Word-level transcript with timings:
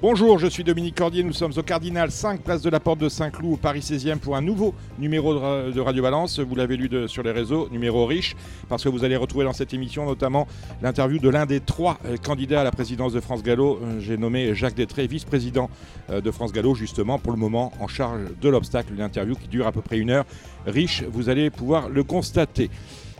Bonjour, 0.00 0.38
je 0.38 0.46
suis 0.46 0.62
Dominique 0.62 0.94
Cordier, 0.94 1.24
nous 1.24 1.32
sommes 1.32 1.50
au 1.56 1.62
Cardinal 1.64 2.12
5, 2.12 2.42
place 2.42 2.62
de 2.62 2.70
la 2.70 2.78
Porte 2.78 3.00
de 3.00 3.08
Saint-Cloud, 3.08 3.58
Paris 3.58 3.80
16e, 3.80 4.18
pour 4.18 4.36
un 4.36 4.40
nouveau 4.40 4.72
numéro 4.96 5.34
de, 5.34 5.80
Radio 5.80 6.04
Balance. 6.04 6.38
Vous 6.38 6.54
l'avez 6.54 6.76
lu 6.76 6.88
sur 7.08 7.24
les 7.24 7.32
réseaux, 7.32 7.68
numéro 7.72 8.06
riche, 8.06 8.36
parce 8.68 8.84
que 8.84 8.88
vous 8.88 9.02
allez 9.02 9.16
retrouver 9.16 9.44
dans 9.44 9.52
cette 9.52 9.74
émission 9.74 10.06
notamment 10.06 10.46
l'interview 10.82 11.18
de 11.18 11.28
l'un 11.28 11.46
des 11.46 11.58
trois 11.58 11.98
euh, 12.04 12.16
candidats 12.16 12.60
à 12.60 12.64
la 12.64 12.70
présidence 12.70 13.12
de 13.12 13.18
France 13.18 13.42
Gallo. 13.42 13.80
Euh, 13.82 13.98
j'ai 13.98 14.16
nommé 14.16 14.54
Jacques 14.54 14.76
Détré, 14.76 15.08
vice-président 15.08 15.68
euh, 16.10 16.20
de 16.20 16.30
France 16.30 16.52
Gallo, 16.52 16.76
justement, 16.76 17.18
pour 17.18 17.32
le 17.32 17.38
moment, 17.38 17.72
en 17.80 17.88
charge 17.88 18.20
de 18.40 18.48
l'obstacle. 18.48 18.94
Une 18.94 19.02
interview 19.02 19.34
qui 19.34 19.48
dure 19.48 19.66
à 19.66 19.72
peu 19.72 19.82
près 19.82 19.98
une 19.98 20.10
heure. 20.10 20.26
Riche, 20.64 21.02
vous 21.10 21.28
allez 21.28 21.50
pouvoir 21.50 21.88
le 21.88 22.04
constater. 22.04 22.70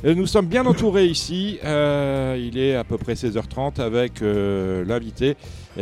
Nous 0.05 0.27
sommes 0.27 0.47
bien 0.47 0.65
entourés 0.65 1.07
ici. 1.07 1.59
il 1.63 2.59
est 2.59 2.77
à 2.77 2.85
peu 2.85 2.99
près 2.99 3.15
16h30 3.15 3.81
avec 3.81 4.21
l'invité. 4.21 5.37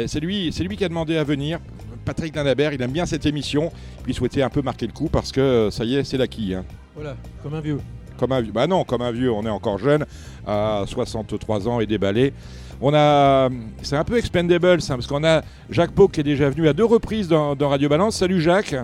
C'est 0.06 0.20
lui, 0.20 0.50
lui 0.50 0.76
qui 0.76 0.84
a 0.84 0.88
demandé 0.88 1.16
à 1.16 1.24
venir. 1.24 1.58
Patrick 2.06 2.32
Danabert, 2.32 2.72
il 2.72 2.80
aime 2.80 2.92
bien 2.92 3.04
cette 3.04 3.26
émission. 3.26 3.70
Puis 4.02 4.12
il 4.12 4.14
souhaitait 4.14 4.40
un 4.40 4.48
peu 4.48 4.62
marquer 4.62 4.86
le 4.86 4.92
coup 4.92 5.08
parce 5.08 5.32
que 5.32 5.40
euh, 5.40 5.70
ça 5.70 5.84
y 5.84 5.96
est, 5.96 6.04
c'est 6.04 6.16
l'acquis. 6.16 6.54
Hein. 6.54 6.64
Voilà, 6.94 7.16
comme 7.42 7.52
un 7.52 7.60
vieux. 7.60 7.80
Comme 8.16 8.32
un 8.32 8.40
vieux. 8.40 8.52
Bah 8.52 8.66
non, 8.66 8.84
comme 8.84 9.02
un 9.02 9.10
vieux, 9.10 9.30
on 9.30 9.44
est 9.44 9.50
encore 9.50 9.78
jeune, 9.78 10.06
à 10.46 10.84
63 10.86 11.68
ans 11.68 11.80
et 11.80 11.86
déballé. 11.86 12.32
On 12.80 12.94
a, 12.94 13.50
c'est 13.82 13.96
un 13.96 14.04
peu 14.04 14.16
expendable, 14.16 14.66
hein, 14.66 14.78
parce 14.88 15.06
qu'on 15.06 15.24
a 15.24 15.42
Jacques 15.68 15.92
Pau 15.92 16.08
qui 16.08 16.20
est 16.20 16.24
déjà 16.24 16.48
venu 16.48 16.68
à 16.68 16.72
deux 16.72 16.84
reprises 16.84 17.28
dans 17.28 17.68
Radio 17.68 17.88
Balance. 17.88 18.16
Salut 18.16 18.40
Jacques. 18.40 18.76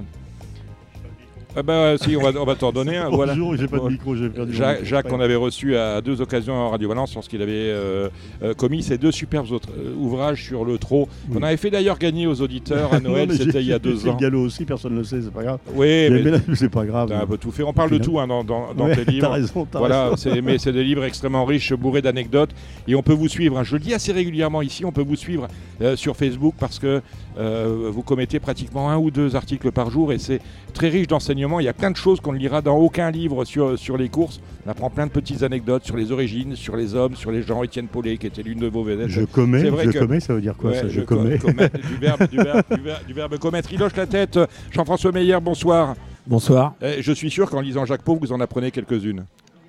Ah 1.55 1.63
bah 1.63 1.99
si, 1.99 2.17
on 2.17 2.23
va, 2.23 2.41
on 2.41 2.47
va 2.47 2.55
t'en 2.55 2.73
donner 2.73 2.97
un. 2.97 3.11
Bonjour, 3.11 3.55
j'ai 3.57 3.69
pas 3.69 3.79
de 3.79 3.89
micro, 3.89 4.17
j'ai 4.17 4.31
perdu 4.31 4.55
Jacques, 4.55 4.85
Jacques 4.85 5.09
qu'on 5.09 5.21
avait 5.21 5.35
reçu 5.35 5.77
à 5.77 6.01
deux 6.01 6.23
occasions 6.23 6.55
en 6.55 6.71
Radio 6.71 6.89
Valence 6.89 7.15
lorsqu'il 7.15 7.43
avait 7.43 7.53
euh, 7.53 8.09
euh, 8.43 8.55
commis 8.55 8.83
ces 8.83 8.97
deux 8.97 9.13
superbes 9.13 9.53
autres, 9.53 9.69
euh, 9.77 9.95
ouvrages 9.95 10.43
sur 10.43 10.65
le 10.65 10.79
trot. 10.79 11.09
On 11.35 11.43
avait 11.43 11.59
fait 11.59 11.71
d'ailleurs 11.71 11.99
gagner 11.99 12.27
aux 12.27 12.41
auditeurs 12.41 12.95
à 12.95 13.01
Noël, 13.01 13.31
c'était 13.37 13.61
il 13.61 13.67
y 13.67 13.73
a 13.75 13.79
deux 13.79 14.09
ans. 14.09 14.15
le 14.15 14.19
galop 14.19 14.41
aussi, 14.41 14.65
personne 14.65 14.95
ne 14.95 14.99
le 14.99 15.05
sait, 15.05 15.21
c'est 15.21 15.33
pas 15.33 15.43
grave. 15.43 15.59
Oui, 15.75 16.09
mais, 16.11 16.23
là, 16.23 16.39
c'est 16.55 16.71
pas 16.71 16.87
grave. 16.87 17.11
T'as 17.11 17.21
un 17.21 17.27
peu 17.27 17.37
tout 17.37 17.51
fait. 17.51 17.65
On 17.65 17.75
parle 17.75 17.91
de 17.91 17.99
tout 17.99 18.19
hein, 18.19 18.27
dans, 18.27 18.45
dans, 18.45 18.73
dans 18.73 18.87
tes 18.87 19.05
livres. 19.05 19.27
T'as 19.29 19.35
raison, 19.35 19.67
as 19.75 19.79
voilà, 19.79 20.11
mais 20.43 20.57
c'est 20.57 20.73
des 20.73 20.85
livres 20.85 21.05
extrêmement 21.05 21.45
riches, 21.45 21.75
bourrés 21.75 22.03
d'anecdotes. 22.03 22.51
Et 22.89 22.95
on 22.95 23.03
peut 23.03 23.13
vous 23.13 23.29
suivre, 23.29 23.59
hein. 23.59 23.63
je 23.63 23.75
le 23.75 23.81
dis 23.81 23.93
assez 23.93 24.13
régulièrement 24.13 24.63
ici, 24.63 24.87
on 24.87 24.93
peut 24.93 25.05
vous 25.05 25.17
suivre 25.17 25.49
sur 25.97 26.17
Facebook 26.17 26.55
parce 26.59 26.79
que 26.79 27.03
vous 27.37 28.03
commettez 28.03 28.41
pratiquement 28.41 28.91
un 28.91 28.97
ou 28.97 29.11
deux 29.11 29.37
articles 29.37 29.71
par 29.71 29.91
jour 29.91 30.13
et 30.13 30.19
c'est 30.19 30.41
très 30.73 30.89
riche 30.89 31.09
d'enseignements. 31.09 31.42
Il 31.43 31.65
y 31.65 31.69
a 31.69 31.73
plein 31.73 31.91
de 31.91 31.97
choses 31.97 32.21
qu'on 32.21 32.33
ne 32.33 32.39
lira 32.39 32.63
dans 32.63 32.77
aucun 32.77 33.11
livre 33.11 33.45
sur, 33.45 33.79
sur 33.79 33.97
les 33.97 34.09
courses. 34.09 34.41
On 34.65 34.71
apprend 34.71 34.91
plein 34.91 35.07
de 35.07 35.11
petites 35.11 35.43
anecdotes 35.43 35.85
sur 35.85 35.97
les 35.97 36.13
origines, 36.13 36.55
sur 36.55 36.77
les 36.77 36.95
hommes, 36.95 37.17
sur 37.17 37.33
les 37.33 37.43
gens. 37.43 37.63
Étienne 37.63 37.89
Paulet, 37.89 38.17
qui 38.17 38.27
était 38.27 38.43
l'une 38.43 38.61
de 38.61 38.69
vos 38.69 38.85
vedettes. 38.85 39.09
Je 39.09 39.23
commets, 39.23 39.61
je 39.61 39.99
commets, 39.99 40.21
ça 40.21 40.35
veut 40.35 40.41
dire 40.41 40.57
quoi 40.57 40.75
ça, 40.75 40.89
Je, 40.89 41.01
commets. 41.01 41.39
du, 41.39 41.97
verbe, 42.01 42.29
du, 42.29 42.37
verbe, 42.37 42.63
du, 43.07 43.13
verbe, 43.13 43.39
commettre. 43.39 43.73
Il 43.73 43.83
hoche 43.83 43.97
la 43.97 44.07
tête. 44.07 44.39
Jean-François 44.71 45.11
Meyer, 45.13 45.39
bonsoir. 45.43 45.95
Bonsoir. 46.27 46.75
Eh, 46.81 47.03
je 47.03 47.13
suis 47.13 47.31
sûr 47.31 47.51
qu'en 47.51 47.61
lisant 47.61 47.85
Jacques 47.85 48.03
Pau, 48.03 48.17
vous 48.21 48.33
en 48.33 48.41
apprenez 48.41 48.71
quelques-unes. 48.71 49.25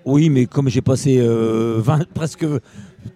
Oui, 0.05 0.29
mais 0.29 0.45
comme 0.45 0.69
j'ai 0.69 0.81
passé 0.81 1.17
20, 1.19 1.23
euh, 1.25 1.81
presque 2.13 2.45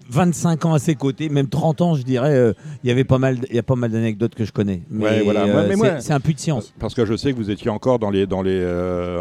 25 0.09 0.65
ans 0.65 0.73
à 0.73 0.79
ses 0.79 0.95
côtés, 0.95 1.29
même 1.29 1.47
30 1.47 1.81
ans, 1.81 1.95
je 1.95 2.03
dirais, 2.03 2.33
euh, 2.33 2.53
il 2.83 2.87
y 2.87 2.91
avait 2.91 3.03
pas 3.03 3.17
mal, 3.17 3.37
il 3.49 3.55
y 3.55 3.59
a 3.59 3.63
pas 3.63 3.75
mal 3.75 3.91
d'anecdotes 3.91 4.35
que 4.35 4.45
je 4.45 4.51
connais. 4.51 4.81
Mais, 4.89 5.21
voilà. 5.21 5.45
Euh, 5.45 5.97
c'est 5.99 6.13
un 6.13 6.19
puits 6.19 6.33
de 6.33 6.39
science. 6.39 6.73
Parce 6.79 6.93
que 6.93 7.05
je 7.05 7.15
sais 7.15 7.31
que 7.31 7.37
vous 7.37 7.49
étiez 7.51 7.69
encore 7.69 7.99
dans 7.99 8.09
les, 8.09 8.25
dans 8.25 8.41
les, 8.41 8.65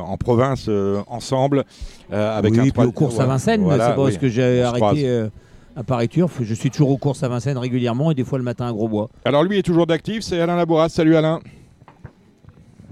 en 0.05 0.17
province 0.17 0.69
ensemble 1.07 1.65
avec 2.11 2.53
oui, 2.53 2.61
un. 2.61 2.63
Oui, 2.63 2.87
aux 2.87 2.93
courses 2.93 3.21
à 3.21 3.27
Vincennes. 3.27 3.67
c'est 3.71 3.95
parce 3.95 4.19
que 4.19 4.29
j'ai 4.29 4.63
arrêté 4.63 5.29
à 5.77 5.83
Paris-Turf. 5.85 6.41
Je 6.43 6.55
suis 6.55 6.71
toujours 6.71 6.91
aux 6.91 6.97
courses 6.97 7.23
à 7.23 7.29
Vincennes 7.29 7.59
régulièrement 7.59 8.11
et 8.11 8.15
des 8.15 8.25
fois 8.25 8.39
le 8.39 8.45
matin 8.45 8.67
à 8.67 8.73
Grosbois. 8.73 9.11
Alors 9.25 9.45
lui 9.45 9.59
est 9.59 9.63
toujours 9.63 9.87
d'actif, 9.87 10.23
c'est 10.23 10.41
Alain 10.41 10.57
Labouras. 10.57 10.89
Salut 10.89 11.17
Alain. 11.17 11.41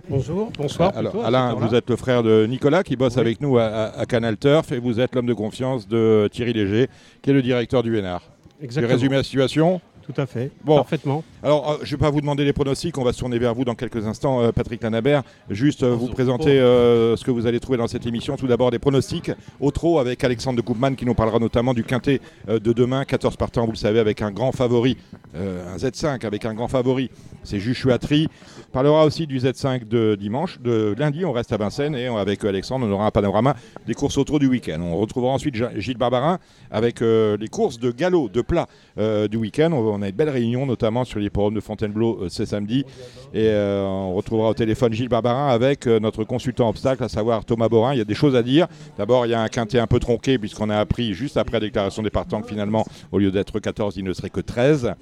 Bonjour, 0.09 0.50
bonsoir. 0.59 0.92
Alors, 0.97 1.25
Alain, 1.25 1.54
vous 1.54 1.75
êtes 1.75 1.88
le 1.88 1.97
frère 1.97 2.22
de 2.22 2.47
Nicolas 2.47 2.82
qui 2.82 2.94
bosse 2.94 3.16
avec 3.16 3.41
nous 3.41 3.59
à, 3.59 4.04
Canal 4.06 4.37
Turf 4.37 4.70
et 4.72 4.78
vous 4.78 5.00
êtes 5.00 5.15
l'homme 5.15 5.26
de 5.26 5.34
confiance 5.34 5.88
de 5.88 6.28
Thierry 6.31 6.53
Léger, 6.53 6.88
qui 7.22 7.31
est 7.31 7.32
le 7.32 7.42
directeur 7.42 7.82
du 7.82 7.91
Vénard. 7.91 8.22
Exactement. 8.60 8.88
Tu 8.88 8.94
résumes 8.94 9.12
la 9.12 9.22
situation 9.22 9.81
tout 10.04 10.20
à 10.20 10.26
fait, 10.26 10.50
bon. 10.62 10.76
parfaitement. 10.76 11.25
Alors, 11.43 11.70
euh, 11.70 11.76
je 11.82 11.87
ne 11.87 11.91
vais 11.93 11.97
pas 11.97 12.10
vous 12.10 12.20
demander 12.20 12.44
les 12.44 12.53
pronostics, 12.53 12.98
on 12.98 13.04
va 13.04 13.14
se 13.14 13.20
tourner 13.20 13.38
vers 13.38 13.54
vous 13.54 13.64
dans 13.64 13.75
quelques 13.75 14.06
instants, 14.06 14.43
euh, 14.43 14.53
Patrick 14.53 14.82
Lanabert. 14.82 15.22
Juste 15.48 15.82
euh, 15.82 15.94
vous 15.94 16.09
présenter 16.09 16.59
ce 16.59 17.25
que 17.25 17.31
vous 17.31 17.47
allez 17.47 17.59
trouver 17.59 17.78
dans 17.78 17.87
cette 17.87 18.04
émission. 18.04 18.37
Tout 18.37 18.47
d'abord, 18.47 18.70
des 18.70 18.78
pronostics 18.78 19.31
au 19.60 19.70
trot 19.70 19.98
avec 19.98 20.22
Alexandre 20.22 20.59
de 20.59 20.62
Koopman 20.62 20.94
qui 20.94 21.06
nous 21.06 21.14
parlera 21.14 21.38
notamment 21.38 21.72
du 21.72 21.84
quintet 21.84 22.20
de 22.48 22.72
demain, 22.72 23.06
14 23.06 23.37
partants, 23.37 23.64
vous 23.64 23.72
le 23.72 23.76
savez, 23.76 23.98
avec 23.98 24.20
un 24.20 24.31
grand 24.31 24.53
favori, 24.53 24.98
un 25.34 25.76
Z5 25.76 26.26
avec 26.26 26.44
un 26.44 26.53
grand 26.53 26.69
favori, 26.69 27.10
c'est 27.43 27.59
Joshua 27.59 27.98
Tri. 27.98 28.28
Parlera 28.74 29.06
aussi 29.06 29.26
du 29.26 29.38
Z5 29.38 29.88
de 29.88 30.16
dimanche. 30.20 30.60
De 30.60 30.94
lundi, 30.98 31.24
on 31.24 31.32
reste 31.32 31.52
à 31.52 31.56
Vincennes 31.56 31.94
et 31.94 32.08
avec 32.08 32.44
Alexandre, 32.44 32.86
on 32.86 32.92
aura 32.92 33.06
un 33.06 33.10
panorama 33.10 33.56
des 33.86 33.94
courses 33.94 34.18
au 34.18 34.24
trot 34.24 34.38
du 34.38 34.48
week-end. 34.48 34.80
On 34.82 34.96
retrouvera 34.98 35.32
ensuite 35.32 35.54
Gilles 35.76 35.96
Barbarin 35.96 36.38
avec 36.70 37.00
les 37.00 37.48
courses 37.50 37.78
de 37.78 37.90
galop, 37.90 38.28
de 38.28 38.42
plat 38.42 38.66
du 38.96 39.36
week-end 39.36 39.72
on 39.72 40.02
a 40.02 40.08
une 40.08 40.14
belle 40.14 40.30
réunion, 40.30 40.66
notamment 40.66 41.04
sur 41.04 41.18
les 41.18 41.30
programmes 41.30 41.54
de 41.54 41.60
Fontainebleau 41.60 42.20
euh, 42.22 42.28
ce 42.28 42.44
samedi. 42.44 42.84
Et 43.32 43.46
euh, 43.46 43.82
on 43.84 44.14
retrouvera 44.14 44.50
au 44.50 44.54
téléphone 44.54 44.92
Gilles 44.92 45.08
Barbarin 45.08 45.48
avec 45.48 45.86
euh, 45.86 46.00
notre 46.00 46.24
consultant 46.24 46.68
obstacle, 46.68 47.02
à 47.04 47.08
savoir 47.08 47.44
Thomas 47.44 47.68
Borin. 47.68 47.94
Il 47.94 47.98
y 47.98 48.02
a 48.02 48.04
des 48.04 48.14
choses 48.14 48.36
à 48.36 48.42
dire. 48.42 48.66
D'abord, 48.98 49.26
il 49.26 49.30
y 49.30 49.34
a 49.34 49.40
un 49.40 49.48
quintet 49.48 49.78
un 49.78 49.86
peu 49.86 49.98
tronqué, 49.98 50.38
puisqu'on 50.38 50.70
a 50.70 50.78
appris 50.78 51.14
juste 51.14 51.36
après 51.36 51.54
la 51.54 51.60
déclaration 51.60 52.02
des 52.02 52.10
partants 52.10 52.40
que 52.40 52.48
finalement, 52.48 52.84
au 53.12 53.18
lieu 53.18 53.30
d'être 53.30 53.58
14, 53.58 53.96
il 53.96 54.04
ne 54.04 54.12
serait 54.12 54.30
que 54.30 54.40
13. 54.40 54.94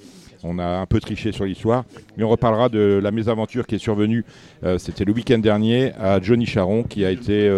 On 0.45 0.59
a 0.59 0.65
un 0.65 0.87
peu 0.87 1.01
triché 1.01 1.33
sur 1.33 1.45
l'histoire. 1.45 1.85
Mais 2.17 2.25
on 2.25 2.29
reparlera 2.29 2.69
de 2.69 3.01
la 3.03 3.11
mésaventure 3.11 3.67
qui 3.67 3.77
est 3.77 3.79
survenue, 3.79 4.25
c'était 4.79 5.05
le 5.05 5.13
week-end 5.13 5.39
dernier, 5.39 5.93
à 6.01 6.21
Johnny 6.21 6.47
Charon, 6.47 6.83
qui 6.83 7.05
a 7.05 7.11
été 7.11 7.51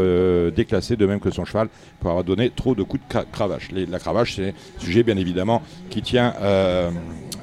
déclassé 0.55 0.97
de 0.97 1.07
même 1.07 1.21
que 1.21 1.31
son 1.31 1.45
cheval 1.45 1.69
pour 2.01 2.11
avoir 2.11 2.25
donné 2.25 2.51
trop 2.51 2.75
de 2.75 2.83
coups 2.83 3.03
de 3.09 3.25
cravache. 3.33 3.71
la 3.73 3.99
cravache, 3.99 4.35
c'est 4.37 4.51
un 4.51 4.81
sujet 4.81 5.03
bien 5.03 5.17
évidemment 5.17 5.63
qui 5.91 6.03
tient 6.03 6.35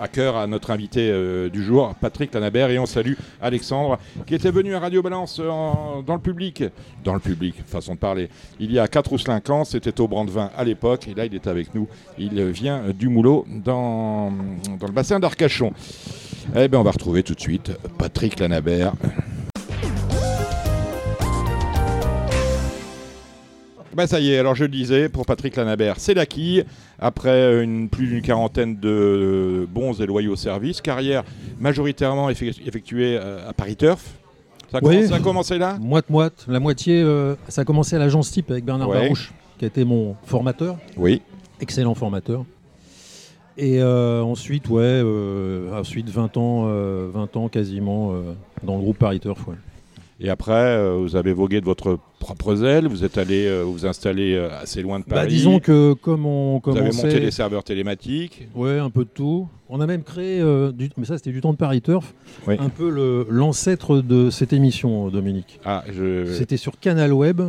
à 0.01 0.07
cœur 0.07 0.35
à 0.35 0.47
notre 0.47 0.71
invité 0.71 1.09
euh, 1.11 1.49
du 1.49 1.63
jour, 1.63 1.93
Patrick 2.01 2.33
Lanabert. 2.33 2.71
Et 2.71 2.79
on 2.79 2.87
salue 2.87 3.13
Alexandre, 3.39 3.99
qui 4.25 4.33
était 4.33 4.51
venu 4.51 4.73
à 4.73 4.79
Radio 4.79 5.01
Balance 5.03 5.39
euh, 5.39 5.45
dans 6.05 6.15
le 6.15 6.19
public. 6.19 6.63
Dans 7.03 7.13
le 7.13 7.19
public, 7.19 7.55
façon 7.67 7.93
de 7.93 7.99
parler. 7.99 8.29
Il 8.59 8.71
y 8.71 8.79
a 8.79 8.87
4 8.87 9.13
ou 9.13 9.17
5 9.19 9.49
ans, 9.51 9.63
c'était 9.63 10.01
au 10.01 10.07
Brandevin 10.07 10.49
à 10.57 10.63
l'époque. 10.63 11.07
Et 11.07 11.13
là, 11.13 11.25
il 11.25 11.35
est 11.35 11.47
avec 11.47 11.73
nous. 11.75 11.87
Il 12.17 12.43
vient 12.45 12.83
du 12.89 13.09
Moulot, 13.09 13.45
dans, 13.47 14.31
dans 14.79 14.87
le 14.87 14.93
bassin 14.93 15.19
d'Arcachon. 15.19 15.71
Eh 16.55 16.67
bien, 16.67 16.79
on 16.79 16.83
va 16.83 16.91
retrouver 16.91 17.21
tout 17.21 17.35
de 17.35 17.39
suite 17.39 17.71
Patrick 17.99 18.39
Lanabert. 18.39 18.93
Ben 23.93 24.07
ça 24.07 24.19
y 24.19 24.31
est, 24.31 24.37
alors 24.37 24.55
je 24.55 24.63
le 24.63 24.69
disais, 24.69 25.09
pour 25.09 25.25
Patrick 25.25 25.55
Lanabert, 25.55 25.95
c'est 25.99 26.13
l'acquis. 26.13 26.63
Après 26.99 27.61
une, 27.63 27.89
plus 27.89 28.07
d'une 28.07 28.21
quarantaine 28.21 28.77
de 28.77 29.67
bons 29.69 29.99
et 29.99 30.05
loyaux 30.05 30.35
services, 30.35 30.79
carrière 30.81 31.23
majoritairement 31.59 32.29
effectuée 32.29 33.17
euh, 33.19 33.49
à 33.49 33.53
Paris 33.53 33.75
Turf. 33.75 34.13
Ça 34.71 34.77
a, 34.77 35.19
commencé, 35.19 35.57
là? 35.57 35.77
Moite-moite. 35.81 36.45
La 36.47 36.61
moitié, 36.61 37.01
euh, 37.01 37.35
ça 37.49 37.63
a 37.63 37.65
commencé 37.65 37.97
à 37.97 37.99
l'agence 37.99 38.31
type 38.31 38.49
avec 38.51 38.63
Bernard 38.63 38.87
Barouche, 38.87 39.33
qui 39.57 39.65
a 39.65 39.67
été 39.67 39.83
mon 39.83 40.15
formateur. 40.23 40.77
Oui. 40.95 41.21
Excellent 41.59 41.93
formateur. 41.93 42.45
Et 43.57 43.81
euh, 43.81 44.21
ensuite, 44.21 44.69
ouais, 44.69 45.03
ensuite 45.73 46.07
20 46.07 46.37
ans, 46.37 46.65
20 47.09 47.35
ans 47.35 47.49
quasiment 47.49 48.13
dans 48.63 48.75
le 48.75 48.81
groupe 48.81 48.97
Paris 48.97 49.19
Turf. 49.19 49.45
Ouais. 49.47 49.55
Et 50.23 50.29
après, 50.29 50.53
euh, 50.53 50.97
vous 50.99 51.15
avez 51.15 51.33
vogué 51.33 51.61
de 51.61 51.65
votre 51.65 51.97
propre 52.19 52.63
aile, 52.63 52.87
vous 52.87 53.03
êtes 53.03 53.17
allé 53.17 53.47
euh, 53.47 53.63
vous 53.63 53.87
installer 53.87 54.35
euh, 54.35 54.49
assez 54.61 54.83
loin 54.83 54.99
de 54.99 55.05
bah, 55.05 55.15
Paris. 55.15 55.29
disons 55.29 55.59
que 55.59 55.93
comme 55.93 56.27
on 56.27 56.59
commençait... 56.59 56.91
Vous 56.91 56.99
avez 56.99 57.07
monté 57.13 57.19
des 57.25 57.31
serveurs 57.31 57.63
télématiques 57.63 58.47
Ouais, 58.53 58.77
un 58.77 58.91
peu 58.91 59.03
de 59.03 59.09
tout. 59.09 59.47
On 59.67 59.81
a 59.81 59.87
même 59.87 60.03
créé, 60.03 60.43
mais 60.97 61.05
ça 61.05 61.17
c'était 61.17 61.31
du 61.31 61.41
temps 61.41 61.53
de 61.53 61.57
Paris 61.57 61.81
Turf, 61.81 62.13
un 62.45 62.69
peu 62.69 63.25
l'ancêtre 63.29 64.01
de 64.01 64.29
cette 64.29 64.53
émission, 64.53 65.07
Dominique. 65.07 65.59
Ah, 65.65 65.83
je... 65.91 66.25
C'était 66.33 66.57
sur 66.57 66.79
Canal 66.79 67.13
Web. 67.13 67.41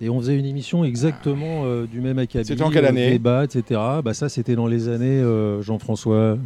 Et 0.00 0.08
on 0.10 0.18
faisait 0.18 0.36
une 0.36 0.46
émission 0.46 0.84
exactement 0.84 1.64
du 1.84 2.00
même 2.00 2.18
acabit. 2.18 2.46
C'était 2.46 2.62
en 2.62 2.70
quelle 2.70 2.86
année 2.86 3.10
Débat, 3.10 3.44
etc. 3.44 3.80
Bah, 4.02 4.14
ça, 4.14 4.28
c'était 4.28 4.56
dans 4.56 4.66
les 4.66 4.88
années 4.88 5.22
Jean-François. 5.60 6.38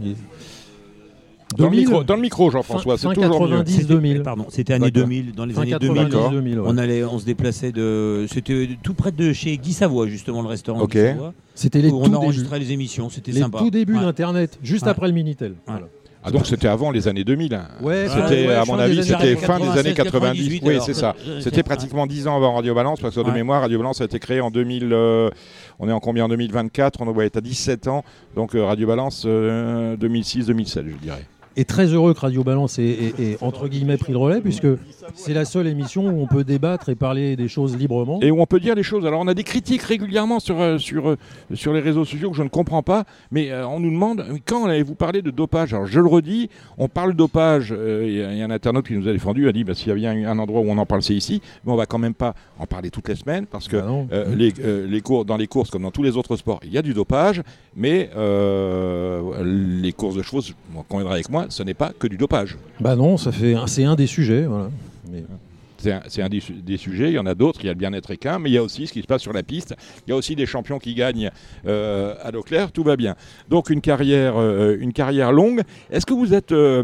Dans, 1.56 1.70
le 1.70 2.20
micro, 2.20 2.50
Jean-François, 2.50 2.98
c'est 2.98 3.08
toujours 3.08 3.48
90 3.48 3.86
2000. 3.86 4.22
Pardon, 4.22 4.46
c'était 4.48 4.74
année 4.74 4.90
2000. 4.90 5.32
Dans 5.32 5.44
les 5.44 5.58
années 5.58 5.76
2000, 5.78 6.08
2000 6.08 6.60
on 6.60 6.76
allait, 6.76 7.04
on 7.04 7.18
se 7.18 7.24
déplaçait 7.24 7.72
de, 7.72 8.26
c'était 8.30 8.68
tout 8.82 8.94
près 8.94 9.12
de 9.12 9.32
chez 9.32 9.56
Guy 9.56 9.72
Savoie 9.72 10.06
justement 10.06 10.42
le 10.42 10.48
restaurant. 10.48 10.86
Guy 10.86 10.98
Savoie, 10.98 11.34
c'était 11.54 11.80
les 11.80 11.90
où 11.90 12.00
on 12.02 12.12
enregistrait 12.12 12.58
les 12.58 12.72
émissions, 12.72 13.08
c'était 13.10 13.32
sympa. 13.32 13.58
Tout 13.58 13.70
début 13.70 13.94
d'Internet, 13.94 14.58
juste 14.62 14.86
après 14.86 15.08
le 15.08 15.14
minitel. 15.14 15.54
Voilà. 15.66 15.86
Ah 16.24 16.30
donc 16.30 16.46
c'était 16.46 16.68
avant 16.68 16.90
les 16.90 17.06
années 17.06 17.24
2000. 17.24 17.58
Ouais, 17.80 18.06
c'était 18.08 18.52
à 18.52 18.64
mon 18.64 18.78
avis 18.78 19.04
c'était 19.04 19.36
fin 19.36 19.58
des 19.58 19.78
années 19.78 19.94
90. 19.94 20.60
oui, 20.62 20.78
c'est 20.84 20.94
ça. 20.94 21.14
C'était 21.40 21.62
pratiquement 21.62 22.06
10 22.06 22.28
ans 22.28 22.36
avant 22.36 22.54
Radio 22.54 22.74
Balance 22.74 23.00
parce 23.00 23.14
que 23.14 23.20
de 23.20 23.30
mémoire 23.30 23.62
Radio 23.62 23.78
Balance 23.78 24.00
a 24.00 24.04
été 24.04 24.18
créé 24.18 24.40
en 24.40 24.50
2000 24.50 24.90
euh, 24.92 25.30
on 25.78 25.88
est 25.88 25.92
en 25.92 26.00
combien 26.00 26.24
en 26.24 26.28
2024 26.28 27.00
On 27.00 27.12
doit 27.12 27.24
être 27.24 27.36
à 27.36 27.40
17 27.40 27.88
ans. 27.88 28.04
Donc 28.34 28.54
euh, 28.54 28.64
Radio 28.64 28.86
Balance 28.86 29.24
2006-2007 29.24 29.28
euh, 29.28 30.84
je 30.90 30.96
dirais 30.96 31.26
et 31.58 31.64
très 31.64 31.86
heureux 31.86 32.14
que 32.14 32.20
Radio 32.20 32.44
Balance 32.44 32.78
ait, 32.78 33.36
entre 33.40 33.66
guillemets 33.66 33.96
pris 33.96 34.12
le 34.12 34.18
relais, 34.18 34.40
puisque 34.40 34.68
c'est 35.14 35.34
la 35.34 35.44
seule 35.44 35.66
émission 35.66 36.06
où 36.06 36.22
on 36.22 36.26
peut 36.28 36.44
débattre 36.44 36.88
et 36.88 36.94
parler 36.94 37.34
des 37.34 37.48
choses 37.48 37.76
librement. 37.76 38.20
Et 38.22 38.30
où 38.30 38.40
on 38.40 38.46
peut 38.46 38.60
dire 38.60 38.76
les 38.76 38.84
choses. 38.84 39.04
Alors 39.04 39.20
on 39.20 39.26
a 39.26 39.34
des 39.34 39.42
critiques 39.42 39.82
régulièrement 39.82 40.38
sur, 40.38 40.60
euh, 40.60 40.78
sur, 40.78 41.08
euh, 41.08 41.16
sur 41.54 41.72
les 41.72 41.80
réseaux 41.80 42.04
sociaux 42.04 42.30
que 42.30 42.36
je 42.36 42.44
ne 42.44 42.48
comprends 42.48 42.84
pas, 42.84 43.02
mais 43.32 43.50
euh, 43.50 43.66
on 43.66 43.80
nous 43.80 43.90
demande 43.90 44.24
quand 44.46 44.66
avez-vous 44.66 44.94
parlé 44.94 45.20
de 45.20 45.32
dopage? 45.32 45.74
Alors 45.74 45.86
je 45.86 45.98
le 45.98 46.06
redis, 46.06 46.48
on 46.78 46.86
parle 46.86 47.14
dopage. 47.14 47.74
Il 47.76 48.12
y, 48.12 48.22
a 48.22 48.44
un 48.44 48.50
internaute 48.52 48.86
qui 48.86 48.94
nous 48.94 49.08
a 49.08 49.12
défendu, 49.12 49.48
a 49.48 49.52
dit 49.52 49.64
bah, 49.64 49.74
s'il 49.74 49.88
y 49.88 49.90
a 49.90 49.94
bien 49.96 50.30
un 50.30 50.38
endroit 50.38 50.60
où 50.60 50.70
on 50.70 50.78
en 50.78 50.86
parle, 50.86 51.02
c'est 51.02 51.14
ici, 51.14 51.42
mais 51.64 51.72
on 51.72 51.76
va 51.76 51.86
quand 51.86 51.98
même 51.98 52.14
pas 52.14 52.34
en 52.60 52.66
parler 52.66 52.90
toutes 52.90 53.08
les 53.08 53.16
semaines, 53.16 53.46
parce 53.46 53.66
que 53.66 53.78
bah 53.78 54.24
les, 54.36 54.52
les 54.86 55.00
cours, 55.00 55.24
dans 55.24 55.36
les 55.36 55.48
courses, 55.48 55.70
comme 55.70 55.82
dans 55.82 55.90
tous 55.90 56.04
les 56.04 56.16
autres 56.16 56.36
sports, 56.36 56.60
il 56.62 56.72
y 56.72 56.78
a 56.78 56.82
du 56.82 56.94
dopage, 56.94 57.42
mais 57.74 58.10
les 59.42 59.92
courses 59.92 60.14
de 60.14 60.22
chevaux, 60.22 60.42
on 60.76 60.84
conviendra 60.84 61.14
avec 61.14 61.28
moi, 61.30 61.47
ce 61.48 61.62
n'est 61.62 61.74
pas 61.74 61.92
que 61.98 62.06
du 62.06 62.16
dopage. 62.16 62.56
Bah 62.80 62.96
non, 62.96 63.16
ça 63.16 63.32
fait 63.32 63.54
c'est 63.66 63.84
un 63.84 63.94
des 63.94 64.06
sujets. 64.06 64.46
C'est 65.78 66.22
un, 66.22 66.28
des, 66.28 66.76
sujets, 66.76 67.10
il 67.10 67.14
y 67.14 67.18
en 67.20 67.26
a 67.26 67.36
d'autres, 67.36 67.60
il 67.62 67.66
y 67.66 67.68
a 67.68 67.72
le 67.72 67.78
bien-être 67.78 68.10
équin, 68.10 68.40
mais 68.40 68.50
il 68.50 68.52
y 68.52 68.58
a 68.58 68.62
aussi 68.64 68.88
ce 68.88 68.92
qui 68.92 69.00
se 69.00 69.06
passe 69.06 69.22
sur 69.22 69.32
la 69.32 69.44
piste, 69.44 69.76
il 70.06 70.10
y 70.10 70.12
a 70.12 70.16
aussi 70.16 70.34
des 70.34 70.44
champions 70.44 70.80
qui 70.80 70.92
gagnent 70.94 71.30
euh, 71.68 72.16
à 72.20 72.32
l'eau 72.32 72.42
claire, 72.42 72.72
tout 72.72 72.82
va 72.82 72.96
bien. 72.96 73.14
Donc 73.48 73.70
une 73.70 73.80
carrière, 73.80 74.34
euh, 74.38 74.76
une 74.80 74.92
carrière 74.92 75.30
longue. 75.30 75.62
Est-ce 75.90 76.04
que 76.04 76.14
vous 76.14 76.34
êtes... 76.34 76.50
Euh, 76.50 76.82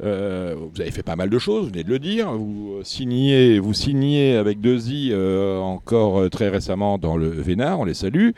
vous 0.00 0.80
avez 0.80 0.90
fait 0.90 1.02
pas 1.02 1.16
mal 1.16 1.28
de 1.28 1.38
choses, 1.38 1.64
vous 1.64 1.70
venez 1.70 1.84
de 1.84 1.90
le 1.90 1.98
dire. 1.98 2.32
Vous 2.32 2.80
signez, 2.82 3.58
vous 3.58 3.74
signez 3.74 4.36
avec 4.36 4.60
Dezi 4.60 5.12
encore 5.14 6.28
très 6.30 6.48
récemment 6.48 6.96
dans 6.96 7.16
le 7.18 7.28
Vénard, 7.28 7.80
on 7.80 7.84
les 7.84 7.94
salue. 7.94 8.30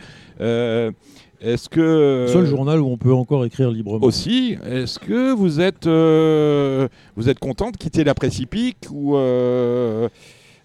Est-ce 1.40 1.68
que 1.68 2.26
seul 2.28 2.46
journal 2.46 2.80
où 2.80 2.86
on 2.86 2.96
peut 2.96 3.12
encore 3.12 3.44
écrire 3.44 3.70
librement. 3.70 4.04
Aussi 4.04 4.56
Est-ce 4.64 4.98
que 4.98 5.32
vous 5.32 5.60
êtes 5.60 5.86
euh, 5.86 6.88
vous 7.16 7.28
êtes 7.28 7.38
content 7.38 7.70
de 7.70 7.76
quitter 7.76 8.04
la 8.04 8.14
précipique 8.14 8.86
ou 8.90 9.16
euh, 9.16 10.08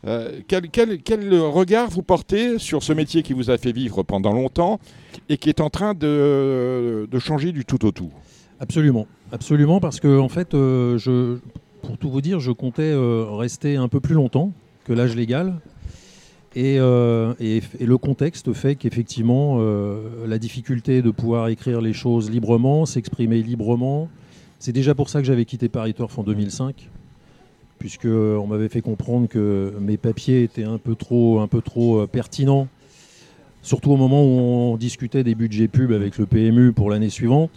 euh, 0.08 0.40
quel, 0.48 1.00
regard 1.40 1.90
vous 1.90 2.04
portez 2.04 2.58
sur 2.58 2.84
ce 2.84 2.94
métier 2.94 3.22
qui 3.22 3.34
vous 3.34 3.50
a 3.50 3.58
fait 3.58 3.72
vivre 3.72 4.04
pendant 4.04 4.34
longtemps 4.34 4.80
et 5.30 5.38
qui 5.38 5.50
est 5.50 5.62
en 5.62 5.70
train 5.70 5.94
de, 5.94 7.08
changer 7.20 7.52
du 7.52 7.66
tout 7.66 7.86
au 7.86 7.92
tout? 7.92 8.12
Absolument, 8.60 9.08
absolument, 9.32 9.80
parce 9.80 10.00
que 10.00 10.20
en 10.20 10.30
fait, 10.30 10.50
je, 10.54 11.38
pour 11.82 11.98
tout 11.98 12.10
vous 12.10 12.22
dire, 12.22 12.40
je 12.40 12.52
comptais 12.52 12.94
rester 12.96 13.76
un 13.76 13.88
peu 13.88 14.00
plus 14.00 14.16
longtemps 14.16 14.52
que 14.86 14.94
l'âge 14.94 15.16
légal. 15.16 15.56
Euh, 16.58 17.34
et, 17.40 17.62
le 17.80 17.98
contexte 17.98 18.52
fait 18.54 18.76
qu'effectivement, 18.76 19.58
euh, 19.60 20.28
la 20.28 20.38
difficulté 20.38 21.02
de 21.02 21.12
pouvoir 21.12 21.48
écrire 21.48 21.82
les 21.82 21.94
choses 21.94 22.30
librement, 22.30 22.86
s'exprimer 22.86 23.42
librement, 23.42 24.10
c'est 24.60 24.74
déjà 24.74 24.94
pour 24.94 25.10
ça 25.10 25.20
que 25.20 25.26
j'avais 25.26 25.46
quitté 25.46 25.70
Paris 25.70 25.94
Turf 25.94 26.18
en 26.20 26.24
2005, 26.24 26.90
puisque 27.80 28.06
on 28.06 28.48
m'avait 28.48 28.70
fait 28.70 28.82
comprendre 28.82 29.28
que 29.28 29.74
mes 29.80 29.98
papiers 29.98 30.44
étaient 30.44 30.66
un 30.66 30.78
peu 30.78 30.96
trop, 30.96 31.40
un 31.40 31.48
peu 31.48 31.62
trop 31.62 32.02
euh, 32.02 32.08
pertinents, 32.08 32.68
surtout 33.62 33.92
au 33.92 33.98
moment 33.98 34.24
où 34.24 34.74
on 34.74 34.78
discutait 34.78 35.24
des 35.24 35.36
budgets 35.36 35.70
pubs 35.70 35.94
avec 35.94 36.18
le 36.18 36.26
PMU 36.26 36.74
pour 36.74 36.90
l'année 36.90 37.10
suivante. 37.10 37.52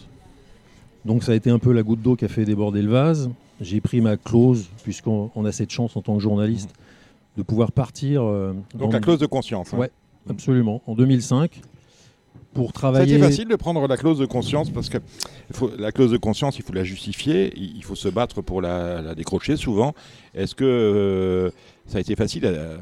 Donc 1.05 1.25
ça 1.25 1.33
a 1.33 1.35
été 1.35 1.51
un 1.51 1.59
peu 1.59 1.73
la 1.73 1.83
goutte 1.83 2.01
d'eau 2.01 2.17
qui 2.17 2.25
a 2.25 2.29
fait 2.29 2.45
déborder 2.45 2.81
le 2.81 2.91
vase. 2.91 3.29
J'ai 3.61 3.81
pris 3.81 4.01
ma 4.01 4.17
clause, 4.17 4.71
puisqu'on 4.83 5.45
a 5.45 5.53
cette 5.53 5.71
chance 5.71 5.97
en 5.97 6.03
tant 6.03 6.15
que 6.17 6.23
journaliste 6.23 6.71
de 7.37 7.43
pouvoir 7.43 7.73
partir. 7.73 8.23
Euh, 8.23 8.53
Donc 8.75 8.93
la 8.93 9.01
clause 9.01 9.19
de 9.19 9.27
conscience. 9.27 9.75
Hein. 9.75 9.79
Oui, 9.81 9.87
absolument. 10.29 10.83
En 10.87 10.95
2005, 10.95 11.61
pour 12.55 12.73
travailler. 12.73 13.15
C'était 13.15 13.27
facile 13.27 13.49
de 13.49 13.57
prendre 13.57 13.87
la 13.87 13.97
clause 13.97 14.19
de 14.19 14.27
conscience 14.27 14.71
parce 14.71 14.89
que 14.89 14.99
faut, 15.51 15.71
la 15.79 15.93
clause 15.93 16.13
de 16.13 16.17
conscience, 16.17 16.57
il 16.59 16.63
faut 16.63 16.73
la 16.73 16.85
justifier, 16.85 17.53
il 17.57 17.83
faut 17.85 17.97
se 17.97 18.09
battre 18.09 18.41
pour 18.41 18.63
la, 18.63 19.15
décrocher 19.15 19.57
souvent. 19.57 19.95
Est-ce 20.35 20.55
que 20.55 20.65
euh, 20.65 21.51
ça 21.87 21.99
a 21.99 22.01
été 22.01 22.15
facile 22.17 22.47
à, 22.47 22.79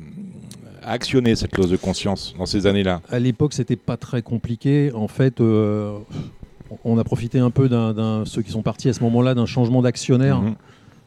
actionner 0.85 1.37
cette 1.37 1.53
clause 1.53 1.71
de 1.71 1.77
conscience 1.77 2.35
dans 2.39 2.47
ces 2.47 2.67
années-là? 2.67 3.01
À 3.09 3.19
l'époque, 3.19 3.55
c'était 3.55 3.77
pas 3.77 3.97
très 3.97 4.23
compliqué. 4.23 4.93
En 4.95 5.09
fait, 5.09 5.41
euh, 5.41 5.99
on 6.85 6.99
a 6.99 7.05
profité 7.05 7.39
un 7.39 7.51
peu 7.51 7.69
d'un 7.69 8.25
ceux 8.27 8.43
qui 8.43 8.53
sont 8.53 8.63
partis 8.63 8.89
à 8.89 8.93
ce 8.93 9.03
moment-là 9.03 9.35
d'un 9.35 9.47
changement 9.47 9.83
d'actionnaire. 9.83 10.41
Mhm. 10.41 10.55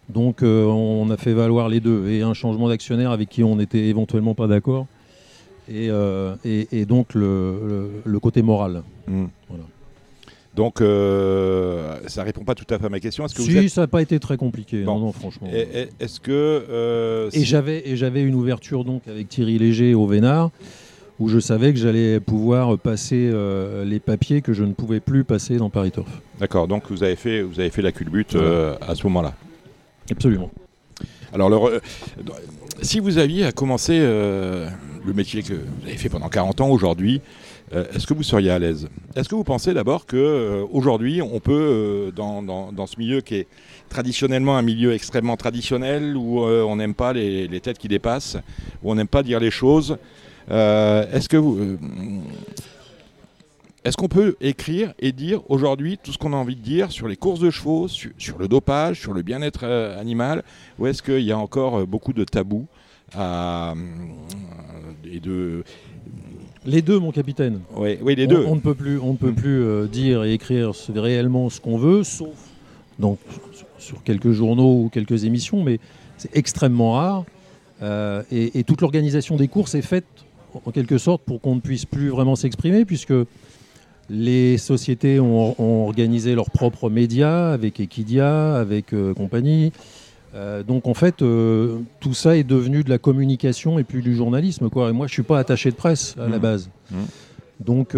Donc 0.10 0.44
euh, 0.44 0.66
on 0.66 1.10
a 1.10 1.18
fait 1.18 1.34
valoir 1.34 1.70
les 1.70 1.80
deux 1.80 2.08
et 2.10 2.22
un 2.22 2.34
changement 2.34 2.70
d'actionnaire 2.70 3.12
avec 3.12 3.30
qui 3.30 3.44
on 3.44 3.56
n'était 3.56 3.86
éventuellement 3.86 4.36
pas 4.36 4.48
d'accord 4.48 4.88
et, 5.68 5.88
euh, 5.90 6.36
donc 6.88 7.16
le, 7.16 8.20
côté 8.22 8.44
moral. 8.44 8.84
Hmm. 9.08 9.26
Donc, 10.56 10.80
euh, 10.80 11.98
ça 12.08 12.24
répond 12.24 12.46
pas 12.46 12.56
tout 12.56 12.72
à 12.74 12.78
fait 12.80 12.86
à 12.86 12.90
ma 12.90 13.02
question. 13.02 13.26
Que 13.26 13.42
si, 13.42 13.68
ça 13.70 13.82
n'a 13.82 13.88
pas 13.88 14.02
été 14.02 14.20
très 14.20 14.38
compliqué, 14.38 14.84
non, 14.84 15.12
franchement. 15.12 15.48
Est-ce 15.52 16.20
que 16.20 17.30
et 17.34 17.44
j'avais 17.44 17.90
et 17.90 17.98
j'avais 17.98 18.22
une 18.22 18.36
ouverture 18.36 18.86
donc 18.86 19.08
avec 19.08 19.28
Thierry 19.28 19.58
Léger 19.58 19.96
au 19.96 20.06
Vénard, 20.06 20.52
où 21.20 21.30
je 21.30 21.40
savais 21.40 21.74
que 21.74 21.80
j'allais 21.80 22.20
pouvoir 22.20 22.78
passer 22.78 23.34
les 23.86 24.00
papiers 24.00 24.44
que 24.44 24.54
je 24.54 24.64
ne 24.64 24.74
pouvais 24.74 25.00
plus 25.00 25.24
passer 25.24 25.58
dans 25.58 25.72
Paris 25.72 25.92
Turf. 25.92 26.22
D'accord. 26.40 26.68
Donc 26.68 26.84
vous 26.92 27.04
avez 27.04 27.16
fait 27.16 27.42
vous 27.42 27.60
avez 27.60 27.72
fait 27.72 27.82
la 27.82 27.92
culbute 27.92 28.36
à 28.36 28.94
ce 28.94 29.04
moment-là. 29.08 29.34
Absolument. 30.12 30.52
Alors, 31.34 31.68
euh, 31.68 31.80
si 32.82 33.00
vous 33.00 33.18
aviez 33.18 33.46
à 33.46 33.52
commencer 33.52 33.98
euh, 34.00 34.70
le 35.06 35.14
métier 35.14 35.44
que 35.44 35.54
vous 35.54 35.88
avez 35.88 35.98
fait 35.98 36.10
pendant 36.10 36.30
40 36.30 36.62
ans 36.62 36.70
aujourd'hui, 36.70 37.22
euh, 37.74 37.86
est-ce 37.94 38.06
que 38.08 38.14
vous 38.14 38.24
seriez 38.24 38.52
à 38.52 38.60
l'aise? 38.60 38.88
Est-ce 39.16 39.28
que 39.28 39.36
vous 39.36 39.44
pensez 39.44 39.74
d'abord 39.74 40.06
qu'aujourd'hui, 40.06 41.22
on 41.22 41.40
peut, 41.40 42.14
dans, 42.16 42.88
ce 42.88 43.00
milieu 43.00 43.22
qui 43.22 43.36
est 43.36 43.48
traditionnellement 43.90 44.56
un 44.56 44.62
milieu 44.62 44.94
extrêmement 44.94 45.36
traditionnel, 45.36 46.16
où 46.16 46.42
on 46.42 46.76
n'aime 46.76 46.94
pas 46.94 47.12
les, 47.12 47.48
les, 47.48 47.60
têtes 47.60 47.80
qui 47.80 47.88
dépassent, 47.88 48.38
où 48.84 48.92
on 48.92 48.96
n'aime 48.96 49.08
pas 49.08 49.24
dire 49.24 49.40
les 49.40 49.52
choses, 49.52 49.98
est-ce 50.50 51.28
que 51.28 51.38
vous 51.38 51.78
est-ce 53.86 53.98
qu'on 53.98 54.08
peut 54.08 54.36
écrire 54.42 54.96
et 54.98 55.12
dire 55.12 55.42
aujourd'hui 55.48 56.00
tout 56.02 56.12
ce 56.12 56.18
qu'on 56.18 56.34
a 56.34 56.36
envie 56.36 56.56
de 56.56 56.62
dire 56.62 56.92
sur 56.92 57.08
les 57.08 57.16
courses 57.16 57.40
de 57.40 57.52
chevaux, 57.52 57.88
sur, 57.88 58.40
le 58.40 58.48
dopage, 58.48 59.00
sur 59.00 59.14
le 59.14 59.22
bien-être 59.22 59.60
euh, 59.64 60.02
animal 60.02 60.44
Ou 60.80 60.88
est-ce 60.88 61.04
qu'il 61.04 61.22
y 61.22 61.32
a 61.32 61.38
encore 61.38 61.78
euh, 61.82 61.86
beaucoup 61.86 62.12
de 62.12 62.24
tabous 62.24 62.66
euh, 63.16 63.74
et 65.06 65.20
de... 65.20 65.64
Les 66.66 66.82
deux, 66.82 66.98
mon 66.98 67.12
capitaine. 67.12 67.60
Oui, 67.76 68.00
oui 68.02 68.16
les 68.16 68.26
deux. 68.26 68.44
On, 68.48 68.56
ne 68.56 68.60
peut 68.60 68.74
plus, 68.74 68.98
on 68.98 69.12
ne 69.12 69.18
peut 69.18 69.34
plus 69.34 69.88
dire 69.88 70.24
et 70.24 70.34
écrire 70.34 70.72
réellement 70.96 71.52
ce 71.52 71.62
qu'on 71.62 71.78
veut, 71.78 72.04
sauf 72.04 72.34
donc, 72.98 73.20
sur 73.78 74.02
quelques 74.02 74.32
journaux 74.32 74.86
ou 74.86 74.90
quelques 74.90 75.26
émissions, 75.26 75.62
mais 75.62 75.80
c'est 76.18 76.36
extrêmement 76.36 76.94
rare. 76.94 77.26
et, 78.32 78.64
toute 78.64 78.82
l'organisation 78.82 79.36
des 79.36 79.48
courses 79.48 79.76
est 79.76 79.84
faite 79.84 80.08
en 80.56 80.72
quelque 80.72 80.98
sorte 80.98 81.22
pour 81.22 81.40
qu'on 81.40 81.54
ne 81.54 81.60
puisse 81.60 81.86
plus 81.86 82.10
vraiment 82.10 82.36
s'exprimer, 82.36 82.84
puisque 82.84 83.14
les 84.10 84.58
sociétés 84.58 85.20
ont, 85.20 85.86
organisé 85.88 86.36
leurs 86.36 86.52
propres 86.52 86.90
médias 86.90 87.52
avec 87.52 87.80
Equidia, 87.80 88.56
avec 88.56 88.94
euh, 88.94 89.14
compagnie. 89.14 89.72
Euh, 90.36 90.64
donc 90.64 90.88
en 90.88 90.94
fait, 90.94 91.22
euh, 91.22 91.80
tout 92.00 92.14
ça 92.14 92.36
est 92.36 92.44
devenu 92.44 92.84
de 92.84 92.90
la 92.90 92.98
communication 92.98 93.80
et 93.80 93.84
puis 93.84 94.02
du 94.02 94.16
journalisme. 94.16 94.70
Quoi. 94.70 94.90
Et 94.90 94.94
moi, 94.94 95.08
je 95.08 95.14
suis 95.14 95.24
pas 95.24 95.40
attaché 95.40 95.72
de 95.72 95.76
presse 95.76 96.16
à 96.20 96.28
la 96.28 96.38
mmh. 96.38 96.42
base. 96.42 96.70
Mmh. 96.92 96.96
Donc 97.62 97.96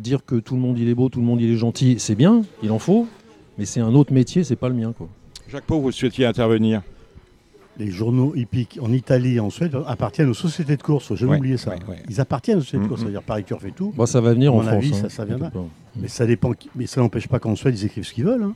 dire 0.00 0.24
que 0.26 0.34
tout 0.34 0.56
le 0.56 0.60
monde 0.60 0.76
il 0.80 0.88
est 0.88 0.94
beau, 0.94 1.08
tout 1.08 1.20
le 1.20 1.26
monde 1.26 1.40
il 1.40 1.52
est 1.52 1.56
gentil, 1.56 1.94
c'est 2.00 2.16
bien, 2.16 2.42
il 2.64 2.72
en 2.72 2.80
faut, 2.80 3.06
mais 3.56 3.64
c'est 3.64 3.78
un 3.78 3.94
autre 3.94 4.12
métier, 4.12 4.42
c'est 4.42 4.56
pas 4.56 4.68
le 4.68 4.74
mien. 4.74 4.92
Quoi. 4.98 5.08
Jacques 5.48 5.64
Pau, 5.64 5.78
vous 5.78 5.92
souhaitiez 5.92 6.26
intervenir? 6.26 6.82
Les 7.78 7.90
journaux 7.90 8.34
hippiques 8.34 8.78
en 8.82 8.92
Italie, 8.92 9.38
en 9.40 9.50
Suède, 9.50 9.76
appartiennent 9.86 10.28
aux 10.28 10.34
sociétés 10.34 10.76
de 10.76 10.82
course. 10.82 11.14
Je 11.14 11.26
vais 11.26 11.36
oublier 11.36 11.56
ça. 11.56 11.74
Ils 12.08 12.20
appartiennent 12.20 12.58
aux 12.58 12.62
sociétés 12.62 12.84
de 12.84 12.88
course, 12.88 13.00
mm-hmm. 13.00 13.04
c'est-à-dire 13.04 13.22
Paris 13.22 13.44
Turf 13.44 13.64
et 13.64 13.72
tout. 13.72 13.92
ça 14.06 14.20
va 14.20 14.32
venir 14.32 14.54
en 14.54 14.60
France. 14.60 14.72
Avis, 14.72 14.94
ça, 14.94 15.22
hein. 15.22 15.26
viendra. 15.26 15.50
Mais 15.96 16.08
ça 16.08 16.26
dépend. 16.26 16.52
Mais 16.74 16.86
ça 16.86 17.00
n'empêche 17.00 17.28
pas 17.28 17.38
qu'en 17.38 17.56
Suède 17.56 17.78
ils 17.78 17.86
écrivent 17.86 18.04
ce 18.04 18.12
qu'ils 18.12 18.24
veulent. 18.24 18.42
Hein. 18.42 18.54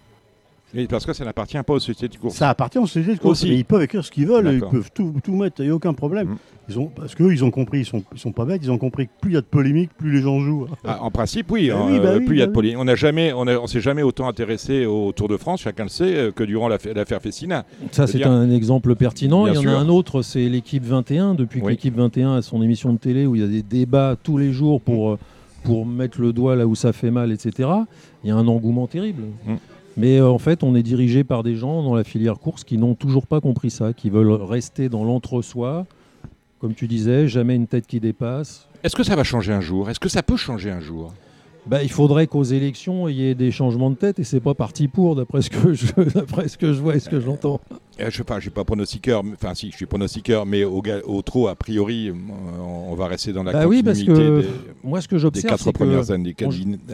Parce 0.88 1.04
que 1.04 1.12
ça 1.12 1.24
n'appartient 1.24 1.60
pas 1.62 1.74
aux 1.74 1.80
sociétés 1.80 2.08
de 2.08 2.20
course. 2.20 2.36
Ça 2.36 2.48
appartient 2.48 2.78
aux 2.78 2.86
sociétés 2.86 3.14
de 3.14 3.20
course. 3.20 3.42
Mais 3.42 3.56
ils 3.56 3.64
peuvent 3.64 3.82
écrire 3.82 4.04
ce 4.04 4.10
qu'ils 4.10 4.26
veulent, 4.26 4.52
ils 4.52 4.60
peuvent 4.60 4.90
tout, 4.94 5.14
tout 5.22 5.34
mettre, 5.34 5.60
il 5.60 5.66
n'y 5.66 5.70
a 5.70 5.74
aucun 5.74 5.94
problème. 5.94 6.28
Mm. 6.28 6.38
Ils 6.70 6.78
ont, 6.78 6.86
parce 6.86 7.16
qu'eux, 7.16 7.32
ils 7.32 7.44
ont 7.44 7.50
compris, 7.50 7.80
ils 7.80 7.84
sont, 7.84 8.04
ils 8.12 8.20
sont 8.20 8.30
pas 8.30 8.44
bêtes, 8.44 8.60
ils 8.62 8.70
ont 8.70 8.78
compris 8.78 9.08
que 9.08 9.12
plus 9.20 9.32
il 9.32 9.34
y 9.34 9.36
a 9.36 9.40
de 9.40 9.46
polémique, 9.46 9.90
plus 9.98 10.12
les 10.12 10.22
gens 10.22 10.38
jouent. 10.38 10.68
Ah, 10.84 11.02
en 11.02 11.10
principe, 11.10 11.50
oui. 11.50 11.68
Hein, 11.70 11.98
bah 12.00 12.10
euh, 12.10 12.20
plus 12.20 12.36
il 12.36 12.38
y 12.38 12.42
a 12.42 12.46
de 12.46 12.50
bah 12.50 12.54
polémique. 12.54 12.78
On 12.78 12.84
n'a 12.84 12.94
jamais, 12.94 13.32
on, 13.32 13.42
on 13.42 13.66
s'est 13.66 13.80
jamais 13.80 14.02
autant 14.02 14.28
intéressé 14.28 14.86
au 14.86 15.10
Tour 15.10 15.26
de 15.26 15.36
France, 15.36 15.62
chacun 15.62 15.82
le 15.82 15.88
sait, 15.88 16.14
euh, 16.14 16.30
que 16.30 16.44
durant 16.44 16.68
l'affaire 16.68 17.20
Fessina. 17.20 17.64
Ça, 17.90 18.06
c'est 18.06 18.24
un 18.24 18.50
exemple 18.52 18.94
pertinent. 18.94 19.48
il 19.48 19.54
y 19.54 19.58
en 19.58 19.66
a 19.66 19.76
un 19.76 19.88
autre, 19.88 20.22
c'est 20.22 20.48
l'équipe 20.48 20.84
21. 20.84 21.34
Depuis 21.34 21.60
que 21.60 21.66
l'équipe 21.66 21.96
21 21.96 22.36
a 22.36 22.42
son 22.42 22.62
émission 22.62 22.92
de 22.92 22.98
télé 22.98 23.26
où 23.26 23.34
il 23.34 23.42
y 23.42 23.44
a 23.44 23.48
des 23.48 23.62
débats 23.62 24.14
tous 24.22 24.38
les 24.38 24.52
jours 24.52 24.80
pour, 24.80 25.14
mm. 25.14 25.18
pour 25.64 25.86
mettre 25.86 26.20
le 26.20 26.32
doigt 26.32 26.54
là 26.54 26.68
où 26.68 26.76
ça 26.76 26.92
fait 26.92 27.10
mal, 27.10 27.32
etc. 27.32 27.68
Il 28.22 28.28
y 28.28 28.30
a 28.30 28.36
un 28.36 28.46
engouement 28.46 28.86
terrible. 28.86 29.24
Mm. 29.44 29.54
Mais 29.96 30.18
euh, 30.18 30.28
en 30.30 30.38
fait, 30.38 30.62
on 30.62 30.74
est 30.74 30.82
dirigé 30.82 31.24
par 31.24 31.42
des 31.42 31.56
gens 31.56 31.82
dans 31.82 31.94
la 31.94 32.04
filière 32.04 32.38
course 32.38 32.64
qui 32.64 32.78
n'ont 32.78 32.94
toujours 32.94 33.26
pas 33.26 33.40
compris 33.40 33.70
ça, 33.70 33.92
qui 33.92 34.10
veulent 34.10 34.30
rester 34.30 34.88
dans 34.88 35.04
l'entre-soi. 35.04 35.86
Comme 36.60 36.74
tu 36.74 36.86
disais, 36.86 37.26
jamais 37.26 37.56
une 37.56 37.66
tête 37.66 37.86
qui 37.86 38.00
dépasse. 38.00 38.68
Est-ce 38.82 38.94
que 38.94 39.02
ça 39.02 39.16
va 39.16 39.24
changer 39.24 39.52
un 39.52 39.62
jour? 39.62 39.88
Est-ce 39.88 40.00
que 40.00 40.10
ça 40.10 40.22
peut 40.22 40.36
changer 40.36 40.70
un 40.70 40.80
jour? 40.80 41.14
Bah, 41.66 41.82
il 41.82 41.90
faudrait 41.90 42.26
qu'aux 42.26 42.42
élections, 42.42 43.08
il 43.08 43.16
y 43.16 43.26
ait 43.26 43.34
des 43.34 43.50
changements 43.50 43.90
de 43.90 43.94
tête 43.94 44.18
et 44.18 44.24
c'est 44.24 44.40
pas 44.40 44.54
parti 44.54 44.88
pour, 44.88 45.14
d'après 45.14 45.42
ce, 45.42 45.50
que 45.50 45.72
je, 45.72 45.86
ce 46.46 46.56
que 46.56 46.72
je 46.72 46.80
vois 46.80 46.96
et 46.96 47.00
ce 47.00 47.08
que 47.08 47.20
j'entends. 47.20 47.60
Euh, 47.72 47.76
je 47.98 48.04
ne 48.04 48.10
suis, 48.10 48.24
suis 48.40 48.50
pas 48.50 48.64
pronostiqueur, 48.64 49.22
enfin 49.32 49.54
si, 49.54 49.70
je 49.70 49.76
suis 49.76 49.86
pronostiqueur, 49.86 50.46
mais 50.46 50.64
au, 50.64 50.82
au 51.04 51.22
trop, 51.22 51.48
a 51.48 51.54
priori, 51.54 52.12
on 52.58 52.94
va 52.94 53.06
rester 53.06 53.32
dans 53.32 53.42
la 53.42 53.52
bah 53.52 53.64
continuité 53.64 53.88
oui, 53.98 54.04
parce 54.06 54.18
que 54.18 54.40
des, 54.40 54.48
moi, 54.82 55.00
ce 55.00 55.08
que 55.08 55.28
des 55.28 55.42
quatre 55.42 55.70
premières 55.72 56.10
années, 56.10 56.34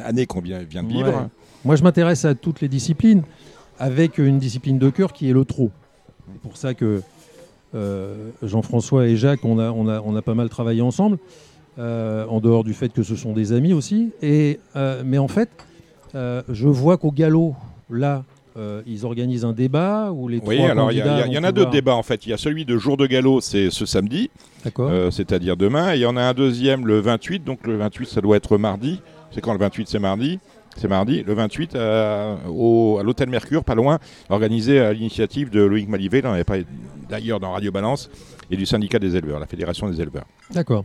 années 0.04 0.26
qu'on 0.26 0.40
vient, 0.40 0.62
vient, 0.62 0.82
de 0.82 0.88
vivre. 0.88 1.28
Moi, 1.64 1.76
je 1.76 1.82
m'intéresse 1.82 2.24
à 2.24 2.34
toutes 2.34 2.60
les 2.60 2.68
disciplines, 2.68 3.22
avec 3.78 4.18
une 4.18 4.38
discipline 4.38 4.78
de 4.78 4.90
cœur 4.90 5.12
qui 5.12 5.30
est 5.30 5.32
le 5.32 5.44
trot. 5.44 5.70
C'est 6.32 6.40
pour 6.40 6.56
ça 6.56 6.74
que 6.74 6.84
euh, 6.84 7.00
Jean-François 8.42 9.06
et 9.06 9.16
Jacques, 9.16 9.44
on 9.44 9.58
a, 9.58 9.70
on, 9.70 9.88
a, 9.88 10.00
on 10.00 10.16
a 10.16 10.22
pas 10.22 10.34
mal 10.34 10.48
travaillé 10.48 10.82
ensemble, 10.82 11.18
euh, 11.78 12.24
en 12.26 12.40
dehors 12.40 12.64
du 12.64 12.72
fait 12.72 12.90
que 12.90 13.02
ce 13.02 13.16
sont 13.16 13.32
des 13.32 13.52
amis 13.52 13.72
aussi. 13.72 14.10
Et, 14.22 14.60
euh, 14.76 15.02
mais 15.04 15.18
en 15.18 15.28
fait, 15.28 15.50
je 16.14 16.68
vois 16.68 16.96
qu'au 16.96 17.12
galop, 17.12 17.54
là, 17.90 18.24
ils 18.86 19.04
organisent 19.04 19.44
un 19.44 19.52
débat 19.52 20.10
où 20.12 20.28
les 20.28 20.38
oui, 20.38 20.60
alors 20.62 20.90
il 20.90 20.98
y, 20.98 21.38
en 21.38 21.44
a 21.44 21.52
deux 21.52 21.66
débats 21.66 21.94
en 21.94 22.02
fait. 22.02 22.24
Il 22.24 22.30
y 22.30 22.32
a 22.32 22.38
celui 22.38 22.64
de 22.64 22.78
jour 22.78 22.96
de 22.96 23.06
galop, 23.06 23.42
c'est 23.42 23.68
ce 23.70 23.84
samedi, 23.84 24.30
c'est-à-dire 25.10 25.58
demain, 25.58 25.92
et 25.92 25.96
il 25.96 26.00
y 26.00 26.06
en 26.06 26.16
a 26.16 26.22
un 26.22 26.32
deuxième 26.32 26.86
le 26.86 27.00
28, 27.00 27.44
donc 27.44 27.66
le 27.66 27.76
28 27.76 28.06
ça 28.08 28.20
doit 28.22 28.38
être 28.38 28.56
mardi. 28.56 29.02
C'est 29.30 29.42
quand 29.42 29.52
le 29.52 29.58
28 29.58 29.88
c'est 29.88 29.98
mardi? 29.98 30.38
C'est 30.76 30.88
mardi, 30.88 31.22
le 31.22 31.34
28, 31.34 31.74
euh, 31.74 32.36
au, 32.48 32.98
à 33.00 33.02
l'hôtel 33.02 33.28
Mercure, 33.28 33.64
pas 33.64 33.74
loin, 33.74 33.98
organisé 34.28 34.80
à 34.80 34.92
l'initiative 34.92 35.50
de 35.50 35.60
Loïc 35.60 35.88
Malivet, 35.88 36.22
d'ailleurs 37.08 37.40
dans 37.40 37.52
Radio 37.52 37.72
Balance, 37.72 38.10
et 38.50 38.56
du 38.56 38.66
syndicat 38.66 38.98
des 38.98 39.16
éleveurs, 39.16 39.40
la 39.40 39.46
fédération 39.46 39.88
des 39.88 40.00
éleveurs. 40.00 40.26
D'accord. 40.52 40.84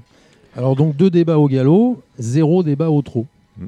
Alors 0.55 0.75
donc 0.75 0.95
deux 0.95 1.10
débats 1.10 1.38
au 1.38 1.48
galop, 1.48 2.01
zéro 2.17 2.63
débat 2.63 2.89
au 2.89 3.01
trot. 3.01 3.25
Mm. 3.57 3.65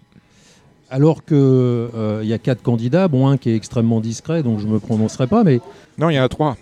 Alors 0.89 1.24
qu'il 1.24 1.38
euh, 1.38 2.22
y 2.24 2.34
a 2.34 2.38
quatre 2.38 2.62
candidats, 2.62 3.08
bon 3.08 3.27
un 3.27 3.38
qui 3.38 3.51
est 3.51 3.56
extrêmement 3.56 4.01
discret, 4.01 4.44
donc 4.44 4.60
je 4.60 4.68
ne 4.68 4.74
me 4.74 4.80
prononcerai 4.80 5.27
pas, 5.27 5.44
mais... 5.44 5.60
Non, 5.98 6.10
il 6.10 6.15
y 6.15 6.20
en 6.20 6.24
a 6.24 6.30
trois. 6.30 6.58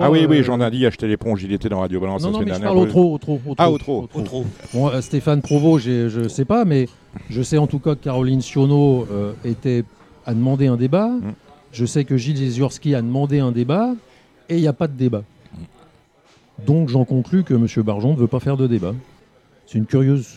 Ah, 0.00 0.10
oui, 0.10 0.26
oui, 0.28 0.42
j'en 0.42 0.60
ai 0.60 0.70
dit 0.70 0.84
acheter 0.84 1.06
l'éponge, 1.06 1.42
il 1.44 1.52
était 1.52 1.68
dans 1.68 1.80
Radio 1.80 2.00
Balance 2.00 2.22
non, 2.24 2.32
non, 2.32 2.40
mais 2.40 2.54
Je 2.54 2.60
parle 2.60 2.78
au 2.78 2.86
trop, 2.86 3.14
au 3.14 3.18
trop, 3.18 3.40
Ah, 3.56 3.70
au 3.70 3.78
trop. 3.78 4.08
Bon, 4.74 4.88
euh, 4.88 5.00
Stéphane 5.00 5.42
Provost, 5.42 5.84
je 5.84 6.20
ne 6.20 6.28
sais 6.28 6.44
pas, 6.44 6.64
mais 6.64 6.88
je 7.30 7.42
sais 7.42 7.58
en 7.58 7.66
tout 7.66 7.78
cas 7.78 7.94
que 7.94 8.04
Caroline 8.04 8.40
Sionneau 8.40 9.06
euh, 9.10 9.32
était, 9.44 9.84
a 10.26 10.34
demandé 10.34 10.66
un 10.66 10.76
débat. 10.76 11.08
Mm. 11.08 11.34
Je 11.72 11.84
sais 11.84 12.04
que 12.04 12.16
Gilles 12.16 12.36
Zezurski 12.36 12.94
a 12.94 13.02
demandé 13.02 13.40
un 13.40 13.52
débat 13.52 13.94
et 14.48 14.56
il 14.56 14.60
n'y 14.60 14.68
a 14.68 14.72
pas 14.72 14.88
de 14.88 14.94
débat. 14.94 15.22
Donc 16.66 16.88
j'en 16.88 17.04
conclus 17.04 17.44
que 17.44 17.54
M. 17.54 17.66
Barjon 17.84 18.14
ne 18.14 18.18
veut 18.18 18.26
pas 18.26 18.40
faire 18.40 18.56
de 18.56 18.66
débat. 18.66 18.94
C'est 19.66 19.78
une 19.78 19.86
curieuse 19.86 20.36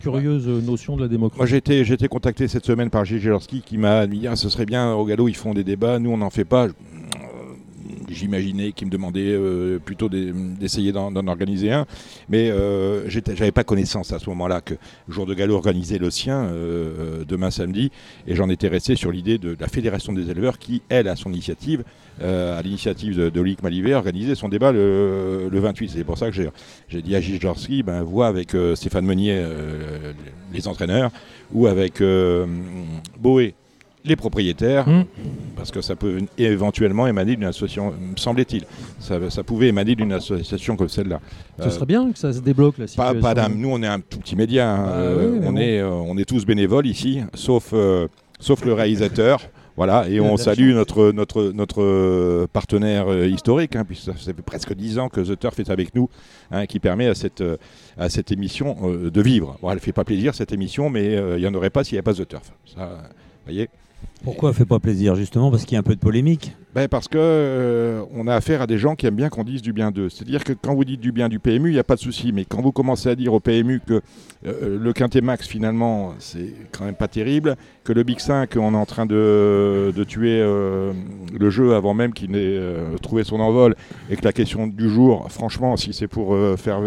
curieuse 0.00 0.48
notion 0.48 0.96
de 0.96 1.02
la 1.02 1.08
démocratie. 1.08 1.38
Moi, 1.38 1.46
j'ai 1.46 1.58
été, 1.58 1.80
été, 1.80 2.08
contacté 2.08 2.48
cette 2.48 2.66
semaine 2.66 2.90
par 2.90 3.04
Gilles 3.04 3.20
Zezurski 3.20 3.62
qui 3.62 3.78
m'a 3.78 4.06
dit 4.06 4.26
ah, 4.26 4.36
ce 4.36 4.48
serait 4.48 4.66
bien, 4.66 4.92
au 4.92 5.04
galop, 5.04 5.28
ils 5.28 5.36
font 5.36 5.54
des 5.54 5.64
débats, 5.64 5.98
nous, 5.98 6.10
on 6.10 6.18
n'en 6.18 6.30
fait 6.30 6.44
pas 6.44 6.68
j'imaginais 8.08 8.72
qu'il 8.72 8.86
me 8.86 8.92
demandait 8.92 9.28
euh, 9.28 9.78
plutôt 9.78 10.08
d'essayer 10.08 10.92
d'en 10.92 11.26
organiser 11.26 11.72
un. 11.72 11.86
Mais 12.28 12.50
euh, 12.50 13.08
j'avais 13.08 13.52
pas 13.52 13.64
connaissance 13.64 14.12
à 14.12 14.18
ce 14.18 14.28
moment-là 14.30 14.60
que 14.60 14.74
Jour 15.08 15.26
de 15.26 15.34
Gallo 15.34 15.54
organisait 15.54 15.98
le 15.98 16.10
sien 16.10 16.44
euh, 16.44 17.24
demain 17.26 17.50
samedi. 17.50 17.90
Et 18.26 18.34
j'en 18.34 18.48
étais 18.48 18.68
resté 18.68 18.96
sur 18.96 19.10
l'idée 19.10 19.38
de, 19.38 19.56
la 19.58 19.68
Fédération 19.68 20.12
des 20.12 20.30
éleveurs 20.30 20.58
qui, 20.58 20.82
elle, 20.88 21.08
à 21.08 21.16
son 21.16 21.32
initiative, 21.32 21.84
à 22.22 22.60
l'initiative 22.62 23.16
de, 23.16 23.30
de 23.30 23.56
Malivet, 23.62 23.94
organisait 23.94 24.34
son 24.34 24.48
débat 24.48 24.72
le, 24.72 25.48
28. 25.52 25.90
C'est 25.90 26.04
pour 26.04 26.18
ça 26.18 26.30
que 26.30 26.50
j'ai 26.88 27.02
dit 27.02 27.14
à 27.14 27.20
Gilles 27.20 27.40
Jorski, 27.40 27.82
ben, 27.82 28.02
voit 28.02 28.26
avec 28.26 28.56
Stéphane 28.74 29.04
Meunier, 29.04 29.44
les 30.52 30.68
entraîneurs, 30.68 31.10
ou 31.52 31.66
avec 31.66 32.02
Boé 33.18 33.54
les 34.06 34.16
propriétaires, 34.16 34.88
hmm. 34.88 35.04
parce 35.56 35.70
que 35.70 35.80
ça 35.80 35.96
peut 35.96 36.20
éventuellement 36.38 37.06
émaner 37.06 37.36
d'une 37.36 37.44
association, 37.44 37.92
me 37.92 38.16
semblait-il. 38.16 38.64
Ça, 39.00 39.18
pouvait 39.44 39.68
émaner 39.68 39.94
d'une 39.94 40.12
association 40.12 40.76
comme 40.76 40.88
celle-là. 40.88 41.20
Ce 41.62 41.70
serait 41.70 41.86
bien 41.86 42.10
que 42.10 42.18
ça 42.18 42.32
se 42.32 42.40
débloque 42.40 42.78
la 42.78 42.86
situation. 42.86 43.20
Pas, 43.20 43.34
pas 43.34 43.48
nous, 43.48 43.70
on 43.70 43.82
est 43.82 43.86
un 43.86 44.00
tout 44.00 44.18
petit 44.18 44.36
média. 44.36 44.70
Hein. 44.70 44.84
Ah 44.88 44.98
euh, 44.98 45.40
on, 45.42 45.56
est, 45.56 45.80
euh, 45.80 45.90
on 45.90 46.16
est 46.18 46.24
tous 46.24 46.44
bénévoles 46.44 46.86
ici, 46.86 47.22
sauf, 47.34 47.70
euh, 47.72 48.08
sauf 48.40 48.64
le 48.64 48.72
réalisateur. 48.72 49.40
Voilà, 49.76 50.08
et 50.08 50.20
on 50.20 50.38
salue 50.38 50.72
notre, 50.72 51.12
notre, 51.12 51.52
notre 51.52 52.46
partenaire 52.46 53.26
historique, 53.26 53.76
hein, 53.76 53.84
puisque 53.84 54.04
ça 54.04 54.14
fait 54.14 54.32
presque 54.32 54.72
dix 54.72 54.98
ans 54.98 55.10
que 55.10 55.20
The 55.20 55.38
Turf 55.38 55.60
est 55.60 55.68
avec 55.68 55.94
nous, 55.94 56.08
hein, 56.50 56.64
qui 56.64 56.80
permet 56.80 57.08
à 57.08 57.14
cette, 57.14 57.44
à 57.98 58.08
cette 58.08 58.32
émission 58.32 58.74
de 58.90 59.20
vivre. 59.20 59.58
elle 59.64 59.74
ne 59.74 59.78
fait 59.78 59.92
pas 59.92 60.04
plaisir 60.04 60.34
cette 60.34 60.50
émission, 60.50 60.88
mais 60.88 61.12
il 61.12 61.40
n'y 61.40 61.46
en 61.46 61.52
aurait 61.52 61.68
pas 61.68 61.84
s'il 61.84 61.96
n'y 61.96 61.98
avait 61.98 62.04
pas 62.04 62.14
The 62.14 62.26
Turf. 62.26 62.54
Ça, 62.74 63.02
voyez 63.44 63.68
pourquoi 64.26 64.52
fait 64.52 64.64
pas 64.64 64.80
plaisir 64.80 65.14
Justement 65.14 65.52
parce 65.52 65.64
qu'il 65.64 65.74
y 65.74 65.76
a 65.76 65.80
un 65.80 65.84
peu 65.84 65.94
de 65.94 66.00
polémique 66.00 66.52
ben 66.74 66.88
Parce 66.88 67.06
qu'on 67.06 67.16
euh, 67.16 68.26
a 68.26 68.34
affaire 68.34 68.60
à 68.60 68.66
des 68.66 68.76
gens 68.76 68.96
qui 68.96 69.06
aiment 69.06 69.14
bien 69.14 69.28
qu'on 69.28 69.44
dise 69.44 69.62
du 69.62 69.72
bien 69.72 69.92
d'eux. 69.92 70.08
C'est-à-dire 70.08 70.42
que 70.42 70.52
quand 70.52 70.74
vous 70.74 70.84
dites 70.84 71.00
du 71.00 71.12
bien 71.12 71.28
du 71.28 71.38
PMU, 71.38 71.70
il 71.70 71.74
n'y 71.74 71.78
a 71.78 71.84
pas 71.84 71.94
de 71.94 72.00
souci. 72.00 72.32
Mais 72.32 72.44
quand 72.44 72.60
vous 72.60 72.72
commencez 72.72 73.08
à 73.08 73.14
dire 73.14 73.32
au 73.34 73.40
PMU 73.40 73.80
que 73.86 74.02
euh, 74.46 74.78
le 74.82 74.92
Quintet 74.92 75.20
Max, 75.20 75.46
finalement, 75.46 76.14
c'est 76.18 76.52
quand 76.72 76.84
même 76.84 76.96
pas 76.96 77.06
terrible, 77.08 77.56
que 77.84 77.92
le 77.92 78.02
Big 78.02 78.18
5, 78.18 78.56
on 78.56 78.74
est 78.74 78.76
en 78.76 78.84
train 78.84 79.06
de, 79.06 79.92
tuer 80.08 80.40
euh, 80.40 80.92
le 81.32 81.50
jeu 81.50 81.74
avant 81.74 81.94
même 81.94 82.12
qu'il 82.12 82.32
n'ait 82.32 82.58
trouvé 83.00 83.22
son 83.22 83.38
envol, 83.38 83.76
et 84.10 84.16
que 84.16 84.24
la 84.24 84.32
question 84.32 84.66
du 84.66 84.90
jour, 84.90 85.30
franchement, 85.30 85.76
si 85.76 85.92
c'est 85.92 86.08
pour 86.08 86.36
faire 86.58 86.80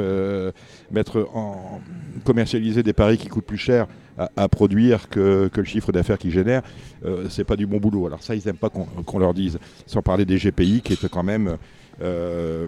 mettre 0.91 1.29
en 1.33 1.79
commercialiser 2.25 2.83
des 2.83 2.93
paris 2.93 3.17
qui 3.17 3.27
coûtent 3.27 3.45
plus 3.45 3.57
cher, 3.57 3.87
à, 4.35 4.49
produire 4.49 5.09
que, 5.09 5.49
le 5.55 5.63
chiffre 5.63 5.91
d'affaires 5.91 6.17
qu'ils 6.17 6.31
génèrent, 6.31 6.63
euh, 7.05 7.25
c'est 7.29 7.43
pas 7.43 7.55
du 7.55 7.65
bon 7.65 7.77
boulot. 7.77 8.07
Alors 8.07 8.21
ça, 8.21 8.35
ils 8.35 8.41
n'aiment 8.45 8.57
pas 8.57 8.69
qu'on 8.69 9.19
leur 9.19 9.33
dise. 9.33 9.59
Sans 9.85 10.01
parler 10.01 10.25
des 10.25 10.37
GPI, 10.37 10.81
qui 10.81 10.93
étaient 10.93 11.09
quand 11.09 11.23
même 11.23 11.57
euh, 12.01 12.67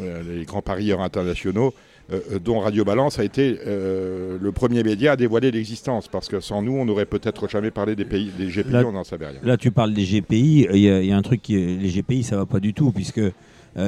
les 0.00 0.44
grands 0.44 0.62
parieurs 0.62 1.00
internationaux, 1.00 1.72
euh, 2.10 2.38
dont 2.38 2.60
Radio 2.60 2.84
Balance 2.84 3.18
a 3.18 3.24
été 3.24 3.58
le 3.64 4.50
premier 4.52 4.82
média 4.82 5.12
à 5.12 5.16
dévoiler 5.16 5.50
l'existence, 5.50 6.08
parce 6.08 6.28
que 6.28 6.40
sans 6.40 6.62
nous, 6.62 6.72
on 6.72 6.84
n'aurait 6.84 7.06
peut-être 7.06 7.48
jamais 7.48 7.70
parlé 7.70 7.94
des, 7.94 8.04
pays, 8.04 8.30
des 8.36 8.48
GPI, 8.48 8.84
on 8.86 8.92
n'en 8.92 9.04
savait 9.04 9.28
rien. 9.28 9.40
Là, 9.42 9.56
tu 9.56 9.70
parles 9.70 9.94
des 9.94 10.04
GPI, 10.04 10.68
il 10.72 10.78
y, 10.80 11.12
a 11.12 11.16
un 11.16 11.22
truc, 11.22 11.42
qui, 11.42 11.54
les 11.54 11.90
GPI, 11.90 12.22
ça 12.24 12.36
va 12.36 12.46
pas 12.46 12.60
du 12.60 12.74
tout, 12.74 12.92
puisque 12.92 13.20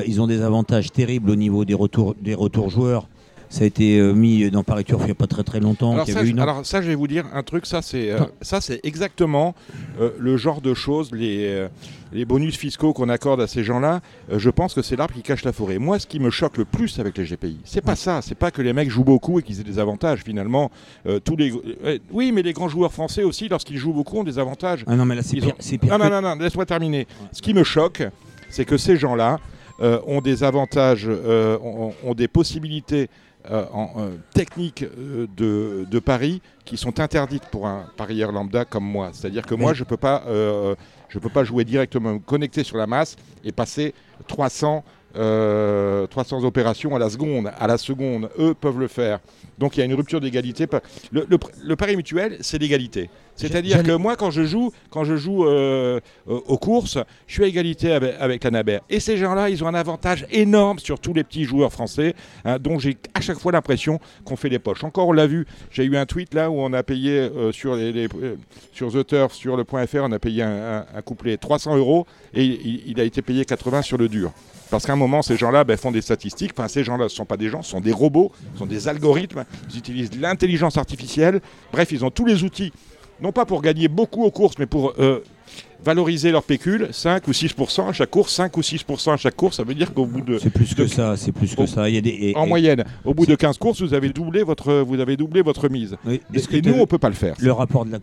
ils 0.07 0.21
ont 0.21 0.29
des 0.29 0.43
avantages 0.43 0.93
terribles 0.93 1.31
au 1.31 1.37
niveau 1.37 1.65
des 1.65 1.75
retours, 1.75 2.15
des 2.21 2.35
retours 2.35 2.71
joueurs 2.71 3.09
ça 3.51 3.65
a 3.65 3.67
été 3.67 3.99
euh, 3.99 4.13
mis 4.13 4.49
dans 4.51 4.63
Paris 4.63 4.85
Turf 4.85 5.03
il 5.03 5.07
n'y 5.07 5.11
a 5.11 5.17
pas 5.17 5.27
très 5.27 5.43
très 5.43 5.59
longtemps. 5.59 5.93
Alors, 5.93 6.07
ça, 6.07 6.21
alors 6.21 6.65
ça, 6.65 6.81
je 6.81 6.87
vais 6.87 6.95
vous 6.95 7.09
dire 7.09 7.27
un 7.35 7.43
truc, 7.43 7.67
ça 7.67 7.83
c'est 7.83 8.13
euh, 8.13 8.21
ça 8.41 8.61
c'est 8.61 8.81
exactement 8.85 9.57
euh, 10.01 10.11
le 10.19 10.37
genre 10.37 10.61
de 10.61 10.73
choses, 10.73 11.11
les, 11.13 11.67
les 12.13 12.25
bonus 12.25 12.57
fiscaux 12.57 12.93
qu'on 12.93 13.09
accorde 13.09 13.41
à 13.41 13.49
ces 13.49 13.65
gens-là. 13.65 14.01
je 14.33 14.51
pense 14.51 14.73
que 14.73 14.83
c'est 14.83 14.95
l'arbre 14.95 15.15
qui 15.15 15.23
cache 15.23 15.45
la 15.45 15.53
forêt. 15.53 15.79
Moi, 15.79 15.99
ce 15.99 16.07
qui 16.07 16.21
me 16.21 16.31
choque 16.31 16.59
le 16.59 16.65
plus 16.65 17.01
avec 17.01 17.19
les 17.19 17.25
GPI, 17.25 17.59
c'est 17.65 17.81
pas 17.81 17.97
ça, 17.97 18.23
c'est 18.23 18.37
pas 18.37 18.53
que 18.53 18.63
les 18.63 18.73
mecs 18.73 18.89
jouent 18.89 19.05
beaucoup 19.05 19.41
et 19.41 19.43
qu'ils 19.43 19.61
aient 19.61 19.65
des 19.65 19.81
avantages. 19.81 20.21
Finalement, 20.25 20.71
tous 21.25 21.37
les 21.37 21.53
oui, 22.13 22.31
mais 22.31 22.43
les 22.43 22.53
grands 22.53 22.69
joueurs 22.69 22.93
français 22.93 23.25
aussi, 23.25 23.49
lorsqu'ils 23.49 23.79
jouent 23.79 23.93
beaucoup, 23.93 24.19
ont 24.19 24.25
des 24.25 24.39
avantages. 24.39 24.85
Ah 24.87 24.95
non, 24.95 25.05
mais 25.05 25.17
là 25.17 25.23
c'est 25.23 25.79
pire, 25.79 25.99
Non, 25.99 25.99
non, 25.99 26.09
non, 26.09 26.23
non, 26.23 26.35
laisse-moi 26.37 26.67
terminer. 26.67 27.09
Ce 27.33 27.43
qui 27.43 27.53
me 27.53 27.65
choque, 27.65 28.05
c'est 28.49 28.65
que 28.65 28.77
ces 28.77 28.97
gens-là 28.97 29.39
ont 30.07 30.21
des 30.21 30.45
avantages, 30.45 31.09
ont, 31.09 32.15
des 32.15 32.29
possibilités 32.29 33.09
euh, 33.49 33.65
en, 33.73 33.93
euh, 33.97 34.11
techniques 34.35 34.83
euh, 34.83 35.27
de, 35.35 35.87
de, 35.91 35.99
paris 35.99 36.43
qui 36.67 36.77
sont 36.77 37.01
interdites 37.01 37.47
pour 37.47 37.67
un 37.67 37.87
parieur 37.97 38.33
lambda 38.33 38.67
comme 38.67 38.85
moi. 38.85 39.11
C'est-à-dire 39.15 39.47
que 39.47 39.55
moi, 39.55 39.73
je 39.73 39.83
ne 39.83 39.89
peux, 39.89 39.97
pas, 39.97 40.25
je 41.09 41.19
peux 41.19 41.31
pas 41.31 41.43
jouer 41.43 41.65
directement, 41.65 42.15
me 42.15 42.19
connecter 42.19 42.65
sur 42.65 42.77
la 42.77 42.87
masse 42.87 43.17
et 43.43 43.51
passer 43.51 43.95
300, 44.29 44.85
300 45.15 46.45
opérations 46.45 46.95
à 46.95 46.99
la 46.99 47.09
seconde. 47.09 47.51
À 47.59 47.67
la 47.67 47.79
seconde, 47.79 48.29
eux 48.39 48.53
peuvent 48.53 48.79
le 48.79 48.89
faire. 48.89 49.21
Donc 49.59 49.77
il 49.77 49.81
y 49.81 49.83
a 49.83 49.87
une 49.87 49.95
rupture 49.95 50.21
d'égalité. 50.21 50.67
Le, 51.11 51.27
le, 51.65 51.77
pari 51.77 51.97
mutuel, 51.97 52.37
c'est 52.41 52.59
l'égalité. 52.59 53.09
C'est-à-dire 53.41 53.83
que 53.83 53.93
moi, 53.93 54.17
quand 54.17 54.31
je 54.31 54.43
joue, 54.45 54.71
quand 54.91 55.05
je 55.05 55.17
joue 55.17 55.47
euh, 55.47 56.01
aux 56.27 56.59
courses, 56.59 56.99
je 57.27 57.35
suis 57.35 57.45
à 57.45 57.47
égalité 57.47 57.93
avec, 57.93 58.45
la 58.45 58.51
Naber. 58.51 58.81
Et 58.91 59.01
ces 59.01 59.17
gens-là, 59.17 59.49
ils 59.49 59.65
ont 59.65 59.67
un 59.67 59.75
avantage 59.75 60.27
énorme 60.31 60.79
sur 60.79 61.01
tous 61.01 61.15
les 61.15 61.25
petits 61.25 61.45
joueurs 61.45 61.73
français, 61.73 62.15
hein, 62.45 62.59
dont 62.59 62.79
j'ai 62.79 62.97
à 63.15 63.21
chaque 63.21 63.39
fois 63.39 63.53
l'impression 63.53 63.99
qu'on 64.25 64.37
fait 64.37 64.51
des 64.51 64.59
poches. 64.59 64.85
Encore, 64.85 65.09
on 65.09 65.13
l'a 65.13 65.27
vu, 65.27 65.47
j'ai 65.71 65.85
eu 65.85 65.97
un 65.97 66.07
tweet 66.07 66.35
là 66.35 66.51
où 66.51 66.61
on 66.61 66.73
a 66.73 66.83
payé 66.83 67.13
euh, 67.13 67.53
sur, 67.53 67.75
les, 67.77 68.09
euh, 68.23 68.37
sur 68.73 68.93
The 68.93 69.07
Turf, 69.07 69.33
sur 69.33 69.57
le 69.57 69.65
point 69.65 69.87
.fr, 69.87 69.99
on 70.03 70.13
a 70.13 70.19
payé 70.19 70.43
un, 70.43 70.85
couplet 71.05 71.37
300 71.37 71.77
euros 71.77 72.07
et 72.35 72.45
il, 72.45 73.01
a 73.01 73.05
été 73.05 73.23
payé 73.23 73.45
80 73.45 73.83
sur 73.83 73.97
le 73.97 74.09
dur. 74.09 74.33
Parce 74.71 74.87
qu'à 74.87 74.93
un 74.93 74.97
moment, 74.97 75.23
ces 75.23 75.37
gens-là 75.37 75.65
ben, 75.65 75.77
font 75.77 75.91
des 75.91 76.01
statistiques. 76.01 76.53
Enfin, 76.57 76.69
ces 76.69 76.85
gens-là 76.85 77.05
ne 77.05 77.09
sont 77.09 77.25
pas 77.25 77.37
des 77.37 77.49
gens, 77.49 77.63
ce 77.63 77.71
sont 77.71 77.81
des 77.81 77.93
robots, 77.93 78.31
ce 78.53 78.61
sont 78.61 78.67
des 78.67 78.87
algorithmes. 78.87 79.45
Ils 79.71 79.79
utilisent 79.79 80.21
l'intelligence 80.21 80.77
artificielle. 80.77 81.41
Bref, 81.73 81.91
ils 81.91 82.05
ont 82.05 82.11
tous 82.11 82.25
les 82.25 82.45
outils 82.45 82.73
non 83.23 83.33
pas 83.33 83.45
pour 83.45 83.63
gagner 83.63 83.89
beaucoup 83.89 84.25
aux 84.25 84.31
courses, 84.31 84.57
mais 84.59 84.67
pour 84.67 84.95
euh, 84.99 85.23
valoriser 85.85 86.31
leur 86.31 86.43
pécule, 86.43 86.89
5 86.91 87.27
ou 87.29 87.33
6% 87.33 87.89
à 87.89 87.93
chaque 87.93 88.11
course, 88.11 88.33
5 88.35 88.57
ou 88.57 88.61
6% 88.61 89.13
à 89.13 89.17
chaque 89.17 89.37
course, 89.37 89.57
ça 89.57 89.65
veut 89.65 89.75
dire 89.75 89.93
qu'au 89.93 90.07
bout 90.07 90.21
de... 90.21 90.39
C'est 90.39 90.51
plus 90.51 90.75
que 90.75 90.87
ça, 90.87 91.17
c'est 91.17 91.33
plus 91.33 91.55
que 91.55 91.67
ça. 91.67 91.89
Il 91.89 91.95
y 91.95 91.99
a 91.99 92.01
des, 92.01 92.33
en 92.37 92.47
moyenne, 92.47 92.85
au 93.05 93.15
bout 93.15 93.27
de 93.27 93.35
15 93.35 93.59
courses, 93.59 93.83
vous 93.83 93.95
avez 93.95 94.11
doublé 94.11 94.43
votre, 94.43 94.73
vous 94.83 95.01
avez 95.01 95.17
doublé 95.17 95.43
votre 95.43 95.69
mise. 95.69 95.97
et, 96.09 96.21
nous, 96.63 96.75
on 96.75 96.81
ne 96.81 96.85
peut 96.85 96.99
pas 96.99 97.09
le 97.09 97.15
faire. 97.15 97.35
Le 97.41 97.53
rapport 97.53 97.85
de 97.85 97.93
la... 97.93 97.99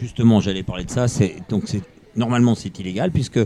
Justement, 0.00 0.40
j'allais 0.40 0.62
parler 0.62 0.84
de 0.84 0.90
ça, 0.90 1.06
donc 1.48 1.64
c'est 1.66 1.82
normalement 2.16 2.56
c'est 2.56 2.76
illégal 2.80 3.12
puisque 3.12 3.38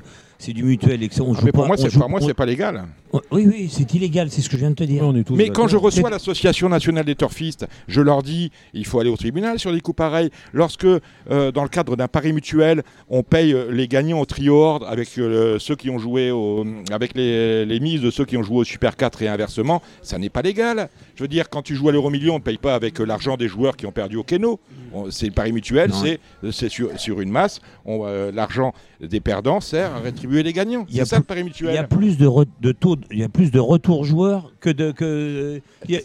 c'est 0.44 0.52
du 0.52 0.62
mutuel 0.62 1.02
et 1.02 1.08
que 1.08 1.20
on 1.22 1.32
ah, 1.32 1.40
mais 1.42 1.52
pour 1.52 1.66
moi, 1.66 1.76
c'est 1.78 1.98
pas, 1.98 2.06
moi, 2.06 2.20
c'est 2.20 2.34
pas 2.34 2.44
légal. 2.44 2.84
Oui, 3.30 3.46
oui, 3.46 3.68
c'est 3.70 3.94
illégal, 3.94 4.28
c'est 4.30 4.42
ce 4.42 4.48
que 4.48 4.56
je 4.56 4.60
viens 4.60 4.70
de 4.70 4.74
te 4.74 4.84
dire. 4.84 5.04
mais 5.30 5.48
quand 5.48 5.68
je 5.68 5.76
reçois 5.76 6.10
l'association 6.10 6.68
nationale 6.68 7.04
des 7.04 7.14
turfistes, 7.14 7.66
je 7.88 8.00
leur 8.00 8.22
dis, 8.22 8.50
il 8.74 8.84
faut 8.84 9.00
aller 9.00 9.08
au 9.10 9.16
tribunal 9.16 9.58
sur 9.58 9.72
des 9.72 9.80
coups 9.80 9.96
pareils. 9.96 10.30
Lorsque, 10.52 10.84
euh, 10.84 11.52
dans 11.52 11.62
le 11.62 11.68
cadre 11.68 11.96
d'un 11.96 12.08
pari 12.08 12.32
mutuel, 12.32 12.82
on 13.08 13.22
paye 13.22 13.54
euh, 13.54 13.70
les 13.70 13.88
gagnants 13.88 14.20
au 14.20 14.26
trio 14.26 14.84
avec 14.84 15.16
euh, 15.16 15.58
ceux 15.58 15.76
qui 15.76 15.90
ont 15.90 15.98
joué 15.98 16.30
avec 16.90 17.16
les, 17.16 17.64
les, 17.64 17.80
mises 17.80 18.02
de 18.02 18.10
ceux 18.10 18.24
qui 18.24 18.36
ont 18.36 18.42
joué 18.42 18.58
au 18.58 18.64
Super 18.64 18.96
4 18.96 19.22
et 19.22 19.28
inversement, 19.28 19.80
ça 20.02 20.18
n'est 20.18 20.28
pas 20.28 20.42
légal. 20.42 20.88
Je 21.14 21.22
veux 21.22 21.28
dire, 21.28 21.48
quand 21.48 21.62
tu 21.62 21.74
joues 21.74 21.88
à 21.88 21.92
l'euro 21.92 22.10
million, 22.10 22.34
on 22.34 22.38
ne 22.38 22.42
paye 22.42 22.58
pas 22.58 22.74
avec 22.74 22.98
l'argent 22.98 23.36
des 23.36 23.48
joueurs 23.48 23.76
qui 23.76 23.86
ont 23.86 23.92
perdu 23.92 24.16
au 24.16 24.24
Keno. 24.24 24.60
C'est 25.10 25.26
le 25.26 25.32
pari 25.32 25.52
mutuel, 25.52 25.90
c'est 26.52 26.68
sur, 26.68 26.98
sur, 26.98 27.20
une 27.20 27.30
masse. 27.30 27.60
L'argent 27.86 28.72
des 29.00 29.20
perdants 29.20 29.60
sert 29.60 29.94
à 29.94 29.98
rétribuer 29.98 30.33
les 30.42 30.52
gagnants. 30.52 30.86
C'est 30.90 31.04
ça 31.04 31.18
le 31.18 31.22
pari 31.24 31.44
mutuel. 31.44 31.70
Il 31.70 31.74
y 31.74 31.78
a 31.78 31.84
plus 31.84 32.18
de, 32.18 32.28
de 32.60 32.72
taux 32.72 32.96
il 33.10 33.18
y 33.18 33.24
a 33.24 33.28
plus 33.28 33.50
de 33.50 33.60
retours 33.60 34.04
joueurs 34.04 34.52
que 34.60 34.70
de. 34.70 34.92
Que, 34.92 35.60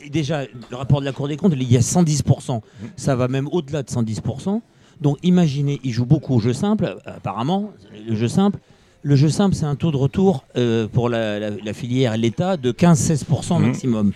déjà, 0.10 0.44
le 0.44 0.76
rapport 0.76 1.00
de 1.00 1.06
la 1.06 1.12
Cour 1.12 1.28
des 1.28 1.38
comptes, 1.38 1.54
il 1.56 1.72
y 1.72 1.78
a 1.78 1.82
110%. 1.82 2.62
Ça 2.96 3.16
va 3.16 3.28
même 3.28 3.48
au-delà 3.52 3.84
de 3.84 3.90
110%. 3.90 4.62
Donc 5.02 5.18
imaginez, 5.24 5.80
il 5.84 5.92
joue 5.92 6.06
beaucoup 6.06 6.36
au 6.36 6.40
jeu 6.40 6.54
simple, 6.54 6.98
apparemment, 7.06 7.72
le 8.08 8.16
jeu 8.16 8.28
simple. 8.28 8.60
Le 9.02 9.16
jeu 9.16 9.30
simple, 9.30 9.56
c'est 9.56 9.66
un 9.66 9.76
taux 9.76 9.92
de 9.92 9.98
retour 9.98 10.44
euh, 10.58 10.88
pour 10.88 11.08
la, 11.08 11.74
filière 11.74 12.14
et 12.14 12.18
l'État 12.18 12.58
de 12.58 12.72
15-16% 12.74 13.58
mhm. 13.58 13.66
maximum. 13.68 14.12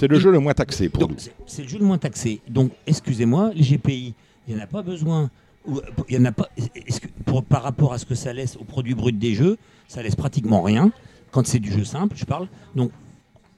C'est 0.00 0.08
le 0.08 0.18
jeu 0.18 0.30
le 0.30 0.38
moins 0.38 0.54
taxé 0.54 0.88
pour 0.88 1.08
nous. 1.08 1.16
C'est 1.46 1.62
le 1.62 1.68
jeu 1.68 1.78
le 1.78 1.84
moins 1.84 1.98
taxé. 1.98 2.40
Donc, 2.48 2.72
excusez-moi, 2.86 3.50
les 3.54 3.62
GPI, 3.62 4.14
il 4.48 4.54
n'y 4.54 4.60
en 4.60 4.64
a 4.64 4.66
pas 4.66 4.82
besoin. 4.82 5.30
Il 5.66 6.14
y 6.14 6.18
en 6.18 6.24
a 6.24 6.32
pas. 6.32 6.48
par 7.48 7.62
rapport 7.62 7.92
à 7.92 7.98
ce 7.98 8.04
que 8.04 8.14
ça 8.14 8.32
laisse 8.32 8.56
au 8.56 8.64
produit 8.64 8.94
brut 8.94 9.18
des 9.18 9.34
jeux, 9.34 9.56
ça 9.88 10.02
laisse 10.02 10.16
pratiquement 10.16 10.62
rien 10.62 10.90
quand 11.34 11.46
c'est 11.46 11.58
du 11.58 11.72
jeu 11.72 11.84
simple, 11.84 12.14
je 12.16 12.24
parle. 12.24 12.46
Donc, 12.76 12.92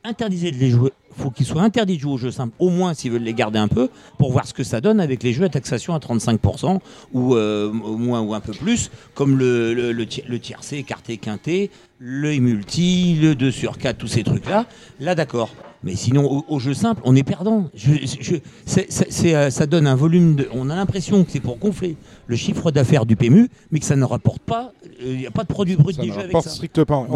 interdisez 0.02 0.50
de 0.50 0.56
les 0.56 0.70
jouer. 0.70 0.92
faut 1.10 1.30
qu'ils 1.30 1.44
soient 1.44 1.62
interdits 1.62 1.96
de 1.96 2.00
jouer 2.00 2.12
au 2.12 2.16
jeu 2.16 2.30
simple, 2.30 2.54
au 2.58 2.70
moins 2.70 2.94
s'ils 2.94 3.10
veulent 3.10 3.22
les 3.22 3.34
garder 3.34 3.58
un 3.58 3.68
peu, 3.68 3.90
pour 4.18 4.32
voir 4.32 4.46
ce 4.46 4.54
que 4.54 4.64
ça 4.64 4.80
donne 4.80 4.98
avec 4.98 5.22
les 5.22 5.34
jeux 5.34 5.44
à 5.44 5.50
taxation 5.50 5.94
à 5.94 5.98
35%, 5.98 6.78
ou 7.12 7.34
euh, 7.34 7.68
au 7.68 7.98
moins 7.98 8.22
ou 8.22 8.32
un 8.32 8.40
peu 8.40 8.52
plus, 8.52 8.90
comme 9.14 9.36
le, 9.36 9.74
le, 9.74 9.92
le, 9.92 10.06
le 10.26 10.38
tiercé, 10.38 10.78
écarté, 10.78 11.18
quinté, 11.18 11.70
le 11.98 12.36
multi, 12.38 13.18
le 13.20 13.34
2 13.34 13.50
sur 13.50 13.78
4, 13.78 13.96
tous 13.96 14.06
ces 14.06 14.22
trucs-là. 14.22 14.66
Là, 15.00 15.14
d'accord. 15.14 15.50
Mais 15.82 15.94
sinon, 15.94 16.44
au, 16.48 16.58
jeu 16.58 16.74
simple, 16.74 17.00
on 17.04 17.14
est 17.14 17.22
perdant. 17.22 17.70
Euh, 17.76 19.50
ça 19.50 19.66
donne 19.66 19.86
un 19.86 19.94
volume 19.94 20.34
de. 20.34 20.48
On 20.52 20.68
a 20.68 20.74
l'impression 20.74 21.22
que 21.22 21.30
c'est 21.30 21.40
pour 21.40 21.58
gonfler 21.58 21.96
le 22.26 22.34
chiffre 22.34 22.72
d'affaires 22.72 23.06
du 23.06 23.14
PMU, 23.14 23.48
mais 23.70 23.78
que 23.78 23.84
ça 23.84 23.94
ne 23.94 24.04
rapporte 24.04 24.42
pas. 24.42 24.72
Il 25.00 25.06
euh, 25.06 25.16
n'y 25.16 25.26
a 25.26 25.30
pas 25.30 25.44
de 25.44 25.48
produit 25.48 25.76
brut 25.76 25.96
déjà 25.96 26.20
avec 26.20 26.32
ça. 26.42 26.50
Strictement. 26.50 27.06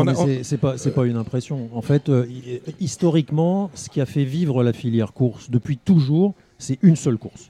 C'est 0.42 0.58
pas, 0.58 0.76
pas 0.76 1.06
une 1.06 1.16
impression. 1.16 1.68
En 1.72 1.82
fait, 1.82 2.08
euh, 2.08 2.26
historiquement, 2.78 3.70
ce 3.74 3.88
qui 3.88 4.00
a 4.00 4.06
fait 4.06 4.24
vivre 4.24 4.62
la 4.62 4.72
filière 4.72 5.12
course 5.14 5.50
depuis 5.50 5.76
toujours, 5.76 6.34
c'est 6.58 6.78
une 6.82 6.96
seule 6.96 7.18
course. 7.18 7.48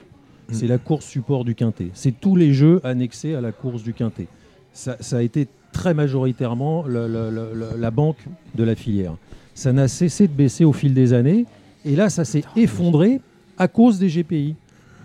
C'est 0.53 0.67
la 0.67 0.79
course 0.79 1.05
support 1.05 1.45
du 1.45 1.55
quintet. 1.55 1.91
C'est 1.93 2.19
tous 2.19 2.35
les 2.35 2.53
jeux 2.55 2.81
annexés 2.83 3.35
à 3.35 3.41
la 3.41 3.53
course 3.53 3.83
du 3.83 3.93
quintet. 3.93 4.27
Ça, 4.73 4.97
a 5.13 5.23
été 5.23 5.49
très 5.73 5.95
majoritairement 5.95 6.85
la 6.87 7.91
banque 7.91 8.19
de 8.55 8.65
la 8.65 8.75
filière 8.75 9.15
ça 9.61 9.75
n'a 9.75 9.89
cessé 9.89 10.27
de 10.27 10.33
baisser 10.33 10.65
au 10.65 10.73
fil 10.73 10.95
des 10.95 11.13
années. 11.13 11.45
Et 11.85 11.95
là, 11.95 12.09
ça 12.09 12.25
s'est 12.25 12.45
effondré 12.57 13.21
à 13.59 13.69
cause 13.69 13.99
des 13.99 14.09
GPI. 14.09 14.55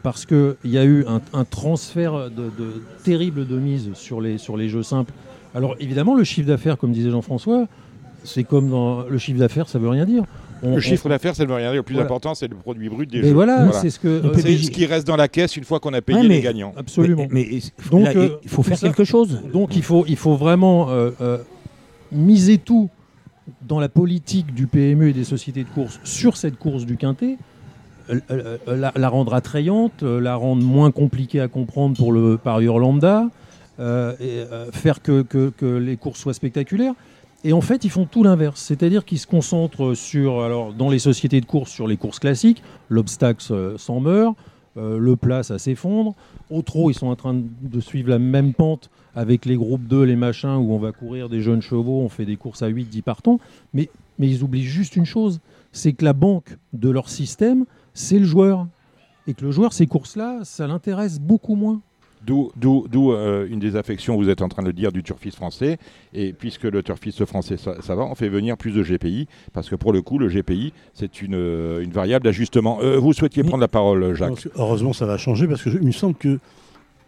Parce 0.02 0.26
qu'il 0.26 0.56
y 0.66 0.78
a 0.78 0.86
eu 0.86 1.04
un, 1.34 1.44
transfert 1.46 2.30
de, 2.30 2.52
terrible 3.04 3.48
de 3.48 3.58
mise 3.58 3.92
sur 3.96 4.22
les, 4.22 4.38
sur 4.38 4.56
les 4.56 4.70
jeux 4.70 4.84
simples. 4.84 5.12
Alors 5.56 5.76
évidemment, 5.80 6.16
le 6.16 6.24
chiffre 6.24 6.48
d'affaires, 6.48 6.78
comme 6.78 6.92
disait 6.92 7.10
Jean-François, 7.10 7.68
c'est 8.24 8.44
comme 8.44 8.70
dans 8.70 9.02
le 9.04 9.18
chiffre 9.18 9.40
d'affaires, 9.40 9.68
ça 9.68 9.80
veut 9.80 9.90
rien 9.90 10.06
dire. 10.06 10.24
Le 10.66 10.80
chiffre 10.80 11.10
d'affaires, 11.10 11.36
ça 11.36 11.44
ne 11.44 11.50
veut 11.50 11.56
rien 11.56 11.72
dire. 11.72 11.78
Le 11.78 11.84
plus 11.84 12.00
important, 12.00 12.36
c'est 12.36 12.48
le 12.48 12.56
produit 12.56 12.90
brut 12.90 13.10
des 13.10 13.22
jeux. 13.22 13.34
Voilà, 13.34 13.72
c'est 13.72 13.90
ce 13.90 14.00
que 14.00 14.22
c'est 14.36 14.58
ce 14.58 14.72
qui 14.72 14.86
reste 14.86 15.08
dans 15.08 15.16
la 15.16 15.28
caisse 15.28 15.58
une 15.58 15.64
fois 15.64 15.80
qu'on 15.80 15.94
a 15.94 16.02
payé 16.02 16.28
les 16.28 16.42
gagnants. 16.42 16.74
Absolument. 16.78 17.28
Mais, 17.30 17.48
donc, 17.92 18.08
il 18.44 18.50
faut 18.50 18.64
faire 18.64 18.80
quelque 18.80 19.04
chose. 19.04 19.42
Donc 19.52 19.76
il 19.76 19.84
faut, 19.84 20.06
il 20.08 20.18
faut 20.18 20.36
vraiment 20.36 20.90
euh, 20.90 21.12
euh, 21.22 21.38
miser 22.12 22.58
tout 22.58 22.90
dans 23.62 23.80
la 23.80 23.90
politique 23.90 24.54
du 24.54 24.68
PMU 24.68 25.10
et 25.10 25.14
des 25.14 25.24
sociétés 25.24 25.64
de 25.64 25.70
course 25.70 26.00
sur 26.04 26.38
cette 26.38 26.58
course 26.58 26.86
du 26.86 26.98
quintet, 26.98 27.38
euh, 28.10 28.20
euh, 28.32 28.58
euh, 28.68 28.92
la, 28.96 29.10
rendre 29.10 29.34
attrayante, 29.34 30.04
la 30.04 30.36
rendre 30.36 30.64
moins 30.64 30.92
compliquée 30.92 31.40
à 31.40 31.48
comprendre 31.48 31.96
pour 31.98 32.12
le 32.12 32.38
parieur 32.38 32.80
lambda, 32.80 33.30
et, 33.80 34.44
faire 34.72 35.02
que, 35.02 35.22
que, 35.22 35.66
les 35.66 35.98
courses 35.98 36.20
soient 36.20 36.34
spectaculaires. 36.34 36.94
Et 37.48 37.54
en 37.54 37.62
fait, 37.62 37.86
ils 37.86 37.92
font 37.92 38.06
tout 38.06 38.24
l'inverse, 38.24 38.60
c'est-à-dire 38.60 39.06
qu'ils 39.06 39.20
se 39.20 39.28
concentrent 39.28 39.94
sur, 39.94 40.74
dans 40.74 40.90
les 40.90 40.98
sociétés 40.98 41.40
de 41.42 41.46
course, 41.46 41.70
sur 41.70 41.88
les 41.88 41.96
courses 41.96 42.18
classiques, 42.18 42.64
l'obstacle 42.90 43.44
s'en 43.78 44.00
meurt, 44.00 44.36
le 44.76 45.16
plat, 45.16 45.44
ça 45.44 45.60
s'effondre. 45.60 46.16
Au 46.50 46.64
trot, 46.64 46.90
ils 46.90 46.96
sont 46.96 47.06
en 47.06 47.16
train 47.16 47.36
de 47.36 47.80
suivre 47.80 48.10
la 48.10 48.18
même 48.18 48.56
pente 48.56 48.90
avec 49.14 49.46
les 49.46 49.58
groupes 49.58 49.86
2, 49.86 50.02
les 50.02 50.16
machins, 50.16 50.56
où 50.56 50.74
on 50.74 50.80
va 50.80 50.92
courir 50.92 51.30
des 51.30 51.42
jeunes 51.42 51.62
chevaux, 51.62 52.02
on 52.02 52.10
fait 52.10 52.26
des 52.26 52.36
courses 52.36 52.64
à 52.64 52.68
8, 52.68 52.86
10 52.86 53.04
partants. 53.04 53.40
Mais, 53.76 53.92
mais 54.18 54.28
ils 54.28 54.44
oublient 54.44 54.64
juste 54.64 54.96
une 54.96 55.06
chose, 55.06 55.40
c'est 55.72 55.94
que 55.94 56.04
la 56.04 56.14
banque 56.14 56.58
de 56.74 56.90
leur 56.90 57.10
système, 57.10 57.66
c'est 57.94 58.18
le 58.18 58.26
joueur. 58.26 58.66
Et 59.28 59.36
que 59.36 59.46
le 59.46 59.52
joueur, 59.52 59.72
ces 59.72 59.86
courses-là, 59.86 60.40
ça 60.44 60.66
l'intéresse 60.66 61.20
beaucoup 61.20 61.56
moins. 61.56 61.80
D'où 62.26 62.52
euh, 63.12 63.48
une 63.50 63.60
des 63.60 63.76
affections, 63.76 64.16
vous 64.16 64.30
êtes 64.30 64.42
en 64.42 64.50
train 64.50 64.64
de 64.64 64.72
dire, 64.72 64.92
du 64.92 65.04
turfiste 65.04 65.38
français. 65.38 65.78
Et 66.14 66.34
puisque 66.34 66.64
le 66.64 66.84
turfiste 66.84 67.26
français, 67.26 67.58
ça, 67.58 67.96
va, 67.96 68.04
on 68.04 68.16
fait 68.16 68.30
venir 68.30 68.58
plus 68.58 68.72
de 68.72 68.84
GPI. 68.84 69.28
Parce 69.54 69.70
que 69.70 69.76
pour 69.76 69.94
le 69.94 70.02
coup, 70.02 70.18
le 70.18 70.28
GPI, 70.28 70.74
c'est 70.94 71.22
une, 71.22 71.36
euh, 71.36 71.84
une, 71.84 71.92
variable 71.92 72.26
d'ajustement. 72.26 72.80
Euh, 72.82 72.98
vous 72.98 73.14
souhaitiez 73.14 73.44
prendre 73.44 73.62
la 73.62 73.68
parole, 73.68 74.14
Jacques 74.16 74.48
Heureusement, 74.56 74.94
ça 74.94 75.06
va 75.06 75.18
changer 75.18 75.48
parce 75.48 75.64
qu'il 75.64 75.82
me 75.82 75.92
semble 75.92 76.16
que 76.16 76.40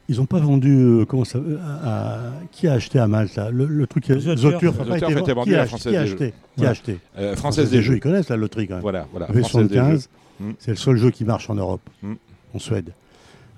ils 0.09 0.17
n'ont 0.17 0.25
pas 0.25 0.39
vendu. 0.39 0.73
Euh, 0.73 1.05
comment 1.05 1.25
ça, 1.25 1.39
à, 1.83 2.31
qui 2.51 2.67
a 2.67 2.73
acheté 2.73 2.99
à 2.99 3.07
Malte 3.07 3.35
là, 3.35 3.49
le, 3.51 3.87
truc 3.87 4.09
a 4.09 4.13
été, 4.15 5.31
vendu 5.33 5.53
à 5.53 5.57
la 5.57 5.65
Française 5.65 5.91
qui 5.91 5.97
a 5.97 6.01
acheté, 6.01 6.33
Qui 6.55 6.65
a 6.65 6.69
acheté? 6.69 6.99
Euh, 7.17 7.35
Française 7.35 7.69
des 7.69 7.81
Jeux. 7.81 7.95
Ils 7.95 7.99
connaissent 7.99 8.29
la 8.29 8.37
loterie 8.37 8.67
quand 8.67 8.75
même. 8.75 8.81
Voilà, 8.81 9.07
voilà. 9.11 9.27
V75, 9.27 10.07
hmm. 10.39 10.51
c'est 10.59 10.71
le 10.71 10.77
seul 10.77 10.97
jeu 10.97 11.11
qui 11.11 11.25
marche 11.25 11.49
en 11.49 11.55
Europe, 11.55 11.81
hmm. 12.01 12.13
en 12.53 12.59
Suède. 12.59 12.91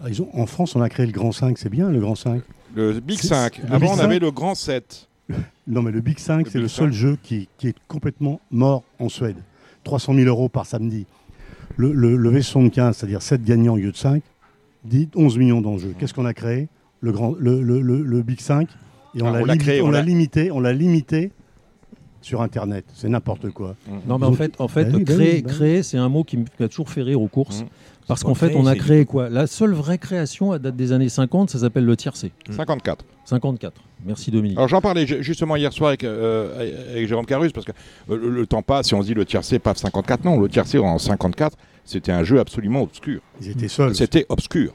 Ah, 0.01 0.05
ils 0.07 0.21
ont, 0.21 0.29
en 0.33 0.45
France, 0.45 0.75
on 0.75 0.81
a 0.81 0.89
créé 0.89 1.05
le 1.05 1.11
Grand 1.11 1.31
5, 1.31 1.57
c'est 1.57 1.69
bien 1.69 1.89
le 1.89 1.99
Grand 1.99 2.15
5. 2.15 2.41
Le 2.75 2.99
Big 2.99 3.19
5. 3.19 3.61
Avant, 3.69 3.95
on 3.95 3.99
avait 3.99 4.19
le 4.19 4.31
Grand 4.31 4.55
7. 4.55 5.07
Non, 5.67 5.81
mais 5.81 5.91
le 5.91 6.01
Big 6.01 6.17
5, 6.17 6.47
c'est 6.49 6.59
le, 6.59 6.67
seul 6.67 6.91
jeu 6.91 7.17
qui, 7.21 7.47
qui, 7.57 7.67
est 7.67 7.75
complètement 7.87 8.39
mort 8.51 8.83
en 8.99 9.09
Suède. 9.09 9.37
300 9.83 10.15
000 10.15 10.27
euros 10.27 10.49
par 10.49 10.65
samedi. 10.65 11.05
Le, 11.77 11.91
le, 11.91 12.15
le 12.15 12.31
V75, 12.31 12.93
c'est-à-dire 12.93 13.21
7 13.21 13.43
gagnants 13.43 13.73
au 13.73 13.77
lieu 13.77 13.91
de 13.91 13.97
5, 13.97 14.23
dit 14.85 15.09
11 15.15 15.37
millions 15.37 15.61
d'enjeux. 15.61 15.93
Qu'est-ce 15.99 16.13
qu'on 16.13 16.25
a 16.25 16.33
créé? 16.33 16.67
Le, 17.01 17.11
grand, 17.11 17.35
le, 17.37 17.61
le, 17.61 17.79
le, 17.81 18.21
Big 18.23 18.41
5 18.41 18.67
et 19.15 19.21
on 19.21 19.27
ah, 19.27 19.41
l'a 19.41 19.53
limité, 19.53 19.81
on 19.81 19.89
l'a 19.89 20.01
limité, 20.01 20.51
on 20.51 20.59
l'a 20.59 20.73
limité 20.73 21.31
sur 22.21 22.41
Internet. 22.41 22.85
C'est 22.93 23.09
n'importe 23.09 23.49
quoi. 23.51 23.75
Non, 24.07 24.19
mais 24.19 24.25
en 24.25 24.33
fait, 24.33 24.59
en 24.59 24.67
fait 24.67 24.85
bah 24.85 24.99
créer, 25.05 25.41
bah 25.41 25.49
créer 25.49 25.83
c'est 25.83 25.97
un 25.97 26.09
mot 26.09 26.23
qui 26.23 26.37
m'a 26.59 26.67
toujours 26.67 26.89
fait 26.89 27.01
rire 27.01 27.21
aux 27.21 27.27
courses. 27.27 27.63
Parce 28.09 28.23
qu'en 28.23 28.33
fait, 28.33 28.55
on 28.55 28.65
a 28.65 28.75
créé 28.75 29.05
quoi? 29.05 29.29
La 29.29 29.45
seule 29.45 29.71
vraie 29.71 29.99
création 29.99 30.51
à 30.51 30.57
date 30.57 30.75
des 30.75 30.91
années 30.93 31.09
50, 31.09 31.51
ça 31.51 31.59
s'appelle 31.59 31.85
le 31.85 31.95
tiercé. 31.95 32.31
54. 32.49 33.05
54. 33.23 33.81
Merci 34.03 34.31
Dominique. 34.31 34.57
Alors 34.57 34.67
j'en 34.67 34.81
parlais 34.81 35.05
justement 35.05 35.55
hier 35.55 35.71
soir 35.71 35.89
avec, 35.89 36.03
euh, 36.03 36.89
avec 36.91 37.07
Jérôme 37.07 37.27
Carus, 37.27 37.51
parce 37.51 37.67
que 37.67 37.71
euh, 38.09 38.17
le, 38.17 38.47
temps 38.47 38.63
passe, 38.63 38.87
si 38.87 38.95
on 38.95 39.01
se 39.03 39.05
dit 39.05 39.13
le 39.13 39.25
tiercé, 39.25 39.59
pas 39.59 39.75
54, 39.75 40.25
non, 40.25 40.39
le 40.39 40.49
tiercé 40.49 40.79
en 40.79 40.97
54, 40.97 41.55
c'était 41.85 42.11
un 42.11 42.23
jeu 42.23 42.39
absolument 42.39 42.81
obscur. 42.81 43.21
Ils 43.41 43.49
étaient 43.51 43.67
seuls. 43.67 43.93
C'était 43.93 44.25
obscur. 44.29 44.73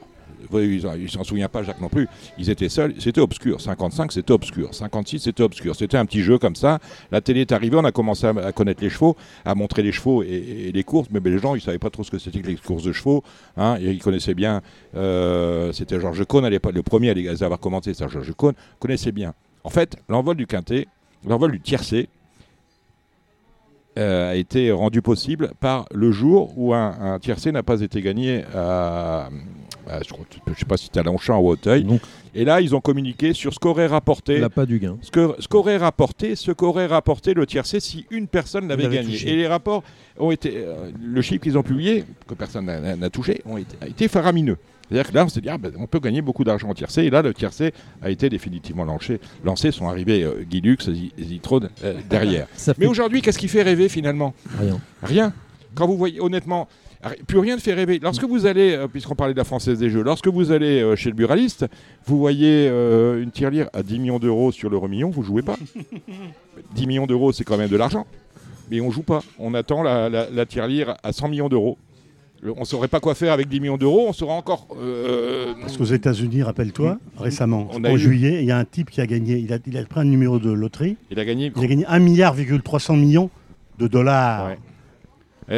Il 0.52 1.10
s'en 1.10 1.24
souvient 1.24 1.48
pas, 1.48 1.62
Jacques 1.62 1.80
non 1.80 1.88
plus. 1.88 2.08
Ils 2.38 2.50
étaient 2.50 2.68
seuls, 2.68 2.94
c'était 2.98 3.20
obscur. 3.20 3.60
55, 3.60 4.12
c'était 4.12 4.32
obscur. 4.32 4.74
56, 4.74 5.20
c'était 5.20 5.42
obscur. 5.42 5.74
C'était 5.76 5.96
un 5.96 6.06
petit 6.06 6.22
jeu 6.22 6.38
comme 6.38 6.56
ça. 6.56 6.78
La 7.10 7.20
télé 7.20 7.42
est 7.42 7.52
arrivée, 7.52 7.76
on 7.76 7.84
a 7.84 7.92
commencé 7.92 8.26
à, 8.26 8.52
connaître 8.52 8.82
les 8.82 8.90
chevaux, 8.90 9.16
à 9.44 9.54
montrer 9.54 9.82
les 9.82 9.92
chevaux 9.92 10.22
et, 10.22 10.70
les 10.72 10.84
courses, 10.84 11.08
mais, 11.10 11.20
les 11.24 11.38
gens, 11.38 11.54
ils 11.54 11.58
ne 11.58 11.62
savaient 11.62 11.78
pas 11.78 11.90
trop 11.90 12.04
ce 12.04 12.10
que 12.10 12.18
c'était 12.18 12.40
que 12.40 12.48
les 12.48 12.56
courses 12.56 12.84
de 12.84 12.92
chevaux. 12.92 13.22
Hein. 13.56 13.76
Ils 13.80 14.02
connaissaient 14.02 14.34
bien, 14.34 14.62
euh, 14.96 15.72
c'était 15.72 16.00
Georges 16.00 16.24
Cohn, 16.24 16.48
le 16.48 16.82
premier 16.82 17.10
à 17.10 17.14
les 17.14 17.42
avoir 17.42 17.60
commenté, 17.60 17.94
c'est 17.94 18.08
Georges 18.08 18.34
Cohn, 18.34 18.54
connaissait 18.78 19.12
bien. 19.12 19.34
En 19.64 19.70
fait, 19.70 19.96
l'envol 20.08 20.36
du 20.36 20.46
quintet, 20.46 20.86
l'envol 21.26 21.52
du 21.52 21.60
tiercé, 21.60 22.08
euh, 23.96 24.32
a 24.32 24.34
été 24.34 24.72
rendu 24.72 25.02
possible 25.02 25.52
par 25.60 25.86
le 25.94 26.10
jour 26.10 26.52
où 26.58 26.74
un, 26.74 27.18
tiercé 27.20 27.52
n'a 27.52 27.62
pas 27.62 27.80
été 27.80 28.02
gagné 28.02 28.42
à, 28.52 29.28
je 29.88 30.50
ne 30.50 30.54
sais 30.54 30.64
pas 30.64 30.76
si 30.76 30.84
c'était 30.86 31.00
à 31.00 31.02
Longchamp 31.02 31.38
ou 31.38 31.48
à 31.48 31.52
Hauteuil. 31.52 31.86
Et 32.34 32.44
là, 32.44 32.60
ils 32.60 32.74
ont 32.74 32.80
communiqué 32.80 33.32
sur 33.32 33.54
ce 33.54 33.58
qu'aurait 33.58 33.86
rapporté. 33.86 34.38
La 34.38 34.50
pas 34.50 34.66
du 34.66 34.78
gain. 34.78 34.96
Ce 35.02 35.48
qu'aurait 35.48 35.76
rapporté, 35.76 36.36
ce 36.36 36.52
qu'aurait 36.52 36.86
rapporté 36.86 37.34
le 37.34 37.46
tiercé 37.46 37.80
si 37.80 38.06
une 38.10 38.26
personne 38.26 38.68
l'avait 38.68 38.88
gagné. 38.88 39.16
Et 39.28 39.36
les 39.36 39.46
rapports 39.46 39.82
ont 40.18 40.30
été, 40.30 40.52
euh, 40.56 40.90
le 41.02 41.22
chiffre 41.22 41.42
qu'ils 41.42 41.58
ont 41.58 41.62
publié, 41.62 42.04
que 42.26 42.34
personne 42.34 42.66
n'a 42.66 43.10
touché, 43.10 43.40
ont 43.46 43.56
été, 43.56 43.76
a 43.80 43.88
été 43.88 44.08
faramineux. 44.08 44.56
C'est-à-dire 44.88 45.10
que 45.10 45.14
là, 45.14 45.24
on 45.24 45.28
s'est 45.28 45.40
dit, 45.40 45.48
ah, 45.48 45.58
ben, 45.58 45.72
on 45.78 45.86
peut 45.86 45.98
gagner 45.98 46.20
beaucoup 46.20 46.44
d'argent 46.44 46.68
en 46.68 46.74
tiercé. 46.74 47.04
Et 47.04 47.10
là, 47.10 47.22
le 47.22 47.32
tiercé 47.32 47.72
a 48.02 48.10
été 48.10 48.28
définitivement 48.28 48.84
lancé. 48.84 49.20
Lancé 49.44 49.70
sont 49.70 49.88
arrivés 49.88 50.22
euh, 50.22 50.44
Guy 50.48 50.60
Lux, 50.60 50.90
Zitrone 51.18 51.70
euh, 51.82 51.94
derrière. 52.08 52.46
Mais 52.78 52.86
aujourd'hui, 52.86 53.22
qu'est-ce 53.22 53.38
qui 53.38 53.48
fait 53.48 53.62
rêver 53.62 53.88
finalement? 53.88 54.34
Rien. 54.58 54.80
Rien. 55.02 55.32
Quand 55.74 55.86
vous 55.86 55.96
voyez, 55.96 56.20
honnêtement, 56.20 56.68
plus 57.26 57.38
rien 57.38 57.56
ne 57.56 57.60
fait 57.60 57.74
rêver. 57.74 57.98
Lorsque 58.02 58.24
vous 58.24 58.46
allez, 58.46 58.74
euh, 58.74 58.88
puisqu'on 58.88 59.14
parlait 59.14 59.34
de 59.34 59.38
la 59.38 59.44
Française 59.44 59.78
des 59.78 59.90
Jeux, 59.90 60.02
lorsque 60.02 60.28
vous 60.28 60.52
allez 60.52 60.96
chez 60.96 61.10
le 61.10 61.16
buraliste, 61.16 61.66
vous 62.06 62.18
voyez 62.18 62.66
une 62.68 63.30
tirelire 63.30 63.68
à 63.72 63.82
10 63.82 63.98
millions 63.98 64.18
d'euros 64.18 64.52
sur 64.52 64.70
l'euro 64.70 64.88
million, 64.88 65.10
vous 65.10 65.22
jouez 65.22 65.42
pas. 65.42 65.56
10 66.74 66.86
millions 66.86 67.06
d'euros, 67.06 67.32
c'est 67.32 67.44
quand 67.44 67.56
même 67.56 67.70
de 67.70 67.76
l'argent. 67.76 68.06
Mais 68.70 68.80
on 68.80 68.90
joue 68.90 69.02
pas. 69.02 69.22
On 69.38 69.54
attend 69.54 69.82
la, 69.82 70.08
la, 70.08 70.30
la 70.30 70.46
tirelire 70.46 70.94
à 71.02 71.12
100 71.12 71.28
millions 71.28 71.48
d'euros 71.48 71.78
on 72.56 72.60
ne 72.60 72.64
saurait 72.64 72.88
pas 72.88 73.00
quoi 73.00 73.14
faire 73.14 73.32
avec 73.32 73.48
10 73.48 73.60
millions 73.60 73.76
d'euros, 73.76 74.06
on 74.08 74.12
sera 74.12 74.34
encore. 74.34 74.68
Euh, 74.78 75.54
Parce 75.60 75.76
qu'aux 75.76 75.84
États-Unis, 75.84 76.42
rappelle-toi, 76.42 76.98
récemment, 77.18 77.70
en 77.72 77.96
juillet, 77.96 78.40
il 78.42 78.46
y 78.46 78.50
a 78.50 78.58
un 78.58 78.64
type 78.64 78.90
qui 78.90 79.00
a 79.00 79.06
gagné, 79.06 79.38
il 79.38 79.52
a, 79.52 79.84
pris 79.84 80.00
un 80.00 80.04
numéro 80.04 80.38
de 80.38 80.50
loterie. 80.50 80.96
Il 81.10 81.18
a 81.18 81.24
gagné. 81.24 81.52
Il 81.56 81.64
a 81.64 81.66
gagné 81.66 81.86
1 81.86 81.98
milliard 82.00 82.34
300 82.62 82.96
millions 82.96 83.30
de 83.78 83.86
dollars. 83.86 84.52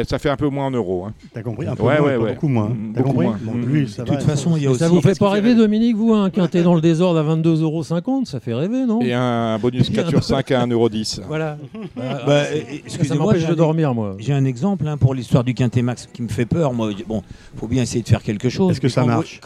Ça 0.05 0.19
fait 0.19 0.29
un 0.29 0.35
peu 0.35 0.49
moins 0.49 0.65
en 0.65 0.71
euros. 0.71 1.05
Hein. 1.05 1.13
T'as 1.33 1.41
compris 1.41 1.67
Un 1.67 1.75
peu 1.75 1.83
moins, 1.83 2.17
beaucoup 2.33 2.47
moins. 2.47 2.69
Mm, 2.69 2.93
T'as 2.93 3.01
compris 3.03 3.27
lui, 3.65 3.87
ça 3.87 4.03
de 4.03 4.09
toute 4.09 4.23
façon, 4.23 4.57
il 4.57 4.63
y 4.63 4.67
a 4.67 4.71
aussi. 4.71 4.79
Ça 4.79 4.89
vous 4.89 5.01
fait 5.01 5.17
pas 5.17 5.29
rêver, 5.29 5.55
Dominique, 5.55 5.95
vous, 5.95 6.13
un 6.13 6.29
quintet 6.29 6.63
dans 6.63 6.75
le 6.75 6.81
désordre 6.81 7.19
à 7.19 7.35
22,50 7.35 7.61
euros 7.61 8.25
Ça 8.25 8.39
fait 8.39 8.53
rêver, 8.53 8.85
non? 8.85 9.01
Et 9.01 9.13
un 9.13 9.57
bonus 9.59 9.89
4 9.89 10.09
sur 10.09 10.23
5 10.23 10.51
à 10.51 10.65
1,10 10.65 11.21
Voilà. 11.27 11.57
bah, 11.95 12.21
bah, 12.25 12.43
excusez-moi, 12.85 13.35
je 13.37 13.47
de 13.47 13.53
dormir, 13.53 13.93
moi. 13.93 14.15
J'ai 14.19 14.33
un 14.33 14.45
exemple 14.45 14.87
hein, 14.87 14.97
pour 14.97 15.13
l'histoire 15.13 15.43
du 15.43 15.53
quintet 15.53 15.81
max 15.81 16.07
qui 16.11 16.21
me 16.21 16.27
fait 16.27 16.45
peur. 16.45 16.73
Moi, 16.73 16.91
bon, 17.07 17.23
faut 17.55 17.67
bien 17.67 17.83
essayer 17.83 18.01
de 18.01 18.09
faire 18.09 18.23
quelque 18.23 18.49
chose. 18.49 18.71
Est-ce 18.71 18.81
que 18.81 18.89
ça 18.89 19.05
marche? 19.05 19.39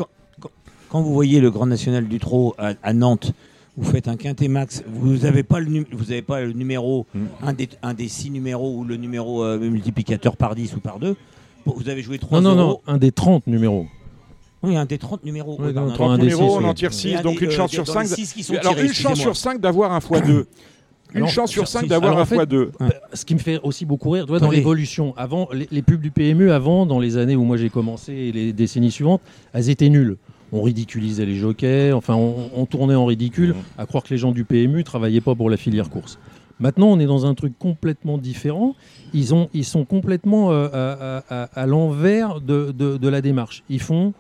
quand, 0.89 1.01
vous 1.01 1.13
voyez 1.13 1.39
le 1.39 1.51
Grand 1.51 1.67
National 1.67 2.07
du 2.07 2.19
Trot 2.19 2.55
à 2.57 2.93
Nantes 2.93 3.33
vous 3.77 3.89
faites 3.89 4.07
un 4.07 4.17
quintet 4.17 4.47
max, 4.47 4.83
vous 4.87 5.17
n'avez 5.17 5.43
pas, 5.43 5.59
le 5.59 5.85
vous 5.91 6.11
avez 6.11 6.21
pas 6.21 6.41
le 6.41 6.51
numéro, 6.51 7.05
mm. 7.13 7.25
un, 7.43 7.53
des, 7.53 7.69
un 7.81 7.93
des 7.93 8.07
six 8.07 8.29
numéros 8.29 8.77
ou 8.77 8.83
le 8.83 8.97
numéro 8.97 9.43
euh, 9.43 9.57
multiplicateur 9.57 10.35
par 10.35 10.55
10 10.55 10.75
ou 10.75 10.79
par 10.79 10.99
2, 10.99 11.15
vous 11.65 11.89
avez 11.89 12.01
joué 12.01 12.17
3 12.17 12.41
Non, 12.41 12.55
non, 12.55 12.67
non, 12.67 12.81
un 12.87 12.97
des 12.97 13.11
30 13.11 13.47
numéros. 13.47 13.87
Oui, 14.63 14.75
un 14.75 14.85
des 14.85 14.97
30 14.97 15.23
numéros. 15.23 15.57
Oui, 15.59 15.73
30 15.73 16.19
numéros, 16.19 16.57
on 16.57 16.63
en 16.63 16.73
tire 16.73 16.93
6, 16.93 17.21
donc 17.21 17.41
une 17.41 17.47
euh, 17.47 17.51
chance 17.51 17.71
sur 17.71 17.87
5. 17.87 18.07
Alors, 18.59 18.77
une 18.77 18.93
chance 18.93 19.19
sur 19.19 19.35
5 19.35 19.59
d'avoir 19.59 19.93
un 19.93 19.99
x2. 19.99 20.45
Une 21.13 21.27
chance 21.27 21.51
sur 21.51 21.67
5 21.67 21.87
d'avoir 21.87 22.17
un 22.17 22.23
x2. 22.23 22.69
Ce 23.13 23.25
qui 23.25 23.33
me 23.33 23.39
fait 23.39 23.59
aussi 23.63 23.85
beaucoup 23.85 24.11
rire, 24.11 24.25
dans 24.25 24.51
l'évolution, 24.51 25.13
avant, 25.17 25.47
les, 25.53 25.67
les, 25.71 25.81
pubs 25.81 26.01
du 26.01 26.11
PMU, 26.11 26.51
avant, 26.51 26.85
dans 26.85 26.99
les 26.99 27.17
années 27.17 27.35
où 27.35 27.43
moi 27.43 27.57
j'ai 27.57 27.69
commencé 27.69 28.31
les 28.31 28.53
décennies 28.53 28.91
suivantes, 28.91 29.21
elles 29.53 29.69
étaient 29.69 29.89
nulles 29.89 30.17
on 30.51 30.61
ridiculisait 30.61 31.25
les 31.25 31.35
jockeys, 31.35 31.91
enfin 31.93 32.15
on, 32.15 32.65
tournait 32.65 32.95
en 32.95 33.05
ridicule 33.05 33.55
à 33.77 33.85
croire 33.85 34.03
que 34.03 34.09
les 34.09 34.17
gens 34.17 34.31
du 34.31 34.43
PMU 34.43 34.83
travaillaient 34.83 35.21
pas 35.21 35.35
pour 35.35 35.49
la 35.49 35.57
filière 35.57 35.89
course. 35.89 36.19
Maintenant, 36.59 36.87
on 36.87 36.99
est 36.99 37.07
dans 37.07 37.25
un 37.25 37.33
truc 37.33 37.57
complètement 37.57 38.17
différent. 38.19 38.75
Ils, 39.13 39.33
ont, 39.33 39.49
ils 39.53 39.65
sont 39.65 39.83
complètement 39.83 40.51
euh, 40.51 41.19
à, 41.29 41.65
l'envers 41.65 42.39
de, 42.39 43.07
la 43.07 43.21
démarche. 43.21 43.63
Ils 43.67 43.81
font, 43.81 44.13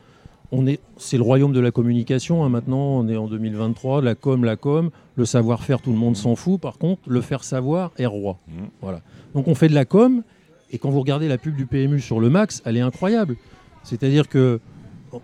on 0.51 0.65
est, 0.65 0.79
c'est 0.97 1.17
le 1.17 1.23
royaume 1.23 1.53
de 1.53 1.59
la 1.59 1.69
communication. 1.69 2.43
Hein. 2.43 2.49
maintenant, 2.49 2.79
on 2.79 3.07
est 3.07 3.15
en 3.15 3.27
2023. 3.27 4.01
La 4.01 4.15
com, 4.15 4.43
la 4.43 4.55
com, 4.55 4.89
le 5.17 5.25
savoir-faire, 5.25 5.81
tout 5.81 5.91
le 5.91 5.99
monde 5.99 6.17
s'en 6.17 6.35
fout. 6.35 6.59
Par 6.59 6.79
contre, 6.79 7.01
le 7.07 7.21
faire 7.21 7.43
savoir 7.43 7.91
est 7.99 8.07
roi. 8.07 8.39
Mmh. 8.47 8.51
Voilà. 8.81 9.01
Donc, 9.35 9.47
on 9.47 9.53
fait 9.53 9.69
de 9.69 9.75
la 9.75 9.85
com. 9.85 10.23
Et 10.71 10.79
quand 10.79 10.89
vous 10.89 11.01
regardez 11.01 11.27
la 11.27 11.37
pub 11.37 11.55
du 11.55 11.67
PMU 11.67 11.99
sur 11.99 12.19
le 12.19 12.31
max, 12.31 12.63
elle 12.65 12.75
est 12.75 12.81
incroyable. 12.81 13.35
C'est-à-dire 13.83 14.27
que 14.27 14.59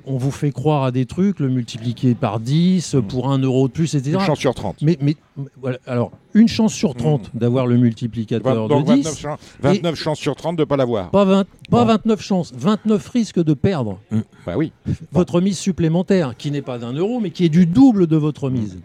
on 0.06 0.18
vous 0.18 0.32
fait 0.32 0.52
croire 0.52 0.84
à 0.84 0.92
des 0.92 1.06
trucs, 1.06 1.40
le 1.40 1.50
multiplier 1.50 2.16
par 2.16 2.40
10 2.40 2.94
mm. 2.94 3.02
pour 3.04 3.30
un 3.30 3.38
euro 3.40 3.68
de 3.68 3.74
plus, 3.74 3.96
etc. 3.96 4.18
Une 4.20 4.26
chance 4.26 4.40
sur 4.40 4.54
30. 4.54 4.82
Mais, 4.82 4.98
mais 5.02 5.16
voilà, 5.62 5.78
alors, 5.86 6.12
une 6.34 6.48
chance 6.48 6.74
sur 6.74 6.96
30 6.96 7.34
mm. 7.34 7.38
d'avoir 7.38 7.68
le 7.68 7.78
multiplicateur 7.78 8.68
de 8.68 8.96
10. 8.96 9.28
29, 9.62 9.96
chances 9.96 10.20
sur 10.20 10.36
30 10.36 10.56
de 10.56 10.62
ne 10.62 10.66
pas 10.66 10.78
l'avoir. 10.78 11.10
Pas, 11.12 11.44
pas 11.70 11.86
29 11.86 12.22
chances, 12.22 12.54
29 12.56 13.08
risques 13.10 13.44
de 13.44 13.54
perdre. 13.54 14.00
Mm. 14.12 14.20
Bah 14.46 14.54
oui. 14.58 14.72
Votre 15.12 15.42
mise 15.42 15.58
supplémentaire, 15.58 16.36
qui 16.38 16.52
n'est 16.52 16.62
pas 16.62 16.78
d'un 16.78 16.94
euro, 16.94 17.20
mais 17.20 17.32
qui 17.32 17.46
est 17.46 17.50
du 17.50 17.66
double 17.66 18.08
de 18.08 18.18
votre 18.18 18.50
mise. 18.50 18.78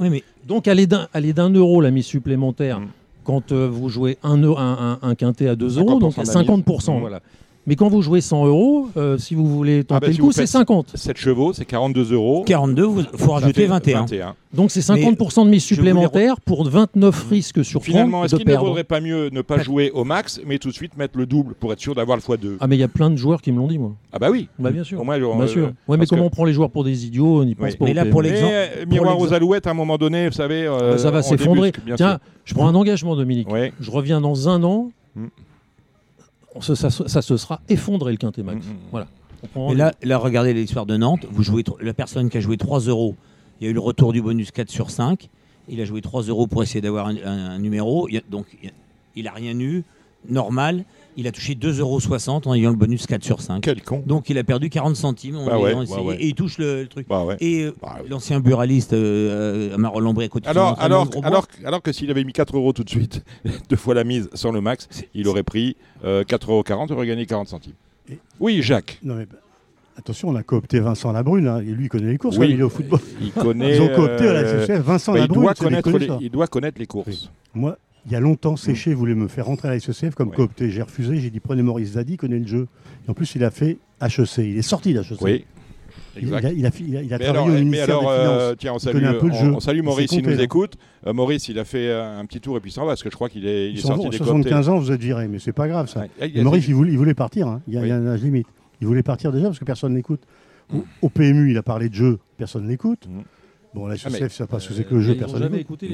Oui, 0.00 0.10
mais... 0.10 0.22
Donc, 0.46 0.66
elle 0.66 0.80
est 0.80 0.86
d'un 1.32 1.50
euro, 1.50 1.80
la 1.80 1.92
mise 1.92 2.06
supplémentaire, 2.06 2.80
quand 3.24 3.52
euh, 3.52 3.68
vous 3.68 3.88
jouez 3.88 4.18
un, 4.22 4.42
un, 4.42 4.98
un, 5.00 5.14
quintet 5.14 5.48
à 5.48 5.54
2 5.54 5.78
euros, 5.78 5.98
donc 5.98 6.18
à 6.18 6.22
50%. 6.22 6.98
Voilà. 7.00 7.20
Mais 7.66 7.76
quand 7.76 7.88
vous 7.88 8.02
jouez 8.02 8.20
100 8.20 8.46
euros, 8.46 8.88
euh, 8.96 9.18
si 9.18 9.36
vous 9.36 9.46
voulez 9.46 9.84
tenter 9.84 10.06
ah 10.06 10.08
bah, 10.08 10.16
le 10.16 10.22
coup, 10.22 10.32
c'est 10.32 10.46
50. 10.46 10.96
7 10.96 11.16
chevaux, 11.16 11.52
c'est 11.52 11.64
42 11.64 12.12
euros. 12.12 12.42
42, 12.44 12.88
il 13.12 13.18
faut 13.18 13.32
rajouter 13.32 13.66
21. 13.66 14.34
Donc 14.52 14.70
c'est 14.70 14.80
50% 14.80 15.44
de 15.44 15.50
mise 15.50 15.62
supplémentaire 15.62 16.40
pour 16.40 16.68
29 16.68 17.28
risques 17.30 17.64
sur 17.64 17.80
30 17.80 17.84
Finalement, 17.84 18.24
est-ce 18.24 18.36
qu'il 18.36 18.48
ne 18.48 18.56
vaudrait 18.56 18.84
pas 18.84 19.00
mieux 19.00 19.30
ne 19.30 19.42
pas 19.42 19.62
jouer 19.62 19.90
au 19.92 20.04
max, 20.04 20.40
mais 20.44 20.58
tout 20.58 20.68
de 20.68 20.74
suite 20.74 20.96
mettre 20.96 21.16
le 21.16 21.26
double 21.26 21.54
pour 21.54 21.72
être 21.72 21.80
sûr 21.80 21.94
d'avoir 21.94 22.16
le 22.16 22.22
x2 22.22 22.56
Ah 22.60 22.66
mais 22.66 22.76
il 22.76 22.80
y 22.80 22.84
a 22.84 22.88
plein 22.88 23.10
de 23.10 23.16
joueurs 23.16 23.40
qui 23.40 23.52
me 23.52 23.58
l'ont 23.58 23.68
dit, 23.68 23.78
moi. 23.78 23.92
Ah 24.12 24.18
bah 24.18 24.30
oui. 24.30 24.48
Bah 24.58 24.70
bien 24.70 24.84
sûr. 24.84 25.00
Au 25.00 25.04
moins, 25.04 25.18
bien 25.18 25.46
sûr. 25.46 25.66
Euh, 25.66 25.74
ouais, 25.88 25.96
mais 25.96 26.06
comment 26.06 26.26
on 26.26 26.30
prend 26.30 26.44
les 26.44 26.52
joueurs 26.52 26.70
pour 26.70 26.84
des 26.84 27.06
idiots 27.06 27.42
On 27.42 27.46
y 27.46 27.54
pense 27.54 27.76
pas. 27.76 27.84
Mais 27.84 27.94
là, 27.94 28.04
pour 28.06 28.22
l'exemple. 28.22 28.52
Euh, 28.52 28.86
miroir 28.86 29.18
aux 29.18 29.32
alouettes, 29.32 29.66
à 29.66 29.70
un 29.70 29.74
moment 29.74 29.98
donné, 29.98 30.28
vous 30.28 30.34
savez. 30.34 30.68
ça 30.96 31.10
va 31.12 31.22
s'effondrer. 31.22 31.72
Tiens, 31.96 32.18
je 32.44 32.54
prends 32.54 32.66
un 32.66 32.74
engagement, 32.74 33.14
Dominique. 33.14 33.48
Je 33.80 33.90
reviens 33.90 34.20
dans 34.20 34.48
un 34.48 34.64
an. 34.64 34.90
Ça, 36.60 36.90
se 36.90 37.36
sera 37.36 37.60
effondré 37.68 38.12
le 38.12 38.18
quintet 38.18 38.42
max. 38.42 38.66
Mm, 38.66 38.70
mm, 38.70 38.72
mm. 38.72 38.78
Voilà. 38.90 39.06
Et 39.70 39.74
là, 39.74 39.92
là, 40.02 40.18
regardez 40.18 40.54
l'histoire 40.54 40.86
de 40.86 40.96
Nantes. 40.96 41.26
Vous 41.30 41.42
jouez 41.42 41.64
la 41.80 41.94
personne 41.94 42.30
qui 42.30 42.38
a 42.38 42.40
joué 42.40 42.56
3 42.56 42.80
euros, 42.80 43.16
il 43.60 43.64
y 43.64 43.68
a 43.68 43.70
eu 43.70 43.74
le 43.74 43.80
retour 43.80 44.12
du 44.12 44.22
bonus 44.22 44.50
4 44.50 44.70
sur 44.70 44.90
5. 44.90 45.28
Il 45.68 45.80
a 45.80 45.84
joué 45.84 46.00
3 46.00 46.22
euros 46.22 46.46
pour 46.46 46.62
essayer 46.62 46.80
d'avoir 46.80 47.06
un, 47.06 47.58
numéro. 47.58 48.08
donc, 48.30 48.46
il 49.14 49.24
n'a 49.24 49.32
rien 49.32 49.58
eu. 49.58 49.84
Normal. 50.28 50.84
Il 51.16 51.26
a 51.26 51.32
touché 51.32 51.54
2,60 51.54 51.80
euros 51.80 52.00
en 52.46 52.54
ayant 52.54 52.70
le 52.70 52.76
bonus 52.76 53.06
4 53.06 53.22
sur 53.22 53.40
5. 53.40 53.62
Quel 53.62 53.82
con. 53.82 54.02
Donc 54.06 54.30
il 54.30 54.38
a 54.38 54.44
perdu 54.44 54.70
40 54.70 54.96
centimes 54.96 55.38
bah 55.46 55.58
et 56.18 56.28
il 56.28 56.34
touche 56.34 56.58
le, 56.58 56.86
truc. 56.86 57.06
Bah 57.08 57.26
et 57.40 57.64
euh, 57.64 57.74
bah 57.80 57.98
l'ancien 58.08 58.40
buraliste 58.40 58.92
euh, 58.92 59.76
Marol 59.76 60.04
Lombré 60.04 60.30
à 60.44 60.50
alors, 60.50 60.80
alors, 60.80 61.08
alors, 61.22 61.46
alors 61.64 61.82
que 61.82 61.92
s'il 61.92 62.10
avait 62.10 62.24
mis 62.24 62.32
4 62.32 62.56
euros 62.56 62.72
tout 62.72 62.84
de 62.84 62.90
suite, 62.90 63.24
deux 63.68 63.76
fois 63.76 63.94
la 63.94 64.04
mise 64.04 64.30
sans 64.34 64.52
le 64.52 64.60
max, 64.60 64.88
il 65.14 65.28
aurait 65.28 65.42
pris 65.42 65.76
4,40 66.02 66.06
euh, 66.06 66.24
euros, 66.48 66.64
il 66.88 66.92
aurait 66.94 67.06
gagné 67.06 67.26
40 67.26 67.48
centimes. 67.48 67.74
Oui, 68.40 68.62
Jacques. 68.62 68.98
Non 69.02 69.14
mais, 69.14 69.26
Attention, 69.96 70.30
on 70.30 70.36
a 70.36 70.42
coopté 70.42 70.80
Vincent 70.80 71.12
Labrune, 71.12 71.46
hein, 71.46 71.60
et 71.60 71.64
lui 71.64 71.84
il 71.84 71.88
connaît 71.88 72.10
les 72.10 72.18
courses, 72.18 72.38
oui. 72.38 72.48
il 72.50 72.60
est 72.60 72.62
au 72.62 72.70
football. 72.70 72.98
Il 73.20 73.30
connaît, 73.30 73.76
Ils 73.76 73.82
ont 73.82 73.94
coopté 73.94 74.26
à 74.26 74.32
la 74.32 74.64
SFF 74.66 74.80
Vincent 74.80 75.12
Labrune. 75.12 75.36
Il 75.38 75.42
doit, 75.42 75.54
connaître 75.54 75.98
les, 75.98 76.08
il 76.20 76.30
doit 76.30 76.46
connaître 76.46 76.78
les 76.78 76.86
courses. 76.86 77.30
Moi, 77.54 77.76
il 78.06 78.12
y 78.12 78.16
a 78.16 78.20
longtemps, 78.20 78.56
Séché 78.56 78.94
voulait 78.94 79.14
me 79.14 79.28
faire 79.28 79.46
rentrer 79.46 79.68
à 79.68 79.70
la 79.72 79.80
SECF 79.80 80.14
comme 80.14 80.32
coopté. 80.32 80.70
J'ai 80.70 80.82
refusé, 80.82 81.18
j'ai 81.18 81.30
dit 81.30 81.40
prenez 81.40 81.62
Maurice 81.62 81.92
Zadi, 81.92 82.14
il 82.14 82.16
connaît 82.16 82.38
le 82.38 82.46
jeu. 82.46 82.66
Et 83.06 83.10
en 83.10 83.14
plus, 83.14 83.34
il 83.34 83.44
a 83.44 83.50
fait 83.50 83.78
HEC, 84.00 84.38
il 84.38 84.58
est 84.58 84.62
sorti 84.62 84.92
d'HEC. 84.92 85.20
Oui. 85.20 85.44
Exact. 86.16 86.52
Il, 86.54 86.66
a, 86.66 86.70
il, 86.78 87.14
a, 87.14 87.18
travaillé 87.18 87.24
alors, 87.24 87.46
au 87.46 87.50
ministère 87.50 87.84
alors, 87.84 88.02
des 88.02 88.08
euh, 88.08 88.54
tiens, 88.54 88.72
on 88.74 88.78
salue, 88.78 89.04
on, 89.54 89.60
salue 89.60 89.82
Maurice, 89.82 90.12
il 90.12 90.26
nous 90.26 90.40
écoute. 90.40 90.74
Euh, 91.06 91.12
Maurice, 91.12 91.48
il 91.48 91.58
a 91.58 91.64
fait 91.64 91.88
euh, 91.88 92.18
un 92.18 92.26
petit 92.26 92.40
tour 92.40 92.56
et 92.56 92.60
puis 92.60 92.70
ça 92.70 92.82
va, 92.82 92.88
parce 92.88 93.02
que 93.02 93.10
je 93.10 93.14
crois 93.14 93.28
qu'il 93.28 93.46
est, 93.46 93.70
il 93.70 93.78
est 93.78 93.82
sorti 93.82 94.08
des 94.10 94.18
75 94.18 94.68
ans, 94.68 94.78
vous 94.78 94.92
êtes 94.92 95.00
viré, 95.00 95.28
mais 95.28 95.38
c'est 95.38 95.52
pas 95.52 95.68
grave 95.68 95.88
ça. 95.88 96.04
Maurice, 96.36 96.68
il 96.68 96.74
voulait, 96.74 96.92
il 96.92 96.98
voulait 96.98 97.14
partir, 97.14 97.48
hein. 97.48 97.62
il, 97.66 97.74
y 97.74 97.78
a, 97.78 97.96
un 97.96 98.06
âge 98.06 98.22
limite. 98.22 98.46
Il 98.80 98.86
voulait 98.86 99.02
partir 99.02 99.32
déjà 99.32 99.46
parce 99.46 99.58
que 99.58 99.64
personne 99.64 99.94
n'écoute. 99.94 100.22
Au, 101.02 101.08
PMU, 101.08 101.50
il 101.50 101.58
a 101.58 101.62
parlé 101.62 101.88
de 101.88 101.94
jeu, 101.94 102.18
personne 102.36 102.66
n'écoute. 102.66 103.06
Mm. 103.08 103.20
Bon, 103.74 103.86
la 103.86 103.94
Ah, 103.94 104.10
SSF, 104.10 104.32
ça 104.32 104.46
pas 104.46 104.60
ce 104.60 104.68
que 104.68 104.74
c'est 104.74 104.84
que 104.84 104.94
le 104.94 105.00
jeu, 105.00 105.14
personne. 105.14 105.48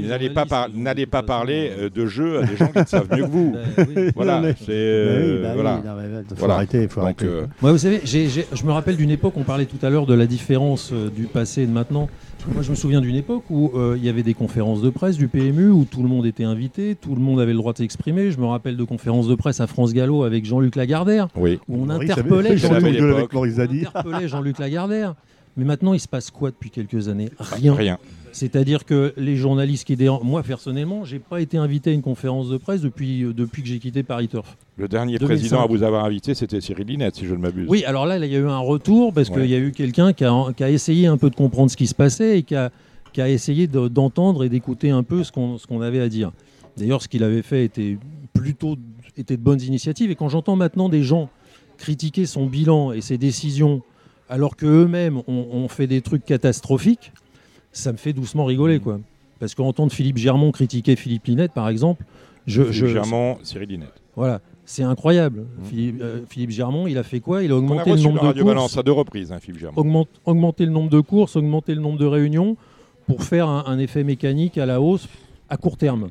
N'allez 0.08 0.30
pas, 0.30 0.46
par- 0.46 0.68
n'allez 0.74 1.06
pas 1.06 1.22
parler 1.22 1.70
euh, 1.78 1.88
de 1.88 2.06
jeux 2.06 2.38
à 2.40 2.42
des 2.44 2.56
gens 2.56 2.66
qui 2.72 2.78
le 2.80 2.86
savent 2.86 3.08
mieux 3.16 3.22
que 3.24 3.28
vous. 3.30 3.54
oui. 3.78 4.10
Voilà, 4.16 4.42
c'est 4.56 4.66
euh, 4.70 5.42
bah 5.42 5.54
voilà. 5.54 5.80
faut 6.28 6.34
Voilà. 6.36 6.54
arrêter, 6.54 6.88
faut 6.88 7.00
Donc, 7.00 7.04
arrêter. 7.22 7.26
euh, 7.26 7.46
Moi, 7.62 7.70
vous 7.70 7.78
savez, 7.78 8.00
je 8.04 8.64
me 8.64 8.72
rappelle 8.72 8.96
d'une 8.96 9.10
époque, 9.12 9.34
on 9.36 9.44
parlait 9.44 9.66
tout 9.66 9.78
à 9.86 9.90
l'heure 9.90 10.06
de 10.06 10.14
la 10.14 10.26
différence 10.26 10.90
euh, 10.92 11.08
du 11.08 11.24
passé 11.26 11.62
et 11.62 11.66
de 11.66 11.72
maintenant. 11.72 12.08
Moi, 12.52 12.62
je 12.62 12.70
me 12.70 12.76
souviens 12.76 13.00
d'une 13.00 13.16
époque 13.16 13.44
où 13.50 13.70
euh, 13.74 13.94
il 13.96 14.04
y 14.04 14.08
avait 14.08 14.22
des 14.22 14.34
conférences 14.34 14.80
de 14.80 14.90
presse 14.90 15.16
du 15.16 15.28
PMU, 15.28 15.70
où 15.70 15.84
tout 15.84 16.02
le 16.02 16.08
monde 16.08 16.24
était 16.26 16.44
invité, 16.44 16.96
tout 17.00 17.14
le 17.14 17.20
monde 17.20 17.40
avait 17.40 17.52
le 17.52 17.58
droit 17.58 17.72
de 17.74 17.78
s'exprimer. 17.78 18.30
Je 18.30 18.38
me 18.40 18.46
rappelle 18.46 18.76
de 18.76 18.84
conférences 18.84 19.28
de 19.28 19.34
presse 19.34 19.60
à 19.60 19.66
France 19.66 19.92
Gallo 19.92 20.22
avec 20.24 20.44
Jean-Luc 20.46 20.74
Lagardère, 20.76 21.28
oui. 21.36 21.58
où 21.68 21.82
on 21.82 21.86
Maurice 21.86 22.10
Jean-Luc- 22.10 22.32
interpellait 22.56 24.28
Jean-Luc 24.28 24.58
Lagardère. 24.58 25.14
Mais 25.58 25.64
maintenant, 25.64 25.92
il 25.92 26.00
se 26.00 26.08
passe 26.08 26.30
quoi 26.30 26.50
depuis 26.50 26.70
quelques 26.70 27.08
années? 27.08 27.28
Rien. 27.38 27.74
Rien. 27.74 27.98
C'est-à-dire 28.32 28.84
que 28.84 29.12
les 29.16 29.36
journalistes 29.36 29.84
qui 29.86 29.96
dérangent. 29.96 30.22
Moi, 30.22 30.42
personnellement, 30.42 31.04
j'ai 31.04 31.18
pas 31.18 31.40
été 31.40 31.56
invité 31.58 31.90
à 31.90 31.92
une 31.92 32.02
conférence 32.02 32.48
de 32.48 32.56
presse 32.56 32.80
depuis, 32.80 33.24
euh, 33.24 33.32
depuis 33.32 33.62
que 33.62 33.68
j'ai 33.68 33.78
quitté 33.80 34.02
Paris 34.04 34.28
Turf. 34.28 34.56
Le 34.76 34.86
dernier 34.86 35.18
2005. 35.18 35.26
président 35.26 35.62
à 35.64 35.66
vous 35.66 35.82
avoir 35.82 36.04
invité, 36.04 36.34
c'était 36.34 36.60
Cyril 36.60 36.86
Linette, 36.86 37.16
si 37.16 37.26
je 37.26 37.34
ne 37.34 37.40
m'abuse. 37.40 37.66
Oui, 37.68 37.84
alors 37.84 38.06
là, 38.06 38.18
il 38.18 38.30
y 38.32 38.36
a 38.36 38.38
eu 38.38 38.46
un 38.46 38.58
retour 38.58 39.12
parce 39.12 39.28
Ouais. 39.30 39.40
qu'il 39.40 39.50
y 39.50 39.54
a 39.54 39.58
eu 39.58 39.72
quelqu'un 39.72 40.12
qui 40.12 40.24
a, 40.24 40.32
qui 40.56 40.62
a 40.62 40.70
essayé 40.70 41.06
un 41.08 41.16
peu 41.16 41.30
de 41.30 41.34
comprendre 41.34 41.70
ce 41.70 41.76
qui 41.76 41.86
se 41.88 41.94
passait 41.94 42.38
et 42.38 42.42
qui 42.44 42.54
a, 42.54 42.70
qui 43.12 43.20
a 43.20 43.28
essayé 43.28 43.66
de- 43.66 43.88
d'entendre 43.88 44.44
et 44.44 44.48
d'écouter 44.48 44.90
un 44.90 45.02
peu 45.02 45.24
ce 45.24 45.32
qu'on 45.32 45.56
qu'on 45.66 45.80
avait 45.80 46.00
à 46.00 46.08
dire. 46.08 46.30
D'ailleurs, 46.76 47.02
ce 47.02 47.08
qu'il 47.08 47.24
avait 47.24 47.42
fait 47.42 47.64
était 47.64 47.98
plutôt 48.32 48.76
était 49.16 49.36
de 49.36 49.42
bonnes 49.42 49.62
initiatives. 49.62 50.12
Et 50.12 50.14
quand 50.14 50.28
j'entends 50.28 50.54
maintenant 50.54 50.88
des 50.88 51.02
gens 51.02 51.28
critiquer 51.78 52.24
son 52.26 52.46
bilan 52.46 52.92
et 52.92 53.00
ses 53.00 53.18
décisions, 53.18 53.82
alors 54.28 54.56
qu'eux-mêmes 54.56 55.18
ont, 55.26 55.46
ont 55.52 55.68
fait 55.68 55.86
des 55.86 56.00
trucs 56.02 56.24
catastrophiques, 56.24 57.12
ça 57.72 57.92
me 57.92 57.96
fait 57.98 58.12
doucement 58.12 58.44
rigoler, 58.44 58.80
quoi. 58.80 59.00
Parce 59.40 59.54
qu'entendre 59.54 59.92
Philippe 59.92 60.16
Germont 60.18 60.50
critiquer 60.52 60.96
Philippe 60.96 61.26
Linette, 61.26 61.52
par 61.52 61.68
exemple, 61.68 62.04
je, 62.46 62.62
Philippe 62.62 62.74
je- 62.74 62.86
Germont, 62.86 63.38
Cyril 63.42 63.68
Linette. 63.68 63.92
voilà, 64.16 64.40
c'est 64.64 64.82
incroyable. 64.82 65.44
Philippe, 65.64 66.00
euh, 66.00 66.20
Philippe 66.28 66.50
Germont, 66.50 66.86
il 66.86 66.98
a 66.98 67.02
fait 67.02 67.20
quoi? 67.20 67.42
Il 67.44 67.52
a 67.52 67.56
augmenté 67.56 67.90
le 67.90 67.96
nombre 68.00 68.20
de 68.20 68.26
Radio 68.26 68.42
courses 68.42 68.54
Balance 68.54 68.76
à 68.78 68.82
deux 68.82 68.92
reprises, 68.92 69.30
hein, 69.32 69.38
Philippe 69.40 69.60
Germont. 69.60 69.80
augmente- 69.80 70.08
augmenter 70.24 70.64
le 70.66 70.72
nombre 70.72 70.90
de 70.90 71.00
courses, 71.00 71.36
augmenter 71.36 71.74
le 71.74 71.80
nombre 71.80 71.98
de 71.98 72.06
réunions 72.06 72.56
pour 73.06 73.22
faire 73.22 73.48
un, 73.48 73.64
un 73.66 73.78
effet 73.78 74.02
mécanique 74.04 74.58
à 74.58 74.66
la 74.66 74.80
hausse 74.80 75.08
à 75.48 75.56
court 75.56 75.76
terme. 75.76 76.08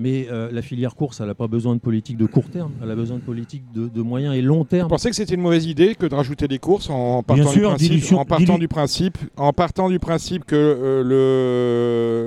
Mais 0.00 0.28
euh, 0.30 0.48
la 0.52 0.62
filière 0.62 0.94
course, 0.94 1.20
elle 1.20 1.26
n'a 1.26 1.34
pas 1.34 1.48
besoin 1.48 1.74
de 1.74 1.80
politique 1.80 2.16
de 2.16 2.26
court 2.26 2.48
terme, 2.50 2.70
elle 2.80 2.90
a 2.90 2.94
besoin 2.94 3.16
de 3.16 3.22
politique 3.22 3.64
de, 3.74 3.88
de 3.88 4.00
moyen 4.00 4.32
et 4.32 4.40
long 4.42 4.58
Vous 4.58 4.64
terme. 4.64 4.88
pensez 4.88 5.10
que 5.10 5.16
c'était 5.16 5.34
une 5.34 5.40
mauvaise 5.40 5.66
idée 5.66 5.96
que 5.96 6.06
de 6.06 6.14
rajouter 6.14 6.46
des 6.46 6.60
courses 6.60 6.88
en 6.88 7.24
partant, 7.24 7.42
Bien 7.42 7.52
du, 7.52 7.58
sûr, 7.58 7.68
principe, 7.70 7.90
dilution- 7.90 8.18
en 8.20 8.24
partant 8.24 8.54
dilu- 8.54 8.60
du 8.60 8.68
principe, 8.68 9.18
en 9.36 9.52
partant 9.52 9.88
du 9.88 9.98
principe 9.98 10.44
que 10.44 10.54
euh, 10.54 11.02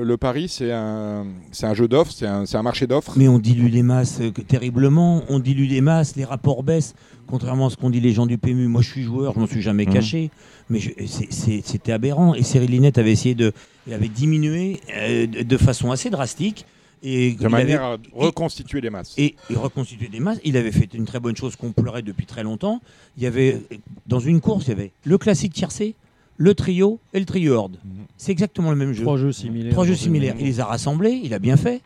le, 0.02 0.04
le 0.06 0.18
pari 0.18 0.50
c'est 0.50 0.72
un, 0.74 1.26
c'est 1.52 1.66
un 1.66 1.74
jeu 1.74 1.88
d'offres, 1.88 2.12
c'est 2.12 2.28
un, 2.28 2.46
c'est 2.46 2.58
un 2.58 2.64
marché 2.64 2.88
d'offres. 2.88 3.14
Mais 3.16 3.30
on 3.30 3.40
dilue 3.40 3.68
les 3.70 3.84
masses 3.84 4.20
euh, 4.22 4.32
que- 4.32 4.42
terriblement, 4.42 5.24
on 5.30 5.40
dilue 5.40 5.66
les 5.68 5.80
masses, 5.82 6.18
les 6.18 6.26
rapports 6.26 6.64
baissent, 6.64 6.94
contrairement 7.28 7.68
à 7.68 7.70
ce 7.70 7.78
qu'ont 7.78 7.90
dit 7.90 8.02
les 8.02 8.12
gens 8.12 8.26
du 8.26 8.38
PMU. 8.38 8.68
Moi, 8.68 8.82
je 8.82 8.90
suis 8.90 9.04
joueur, 9.04 9.34
je 9.36 9.40
m'en 9.40 9.48
suis 9.48 9.62
jamais 9.62 9.86
Mhm. 9.86 9.94
caché, 9.94 10.30
mais 10.70 10.80
c'était 11.08 11.94
aberrant. 11.94 12.34
Et 12.34 12.44
Cyril 12.44 12.70
Linette 12.72 12.98
avait 12.98 13.12
essayé 13.14 13.34
de, 13.36 13.54
il 13.88 13.94
avait 13.94 14.10
diminué 14.10 14.82
euh, 14.98 15.26
de 15.26 15.58
façon 15.58 15.92
assez 15.92 16.10
drastique. 16.10 16.66
Et 17.04 17.32
De 17.34 17.46
avait- 17.46 17.50
manière 17.50 17.84
à 17.84 17.98
reconstituer 18.14 18.80
les 18.82 18.90
masses. 18.90 19.14
et, 19.18 19.36
et 19.50 19.56
reconstituer 19.56 20.08
des 20.08 20.20
masses. 20.20 20.40
Il 20.44 20.56
avait 20.58 20.72
fait 20.72 20.94
une 20.94 21.06
très 21.06 21.20
bonne 21.20 21.36
chose 21.36 21.56
qu'on 21.56 21.72
pleurait 21.72 22.04
depuis 22.04 22.26
très 22.26 22.44
longtemps. 22.44 22.80
Il 23.18 23.24
y 23.24 23.26
avait, 23.26 23.60
dans 24.08 24.20
une 24.20 24.40
course, 24.40 24.66
il 24.68 24.70
y 24.70 24.74
avait 24.74 24.92
le 25.04 25.18
classique 25.18 25.54
tiercé, 25.54 25.96
le 26.38 26.54
trio 26.54 27.00
et 27.14 27.20
le 27.20 27.26
trio 27.26 27.54
horde. 27.56 27.78
Mhm. 27.84 27.92
C'est 28.18 28.32
exactement 28.32 28.70
le 28.70 28.76
même 28.78 28.94
jeu. 28.94 29.04
Trois 29.04 29.18
jeux 29.18 29.32
similaires. 29.32 29.74
Trois 29.74 29.86
jeux 29.86 29.96
similaires. 29.96 30.36
Il 30.40 30.46
les 30.46 30.60
a 30.60 30.66
rassemblés, 30.66 31.20
il 31.24 31.34
a 31.34 31.40
bien 31.40 31.58
fait. 31.58 31.82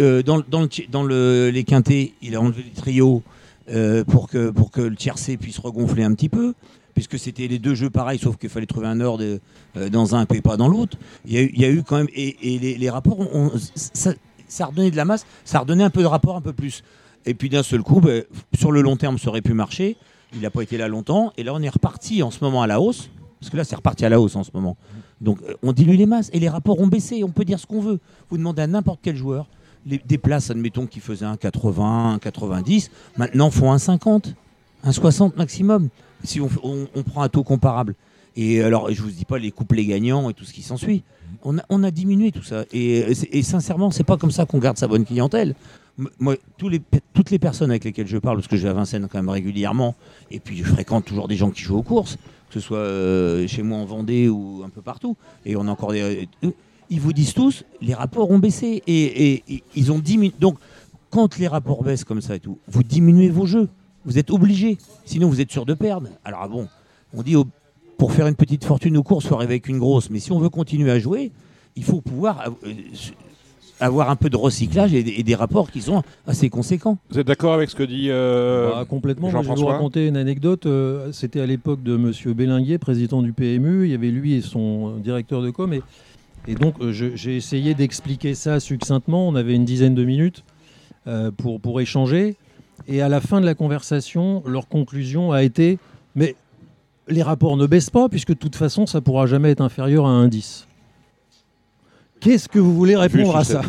Euh, 0.00 0.22
dans 0.22 0.40
dans, 0.40 0.60
le, 0.62 0.68
dans 0.90 1.02
le- 1.02 1.50
les 1.50 1.64
quintés, 1.64 2.14
il 2.22 2.34
a 2.34 2.40
enlevé 2.40 2.62
les 2.62 2.70
trios 2.70 3.22
euh, 3.70 4.04
pour, 4.04 4.28
que, 4.28 4.50
pour 4.50 4.70
que 4.70 4.80
le 4.82 4.94
tiercé 4.96 5.36
puisse 5.36 5.58
regonfler 5.58 6.02
un 6.02 6.14
petit 6.14 6.28
peu, 6.28 6.54
puisque 6.94 7.18
c'était 7.18 7.48
les 7.48 7.58
deux 7.58 7.74
jeux 7.74 7.88
pareils, 7.90 8.18
sauf 8.18 8.36
qu'il 8.36 8.48
fallait 8.50 8.66
trouver 8.66 8.86
un 8.86 9.00
ordre 9.00 9.24
euh, 9.76 9.88
dans 9.90 10.14
un 10.14 10.26
et 10.26 10.40
pas 10.42 10.56
dans 10.58 10.68
l'autre. 10.68 10.96
Il 11.26 11.32
y, 11.32 11.38
a 11.38 11.42
eu, 11.42 11.50
il 11.54 11.60
y 11.60 11.64
a 11.64 11.70
eu 11.70 11.82
quand 11.82 11.96
même. 11.96 12.08
Et, 12.14 12.54
et 12.54 12.58
les, 12.58 12.76
les 12.76 12.90
rapports, 12.90 13.18
ça, 13.74 14.12
ça 14.48 14.64
a 14.64 14.66
redonné 14.68 14.90
de 14.90 14.96
la 14.96 15.04
masse, 15.04 15.26
ça 15.44 15.58
a 15.58 15.60
redonné 15.62 15.84
un 15.84 15.90
peu 15.90 16.02
de 16.02 16.06
rapport, 16.06 16.36
un 16.36 16.40
peu 16.40 16.52
plus. 16.52 16.82
Et 17.24 17.34
puis 17.34 17.48
d'un 17.48 17.62
seul 17.62 17.82
coup, 17.82 18.00
ben, 18.00 18.24
sur 18.56 18.72
le 18.72 18.80
long 18.82 18.96
terme, 18.96 19.18
ça 19.18 19.28
aurait 19.28 19.42
pu 19.42 19.52
marcher. 19.52 19.96
Il 20.32 20.40
n'a 20.40 20.50
pas 20.50 20.62
été 20.62 20.76
là 20.76 20.88
longtemps. 20.88 21.32
Et 21.36 21.42
là, 21.42 21.52
on 21.54 21.62
est 21.62 21.68
reparti 21.68 22.22
en 22.22 22.30
ce 22.30 22.42
moment 22.42 22.62
à 22.62 22.66
la 22.66 22.80
hausse. 22.80 23.10
Parce 23.40 23.50
que 23.50 23.56
là, 23.56 23.64
c'est 23.64 23.76
reparti 23.76 24.04
à 24.04 24.08
la 24.08 24.20
hausse 24.20 24.36
en 24.36 24.44
ce 24.44 24.50
moment. 24.54 24.76
Donc, 25.20 25.38
euh, 25.42 25.54
on 25.62 25.72
dilue 25.72 25.96
les 25.96 26.06
masses 26.06 26.30
et 26.32 26.38
les 26.38 26.48
rapports 26.48 26.80
ont 26.80 26.86
baissé. 26.86 27.22
On 27.24 27.30
peut 27.30 27.44
dire 27.44 27.58
ce 27.58 27.66
qu'on 27.66 27.80
veut. 27.80 28.00
Vous 28.30 28.38
demandez 28.38 28.62
à 28.62 28.66
n'importe 28.66 29.00
quel 29.02 29.16
joueur, 29.16 29.48
les, 29.84 29.98
des 29.98 30.18
places, 30.18 30.50
admettons, 30.50 30.86
qui 30.86 31.00
faisaient 31.00 31.26
un 31.26 31.36
80, 31.36 32.14
un 32.14 32.18
90, 32.18 32.90
maintenant 33.16 33.50
font 33.50 33.72
un 33.72 33.78
50, 33.78 34.34
un 34.84 34.92
60 34.92 35.36
maximum. 35.36 35.88
Si 36.24 36.40
on 36.40 36.48
prend 36.48 37.22
un 37.22 37.28
taux 37.28 37.44
comparable. 37.44 37.94
Et 38.36 38.62
alors, 38.62 38.92
je 38.92 39.00
vous 39.02 39.10
dis 39.10 39.24
pas 39.24 39.38
les 39.38 39.50
couplets 39.50 39.84
gagnants 39.86 40.28
et 40.30 40.34
tout 40.34 40.44
ce 40.44 40.52
qui 40.52 40.62
s'ensuit. 40.62 41.02
On 41.42 41.82
a, 41.82 41.90
diminué 41.90 42.32
tout 42.32 42.42
ça. 42.42 42.64
Et, 42.72 43.02
euh, 43.02 43.14
c'est- 43.14 43.28
et 43.32 43.42
sincèrement, 43.42 43.90
c'est 43.90 44.04
pas 44.04 44.16
comme 44.16 44.30
ça 44.30 44.46
qu'on 44.46 44.58
garde 44.58 44.76
sa 44.78 44.88
bonne 44.88 45.04
clientèle. 45.04 45.54
Moi, 46.18 46.36
toutes 46.58 47.30
les 47.30 47.38
personnes 47.38 47.70
avec 47.70 47.84
lesquelles 47.84 48.06
je 48.06 48.18
parle, 48.18 48.36
parce 48.36 48.48
que 48.48 48.56
je 48.56 48.64
vais 48.64 48.68
à 48.68 48.72
Vincennes 48.74 49.08
quand 49.10 49.18
même 49.18 49.28
régulièrement, 49.30 49.94
et 50.30 50.40
puis 50.40 50.58
je 50.58 50.64
fréquente 50.64 51.04
toujours 51.04 51.28
des 51.28 51.36
gens 51.36 51.50
qui 51.50 51.62
jouent 51.62 51.78
aux 51.78 51.82
courses, 51.82 52.16
que 52.48 52.54
ce 52.54 52.60
soit 52.60 52.78
euh, 52.78 53.46
chez 53.46 53.62
moi 53.62 53.78
en 53.78 53.84
Vendée 53.86 54.28
ou 54.28 54.62
un 54.64 54.68
peu 54.68 54.82
partout, 54.82 55.16
et 55.46 55.56
on 55.56 55.66
a 55.68 55.70
encore 55.70 55.92
des. 55.92 56.28
euh, 56.44 56.50
ils 56.90 57.00
vous 57.00 57.12
disent 57.12 57.32
tous, 57.32 57.64
les 57.80 57.94
rapports 57.94 58.30
ont 58.30 58.38
baissé 58.38 58.82
et, 58.86 59.32
et- 59.34 59.42
et 59.48 59.62
ils 59.74 59.90
ont 59.90 59.98
diminué. 59.98 60.34
Donc, 60.38 60.58
quand 61.10 61.38
les 61.38 61.48
rapports 61.48 61.82
baissent 61.82 62.04
comme 62.04 62.20
ça 62.20 62.34
et 62.36 62.40
tout, 62.40 62.58
vous 62.68 62.82
diminuez 62.82 63.30
vos 63.30 63.46
jeux. 63.46 63.68
Vous 64.04 64.18
êtes 64.18 64.30
obligé. 64.30 64.76
Sinon, 65.04 65.28
vous 65.28 65.40
êtes 65.40 65.50
sûr 65.50 65.64
de 65.64 65.74
perdre. 65.74 66.08
Alors, 66.24 66.40
ah 66.42 66.48
bon, 66.48 66.68
on 67.14 67.22
dit 67.22 67.36
pour 67.98 68.12
faire 68.12 68.26
une 68.26 68.34
petite 68.34 68.64
fortune 68.64 68.96
aux 68.96 69.02
courses, 69.02 69.30
arriver 69.32 69.54
avec 69.54 69.68
une 69.68 69.78
grosse. 69.78 70.10
Mais 70.10 70.18
si 70.18 70.32
on 70.32 70.38
veut 70.38 70.48
continuer 70.50 70.90
à 70.90 70.98
jouer, 70.98 71.32
il 71.76 71.84
faut 71.84 72.00
pouvoir 72.00 72.44
euh, 72.64 72.70
avoir 73.80 74.08
un 74.10 74.16
peu 74.16 74.30
de 74.30 74.36
recyclage 74.36 74.94
et, 74.94 75.02
des- 75.02 75.12
et 75.18 75.22
des 75.22 75.34
rapports 75.34 75.70
qui 75.70 75.82
sont 75.82 76.02
assez 76.26 76.48
conséquents. 76.48 76.98
Vous 77.10 77.18
êtes 77.18 77.26
d'accord 77.26 77.52
avec 77.54 77.68
ce 77.70 77.76
que 77.76 77.82
dit 77.82 78.06
euh, 78.10 78.70
Bah, 78.70 78.84
complètement. 78.88 79.30
Moi, 79.30 79.42
je 79.42 79.48
vais 79.48 79.54
vous 79.54 79.66
raconter 79.66 80.06
une 80.06 80.16
anecdote. 80.16 80.66
Euh, 80.66 81.12
C'était 81.12 81.40
à 81.40 81.46
l'époque 81.46 81.82
de 81.82 81.96
Monsieur 81.96 82.32
Bélinguier, 82.32 82.78
président 82.78 83.22
du 83.22 83.32
PMU. 83.32 83.84
Il 83.86 83.90
y 83.90 83.94
avait 83.94 84.10
lui 84.10 84.34
et 84.34 84.40
son 84.40 84.94
euh, 84.96 85.00
directeur 85.00 85.42
de 85.42 85.50
com. 85.50 85.72
Et, 85.74 85.82
et 86.48 86.54
donc, 86.54 86.74
j'ai 86.90 87.36
essayé 87.36 87.74
d'expliquer 87.74 88.34
ça 88.34 88.60
succinctement. 88.60 89.28
On 89.28 89.34
avait 89.34 89.54
une 89.54 89.64
dizaine 89.64 89.94
de 89.94 90.04
minutes 90.04 90.44
euh, 91.06 91.30
pour, 91.30 91.60
pour 91.60 91.80
échanger. 91.80 92.36
Et 92.88 93.00
à 93.02 93.08
la 93.08 93.20
fin 93.20 93.40
de 93.40 93.46
la 93.46 93.54
conversation, 93.54 94.42
leur 94.46 94.68
conclusion 94.68 95.32
a 95.32 95.42
été 95.42 95.78
Mais 96.14 96.34
les 97.08 97.22
rapports 97.22 97.56
ne 97.56 97.66
baissent 97.66 97.90
pas, 97.90 98.08
puisque 98.08 98.28
de 98.30 98.34
toute 98.34 98.56
façon, 98.56 98.86
ça 98.86 99.00
pourra 99.00 99.26
jamais 99.26 99.50
être 99.50 99.60
inférieur 99.60 100.06
à 100.06 100.10
un 100.10 100.28
10. 100.28 100.66
Qu'est-ce 102.20 102.48
que 102.48 102.58
vous 102.58 102.74
voulez 102.74 102.96
répondre 102.96 103.36
à 103.36 103.44
ça 103.44 103.62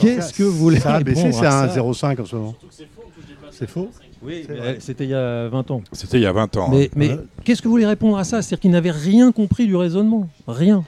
Qu'est-ce 0.00 0.32
que 0.34 0.42
vous 0.42 0.56
voulez 0.58 0.80
Ça 0.80 0.94
a 0.96 1.00
baissé, 1.02 1.22
répondre 1.22 1.40
c'est 1.40 1.46
à 1.46 1.62
un 1.62 1.68
ça 1.68 1.80
0,5 1.80 2.20
en 2.20 2.24
ce 2.24 2.36
moment. 2.36 2.54
C'est 3.52 3.68
faux 3.68 3.90
Oui, 4.22 4.44
C'est 4.46 4.82
c'était 4.82 5.04
il 5.04 5.10
y 5.10 5.14
a 5.14 5.48
20 5.48 5.70
ans. 5.70 5.82
C'était 5.92 6.18
il 6.18 6.22
y 6.22 6.26
a 6.26 6.32
20 6.32 6.56
ans. 6.56 6.68
Mais, 6.70 6.90
mais 6.96 7.10
Ouais. 7.10 7.18
qu'est-ce 7.44 7.62
que 7.62 7.68
vous 7.68 7.72
voulez 7.72 7.86
répondre 7.86 8.18
à 8.18 8.24
ça 8.24 8.42
C'est-à-dire 8.42 8.60
qu'ils 8.60 8.70
n'avaient 8.72 8.90
rien 8.90 9.32
compris 9.32 9.66
du 9.66 9.76
raisonnement. 9.76 10.28
Rien. 10.48 10.84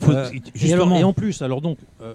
Faut- 0.00 0.10
Euh, 0.12 0.28
et, 0.34 0.42
justement, 0.54 0.84
alors- 0.86 0.98
et 0.98 1.04
en 1.04 1.12
plus, 1.12 1.40
alors 1.40 1.60
donc, 1.60 1.78
euh, 2.02 2.14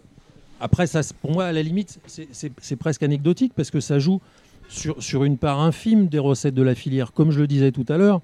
après, 0.59 0.85
ça, 0.85 1.01
c'est- 1.01 1.15
pour 1.15 1.31
moi, 1.31 1.45
à 1.45 1.51
la 1.51 1.63
limite, 1.63 1.99
c'est- 2.05 2.27
c'est 2.31 2.51
c'est 2.61 2.75
presque 2.75 3.03
anecdotique 3.03 3.53
parce 3.55 3.71
que 3.71 3.79
ça 3.79 3.99
joue 3.99 4.21
sur, 4.67 5.01
sur 5.01 5.23
une 5.23 5.37
part 5.37 5.59
infime 5.61 6.07
des 6.07 6.19
recettes 6.19 6.53
de 6.55 6.61
la 6.61 6.75
filière. 6.75 7.13
Comme 7.13 7.31
je 7.31 7.39
le 7.39 7.47
disais 7.47 7.71
tout 7.71 7.85
à 7.89 7.97
l'heure, 7.97 8.21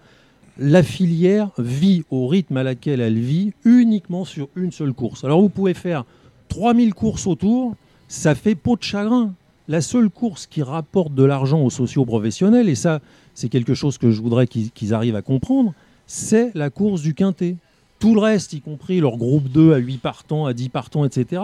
la 0.57 0.83
filière 0.83 1.49
vit 1.57 2.03
au 2.09 2.27
rythme 2.27 2.57
à 2.57 2.63
laquelle 2.63 3.01
elle 3.01 3.19
vit 3.19 3.53
uniquement 3.65 4.25
sur 4.25 4.47
une 4.55 4.71
seule 4.71 4.93
course. 4.93 5.23
Alors 5.23 5.41
vous 5.41 5.49
pouvez 5.49 5.73
faire 5.73 6.05
3000 6.49 6.93
courses 6.93 7.27
autour, 7.27 7.75
ça 8.07 8.35
fait 8.35 8.55
peau 8.55 8.75
de 8.75 8.83
chagrin. 8.83 9.33
La 9.67 9.81
seule 9.81 10.09
course 10.09 10.45
qui 10.45 10.61
rapporte 10.61 11.15
de 11.15 11.23
l'argent 11.23 11.59
aux 11.61 11.71
socioprofessionnels, 11.71 12.69
et 12.69 12.75
ça, 12.75 12.99
c'est 13.33 13.49
quelque 13.49 13.73
chose 13.73 13.97
que 13.97 14.11
je 14.11 14.21
voudrais 14.21 14.45
qu'ils 14.45 14.93
arrivent 14.93 15.15
à 15.15 15.23
comprendre, 15.23 15.73
c'est 16.05 16.51
la 16.53 16.69
course 16.69 17.01
du 17.01 17.15
quintet. 17.15 17.55
Tout 17.97 18.13
le 18.13 18.21
reste, 18.21 18.53
y 18.53 18.61
compris 18.61 18.99
leur 18.99 19.17
groupe 19.17 19.49
2 19.49 19.73
à 19.73 19.77
8 19.77 19.97
partants, 19.97 20.45
à 20.45 20.53
10 20.53 20.69
partants, 20.69 21.03
etc., 21.03 21.41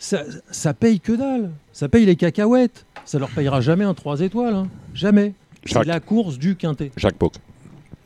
ça, 0.00 0.24
ça 0.50 0.74
paye 0.74 0.98
que 0.98 1.12
dalle. 1.12 1.52
Ça 1.72 1.88
paye 1.88 2.04
les 2.04 2.16
cacahuètes. 2.16 2.84
Ça 3.04 3.20
leur 3.20 3.28
payera 3.28 3.60
jamais 3.60 3.84
un 3.84 3.94
3 3.94 4.22
étoiles. 4.22 4.54
hein. 4.54 4.68
Jamais. 4.94 5.34
C'est 5.64 5.84
la 5.84 6.00
course 6.00 6.38
du 6.38 6.56
quintet. 6.56 6.90
Jacques 6.96 7.14
Poc. 7.14 7.34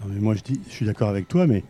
Non, 0.07 0.12
mais 0.14 0.21
moi, 0.21 0.35
je, 0.35 0.42
dis, 0.42 0.61
je 0.69 0.73
suis 0.73 0.87
d'accord 0.87 1.09
avec 1.09 1.29
toi, 1.29 1.47
mais 1.47 1.62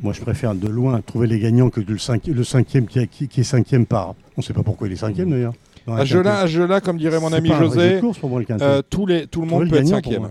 moi, 0.00 0.12
je 0.12 0.20
préfère 0.20 0.54
de 0.54 0.68
loin 0.68 1.00
trouver 1.00 1.26
les 1.26 1.38
gagnants 1.38 1.70
que 1.70 1.80
le, 1.80 1.98
cinqui- 1.98 2.32
le 2.32 2.44
cinquième 2.44 2.86
qui, 2.86 2.98
a- 2.98 3.06
qui- 3.06 3.28
qui 3.28 3.40
est 3.40 3.44
cinquième 3.44 3.86
par. 3.86 4.10
On 4.36 4.38
ne 4.38 4.42
sait 4.42 4.52
pas 4.52 4.62
pourquoi 4.62 4.88
il 4.88 4.92
est 4.94 4.96
cinquième 4.96 5.30
d'ailleurs. 5.30 5.52
dans 5.86 5.92
un 5.94 5.96
À 5.98 6.04
quintet. 6.06 6.28
à 6.74 6.80
comme 6.80 6.98
dirait 6.98 7.20
mon 7.20 7.32
ami 7.32 7.48
José, 7.50 7.98
course 8.00 8.18
pour 8.18 8.30
moi, 8.30 8.40
le 8.40 8.46
quintet. 8.46 8.64
euh, 8.64 8.82
tous 8.88 9.06
les, 9.06 9.26
tout 9.26 9.40
le 9.40 9.46
monde 9.46 9.60
Trouver 9.66 9.70
peut 9.70 9.76
le 9.76 9.82
être 9.82 9.88
cinquième. 9.88 10.30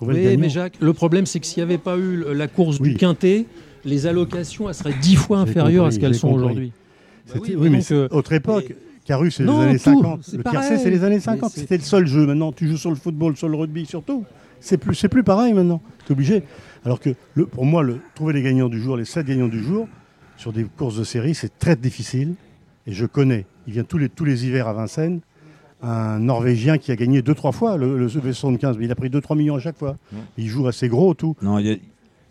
Oui, 0.00 0.36
mais 0.36 0.48
Jacques, 0.48 0.74
le 0.80 0.92
problème, 0.92 1.26
c'est 1.26 1.40
que 1.40 1.46
s'il 1.46 1.58
n'y 1.64 1.68
avait 1.70 1.78
pas 1.78 1.96
eu 1.96 2.24
la 2.34 2.46
course 2.46 2.78
Oui. 2.80 2.90
du 2.90 2.94
quintet, 2.96 3.46
les 3.84 4.06
allocations 4.06 4.68
elles 4.68 4.74
seraient 4.74 4.94
dix 5.00 5.16
fois 5.16 5.38
inférieures 5.38 5.86
à 5.86 5.90
ce 5.90 5.98
qu'elles 5.98 6.14
sont 6.14 6.30
aujourd'hui. 6.30 6.72
Bah 7.28 7.40
oui, 7.42 7.54
oui, 7.58 7.68
mais 7.68 7.78
donc, 7.78 7.82
c'est 7.86 7.94
euh, 7.94 8.08
autre 8.12 8.32
époque. 8.32 8.74
Carus, 9.04 9.36
c'est 9.36 9.42
les 9.44 9.50
années 9.50 9.72
tout, 9.78 9.84
50. 9.84 10.20
c'est 10.22 10.36
Le 10.36 10.44
tiercé, 10.44 10.78
c'est 10.78 10.90
les 10.90 11.02
années 11.02 11.14
Mais 11.16 11.20
50. 11.20 11.50
c'est- 11.50 11.60
C'était 11.60 11.76
le 11.78 11.82
seul 11.82 12.06
jeu. 12.06 12.26
Maintenant, 12.26 12.52
tu 12.52 12.68
joues 12.68 12.76
sur 12.76 12.90
le 12.90 12.96
football, 12.96 13.36
sur 13.36 13.48
le 13.48 13.56
rugby, 13.56 13.86
surtout. 13.86 14.24
C'est 14.60 14.78
plus, 14.78 14.94
c'est 14.94 15.08
plus 15.08 15.22
pareil 15.24 15.52
maintenant. 15.52 15.80
Tu 16.06 16.12
es 16.12 16.12
obligé. 16.12 16.42
Alors 16.84 17.00
que 17.00 17.10
le, 17.34 17.46
pour 17.46 17.64
moi, 17.64 17.82
le, 17.82 18.00
trouver 18.14 18.32
les 18.32 18.42
gagnants 18.42 18.68
du 18.68 18.80
jour, 18.80 18.96
les 18.96 19.04
7 19.04 19.26
gagnants 19.26 19.48
du 19.48 19.62
jour, 19.62 19.88
sur 20.36 20.52
des 20.52 20.64
courses 20.64 20.96
de 20.96 21.04
série, 21.04 21.34
c'est 21.34 21.58
très 21.58 21.76
difficile. 21.76 22.34
Et 22.86 22.92
je 22.92 23.04
connais. 23.06 23.44
Il 23.66 23.72
vient 23.74 23.84
tous 23.84 23.98
les, 23.98 24.08
tous 24.08 24.24
les 24.24 24.46
hivers 24.46 24.68
à 24.68 24.72
Vincennes. 24.72 25.20
Un 25.82 26.18
Norvégien 26.18 26.78
qui 26.78 26.90
a 26.90 26.96
gagné 26.96 27.20
2-3 27.22 27.52
fois 27.52 27.76
le, 27.76 27.98
le 27.98 28.08
V75. 28.08 28.76
Mais 28.78 28.86
il 28.86 28.90
a 28.90 28.94
pris 28.94 29.10
2-3 29.10 29.36
millions 29.36 29.56
à 29.56 29.60
chaque 29.60 29.76
fois. 29.78 29.96
Il 30.36 30.46
joue 30.48 30.66
assez 30.66 30.88
gros, 30.88 31.14
tout. 31.14 31.36
Non, 31.42 31.58
il 31.58 31.66
y 31.66 31.72
a- 31.72 31.76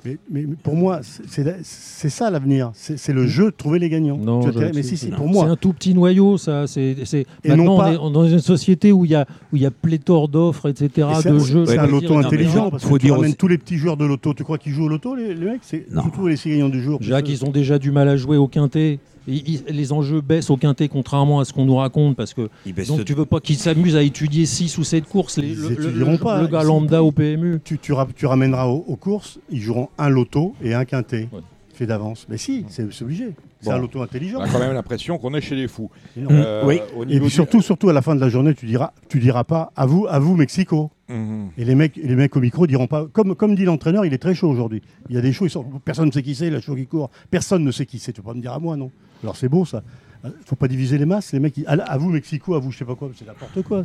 Mais, 0.07 0.17
mais- 0.31 0.45
mais 0.47 0.55
pour 0.61 0.75
moi, 0.75 0.99
c'est- 1.03 1.23
c'est 1.27 1.55
c'est 1.63 2.09
ça 2.09 2.29
l'avenir. 2.31 2.71
C'est 2.73 2.97
c'est 2.97 3.13
le 3.13 3.27
jeu 3.27 3.45
de 3.45 3.55
trouver 3.55 3.77
les 3.79 3.89
gagnants. 3.89 4.17
Non, 4.17 4.41
mais 4.73 4.83
si, 4.83 4.95
si, 4.97 5.07
pour 5.07 5.25
C'est 5.27 5.31
moi. 5.33 5.45
un 5.45 5.55
tout 5.55 5.73
petit 5.73 5.93
noyau, 5.93 6.37
ça. 6.37 6.65
C'est, 6.67 6.95
c'est- 7.05 7.25
Et 7.43 7.49
Maintenant, 7.49 7.63
non 7.65 7.77
pas- 7.77 7.97
on 8.01 8.09
est 8.09 8.13
dans 8.13 8.27
une 8.27 8.39
société 8.39 8.91
où 8.91 9.05
il 9.05 9.11
y 9.11 9.15
a, 9.15 9.25
où 9.51 9.55
il 9.57 9.61
y 9.61 9.65
a 9.65 9.71
pléthore 9.71 10.27
d'offres, 10.29 10.69
etc., 10.69 11.07
Et 11.11 11.21
c'est 11.21 11.29
de 11.31 11.35
un- 11.35 11.39
jeux. 11.39 11.65
C'est 11.65 11.77
un 11.77 11.87
loto 11.87 12.17
intelligent 12.17 12.69
parce 12.71 12.83
faut 12.83 12.95
que 12.95 12.99
tu 12.99 13.05
dire 13.07 13.15
ramènes 13.15 13.29
aussi- 13.31 13.37
tous 13.37 13.47
les 13.47 13.57
petits 13.57 13.77
joueurs 13.77 13.97
de 13.97 14.05
loto. 14.05 14.33
Tu 14.33 14.43
crois 14.43 14.57
qu'ils 14.57 14.71
jouent 14.73 14.85
au 14.85 14.89
loto, 14.89 15.15
les, 15.15 15.33
les 15.33 15.45
mecs? 15.45 15.61
C'est 15.63 15.85
Non. 15.91 16.03
surtout 16.03 16.27
les 16.27 16.35
six 16.37 16.49
gagnants 16.49 16.69
du 16.69 16.81
jour. 16.81 16.99
Jacques, 17.01 17.29
ils 17.29 17.43
ont 17.45 17.51
déjà 17.51 17.77
du 17.79 17.91
mal 17.91 18.07
à 18.07 18.15
jouer 18.17 18.37
au 18.37 18.47
quintet. 18.47 18.99
Les 19.27 19.91
enjeux 19.93 20.21
baissent 20.21 20.49
au 20.49 20.57
quintet, 20.57 20.87
contrairement 20.87 21.39
à 21.39 21.45
ce 21.45 21.51
qu'on 21.53 21.65
nous 21.65 21.75
raconte, 21.75 22.15
parce 22.15 22.33
que 22.33 22.49
donc 22.87 23.03
tu 23.05 23.13
veux 23.13 23.25
pas 23.25 23.39
qu'ils 23.39 23.57
s'amusent 23.57 23.95
à 23.95 24.01
étudier 24.01 24.45
6 24.45 24.77
ou 24.77 24.83
7 24.83 25.05
courses. 25.05 25.37
Les, 25.37 25.49
Ils 25.49 25.55
le, 25.59 25.67
le- 25.69 25.73
étudieront 25.73 26.11
le- 26.13 26.17
pas, 26.17 26.41
le 26.41 26.47
gars 26.47 26.63
lambda 26.63 27.03
au 27.03 27.11
PMU. 27.11 27.59
tu, 27.63 27.77
tu, 27.77 27.91
ra- 27.93 28.07
tu 28.15 28.25
ramèneras 28.25 28.67
aux, 28.67 28.85
aux 28.87 28.95
courses, 28.95 29.39
ils 29.49 29.61
joueront 29.61 29.89
un 29.97 30.09
loto 30.09 30.53
et 30.63 30.73
un 30.73 30.85
quintet. 30.85 31.27
Ouais. 31.33 31.41
Fait 31.73 31.85
d'avance. 31.85 32.25
Mais 32.27 32.37
si, 32.37 32.65
c'est 32.69 32.87
obligé. 33.03 33.35
C'est 33.61 33.69
Bon. 33.69 33.75
un 33.75 33.79
loto 33.79 34.01
intelligent. 34.01 34.39
On 34.39 34.43
a 34.43 34.47
quand 34.49 34.57
même 34.59 34.73
l'impression 34.73 35.17
qu'on 35.19 35.33
est 35.35 35.41
chez 35.41 35.55
les 35.55 35.67
fous. 35.67 35.89
Euh, 36.17 36.63
Oui. 36.65 36.79
au 36.95 37.03
Et 37.03 37.19
du- 37.19 37.29
surtout, 37.29 37.61
surtout 37.61 37.89
à 37.89 37.93
la 37.93 38.01
fin 38.01 38.15
de 38.15 38.19
la 38.21 38.29
journée, 38.29 38.53
tu 38.55 38.65
diras, 38.65 38.93
tu 39.09 39.19
diras 39.19 39.43
pas 39.43 39.71
à 39.75 39.85
vous, 39.85 40.07
à 40.09 40.17
vous 40.19 40.35
Mexico. 40.35 40.89
Mhm. 41.09 41.49
Et 41.57 41.65
les 41.65 41.75
mecs, 41.75 41.95
les 41.95 42.15
mecs 42.15 42.35
au 42.35 42.39
micro 42.39 42.65
diront 42.67 42.87
pas. 42.87 43.05
Comme, 43.11 43.35
comme 43.35 43.53
dit 43.55 43.63
l'entraîneur, 43.65 44.05
il 44.05 44.13
est 44.13 44.17
très 44.17 44.33
chaud 44.35 44.49
aujourd'hui. 44.49 44.81
Il 45.09 45.15
y 45.15 45.19
a 45.19 45.21
des 45.21 45.31
shows, 45.33 45.45
ils 45.45 45.49
sont- 45.51 45.65
personne 45.85 46.07
ne 46.07 46.11
sait 46.11 46.23
qui 46.23 46.33
c'est, 46.35 46.49
la 46.49 46.61
show 46.61 46.75
qui 46.75 46.87
court. 46.87 47.09
Personne 47.29 47.63
ne 47.63 47.71
sait 47.71 47.85
qui 47.85 47.99
c'est. 47.99 48.11
Tu 48.11 48.21
peux 48.21 48.27
pas 48.29 48.33
me 48.35 48.41
dire 48.41 48.53
à 48.53 48.59
moi, 48.59 48.75
non 48.75 48.89
Alors 49.23 49.35
c'est 49.35 49.49
beau 49.49 49.65
ça. 49.65 49.83
Il 50.25 50.31
faut 50.45 50.55
pas 50.55 50.67
diviser 50.67 50.97
les 50.97 51.05
masses. 51.05 51.31
Les 51.31 51.39
mecs, 51.39 51.55
ils- 51.57 51.65
à, 51.67 51.97
vous 51.97 52.09
Mexico, 52.09 52.55
à 52.55 52.59
vous 52.59 52.71
je 52.71 52.79
sais 52.79 52.85
pas 52.85 52.95
quoi, 52.95 53.09
c'est 53.15 53.25
n'importe 53.25 53.61
quoi. 53.61 53.83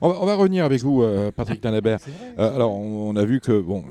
On, 0.00 0.08
va, 0.08 0.16
on 0.22 0.26
va 0.26 0.34
revenir 0.36 0.64
avec 0.64 0.80
vous, 0.82 1.02
euh, 1.02 1.30
Patrick 1.32 1.60
Tanabert. 1.60 1.98
Euh, 2.38 2.54
alors, 2.54 2.72
on, 2.74 3.10
on 3.10 3.16
a 3.16 3.24
vu 3.24 3.40
que 3.40 3.60
bon, 3.60 3.84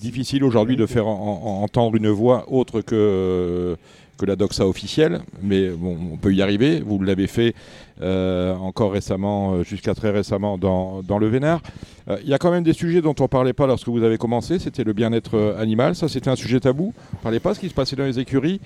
difficile 0.00 0.42
aujourd'hui 0.44 0.76
de 0.76 0.86
faire 0.86 1.06
en- 1.06 1.42
en- 1.60 1.62
entendre 1.62 1.96
une 1.96 2.08
voix 2.08 2.50
autre 2.52 2.80
que 2.80 3.76
que 4.18 4.26
la 4.26 4.36
doxa 4.36 4.66
officielle, 4.66 5.22
mais 5.42 5.70
bon, 5.70 5.96
on 6.12 6.16
peut 6.18 6.34
y 6.34 6.42
arriver. 6.42 6.80
Vous 6.80 7.00
l'avez 7.02 7.26
fait 7.26 7.54
encore 8.02 8.92
récemment, 8.92 9.54
euh, 9.54 9.62
jusqu'à 9.64 9.94
très 9.94 10.10
récemment, 10.10 10.58
dans, 10.58 11.02
dans 11.02 11.18
le 11.18 11.28
Vénard. 11.28 11.60
Euh, 12.08 12.16
Il 12.22 12.28
y 12.28 12.34
a 12.34 12.38
quand 12.38 12.50
même 12.50 12.64
des 12.64 12.72
sujets 12.72 13.02
dont 13.02 13.14
on 13.20 13.24
ne 13.24 13.28
parlait 13.28 13.52
pas 13.52 13.66
lorsque 13.66 13.88
vous 13.88 14.02
avez 14.02 14.16
commencé. 14.18 14.58
C'était 14.58 14.84
le 14.84 14.92
bien-être 14.92 15.36
euh, 15.36 15.60
animal. 15.60 15.94
Ça, 15.94 16.08
c'était 16.08 16.30
un 16.30 16.36
sujet 16.36 16.60
tabou. 16.60 16.92
On 17.12 17.16
ne 17.18 17.22
parlait 17.22 17.40
pas 17.40 17.50
de 17.50 17.54
ce 17.56 17.60
qui 17.60 17.68
se 17.68 17.74
passait 17.74 17.96
dans 17.96 18.04
les 18.04 18.18
écuries. 18.18 18.60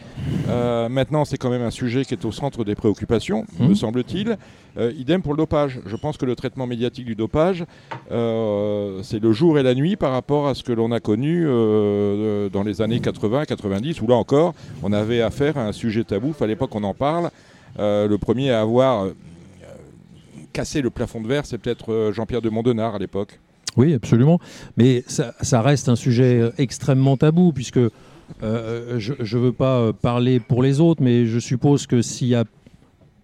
Euh, 0.49 0.89
maintenant, 0.89 1.25
c'est 1.25 1.37
quand 1.37 1.51
même 1.51 1.63
un 1.63 1.71
sujet 1.73 2.05
qui 2.05 2.15
est 2.15 2.25
au 2.25 2.33
centre 2.33 2.65
des 2.65 2.75
préoccupations, 2.75 3.45
Mhm. 3.59 3.69
me 3.71 3.75
semble-t-il. 3.75 4.37
Euh, 4.77 4.93
idem 4.99 5.23
pour 5.23 5.33
le 5.35 5.39
dopage. 5.39 5.81
Je 5.87 5.95
pense 5.97 6.17
que 6.17 6.25
le 6.27 6.35
traitement 6.35 6.67
médiatique 6.67 7.05
du 7.05 7.15
dopage, 7.15 7.65
euh, 8.11 9.01
c'est 9.03 9.21
le 9.23 9.33
jour 9.33 9.59
et 9.59 9.63
la 9.63 9.75
nuit 9.75 9.97
par 9.97 10.13
rapport 10.13 10.49
à 10.49 10.55
ce 10.55 10.63
que 10.63 10.73
l'on 10.73 10.91
a 10.93 11.01
connu 11.01 11.45
euh, 11.47 12.49
dans 12.49 12.63
les 12.63 12.83
années 12.83 12.99
80-90, 13.01 14.01
où 14.01 14.07
là 14.07 14.15
encore, 14.17 14.55
on 14.83 14.93
avait 14.93 15.21
affaire 15.23 15.59
à 15.59 15.67
un 15.67 15.73
sujet 15.73 16.05
tabou. 16.05 16.29
Il 16.29 16.31
ne 16.31 16.35
fallait 16.35 16.57
pas 16.57 16.67
qu'on 16.67 16.85
en 16.85 16.95
parle. 16.95 17.31
Euh, 17.79 18.09
le 18.09 18.19
premier 18.19 18.51
à 18.51 18.61
avoir 18.61 19.05
euh, 19.05 19.13
cassé 20.53 20.83
le 20.83 20.91
plafond 20.91 21.21
de 21.21 21.29
verre, 21.29 21.47
c'est 21.47 21.59
peut-être 21.59 21.93
euh, 21.93 22.13
Jean-Pierre 22.13 22.43
de 22.43 22.51
Mondenard 22.51 22.95
à 22.95 22.99
l'époque. 22.99 23.41
Oui, 23.77 23.93
absolument. 23.95 24.39
Mais 24.77 25.03
ça, 25.09 25.63
reste 25.63 25.89
un 25.89 25.97
sujet 25.97 26.53
extrêmement 26.59 27.17
tabou, 27.17 27.53
puisque 27.53 27.81
je 28.41 28.47
ne 28.47 29.39
veux 29.39 29.53
pas 29.53 29.93
parler 29.93 30.39
pour 30.39 30.63
les 30.63 30.81
autres, 30.81 31.03
mais 31.03 31.27
je 31.27 31.41
suppose 31.41 31.89
que 31.89 32.01
s'il 32.01 32.29
n'y 32.29 32.35
a 32.37 32.45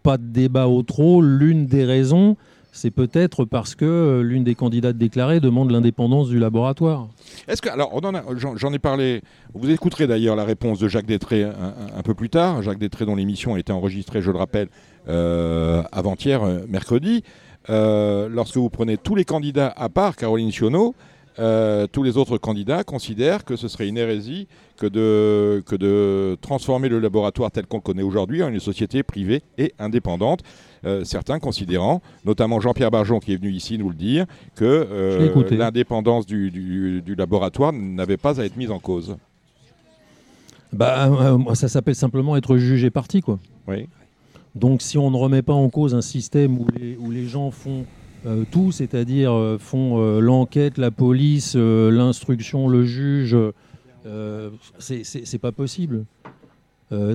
pas 0.02 0.18
de 0.18 0.24
débat 0.24 0.66
au 0.66 0.82
trop, 0.82 1.22
l'une 1.22 1.66
des 1.66 1.84
raisons, 1.84 2.36
c'est 2.80 2.90
peut-être 2.90 3.44
parce 3.44 3.74
que 3.74 3.84
euh, 3.84 4.22
l'une 4.22 4.42
des 4.42 4.54
candidates 4.54 4.96
déclarées 4.96 5.40
demande 5.40 5.70
l'indépendance 5.70 6.30
du 6.30 6.38
laboratoire. 6.38 7.08
Est-ce 7.46 7.60
que 7.60 7.68
alors 7.68 7.92
j'en, 8.56 8.72
ai 8.72 8.78
parlé. 8.78 9.20
Vous 9.52 9.68
écouterez 9.68 10.06
d'ailleurs 10.06 10.34
la 10.34 10.44
réponse 10.44 10.78
de 10.78 10.88
Jacques 10.88 11.04
Détré 11.04 11.44
un, 11.44 12.02
peu 12.02 12.14
plus 12.14 12.30
tard. 12.30 12.62
Jacques 12.62 12.78
Détré 12.78 13.04
dont 13.04 13.16
l'émission 13.16 13.54
a 13.54 13.58
été 13.58 13.70
enregistrée, 13.70 14.22
je 14.22 14.30
le 14.30 14.38
rappelle, 14.38 14.68
euh, 15.08 15.82
avant-hier, 15.92 16.42
euh, 16.42 16.60
mercredi. 16.68 17.22
Lorsque 17.68 18.56
vous 18.56 18.70
prenez 18.70 18.96
tous 18.96 19.14
les 19.14 19.26
candidats 19.26 19.72
à 19.76 19.90
part 19.90 20.16
Caroline 20.16 20.50
Sionneau, 20.50 20.94
tous 21.36 22.02
les 22.02 22.16
autres 22.16 22.38
candidats 22.38 22.82
considèrent 22.82 23.44
que 23.44 23.56
ce 23.56 23.68
serait 23.68 23.88
une 23.88 23.98
hérésie 23.98 24.48
que 24.78 24.86
de, 24.86 25.62
que 25.66 25.76
de 25.76 26.38
transformer 26.40 26.88
le 26.88 26.98
laboratoire 26.98 27.50
tel 27.50 27.66
qu'on 27.66 27.76
le 27.76 27.82
connaît 27.82 28.02
aujourd'hui 28.02 28.42
en 28.42 28.48
une 28.48 28.60
société 28.60 29.02
privée 29.02 29.42
et 29.58 29.74
indépendante. 29.78 30.40
Euh, 30.86 31.04
certains 31.04 31.38
considérant, 31.40 32.00
notamment 32.24 32.58
Jean-Pierre 32.58 32.90
Barjon 32.90 33.20
qui 33.20 33.34
est 33.34 33.36
venu 33.36 33.50
ici 33.52 33.76
nous 33.76 33.90
le 33.90 33.94
dire, 33.94 34.24
que 34.54 34.64
euh, 34.64 35.18
l'indépendance 35.50 36.24
du, 36.24 36.50
du- 36.50 37.02
du 37.02 37.14
laboratoire 37.14 37.72
n'avait 37.72 38.16
pas 38.16 38.40
à 38.40 38.44
être 38.44 38.56
mise 38.56 38.70
en 38.70 38.78
cause. 38.78 39.16
Bah, 40.72 41.08
euh, 41.08 41.54
ça 41.54 41.68
s'appelle 41.68 41.94
simplement 41.96 42.36
être 42.36 42.56
jugé 42.56 42.90
parti, 42.90 43.20
quoi. 43.20 43.38
Oui. 43.68 43.88
Donc 44.54 44.82
si 44.82 44.96
on 44.98 45.10
ne 45.10 45.16
remet 45.16 45.42
pas 45.42 45.52
en 45.52 45.68
cause 45.68 45.94
un 45.94 46.00
système 46.00 46.58
où 46.58 46.66
les, 46.78 46.96
où 46.96 47.10
les 47.10 47.26
gens 47.26 47.50
font 47.50 47.84
euh, 48.26 48.44
tout, 48.50 48.72
c'est-à-dire 48.72 49.32
euh, 49.32 49.58
font 49.58 50.18
l'enquête, 50.20 50.78
la 50.78 50.90
police, 50.90 51.56
l'instruction, 51.56 52.68
le 52.68 52.84
juge, 52.84 53.36
c'est- 54.78 55.38
pas 55.38 55.52
possible. 55.52 56.04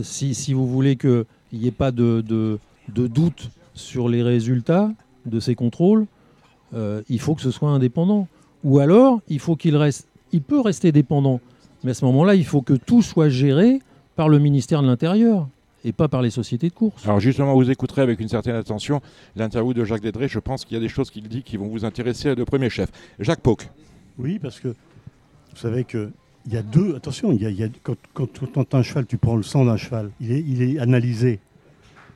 Si, 0.04 0.34
si 0.36 0.54
vous 0.54 0.68
voulez 0.68 0.96
qu'il 0.96 1.26
n'y 1.54 1.68
ait 1.68 1.72
pas 1.72 1.92
de, 1.92 2.22
de- 2.22 2.60
de 2.94 3.08
doute 3.08 3.50
sur 3.74 4.10
les 4.10 4.24
résultats 4.24 4.92
de 5.26 5.40
ces 5.40 5.56
contrôles, 5.56 6.06
euh, 6.74 7.02
il 7.10 7.20
faut 7.20 7.36
que 7.36 7.42
ce 7.42 7.52
soit 7.52 7.70
indépendant. 7.70 8.28
Ou 8.64 8.80
alors, 8.80 9.22
il 9.28 9.40
faut 9.40 9.56
qu'il 9.56 9.76
reste, 9.78 10.08
il 10.32 10.42
peut 10.42 10.60
rester 10.62 10.92
dépendant, 10.92 11.40
mais 11.84 11.92
à 11.92 11.94
ce 11.94 12.06
moment-là, 12.06 12.36
il 12.36 12.46
faut 12.46 12.62
que 12.62 12.74
tout 12.74 13.02
soit 13.02 13.30
géré 13.30 13.80
par 14.16 14.30
le 14.30 14.40
ministère 14.40 14.82
de 14.82 14.88
l'Intérieur 14.88 15.48
et 15.84 15.92
pas 15.92 16.08
par 16.08 16.22
les 16.22 16.32
sociétés 16.32 16.70
de 16.70 16.74
course. 16.74 17.06
Alors 17.06 17.20
justement, 17.20 17.54
vous 17.54 17.70
écouterez 17.70 18.02
avec 18.02 18.20
une 18.20 18.30
certaine 18.30 18.56
attention 18.56 19.02
l'interview 19.36 19.74
de 19.74 19.84
Jacques 19.86 20.02
Dédré. 20.02 20.28
Je 20.28 20.40
pense 20.40 20.66
qu'il 20.66 20.74
y 20.76 20.78
a 20.78 20.82
des 20.82 20.90
choses 20.90 21.12
qu'il 21.12 21.28
dit 21.28 21.44
qui 21.44 21.58
vont 21.58 21.68
vous 21.68 21.86
intéresser 21.86 22.34
de 22.34 22.44
premier 22.44 22.70
chef. 22.72 22.90
Jacques 23.20 23.42
Pauque. 23.42 23.70
Oui, 24.18 24.40
parce 24.40 24.60
que 24.60 24.70
vous 24.70 25.58
savez 25.58 25.84
que 25.84 26.10
il 26.48 26.54
y 26.54 26.58
a 26.58 26.64
deux. 26.64 26.96
Attention, 26.96 27.32
il 27.32 27.42
y 27.42 27.46
a, 27.46 27.50
il 27.50 27.58
y 27.60 27.64
a- 27.64 27.70
quand, 27.84 27.96
quand, 28.14 28.28
quand 28.54 28.74
un 28.76 28.82
cheval, 28.84 29.06
tu 29.06 29.18
prends 29.18 29.36
le 29.36 29.44
sang 29.44 29.66
d'un 29.66 29.78
cheval, 29.78 30.10
il 30.22 30.32
est, 30.32 30.42
il 30.48 30.62
est 30.62 30.80
analysé 30.80 31.40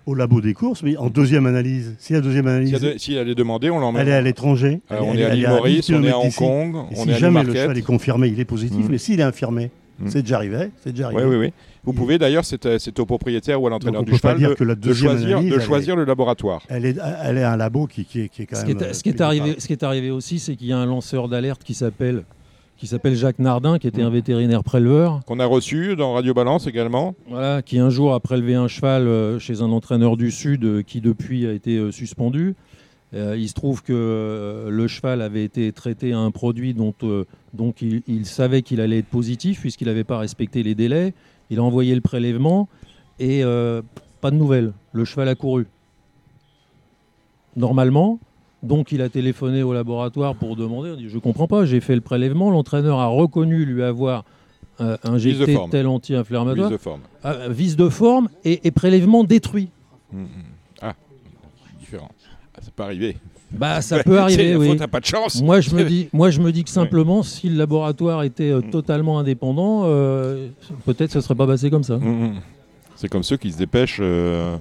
au 0.05 0.15
labo 0.15 0.41
des 0.41 0.53
courses, 0.53 0.81
mais 0.83 0.97
en 0.97 1.07
ddeuxième 1.09 1.45
analyse. 1.45 1.95
Si 1.99 2.13
la 2.13 2.21
deuxième 2.21 2.47
analyse, 2.47 2.71
y 2.71 2.75
a 2.75 2.79
de- 2.79 2.97
s'il 2.97 3.17
allait 3.17 3.35
demander, 3.35 3.69
on 3.69 3.79
l'emmène. 3.79 4.01
elle 4.03 4.09
est 4.09 4.13
à 4.13 4.21
l'étranger. 4.21 4.81
Euh, 4.91 4.95
elle 4.97 5.03
on 5.03 5.13
elle 5.13 5.19
est 5.19 5.25
à 5.25 5.27
elle 5.29 5.35
l'île 5.35 5.45
à 5.45 5.49
10 5.49 5.55
Maurice, 5.55 5.89
on 5.91 6.03
est 6.03 6.09
à 6.11 6.17
Hong. 6.19 6.33
Kong, 6.35 6.75
Et 6.91 6.95
on 6.99 7.03
si 7.03 7.09
est 7.09 7.13
à 7.13 7.17
jamais 7.17 7.43
le 7.43 7.53
cheval 7.53 7.77
est 7.77 7.81
confirmé, 7.81 8.27
il 8.29 8.39
est 8.39 8.45
positif, 8.45 8.85
Mm. 8.85 8.91
mais 8.91 8.97
s'il 8.97 9.19
est 9.19 9.23
infirmé, 9.23 9.69
Mm. 9.99 10.07
c'est 10.07 10.21
déjà 10.21 10.37
arrivé. 10.37 10.69
C'est 10.83 10.91
déjà 10.91 11.05
arrivé. 11.07 11.23
Oui, 11.23 11.29
oui, 11.29 11.45
oui. 11.47 11.53
Vous 11.83 11.93
pouvez 11.93 12.17
d'ailleurs, 12.17 12.43
c'est 12.45 12.65
euh, 12.65 12.77
c'est 12.79 12.99
au 12.99 13.05
propriétaire 13.05 13.61
ou 13.61 13.67
à 13.67 13.69
l'entraîneur 13.69 14.03
du 14.03 14.15
cheval 14.15 14.37
dire 14.37 14.49
de, 14.49 14.53
que 14.55 14.63
la 14.63 14.75
de 14.75 14.79
deuxième 14.81 15.11
choisir, 15.11 15.37
analyse, 15.37 15.49
de 15.51 15.55
elle 15.55 15.61
choisir 15.65 15.95
le 15.95 16.05
laboratoire. 16.05 16.61
Elle 16.69 16.85
est, 16.85 16.97
elle 17.23 17.37
est 17.37 17.43
un 17.43 17.55
labo 17.57 17.87
qui, 17.87 18.03
qui 18.05 18.21
est, 18.21 18.29
qui 18.29 18.41
est 18.43 18.45
quand 18.45 18.57
Ce 18.57 18.65
qui 18.65 18.73
même. 18.73 18.83
est, 18.83 18.87
euh, 18.87 18.93
ce 18.93 19.03
qui 19.03 19.09
est 19.09 19.21
arrivé, 19.21 19.55
ce 19.59 19.67
qui 19.67 19.73
est 19.73 19.83
arrivé 19.83 20.11
aussi, 20.11 20.39
c'est 20.39 20.55
qu'il 20.55 20.67
y 20.67 20.73
a 20.73 20.77
un 20.77 20.85
lanceur 20.85 21.29
d'alerte 21.29 21.63
qui 21.63 21.73
s'appelle 21.73 22.23
qui 22.79 22.87
s'appelle 22.87 23.13
Jacques 23.15 23.39
Nardin, 23.39 23.77
qui 23.77 23.87
était 23.87 24.01
un 24.01 24.09
vétérinaire 24.09 24.63
préleveur, 24.63 25.19
Qu'on 25.25 25.39
a 25.39 25.45
reçu 25.45 25.97
dans 25.97 26.13
Radio 26.13 26.33
Balance 26.33 26.65
également. 26.65 27.13
voilà, 27.27 27.61
qui 27.61 27.77
un 27.77 27.89
jour 27.89 28.13
a 28.13 28.21
prélevé 28.21 28.55
un 28.55 28.69
cheval 28.69 29.05
euh, 29.05 29.37
chez 29.37 29.61
un 29.61 29.69
entraîneur 29.71 30.15
du 30.15 30.31
Sud 30.31 30.63
euh, 30.63 30.81
qui 30.81 31.01
depuis 31.01 31.45
a 31.45 31.51
été 31.51 31.77
euh, 31.77 31.91
suspendu. 31.91 32.55
Il 33.11 33.49
se 33.49 33.55
trouve 33.55 33.81
que 33.81 34.67
le 34.69 34.87
cheval 34.87 35.23
avait 35.23 35.43
été 35.43 35.71
traité 35.73 36.13
à 36.13 36.19
un 36.19 36.29
produit 36.29 36.75
dont, 36.75 36.93
donc 37.55 37.81
il, 37.81 38.03
il 38.07 38.27
savait 38.27 38.61
qu'il 38.61 38.79
allait 38.81 38.99
être 38.99 39.07
positif 39.07 39.61
puisqu'il 39.61 39.87
n'avait 39.87 40.03
pas 40.03 40.19
respecté 40.19 40.61
les 40.61 40.75
délais. 40.75 41.15
Il 41.49 41.57
a 41.57 41.63
envoyé 41.63 41.95
le 41.95 42.01
prélèvement 42.01 42.69
et 43.17 43.43
euh, 43.43 43.81
pas 44.21 44.29
de 44.29 44.35
nouvelles. 44.35 44.73
Le 44.93 45.05
cheval 45.05 45.27
a 45.27 45.33
couru. 45.33 45.65
Normalement, 47.55 48.19
donc 48.63 48.91
il 48.91 49.01
a 49.01 49.09
téléphoné 49.09 49.63
au 49.63 49.73
laboratoire 49.73 50.35
pour 50.35 50.55
demander. 50.55 50.91
Il 50.97 50.97
dit, 51.05 51.09
Je 51.09 51.17
comprends 51.17 51.47
pas, 51.47 51.65
j'ai 51.65 51.79
fait 51.79 51.95
le 51.95 52.01
prélèvement. 52.01 52.49
L'entraîneur 52.51 52.99
a 52.99 53.07
reconnu 53.07 53.65
lui 53.65 53.83
avoir 53.83 54.25
euh, 54.81 54.97
injecté 55.03 55.57
tel 55.71 55.87
anti-inflammatoire. 55.87 56.69
de 56.69 56.77
forme. 56.77 57.01
Ah, 57.23 57.47
vis 57.49 57.75
de 57.75 57.89
forme 57.89 58.29
et, 58.45 58.67
et 58.67 58.71
prélèvement 58.71 59.23
détruit. 59.23 59.69
Mm, 60.11 60.21
mm. 60.21 60.27
Ah, 60.81 60.93
différent. 61.79 62.09
Ah, 62.55 62.59
c'est 62.61 62.73
pas 62.73 62.85
arrivé. 62.85 63.17
Bah, 63.51 63.81
ça 63.81 64.03
peut 64.03 64.19
arriver, 64.19 64.55
oui. 64.55 64.77
Pas 64.77 64.99
de 64.99 65.05
chance. 65.05 65.41
Moi, 65.41 65.59
je 65.59 65.73
me 65.73 65.83
dis, 65.89 66.07
moi, 66.13 66.29
je 66.29 66.39
me 66.39 66.51
dis 66.51 66.63
que 66.63 66.69
simplement, 66.69 67.23
si 67.23 67.49
le 67.49 67.57
laboratoire 67.57 68.23
était 68.23 68.51
euh, 68.51 68.59
Mm. 68.61 68.69
totalement 68.69 69.17
indépendant, 69.19 69.83
euh, 69.85 70.49
peut-être 70.85 71.11
ça 71.11 71.21
serait 71.21 71.35
pas 71.35 71.47
passé 71.47 71.69
comme 71.69 71.83
ça. 71.83 71.99
C'est 72.95 73.07
comme 73.09 73.23
ceux 73.23 73.37
qui 73.37 73.51
se 73.51 73.57
dépêchent 73.57 73.99
euh, 74.01 74.57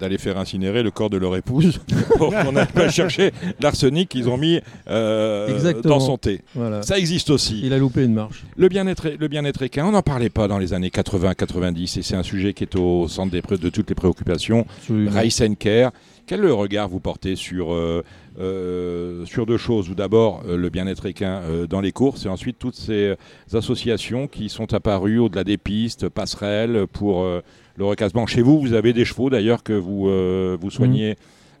d'aller 0.00 0.18
faire 0.18 0.38
incinérer 0.38 0.82
le 0.82 0.90
corps 0.90 1.10
de 1.10 1.16
leur 1.16 1.36
épouse 1.36 1.80
pour 2.18 2.34
qu'on 2.34 2.52
n'aille 2.52 2.66
pas 2.66 2.88
chercher 2.88 3.32
l'arsenic 3.60 4.08
qu'ils 4.08 4.28
ont 4.28 4.36
mis 4.36 4.60
euh, 4.88 5.72
dans 5.82 6.00
son 6.00 6.18
thé. 6.18 6.42
Voilà. 6.54 6.82
Ça 6.82 6.98
existe 6.98 7.30
aussi. 7.30 7.60
Il 7.62 7.72
a 7.72 7.78
loupé 7.78 8.04
une 8.04 8.14
marche. 8.14 8.44
Le 8.56 8.68
bien-être, 8.68 9.08
le 9.18 9.28
bien-être 9.28 9.62
équin, 9.62 9.86
on 9.86 9.92
n'en 9.92 10.02
parlait 10.02 10.30
pas 10.30 10.48
dans 10.48 10.58
les 10.58 10.72
années 10.72 10.88
80-90 10.88 11.98
et 11.98 12.02
c'est 12.02 12.16
un 12.16 12.22
sujet 12.22 12.52
qui 12.54 12.64
est 12.64 12.76
au 12.76 13.08
centre 13.08 13.30
des 13.30 13.44
de 13.44 13.68
toutes 13.68 13.88
les 13.88 13.94
préoccupations. 13.94 14.66
And 14.90 15.54
Care. 15.58 15.92
Quel 16.26 16.50
regard 16.50 16.88
vous 16.88 17.00
portez 17.00 17.36
sur, 17.36 17.74
euh, 17.74 18.02
euh, 18.38 19.26
sur 19.26 19.44
deux 19.44 19.58
choses? 19.58 19.90
Ou 19.90 19.94
d'abord 19.94 20.42
euh, 20.46 20.56
le 20.56 20.70
bien-être 20.70 21.04
équin 21.04 21.42
dans 21.68 21.82
les 21.82 21.92
courses 21.92 22.24
et 22.24 22.28
ensuite 22.28 22.58
toutes 22.58 22.76
ces 22.76 23.14
associations 23.52 24.26
qui 24.26 24.48
sont 24.48 24.72
apparues 24.72 25.18
au-delà 25.18 25.44
des 25.44 25.58
pistes, 25.58 26.08
passerelles 26.08 26.86
pour 26.90 27.26
le 27.76 27.84
recasement. 27.84 28.26
Chez 28.26 28.42
vous, 28.42 28.60
vous 28.60 28.72
avez 28.72 28.92
des 28.92 29.04
chevaux 29.04 29.30
d'ailleurs 29.30 29.62
que 29.62 29.72
vous, 29.72 30.08
euh, 30.08 30.56
vous 30.60 30.70
soignez 30.70 31.16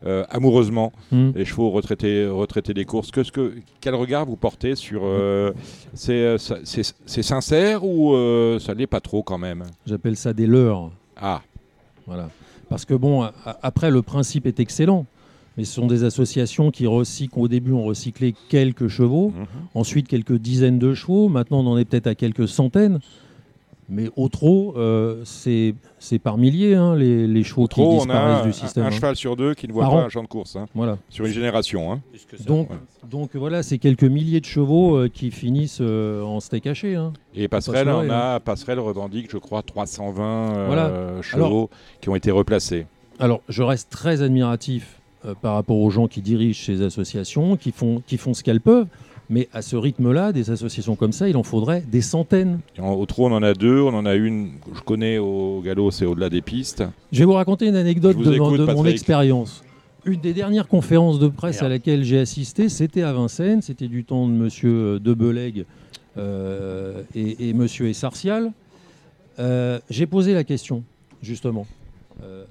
euh, 0.06 0.24
amoureusement, 0.28 0.92
Hmm. 1.10 1.30
les 1.34 1.44
chevaux 1.46 1.70
retraités, 1.70 2.26
retraités 2.26 2.74
des 2.74 2.84
courses. 2.84 3.10
Que, 3.10 3.22
ce 3.22 3.32
que, 3.32 3.54
quel 3.80 3.94
regard 3.94 4.26
vous 4.26 4.36
portez 4.36 4.74
sur... 4.76 5.00
euh, 5.04 5.52
c'est, 5.94 6.36
sincère 7.22 7.84
ou 7.84 8.14
euh, 8.14 8.58
ça 8.58 8.74
l'est 8.74 8.86
pas 8.86 9.00
trop 9.00 9.22
quand 9.22 9.38
même? 9.38 9.64
J'appelle 9.86 10.16
ça 10.16 10.32
des 10.32 10.46
leurres. 10.46 10.90
Ah, 11.16 11.42
Voilà. 12.06 12.28
Parce 12.68 12.84
que 12.84 12.94
bon, 12.94 13.22
a- 13.22 13.32
après, 13.62 13.90
le 13.90 14.02
principe 14.02 14.46
est 14.46 14.60
excellent. 14.60 15.06
Mais 15.56 15.62
ce 15.64 15.74
sont 15.74 15.86
des 15.86 16.02
associations 16.02 16.72
qui 16.72 16.86
recyclent, 16.88 17.38
au 17.38 17.46
début, 17.46 17.70
ont 17.72 17.84
recyclé 17.84 18.34
quelques 18.48 18.88
chevaux, 18.88 19.28
mhm. 19.30 19.46
ensuite 19.74 20.08
quelques 20.08 20.36
dizaines 20.36 20.80
de 20.80 20.94
chevaux, 20.94 21.28
maintenant 21.28 21.60
on 21.60 21.68
en 21.68 21.78
est 21.78 21.84
peut-être 21.84 22.08
à 22.08 22.16
quelques 22.16 22.48
centaines. 22.48 22.98
Mais 23.88 24.08
au 24.16 24.28
trop, 24.28 24.74
euh, 24.78 25.20
c'est 25.24 25.74
c'est 25.98 26.18
par 26.18 26.38
milliers 26.38 26.74
hein, 26.74 26.96
les, 26.96 27.26
les 27.26 27.42
chevaux 27.44 27.64
qui 27.66 27.80
Trop, 27.80 27.94
on 27.94 27.98
disparaissent 27.98 28.40
a 28.40 28.46
du 28.46 28.52
système. 28.52 28.84
un 28.84 28.86
hein. 28.86 28.90
cheval 28.90 29.14
sur 29.16 29.36
deux 29.36 29.54
qui 29.54 29.68
ne 29.68 29.72
voit 29.72 29.82
Par 29.84 29.92
pas 29.92 29.96
an. 29.98 30.04
un 30.06 30.08
champ 30.08 30.22
de 30.22 30.28
course, 30.28 30.56
hein, 30.56 30.66
Voilà. 30.74 30.96
sur 31.10 31.26
une 31.26 31.32
génération. 31.32 31.92
hein. 31.92 32.00
Donc, 32.46 32.70
Ouais. 32.70 32.76
donc 33.10 33.36
voilà, 33.36 33.62
c'est 33.62 33.78
quelques 33.78 34.04
milliers 34.04 34.40
de 34.40 34.46
chevaux 34.46 34.96
euh, 34.96 35.08
qui 35.08 35.30
finissent 35.30 35.78
euh, 35.82 36.22
en 36.22 36.40
steak 36.40 36.66
haché. 36.66 36.94
hein. 36.96 37.12
Et 37.34 37.46
Passerelle, 37.48 37.86
Pas 37.86 38.02
se 38.02 38.06
on 38.06 38.10
a, 38.10 38.40
Passerelle 38.40 38.80
revendique, 38.80 39.28
je 39.30 39.38
crois, 39.38 39.62
320 39.62 40.22
euh, 40.56 40.64
Voilà. 40.66 41.22
chevaux 41.22 41.68
qui 42.00 42.08
ont 42.08 42.14
été 42.16 42.30
replacés. 42.30 42.86
Alors, 43.18 43.42
je 43.48 43.62
reste 43.62 43.90
très 43.90 44.22
admiratif 44.22 45.00
euh, 45.26 45.34
par 45.40 45.54
rapport 45.54 45.78
aux 45.78 45.90
gens 45.90 46.08
qui 46.08 46.20
dirigent 46.22 46.64
ces 46.64 46.82
associations, 46.82 47.56
qui 47.56 47.70
font, 47.72 48.02
qui 48.06 48.16
font 48.16 48.34
ce 48.34 48.42
qu'elles 48.42 48.60
peuvent. 48.60 48.86
Mais 49.30 49.48
à 49.54 49.62
ce 49.62 49.76
rythme-là, 49.76 50.32
des 50.32 50.50
associations 50.50 50.96
comme 50.96 51.12
ça, 51.12 51.28
il 51.28 51.36
en 51.36 51.42
faudrait 51.42 51.80
des 51.90 52.02
centaines. 52.02 52.60
En- 52.78 52.92
au 52.92 53.06
trot, 53.06 53.26
on 53.28 53.32
en 53.32 53.42
a 53.42 53.54
deux. 53.54 53.80
On 53.80 53.94
en 53.94 54.04
a 54.04 54.14
une 54.14 54.58
que 54.60 54.76
je 54.76 54.82
connais 54.82 55.16
au 55.18 55.62
galop, 55.64 55.90
c'est 55.90 56.04
au-delà 56.04 56.28
des 56.28 56.42
pistes. 56.42 56.84
Je 57.10 57.20
vais 57.20 57.24
vous 57.24 57.32
raconter 57.32 57.66
une 57.66 57.76
anecdote 57.76 58.18
de, 58.18 58.34
écoute, 58.34 58.58
de 58.58 58.64
mon 58.66 58.84
expérience. 58.84 59.62
Une 60.04 60.20
des 60.20 60.34
dernières 60.34 60.68
conférences 60.68 61.18
de 61.18 61.28
presse 61.28 61.56
Merde. 61.62 61.66
à 61.66 61.68
laquelle 61.70 62.04
j'ai 62.04 62.18
assisté, 62.18 62.68
c'était 62.68 63.00
à 63.02 63.12
Vincennes. 63.14 63.62
C'était 63.62 63.88
du 63.88 64.04
temps 64.04 64.26
de 64.28 64.32
Monsieur 64.32 65.00
Debelègue 65.00 65.64
euh, 66.18 67.02
et, 67.14 67.48
et 67.48 67.54
Monsieur 67.54 67.88
Essartial. 67.88 68.52
Euh, 69.38 69.78
j'ai 69.88 70.06
posé 70.06 70.34
la 70.34 70.44
question, 70.44 70.84
justement. 71.22 71.66
Euh, 72.22 72.44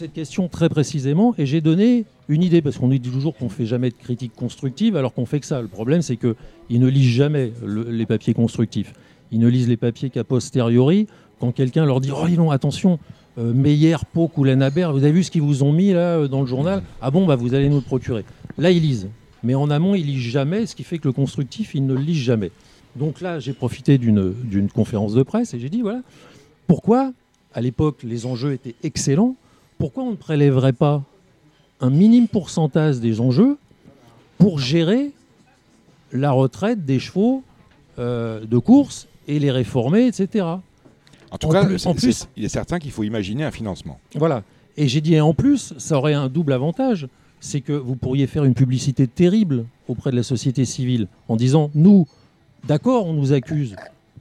cette 0.00 0.14
question 0.14 0.48
très 0.48 0.70
précisément, 0.70 1.34
et 1.36 1.44
j'ai 1.44 1.60
donné 1.60 2.06
une 2.30 2.42
idée, 2.42 2.62
parce 2.62 2.78
qu'on 2.78 2.88
dit 2.88 3.00
toujours 3.00 3.36
qu'on 3.36 3.44
ne 3.46 3.50
fait 3.50 3.66
jamais 3.66 3.90
de 3.90 3.94
critique 3.94 4.32
constructive, 4.34 4.96
alors 4.96 5.12
qu'on 5.12 5.26
fait 5.26 5.40
que 5.40 5.46
ça. 5.46 5.60
Le 5.60 5.68
problème, 5.68 6.00
c'est 6.00 6.16
qu'ils 6.16 6.80
ne 6.80 6.86
lisent 6.86 7.12
jamais 7.12 7.52
le- 7.62 7.90
les 7.90 8.06
papiers 8.06 8.32
constructifs. 8.32 8.94
Ils 9.30 9.38
ne 9.38 9.46
lisent 9.46 9.68
les 9.68 9.76
papiers 9.76 10.08
qu'a 10.08 10.24
posteriori, 10.24 11.06
quand 11.38 11.52
quelqu'un 11.52 11.84
leur 11.84 12.00
dit 12.00 12.10
«Oh, 12.16 12.26
donc, 12.34 12.50
attention, 12.50 12.98
euh, 13.36 13.52
Meyer, 13.52 13.96
Pau, 14.14 14.30
ou 14.38 14.44
Lanabert, 14.44 14.90
vous 14.94 15.04
avez 15.04 15.12
vu 15.12 15.22
ce 15.22 15.30
qu'ils 15.30 15.42
vous 15.42 15.62
ont 15.62 15.72
mis 15.72 15.92
là 15.92 16.16
euh, 16.16 16.28
dans 16.28 16.40
le 16.40 16.46
journal? 16.46 16.82
Ah 17.02 17.10
bon, 17.10 17.26
bah, 17.26 17.36
vous 17.36 17.52
allez 17.52 17.68
nous 17.68 17.76
le 17.76 17.82
procurer.» 17.82 18.24
Là, 18.56 18.70
ils 18.70 18.80
lisent. 18.80 19.08
Mais 19.42 19.54
en 19.54 19.68
amont, 19.68 19.94
ils 19.94 20.06
lisent 20.06 20.32
jamais, 20.32 20.64
ce 20.64 20.74
qui 20.74 20.82
fait 20.82 20.96
que 20.96 21.08
le 21.08 21.12
constructif, 21.12 21.74
ils 21.74 21.84
ne 21.84 21.92
le 21.92 22.00
lisent 22.00 22.24
jamais. 22.24 22.52
Donc 22.96 23.20
là, 23.20 23.38
j'ai 23.38 23.52
profité 23.52 23.98
d'une 23.98 24.70
conférence 24.72 25.12
de 25.12 25.22
presse 25.22 25.52
et 25.52 25.58
j'ai 25.60 25.68
dit, 25.68 25.82
voilà, 25.82 26.00
pourquoi, 26.66 27.12
à 27.52 27.60
l'époque, 27.60 27.98
les 28.02 28.24
enjeux 28.24 28.54
étaient 28.54 28.76
excellents, 28.82 29.36
pourquoi 29.80 30.04
on 30.04 30.10
ne 30.12 30.16
prélèverait 30.16 30.74
pas 30.74 31.02
un 31.80 31.90
minime 31.90 32.28
pourcentage 32.28 33.00
des 33.00 33.20
enjeux 33.20 33.56
pour 34.38 34.58
gérer 34.58 35.10
la 36.12 36.30
retraite 36.32 36.84
des 36.84 36.98
chevaux 36.98 37.42
euh, 37.98 38.44
de 38.44 38.58
course 38.58 39.08
et 39.26 39.38
les 39.38 39.50
réformer, 39.50 40.06
etc. 40.06 40.44
En 41.30 41.38
tout 41.38 41.46
En 41.48 41.50
cas, 41.50 41.64
plus- 41.64 41.86
en 41.86 41.94
il 42.36 42.44
est 42.44 42.48
certain 42.48 42.78
qu'il 42.78 42.90
faut 42.90 43.04
imaginer 43.04 43.44
un 43.44 43.50
financement. 43.50 43.98
Voilà. 44.16 44.42
Et 44.76 44.86
j'ai 44.86 45.00
dit, 45.00 45.14
et 45.14 45.20
en 45.20 45.32
plus, 45.34 45.72
ça 45.78 45.96
aurait 45.96 46.14
un 46.14 46.28
double 46.28 46.52
avantage, 46.52 47.08
c'est 47.40 47.60
que 47.62 47.72
vous 47.72 47.96
pourriez 47.96 48.26
faire 48.26 48.44
une 48.44 48.54
publicité 48.54 49.06
terrible 49.06 49.64
auprès 49.88 50.10
de 50.10 50.16
la 50.16 50.22
société 50.22 50.64
civile 50.66 51.06
en 51.28 51.36
disant, 51.36 51.70
nous, 51.74 52.06
d'accord, 52.66 53.06
on 53.06 53.14
nous 53.14 53.32
accuse, 53.32 53.76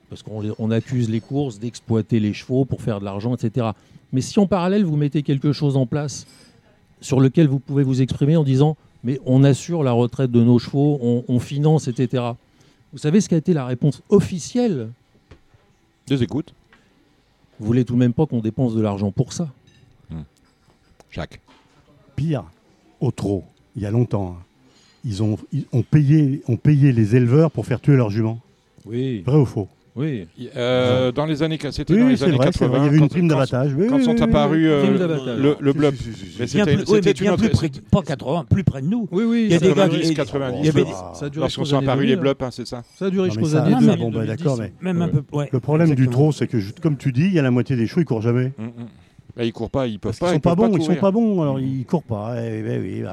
parce 0.09 0.23
qu'on 0.23 0.71
accuse 0.71 1.09
les 1.09 1.21
courses 1.21 1.59
d'exploiter 1.59 2.19
les 2.19 2.33
chevaux 2.33 2.65
pour 2.65 2.81
faire 2.81 2.99
de 2.99 3.05
l'argent, 3.05 3.35
etc. 3.35 3.67
Mais 4.11 4.21
si 4.21 4.39
en 4.39 4.47
parallèle, 4.47 4.83
vous 4.83 4.95
mettez 4.97 5.21
quelque 5.23 5.51
chose 5.53 5.77
en 5.77 5.85
place 5.85 6.25
sur 7.01 7.19
lequel 7.21 7.47
vous 7.47 7.59
pouvez 7.59 7.83
vous 7.83 8.01
exprimer 8.01 8.35
en 8.35 8.43
disant, 8.43 8.75
mais 9.03 9.19
on 9.25 9.43
assure 9.43 9.83
la 9.83 9.91
retraite 9.91 10.31
de 10.31 10.43
nos 10.43 10.59
chevaux, 10.59 10.97
on, 11.01 11.23
on 11.27 11.39
finance, 11.39 11.87
etc. 11.87 12.23
Vous 12.91 12.97
savez 12.97 13.21
ce 13.21 13.29
qu'a 13.29 13.37
été 13.37 13.53
la 13.53 13.65
réponse 13.65 14.01
officielle? 14.09 14.89
Deux 16.07 16.23
écoutes, 16.23 16.53
Vous 17.59 17.67
voulez 17.67 17.85
tout 17.85 17.93
de 17.93 17.99
même 17.99 18.13
pas 18.13 18.25
qu'on 18.25 18.39
dépense 18.41 18.73
de 18.73 18.81
l'argent 18.81 19.11
pour 19.11 19.31
ça? 19.31 19.49
Jacques. 21.11 21.39
Pire, 22.15 22.43
au 22.99 23.11
trop, 23.11 23.43
il 23.75 23.81
y 23.81 23.85
a 23.85 23.91
longtemps, 23.91 24.35
hein, 24.37 24.43
ils 25.05 25.23
ont, 25.23 25.37
ils 25.53 25.65
ont, 25.71 25.81
payé, 25.81 26.41
ont 26.47 26.57
payé 26.57 26.91
les 26.91 27.15
éleveurs 27.15 27.49
pour 27.51 27.65
faire 27.65 27.79
tuer 27.79 27.95
leurs 27.95 28.09
juments. 28.11 28.39
Oui, 28.85 29.21
Vrai 29.21 29.37
ou 29.37 29.45
faux? 29.45 29.67
Oui. 29.95 30.27
Euh, 30.55 31.11
dans 31.11 31.25
les 31.25 31.43
années, 31.43 31.57
c'était 31.71 31.93
Oui, 31.93 31.99
dans 31.99 32.05
oui, 32.05 32.11
les 32.11 32.17
c'est 32.17 32.25
années 32.25 32.37
vrai, 32.37 32.45
c'est 32.53 32.59
80. 32.59 32.67
vrai, 32.69 32.79
il 32.79 32.83
y 32.83 32.87
avait 32.87 32.97
une 32.97 33.01
quand- 33.03 33.07
prime 33.09 33.21
quand- 33.29 33.35
d'abattage. 33.35 33.73
oui, 33.77 33.87
Quand 33.89 33.95
oui, 33.97 34.03
sont 34.05 34.11
oui, 34.15 34.21
apparus 34.21 34.67
euh, 34.69 34.81
Prime 34.83 34.97
d'abattage. 34.97 35.39
le, 35.39 35.55
le 35.59 35.73
blob. 35.73 35.95
si, 35.95 36.03
si, 36.03 36.13
si, 36.13 36.19
si. 36.19 36.23
Mais 36.39 36.45
Bien 36.45 36.65
c'était 36.85 37.11
une 37.11 37.19
bien 37.21 37.33
autre. 37.33 37.41
plus 37.41 37.49
près, 37.49 37.69
pas 37.91 38.01
80, 38.01 38.45
plus 38.49 38.63
près 38.63 38.81
de 38.81 38.87
nous. 38.87 39.07
Oui, 39.11 39.23
oui. 39.25 39.41
Il 39.45 39.51
y 39.51 39.55
a 39.55 39.59
ça 39.59 39.65
des 39.67 39.73
gars 39.73 39.89
qui- 39.89 40.13
90, 40.13 40.59
il 40.59 40.65
y 40.65 40.69
avait- 40.69 40.83
90. 40.83 41.19
Ça 41.19 41.25
a 41.25 41.29
duré 41.29 41.41
Lorsqu'on 41.43 41.65
sont 41.65 41.77
apparus 41.77 42.01
les 42.07 42.15
2000. 42.15 42.21
blops, 42.21 42.43
hein, 42.43 42.49
c'est 42.51 42.67
ça 42.67 42.83
Ça 42.97 43.05
a 43.05 43.09
duré 43.09 43.29
jusqu'aux 43.29 43.55
années 43.55 43.73
Ah, 43.75 43.79
2000, 43.79 43.89
mais 43.89 43.97
bon, 43.97 44.11
bah, 44.11 44.19
2010. 44.25 44.43
d'accord, 44.43 44.57
mais 44.59 44.71
Même 44.81 45.01
un 45.01 45.05
Ouais. 45.05 45.11
peu. 45.11 45.37
ouais, 45.37 45.49
le 45.51 45.59
problème 45.59 45.95
du 45.95 46.07
trop, 46.07 46.31
c'est 46.31 46.47
que, 46.47 46.57
comme 46.81 46.97
tu 46.97 47.11
dis, 47.11 47.25
il 47.25 47.33
y 47.33 47.39
a 47.39 47.41
la 47.41 47.51
moitié 47.51 47.75
des 47.75 47.87
chevaux, 47.87 48.01
ils 48.01 48.05
courent 48.05 48.21
jamais. 48.21 48.51
Mm, 48.57 48.63
mm. 48.63 48.71
Bah, 49.37 49.43
ils 49.45 49.53
courent 49.53 49.69
pas, 49.69 49.87
ils 49.87 49.99
peuvent 49.99 50.11
Parce 50.11 50.19
pas. 50.19 50.25
qu'ils 50.27 50.31
sont 50.33 50.37
ils 50.37 50.41
pas 50.41 50.55
peuvent 50.55 50.69
bons, 50.71 50.77
ils 50.77 50.83
sont 50.83 50.95
pas 50.95 51.11
bons, 51.11 51.41
alors 51.41 51.59
ils 51.59 51.85
courent 51.85 52.03
pas. 52.03 52.33
Eh, 52.41 52.63
eh, 52.67 53.03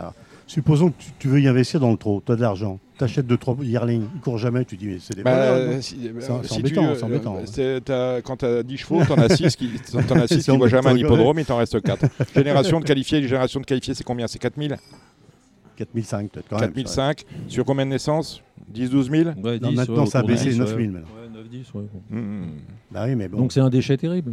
supposons 0.46 0.90
que 0.90 0.94
tu, 1.02 1.10
tu 1.18 1.28
veux 1.28 1.40
y 1.40 1.46
investir 1.48 1.78
dans 1.80 1.90
le 1.90 1.96
trop, 1.96 2.22
tu 2.24 2.32
as 2.32 2.36
de 2.36 2.40
l'argent, 2.40 2.78
tu 2.98 3.04
achètes 3.04 3.26
2-3 3.26 3.62
yearlings, 3.64 4.04
ils 4.14 4.20
courent 4.20 4.38
jamais, 4.38 4.64
tu 4.64 4.76
dis 4.76 4.86
mais 4.86 4.98
c'est 5.00 5.14
des 5.14 5.22
Bah, 5.22 5.66
non 5.66 5.80
si- 5.82 5.96
C'est- 6.02 6.08
euh, 6.08 6.38
c'est 6.42 6.48
si 6.48 6.58
embêtant, 6.60 6.94
tu, 6.96 7.04
embêtant, 7.04 7.34
euh, 7.36 7.40
ouais. 7.40 7.46
c'est- 7.46 7.80
t'as- 7.84 8.22
quand 8.22 8.36
tu 8.38 8.44
as 8.46 8.62
10 8.62 8.76
chevaux, 8.78 9.02
tu 9.04 9.12
en 9.12 9.16
as 9.18 9.36
6 9.36 9.54
qui 9.56 9.68
t'en 9.90 9.98
as 10.20 10.26
qui 10.26 10.50
voient 10.56 10.68
jamais 10.68 10.90
un 10.90 10.96
hippodrome, 10.96 11.38
il 11.38 11.44
t'en 11.44 11.56
reste 11.58 11.80
4. 11.82 12.04
génération 12.34 12.80
de 12.80 12.84
qualifiés, 12.84 13.20
les 13.20 13.28
générations 13.28 13.60
de 13.60 13.66
qualifiés, 13.66 13.94
c'est 13.94 14.04
combien? 14.04 14.26
C'est 14.26 14.38
4000 14.38 14.76
4005 15.76 16.30
peut-être 16.30 16.48
quand 16.48 16.58
même. 16.58 16.70
4005 16.72 17.24
Sur 17.48 17.64
combien 17.64 17.84
de 17.84 17.90
naissances? 17.90 18.42
10 18.68 18.88
12 18.90 19.10
000 19.10 19.30
Ouais, 19.42 19.58
Non, 19.60 19.68
10, 19.70 19.76
maintenant, 19.76 20.00
ouais, 20.04 20.06
ça 20.06 20.20
a 20.20 20.22
baissé 20.22 20.50
10, 20.50 20.58
9000 20.58 20.86
ouais. 20.86 20.92
maintenant. 20.94 21.08
Ouais, 21.22 21.28
9, 21.34 21.48
10, 21.50 21.74
ouais. 21.74 21.82
Mm, 22.10 22.18
mm. 22.18 22.46
Bah 22.90 23.04
oui, 23.06 23.14
mais 23.14 23.28
bon. 23.28 23.38
Donc 23.38 23.52
c'est 23.52 23.60
un 23.60 23.68
déchet 23.68 23.96
terrible. 23.96 24.32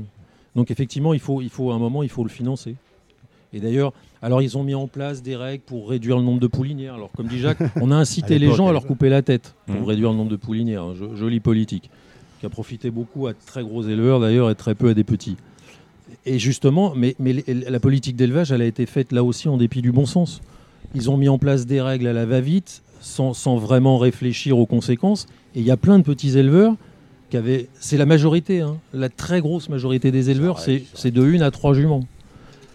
Donc 0.55 0.71
effectivement, 0.71 1.13
il 1.13 1.19
faut, 1.19 1.41
il 1.41 1.49
faut 1.49 1.71
à 1.71 1.75
un 1.75 1.79
moment, 1.79 2.01
il 2.03 2.09
faut 2.09 2.23
le 2.23 2.29
financer. 2.29 2.75
Et 3.51 3.59
d'ailleurs, 3.59 3.91
alors 4.23 4.41
ils 4.41 4.57
ont 4.57 4.63
mis 4.63 4.73
en 4.75 4.87
place 4.87 5.21
des 5.21 5.35
règles 5.35 5.63
pour 5.63 5.89
réduire 5.89 6.17
le 6.17 6.23
nombre 6.23 6.39
de 6.39 6.47
poulinières. 6.47 6.95
Alors 6.95 7.11
comme 7.15 7.27
dit 7.27 7.39
Jacques, 7.39 7.59
on 7.81 7.91
a 7.91 7.95
incité 8.05 8.39
les 8.39 8.51
gens 8.51 8.67
à 8.67 8.71
leur 8.71 8.85
couper 8.85 9.09
la 9.09 9.21
tête 9.21 9.53
pour 9.67 9.75
Mhm. 9.81 9.83
réduire 9.85 10.11
le 10.11 10.17
nombre 10.17 10.31
de 10.31 10.35
poulinières. 10.35 10.83
hein. 10.83 10.93
Jo- 10.97 11.15
Jolie 11.15 11.39
politique, 11.39 11.89
qui 12.39 12.45
a 12.45 12.49
profité 12.49 12.89
beaucoup 12.89 13.27
à 13.27 13.33
de 13.33 13.37
très 13.45 13.61
gros 13.63 13.83
éleveurs 13.83 14.19
d'ailleurs 14.19 14.49
et 14.49 14.55
très 14.55 14.73
peu 14.75 14.89
à 14.89 14.93
des 14.93 15.03
petits. 15.03 15.35
Et 16.25 16.39
justement, 16.39 16.93
mais, 16.95 17.15
la 17.19 17.79
politique 17.79 18.15
d'élevage, 18.15 18.51
elle 18.51 18.61
a 18.61 18.65
été 18.65 18.85
faite 18.85 19.11
là 19.11 19.23
aussi 19.23 19.49
en 19.49 19.57
dépit 19.57 19.81
du 19.81 19.91
bon 19.91 20.05
sens. 20.05 20.41
Ils 20.95 21.09
ont 21.09 21.17
mis 21.17 21.27
en 21.27 21.37
place 21.37 21.65
des 21.65 21.81
règles 21.81 22.07
à 22.07 22.13
la 22.13 22.25
va-vite, 22.25 22.81
sans, 23.01 23.33
sans 23.33 23.57
vraiment 23.57 23.97
réfléchir 23.97 24.57
aux 24.57 24.65
conséquences. 24.65 25.25
Et 25.55 25.59
il 25.59 25.65
y 25.65 25.71
a 25.71 25.77
plein 25.77 25.97
de 25.99 26.03
petits 26.03 26.37
éleveurs 26.37 26.75
qui 27.29 27.35
avaient. 27.37 27.67
C'est 27.79 27.97
la 27.97 28.05
majorité, 28.05 28.61
hein. 28.61 28.77
la 28.93 29.09
très 29.09 29.41
grosse 29.41 29.67
majorité 29.69 30.11
des 30.11 30.29
éleveurs, 30.29 30.59
c'est 30.59 31.11
de 31.11 31.25
une 31.25 31.41
à 31.41 31.51
trois 31.51 31.73
juments. 31.73 32.05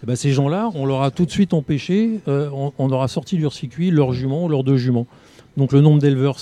Et 0.02 0.06
ben, 0.06 0.16
ces 0.16 0.32
gens-là, 0.32 0.70
on 0.74 0.86
leur 0.86 1.02
a 1.02 1.10
tout 1.10 1.24
de 1.24 1.30
suite 1.30 1.54
empêché, 1.54 2.20
euh, 2.28 2.48
on, 2.52 2.72
on 2.78 2.88
leur 2.88 3.02
a 3.02 3.08
sorti 3.08 3.36
du 3.36 3.50
circuit 3.50 3.90
leurs 3.90 4.12
juments 4.12 4.44
ou 4.44 4.48
leurs 4.48 4.64
deux 4.64 4.76
juments. 4.76 5.06
Donc 5.56 5.72
le 5.72 5.80
nombre 5.80 6.00
d'éleveurs 6.00 6.38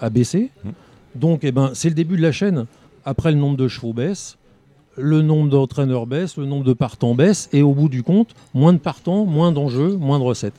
a 0.00 0.10
baissé. 0.10 0.50
Mhm. 0.64 0.72
Donc 1.16 1.40
eh 1.42 1.52
ben, 1.52 1.72
c'est 1.74 1.88
le 1.88 1.94
début 1.94 2.16
de 2.16 2.22
la 2.22 2.32
chaîne. 2.32 2.66
Après, 3.04 3.32
le 3.32 3.38
nombre 3.38 3.56
de 3.56 3.66
chevaux 3.68 3.92
baisse. 3.92 4.38
le 4.96 5.22
nombre 5.22 5.48
d'entraîneurs 5.48 6.06
baisse, 6.06 6.36
le 6.36 6.44
nombre 6.46 6.64
de 6.64 6.72
partants 6.72 7.14
baisse, 7.14 7.48
et 7.52 7.62
au 7.62 7.72
bout 7.72 7.88
du 7.88 8.02
compte, 8.02 8.34
moins 8.54 8.72
de 8.72 8.78
partants, 8.78 9.24
moins 9.24 9.50
d'enjeux, 9.52 9.96
moins 9.96 10.18
de 10.18 10.24
recettes. 10.24 10.54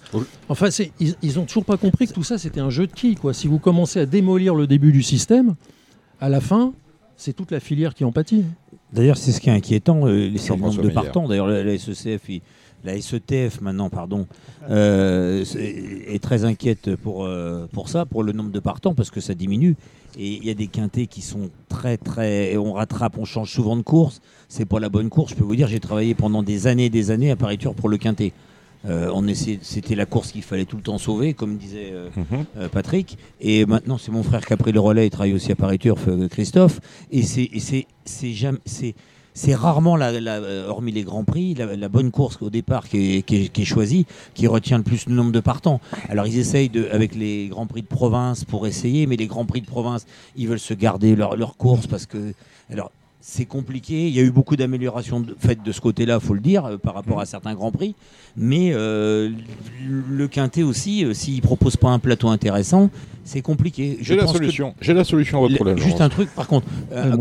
Enfin, 0.49 0.69
ils, 0.99 1.15
ils 1.21 1.39
ont 1.39 1.45
toujours 1.45 1.65
pas 1.65 1.77
compris 1.77 2.07
que 2.07 2.13
tout 2.13 2.23
ça, 2.23 2.37
c'était 2.37 2.59
un 2.59 2.69
jeu 2.69 2.87
de 2.87 2.91
qui 2.93 3.15
quoi. 3.15 3.33
Si 3.33 3.47
vous 3.47 3.59
commencez 3.59 3.99
à 3.99 4.05
démolir 4.05 4.55
le 4.55 4.65
début 4.67 4.91
du 4.91 5.03
système, 5.03 5.55
à 6.19 6.29
la 6.29 6.41
fin, 6.41 6.73
c'est 7.17 7.33
toute 7.33 7.51
la 7.51 7.59
filière 7.59 7.93
qui 7.93 8.03
en 8.03 8.11
pâtit. 8.11 8.45
D'ailleurs, 8.91 9.17
c'est 9.17 9.31
ce 9.31 9.41
qui 9.41 9.49
est 9.49 9.53
inquiétant, 9.53 10.05
euh, 10.05 10.31
c'est 10.37 10.53
le 10.53 10.61
nombre 10.61 10.81
de 10.81 10.89
partants. 10.89 11.27
D'ailleurs, 11.27 11.47
la, 11.47 11.77
SECF, 11.77 12.29
la 12.83 12.99
SETF 12.99 13.61
maintenant, 13.61 13.89
pardon, 13.89 14.27
euh, 14.69 15.43
est, 15.57 16.21
très 16.21 16.45
inquiète 16.45 16.95
pour, 16.95 17.25
euh, 17.25 17.65
pour 17.71 17.89
ça, 17.89 18.05
pour 18.05 18.23
le 18.23 18.33
nombre 18.33 18.51
de 18.51 18.59
partants, 18.59 18.93
parce 18.93 19.09
que 19.09 19.19
ça 19.19 19.33
diminue. 19.33 19.75
Et 20.17 20.33
il 20.33 20.45
y 20.45 20.51
a 20.51 20.53
des 20.53 20.67
quintés 20.67 21.07
qui 21.07 21.21
sont 21.21 21.49
très, 21.69 21.97
très. 21.97 22.55
On 22.57 22.73
rattrape, 22.73 23.17
on 23.17 23.25
change 23.25 23.51
souvent 23.51 23.75
de 23.75 23.81
course. 23.81 24.21
C'est 24.47 24.65
pas 24.65 24.79
la 24.79 24.89
bonne 24.89 25.09
course. 25.09 25.31
Je 25.31 25.35
peux 25.35 25.43
vous 25.43 25.55
dire, 25.55 25.67
j'ai 25.67 25.79
travaillé 25.79 26.13
pendant 26.13 26.43
des 26.43 26.67
années 26.67 26.85
et 26.85 26.89
des 26.91 27.09
années 27.09 27.31
à 27.31 27.35
Paris 27.35 27.57
pour 27.75 27.89
le 27.89 27.97
quintet. 27.97 28.31
Euh, 28.85 29.33
c'était 29.61 29.95
la 29.95 30.05
course 30.05 30.31
qu'il 30.31 30.43
fallait 30.43 30.65
tout 30.65 30.77
le 30.77 30.83
temps 30.83 30.97
sauver, 30.97 31.33
comme 31.33 31.57
disait 31.57 31.91
euh, 31.93 32.09
mhm. 32.15 32.45
euh, 32.57 32.69
Patrick. 32.69 33.17
Et 33.39 33.65
maintenant, 33.65 33.97
c'est 33.97 34.11
mon 34.11 34.23
frère 34.23 34.45
qui 34.45 34.53
a 34.53 34.57
pris 34.57 34.71
le 34.71 34.79
relais. 34.79 35.07
Il 35.07 35.09
travaille 35.09 35.33
aussi 35.33 35.51
à 35.51 35.55
Paris 35.55 35.79
Turf, 35.79 36.07
Christophe. 36.29 36.79
Et 37.11 37.23
c'est 39.35 39.55
rarement, 39.55 39.95
la, 39.95 40.11
hormis 40.67 40.91
les 40.91 41.03
grands 41.03 41.23
prix, 41.23 41.55
la, 41.55 41.89
bonne 41.89 42.11
course 42.11 42.37
au 42.41 42.49
départ 42.49 42.87
qui 42.87 43.23
est, 43.27 43.63
choisie, 43.63 44.05
qui 44.33 44.47
retient 44.47 44.77
le 44.77 44.83
plus 44.83 45.07
le 45.07 45.15
nombre 45.15 45.31
de 45.31 45.39
partants. 45.39 45.79
Alors 46.09 46.27
ils 46.27 46.37
essayent 46.37 46.69
de, 46.69 46.87
avec 46.91 47.15
les 47.15 47.47
grands 47.47 47.65
prix 47.65 47.81
de 47.81 47.87
province 47.87 48.43
pour 48.43 48.67
essayer, 48.67 49.07
mais 49.07 49.15
les 49.15 49.27
grands 49.27 49.45
prix 49.45 49.61
de 49.61 49.65
province, 49.65 50.05
ils 50.35 50.47
veulent 50.47 50.59
se 50.59 50.73
garder 50.73 51.15
leur, 51.15 51.35
leur 51.35 51.57
course 51.57 51.87
parce 51.87 52.05
que 52.05 52.33
alors 52.69 52.91
c'est 53.25 53.45
compliqué. 53.45 54.09
Il 54.09 54.13
y 54.13 54.19
a 54.19 54.21
eu 54.21 54.31
beaucoup 54.31 54.57
d'améliorations 54.57 55.25
faites 55.39 55.63
de 55.63 55.71
ce 55.71 55.79
côté-là, 55.79 56.19
faut 56.19 56.33
le 56.33 56.41
dire, 56.41 56.65
euh, 56.65 56.77
par 56.77 56.93
rapport 56.93 57.21
à 57.21 57.25
certains 57.25 57.53
grands 57.53 57.71
prix. 57.71 57.95
Mais 58.35 58.71
euh, 58.73 59.29
le 59.87 60.27
quintet 60.27 60.61
aussi, 60.61 61.05
euh, 61.05 61.13
s'il 61.13 61.41
propose 61.41 61.77
pas 61.77 61.87
un 61.87 61.99
plateau 61.99 62.27
intéressant, 62.27 62.89
c'est 63.23 63.41
compliqué. 63.41 63.97
J'ai 64.01 64.17
la 64.17 64.27
solution. 64.27 64.75
J'ai 64.81 64.93
la 64.93 65.05
solution 65.05 65.37
à 65.37 65.41
votre 65.43 65.55
problème. 65.55 65.77
Juste 65.77 66.01
un 66.01 66.09
truc, 66.09 66.29
par 66.35 66.47
contre, 66.47 66.67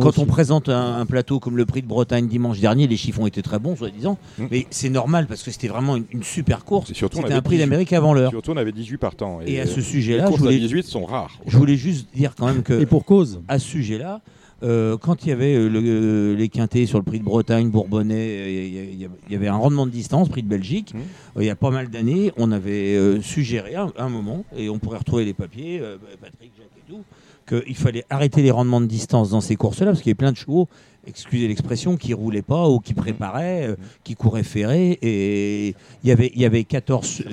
quand 0.00 0.18
on 0.18 0.26
présente 0.26 0.68
un, 0.68 1.06
plateau 1.06 1.38
comme 1.38 1.56
le 1.56 1.66
Prix 1.66 1.82
de 1.82 1.86
Bretagne 1.86 2.26
dimanche 2.26 2.58
dernier, 2.58 2.88
les 2.88 2.96
chiffons 2.96 3.28
étaient 3.28 3.42
très 3.42 3.60
bons, 3.60 3.76
soi-disant. 3.76 4.18
Hmm. 4.38 4.46
Mais 4.50 4.66
c'est 4.70 4.88
normal 4.88 5.26
parce 5.28 5.44
que 5.44 5.52
c'était 5.52 5.68
vraiment 5.68 5.96
une, 5.96 6.24
super 6.24 6.64
course. 6.64 6.92
C'était 6.92 7.32
un 7.32 7.42
Prix 7.42 7.58
d'Amérique 7.58 7.92
avant 7.92 8.12
l'heure. 8.12 8.30
Surtout, 8.32 8.50
on 8.50 8.56
avait 8.56 8.72
18 8.72 8.96
partants. 8.96 9.38
Et, 9.46 9.52
et 9.52 9.60
à 9.60 9.66
ce 9.66 9.80
sujet-là, 9.80 10.28
les 10.28 10.36
voulais, 10.36 10.58
18 10.58 10.82
sont 10.84 11.04
rares. 11.04 11.38
Je 11.46 11.56
voulais 11.56 11.76
juste 11.76 12.08
dire 12.12 12.34
quand 12.36 12.46
même 12.46 12.64
que. 12.64 12.80
Et 12.80 12.86
pour 12.86 13.04
cause. 13.04 13.40
À 13.46 13.60
ce 13.60 13.68
sujet-là. 13.68 14.20
Euh, 14.62 14.96
quand 14.96 15.24
il 15.24 15.30
y 15.30 15.32
avait 15.32 15.54
euh, 15.54 15.68
euh, 15.74 16.36
les 16.36 16.48
quintés 16.48 16.86
sur 16.86 16.98
le 16.98 17.04
prix 17.04 17.18
de 17.18 17.24
Bretagne, 17.24 17.68
Bourbonnais, 17.68 18.92
il 18.92 19.08
y, 19.30 19.34
avait 19.34 19.48
un 19.48 19.56
rendement 19.56 19.86
de 19.86 19.90
distance, 19.90 20.28
prix 20.28 20.42
de 20.42 20.48
Belgique. 20.48 20.94
Mmh. 20.94 21.40
il 21.40 21.46
y 21.46 21.50
a 21.50 21.56
pas 21.56 21.70
mal 21.70 21.88
d'années, 21.88 22.32
on 22.36 22.52
avait 22.52 23.20
suggéré 23.22 23.74
à 23.74 23.88
un, 23.98 24.08
moment, 24.08 24.44
et 24.56 24.68
on 24.68 24.78
pourrait 24.78 24.98
retrouver 24.98 25.24
les 25.24 25.34
papiers, 25.34 25.80
bah, 25.80 26.08
Patrick, 26.20 26.52
Jacques 26.56 26.66
et 26.76 26.92
tout, 26.92 27.02
qu'il 27.48 27.76
fallait 27.76 28.04
arrêter 28.08 28.42
les 28.42 28.50
rendements 28.50 28.80
de 28.80 28.86
distance 28.86 29.30
dans 29.30 29.40
ces 29.40 29.56
courses-là, 29.56 29.86
parce 29.86 29.98
qu'il 29.98 30.10
y 30.10 30.12
avait 30.12 30.16
plein 30.16 30.32
de 30.32 30.36
chevaux, 30.36 30.68
excusez 31.06 31.48
l'expression, 31.48 31.96
qui 31.96 32.14
roulaient 32.14 32.42
pas 32.42 32.68
ou 32.68 32.78
qui 32.78 32.94
préparaient, 32.94 33.68
mmh. 33.68 33.76
qui 34.04 34.14
couraient 34.14 34.44
ferrés. 34.44 34.98
Et 35.02 35.74
il 36.04 36.08
y 36.08 36.12
avait, 36.12 36.30
il 36.34 36.40
y 36.40 36.44
avait 36.44 36.62
14, 36.62 37.24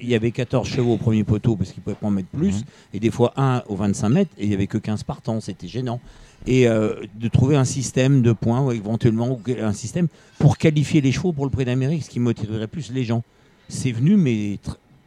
il 0.00 0.08
y 0.08 0.14
avait 0.14 0.30
14 0.30 0.68
chevaux 0.68 0.94
au 0.94 0.98
premier 0.98 1.24
poteau, 1.24 1.56
parce 1.56 1.72
qu'ils 1.72 1.80
ne 1.80 1.84
pouvaient 1.84 1.96
pas 1.96 2.06
en 2.06 2.10
mettre 2.10 2.28
plus, 2.28 2.60
mmh. 2.60 2.94
et 2.94 3.00
des 3.00 3.10
fois 3.10 3.32
un 3.36 3.62
au 3.66 3.74
25 3.74 4.08
mètres, 4.08 4.30
et 4.38 4.44
il 4.44 4.48
n'y 4.48 4.54
avait 4.54 4.68
que 4.68 4.78
15 4.78 5.02
partants, 5.02 5.40
c'était 5.40 5.68
gênant 5.68 6.00
et 6.46 6.68
euh, 6.68 6.94
de 7.14 7.28
trouver 7.28 7.56
un 7.56 7.64
système 7.64 8.22
de 8.22 8.32
points, 8.32 8.60
ou 8.60 8.72
éventuellement 8.72 9.38
un 9.60 9.72
système 9.72 10.08
pour 10.38 10.58
qualifier 10.58 11.00
les 11.00 11.12
chevaux 11.12 11.32
pour 11.32 11.44
le 11.44 11.50
prix 11.50 11.64
d'Amérique, 11.64 12.04
ce 12.04 12.10
qui 12.10 12.20
motiverait 12.20 12.68
plus 12.68 12.92
les 12.92 13.04
gens. 13.04 13.22
C'est 13.68 13.92
venu, 13.92 14.16
mais 14.16 14.58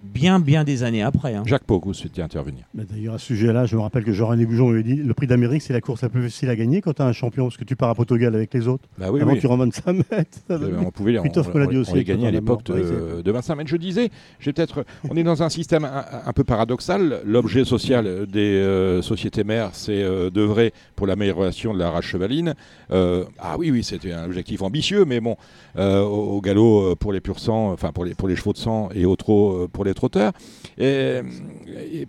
bien, 0.04 0.40
bien 0.40 0.64
des 0.64 0.84
années 0.84 1.04
après. 1.04 1.36
Hein. 1.36 1.44
Jacques 1.46 1.64
Pogou 1.64 1.94
souhaitait 1.94 2.22
intervenir. 2.22 2.64
D'ailleurs, 2.74 3.16
à 3.16 3.18
ce 3.18 3.28
sujet-là, 3.28 3.66
je 3.66 3.76
me 3.76 3.82
rappelle 3.82 4.04
que 4.04 4.14
Jean-René 4.14 4.46
Goujon 4.46 4.70
avait 4.70 4.84
dit 4.84 4.96
le 4.96 5.14
prix 5.14 5.28
d'Amérique, 5.28 5.62
c'est 5.62 5.74
la 5.74 5.82
course 5.82 6.02
la 6.02 6.10
plus 6.10 6.24
facile 6.24 6.50
à 6.50 6.56
gagner 6.56 6.82
quand 6.82 6.94
tu 6.94 7.02
as 7.02 7.06
un 7.06 7.14
champion, 7.14 7.46
parce 7.46 7.58
que 7.58 7.64
tu 7.64 7.76
pars 7.76 7.90
à 7.90 7.96
Portugal 7.96 8.36
avec 8.36 8.54
les 8.54 8.68
autres. 8.68 8.84
Bah 8.98 9.08
oui, 9.12 9.22
avant 9.22 9.34
oui. 9.34 9.40
tu 9.40 9.48
remontes 9.48 9.74
5 9.74 9.94
mètres. 10.12 10.38
Eh 10.50 10.58
ben, 10.58 10.84
on 10.86 10.92
pouvait 10.92 11.14
les, 11.14 11.20
on, 11.20 11.94
les 11.94 12.04
gagnait 12.04 12.28
à 12.28 12.32
l'époque 12.32 12.64
de, 12.64 13.32
25 13.32 13.56
mètres. 13.56 13.70
Je 13.70 13.78
disais, 13.78 14.10
peut-être, 14.44 14.86
on 15.10 15.16
est 15.16 15.24
dans 15.24 15.44
un 15.44 15.50
système 15.50 15.86
un, 15.86 16.34
peu 16.34 16.44
paradoxal. 16.44 17.22
L'objet 17.26 17.66
social 17.66 18.26
des 18.28 18.40
euh, 18.40 19.02
sociétés 19.02 19.44
mères, 19.44 19.72
c'est 19.74 20.02
euh, 20.04 20.30
d'œuvrer 20.30 20.74
pour 20.96 21.08
l'amélioration 21.08 21.74
de 21.74 21.80
la 21.80 21.90
race 21.92 22.06
chevaline. 22.06 22.56
Euh, 22.92 23.26
ah 23.40 23.56
oui, 23.58 23.72
oui, 23.72 23.84
c'était 23.84 24.14
un 24.14 24.26
objectif 24.26 24.62
ambitieux, 24.62 25.06
mais 25.06 25.20
bon, 25.20 25.36
au, 25.78 26.42
galop 26.42 26.96
pour 26.96 27.14
les 27.14 27.22
purs 27.22 27.40
sang, 27.40 27.72
enfin 27.72 27.92
pour 27.92 28.06
les, 28.06 28.16
pour 28.16 28.28
les 28.28 28.36
chevaux 28.36 28.54
de 28.54 28.58
sang 28.58 28.90
et 28.94 29.06
au 29.06 29.16
trot 29.16 29.68
pour 29.72 29.86
les 29.86 29.89
trotteurs. 29.94 30.34
Et, 30.78 31.22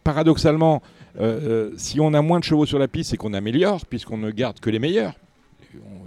paradoxalement, 0.03 0.83
euh, 1.19 1.71
euh, 1.71 1.71
si 1.77 2.01
on 2.01 2.15
a 2.15 2.23
moins 2.23 2.39
de 2.39 2.45
chevaux 2.45 2.67
sur 2.67 2.79
la 2.79 2.89
piste, 2.89 3.11
c'est 3.11 3.17
qu'on 3.17 3.35
améliore, 3.35 3.85
puisqu'on 3.87 4.19
ne 4.19 4.31
garde 4.31 4.61
que 4.61 4.71
les 4.71 4.79
meilleurs. 4.79 5.15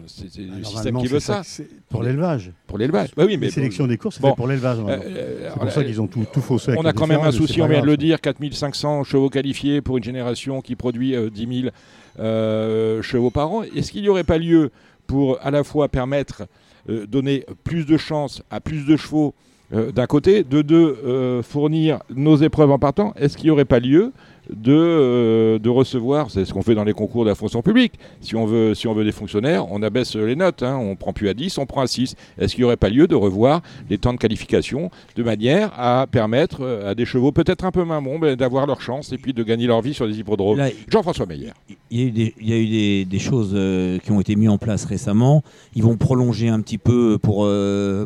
C'est 0.05 0.26
le 0.38 0.63
système 0.65 0.97
qui 0.97 1.07
veut 1.07 1.21
ça. 1.21 1.43
pour 1.89 2.03
l'élevage. 2.03 2.51
Pour 2.67 2.78
l'élevage. 2.78 3.11
Bah 3.15 3.24
oui, 3.26 3.38
mais 3.38 3.45
les 3.45 3.51
sélections 3.53 3.88
des 3.88 3.97
courses, 3.97 4.19
c'est 4.21 4.36
pour 4.36 4.47
l'élevage. 4.47 4.80
Euh, 4.86 5.49
c'est 5.53 5.59
pour 5.59 5.71
ça 5.71 5.84
qu'ils 5.84 6.01
ont 6.01 6.07
tout, 6.07 6.26
tout 6.32 6.41
faussé. 6.41 6.74
On 6.78 6.84
a 6.84 6.91
quand 6.91 7.07
même 7.07 7.21
un 7.21 7.32
souci, 7.32 7.61
on 7.61 7.67
vient 7.67 7.82
de 7.82 7.86
le 7.86 7.95
dire 7.95 8.19
4500 8.19 9.05
chevaux 9.05 9.30
qualifiés 9.30 9.82
pour 9.82 9.97
une 9.97 10.03
génération 10.03 10.61
qui 10.61 10.76
produit 10.76 11.15
10 11.32 11.71
000 12.17 13.01
chevaux 13.01 13.32
par 13.32 13.51
an. 13.51 13.63
Est-ce 13.63 13.93
qu'il 13.93 14.01
n'y 14.01 14.09
aurait 14.09 14.26
pas 14.26 14.38
lieu 14.38 14.71
pour 15.07 15.38
à 15.41 15.51
la 15.51 15.63
fois 15.63 15.88
permettre, 15.88 16.47
donner 16.89 17.45
plus 17.63 17.86
de 17.86 17.95
chances 17.95 18.43
à 18.51 18.59
plus 18.59 18.86
de 18.86 18.97
chevaux 18.97 19.34
d'un 19.74 20.05
côté, 20.05 20.43
de 20.43 20.61
deux, 20.61 20.97
euh, 21.05 21.41
fournir 21.41 21.99
nos 22.13 22.36
épreuves 22.36 22.71
en 22.71 22.80
partant, 22.80 23.13
est-ce 23.15 23.38
qu'il 23.38 23.45
n'y 23.47 23.51
aurait 23.51 23.65
pas 23.65 23.80
lieu 23.80 24.11
de, 24.50 24.74
euh, 24.74 25.60
de 25.60 25.70
recevoir, 25.70 26.30
c'est 26.30 26.46
ce 26.46 26.54
qu'on 26.54 26.62
fait 26.62 26.76
dans 26.76 26.84
les 26.84 26.94
concours 26.94 27.24
de 27.24 27.30
la 27.30 27.36
fonction 27.36 27.62
publique. 27.62 27.94
Si 28.22 28.36
on 28.36 28.46
veut, 28.46 28.74
si 28.74 28.88
on 28.88 28.94
veut 28.94 29.06
des 29.06 29.12
fonctionnaires, 29.12 29.72
on 29.72 29.82
abaisse 29.82 30.16
les 30.16 30.36
notes, 30.36 30.64
hein. 30.64 30.78
on 30.78 30.96
prend 30.96 31.14
plus 31.14 31.30
à 31.30 31.34
10, 31.34 31.58
on 31.58 31.66
prend 31.66 31.82
à 31.82 31.88
6. 31.88 32.16
Est-ce 32.38 32.54
qu'il 32.54 32.64
n'y 32.64 32.66
aurait 32.66 32.78
pas 32.78 32.89
lieu 32.89 33.08
de 33.08 33.16
revoir 33.16 33.62
les 33.89 33.98
temps 33.98 34.14
de 34.14 34.18
qualification 34.18 34.91
de 35.16 35.24
manière 35.24 35.72
à 35.78 36.08
permettre 36.08 36.62
euh, 36.62 36.91
à 36.91 36.96
des 36.96 37.06
chevaux 37.06 37.32
peut-être 37.32 37.64
un 37.64 37.72
peu 37.72 37.84
moins 37.84 38.02
bons 38.02 38.20
ben, 38.20 38.36
d'avoir 38.36 38.68
leur 38.68 38.82
chance 38.82 39.12
et 39.14 39.18
puis 39.18 39.34
de 39.34 39.44
gagner 39.44 39.68
leur 39.68 39.82
vie 39.82 39.94
sur 39.94 40.08
des 40.08 40.20
hippodromes? 40.20 40.62
Jean-François 40.89 41.26
Meyer. 41.26 41.52
Il 41.89 42.00
y 42.00 42.04
a 42.04 42.08
eu 42.08 42.12
des, 42.12 42.34
il 42.41 42.50
y 42.50 42.54
a 42.54 42.58
eu 43.02 43.06
des, 43.06 43.20
choses 43.20 43.52
euh, 43.54 44.00
qui 44.00 44.12
ont 44.12 44.20
été 44.20 44.36
mises 44.36 44.50
en 44.50 44.58
place 44.58 44.86
récemment. 44.86 45.44
Ils 45.76 45.84
vont 45.84 45.96
prolonger 45.96 46.50
un 46.50 46.60
petit 46.62 46.78
peu 46.78 47.18
pour, 47.18 47.48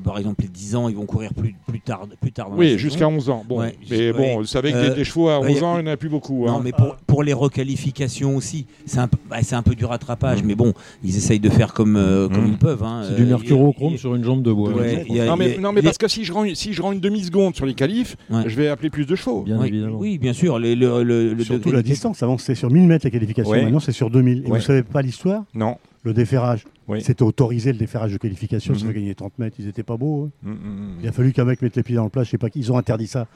par 0.04 0.18
exemple, 0.18 0.44
les 0.44 0.50
10 0.50 0.76
ans, 0.76 0.90
ils 0.90 0.96
vont 0.96 1.06
courir 1.06 1.34
plus, 1.34 1.56
plus 1.68 1.80
tard. 1.80 2.06
Plus 2.20 2.32
tard 2.32 2.50
oui, 2.52 2.78
jusqu'à 2.78 3.08
11 3.08 3.30
ans. 3.30 3.46
Bon, 3.48 3.64
mais 3.90 4.14
bon, 4.14 4.40
vous 4.40 4.46
savez 4.46 4.72
que 4.72 4.94
des, 4.94 5.04
chevaux 5.04 5.30
à 5.30 5.40
11 5.40 5.64
ans, 5.64 5.78
il 5.80 5.84
n'y 5.84 5.90
en 5.90 5.94
a 5.94 5.98
plus 5.98 6.10
beaucoup. 6.10 6.27
Non, 6.34 6.58
hein. 6.58 6.62
mais 6.64 6.72
pour, 7.08 7.24
les 7.24 7.34
requalifications 7.34 8.36
aussi, 8.36 8.68
c'est 8.86 9.00
un, 9.00 9.10
bah, 9.30 9.38
un, 9.52 9.62
peu 9.64 9.76
du 9.76 9.86
rattrapage, 9.86 10.44
mais 10.44 10.56
bon, 10.56 10.74
ils 11.04 11.18
essayent 11.18 11.40
de 11.40 11.50
faire 11.50 11.74
comme, 11.74 11.96
euh, 11.96 12.28
comme 12.30 12.46
mmh. 12.46 12.52
ils 12.52 12.58
peuvent. 12.58 12.84
Hein. 12.84 13.04
C'est 13.08 13.16
du 13.16 13.24
euh, 13.24 13.30
mercurochrome 13.30 13.98
sur 13.98 14.16
une 14.16 14.24
jambe 14.24 14.44
de 14.44 14.52
bois. 14.52 14.72
non, 14.72 15.72
mais, 15.74 15.82
parce 15.82 15.98
que 15.98 16.08
si 16.08 16.24
je 16.24 16.34
rends, 16.34 16.46
si 16.54 16.74
je 16.74 16.82
rends 16.82 16.92
une 16.92 17.00
demi-seconde 17.00 17.56
sur 17.56 17.66
les 17.66 17.74
qualifs, 17.74 18.16
je 18.30 18.56
vais 18.56 18.68
appeler 18.68 18.90
plus 18.90 19.06
de 19.06 19.16
chevaux. 19.16 19.44
Bien 19.44 19.62
évidemment. 19.64 19.98
Oui, 19.98 20.18
bien 20.18 20.34
sûr. 20.34 20.60
Le, 20.60 20.74
le, 20.74 21.44
Surtout 21.44 21.72
la 21.72 21.84
distance. 21.84 22.24
Avant, 22.24 22.38
c'était 22.38 22.56
sur 22.56 22.70
1000 22.70 22.88
mètres 22.88 23.06
la 23.06 23.12
qualification. 23.12 23.54
Maintenant, 23.54 23.80
c'est 23.80 23.92
sur 23.92 24.10
2000. 24.10 24.44
Et 24.46 24.50
vous 24.50 24.60
savez 24.62 24.84
pas 24.84 25.02
l'histoire? 25.02 25.44
Non. 25.54 25.78
Le 26.04 26.14
déferrage. 26.14 26.64
C'était 27.00 27.24
autorisé 27.24 27.74
le 27.74 27.78
déferrage 27.78 28.14
de 28.14 28.18
qualification. 28.18 28.74
Ça 28.74 28.86
mmh. 28.86 28.92
gagner 28.92 29.16
30 29.16 29.40
mètres. 29.40 29.58
Ils 29.60 29.68
étaient 29.68 29.84
pas 29.84 29.98
beaux. 29.98 30.30
Hein. 30.46 30.50
Mmh, 30.50 31.00
Il 31.02 31.08
a 31.08 31.12
fallu 31.12 31.34
qu'un 31.34 31.44
mec 31.44 31.62
mette 31.62 31.76
les 31.76 31.84
pieds 31.84 31.96
dans 31.96 32.06
le 32.06 32.10
plat. 32.10 32.24
Je 32.24 32.30
sais 32.30 32.38
pas 32.38 32.48
Ils 32.56 32.72
ont 32.72 32.78
interdit 32.78 33.08
ça 33.08 33.28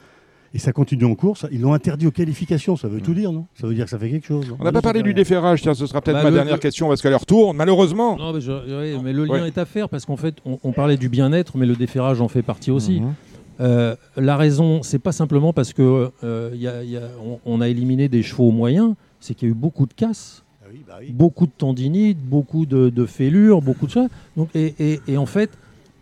et 0.54 0.58
ça 0.58 0.72
continue 0.72 1.04
en 1.04 1.14
course. 1.14 1.46
Ils 1.50 1.60
l'ont 1.60 1.72
interdit 1.72 2.06
aux 2.06 2.10
qualifications, 2.10 2.76
ça 2.76 2.88
veut 2.88 3.00
tout 3.00 3.14
dire, 3.14 3.32
non? 3.32 3.46
Ça 3.54 3.66
veut 3.66 3.74
dire 3.74 3.84
que 3.84 3.90
ça 3.90 3.98
fait 3.98 4.10
quelque 4.10 4.26
chose. 4.26 4.54
On 4.58 4.64
n'a 4.64 4.72
pas 4.72 4.82
parlé 4.82 5.02
du 5.02 5.14
déferrage, 5.14 5.62
tiens, 5.62 5.74
ce 5.74 5.86
sera 5.86 6.00
peut-être 6.00 6.18
bah, 6.18 6.24
ma 6.24 6.30
dernière 6.30 6.60
question 6.60 6.88
parce 6.88 7.00
qu'elle 7.00 7.14
retourne, 7.14 7.56
malheureusement. 7.56 8.16
Non, 8.16 8.32
mais, 8.32 9.12
le 9.12 9.24
lien 9.24 9.46
est 9.46 9.58
à 9.58 9.64
faire 9.64 9.88
parce 9.88 10.04
qu'en 10.04 10.16
fait, 10.16 10.36
on, 10.44 10.72
parlait 10.72 10.96
du 10.96 11.08
bien-être, 11.08 11.56
mais 11.56 11.66
le 11.66 11.76
déferrage 11.76 12.20
en 12.20 12.28
fait 12.28 12.42
partie 12.42 12.70
aussi. 12.70 13.00
Mhm. 13.00 13.14
Euh, 13.60 13.96
la 14.16 14.36
raison, 14.36 14.82
c'est 14.82 14.98
pas 14.98 15.12
simplement 15.12 15.52
parce 15.52 15.72
que 15.72 16.10
euh, 16.24 17.08
on, 17.44 17.60
a 17.60 17.68
éliminé 17.68 18.08
des 18.08 18.22
chevaux 18.22 18.50
moyens, 18.50 18.94
c'est 19.20 19.34
qu'il 19.34 19.48
y 19.48 19.50
a 19.50 19.52
eu 19.52 19.56
beaucoup 19.56 19.86
de 19.86 19.92
casses, 19.92 20.42
ah 20.62 20.68
bah 20.88 20.94
beaucoup 21.10 21.46
de 21.46 21.52
tendinites, 21.56 22.18
beaucoup 22.18 22.66
de, 22.66 23.06
fêlures, 23.06 23.62
beaucoup 23.62 23.86
de. 23.86 24.08
Donc, 24.36 24.48
et, 24.54 25.00
et 25.06 25.16
en 25.16 25.26
fait, 25.26 25.50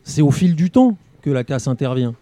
c'est 0.05 0.23
au 0.23 0.31
fil 0.31 0.55
du 0.55 0.71
temps 0.71 0.97
que 1.23 1.31
la 1.31 1.45
casse 1.45 1.69
intervient. 1.69 2.15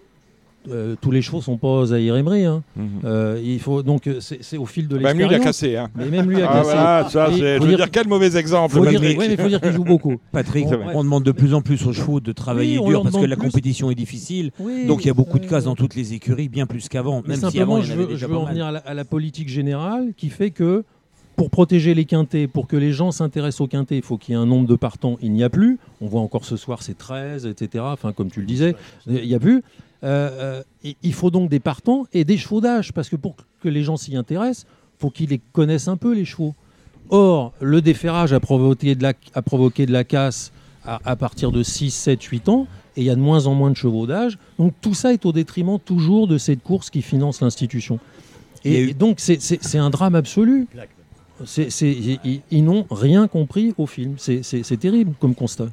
Euh, 0.71 0.97
tous 1.01 1.11
les 1.11 1.23
chevaux 1.23 1.41
sont 1.41 1.57
pas 1.57 1.87
Emery. 1.91 2.45
Hein. 2.45 2.63
Euh, 3.05 3.41
il 3.43 3.61
faut 3.61 3.83
donc 3.83 4.07
euh, 4.07 4.21
c'est 4.21 4.59
au 4.59 4.67
fil 4.67 4.89
de 4.89 4.97
l'expérience. 4.97 5.19
Même 5.19 5.29
lui 5.29 5.37
il 5.37 5.41
a 5.41 5.45
cassé. 5.45 5.77
Hein. 5.77 5.89
Mais 5.95 6.07
même 6.07 6.29
lui 6.29 6.43
a 6.43 6.51
ah, 6.51 7.03
cassé. 7.03 7.13
ça, 7.13 7.31
je 7.31 7.63
veux 7.63 7.77
dire, 7.77 7.91
quel 7.91 8.09
mauvais 8.09 8.37
exemple. 8.37 8.75
Faut 8.75 8.85
dire, 8.85 9.03
il 9.03 9.37
faut 9.39 9.49
dire 9.49 9.61
qu'il 9.61 9.73
joue 9.73 9.85
beaucoup. 9.85 10.17
Patrick, 10.33 10.67
on, 10.95 11.05
demande 11.05 11.25
de 11.25 11.33
plus 11.33 11.55
en 11.55 11.63
plus 11.63 11.87
aux 11.87 11.93
chevaux 11.93 12.21
de 12.21 12.33
travailler 12.33 12.79
dur 12.81 13.03
parce 13.03 13.17
que 13.17 13.25
la 13.25 13.37
compétition 13.37 13.91
est 13.91 13.95
difficile. 13.95 14.51
donc 14.87 15.05
il 15.05 15.09
y 15.09 15.11
a 15.11 15.15
beaucoup 15.15 15.39
de 15.39 15.47
cases 15.47 15.65
dans 15.65 15.77
toutes 15.77 15.95
les 15.95 16.15
écuries, 16.15 16.49
bien 16.49 16.67
plus 16.67 16.89
qu'avant. 16.89 17.23
Même 17.27 17.37
simplement, 17.37 17.51
si 17.51 17.61
avant, 17.61 17.83
je 17.83 17.93
veux, 17.95 18.17
je 18.17 18.27
veux 18.27 18.37
en 18.37 18.45
venir 18.45 18.67
à 18.67 18.95
la, 18.95 19.05
politique 19.05 19.49
générale 19.49 20.13
qui 20.17 20.29
fait 20.29 20.51
que 20.51 20.85
pour 21.37 21.51
protéger 21.51 21.95
les 21.95 22.05
quintés, 22.05 22.49
pour 22.49 22.67
que 22.67 22.77
les 22.77 22.93
gens 22.93 23.13
s'intéressent 23.13 23.63
aux 23.63 23.69
quintés, 23.69 23.97
il 23.97 24.03
faut 24.03 24.19
qu'il 24.19 24.35
y 24.35 24.37
ait 24.37 24.41
un 24.41 24.45
nombre 24.45 24.67
de 24.67 24.75
partants. 24.75 25.17
Il 25.23 25.33
n'y 25.33 25.45
a 25.45 25.49
plus. 25.49 25.79
On 26.01 26.09
voit 26.09 26.21
encore 26.21 26.45
ce 26.45 26.57
soir, 26.57 26.83
c'est 26.83 26.99
13, 26.99 27.47
etc. 27.47 27.85
Enfin, 27.87 28.13
comme 28.13 28.29
tu 28.29 28.41
le 28.41 28.47
disais, 28.47 28.75
il 29.07 29.27
n'y 29.27 29.35
a 29.35 29.39
plus. 29.39 29.63
Euh, 30.05 30.63
euh, 30.85 30.95
il 31.03 31.13
faut 31.13 31.31
donc 31.31 31.51
des 31.51 31.61
partants 31.61 32.07
et 32.13 32.25
des 32.25 32.37
chevaux 32.37 32.61
d'âge, 32.61 32.93
parce 32.93 33.09
que 33.09 33.17
pour 33.17 33.35
que 33.61 33.69
les 33.69 33.83
gens 33.83 33.97
s'y 33.97 34.17
intéressent, 34.17 34.67
il 34.97 35.01
faut 35.01 35.11
qu'ils 35.11 35.31
les 35.31 35.41
connaissent 35.53 35.89
un 35.89 35.97
peu, 35.97 36.15
les 36.15 36.25
chevaux. 36.25 36.55
Or, 37.11 37.53
le 37.61 37.81
déferrage 37.81 38.33
a 38.33 38.41
provoqué 38.41 38.95
de 38.95 39.03
la, 39.03 39.13
a 39.35 39.43
provoqué 39.43 39.87
de 39.87 39.93
la 39.93 40.05
casse 40.05 40.53
à, 40.85 41.01
à 41.05 41.17
partir 41.17 41.51
de 41.51 41.63
6, 41.63 41.91
7, 41.91 42.23
8 42.23 42.49
ans, 42.49 42.67
et 42.97 43.03
il 43.03 43.05
y 43.05 43.11
a 43.11 43.15
de 43.15 43.21
moins 43.21 43.47
en 43.47 43.55
moins 43.55 43.71
de 43.71 43.77
chevaux 43.77 44.07
d'âge. 44.07 44.39
Donc 44.59 44.75
tout 44.81 44.95
ça 44.95 45.13
est 45.13 45.25
au 45.27 45.33
détriment 45.33 45.79
toujours 45.79 46.29
de 46.29 46.39
cette 46.39 46.63
course 46.63 46.91
qui 46.91 47.03
finance 47.03 47.41
l'institution. 47.41 47.99
Et, 48.65 48.91
et 48.91 48.95
donc 48.95 49.21
c'est 49.21 49.79
un 49.79 49.91
drame 49.91 50.15
absolu. 50.15 50.67
C'est- 51.45 51.71
c'est- 51.71 51.93
ils 52.25 52.41
ils 52.51 52.65
n'ont 52.65 52.85
rien 52.91 53.29
compris 53.29 53.73
au 53.79 53.87
film. 53.87 54.15
C'est- 54.19 54.43
C'est 54.43 54.63
c'est 54.63 54.77
terrible 54.77 55.13
comme 55.21 55.35
constat. 55.35 55.67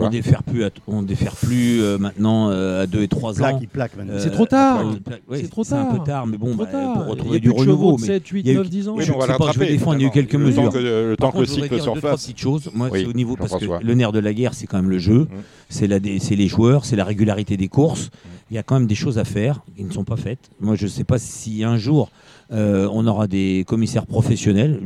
On 0.00 0.08
défère 0.08 0.42
plus, 0.42 0.64
à- 0.64 0.70
on 0.88 1.02
défère 1.04 1.36
plus 1.36 1.80
euh, 1.80 1.96
maintenant 1.96 2.50
euh, 2.50 2.82
à 2.82 2.86
2 2.88 3.02
et 3.02 3.08
3 3.08 3.34
Plaque, 3.34 3.54
ans. 3.54 3.58
il 3.62 3.68
plaque 3.68 3.96
maintenant. 3.96 4.14
Euh, 4.14 4.18
C'est 4.18 4.30
trop 4.30 4.44
tard. 4.46 4.80
plaque, 4.80 5.02
plaque, 5.04 5.22
ouais, 5.28 5.38
C'est 5.42 5.48
trop 5.48 5.62
C'est 5.62 5.74
un 5.74 5.84
tard. 5.84 5.98
peu 5.98 6.04
tard, 6.04 6.26
mais 6.26 6.38
bon, 6.38 6.56
bah, 6.56 6.66
tard. 6.66 6.94
pour 6.94 7.02
Il 7.04 7.06
y 7.06 7.10
retrouver 7.10 7.36
a 7.36 7.40
du 7.40 7.50
renouveau. 7.50 7.96
de 7.96 8.00
mais 8.00 8.06
7, 8.08 8.26
8, 8.26 8.40
il 8.40 8.46
y 8.46 8.50
a 8.50 8.52
eu- 8.54 8.56
9, 8.56 8.68
10 8.68 8.88
ans. 8.88 8.94
Oui, 8.96 9.04
je 9.04 9.12
va 9.12 9.20
sais 9.26 9.32
le 9.32 9.38
pas, 9.38 9.52
je 9.52 9.58
vais 9.60 9.68
défendre, 9.68 9.98
il 9.98 10.02
y 10.02 10.04
a 10.06 10.08
eu 10.08 10.10
quelques 10.10 10.32
le 10.32 10.38
mesures. 10.40 10.64
Temps 10.64 10.70
que, 10.72 10.78
le 10.78 11.16
temps 11.16 11.26
Par 11.26 11.32
que 11.34 11.38
le 11.38 11.40
contre, 11.42 11.46
je 11.46 11.52
voudrais 11.54 11.68
cycle 11.68 11.82
dire 11.84 11.94
deux, 11.94 12.00
trois 12.00 12.16
petites 12.16 12.38
choses. 12.38 12.70
Moi, 12.74 12.88
Oui, 12.90 13.00
c'est 13.02 13.06
au 13.06 13.12
niveau 13.12 13.36
parce 13.36 13.54
que 13.56 13.64
le 13.84 13.94
nerf 13.94 14.10
de 14.10 14.18
la 14.18 14.34
guerre, 14.34 14.54
c'est 14.54 14.66
quand 14.66 14.78
même 14.78 14.90
le 14.90 14.98
jeu, 14.98 15.28
c'est 15.68 15.86
les 15.86 16.48
joueurs, 16.48 16.84
c'est 16.84 16.96
la 16.96 17.04
régularité 17.04 17.56
des 17.56 17.68
courses. 17.68 18.10
Il 18.50 18.54
y 18.56 18.58
a 18.58 18.64
quand 18.64 18.74
même 18.74 18.88
des 18.88 18.96
choses 18.96 19.18
à 19.18 19.24
faire 19.24 19.60
qui 19.76 19.84
ne 19.84 19.92
sont 19.92 20.02
pas 20.02 20.16
faites. 20.16 20.50
Moi, 20.60 20.74
je 20.74 20.84
ne 20.86 20.90
sais 20.90 21.04
pas 21.04 21.20
si 21.20 21.62
un 21.62 21.76
jour 21.76 22.10
euh, 22.52 22.88
on 22.92 23.06
aura 23.06 23.26
des 23.26 23.64
commissaires 23.66 24.06
professionnels, 24.06 24.80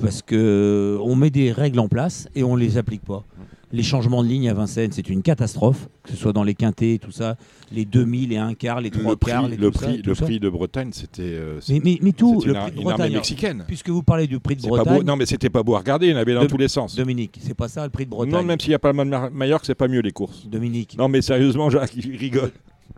parce 0.00 0.22
que 0.22 0.34
euh, 0.36 0.98
on 1.02 1.14
met 1.16 1.30
des 1.30 1.52
règles 1.52 1.78
en 1.78 1.88
place 1.88 2.28
et 2.34 2.42
on 2.44 2.56
les 2.56 2.76
applique 2.78 3.02
pas. 3.02 3.24
Les 3.72 3.82
changements 3.82 4.22
de 4.22 4.28
ligne 4.28 4.48
à 4.48 4.54
Vincennes, 4.54 4.92
c'est 4.92 5.08
une 5.10 5.22
catastrophe, 5.22 5.88
que 6.04 6.10
ce 6.10 6.16
soit 6.16 6.32
dans 6.32 6.44
les 6.44 6.54
quintés, 6.54 7.00
tout 7.00 7.10
ça, 7.10 7.36
les 7.72 7.84
demi, 7.84 8.24
les 8.26 8.36
un 8.36 8.54
quart, 8.54 8.80
les 8.80 8.90
trois 8.90 9.10
Le 9.10 9.16
quarts, 9.16 9.42
prix, 9.42 9.50
les 9.50 9.56
le 9.56 9.70
tout 9.72 9.78
ça, 9.78 9.86
prix, 9.86 10.02
tout 10.02 10.08
le 10.10 10.14
ça. 10.14 10.24
prix 10.24 10.38
de 10.40 10.48
Bretagne, 10.48 10.90
c'était 10.92 11.22
euh, 11.22 11.58
Mais, 11.68 11.80
mais, 11.84 11.98
mais 12.00 12.12
tout, 12.12 12.42
le 12.46 12.52
une, 12.54 12.60
prix 12.60 12.70
de 12.70 12.80
Bretagne. 12.82 13.12
mexicaine. 13.12 13.64
Puisque 13.66 13.88
vous 13.90 14.04
parlez 14.04 14.28
du 14.28 14.38
prix 14.38 14.54
de 14.54 14.62
beau. 14.62 14.68
Bretagne, 14.68 15.02
Non, 15.02 15.16
mais 15.16 15.26
c'était 15.26 15.50
pas 15.50 15.64
beau 15.64 15.74
à 15.74 15.80
regarder. 15.80 16.06
Il 16.06 16.10
y 16.12 16.14
en 16.14 16.18
avait 16.18 16.34
dans 16.34 16.42
De- 16.42 16.46
tous 16.46 16.56
les 16.58 16.68
sens. 16.68 16.94
Dominique, 16.94 17.38
c'est 17.42 17.54
pas 17.54 17.66
ça 17.66 17.82
le 17.82 17.90
prix 17.90 18.04
de 18.04 18.10
Bretagne. 18.10 18.32
Non, 18.32 18.44
même 18.44 18.60
s'il 18.60 18.68
n'y 18.70 18.76
a 18.76 18.78
pas 18.78 18.92
le 18.92 19.04
Mallorca, 19.32 19.64
c'est 19.66 19.74
pas 19.74 19.88
mieux 19.88 20.00
les 20.00 20.12
courses. 20.12 20.46
Dominique, 20.48 20.96
Non, 20.96 21.08
mais 21.08 21.20
sérieusement, 21.20 21.68
Jacques, 21.68 21.94
il 21.96 22.16
rigole. 22.16 22.52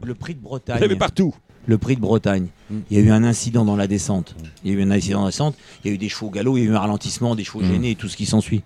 Le 0.05 0.15
prix 0.15 0.35
de 0.35 0.39
Il 0.39 0.43
y 0.43 0.45
Bretagne. 0.45 0.83
avait 0.83 0.97
partout. 0.97 1.35
le 1.67 1.77
prix 1.79 1.97
de 1.97 2.01
Bretagne. 2.01 2.47
Mm. 2.71 2.77
Il 2.91 2.97
y 2.99 3.01
a 3.01 3.05
eu 3.05 3.11
un 3.11 3.25
incident 3.25 3.65
dans 3.65 3.77
la 3.77 3.87
descente. 3.87 4.35
Il 4.65 4.73
y 4.73 4.75
a 4.75 4.79
eu 4.79 4.83
un 4.83 4.91
incident 4.91 5.19
dans 5.19 5.25
la 5.27 5.31
descente. 5.31 5.55
Il 5.85 5.89
y 5.89 5.91
a 5.91 5.95
eu 5.95 5.99
des 5.99 6.09
chevaux 6.09 6.31
galop, 6.31 6.57
il 6.57 6.65
y 6.65 6.67
a 6.67 6.71
eu 6.71 6.75
un 6.75 6.79
ralentissement, 6.79 7.35
des 7.35 7.45
chevaux 7.45 7.61
Mm. 7.61 7.69
gênés 7.73 7.91
et 7.91 7.95
tout 7.97 8.09
ce 8.09 8.17
qui 8.17 8.27
s'ensuit. 8.27 8.63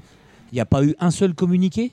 Il 0.53 0.57
n'y 0.57 0.61
a 0.61 0.67
pas 0.67 0.85
eu 0.85 0.95
un 1.01 1.11
seul 1.11 1.35
communiqué? 1.35 1.93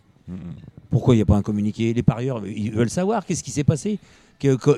Pourquoi 0.92 1.16
il 1.16 1.18
n'y 1.18 1.22
a 1.24 1.26
pas 1.26 1.36
un 1.38 1.42
communiqué? 1.42 1.94
Les 1.94 2.04
parieurs, 2.04 2.46
ils 2.46 2.72
veulent 2.72 2.90
savoir 2.90 3.26
qu'est-ce 3.26 3.44
qui 3.44 3.52
s'est 3.52 3.64
passé. 3.64 4.00
Que- 4.40 4.56
que- 4.56 4.78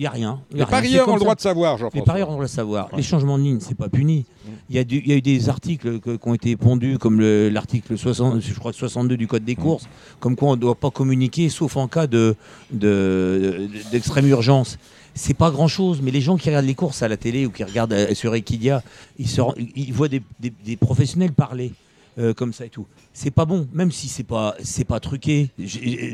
Il 0.00 0.04
n'y 0.04 0.06
a 0.06 0.10
rien. 0.12 0.40
Les 0.50 0.62
a 0.62 0.64
rien. 0.64 0.64
C'est 0.64 0.70
parieurs 0.70 1.08
ont 1.10 1.14
le 1.14 1.20
droit 1.20 1.34
de 1.34 1.40
savoir, 1.42 1.74
Les 1.74 1.80
Jean-François. 1.80 2.04
parieurs, 2.06 2.30
on 2.30 2.32
doit 2.36 2.42
le 2.44 2.48
savoir. 2.48 2.88
Les 2.96 3.02
changements 3.02 3.36
de 3.36 3.42
ligne, 3.42 3.58
c'est 3.60 3.76
pas 3.76 3.90
puni. 3.90 4.24
Il 4.70 4.76
y, 4.76 4.78
a 4.78 4.82
y 4.82 5.12
eu 5.12 5.20
des 5.20 5.50
articles 5.50 6.00
que- 6.00 6.16
qui 6.16 6.26
ont 6.28 6.32
été 6.32 6.56
pondus, 6.56 6.96
comme 6.96 7.20
le- 7.20 7.50
l'article 7.50 7.98
60, 7.98 8.40
je 8.40 8.54
crois 8.54 8.72
62 8.72 9.18
du 9.18 9.26
Code 9.26 9.44
des 9.44 9.56
courses, 9.56 9.84
comme 10.18 10.36
quoi 10.36 10.48
on 10.48 10.56
ne 10.56 10.60
doit 10.60 10.74
pas 10.74 10.90
communiquer, 10.90 11.50
sauf 11.50 11.76
en 11.76 11.86
cas 11.86 12.06
de, 12.06 12.34
de- 12.72 13.68
d'extrême 13.92 14.26
urgence. 14.28 14.78
C'est 15.14 15.34
pas 15.34 15.50
grand 15.50 15.68
chose, 15.68 16.00
mais 16.02 16.10
les 16.12 16.22
gens 16.22 16.38
qui 16.38 16.48
regardent 16.48 16.64
les 16.64 16.74
courses 16.74 17.02
à 17.02 17.08
la 17.08 17.18
télé 17.18 17.44
ou 17.44 17.50
qui 17.50 17.62
regardent 17.64 17.92
euh, 17.92 18.14
sur 18.14 18.34
Equidia, 18.34 18.82
ils, 19.18 19.28
se 19.28 19.42
ils 19.76 19.92
voient 19.92 20.08
des, 20.08 20.22
des- 20.38 20.52
des 20.64 20.76
professionnels 20.76 21.32
parler. 21.32 21.72
euh, 22.18 22.34
comme 22.34 22.52
ça 22.52 22.66
et 22.66 22.68
tout. 22.68 22.86
C'est 23.14 23.30
pas 23.30 23.44
bon, 23.44 23.68
même 23.72 23.92
si 23.92 24.08
c'est 24.08 24.24
pas 24.24 24.54
c'est 24.62 24.84
pas 24.84 24.98
truqué. 24.98 25.50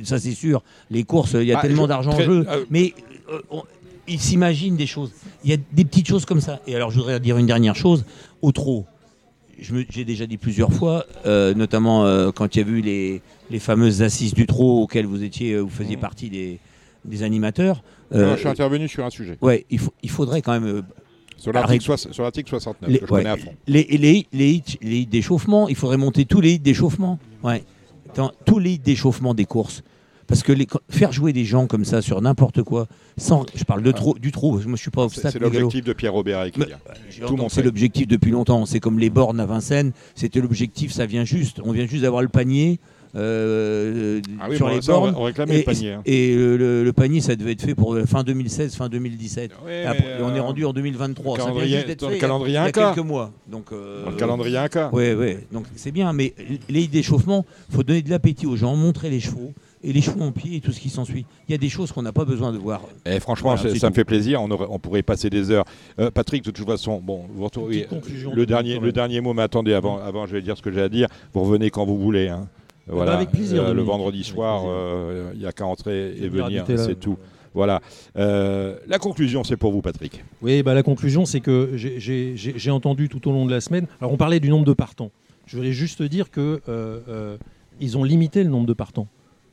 Ça 0.05 0.19
c'est 0.19 0.35
sûr. 0.35 0.63
Les 0.91 1.05
courses, 1.05 1.33
il 1.33 1.45
y 1.45 1.53
a 1.55 1.59
Ah, 1.59 1.63
tellement 1.63 1.87
d'argent 1.87 2.13
en 2.13 2.21
jeu, 2.21 2.45
euh, 2.49 2.65
mais 2.71 2.93
on- 3.51 3.65
ils 4.09 4.21
s'imaginent 4.21 4.77
des 4.77 4.87
choses. 4.87 5.11
Il 5.45 5.51
y 5.51 5.55
a 5.55 5.57
des 5.73 5.85
petites 5.85 6.09
choses 6.09 6.25
comme 6.25 6.41
ça. 6.41 6.61
Et 6.67 6.75
alors, 6.77 6.91
je 6.91 6.99
voudrais 6.99 7.21
dire 7.21 7.37
une 7.39 7.47
dernière 7.47 7.77
chose. 7.77 8.05
Au 8.43 8.53
me- 9.73 9.85
j'ai 9.89 10.05
déjà 10.05 10.27
dit 10.27 10.37
plusieurs 10.37 10.73
fois, 10.73 11.07
euh, 11.25 11.55
notamment 11.55 12.05
euh, 12.05 12.31
quand 12.31 12.55
il 12.57 12.61
y 12.61 12.65
a 12.65 12.69
eu 12.69 12.81
les, 12.81 13.23
les 13.51 13.59
fameuses 13.59 14.03
assises 14.03 14.35
du 14.35 14.47
trot 14.47 14.83
auxquelles 14.83 15.07
vous 15.07 15.23
étiez, 15.23 15.53
euh, 15.55 15.61
vous 15.61 15.71
faisiez 15.71 15.97
partie 15.97 16.29
des, 16.31 16.59
des 17.05 17.23
animateurs. 17.23 17.83
euh, 18.13 18.27
Non, 18.27 18.35
je 18.35 18.41
suis 18.41 18.49
intervenu 18.49 18.87
sur 18.89 19.05
un 19.05 19.11
sujet. 19.11 19.39
ouais, 19.41 19.65
il, 19.71 19.79
faut, 19.79 19.93
il 20.03 20.11
faudrait 20.11 20.43
quand 20.43 20.53
même 20.61 20.83
Sur 21.39 21.53
l'article 21.53 21.91
Arrête. 21.91 22.01
soix- 22.01 22.13
sur 22.13 22.23
l'article 22.23 22.51
69, 22.51 22.91
les, 22.91 22.99
que 22.99 23.07
je 23.07 23.13
ouais, 23.13 23.21
connais 23.23 23.31
à 23.31 23.37
fond. 23.39 23.55
les, 23.67 23.85
les, 23.85 24.27
les 24.33 24.51
hits, 24.83 25.07
d'échauffement. 25.07 25.69
Il 25.69 25.75
faudrait 25.77 25.97
monter 25.97 26.25
tous 26.27 26.41
les 26.41 26.53
hits 26.55 26.59
d'échauffement. 26.59 27.19
Ouais. 27.43 27.65
Dans 28.15 28.33
tous 28.45 28.59
les 28.59 28.73
hits 28.75 28.79
d'échauffement 28.79 29.33
des 29.35 29.47
courses. 29.47 29.83
Parce 30.27 30.43
que 30.43 30.53
les, 30.53 30.67
faire 30.91 31.13
jouer 31.13 31.33
des 31.33 31.45
gens 31.45 31.67
comme 31.67 31.85
ça 31.85 32.03
sur 32.03 32.21
n'importe 32.21 32.63
quoi, 32.63 32.87
sans, 33.17 33.47
je 33.55 33.65
parle 33.65 33.83
de 33.83 33.93
trop, 33.93 34.19
du 34.19 34.33
moi 34.37 34.61
je 34.75 34.77
suis 34.77 34.91
pas 34.91 35.05
obstacle. 35.05 35.31
c'est 35.33 35.39
l'objectif 35.39 35.85
de 35.85 35.93
Pierre 35.93 36.13
Robert 36.13 36.41
avec 36.41 36.55
C'est 37.49 37.63
l'objectif 37.63 38.07
depuis 38.09 38.31
longtemps. 38.33 38.67
C'est 38.67 38.81
comme 38.81 38.99
les 38.99 39.11
bornes 39.11 39.39
à 39.41 39.47
Vincennes. 39.47 39.93
C'était 40.15 40.41
l'objectif, 40.41 40.93
ça 40.93 41.07
vient 41.07 41.25
juste. 41.25 41.61
On 41.65 41.73
vient 41.73 41.87
juste 41.87 42.03
d'avoir 42.03 42.23
le 42.23 42.29
panier 42.29 42.81
euh, 43.15 44.21
Ah 44.41 44.47
oui, 44.51 44.57
sur 44.57 44.67
bon, 44.67 44.75
les 44.75 44.83
ça, 44.83 44.93
bornes. 44.93 45.15
on 45.17 45.23
réclamait 45.23 45.55
Et, 45.55 45.59
le 45.59 45.65
panier. 45.65 45.93
hein. 45.93 46.03
et 46.05 46.35
le, 46.35 46.57
le- 46.57 46.85
le 46.85 46.93
panier, 46.93 47.21
ça 47.21 47.35
devait 47.37 47.53
être 47.53 47.63
fait 47.63 47.75
pour 47.75 47.95
euh, 47.95 48.05
fin 48.05 48.23
2016, 48.25 48.75
fin 48.75 48.89
2017. 48.89 49.53
Ouais, 49.65 49.85
Après, 49.85 50.05
mais, 50.05 50.21
et 50.21 50.23
on 50.23 50.35
est 50.35 50.39
euh, 50.39 50.43
rendu 50.43 50.65
en 50.65 50.73
2023. 50.73 51.37
Ça 51.39 51.45
vient 51.45 51.53
calendrier- 51.55 51.85
d'être 51.85 52.01
dans 52.01 52.09
fait 52.09 52.13
le 52.15 52.17
il 52.19 52.21
y 52.21 52.25
a- 52.25 52.27
calendrier 52.29 52.53
il 52.53 52.55
y 52.55 52.59
a 52.59 52.65
Inca. 52.65 52.93
quelques 52.95 53.07
mois. 53.07 53.33
Donc, 53.51 53.67
euh, 53.73 54.05
Dans 54.05 54.11
le 54.11 54.17
calendrier 54.17 54.59
un 54.59 54.69
cas. 54.69 54.91
Ouais. 54.93 55.47
Donc 55.53 55.65
c'est 55.77 55.93
bien, 55.93 56.13
mais 56.13 56.35
les 56.69 56.87
d'échauffement, 56.89 57.45
faut 57.71 57.83
donner 57.83 58.03
de 58.03 58.11
l'appétit 58.11 58.47
aux 58.47 58.57
gens, 58.57 58.77
montrer 58.77 59.09
les 59.09 59.21
chevaux 59.21 59.53
et 59.83 59.93
les 59.93 60.01
chevaux 60.01 60.23
en 60.23 60.33
pied 60.33 60.57
et 60.57 60.61
tout 60.61 60.73
ce 60.73 60.81
qui 60.81 60.89
s'ensuit. 60.89 61.27
Il 61.49 61.53
y 61.53 61.55
a 61.55 61.59
des 61.59 61.69
choses 61.69 61.93
qu'on 61.93 62.03
n'a 62.03 62.13
pas 62.13 62.25
besoin 62.25 62.53
de 62.53 62.59
voir. 62.59 62.83
Et 63.05 63.21
franchement, 63.21 63.51
Voilà, 63.51 63.63
c'est- 63.63 63.75
c'est 63.75 63.79
ça 63.81 63.91
me 63.91 63.95
fait 63.95 64.05
plaisir. 64.05 64.41
On, 64.43 64.51
aurait- 64.51 64.67
on 64.69 64.79
pourrait 64.79 65.01
y 65.01 65.03
passer 65.03 65.31
des 65.31 65.51
heures. 65.51 65.65
Euh, 65.99 66.11
Patrick, 66.11 66.45
de 66.45 66.51
toute 66.51 66.67
façon, 66.67 67.01
bon, 67.01 67.25
vous 67.35 67.49
le 67.69 68.37
de- 68.37 68.45
dernier, 68.45 68.79
le 68.79 68.93
dernier 68.93 69.21
mot. 69.21 69.35
Mais 69.35 69.43
attendez, 69.43 69.75
avant, 69.75 69.99
avant, 69.99 70.27
je 70.27 70.33
vais 70.33 70.43
dire 70.43 70.57
ce 70.57 70.63
que 70.63 70.73
j'ai 70.73 70.83
à 70.83 70.89
dire. 70.89 71.09
Vous 71.33 71.43
revenez 71.43 71.71
quand 71.71 71.85
vous 71.87 71.99
voulez. 71.99 72.29
hein. 72.29 72.49
Voilà. 72.89 73.15
avec 73.15 73.31
plaisir, 73.33 73.65
Euh, 73.65 73.75
le 73.75 73.83
vendredi 73.83 74.23
soir, 74.23 74.63
euh, 74.69 75.33
il 75.35 75.41
n'y 75.41 75.47
a 75.47 75.51
qu'à 75.53 75.67
entrer 75.67 76.15
et 76.17 76.29
Venir. 76.29 76.65
C'est 76.77 76.99
tout. 77.01 77.19
Voilà. 77.53 77.81
Euh, 78.17 78.77
la 78.87 78.99
conclusion, 78.99 79.43
c'est 79.45 79.57
pour 79.57 79.73
vous, 79.73 79.81
Patrick. 79.83 80.23
Oui, 80.43 80.63
bah, 80.63 80.73
la 80.75 80.83
conclusion, 80.83 81.25
c'est 81.25 81.41
que 81.41 81.71
j'ai- 81.75 82.71
entendu 82.71 83.09
tout 83.09 83.27
au 83.29 83.33
long 83.33 83.45
de 83.47 83.51
la 83.51 83.61
semaine. 83.61 83.87
Alors, 84.01 84.13
on 84.13 84.17
parlait 84.17 84.41
du 84.41 84.51
nombre 84.51 84.65
de 84.67 84.73
partants. 84.73 85.11
Je 85.47 85.57
voulais 85.57 85.73
juste 85.73 86.03
dire 86.03 86.31
que 86.31 86.61
euh, 86.69 87.01
euh, 87.09 87.37
ils 87.81 87.97
ont 87.99 88.05
limité 88.05 88.45
le 88.45 88.51
nombre 88.51 88.67
de 88.67 88.73
partants. 88.73 89.09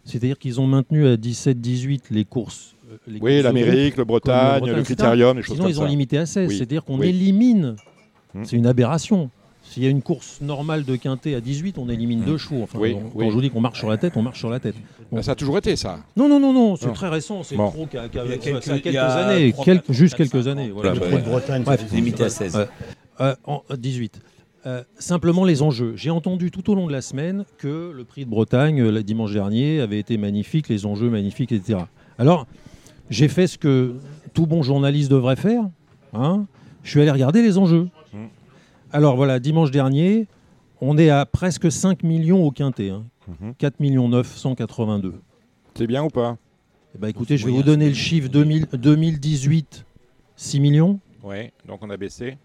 C'est-à-dire 0.05 0.37
qu'ils 0.37 0.59
ont 0.59 0.67
maintenu 0.67 1.07
à 1.07 1.15
17-18 1.15 2.03
les 2.11 2.25
courses. 2.25 2.75
euh, 2.91 2.97
les 3.07 3.19
Oui, 3.21 3.41
l'Amérique, 3.41 3.97
le 3.97 4.03
Bretagne, 4.03 4.59
Bretagne, 4.59 4.75
le 4.75 4.81
etc. 4.81 4.95
Critérium, 4.95 5.37
les 5.37 5.43
choses 5.43 5.55
Sinon, 5.55 5.63
comme 5.65 5.71
ils 5.71 5.79
ont 5.79 5.83
ça. 5.83 5.89
limité 5.89 6.17
à 6.17 6.25
16. 6.25 6.49
Oui, 6.49 6.55
C'est-à-dire 6.57 6.83
qu'on 6.83 6.99
oui. 6.99 7.07
élimine. 7.07 7.75
Hmm. 8.33 8.43
C'est 8.43 8.55
une 8.57 8.65
aberration. 8.67 9.29
S'il 9.63 9.81
y 9.83 9.87
a 9.87 9.89
une 9.89 10.01
course 10.01 10.39
normale 10.41 10.83
de 10.83 10.95
quintet 10.97 11.33
à 11.35 11.39
18, 11.41 11.77
on 11.77 11.87
élimine 11.89 12.19
Hmm. 12.21 12.25
deux 12.25 12.37
chevaux. 12.37 12.61
Enfin, 12.63 12.77
Oui, 12.79 12.93
on- 12.95 13.17
oui. 13.17 13.25
Quand 13.25 13.29
je 13.29 13.35
vous 13.35 13.41
dis 13.41 13.49
qu'on 13.49 13.61
marche 13.61 13.79
sur 13.79 13.89
la 13.89 13.97
tête, 13.97 14.13
on 14.17 14.21
marche 14.21 14.37
sur 14.39 14.49
la 14.49 14.59
tête. 14.59 14.75
Ben, 15.11 15.21
ça 15.23 15.31
a 15.31 15.35
toujours 15.35 15.57
été 15.57 15.75
ça. 15.77 15.99
Non, 16.17 16.27
non, 16.27 16.39
non, 16.39 16.51
non, 16.53 16.75
c'est 16.75 16.87
Non. 16.87 16.93
très 16.93 17.07
récent. 17.09 17.43
C'est 17.43 17.55
Bon. 17.55 17.71
trop 17.71 17.85
qu'à 17.85 18.09
qu'à- 18.09 18.25
Il 18.25 18.29
y 18.29 18.33
a 18.33 18.35
ça, 18.35 18.37
quelques- 18.41 18.63
ça 18.63 18.71
a 18.71 18.73
quelques 18.75 18.85
il 18.87 18.93
y 18.93 18.97
a 18.97 19.05
années, 19.07 19.51
trois, 19.53 19.65
quelques- 19.65 19.85
quatre, 19.85 19.93
juste 19.95 20.15
quatre, 20.15 20.29
quelques 20.31 20.43
cinq 20.43 20.51
années. 20.51 20.69
ans. 20.71 20.75
voilà. 20.75 20.93
Ouais, 20.93 21.09
Le 21.11 21.17
Bretagne, 21.21 21.63
Bref, 21.63 21.85
c'est 21.89 21.95
Limité 21.95 22.23
à 22.25 22.29
16. 22.29 22.55
Ouais. 22.57 22.67
Euh, 23.21 23.35
en 23.45 23.63
euh, 23.71 23.77
18. 23.77 24.19
Euh, 24.65 24.83
simplement 24.97 25.43
les 25.43 25.61
enjeux. 25.61 25.93
J'ai 25.97 26.09
entendu 26.09 26.49
tout 26.49 26.69
au 26.71 26.75
long 26.75 26.87
de 26.87 26.91
la 26.93 27.01
semaine 27.01 27.43
que 27.57 27.91
le 27.93 28.05
prix 28.05 28.23
de 28.23 28.29
Bretagne, 28.29 28.79
euh, 28.81 28.91
le 28.91 29.03
dimanche 29.03 29.33
dernier, 29.33 29.81
avait 29.81 29.99
été 29.99 30.17
magnifique, 30.17 30.69
les 30.69 30.85
enjeux 30.85 31.09
magnifiques, 31.09 31.51
etc. 31.51 31.79
Alors, 32.17 32.47
j'ai 33.09 33.27
fait 33.27 33.47
ce 33.47 33.57
que 33.57 33.95
tout 34.33 34.47
bon 34.47 34.63
journaliste 34.63 35.11
devrait 35.11 35.35
faire. 35.35 35.63
hein. 36.13 36.45
Je 36.83 36.89
suis 36.91 37.01
allé 37.01 37.11
regarder 37.11 37.41
les 37.41 37.57
enjeux. 37.57 37.89
Mm. 38.13 38.25
Alors 38.93 39.15
voilà, 39.17 39.39
dimanche 39.39 39.69
dernier, 39.71 40.27
on 40.79 40.97
est 40.97 41.09
à 41.09 41.25
presque 41.25 41.69
5 41.71 42.03
millions 42.03 42.45
au 42.45 42.51
quintet. 42.51 42.89
hein. 42.89 43.03
Mhm. 43.27 43.55
4 43.57 43.79
millions 43.81 44.07
982. 44.07 45.13
C'est 45.75 45.87
bien 45.87 46.03
ou 46.03 46.09
pas? 46.09 46.37
Eh 46.95 46.99
ben, 46.99 47.07
écoutez, 47.09 47.37
je 47.37 47.45
vais 47.45 47.51
vous 47.51 47.63
donner 47.63 47.87
le 47.89 47.95
chiffre 47.95 48.29
2000 48.29 48.67
2018, 48.73 49.85
6 50.35 50.59
millions? 50.59 50.99
Oui. 51.23 51.49
Donc 51.67 51.79
on 51.81 51.89
a 51.89 51.97
baissé. 51.97 52.37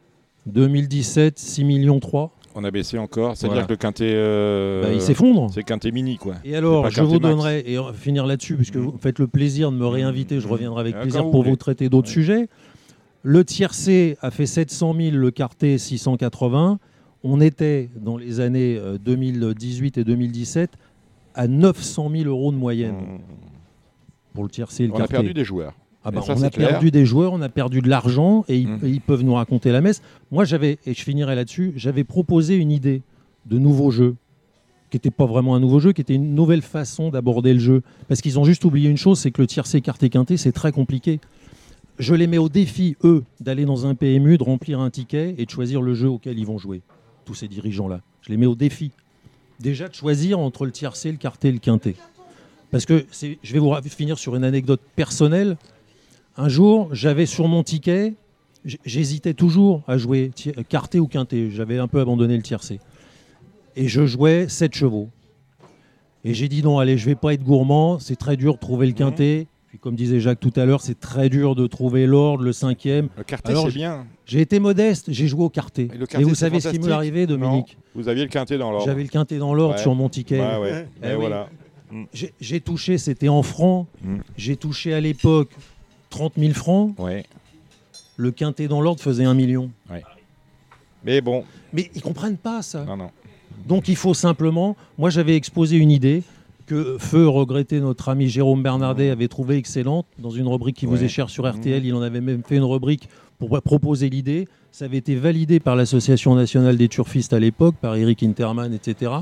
2017, 0.49 1.39
6 1.39 1.65
millions 1.65 2.01
3. 2.01 2.33
On 2.55 2.65
a 2.65 2.71
baissé 2.71 2.99
encore. 2.99 3.37
C'est-à-dire 3.37 3.55
Voilà. 3.55 3.67
que 3.67 3.73
le 3.73 3.77
quintet. 3.77 4.11
euh, 4.15 4.83
Bah, 4.83 4.93
il 4.93 5.01
s'effondre. 5.01 5.49
c'est 5.53 5.63
quintet 5.63 5.93
mini, 5.93 6.17
quoi. 6.17 6.35
Et 6.45 6.57
alors, 6.57 6.91
je 6.91 7.03
vous 7.03 7.15
Max. 7.15 7.23
donnerai, 7.23 7.63
et 7.67 7.79
on 7.79 7.85
va 7.85 7.93
finir 7.93 8.27
là-dessus, 8.27 8.57
puisque 8.57 8.77
Mhm. 8.77 8.83
vous 8.83 8.99
faites 8.99 9.19
le 9.21 9.27
plaisir 9.29 9.71
de 9.71 9.77
me 9.77 9.87
réinviter, 9.87 10.41
je 10.41 10.49
reviendrai 10.49 10.81
avec 10.81 10.95
Ah, 10.99 11.03
plaisir 11.03 11.23
vous 11.25 11.31
pour 11.31 11.41
voulez. 11.43 11.51
vous 11.51 11.57
traiter 11.57 11.89
d'autres 11.89 12.09
sujets. 12.09 12.49
Le 13.23 13.45
tiercé 13.45 14.17
a 14.23 14.31
fait 14.31 14.47
700 14.47 14.95
000, 14.99 15.17
le 15.17 15.31
quartet 15.31 15.79
680. 15.79 16.79
On 17.23 17.41
était, 17.41 17.91
dans 18.01 18.17
les 18.17 18.41
années 18.41 18.77
euh, 18.79 18.97
2018 18.99 19.99
et 19.99 20.05
2017, 20.05 20.71
à 21.35 21.47
900 21.47 22.11
000 22.11 22.29
euros 22.29 22.51
de 22.53 22.57
moyenne 22.57 22.95
Mmh. 22.95 23.19
pour 24.35 24.45
le 24.45 24.51
tiercé 24.51 24.85
et 24.85 24.87
le 24.87 24.93
On 24.93 24.97
a 24.97 24.99
quartet. 25.01 25.15
perdu 25.15 25.35
des 25.35 25.45
joueurs. 25.45 25.75
Ah 26.05 26.11
bah, 26.11 26.23
ça, 26.23 26.35
on 26.37 26.43
a 26.43 26.51
clair. 26.51 26.69
perdu 26.71 26.91
des 26.91 27.05
joueurs, 27.05 27.33
on 27.33 27.43
a 27.43 27.49
perdu 27.49 27.81
de 27.83 27.89
l'argent 27.89 28.45
et 28.49 28.57
ils, 28.59 28.69
Mm. 28.69 28.81
et 28.85 28.89
ils 28.91 29.01
peuvent 29.01 29.23
nous 29.23 29.35
raconter 29.35 29.73
la 29.73 29.81
messe. 29.81 30.01
Moi, 30.31 30.45
j'avais, 30.45 30.79
et 30.87 30.95
je 30.95 31.03
finirai 31.03 31.35
là-dessus, 31.35 31.73
j'avais 31.77 32.05
proposé 32.05 32.55
une 32.57 32.71
idée 32.71 33.03
de 33.47 33.59
nouveau 33.59 33.91
jeu 33.91 34.15
qui 34.91 34.97
n'était 34.97 35.11
pas 35.11 35.27
vraiment 35.27 35.55
un 35.55 35.61
nouveau 35.61 35.81
jeu, 35.81 35.93
qui 35.93 36.01
était 36.01 36.15
une 36.15 36.35
nouvelle 36.35 36.63
façon 36.63 37.11
d'aborder 37.11 37.53
le 37.53 37.59
jeu. 37.61 37.83
Parce 38.09 38.23
qu'ils 38.23 38.39
ont 38.39 38.45
juste 38.45 38.65
oublié 38.65 38.89
une 38.89 38.97
chose, 38.97 39.19
c'est 39.19 39.31
que 39.31 39.43
le 39.43 39.47
tiercé 39.47 39.81
quarté 39.83 40.09
quinté, 40.09 40.37
c'est 40.39 40.53
très 40.53 40.73
compliqué. 40.73 41.21
Je 41.99 42.15
les 42.15 42.27
mets 42.27 42.39
au 42.39 42.49
défi, 42.49 42.97
eux, 43.05 43.25
d'aller 43.41 43.65
dans 43.67 43.85
un 43.87 43.95
PMU, 43.95 44.39
de 44.39 44.45
remplir 44.45 44.81
un 44.81 44.89
ticket 44.89 45.35
et 45.37 45.45
de 45.45 45.51
choisir 45.51 45.83
le 45.83 45.93
jeu 45.95 46.09
auquel 46.09 46.39
ils 46.39 46.47
vont 46.47 46.57
jouer. 46.59 46.81
Tous 47.27 47.35
ces 47.35 47.49
dirigeants-là. 47.49 48.01
Je 48.23 48.31
les 48.31 48.39
mets 48.39 48.47
au 48.47 48.55
défi. 48.55 48.93
Déjà 49.61 49.89
de 49.89 49.95
choisir 49.95 50.39
entre 50.39 50.65
le 50.65 50.71
tiercé, 50.73 51.11
le 51.11 51.19
quarté 51.19 51.49
et 51.49 51.53
le 51.53 51.59
quinté. 51.59 51.97
Parce 52.71 52.87
que 52.87 53.05
je 53.43 53.53
vais 53.53 53.59
vous 53.59 53.75
finir 53.91 54.19
sur 54.19 54.37
une 54.37 54.45
anecdote 54.45 54.81
personnelle. 54.97 55.57
Un 56.41 56.49
jour, 56.49 56.89
j'avais 56.93 57.27
sur 57.27 57.49
mon 57.49 57.65
ticket, 57.65 58.15
j'hésitais 58.85 59.35
toujours 59.35 59.83
à 59.89 59.99
jouer 59.99 60.31
quarté 60.69 61.01
ou 61.01 61.09
quinté. 61.09 61.51
J'avais 61.51 61.79
un 61.79 61.89
peu 61.89 62.01
abandonné 62.01 62.37
le 62.37 62.43
tiercé. 62.43 62.79
Et 63.75 63.89
je 63.89 64.07
jouais 64.07 64.49
7 64.49 64.73
chevaux. 64.75 65.09
Et 66.25 66.35
j'ai 66.35 66.49
dit 66.49 66.63
non, 66.63 66.79
allez, 66.79 66.97
je 66.97 67.07
vais 67.07 67.17
pas 67.17 67.35
être 67.35 67.43
gourmand, 67.43 67.99
c'est 67.99 68.15
très 68.17 68.37
dur 68.37 68.55
de 68.55 68.59
trouver 68.61 68.87
le 68.87 68.93
quinté. 68.93 69.49
Puis 69.69 69.79
comme 69.81 69.97
disait 69.97 70.21
Jacques 70.21 70.39
tout 70.41 70.53
à 70.55 70.65
l'heure, 70.65 70.81
c'est 70.81 70.99
très 70.99 71.29
dur 71.29 71.57
de 71.57 71.67
trouver 71.67 72.07
l'ordre, 72.07 72.45
le 72.45 72.53
cinquième. 72.53 73.09
Le 73.19 73.25
quartet, 73.25 73.55
c'est 73.55 73.75
bien. 73.75 74.07
J'ai 74.25 74.41
été 74.41 74.61
modeste, 74.61 75.07
j'ai 75.09 75.27
joué 75.27 75.43
au 75.43 75.51
quarté. 75.51 75.83
Et 75.83 75.97
Et, 75.97 75.99
quartet, 76.07 76.23
vous 76.23 76.35
savez 76.37 76.61
ce 76.61 76.69
qui 76.69 76.79
m'est 76.79 76.93
arrivé, 76.93 77.27
Dominique 77.27 77.77
Vous 77.97 78.09
aviez 78.09 78.23
le 78.23 78.31
quintet 78.31 78.59
dans 78.59 78.71
l'ordre. 78.71 78.87
J'avais 78.87 79.03
le 79.03 79.09
quinté 79.09 79.39
dans 79.39 79.55
l'ordre 79.55 79.75
Ouais. 79.75 79.83
sur 79.83 79.95
mon 79.97 80.09
ticket. 80.09 80.41
Ouais, 80.41 80.59
ouais. 80.59 80.89
Eh 81.03 81.07
Et 81.09 81.11
oui. 81.11 81.17
voilà. 81.17 81.49
J'ai- 82.41 82.61
touché, 82.61 82.97
c'était 82.97 83.29
en 83.29 83.43
francs. 83.43 83.87
Mm. 84.03 84.17
J'ai 84.37 84.57
touché 84.57 84.95
à 84.95 85.01
l'époque 85.01 85.51
30 86.11 86.35
000 86.39 86.53
francs. 86.55 86.99
Ouais. 86.99 87.25
Le 88.17 88.31
quintet 88.31 88.69
dans 88.69 88.81
l'ordre 88.81 89.01
faisait 89.01 89.25
un 89.25 89.35
million. 89.35 89.71
Mais 91.05 91.21
bon, 91.21 91.45
Mais 91.73 91.91
ils 91.95 92.03
comprennent 92.03 92.37
pas 92.37 92.61
ça. 92.63 92.85
non, 92.85 92.97
non. 92.97 93.11
Donc 93.67 93.89
il 93.89 93.97
faut 93.97 94.15
simplement. 94.15 94.77
Moi, 94.99 95.11
j'avais 95.11 95.37
exposé 95.37 95.77
une 95.77 95.91
idée 95.91 96.23
que 96.67 96.99
feu 96.99 97.27
regretté 97.29 97.81
notre 97.81 98.09
ami 98.09 98.29
Jérôme 98.29 98.63
Bernardet 98.63 99.11
avait 99.11 99.29
trouvée 99.29 99.57
excellente 99.57 100.07
dans 100.19 100.31
une 100.31 100.47
rubrique 100.47 100.77
qui 100.77 100.87
vous 100.87 101.03
est 101.03 101.09
chère 101.09 101.31
sur 101.31 101.49
RTL. 101.51 101.85
Il 101.85 101.95
en 101.95 102.03
avait 102.03 102.21
même 102.21 102.43
fait 102.43 102.57
une 102.57 102.65
rubrique 102.65 103.09
pour 103.39 103.61
proposer 103.63 104.11
l'idée. 104.11 104.49
Ça 104.71 104.85
avait 104.85 104.99
été 104.99 105.15
validé 105.15 105.61
par 105.61 105.77
l'Association 105.77 106.35
nationale 106.35 106.77
des 106.77 106.89
turfistes 106.89 107.33
à 107.33 107.39
l'époque, 107.41 107.75
par 107.81 107.97
Eric 107.97 108.23
Interman, 108.23 108.75
etc. 108.75 109.13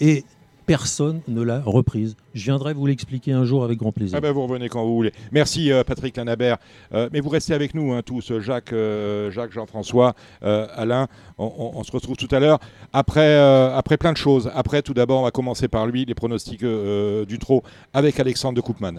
Et 0.00 0.24
personne 0.68 1.22
ne 1.28 1.40
l'a 1.40 1.62
reprise. 1.64 2.14
Je 2.34 2.44
viendrai 2.44 2.74
vous 2.74 2.86
l'expliquer 2.86 3.32
un 3.32 3.44
jour 3.44 3.64
avec 3.64 3.78
grand 3.78 3.90
plaisir. 3.90 4.18
Ah 4.18 4.20
ben, 4.20 4.32
vous 4.32 4.42
revenez 4.42 4.68
quand 4.68 4.84
vous 4.84 4.94
voulez. 4.94 5.12
Merci 5.32 5.72
euh, 5.72 5.82
Patrick 5.82 6.14
Lanabert. 6.16 6.58
Euh, 6.92 7.08
mais 7.10 7.20
vous 7.20 7.30
restez 7.30 7.54
avec 7.54 7.74
nous 7.74 7.92
hein, 7.92 8.02
tous, 8.04 8.38
Jacques, 8.38 8.74
euh, 8.74 9.30
Jean-François, 9.30 10.14
euh, 10.42 10.66
Alain. 10.74 11.08
On, 11.38 11.82
se 11.84 11.92
retrouve 11.92 12.16
tout 12.16 12.28
à 12.32 12.38
l'heure. 12.38 12.58
Après, 12.92 13.96
plein 13.98 14.12
de 14.12 14.18
choses. 14.18 14.50
Après, 14.54 14.82
tout 14.82 14.92
d'abord, 14.92 15.20
on 15.20 15.24
va 15.24 15.30
commencer 15.30 15.68
par 15.68 15.86
lui, 15.86 16.04
les 16.04 16.14
pronostics 16.14 16.64
du 16.64 17.38
trot 17.38 17.62
avec 17.94 18.20
Alexandre 18.20 18.60
de. 18.60 18.98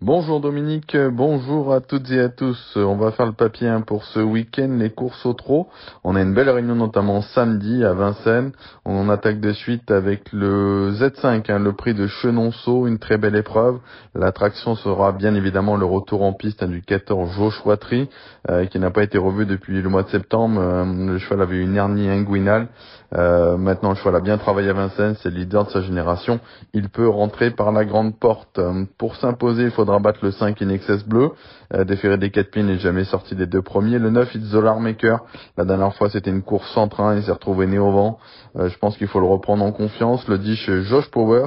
Bonjour 0.00 0.40
Dominique, 0.40 0.96
bonjour 0.96 1.74
à 1.74 1.80
toutes 1.80 2.08
et 2.12 2.20
à 2.20 2.28
tous. 2.28 2.76
On 2.76 2.94
va 2.94 3.10
faire 3.10 3.26
le 3.26 3.32
papier 3.32 3.66
hein, 3.66 3.80
pour 3.80 4.04
ce 4.04 4.20
week-end, 4.20 4.76
les 4.78 4.90
courses 4.90 5.26
au 5.26 5.32
trot. 5.32 5.66
On 6.04 6.14
a 6.14 6.22
une 6.22 6.34
belle 6.34 6.50
réunion 6.50 6.76
notamment 6.76 7.20
samedi 7.20 7.82
à 7.84 7.94
Vincennes. 7.94 8.52
On 8.84 9.08
attaque 9.08 9.40
de 9.40 9.52
suite 9.52 9.90
avec 9.90 10.32
le 10.32 10.92
Z5, 10.92 11.50
hein, 11.50 11.58
le 11.58 11.72
prix 11.72 11.94
de 11.94 12.06
Chenonceau, 12.06 12.86
une 12.86 13.00
très 13.00 13.18
belle 13.18 13.34
épreuve. 13.34 13.80
L'attraction 14.14 14.76
sera 14.76 15.10
bien 15.10 15.34
évidemment 15.34 15.76
le 15.76 15.84
retour 15.84 16.22
en 16.22 16.32
piste 16.32 16.62
hein, 16.62 16.68
du 16.68 16.80
14 16.80 17.32
Joshua-Tri, 17.32 18.08
euh, 18.50 18.66
qui 18.66 18.78
n'a 18.78 18.92
pas 18.92 19.02
été 19.02 19.18
revu 19.18 19.46
depuis 19.46 19.82
le 19.82 19.88
mois 19.88 20.04
de 20.04 20.10
septembre. 20.10 20.60
Euh, 20.60 20.84
le 20.84 21.18
cheval 21.18 21.42
avait 21.42 21.58
une 21.58 21.74
hernie 21.74 22.08
inguinale. 22.08 22.68
Euh, 23.14 23.56
maintenant, 23.56 23.90
le 23.90 23.94
cheval 23.96 24.16
a 24.16 24.20
bien 24.20 24.36
travaillé 24.36 24.68
à 24.68 24.74
Vincennes, 24.74 25.16
c'est 25.22 25.30
le 25.30 25.36
leader 25.36 25.64
de 25.64 25.70
sa 25.70 25.80
génération. 25.80 26.40
Il 26.74 26.90
peut 26.90 27.08
rentrer 27.08 27.50
par 27.50 27.72
la 27.72 27.84
grande 27.84 28.18
porte. 28.18 28.58
Euh, 28.58 28.84
Pour 28.98 29.16
s'imposer, 29.16 29.64
il 29.64 29.70
faudra 29.70 29.98
battre 29.98 30.20
le 30.22 30.30
5 30.30 30.60
In 30.60 30.68
Excess 30.68 31.04
Bleu. 31.04 31.30
Euh, 31.74 31.84
déféré 31.84 32.18
des 32.18 32.30
4 32.30 32.50
pieds 32.50 32.62
n'est 32.62 32.78
jamais 32.78 33.04
sorti 33.04 33.34
des 33.34 33.46
deux 33.46 33.62
premiers. 33.62 33.98
Le 33.98 34.10
9 34.10 34.34
It's 34.34 34.50
the 34.50 34.56
Alarm 34.56 34.82
Maker. 34.82 35.20
La 35.56 35.64
dernière 35.64 35.94
fois, 35.94 36.10
c'était 36.10 36.30
une 36.30 36.42
course 36.42 36.70
sans 36.72 36.88
train. 36.88 37.16
Il 37.16 37.22
s'est 37.22 37.32
retrouvé 37.32 37.66
né 37.66 37.78
au 37.78 37.90
vent. 37.90 38.18
Euh, 38.56 38.68
je 38.68 38.78
pense 38.78 38.96
qu'il 38.96 39.08
faut 39.08 39.20
le 39.20 39.26
reprendre 39.26 39.64
en 39.64 39.72
confiance. 39.72 40.26
Le 40.28 40.38
10 40.38 40.56
chez 40.56 40.82
Josh 40.82 41.10
Power. 41.10 41.46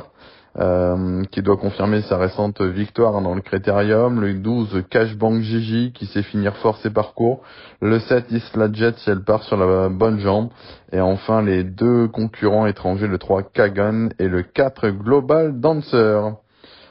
Euh, 0.59 1.23
qui 1.31 1.41
doit 1.41 1.55
confirmer 1.55 2.01
sa 2.01 2.17
récente 2.17 2.61
victoire 2.61 3.21
dans 3.21 3.33
le 3.33 3.41
Critérium, 3.41 4.19
le 4.19 4.33
12 4.33 4.83
Cashbank 4.89 5.41
Gigi 5.41 5.93
qui 5.93 6.07
sait 6.07 6.23
finir 6.23 6.57
fort 6.57 6.77
ses 6.77 6.89
parcours, 6.89 7.41
le 7.81 7.99
7 7.99 8.31
Isla 8.31 8.67
Jet 8.73 8.97
si 8.97 9.09
elle 9.09 9.23
part 9.23 9.43
sur 9.43 9.55
la 9.55 9.87
bonne 9.87 10.19
jambe, 10.19 10.49
et 10.91 10.99
enfin 10.99 11.41
les 11.41 11.63
deux 11.63 12.09
concurrents 12.09 12.65
étrangers, 12.65 13.07
le 13.07 13.17
3 13.17 13.43
Kagan 13.43 14.09
et 14.19 14.27
le 14.27 14.43
4 14.43 14.89
Global 14.89 15.59
Dancer. 15.61 16.33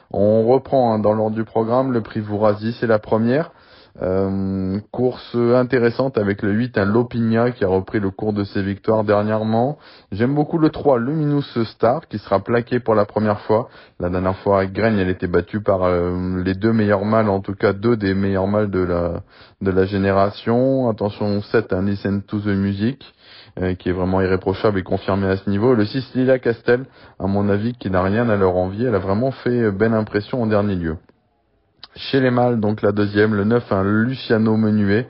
On 0.09 0.47
reprend 0.47 0.93
hein, 0.93 0.99
dans 0.99 1.13
l'ordre 1.13 1.35
du 1.35 1.43
programme 1.43 1.93
le 1.93 2.01
prix 2.01 2.19
Vourasi, 2.19 2.75
c'est 2.79 2.87
la 2.87 2.99
première. 2.99 3.51
Euh, 4.03 4.79
course 4.91 5.35
intéressante 5.35 6.17
avec 6.17 6.41
le 6.41 6.51
8, 6.51 6.77
un 6.79 6.85
Lopigna 6.85 7.51
qui 7.51 7.63
a 7.63 7.67
repris 7.67 7.99
le 7.99 8.09
cours 8.09 8.33
de 8.33 8.43
ses 8.43 8.63
victoires 8.63 9.03
dernièrement. 9.03 9.77
J'aime 10.11 10.33
beaucoup 10.33 10.57
le 10.57 10.69
3, 10.69 10.97
Luminous 10.97 11.43
Star, 11.65 12.07
qui 12.07 12.17
sera 12.17 12.39
plaqué 12.39 12.79
pour 12.79 12.95
la 12.95 13.05
première 13.05 13.41
fois. 13.41 13.69
La 13.99 14.09
dernière 14.09 14.37
fois, 14.37 14.61
à 14.61 14.65
Graigne, 14.65 14.97
elle 14.97 15.09
était 15.09 15.27
battue 15.27 15.61
par 15.61 15.83
euh, 15.83 16.41
les 16.43 16.55
deux 16.55 16.73
meilleurs 16.73 17.05
mâles, 17.05 17.29
en 17.29 17.41
tout 17.41 17.53
cas 17.53 17.73
deux 17.73 17.95
des 17.95 18.15
meilleurs 18.15 18.47
mâles 18.47 18.71
de 18.71 18.79
la, 18.79 19.21
de 19.61 19.69
la 19.69 19.85
génération. 19.85 20.89
Attention, 20.89 21.41
7, 21.43 21.71
un 21.71 21.83
Listen 21.83 22.23
to 22.23 22.39
the 22.39 22.47
Music, 22.47 23.05
euh, 23.59 23.75
qui 23.75 23.89
est 23.89 23.93
vraiment 23.93 24.19
irréprochable 24.21 24.79
et 24.79 24.83
confirmé 24.83 25.27
à 25.27 25.37
ce 25.37 25.47
niveau. 25.47 25.75
Le 25.75 25.85
6, 25.85 26.15
Lila 26.15 26.39
Castel, 26.39 26.85
à 27.19 27.27
mon 27.27 27.49
avis, 27.49 27.73
qui 27.73 27.91
n'a 27.91 28.01
rien 28.01 28.29
à 28.29 28.35
leur 28.35 28.55
envier. 28.55 28.87
Elle 28.87 28.95
a 28.95 28.99
vraiment 28.99 29.29
fait 29.29 29.71
belle 29.71 29.93
impression 29.93 30.41
en 30.41 30.47
dernier 30.47 30.75
lieu. 30.75 30.97
Chez 31.95 32.21
les 32.21 32.31
mâles, 32.31 32.59
donc 32.61 32.81
la 32.81 32.93
deuxième, 32.93 33.35
le 33.35 33.43
9, 33.43 33.69
un 33.71 33.83
Luciano 33.83 34.55
Menuet 34.55 35.07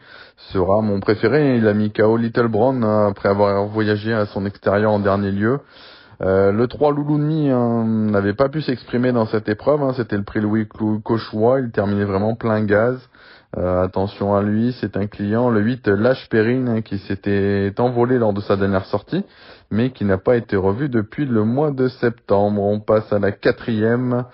sera 0.51 0.81
mon 0.81 0.99
préféré. 0.99 1.57
Il 1.57 1.67
a 1.67 1.73
mis 1.73 1.91
KO 1.91 2.17
Little 2.17 2.47
Brown 2.47 2.83
hein, 2.83 3.07
après 3.09 3.29
avoir 3.29 3.65
voyagé 3.67 4.13
à 4.13 4.25
son 4.25 4.47
extérieur 4.47 4.91
en 4.91 4.99
dernier 4.99 5.31
lieu. 5.31 5.59
Euh, 6.23 6.51
le 6.51 6.67
3 6.67 6.91
Loulouni 6.91 7.51
hein, 7.51 7.83
n'avait 7.85 8.33
pas 8.33 8.49
pu 8.49 8.61
s'exprimer 8.61 9.11
dans 9.11 9.27
cette 9.27 9.47
épreuve. 9.47 9.83
hein. 9.83 9.93
C'était 9.95 10.17
le 10.17 10.23
prix 10.23 10.39
Louis 10.39 10.67
Cauchois. 11.03 11.59
Il 11.59 11.71
terminait 11.71 12.05
vraiment 12.05 12.35
plein 12.35 12.63
gaz. 12.63 12.99
Euh, 13.57 13.83
attention 13.83 14.33
à 14.35 14.41
lui, 14.41 14.75
c'est 14.79 14.97
un 14.97 15.07
client. 15.07 15.49
Le 15.49 15.61
8 15.61 15.87
Lâche 15.87 16.29
Perrine 16.29 16.81
qui 16.83 16.97
s'était 16.99 17.73
envolé 17.77 18.17
lors 18.17 18.33
de 18.33 18.41
sa 18.41 18.55
dernière 18.55 18.85
sortie, 18.85 19.23
mais 19.69 19.91
qui 19.91 20.05
n'a 20.05 20.17
pas 20.17 20.35
été 20.35 20.55
revu 20.55 20.89
depuis 20.89 21.25
le 21.25 21.43
mois 21.43 21.71
de 21.71 21.89
septembre. 21.89 22.61
On 22.61 22.79
passe 22.79 23.11
à 23.13 23.19
la 23.19 23.31
quatrième. 23.31 24.25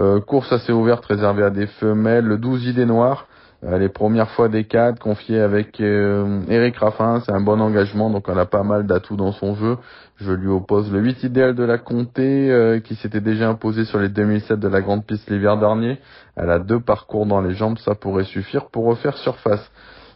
Euh, 0.00 0.20
course 0.20 0.50
assez 0.52 0.72
ouverte 0.72 1.04
réservée 1.04 1.44
à 1.44 1.50
des 1.50 1.66
femelles. 1.66 2.24
Le 2.24 2.38
12 2.38 2.66
Idées 2.66 2.86
Noires. 2.86 3.26
Euh, 3.62 3.78
les 3.78 3.90
premières 3.90 4.30
fois 4.30 4.48
des 4.48 4.64
cadres 4.64 4.98
confiées 4.98 5.40
avec 5.40 5.80
euh, 5.82 6.40
Eric 6.48 6.76
Raffin, 6.76 7.20
c'est 7.20 7.32
un 7.32 7.42
bon 7.42 7.60
engagement, 7.60 8.08
donc 8.08 8.24
elle 8.28 8.38
a 8.38 8.46
pas 8.46 8.62
mal 8.62 8.86
d'atouts 8.86 9.16
dans 9.16 9.32
son 9.32 9.54
jeu. 9.54 9.76
Je 10.16 10.32
lui 10.32 10.48
oppose 10.48 10.90
le 10.90 11.00
8 11.00 11.24
idéal 11.24 11.54
de 11.54 11.64
la 11.64 11.76
Comté, 11.76 12.50
euh, 12.50 12.80
qui 12.80 12.94
s'était 12.94 13.20
déjà 13.20 13.50
imposé 13.50 13.84
sur 13.84 13.98
les 13.98 14.08
2007 14.08 14.58
de 14.58 14.68
la 14.68 14.80
Grande 14.80 15.04
Piste 15.04 15.28
l'hiver 15.28 15.58
dernier. 15.58 15.98
Elle 16.36 16.50
a 16.50 16.58
deux 16.58 16.80
parcours 16.80 17.26
dans 17.26 17.42
les 17.42 17.52
jambes, 17.52 17.76
ça 17.78 17.94
pourrait 17.94 18.24
suffire 18.24 18.70
pour 18.70 18.86
refaire 18.86 19.18
surface. 19.18 19.70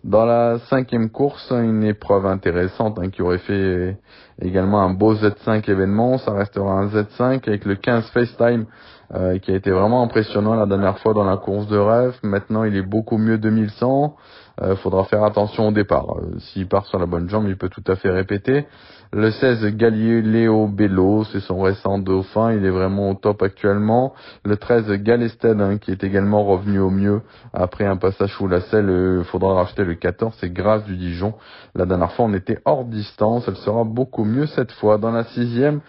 Dans 0.04 0.24
la 0.24 0.58
cinquième 0.70 1.10
course, 1.10 1.50
une 1.50 1.82
épreuve 1.84 2.26
intéressante 2.26 2.98
hein, 2.98 3.10
qui 3.10 3.20
aurait 3.22 3.38
fait 3.38 3.96
également 4.40 4.82
un 4.82 4.92
beau 4.92 5.14
Z5 5.14 5.70
événement. 5.70 6.18
Ça 6.18 6.32
restera 6.32 6.72
un 6.72 6.88
Z5 6.88 7.46
avec 7.46 7.64
le 7.64 7.74
15 7.74 8.08
FaceTime 8.08 8.66
euh, 9.12 9.38
qui 9.38 9.50
a 9.50 9.56
été 9.56 9.70
vraiment 9.70 10.02
impressionnant 10.02 10.54
la 10.54 10.66
dernière 10.66 10.98
fois 11.00 11.12
dans 11.12 11.24
la 11.24 11.36
course 11.36 11.66
de 11.66 11.76
rêve. 11.76 12.14
Maintenant, 12.22 12.64
il 12.64 12.76
est 12.76 12.82
beaucoup 12.82 13.18
mieux 13.18 13.38
2100. 13.38 14.16
Euh, 14.62 14.76
faudra 14.76 15.02
faire 15.04 15.24
attention 15.24 15.68
au 15.68 15.72
départ. 15.72 16.16
Euh, 16.16 16.38
S'il 16.38 16.68
part 16.68 16.86
sur 16.86 17.00
la 17.00 17.06
bonne 17.06 17.28
jambe, 17.28 17.46
il 17.48 17.56
peut 17.56 17.68
tout 17.68 17.82
à 17.88 17.96
fait 17.96 18.10
répéter. 18.10 18.66
Le 19.12 19.30
16, 19.30 19.76
Galileo 19.76 20.66
Bello, 20.68 21.24
c'est 21.24 21.40
son 21.40 21.60
récent 21.60 21.98
dauphin. 21.98 22.52
Il 22.52 22.64
est 22.64 22.70
vraiment 22.70 23.10
au 23.10 23.14
top 23.14 23.42
actuellement. 23.42 24.12
Le 24.44 24.56
13, 24.56 24.90
Galested, 25.02 25.60
hein, 25.60 25.78
qui 25.78 25.90
est 25.90 26.02
également 26.02 26.44
revenu 26.44 26.78
au 26.80 26.90
mieux 26.90 27.20
après 27.52 27.84
un 27.84 27.96
passage 27.96 28.32
sous 28.34 28.48
la 28.48 28.60
selle. 28.60 29.18
Il 29.18 29.24
faudra 29.24 29.54
racheter 29.54 29.84
le 29.84 29.94
14, 29.94 30.34
c'est 30.40 30.52
Grâce 30.52 30.84
du 30.84 30.96
Dijon. 30.96 31.34
La 31.74 31.86
dernière 31.86 32.12
fois, 32.12 32.26
on 32.26 32.34
était 32.34 32.58
hors 32.64 32.84
distance. 32.84 33.44
Elle 33.46 33.56
sera 33.56 33.84
beaucoup 33.84 34.04
beaucoup 34.04 34.24
mieux 34.24 34.46
cette 34.46 34.72
fois. 34.72 34.98
Dans 34.98 35.10
la 35.10 35.24
sixième, 35.24 35.80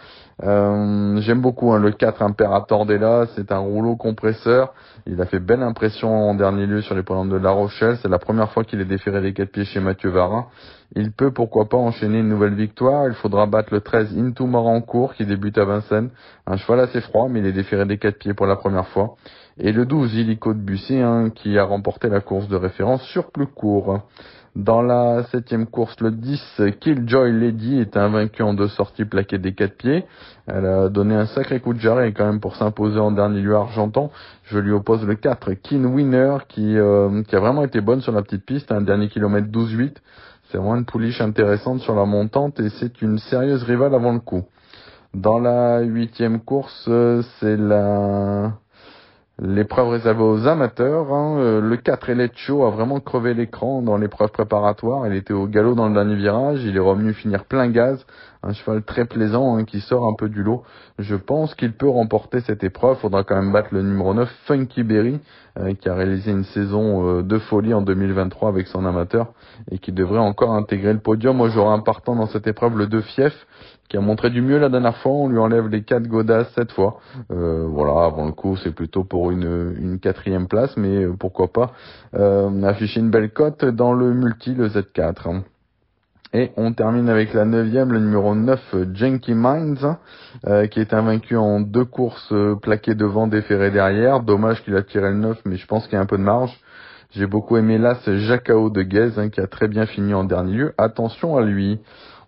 euh, 0.44 1.22
j'aime 1.22 1.42
beaucoup 1.42 1.72
hein, 1.72 1.80
le 1.80 1.92
4 1.92 2.22
Imperator 2.22 2.86
Della, 2.86 3.26
c'est 3.36 3.52
un 3.52 3.60
rouleau 3.60 3.96
compresseur. 3.96 4.74
Il 5.06 5.22
a 5.22 5.26
fait 5.26 5.40
belle 5.40 5.64
impression 5.64 6.10
en 6.10 6.36
dernier 6.36 6.66
lieu 6.66 6.82
sur 6.82 6.94
les 6.94 7.04
podiums 7.04 7.30
de 7.30 7.38
La 7.38 7.52
Rochelle. 7.52 7.98
C'est 8.02 8.10
la 8.10 8.20
première 8.20 8.52
fois 8.52 8.66
qu'il 8.66 8.82
est 8.82 8.86
déféré 8.86 9.22
les 9.22 9.34
quatre 9.34 9.52
pieds 9.52 9.64
chez 9.64 9.80
Mathieu 9.80 10.10
Varin. 10.10 10.48
Il 10.96 11.14
peut 11.14 11.32
pourquoi 11.32 11.70
pas 11.70 11.78
enchaîner 11.78 12.20
une 12.20 12.28
nouvelle 12.28 12.56
victoire. 12.56 13.08
Il 13.08 13.14
faudra 13.14 13.46
battre 13.46 13.74
le 13.74 13.80
13 13.80 14.18
Into 14.18 14.46
Morancourt 14.46 15.14
qui 15.14 15.26
débute 15.26 15.58
à 15.58 15.64
Vincennes. 15.64 16.10
Un 16.46 16.58
cheval 16.58 16.82
assez 16.82 17.00
froid 17.02 17.28
mais 17.30 17.40
il 17.40 17.46
est 17.46 17.54
déféré 17.54 17.86
des 17.86 17.98
quatre 17.98 18.20
pieds 18.20 18.34
pour 18.34 18.46
la 18.46 18.58
première 18.58 18.88
fois. 18.90 19.16
Et 19.58 19.72
le 19.72 19.86
12 19.86 20.16
Illico 20.16 20.54
de 20.54 20.60
Bussy 20.60 21.00
hein, 21.00 21.30
qui 21.34 21.58
a 21.58 21.64
remporté 21.64 22.10
la 22.10 22.20
course 22.20 22.50
de 22.50 22.58
référence 22.58 23.04
sur 23.04 23.32
plus 23.32 23.48
court. 23.48 24.02
Dans 24.56 24.82
la 24.82 25.24
septième 25.32 25.66
course, 25.66 26.00
le 26.00 26.12
10, 26.12 26.62
Killjoy 26.80 27.34
Lady 27.34 27.78
est 27.78 27.98
invaincu 27.98 28.42
en 28.42 28.54
deux 28.54 28.70
sorties 28.70 29.04
plaquées 29.04 29.38
des 29.38 29.54
quatre 29.54 29.76
pieds. 29.76 30.06
Elle 30.48 30.66
a 30.66 30.88
donné 30.88 31.14
un 31.14 31.26
sacré 31.26 31.60
coup 31.60 31.74
de 31.74 31.80
jarret 31.80 32.14
quand 32.14 32.26
même 32.26 32.40
pour 32.40 32.56
s'imposer 32.56 32.98
en 32.98 33.12
dernier 33.12 33.42
lieu 33.42 33.54
argentant. 33.54 34.12
Je 34.44 34.58
lui 34.58 34.72
oppose 34.72 35.06
le 35.06 35.16
4, 35.16 35.56
Keen 35.56 35.86
Winner, 35.86 36.38
qui, 36.48 36.78
euh, 36.78 37.22
qui 37.24 37.36
a 37.36 37.42
vraiment 37.42 37.64
été 37.64 37.82
bonne 37.82 38.00
sur 38.00 38.14
la 38.14 38.22
petite 38.22 38.46
piste, 38.46 38.72
un 38.72 38.80
dernier 38.80 39.10
kilomètre 39.10 39.48
12-8. 39.48 39.98
C'est 40.46 40.58
vraiment 40.58 40.78
une 40.78 40.86
pouliche 40.86 41.20
intéressante 41.20 41.82
sur 41.82 41.94
la 41.94 42.06
montante 42.06 42.58
et 42.62 42.70
c'est 42.70 43.02
une 43.02 43.18
sérieuse 43.18 43.64
rivale 43.64 43.94
avant 43.94 44.14
le 44.14 44.20
coup. 44.20 44.46
Dans 45.14 45.40
la 45.40 45.82
huitième 45.82 46.40
course, 46.40 46.86
euh, 46.88 47.24
c'est 47.40 47.58
la 47.58 48.54
L'épreuve 49.38 49.90
réservée 49.90 50.24
aux 50.24 50.48
amateurs, 50.48 51.12
hein, 51.12 51.38
euh, 51.40 51.60
le 51.60 51.76
4 51.76 52.10
Elecho 52.10 52.64
a 52.64 52.70
vraiment 52.70 53.02
crevé 53.02 53.34
l'écran 53.34 53.82
dans 53.82 53.98
l'épreuve 53.98 54.32
préparatoire. 54.32 55.06
Il 55.08 55.14
était 55.14 55.34
au 55.34 55.46
galop 55.46 55.76
dans 55.76 55.90
le 55.90 55.94
dernier 55.94 56.16
virage, 56.16 56.64
il 56.64 56.78
est 56.78 56.80
revenu 56.80 57.14
finir 57.14 57.44
plein 57.44 57.68
gaz. 57.68 58.06
Un 58.44 58.54
cheval 58.54 58.84
très 58.84 59.04
plaisant 59.04 59.58
hein, 59.58 59.66
qui 59.66 59.82
sort 59.82 60.08
un 60.08 60.14
peu 60.14 60.30
du 60.30 60.42
lot. 60.42 60.64
Je 61.00 61.16
pense 61.16 61.54
qu'il 61.54 61.74
peut 61.74 61.90
remporter 61.90 62.40
cette 62.42 62.64
épreuve. 62.64 62.98
Faudra 63.00 63.26
quand 63.26 63.36
même 63.36 63.52
battre 63.52 63.70
le 63.72 63.82
numéro 63.82 64.14
9, 64.14 64.30
Funky 64.46 64.84
Berry, 64.84 65.20
euh, 65.60 65.74
qui 65.74 65.90
a 65.90 65.96
réalisé 65.96 66.32
une 66.32 66.46
saison 66.46 67.18
euh, 67.18 67.22
de 67.22 67.38
folie 67.38 67.74
en 67.74 67.82
2023 67.82 68.48
avec 68.48 68.68
son 68.68 68.86
amateur 68.86 69.34
et 69.70 69.80
qui 69.80 69.92
devrait 69.92 70.20
encore 70.20 70.54
intégrer 70.54 70.94
le 70.94 71.00
podium. 71.00 71.36
Moi 71.36 71.50
j'aurai 71.50 71.74
un 71.74 71.80
partant 71.80 72.16
dans 72.16 72.28
cette 72.28 72.48
épreuve, 72.48 72.78
le 72.78 72.88
2 72.88 73.02
Fief, 73.02 73.34
qui 73.90 73.98
a 73.98 74.02
montré 74.02 74.30
du 74.30 74.42
mieux 74.42 74.58
la 74.58 74.70
dernière 74.70 74.98
fois. 74.98 75.12
On 75.12 75.30
lui 75.30 75.38
enlève 75.38 75.68
les 75.68 75.84
quatre 75.84 76.08
godasses 76.08 76.52
cette 76.56 76.72
fois. 76.72 77.00
Euh, 77.32 77.66
voilà, 77.68 78.06
avant 78.06 78.26
le 78.26 78.32
coup, 78.32 78.56
c'est 78.58 78.74
plutôt 78.74 79.04
pour 79.04 79.32
une, 79.32 79.76
une 79.80 80.00
quatrième 80.00 80.48
place, 80.48 80.76
mais 80.78 81.04
euh, 81.04 81.14
pourquoi 81.18 81.52
pas 81.52 81.72
euh, 82.16 82.64
afficher 82.64 83.00
une 83.00 83.12
belle 83.12 83.32
cote 83.32 83.64
dans 83.66 83.94
le 83.94 84.14
multi, 84.14 84.54
le 84.54 84.68
Z4. 84.70 85.42
Et 86.34 86.52
on 86.58 86.74
termine 86.74 87.08
avec 87.08 87.34
la 87.34 87.46
neuvième, 87.46 87.94
le 87.94 88.00
numéro 88.00 88.36
9, 88.36 88.60
Janky 88.94 89.34
Minds, 89.34 89.96
euh, 90.48 90.68
qui 90.68 90.82
est 90.82 90.94
invaincu 90.94 91.38
en 91.38 91.62
deux 91.62 91.86
courses 91.86 92.34
plaquées 92.62 92.96
devant, 92.96 93.28
déféré 93.28 93.72
derrière. 93.72 94.20
Dommage 94.20 94.62
qu'il 94.64 94.76
a 94.76 94.84
tiré 94.84 95.12
le 95.12 95.18
9, 95.18 95.40
mais 95.46 95.56
je 95.56 95.66
pense 95.66 95.86
qu'il 95.86 95.94
y 95.94 95.98
a 95.98 96.02
un 96.02 96.06
peu 96.06 96.18
de 96.18 96.24
marge. 96.24 96.52
J'ai 97.12 97.28
beaucoup 97.28 97.56
aimé 97.56 97.78
là 97.78 97.96
ce 98.04 98.18
Jacao 98.18 98.70
de 98.70 98.82
Guez, 98.82 99.12
hein, 99.18 99.30
qui 99.30 99.40
a 99.40 99.48
très 99.48 99.70
bien 99.70 99.86
fini 99.86 100.14
en 100.14 100.26
dernier 100.26 100.52
lieu. 100.52 100.74
Attention 100.78 101.38
à 101.38 101.42
lui. 101.42 101.80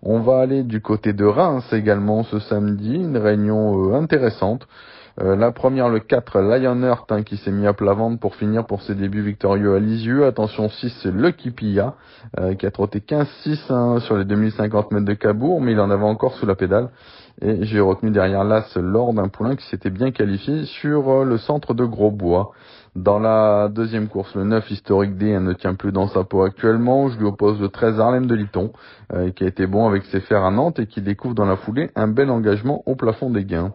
On 0.02 0.20
va 0.20 0.38
aller 0.38 0.62
du 0.62 0.80
côté 0.80 1.12
de 1.12 1.24
Reims 1.24 1.64
également 1.72 2.22
ce 2.22 2.38
samedi, 2.38 2.94
une 2.94 3.16
réunion 3.16 3.90
euh, 3.90 3.94
intéressante. 3.94 4.68
Euh, 5.20 5.34
la 5.34 5.50
première, 5.50 5.88
le 5.88 5.98
4, 5.98 6.40
Lionheart, 6.40 7.10
hein, 7.10 7.24
qui 7.24 7.36
s'est 7.38 7.50
mis 7.50 7.66
à 7.66 7.72
plat 7.72 7.96
pour 8.20 8.36
finir 8.36 8.64
pour 8.64 8.82
ses 8.82 8.94
débuts 8.94 9.22
victorieux 9.22 9.74
à 9.74 9.80
Lisieux. 9.80 10.24
Attention 10.26 10.68
6, 10.68 11.00
c'est 11.02 11.10
Lucky 11.10 11.50
Pilla, 11.50 11.94
euh, 12.38 12.54
qui 12.54 12.66
a 12.66 12.70
trotté 12.70 13.00
15-6 13.00 13.72
hein, 13.72 13.98
sur 14.00 14.16
les 14.16 14.24
2050 14.24 14.92
mètres 14.92 15.06
de 15.06 15.14
Cabourg, 15.14 15.60
mais 15.60 15.72
il 15.72 15.80
en 15.80 15.90
avait 15.90 16.04
encore 16.04 16.34
sous 16.34 16.46
la 16.46 16.54
pédale. 16.54 16.90
Et 17.40 17.64
j'ai 17.64 17.80
retenu 17.80 18.12
derrière 18.12 18.44
l'As 18.44 18.76
lors 18.76 19.12
d'un 19.12 19.28
poulain 19.28 19.56
qui 19.56 19.66
s'était 19.66 19.90
bien 19.90 20.12
qualifié 20.12 20.64
sur 20.66 21.24
le 21.24 21.38
centre 21.38 21.74
de 21.74 21.84
Grosbois. 21.84 22.52
Dans 22.98 23.20
la 23.20 23.68
deuxième 23.68 24.08
course, 24.08 24.34
le 24.34 24.42
9 24.42 24.68
historique 24.72 25.16
D 25.16 25.38
ne 25.38 25.52
tient 25.52 25.74
plus 25.74 25.92
dans 25.92 26.08
sa 26.08 26.24
peau 26.24 26.42
actuellement. 26.42 27.08
Je 27.08 27.16
lui 27.16 27.26
oppose 27.26 27.60
le 27.60 27.68
13 27.68 28.00
Harlem 28.00 28.26
de 28.26 28.34
Liton, 28.34 28.72
euh, 29.12 29.30
qui 29.30 29.44
a 29.44 29.46
été 29.46 29.68
bon 29.68 29.86
avec 29.86 30.04
ses 30.06 30.18
fers 30.18 30.42
à 30.42 30.50
Nantes 30.50 30.80
et 30.80 30.86
qui 30.86 31.00
découvre 31.00 31.36
dans 31.36 31.44
la 31.44 31.54
foulée 31.54 31.90
un 31.94 32.08
bel 32.08 32.28
engagement 32.28 32.82
au 32.86 32.96
plafond 32.96 33.30
des 33.30 33.44
gains. 33.44 33.72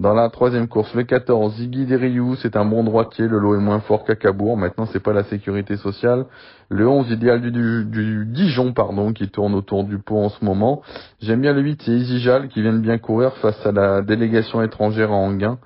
Dans 0.00 0.14
la 0.14 0.28
troisième 0.30 0.66
course, 0.66 0.92
le 0.94 1.04
14, 1.04 1.54
Ziggy 1.54 1.86
Deriou, 1.86 2.34
c'est 2.34 2.56
un 2.56 2.64
bon 2.64 2.82
droitier, 2.82 3.28
le 3.28 3.38
lot 3.38 3.54
est 3.54 3.62
moins 3.62 3.78
fort 3.78 4.04
qu'à 4.04 4.16
Cabourg, 4.16 4.56
maintenant 4.56 4.86
c'est 4.92 5.02
pas 5.02 5.12
la 5.12 5.22
sécurité 5.22 5.76
sociale. 5.76 6.26
Le 6.68 6.88
11, 6.88 7.08
idéal 7.12 7.40
du, 7.40 8.26
Dijon, 8.26 8.72
pardon, 8.72 9.12
qui 9.12 9.28
tourne 9.28 9.54
autour 9.54 9.84
du 9.84 9.98
pot 9.98 10.18
en 10.18 10.28
ce 10.28 10.44
moment. 10.44 10.82
J'aime 11.20 11.40
bien 11.40 11.52
le 11.52 11.60
8, 11.60 11.82
c'est 11.84 11.92
Isijal, 11.92 12.48
qui 12.48 12.62
vient 12.62 12.72
de 12.72 12.80
bien 12.80 12.98
courir 12.98 13.32
face 13.36 13.64
à 13.64 13.70
la 13.70 14.02
délégation 14.02 14.60
étrangère 14.60 15.12
à 15.12 15.14
Anguin. 15.14 15.58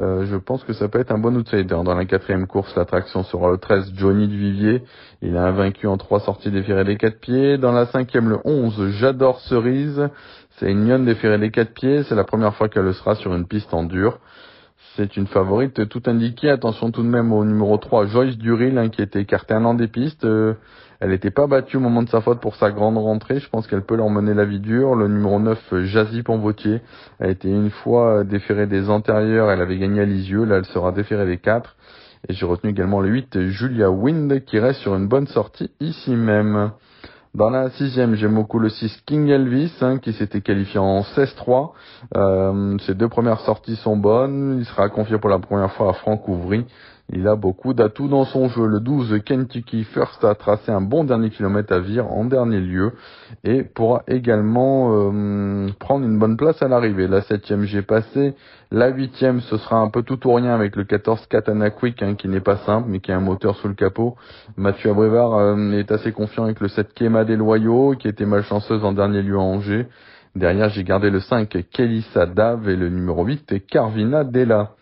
Euh, 0.00 0.26
je 0.26 0.36
pense 0.36 0.62
que 0.64 0.72
ça 0.74 0.88
peut 0.88 1.00
être 1.00 1.10
un 1.10 1.18
bon 1.18 1.34
outsider. 1.36 1.76
Dans 1.84 1.94
la 1.94 2.04
quatrième 2.04 2.46
course, 2.46 2.74
l'attraction 2.76 3.22
sera 3.22 3.50
le 3.50 3.58
13, 3.58 3.92
Johnny 3.96 4.28
Duvivier. 4.28 4.82
Il 5.22 5.36
a 5.36 5.44
un 5.44 5.52
vaincu 5.52 5.86
en 5.86 5.96
trois 5.96 6.20
sorties 6.20 6.50
déférées 6.50 6.84
des 6.84 6.96
quatre 6.96 7.18
pieds. 7.18 7.56
Dans 7.56 7.72
la 7.72 7.86
cinquième, 7.86 8.28
le 8.28 8.38
11, 8.44 8.90
J'adore 8.98 9.40
Cerise. 9.40 10.08
C'est 10.58 10.70
une 10.70 10.88
lionne 10.88 11.04
déférée 11.04 11.38
des 11.38 11.50
quatre 11.50 11.72
pieds. 11.72 12.02
C'est 12.04 12.14
la 12.14 12.24
première 12.24 12.54
fois 12.54 12.68
qu'elle 12.68 12.84
le 12.84 12.92
sera 12.92 13.14
sur 13.14 13.34
une 13.34 13.46
piste 13.46 13.72
en 13.72 13.84
dur. 13.84 14.18
C'est 14.96 15.16
une 15.16 15.26
favorite 15.26 15.88
tout 15.88 16.02
indiquée. 16.06 16.50
Attention 16.50 16.90
tout 16.90 17.02
de 17.02 17.08
même 17.08 17.32
au 17.32 17.44
numéro 17.44 17.76
3, 17.76 18.06
Joyce 18.06 18.36
Duril, 18.36 18.90
qui 18.92 19.02
était 19.02 19.20
écartée 19.20 19.54
un 19.54 19.64
an 19.64 19.74
des 19.74 19.88
pistes. 19.88 20.24
Euh, 20.24 20.54
elle 21.00 21.10
n'était 21.10 21.30
pas 21.30 21.46
battue 21.46 21.76
au 21.76 21.80
moment 21.80 22.02
de 22.02 22.08
sa 22.08 22.20
faute 22.20 22.40
pour 22.40 22.56
sa 22.56 22.70
grande 22.70 22.96
rentrée. 22.96 23.38
Je 23.38 23.48
pense 23.48 23.66
qu'elle 23.66 23.82
peut 23.82 23.96
leur 23.96 24.10
mener 24.10 24.34
la 24.34 24.44
vie 24.44 24.60
dure. 24.60 24.94
Le 24.94 25.08
numéro 25.08 25.38
9, 25.38 25.82
Jazzy 25.84 26.22
Pombotier, 26.22 26.80
a 27.20 27.28
été 27.28 27.48
une 27.48 27.70
fois 27.70 28.24
déférée 28.24 28.66
des 28.66 28.88
antérieurs. 28.88 29.50
Elle 29.50 29.60
avait 29.60 29.78
gagné 29.78 30.00
à 30.00 30.04
Lisieux. 30.04 30.44
Là, 30.44 30.56
elle 30.56 30.64
sera 30.66 30.92
déférée 30.92 31.26
des 31.26 31.38
4. 31.38 31.76
Et 32.28 32.32
j'ai 32.34 32.46
retenu 32.46 32.70
également 32.70 33.00
le 33.00 33.08
8, 33.08 33.48
Julia 33.48 33.90
Wind, 33.90 34.44
qui 34.44 34.58
reste 34.58 34.80
sur 34.80 34.96
une 34.96 35.06
bonne 35.06 35.26
sortie 35.26 35.70
ici 35.80 36.12
même. 36.12 36.72
Dans 37.36 37.50
la 37.50 37.68
sixième, 37.68 38.14
j'aime 38.14 38.34
beaucoup 38.34 38.58
le 38.58 38.70
6 38.70 39.02
King 39.04 39.28
Elvis, 39.28 39.70
hein, 39.82 39.98
qui 39.98 40.14
s'était 40.14 40.40
qualifié 40.40 40.80
en 40.80 41.02
16-3. 41.02 41.72
Euh, 42.16 42.78
ses 42.78 42.94
deux 42.94 43.10
premières 43.10 43.40
sorties 43.40 43.76
sont 43.76 43.98
bonnes. 43.98 44.56
Il 44.58 44.64
sera 44.64 44.88
confié 44.88 45.18
pour 45.18 45.28
la 45.28 45.38
première 45.38 45.70
fois 45.72 45.90
à 45.90 45.92
Franck 45.92 46.26
Ouvry. 46.28 46.64
Il 47.12 47.28
a 47.28 47.36
beaucoup 47.36 47.72
d'atouts 47.72 48.08
dans 48.08 48.24
son 48.24 48.48
jeu. 48.48 48.66
Le 48.66 48.80
12 48.80 49.20
Kentucky 49.24 49.84
First 49.84 50.24
a 50.24 50.34
tracé 50.34 50.72
un 50.72 50.80
bon 50.80 51.04
dernier 51.04 51.30
kilomètre 51.30 51.72
à 51.72 51.78
Vire 51.78 52.10
en 52.10 52.24
dernier 52.24 52.60
lieu 52.60 52.94
et 53.44 53.62
pourra 53.62 54.02
également 54.08 54.90
euh, 54.92 55.68
prendre 55.78 56.04
une 56.04 56.18
bonne 56.18 56.36
place 56.36 56.60
à 56.62 56.68
l'arrivée. 56.68 57.06
La 57.06 57.22
septième 57.22 57.62
j'ai 57.62 57.82
passé. 57.82 58.34
La 58.72 58.88
huitième 58.88 59.40
ce 59.40 59.56
sera 59.56 59.76
un 59.76 59.88
peu 59.88 60.02
tout 60.02 60.26
ou 60.26 60.34
rien 60.34 60.52
avec 60.52 60.74
le 60.74 60.82
14 60.82 61.26
Katana 61.28 61.70
Quick 61.70 62.02
hein, 62.02 62.16
qui 62.16 62.26
n'est 62.26 62.40
pas 62.40 62.56
simple 62.58 62.88
mais 62.90 62.98
qui 62.98 63.12
a 63.12 63.16
un 63.16 63.20
moteur 63.20 63.54
sous 63.58 63.68
le 63.68 63.74
capot. 63.74 64.16
Mathieu 64.56 64.90
Abrivard 64.90 65.34
euh, 65.34 65.70
est 65.72 65.92
assez 65.92 66.10
confiant 66.10 66.42
avec 66.42 66.58
le 66.58 66.66
7 66.66 66.92
Kema 66.92 67.24
des 67.24 67.36
Loyaux 67.36 67.94
qui 67.96 68.08
était 68.08 68.26
malchanceuse 68.26 68.84
en 68.84 68.92
dernier 68.92 69.22
lieu 69.22 69.36
à 69.36 69.42
Angers. 69.42 69.86
Derrière 70.34 70.70
j'ai 70.70 70.82
gardé 70.82 71.10
le 71.10 71.20
5 71.20 71.56
Kelissa 71.70 72.26
Dave 72.26 72.68
et 72.68 72.74
le 72.74 72.88
numéro 72.88 73.24
8 73.24 73.64
Carvina 73.68 74.24
Della. 74.24 74.72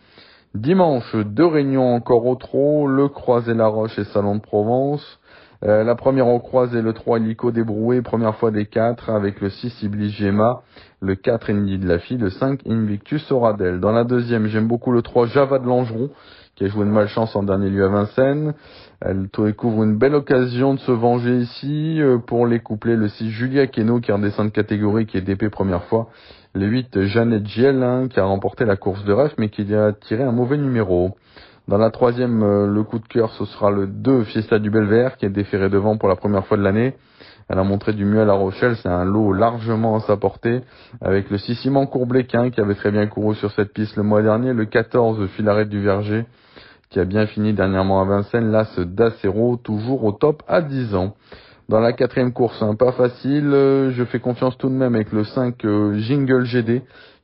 Dimanche, 0.55 1.17
deux 1.17 1.47
réunions 1.47 1.97
encore 1.97 2.27
au 2.27 2.37
trot, 2.37 2.87
le 2.87 3.09
Croisé 3.09 3.55
La 3.55 3.67
Roche 3.67 3.99
et 3.99 4.05
Salon 4.05 4.37
de 4.37 4.41
Provence. 4.41 5.19
Euh, 5.65 5.83
la 5.83 5.97
première 5.97 6.29
au 6.29 6.39
croisé, 6.39 6.81
le 6.81 6.93
3 6.93 7.19
Lico 7.19 7.51
débroué, 7.51 8.03
première 8.03 8.37
fois 8.37 8.53
des 8.53 8.67
4 8.67 9.11
avec 9.11 9.41
le 9.41 9.51
6 9.51 9.83
Iblis 9.83 10.11
Gemma, 10.11 10.61
le 11.01 11.17
4 11.17 11.51
Indy 11.51 11.79
de 11.79 11.89
la 11.89 11.99
fille, 11.99 12.19
le 12.19 12.31
5 12.31 12.61
Invictus 12.67 13.33
Oradel. 13.33 13.81
Dans 13.81 13.91
la 13.91 14.05
deuxième, 14.05 14.47
j'aime 14.47 14.69
beaucoup 14.69 14.93
le 14.93 15.03
3 15.03 15.27
Java 15.27 15.59
de 15.59 15.67
Langeron, 15.67 16.11
qui 16.55 16.65
a 16.65 16.69
joué 16.69 16.85
une 16.85 16.93
malchance 16.93 17.35
en 17.35 17.43
dernier 17.43 17.69
lieu 17.69 17.85
à 17.85 17.89
Vincennes. 17.89 18.55
Elle 19.01 19.27
découvre 19.37 19.83
une 19.83 19.99
belle 19.99 20.15
occasion 20.15 20.75
de 20.75 20.79
se 20.81 20.93
venger 20.93 21.39
ici 21.39 22.01
euh, 22.01 22.19
pour 22.19 22.47
les 22.47 22.61
coupler 22.61 22.95
le 22.95 23.09
6 23.09 23.31
Julia 23.31 23.67
Keno 23.67 23.99
qui 23.99 24.13
redescend 24.13 24.47
de 24.47 24.53
catégorie, 24.53 25.07
qui 25.07 25.17
est 25.17 25.23
DP 25.23 25.49
première 25.49 25.85
fois, 25.85 26.11
le 26.55 26.67
8, 26.67 27.03
Jeannette 27.07 27.47
Giel, 27.49 28.09
qui 28.11 28.21
a 28.21 28.25
remporté 28.25 28.65
la 28.65 28.77
course 28.77 29.05
de 29.05 29.13
ref, 29.13 29.35
mais 29.39 29.49
qui 29.49 29.75
a 29.75 29.93
tiré 29.93 30.23
un 30.23 30.31
mauvais 30.31 30.57
numéro. 30.57 31.17
Dans 31.67 31.79
la 31.79 31.91
troisième, 31.91 32.43
euh, 32.43 32.67
le 32.67 32.83
coup 32.85 33.01
de 33.01 33.09
cœur, 33.09 33.33
ce 33.33 33.45
sera 33.47 33.71
le 33.71 33.89
2, 33.89 34.23
Fiesta 34.25 34.61
du 34.61 34.71
Belvert, 34.71 35.17
qui 35.17 35.27
est 35.27 35.31
déféré 35.31 35.69
devant 35.69 35.97
pour 35.97 36.09
la 36.09 36.15
première 36.15 36.47
fois 36.47 36.57
de 36.57 36.63
l'année. 36.63 36.95
Elle 37.49 37.59
a 37.59 37.65
montré 37.65 37.93
du 37.93 38.05
mieux 38.05 38.21
à 38.21 38.25
La 38.25 38.35
Rochelle, 38.35 38.77
c'est 38.77 38.89
un 38.89 39.05
lot 39.05 39.33
largement 39.33 39.97
à 39.97 40.01
sa 40.01 40.17
portée, 40.17 40.61
avec 41.01 41.29
le 41.29 41.39
6 41.39 41.57
Simon 41.57 41.87
Courbléquin, 41.87 42.51
qui 42.51 42.61
avait 42.61 42.75
très 42.75 42.93
bien 42.93 43.07
couru 43.07 43.35
sur 43.35 43.51
cette 43.53 43.73
piste 43.73 43.97
le 43.97 44.05
mois 44.05 44.23
dernier, 44.23 44.53
le 44.53 44.65
14, 44.65 45.27
Filaret 45.31 45.67
du 45.67 45.83
Verger, 45.83 46.25
qui 46.91 47.01
a 47.01 47.05
bien 47.05 47.27
fini 47.27 47.53
dernièrement 47.53 48.01
à 48.01 48.05
Vincennes, 48.05 48.65
ce 48.77 48.83
Dacero, 48.83 49.57
toujours 49.57 50.05
au 50.05 50.13
top 50.13 50.43
à 50.47 50.63
10 50.63 50.95
ans. 50.95 51.15
Dans 51.67 51.81
la 51.81 51.95
quatrième 51.95 52.35
course, 52.35 52.61
hein, 52.63 52.75
pas 52.75 52.93
facile, 52.93 53.47
euh, 53.47 53.91
je 53.93 54.05
fais 54.05 54.21
confiance 54.21 54.59
tout 54.59 54.69
de 54.69 54.75
même 54.75 54.95
avec 54.95 55.13
le 55.13 55.25
5 55.25 55.65
euh, 55.65 55.97
Jingle 55.97 56.45
GD, 56.45 56.83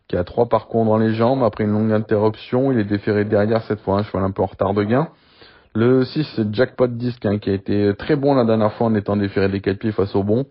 qui 0.08 0.16
a 0.16 0.24
trois 0.24 0.48
parcours 0.48 0.86
dans 0.86 0.96
les 0.96 1.12
jambes. 1.12 1.44
Après 1.44 1.64
une 1.64 1.72
longue 1.72 1.92
interruption, 1.92 2.72
il 2.72 2.78
est 2.78 2.84
déféré 2.84 3.26
derrière 3.26 3.62
cette 3.64 3.80
fois, 3.80 3.98
un 3.98 4.02
cheval 4.02 4.24
un 4.24 4.30
peu 4.30 4.40
en 4.42 4.46
retard 4.46 4.72
de 4.72 4.82
gain. 4.82 5.08
Le 5.74 6.06
6 6.06 6.40
Jackpot 6.52 6.86
Disc, 6.86 7.24
hein, 7.26 7.38
qui 7.38 7.50
a 7.50 7.52
été 7.52 7.92
très 7.98 8.16
bon 8.16 8.34
la 8.34 8.46
dernière 8.46 8.72
fois 8.72 8.86
en 8.86 8.94
étant 8.94 9.14
déféré 9.14 9.50
des 9.50 9.60
quatre 9.60 9.78
pieds 9.78 9.92
face 9.92 10.16
au 10.16 10.22
bon. 10.22 10.46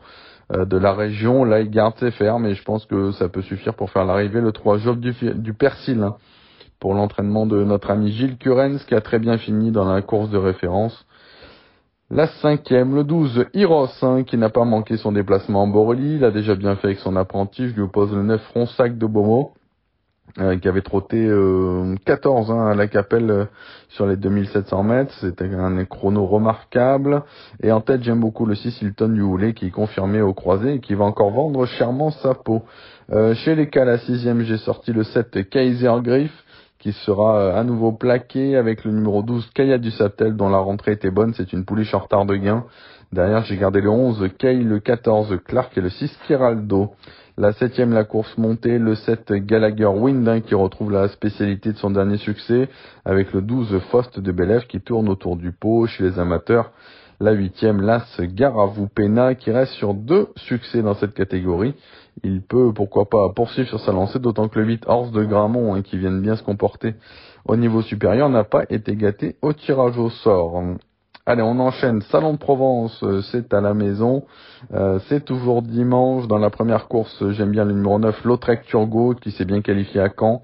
de 0.53 0.77
la 0.77 0.93
région. 0.93 1.43
Là, 1.43 1.59
il 1.59 1.69
garde 1.71 1.97
ses 1.99 2.11
fermes 2.11 2.45
et 2.45 2.53
je 2.53 2.63
pense 2.63 2.85
que 2.85 3.11
ça 3.13 3.27
peut 3.27 3.41
suffire 3.41 3.73
pour 3.73 3.89
faire 3.89 4.05
l'arrivée 4.05 4.39
le 4.39 4.51
3 4.51 4.77
Job 4.77 4.99
du, 4.99 5.13
du 5.33 5.53
Persil 5.53 6.01
hein, 6.03 6.15
pour 6.79 6.93
l'entraînement 6.93 7.45
de 7.45 7.63
notre 7.63 7.89
ami 7.89 8.11
Gilles 8.11 8.37
Curens 8.37 8.83
qui 8.85 8.95
a 8.95 9.01
très 9.01 9.19
bien 9.19 9.37
fini 9.37 9.71
dans 9.71 9.91
la 9.91 10.01
course 10.03 10.29
de 10.29 10.37
référence. 10.37 11.05
La 12.11 12.25
cinquième, 12.25 12.95
le 12.95 13.03
12, 13.03 13.45
Hiros, 13.53 13.87
hein, 14.01 14.23
qui 14.23 14.35
n'a 14.35 14.49
pas 14.49 14.65
manqué 14.65 14.97
son 14.97 15.11
déplacement 15.11 15.61
en 15.61 15.67
Borrelie. 15.67 16.15
Il 16.15 16.25
a 16.25 16.31
déjà 16.31 16.55
bien 16.55 16.75
fait 16.75 16.87
avec 16.87 16.99
son 16.99 17.15
apprenti. 17.15 17.69
Je 17.69 17.75
lui 17.75 17.81
oppose 17.83 18.11
le 18.11 18.23
9 18.23 18.41
Fronsac 18.49 18.97
de 18.97 19.05
Beaumont, 19.05 19.51
euh, 20.39 20.57
qui 20.57 20.67
avait 20.67 20.81
trotté 20.81 21.29
14 22.05 22.49
euh, 22.49 22.53
hein, 22.55 22.71
à 22.71 22.73
la 22.73 22.87
Capelle 22.87 23.29
euh, 23.29 23.45
sur 23.89 24.07
les 24.07 24.17
2700 24.17 24.81
mètres. 24.81 25.13
C'était 25.21 25.53
un 25.53 25.85
chrono 25.85 26.25
remarquable. 26.25 27.21
Et 27.61 27.71
en 27.71 27.81
tête, 27.81 28.01
j'aime 28.01 28.21
beaucoup 28.21 28.47
le 28.47 28.55
6 28.55 28.81
Hilton 28.81 29.15
Houlet, 29.19 29.53
qui 29.53 29.67
est 29.67 29.71
confirmé 29.71 30.19
au 30.23 30.33
croisé 30.33 30.73
et 30.73 30.79
qui 30.79 30.95
va 30.95 31.05
encore 31.05 31.29
vendre 31.29 31.67
chèrement 31.67 32.09
sa 32.09 32.33
peau. 32.33 32.63
chez 33.11 33.53
les 33.53 33.69
cas, 33.69 33.85
la 33.85 33.99
sixième, 33.99 34.41
j'ai 34.41 34.57
sorti 34.57 34.93
le 34.93 35.03
7 35.03 35.47
Kaiser 35.47 35.93
Griff 36.01 36.33
qui 36.79 36.93
sera 36.93 37.39
euh, 37.39 37.59
à 37.59 37.63
nouveau 37.63 37.91
plaqué 37.91 38.55
avec 38.55 38.85
le 38.85 38.91
numéro 38.91 39.21
12 39.21 39.49
Kaya 39.53 39.77
du 39.77 39.91
Satel 39.91 40.35
dont 40.35 40.49
la 40.49 40.59
rentrée 40.59 40.93
était 40.93 41.11
bonne, 41.11 41.33
c'est 41.35 41.53
une 41.53 41.65
pouliche 41.65 41.93
en 41.93 41.99
retard 41.99 42.25
de 42.25 42.35
gain. 42.35 42.65
Derrière 43.11 43.43
j'ai 43.43 43.57
gardé 43.57 43.81
le 43.81 43.89
11 43.89 44.29
Kay, 44.37 44.63
le 44.63 44.79
14 44.79 45.39
Clark 45.45 45.77
et 45.77 45.81
le 45.81 45.89
6 45.89 46.17
Kiraldo. 46.25 46.91
La 47.37 47.53
septième, 47.53 47.93
la 47.93 48.03
course 48.03 48.37
montée, 48.37 48.77
le 48.79 48.95
7 48.95 49.31
Gallagher 49.31 49.85
Wind 49.85 50.41
qui 50.43 50.55
retrouve 50.55 50.91
la 50.91 51.07
spécialité 51.07 51.71
de 51.71 51.77
son 51.77 51.89
dernier 51.89 52.17
succès 52.17 52.69
avec 53.05 53.33
le 53.33 53.41
12 53.41 53.79
Faust 53.91 54.19
de 54.19 54.31
Belève 54.31 54.65
qui 54.67 54.81
tourne 54.81 55.09
autour 55.09 55.37
du 55.37 55.51
pot 55.51 55.85
chez 55.85 56.03
les 56.03 56.19
amateurs. 56.19 56.71
La 57.21 57.31
huitième, 57.31 57.81
l'As 57.81 58.21
Garavou 58.21 58.87
Pena 58.87 59.35
qui 59.35 59.51
reste 59.51 59.73
sur 59.73 59.93
deux 59.93 60.27
succès 60.37 60.81
dans 60.81 60.95
cette 60.95 61.13
catégorie 61.13 61.75
il 62.23 62.41
peut, 62.41 62.71
pourquoi 62.73 63.05
pas, 63.09 63.29
poursuivre 63.29 63.69
sur 63.69 63.79
sa 63.79 63.91
lancée, 63.91 64.19
d'autant 64.19 64.47
que 64.47 64.59
le 64.59 64.65
8 64.65 64.83
Horse 64.87 65.11
de 65.11 65.23
Gramont, 65.23 65.75
hein, 65.75 65.81
qui 65.81 65.97
viennent 65.97 66.21
bien 66.21 66.35
se 66.35 66.43
comporter 66.43 66.95
au 67.45 67.55
niveau 67.55 67.81
supérieur, 67.81 68.29
n'a 68.29 68.43
pas 68.43 68.63
été 68.69 68.95
gâté 68.95 69.35
au 69.41 69.53
tirage 69.53 69.97
au 69.97 70.09
sort. 70.09 70.61
Allez, 71.25 71.43
on 71.43 71.59
enchaîne. 71.59 72.01
Salon 72.09 72.33
de 72.33 72.39
Provence, 72.39 73.03
euh, 73.03 73.21
c'est 73.31 73.53
à 73.53 73.61
la 73.61 73.75
maison. 73.75 74.23
Euh, 74.73 74.97
c'est 75.07 75.23
toujours 75.23 75.61
dimanche. 75.61 76.27
Dans 76.27 76.39
la 76.39 76.49
première 76.49 76.87
course, 76.87 77.23
j'aime 77.31 77.51
bien 77.51 77.65
le 77.65 77.73
numéro 77.73 77.99
9, 77.99 78.23
Lautrec 78.25 78.63
Turgot, 78.63 79.13
qui 79.13 79.29
s'est 79.29 79.45
bien 79.45 79.61
qualifié 79.61 80.01
à 80.01 80.09
Caen. 80.09 80.41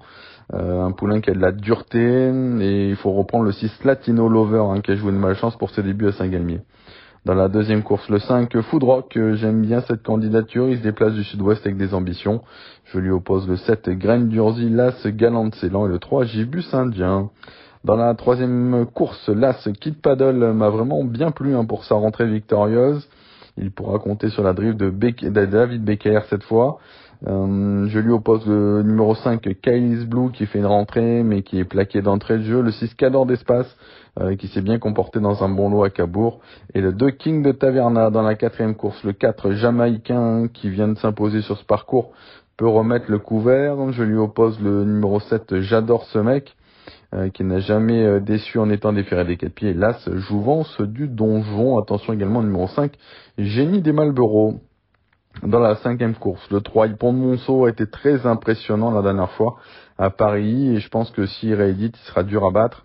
Euh, 0.54 0.84
un 0.84 0.92
poulain 0.92 1.20
qui 1.20 1.30
a 1.30 1.34
de 1.34 1.40
la 1.40 1.50
dureté. 1.50 2.30
Et 2.60 2.88
il 2.88 2.94
faut 2.94 3.10
reprendre 3.10 3.44
le 3.44 3.50
6 3.50 3.84
Latino 3.84 4.28
Lover, 4.28 4.62
hein, 4.70 4.80
qui 4.80 4.92
a 4.92 4.94
joué 4.94 5.10
une 5.10 5.18
malchance 5.18 5.56
pour 5.56 5.70
ses 5.70 5.82
débuts 5.82 6.06
à 6.06 6.12
Saint-Galmier. 6.12 6.60
Dans 7.26 7.34
la 7.34 7.48
deuxième 7.48 7.82
course, 7.82 8.08
le 8.08 8.20
5, 8.20 8.60
Foodrock, 8.60 9.18
j'aime 9.34 9.62
bien 9.62 9.80
cette 9.80 10.04
candidature, 10.04 10.68
il 10.68 10.78
se 10.78 10.82
déplace 10.84 11.12
du 11.12 11.24
sud-ouest 11.24 11.66
avec 11.66 11.76
des 11.76 11.92
ambitions. 11.92 12.42
Je 12.84 13.00
lui 13.00 13.10
oppose 13.10 13.48
le 13.48 13.56
7, 13.56 13.90
Graine 13.98 14.28
d'Urzi, 14.28 14.70
l'As, 14.70 15.04
Galant 15.08 15.50
Célan 15.50 15.86
et 15.86 15.88
le 15.88 15.98
3, 15.98 16.24
Gibus 16.26 16.72
Indien. 16.72 17.30
Dans 17.82 17.96
la 17.96 18.14
troisième 18.14 18.86
course, 18.94 19.28
l'As, 19.28 19.68
Kid 19.80 20.00
Paddle 20.00 20.52
m'a 20.52 20.68
vraiment 20.68 21.02
bien 21.02 21.32
plu 21.32 21.56
hein, 21.56 21.64
pour 21.64 21.82
sa 21.82 21.96
rentrée 21.96 22.28
victorieuse. 22.28 23.08
Il 23.56 23.72
pourra 23.72 23.98
compter 23.98 24.28
sur 24.28 24.44
la 24.44 24.52
drive 24.52 24.76
de, 24.76 24.90
David 25.46 25.82
Becker 25.82 26.20
cette 26.30 26.44
fois. 26.44 26.78
Euh, 27.26 27.88
je 27.88 27.98
lui 27.98 28.12
oppose 28.12 28.46
le 28.46 28.84
numéro 28.84 29.16
5, 29.16 29.40
Kylie's 29.62 30.04
Blue, 30.04 30.30
qui 30.30 30.46
fait 30.46 30.60
une 30.60 30.66
rentrée, 30.66 31.24
mais 31.24 31.42
qui 31.42 31.58
est 31.58 31.64
plaqué 31.64 32.02
d'entrée 32.02 32.38
de 32.38 32.44
jeu. 32.44 32.62
Le 32.62 32.70
6, 32.70 32.94
Cador 32.94 33.26
d'Espace, 33.26 33.74
euh, 34.20 34.36
qui 34.36 34.48
s'est 34.48 34.62
bien 34.62 34.78
comporté 34.78 35.20
dans 35.20 35.44
un 35.44 35.48
bon 35.48 35.70
lot 35.70 35.84
à 35.84 35.90
Cabourg. 35.90 36.40
Et 36.74 36.80
le 36.80 36.92
2, 36.92 37.10
King 37.10 37.42
de 37.42 37.52
Taverna, 37.52 38.10
dans 38.10 38.22
la 38.22 38.34
quatrième 38.34 38.74
course. 38.74 39.02
Le 39.04 39.12
4, 39.12 39.52
Jamaïcain, 39.52 40.48
qui 40.48 40.70
vient 40.70 40.88
de 40.88 40.98
s'imposer 40.98 41.42
sur 41.42 41.56
ce 41.58 41.64
parcours, 41.64 42.12
peut 42.56 42.68
remettre 42.68 43.10
le 43.10 43.18
couvert. 43.18 43.92
Je 43.92 44.02
lui 44.02 44.16
oppose 44.16 44.60
le 44.60 44.84
numéro 44.84 45.20
7, 45.20 45.60
J'adore 45.60 46.04
ce 46.04 46.18
mec. 46.18 46.54
Euh, 47.14 47.30
qui 47.30 47.44
n'a 47.44 47.60
jamais 47.60 48.20
déçu 48.20 48.58
en 48.58 48.68
étant 48.68 48.92
déféré 48.92 49.24
des 49.24 49.36
quatre 49.36 49.54
pieds. 49.54 49.72
L'As 49.72 50.08
Jouvence 50.12 50.80
du 50.80 51.06
Donjon. 51.06 51.78
Attention 51.78 52.12
également 52.12 52.42
numéro 52.42 52.66
5, 52.66 52.92
Génie 53.38 53.80
des 53.80 53.92
Malbereaux 53.92 54.60
dans 55.42 55.60
la 55.60 55.76
cinquième 55.76 56.14
course. 56.14 56.48
Le 56.50 56.60
3, 56.60 56.88
Pont 56.88 57.12
de 57.12 57.18
Monceau 57.18 57.66
a 57.66 57.70
été 57.70 57.86
très 57.86 58.26
impressionnant 58.26 58.90
la 58.90 59.02
dernière 59.02 59.30
fois 59.32 59.56
à 59.98 60.10
Paris 60.10 60.74
et 60.74 60.80
je 60.80 60.88
pense 60.88 61.10
que 61.10 61.26
s'il 61.26 61.54
réédite, 61.54 61.96
il 61.96 62.06
sera 62.06 62.22
dur 62.22 62.44
à 62.44 62.50
battre. 62.50 62.84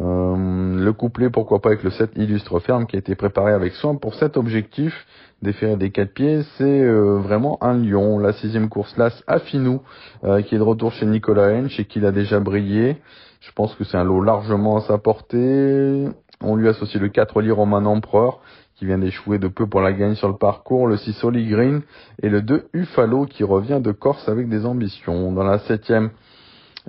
Euh, 0.00 0.76
le 0.78 0.92
couplet, 0.92 1.28
pourquoi 1.28 1.60
pas 1.60 1.70
avec 1.70 1.82
le 1.82 1.90
7 1.90 2.12
Illustre 2.16 2.60
Ferme 2.60 2.86
qui 2.86 2.96
a 2.96 2.98
été 2.98 3.14
préparé 3.14 3.52
avec 3.52 3.74
soin 3.74 3.96
pour 3.96 4.14
cet 4.14 4.36
objectif, 4.36 4.94
déférer 5.42 5.76
des 5.76 5.90
quatre 5.90 6.14
pieds, 6.14 6.42
c'est 6.56 6.64
euh, 6.64 7.18
vraiment 7.18 7.58
un 7.62 7.74
lion. 7.74 8.18
La 8.18 8.32
sixième 8.32 8.68
course, 8.68 8.96
l'As 8.96 9.22
Affinou, 9.26 9.82
euh, 10.24 10.42
qui 10.42 10.54
est 10.54 10.58
de 10.58 10.62
retour 10.62 10.92
chez 10.92 11.06
Nicolas 11.06 11.52
Hench 11.52 11.78
et 11.80 11.84
qui 11.84 12.04
a 12.04 12.12
déjà 12.12 12.38
brillé. 12.38 12.96
Je 13.40 13.52
pense 13.52 13.74
que 13.74 13.84
c'est 13.84 13.96
un 13.96 14.04
lot 14.04 14.20
largement 14.20 14.76
à 14.76 14.80
sa 14.82 14.98
portée. 14.98 16.06
On 16.42 16.54
lui 16.54 16.68
associe 16.68 17.00
le 17.00 17.08
4 17.08 17.36
Oli 17.38 17.50
Roman 17.50 17.78
Empereur, 17.78 18.40
qui 18.76 18.86
vient 18.86 18.98
d'échouer 18.98 19.38
de 19.38 19.48
peu 19.48 19.66
pour 19.66 19.80
la 19.80 19.92
gagne 19.92 20.14
sur 20.14 20.28
le 20.28 20.36
parcours, 20.36 20.86
le 20.86 20.96
6 20.96 21.24
Oli 21.24 21.48
Green 21.48 21.82
et 22.22 22.28
le 22.28 22.42
2 22.42 22.68
Ufalo 22.72 23.26
qui 23.26 23.42
revient 23.42 23.80
de 23.82 23.90
Corse 23.90 24.28
avec 24.28 24.48
des 24.48 24.64
ambitions. 24.64 25.32
Dans 25.32 25.42
la 25.42 25.58
septième, 25.60 26.10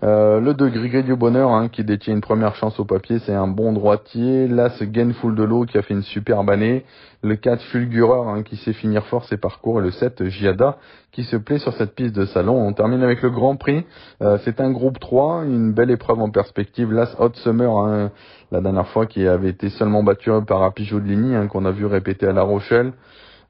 euh, 0.02 0.40
le 0.40 0.54
2 0.54 0.70
Grigri 0.70 1.04
du 1.04 1.16
Bonheur 1.16 1.52
hein, 1.52 1.68
qui 1.68 1.84
détient 1.84 2.14
une 2.14 2.22
première 2.22 2.56
chance 2.56 2.80
au 2.80 2.86
papier, 2.86 3.20
c'est 3.20 3.34
un 3.34 3.48
bon 3.48 3.74
droitier. 3.74 4.48
Ce 4.78 4.84
Gainful 4.84 5.36
de 5.36 5.44
l'eau 5.44 5.66
qui 5.66 5.78
a 5.78 5.82
fait 5.82 5.94
une 5.94 6.04
superbe 6.04 6.50
année. 6.50 6.86
Le 7.22 7.36
4 7.36 7.62
Fulgureur 7.64 8.30
hein, 8.30 8.44
qui 8.44 8.56
sait 8.56 8.72
finir 8.72 9.06
fort 9.08 9.26
ses 9.26 9.36
parcours. 9.36 9.82
Et 9.82 9.84
le 9.84 9.92
7 9.92 10.30
Giada 10.30 10.78
qui 11.12 11.24
se 11.24 11.36
plaît 11.36 11.60
sur 11.60 11.74
cette 11.74 11.96
piste 11.96 12.16
de 12.16 12.26
salon. 12.26 12.56
On 12.56 12.72
termine 12.72 13.04
avec 13.04 13.22
le 13.22 13.30
Grand 13.30 13.58
Prix. 13.58 13.86
Euh, 14.22 14.38
c'est 14.46 14.62
un 14.62 14.72
groupe 14.72 15.00
3, 15.00 15.44
une 15.44 15.74
belle 15.74 15.92
épreuve 15.92 16.22
en 16.22 16.30
perspective. 16.30 16.94
Last 16.94 17.16
Hot 17.20 17.34
Summer, 17.34 17.78
hein, 17.78 18.12
la 18.52 18.62
dernière 18.62 18.88
fois 18.88 19.06
qui 19.06 19.28
avait 19.28 19.50
été 19.50 19.70
seulement 19.70 20.04
battu 20.04 20.32
par 20.48 20.72
Ligny, 20.78 21.36
hein, 21.36 21.48
qu'on 21.48 21.66
a 21.66 21.72
vu 21.72 21.86
répéter 21.86 22.28
à 22.28 22.32
La 22.32 22.44
Rochelle. 22.44 22.94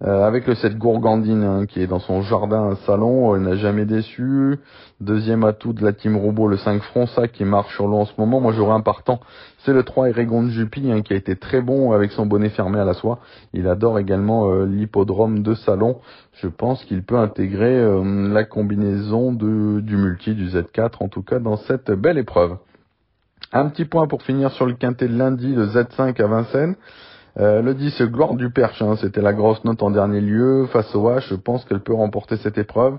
Euh, 0.01 0.23
avec 0.25 0.47
le 0.47 0.55
7 0.55 0.77
Gourgandine 0.77 1.43
hein, 1.43 1.65
qui 1.65 1.81
est 1.81 1.87
dans 1.87 1.99
son 1.99 2.21
jardin 2.21 2.69
un 2.69 2.75
salon, 2.85 3.35
elle 3.35 3.41
n'a 3.41 3.57
jamais 3.57 3.83
déçu. 3.83 4.57
Deuxième 5.01 5.43
atout 5.43 5.73
de 5.73 5.83
la 5.83 5.91
team 5.91 6.15
robot, 6.15 6.47
le 6.47 6.55
5 6.55 6.81
Fronsac 6.83 7.33
qui 7.33 7.43
marche 7.43 7.75
sur 7.75 7.85
l'eau 7.85 7.97
en 7.97 8.05
ce 8.05 8.13
moment. 8.17 8.39
Moi 8.39 8.53
j'aurais 8.53 8.75
un 8.75 8.79
partant, 8.79 9.19
c'est 9.65 9.73
le 9.73 9.83
3 9.83 10.09
Eregon 10.09 10.47
Juppy 10.47 10.89
hein, 10.89 11.01
qui 11.01 11.11
a 11.11 11.17
été 11.17 11.35
très 11.35 11.61
bon 11.61 11.91
avec 11.91 12.13
son 12.13 12.25
bonnet 12.25 12.47
fermé 12.47 12.79
à 12.79 12.85
la 12.85 12.93
soie. 12.93 13.19
Il 13.51 13.67
adore 13.67 13.99
également 13.99 14.49
euh, 14.49 14.65
l'hippodrome 14.65 15.43
de 15.43 15.53
salon. 15.53 15.97
Je 16.41 16.47
pense 16.47 16.85
qu'il 16.85 17.03
peut 17.03 17.17
intégrer 17.17 17.75
euh, 17.77 18.29
la 18.31 18.45
combinaison 18.45 19.33
de, 19.33 19.81
du 19.81 19.97
multi, 19.97 20.33
du 20.33 20.47
Z4 20.47 20.91
en 21.01 21.09
tout 21.09 21.23
cas 21.23 21.39
dans 21.39 21.57
cette 21.57 21.91
belle 21.91 22.17
épreuve. 22.17 22.55
Un 23.51 23.67
petit 23.67 23.83
point 23.83 24.07
pour 24.07 24.21
finir 24.21 24.51
sur 24.51 24.65
le 24.65 24.75
quintet 24.75 25.09
de 25.09 25.17
lundi, 25.17 25.53
le 25.53 25.65
Z5 25.65 26.21
à 26.21 26.27
Vincennes. 26.27 26.75
Euh, 27.37 27.61
le 27.61 27.73
10, 27.73 28.01
Gloire 28.03 28.35
du 28.35 28.49
Perche, 28.49 28.83
c'était 29.01 29.21
la 29.21 29.33
grosse 29.33 29.63
note 29.63 29.83
en 29.83 29.91
dernier 29.91 30.21
lieu. 30.21 30.65
Face 30.71 30.93
au 30.95 31.09
H, 31.09 31.27
je 31.29 31.35
pense 31.35 31.63
qu'elle 31.65 31.81
peut 31.81 31.93
remporter 31.93 32.37
cette 32.37 32.57
épreuve. 32.57 32.97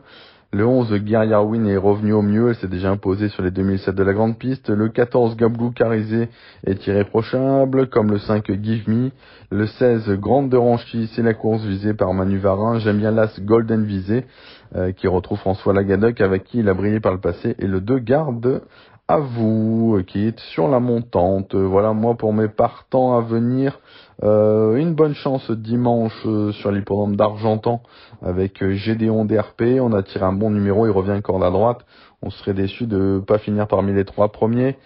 Le 0.53 0.67
11, 0.67 0.93
Guerrier 0.95 1.37
Win 1.37 1.69
est 1.69 1.77
revenu 1.77 2.13
au 2.13 2.23
mieux, 2.23 2.49
elle 2.49 2.57
s'est 2.57 2.67
déjà 2.67 2.91
imposée 2.91 3.29
sur 3.29 3.45
les 3.45 3.53
2007 3.53 3.95
de 3.95 4.03
la 4.03 4.13
grande 4.13 4.37
piste. 4.37 4.69
Le 4.69 4.89
14, 4.89 5.37
Gablou 5.37 5.71
Carizé 5.71 6.29
est 6.67 6.85
irréprochable, 6.89 7.89
comme 7.89 8.11
le 8.11 8.19
5, 8.19 8.51
Give 8.61 8.91
Me. 8.91 9.11
Le 9.51 9.67
16, 9.69 10.11
Grande 10.19 10.49
de 10.49 10.57
Ranchy, 10.57 11.09
c'est 11.15 11.23
la 11.23 11.35
course 11.35 11.63
visée 11.63 11.95
par 11.95 12.13
Manu 12.15 12.39
Varin. 12.39 12.81
J'aime 12.81 12.99
bien 12.99 13.13
l'As 13.13 13.39
Golden 13.41 13.85
Visé, 13.85 14.27
euh, 14.75 14.91
qui 14.91 15.07
retrouve 15.07 15.39
François 15.39 15.73
Lagadoc, 15.73 16.21
avec 16.21 16.43
qui 16.43 16.59
il 16.59 16.69
a 16.69 16.75
brillé 16.75 16.99
par 16.99 17.13
le 17.13 17.21
passé. 17.21 17.55
Et 17.61 17.69
le 17.69 17.81
2, 17.81 18.01
Garde 18.01 18.63
à 19.07 19.19
vous, 19.19 20.03
qui 20.07 20.27
est 20.27 20.41
sur 20.41 20.69
la 20.69 20.81
montante. 20.81 21.55
Voilà, 21.55 21.93
moi, 21.93 22.17
pour 22.17 22.33
mes 22.33 22.49
partants 22.49 23.17
à 23.17 23.21
venir, 23.21 23.80
euh, 24.23 24.77
une 24.77 24.95
bonne 24.95 25.15
chance 25.15 25.51
dimanche 25.51 26.13
euh, 26.27 26.53
sur 26.53 26.71
l'hippodrome 26.71 27.17
d'Argentan 27.17 27.83
avec 28.23 28.63
euh, 28.63 28.73
Gédéon 28.73 29.25
DRP. 29.25 29.81
On 29.81 29.93
a 29.95 30.03
tiré 30.03 30.25
un 30.25 30.33
bon 30.33 30.51
numéro, 30.51 30.87
il 30.87 30.91
revient 30.91 31.13
encore 31.13 31.43
à 31.43 31.51
droite. 31.51 31.87
On 32.23 32.29
serait 32.29 32.53
déçu 32.53 32.87
de 32.87 33.23
pas 33.27 33.39
finir 33.39 33.67
parmi 33.67 33.95
les 33.95 34.05
trois 34.05 34.31
premiers. 34.31 34.77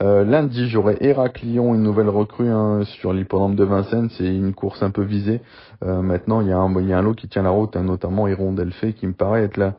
lundi, 0.00 0.68
j'aurai 0.68 0.96
Héraclion, 1.00 1.74
une 1.74 1.82
nouvelle 1.82 2.08
recrue 2.08 2.48
hein, 2.48 2.84
sur 2.84 3.12
l'hippodrome 3.12 3.56
de 3.56 3.64
Vincennes. 3.64 4.10
C'est 4.10 4.32
une 4.32 4.54
course 4.54 4.80
un 4.80 4.90
peu 4.90 5.02
visée. 5.02 5.40
maintenant, 5.82 6.40
il 6.40 6.46
y, 6.46 6.52
a 6.52 6.56
un, 6.56 6.72
il 6.78 6.86
y 6.86 6.92
a 6.92 6.98
un 6.98 7.02
lot 7.02 7.14
qui 7.14 7.26
tient 7.26 7.42
la 7.42 7.50
route, 7.50 7.74
hein, 7.74 7.82
notamment 7.82 8.28
Hirondelle 8.28 8.70
Fay, 8.70 8.92
qui 8.92 9.08
me 9.08 9.12
paraît 9.12 9.42
être 9.42 9.56
la, 9.56 9.74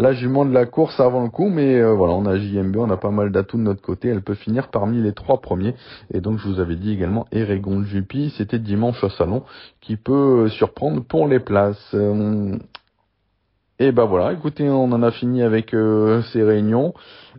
la 0.00 0.14
jument 0.14 0.46
de 0.46 0.54
la 0.54 0.64
course 0.64 0.98
avant 0.98 1.22
le 1.22 1.28
coup, 1.28 1.50
mais 1.50 1.78
euh, 1.78 1.92
voilà, 1.92 2.14
on 2.14 2.24
a 2.24 2.38
JMB, 2.38 2.74
on 2.76 2.90
a 2.90 2.96
pas 2.96 3.10
mal 3.10 3.30
d'atouts 3.30 3.58
de 3.58 3.62
notre 3.62 3.82
côté, 3.82 4.08
elle 4.08 4.22
peut 4.22 4.34
finir 4.34 4.68
parmi 4.68 5.02
les 5.02 5.12
trois 5.12 5.42
premiers. 5.42 5.74
Et 6.14 6.22
donc 6.22 6.38
je 6.38 6.48
vous 6.48 6.58
avais 6.58 6.76
dit 6.76 6.92
également 6.94 7.26
Eregon 7.32 7.82
Juppy, 7.82 8.32
c'était 8.38 8.58
dimanche 8.58 9.04
au 9.04 9.10
salon, 9.10 9.42
qui 9.82 9.96
peut 9.96 10.46
euh, 10.46 10.48
surprendre 10.48 11.04
pour 11.04 11.28
les 11.28 11.38
places. 11.38 11.90
Euh, 11.92 12.56
et 13.78 13.92
ben 13.92 14.06
voilà, 14.06 14.32
écoutez, 14.32 14.70
on 14.70 14.84
en 14.84 15.02
a 15.02 15.10
fini 15.10 15.42
avec 15.42 15.70
ces 15.70 16.42
réunions. 16.42 16.92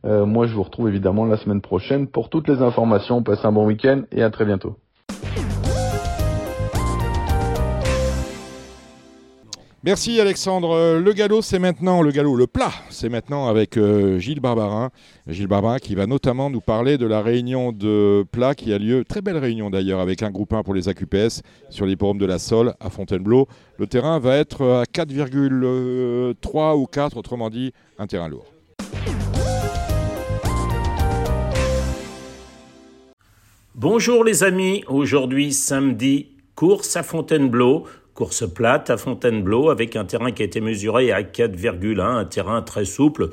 moi 0.03 0.47
je 0.47 0.55
vous 0.55 0.63
retrouve 0.63 0.87
évidemment 0.87 1.25
la 1.25 1.37
semaine 1.37 1.61
prochaine 1.61 2.07
pour 2.07 2.29
toutes 2.29 2.47
les 2.47 2.63
informations. 2.63 3.21
Passez 3.21 3.45
un 3.45 3.51
bon 3.51 3.67
week-end 3.67 4.01
et 4.11 4.23
à 4.23 4.31
très 4.31 4.45
bientôt. 4.45 4.75
Merci 9.83 10.19
Alexandre. 10.19 10.99
Le 10.99 11.11
galop, 11.11 11.41
c'est 11.41 11.57
maintenant, 11.57 12.03
le 12.03 12.11
galop, 12.11 12.35
le 12.35 12.45
plat, 12.45 12.71
c'est 12.91 13.09
maintenant 13.09 13.47
avec 13.47 13.77
euh, 13.77 14.19
Gilles 14.19 14.39
Barbarin. 14.39 14.91
Gilles 15.25 15.47
Barbarin 15.47 15.79
qui 15.79 15.95
va 15.95 16.05
notamment 16.05 16.51
nous 16.51 16.61
parler 16.61 16.99
de 16.99 17.07
la 17.07 17.23
réunion 17.23 17.71
de 17.71 18.23
plat 18.31 18.53
qui 18.53 18.73
a 18.73 18.77
lieu, 18.77 19.03
très 19.03 19.23
belle 19.23 19.39
réunion 19.39 19.71
d'ailleurs, 19.71 19.99
avec 19.99 20.21
un 20.21 20.29
groupe 20.29 20.53
1 20.53 20.61
pour 20.61 20.75
les 20.75 20.87
AQPS 20.87 21.41
sur 21.71 21.87
l'hipporome 21.87 22.19
de 22.19 22.27
la 22.27 22.37
Sole 22.37 22.75
à 22.79 22.91
Fontainebleau. 22.91 23.47
Le 23.79 23.87
terrain 23.87 24.19
va 24.19 24.35
être 24.35 24.63
à 24.63 24.83
4,3 24.83 26.77
ou 26.77 26.85
4, 26.85 27.17
autrement 27.17 27.49
dit, 27.49 27.73
un 27.97 28.05
terrain 28.05 28.27
lourd. 28.29 28.45
Bonjour 33.73 34.23
les 34.23 34.43
amis, 34.43 34.83
aujourd'hui 34.87 35.51
samedi, 35.51 36.27
course 36.53 36.95
à 36.95 37.01
Fontainebleau 37.01 37.87
course 38.21 38.47
plate 38.47 38.91
à 38.91 38.97
Fontainebleau 38.97 39.71
avec 39.71 39.95
un 39.95 40.05
terrain 40.05 40.31
qui 40.31 40.43
a 40.43 40.45
été 40.45 40.61
mesuré 40.61 41.11
à 41.11 41.23
4,1, 41.23 41.99
un 42.01 42.25
terrain 42.25 42.61
très 42.61 42.85
souple, 42.85 43.29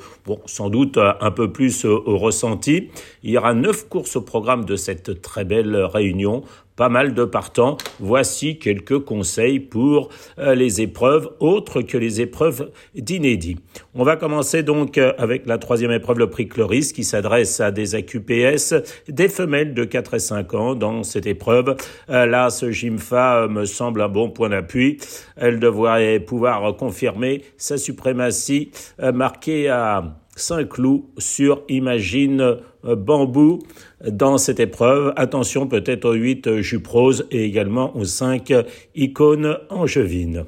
sans 0.47 0.71
doute 0.71 0.97
un 0.97 1.29
peu 1.29 1.51
plus 1.51 1.85
au 1.85 2.17
ressenti. 2.17 2.89
Il 3.21 3.29
y 3.29 3.37
aura 3.37 3.53
neuf 3.53 3.87
courses 3.87 4.15
au 4.15 4.21
programme 4.21 4.65
de 4.65 4.75
cette 4.75 5.21
très 5.21 5.45
belle 5.45 5.75
réunion 5.75 6.41
pas 6.79 6.87
mal 6.87 7.13
de 7.13 7.25
partants. 7.25 7.75
Voici 7.99 8.57
quelques 8.57 8.99
conseils 8.99 9.59
pour 9.59 10.07
euh, 10.37 10.55
les 10.55 10.79
épreuves 10.79 11.29
autres 11.41 11.81
que 11.81 11.97
les 11.97 12.21
épreuves 12.21 12.71
d'inédit. 12.95 13.57
On 13.95 14.05
va 14.05 14.15
commencer 14.15 14.63
donc 14.63 14.97
euh, 14.97 15.11
avec 15.17 15.45
la 15.45 15.57
troisième 15.57 15.91
épreuve, 15.91 16.19
le 16.19 16.29
prix 16.29 16.47
Cloris, 16.47 16.93
qui 16.93 17.03
s'adresse 17.03 17.59
à 17.59 17.71
des 17.71 17.95
AQPS, 17.95 18.75
des 19.09 19.27
femelles 19.27 19.73
de 19.73 19.83
4 19.83 20.13
et 20.13 20.19
5 20.19 20.53
ans 20.53 20.73
dans 20.73 21.03
cette 21.03 21.27
épreuve. 21.27 21.75
Euh, 22.09 22.25
là, 22.25 22.49
ce 22.49 22.71
Jimfa 22.71 23.49
me 23.49 23.65
semble 23.65 24.01
un 24.01 24.07
bon 24.07 24.29
point 24.29 24.47
d'appui. 24.47 24.99
Elle 25.35 25.59
devrait 25.59 26.21
pouvoir 26.21 26.77
confirmer 26.77 27.41
sa 27.57 27.77
suprématie 27.77 28.71
marquée 29.13 29.67
à 29.67 30.15
Saint-Cloud 30.37 31.01
sur 31.17 31.63
Imagine 31.67 32.55
Bambou 32.83 33.59
dans 34.07 34.37
cette 34.37 34.59
épreuve. 34.59 35.13
Attention 35.15 35.67
peut-être 35.67 36.05
aux 36.05 36.13
8 36.13 36.61
Juprose 36.61 37.27
et 37.31 37.43
également 37.43 37.95
aux 37.95 38.05
5 38.05 38.53
Icônes 38.95 39.57
Angevines. 39.69 40.45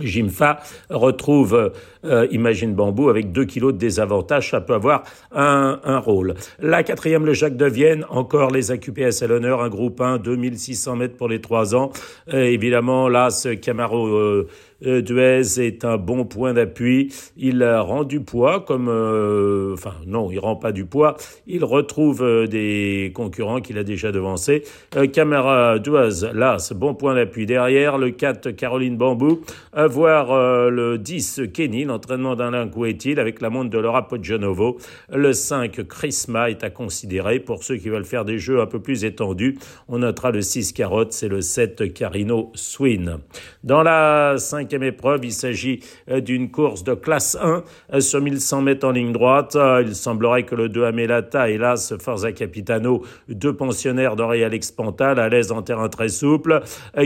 Jimfa 0.00 0.60
retrouve 0.90 1.72
euh, 2.04 2.26
Imagine 2.30 2.74
Bambou 2.74 3.08
avec 3.08 3.32
2 3.32 3.44
kilos 3.44 3.72
de 3.72 3.78
désavantage, 3.78 4.50
ça 4.50 4.60
peut 4.60 4.74
avoir 4.74 5.04
un, 5.32 5.80
un, 5.84 5.98
rôle. 5.98 6.34
La 6.58 6.82
quatrième, 6.82 7.24
le 7.24 7.32
Jacques 7.32 7.56
de 7.56 7.66
Vienne, 7.66 8.04
encore 8.10 8.50
les 8.50 8.70
AQPS 8.70 9.22
à 9.22 9.26
l'honneur, 9.26 9.62
un 9.62 9.68
groupe 9.68 10.00
1, 10.00 10.18
2600 10.18 10.96
mètres 10.96 11.16
pour 11.16 11.28
les 11.28 11.40
3 11.40 11.74
ans. 11.74 11.92
Euh, 12.32 12.44
évidemment, 12.44 13.08
là, 13.08 13.30
ce 13.30 13.48
Camaro 13.54 14.06
euh, 14.06 14.48
Duez 14.82 15.58
est 15.58 15.84
un 15.84 15.96
bon 15.96 16.24
point 16.24 16.52
d'appui. 16.52 17.12
Il 17.36 17.64
rend 17.64 18.04
du 18.04 18.20
poids 18.20 18.60
comme, 18.60 18.88
euh, 18.88 19.72
enfin 19.74 19.94
non, 20.06 20.30
il 20.30 20.38
rend 20.38 20.56
pas 20.56 20.72
du 20.72 20.84
poids. 20.84 21.16
Il 21.46 21.64
retrouve 21.64 22.22
euh, 22.22 22.46
des 22.46 23.12
concurrents 23.14 23.60
qu'il 23.60 23.78
a 23.78 23.84
déjà 23.84 24.12
devancés. 24.12 24.64
Camara 25.12 25.78
Duez, 25.78 26.32
là, 26.34 26.58
ce 26.58 26.74
bon 26.74 26.94
point 26.94 27.14
d'appui 27.14 27.46
derrière. 27.46 27.98
Le 27.98 28.10
4 28.10 28.50
Caroline 28.50 28.96
Bambou, 28.96 29.40
voir 29.74 30.70
le 30.70 30.98
10 30.98 31.42
Kenny, 31.52 31.84
l'entraînement 31.84 32.36
d'Alain 32.36 32.66
Gouetil 32.66 33.18
avec 33.18 33.40
la 33.40 33.50
montre 33.50 33.70
de 33.70 33.78
Laura 33.78 34.08
Poggionovo. 34.08 34.78
Le 35.12 35.32
5 35.32 35.86
Chrisma 35.88 36.50
est 36.50 36.64
à 36.64 36.70
considérer 36.70 37.40
pour 37.40 37.64
ceux 37.64 37.76
qui 37.76 37.88
veulent 37.88 38.04
faire 38.04 38.24
des 38.24 38.38
jeux 38.38 38.60
un 38.60 38.66
peu 38.66 38.80
plus 38.80 39.04
étendus. 39.04 39.58
On 39.88 39.98
notera 39.98 40.30
le 40.30 40.42
6 40.42 40.72
Carotte, 40.72 41.12
c'est 41.12 41.28
le 41.28 41.40
7 41.40 41.92
Carino 41.92 42.50
Swin. 42.54 43.20
Dans 43.64 43.82
la 43.82 44.34
5 44.38 44.65
cinquième 44.66 44.82
épreuve. 44.82 45.20
Il 45.24 45.32
s'agit 45.32 45.78
euh, 46.10 46.20
d'une 46.20 46.50
course 46.50 46.82
de 46.82 46.94
classe 46.94 47.38
1 47.40 47.62
euh, 47.94 48.00
sur 48.00 48.20
1100 48.20 48.62
mètres 48.62 48.86
en 48.86 48.90
ligne 48.90 49.12
droite. 49.12 49.54
Euh, 49.54 49.84
il 49.86 49.94
semblerait 49.94 50.42
que 50.42 50.56
le 50.56 50.68
2 50.68 50.84
Amelata, 50.84 51.48
hélas, 51.48 51.94
Forza 52.00 52.32
Capitano, 52.32 53.04
deux 53.28 53.54
pensionnaires 53.54 54.16
d'Henri 54.16 54.42
Alex 54.42 54.72
Pantal, 54.72 55.20
à 55.20 55.28
l'aise 55.28 55.52
en 55.52 55.62
terrain 55.62 55.88
très 55.88 56.08
souple, 56.08 56.62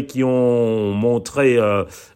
qui 0.08 0.24
ont 0.24 0.92
montré 0.92 1.56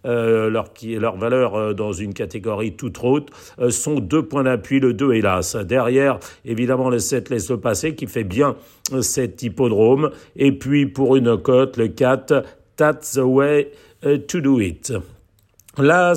leur, 0.04 0.72
leur 0.84 1.16
valeur 1.16 1.74
dans 1.74 1.92
une 1.92 2.14
catégorie 2.14 2.74
toute 2.74 2.98
haute, 3.02 3.30
sont 3.70 3.96
deux 3.96 4.22
points 4.22 4.44
d'appui, 4.44 4.80
le 4.80 4.94
2 4.94 5.14
hélas. 5.14 5.56
Derrière, 5.56 6.18
évidemment, 6.44 6.88
le 6.88 6.98
7 6.98 7.30
laisse 7.30 7.50
le 7.50 7.58
passer, 7.58 7.94
qui 7.94 8.06
fait 8.06 8.24
bien 8.24 8.56
cet 9.00 9.42
hippodrome. 9.42 10.10
Et 10.36 10.52
puis, 10.52 10.86
pour 10.86 11.16
une 11.16 11.36
cote, 11.36 11.76
le 11.76 11.88
4, 11.88 12.44
That's 12.76 13.12
the 13.12 13.26
way 13.26 13.68
to 14.02 14.40
do 14.40 14.60
it. 14.60 14.90
La, 15.76 16.12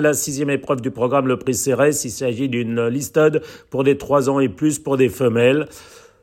la 0.00 0.14
sixième 0.14 0.50
épreuve 0.50 0.80
du 0.80 0.90
programme, 0.90 1.28
le 1.28 1.38
prix 1.38 1.54
Cérès, 1.54 2.04
il 2.04 2.10
s'agit 2.10 2.48
d'une 2.48 2.88
listade 2.88 3.40
pour 3.70 3.84
des 3.84 3.96
trois 3.98 4.28
ans 4.28 4.40
et 4.40 4.48
plus 4.48 4.80
pour 4.80 4.96
des 4.96 5.08
femelles. 5.08 5.68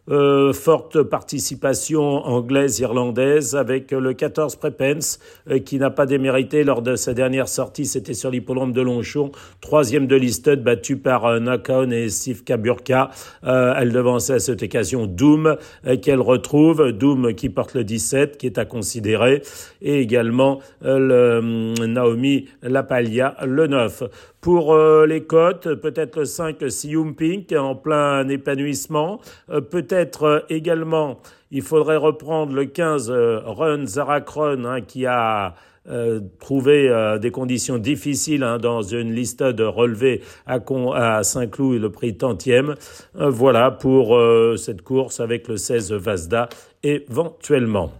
Euh, 0.09 0.51
forte 0.51 1.01
participation 1.01 2.01
anglaise, 2.01 2.79
irlandaise, 2.79 3.55
avec 3.55 3.91
le 3.91 4.13
14 4.13 4.57
Prepens, 4.57 5.17
euh, 5.49 5.59
qui 5.59 5.77
n'a 5.77 5.91
pas 5.91 6.05
démérité 6.05 6.65
lors 6.65 6.81
de 6.81 6.97
sa 6.97 7.13
dernière 7.13 7.47
sortie, 7.47 7.85
c'était 7.85 8.13
sur 8.13 8.29
l'hippodrome 8.29 8.73
de 8.73 8.81
Longchamp, 8.81 9.31
troisième 9.61 10.05
de 10.05 10.17
Listed, 10.17 10.61
battu 10.61 10.97
par 10.97 11.25
euh, 11.25 11.85
et 11.89 12.09
Steve 12.09 12.43
Kaburka. 12.43 13.11
Euh, 13.45 13.73
elle 13.77 13.93
devançait 13.93 14.33
à 14.33 14.39
cette 14.39 14.61
occasion 14.61 15.05
Doom, 15.05 15.55
qu'elle 16.01 16.19
retrouve, 16.19 16.91
Doom 16.91 17.33
qui 17.33 17.47
porte 17.47 17.73
le 17.73 17.85
17, 17.85 18.37
qui 18.37 18.47
est 18.47 18.57
à 18.57 18.65
considérer, 18.65 19.41
et 19.83 19.99
également 19.99 20.59
le 20.81 21.41
Naomi 21.85 22.47
Lapalia, 22.63 23.35
le 23.45 23.67
9. 23.67 24.03
Pour 24.41 24.73
euh, 24.73 25.05
les 25.05 25.23
cotes, 25.23 25.73
peut-être 25.75 26.19
le 26.19 26.25
5 26.25 26.57
Sium 26.67 27.15
Pink 27.15 27.53
en 27.53 27.75
plein 27.75 28.27
épanouissement. 28.27 29.21
Euh, 29.49 29.61
peut-être 29.61 30.23
euh, 30.23 30.39
également, 30.49 31.19
il 31.51 31.61
faudrait 31.61 31.95
reprendre 31.95 32.53
le 32.53 32.65
15 32.65 33.09
Run 33.09 33.85
Zarakron 33.85 34.65
hein, 34.65 34.81
qui 34.81 35.05
a 35.05 35.55
trouvé 36.39 36.89
des 37.21 37.29
conditions 37.29 37.77
difficiles 37.77 38.43
hein, 38.43 38.57
dans 38.57 38.81
une 38.81 39.11
liste 39.13 39.43
de 39.43 39.65
relevés 39.65 40.21
à, 40.45 41.23
Saint-Cloud 41.23 41.81
le 41.81 41.89
prix 41.89 42.15
tantième. 42.15 42.75
voilà 43.13 43.69
pour 43.69 44.17
cette 44.57 44.81
course 44.81 45.19
avec 45.19 45.49
le 45.49 45.57
16 45.57 45.91
Vasda 45.91 46.47
éventuellement. 46.83 47.91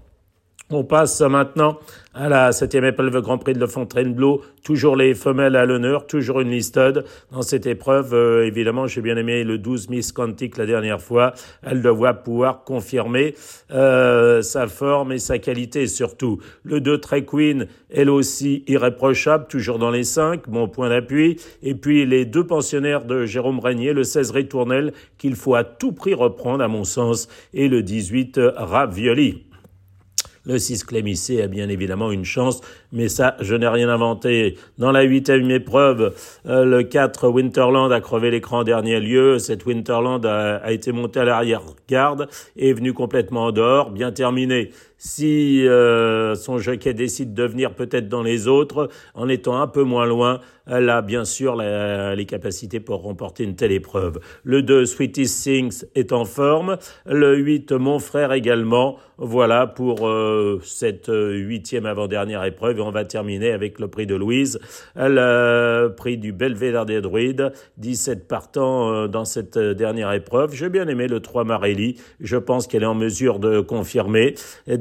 On 0.70 0.86
passe 0.86 1.20
maintenant 1.22 1.78
à 2.14 2.30
la 2.30 2.54
septième 2.54 2.86
épreuve 2.86 3.22
Grand 3.22 3.38
Prix 3.38 3.54
de 3.54 3.60
Le 3.60 3.68
Fontainebleau. 3.68 4.42
Toujours 4.64 4.96
les 4.96 5.14
femelles 5.14 5.58
à 5.58 5.66
l'honneur, 5.66 6.08
toujours 6.08 6.40
une 6.40 6.52
listade 6.52 7.04
dans 7.32 7.42
cette 7.42 7.66
épreuve. 7.66 8.14
Euh, 8.14 8.46
évidemment, 8.46 8.88
j'ai 8.88 9.02
bien 9.02 9.18
aimé 9.18 9.44
le 9.44 9.58
12 9.58 9.90
Miss 9.90 10.14
Quantic 10.14 10.58
la 10.58 10.66
dernière 10.66 11.02
fois. 11.02 11.34
Elle 11.64 11.82
doit 11.82 12.14
pouvoir 12.14 12.64
confirmer 12.64 13.36
euh, 13.72 14.42
sa 14.42 14.68
forme 14.68 15.12
et 15.12 15.20
sa 15.20 15.38
qualité 15.38 15.86
surtout. 15.86 16.40
Le 16.64 16.80
2 16.80 16.98
Trey 17.00 17.26
Queen, 17.26 17.68
elle 17.92 18.10
aussi 18.10 18.64
irréprochable, 18.66 19.48
toujours 19.48 19.80
dans 19.80 19.92
les 19.92 20.06
5, 20.06 20.50
bon 20.50 20.70
point 20.70 20.90
d'appui. 20.90 21.42
Et 21.62 21.76
puis 21.76 22.06
les 22.06 22.24
deux 22.24 22.48
pensionnaires 22.48 23.04
de 23.04 23.26
Jérôme 23.26 23.60
Régnier, 23.60 23.92
le 23.92 24.06
16 24.06 24.32
Ritournel, 24.32 24.94
qu'il 25.18 25.36
faut 25.36 25.56
à 25.56 25.66
tout 25.66 25.92
prix 25.92 26.14
reprendre 26.14 26.64
à 26.64 26.70
mon 26.70 26.86
sens, 26.86 27.28
et 27.54 27.68
le 27.68 27.84
18 27.84 28.40
Ravioli. 28.56 29.44
Le 30.46 30.58
6 30.58 30.84
Clémissé 30.84 31.42
a 31.42 31.48
bien 31.48 31.70
évidemment 31.70 32.12
une 32.12 32.26
chance, 32.26 32.60
mais 32.92 33.08
ça, 33.08 33.38
je 33.40 33.56
n'ai 33.56 33.68
rien 33.68 33.88
inventé. 33.88 34.58
Dans 34.78 34.92
la 34.92 35.04
huitième 35.04 35.50
épreuve, 35.50 36.14
euh, 36.48 36.66
le 36.66 36.84
4 36.84 37.30
Winterland 37.30 37.94
a 37.94 38.02
crevé 38.02 38.30
l'écran 38.30 38.66
dernier 38.66 39.00
lieu. 39.00 39.40
Cette 39.40 39.66
Winterland 39.66 40.26
a, 40.26 40.70
été 40.74 40.92
montée 40.92 41.22
à 41.22 41.24
l'arrière-garde 41.24 42.28
et 42.58 42.72
est 42.72 42.74
venue 42.74 42.92
complètement 42.92 43.54
dehors, 43.54 43.92
bien 43.92 44.12
terminé 44.12 44.72
si 45.04 45.68
euh, 45.68 46.34
son 46.34 46.60
jockey 46.60 46.94
décide 46.94 47.34
de 47.34 47.44
venir 47.44 47.76
peut-être 47.76 48.08
dans 48.08 48.24
les 48.24 48.48
autres, 48.48 48.88
en 49.16 49.28
étant 49.28 49.62
un 49.62 49.68
peu 49.68 49.84
moins 49.84 50.06
loin, 50.06 50.40
elle 50.66 50.90
a 50.90 51.02
bien 51.02 51.26
sûr 51.26 51.58
les 51.58 52.26
capacités 52.26 52.80
pour 52.80 53.02
remporter 53.02 53.44
une 53.44 53.58
telle 53.58 53.74
épreuve. 53.74 54.22
Le 54.46 54.62
2, 54.62 54.86
Sweetest 54.86 55.44
Things, 55.44 55.84
est 55.96 56.14
en 56.14 56.24
forme. 56.24 56.78
Le 57.06 57.36
8, 57.36 57.74
Mon 57.74 58.00
Frère 58.00 58.32
également. 58.32 58.98
Voilà 59.18 59.68
pour 59.68 60.08
euh, 60.08 60.60
cette 60.64 61.10
euh, 61.10 61.34
huitième 61.34 61.86
avant-dernière 61.86 62.44
épreuve. 62.46 62.80
Et 62.80 62.82
on 62.82 62.90
va 62.90 63.04
terminer 63.04 63.52
avec 63.52 63.80
le 63.80 63.90
prix 63.90 64.08
de 64.08 64.16
Louise, 64.16 64.60
le 64.96 65.90
prix 65.90 66.18
du 66.18 66.32
Belvédère 66.32 66.86
des 66.86 67.02
Druides. 67.02 67.52
17 67.78 68.28
partants 68.28 69.08
dans 69.08 69.26
cette 69.26 69.58
dernière 69.58 70.14
épreuve. 70.14 70.56
J'ai 70.56 70.70
bien 70.70 70.88
aimé 70.88 71.08
le 71.08 71.20
3 71.20 71.44
Marelli. 71.44 72.00
Je 72.22 72.38
pense 72.38 72.68
qu'elle 72.68 72.84
est 72.84 72.88
en 72.88 72.96
mesure 72.96 73.40
de 73.40 73.60
confirmer. 73.60 74.36
Et 74.66 74.78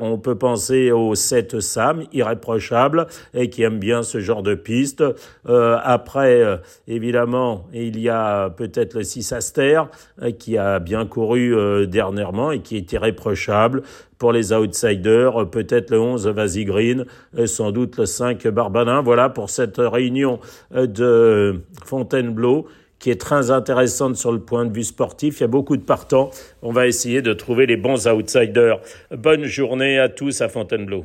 on 0.00 0.18
peut 0.18 0.34
penser 0.34 0.90
au 0.90 1.14
7 1.14 1.60
Sam, 1.60 2.04
irréprochable, 2.12 3.06
et 3.34 3.50
qui 3.50 3.62
aime 3.62 3.78
bien 3.78 4.02
ce 4.02 4.20
genre 4.20 4.42
de 4.42 4.54
piste. 4.54 5.02
Euh, 5.48 5.78
après, 5.82 6.42
euh, 6.42 6.56
évidemment, 6.88 7.66
il 7.72 7.98
y 7.98 8.08
a 8.08 8.50
peut-être 8.50 8.94
le 8.94 9.02
6 9.02 9.32
Aster, 9.32 9.82
euh, 10.22 10.30
qui 10.30 10.58
a 10.58 10.78
bien 10.78 11.06
couru 11.06 11.54
dernièrement 11.86 12.52
et 12.52 12.60
qui 12.60 12.76
est 12.76 12.92
irréprochable. 12.92 13.82
Pour 14.18 14.32
les 14.32 14.52
outsiders, 14.52 15.50
peut-être 15.50 15.90
le 15.90 16.00
11 16.00 16.28
Vasi 16.28 16.64
Green, 16.64 17.06
sans 17.46 17.72
doute 17.72 17.98
le 17.98 18.06
5 18.06 18.46
Barbanin. 18.48 19.02
Voilà 19.02 19.28
pour 19.28 19.50
cette 19.50 19.78
réunion 19.78 20.38
de 20.72 21.60
Fontainebleau 21.84 22.68
qui 23.02 23.10
est 23.10 23.20
très 23.20 23.50
intéressante 23.50 24.14
sur 24.14 24.30
le 24.30 24.38
point 24.38 24.64
de 24.64 24.72
vue 24.72 24.84
sportif. 24.84 25.40
Il 25.40 25.42
y 25.42 25.44
a 25.44 25.48
beaucoup 25.48 25.76
de 25.76 25.82
partants. 25.82 26.30
On 26.62 26.70
va 26.70 26.86
essayer 26.86 27.20
de 27.20 27.32
trouver 27.32 27.66
les 27.66 27.76
bons 27.76 28.06
outsiders. 28.06 28.78
Bonne 29.10 29.44
journée 29.44 29.98
à 29.98 30.08
tous 30.08 30.40
à 30.40 30.48
Fontainebleau. 30.48 31.04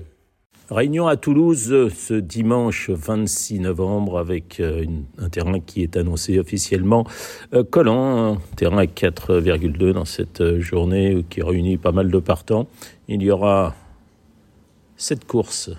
Réunion 0.70 1.08
à 1.08 1.16
Toulouse 1.16 1.90
ce 1.96 2.14
dimanche 2.14 2.92
26 2.92 3.62
novembre 3.62 4.20
avec 4.20 4.60
euh, 4.60 4.86
un 5.18 5.30
terrain 5.30 5.60
qui 5.60 5.82
est 5.82 5.98
annoncé 5.98 6.38
officiellement 6.38 7.08
euh, 7.54 7.64
collant, 7.64 8.34
un 8.34 8.38
terrain 8.56 8.78
à 8.78 8.86
4,2 8.86 9.94
dans 9.94 10.06
cette 10.06 10.42
euh, 10.42 10.60
journée 10.60 11.26
qui 11.32 11.42
réunit 11.42 11.78
pas 11.78 11.94
mal 11.94 12.12
de 12.12 12.20
partants. 12.20 12.68
Il 13.08 13.24
y 13.24 13.32
aura 13.32 13.74
sept 14.98 15.26
courses 15.26 15.72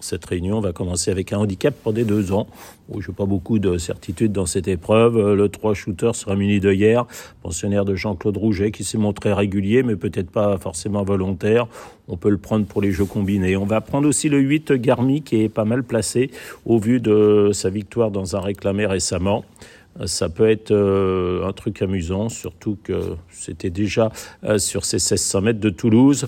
cette 0.00 0.24
réunion. 0.24 0.58
On 0.58 0.60
va 0.60 0.72
commencer 0.72 1.10
avec 1.10 1.32
un 1.32 1.38
handicap 1.38 1.74
pour 1.82 1.92
des 1.92 2.04
deux 2.04 2.32
ans. 2.32 2.46
je 2.92 3.08
n'ai 3.08 3.14
pas 3.14 3.26
beaucoup 3.26 3.58
de 3.58 3.78
certitude 3.78 4.32
dans 4.32 4.46
cette 4.46 4.68
épreuve. 4.68 5.34
Le 5.34 5.48
3 5.48 5.74
shooter 5.74 6.10
sera 6.14 6.36
muni 6.36 6.60
de 6.60 6.72
hier, 6.72 7.06
pensionnaire 7.42 7.84
de 7.84 7.94
Jean-Claude 7.94 8.36
Rouget, 8.36 8.70
qui 8.70 8.84
s'est 8.84 8.98
montré 8.98 9.32
régulier, 9.32 9.82
mais 9.82 9.96
peut-être 9.96 10.30
pas 10.30 10.58
forcément 10.58 11.02
volontaire. 11.02 11.66
On 12.08 12.16
peut 12.16 12.30
le 12.30 12.38
prendre 12.38 12.66
pour 12.66 12.80
les 12.80 12.92
jeux 12.92 13.04
combinés. 13.04 13.56
On 13.56 13.66
va 13.66 13.80
prendre 13.80 14.08
aussi 14.08 14.28
le 14.28 14.38
8 14.38 14.72
Garmi, 14.72 15.22
qui 15.22 15.42
est 15.42 15.48
pas 15.48 15.64
mal 15.64 15.82
placé 15.82 16.30
au 16.64 16.78
vu 16.78 17.00
de 17.00 17.50
sa 17.52 17.70
victoire 17.70 18.10
dans 18.10 18.36
un 18.36 18.40
réclamé 18.40 18.86
récemment 18.86 19.44
ça 20.06 20.28
peut 20.28 20.48
être 20.48 20.70
euh, 20.70 21.46
un 21.46 21.52
truc 21.52 21.82
amusant, 21.82 22.28
surtout 22.28 22.78
que 22.82 23.14
c'était 23.30 23.70
déjà 23.70 24.12
euh, 24.44 24.58
sur 24.58 24.84
ces 24.84 24.96
1600 24.96 25.40
mètres 25.42 25.60
de 25.60 25.70
Toulouse. 25.70 26.26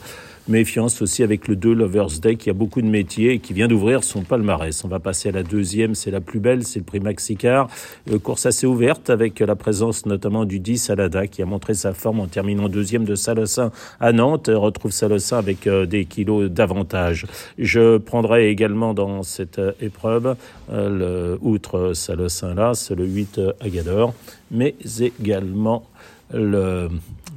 Méfiance 0.48 1.00
aussi 1.02 1.22
avec 1.22 1.48
le 1.48 1.56
2 1.56 1.74
Lovers 1.74 2.18
Day 2.20 2.36
qui 2.36 2.50
a 2.50 2.52
beaucoup 2.52 2.82
de 2.82 2.86
métiers 2.86 3.32
et 3.32 3.38
qui 3.38 3.52
vient 3.52 3.68
d'ouvrir 3.68 4.02
son 4.04 4.22
palmarès. 4.22 4.84
On 4.84 4.88
va 4.88 4.98
passer 4.98 5.28
à 5.28 5.32
la 5.32 5.42
deuxième, 5.42 5.94
c'est 5.94 6.10
la 6.10 6.20
plus 6.20 6.40
belle, 6.40 6.64
c'est 6.64 6.80
le 6.80 6.84
prix 6.84 7.00
Maxicar. 7.00 7.68
Euh, 8.10 8.18
course 8.18 8.46
assez 8.46 8.66
ouverte 8.66 9.10
avec 9.10 9.40
la 9.40 9.54
présence 9.54 10.06
notamment 10.06 10.44
du 10.44 10.58
10 10.58 10.90
Alada 10.90 11.26
qui 11.26 11.42
a 11.42 11.46
montré 11.46 11.74
sa 11.74 11.92
forme 11.92 12.20
en 12.20 12.26
terminant 12.26 12.68
deuxième 12.68 13.04
de 13.04 13.14
Salossin 13.14 13.70
à 14.00 14.12
Nantes. 14.12 14.50
retrouve 14.52 14.90
Salossin 14.90 15.38
avec 15.38 15.66
euh, 15.66 15.86
des 15.86 16.04
kilos 16.04 16.50
d'avantage. 16.50 17.26
Je 17.58 17.98
prendrai 17.98 18.48
également 18.48 18.94
dans 18.94 19.22
cette 19.22 19.58
euh, 19.58 19.72
épreuve, 19.80 20.36
le, 20.72 21.38
outre 21.42 21.92
Salossin 21.94 22.54
là, 22.54 22.74
c'est 22.74 22.94
le 22.94 23.04
8 23.04 23.40
Agador, 23.60 24.14
mais 24.50 24.74
également 25.00 25.84
le 26.32 26.88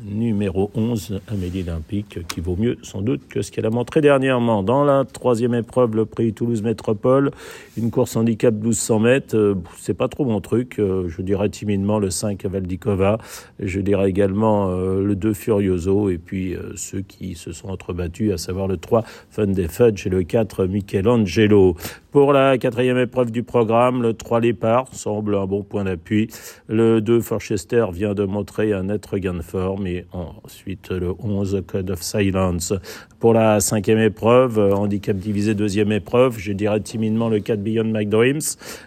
numéro 0.04 0.72
11, 0.76 1.22
Amélie 1.28 1.64
Olympique, 1.64 2.20
qui 2.28 2.42
vaut 2.42 2.56
mieux 2.56 2.78
sans 2.82 3.02
doute 3.02 3.28
que 3.28 3.42
ce 3.42 3.52
qu'elle 3.52 3.66
a 3.66 3.70
montré 3.70 4.02
dernièrement. 4.02 4.64
Dans 4.64 4.84
la 4.84 5.06
troisième 5.06 5.54
épreuve, 5.54 5.96
le 5.96 6.06
prix 6.06 6.34
Toulouse 6.34 6.62
Métropole, 6.62 7.32
une 7.78 7.92
course 7.92 8.16
handicap 8.16 8.54
1200 8.54 9.00
mètres, 9.00 9.36
euh, 9.36 9.56
c'est 9.78 9.94
pas 9.94 10.08
trop 10.08 10.26
mon 10.26 10.42
truc. 10.42 10.80
Euh, 10.80 11.08
je 11.08 11.22
dirais 11.22 11.50
timidement 11.50 12.00
le 12.00 12.10
5 12.10 12.46
Valdikova, 12.46 13.18
je 13.60 13.80
dirais 13.80 14.10
également 14.10 14.70
euh, 14.70 15.04
le 15.04 15.16
2 15.16 15.34
Furioso, 15.34 16.10
et 16.10 16.18
puis 16.18 16.56
ceux 16.76 17.02
qui 17.02 17.36
se 17.36 17.52
sont 17.52 17.70
entrebattus, 17.70 18.34
à 18.34 18.38
savoir 18.38 18.68
le 18.68 18.78
3 18.78 19.04
Fun 19.30 19.48
des 19.48 19.68
Fudge 19.68 20.06
et 20.06 20.10
le 20.10 20.24
4 20.24 20.66
Michelangelo. 20.66 21.76
Pour 22.12 22.32
la 22.32 22.58
quatrième 22.60 23.00
épreuve 23.00 23.32
du 23.32 23.42
programme, 23.42 24.04
le 24.04 24.14
3 24.14 24.42
Lépard 24.42 24.88
semble 24.92 25.36
un 25.36 25.48
bon 25.48 25.64
point 25.64 25.86
d'appui. 25.86 26.28
Le 26.68 27.02
2 27.02 27.22
Forchester 27.22 27.88
vient 27.92 28.14
de 28.14 28.24
montrer 28.24 28.72
un 28.74 28.84
net 28.84 29.10
gain 29.16 29.34
de 29.34 29.42
forme 29.42 29.88
ensuite 30.12 30.90
le 30.92 31.14
11 31.20 31.64
Code 31.68 31.92
of 31.92 32.02
Silence. 32.02 32.74
Pour 33.20 33.34
la 33.34 33.60
cinquième 33.60 34.00
épreuve, 34.00 34.60
handicap 34.60 35.16
divisé 35.18 35.56
deuxième 35.56 35.92
épreuve, 35.92 36.38
je 36.38 36.52
dirais 36.52 36.80
timidement 36.82 37.30
le 37.30 37.40
4 37.40 37.62
Beyond 37.62 37.86
My 37.86 38.06
Dreams. 38.06 38.42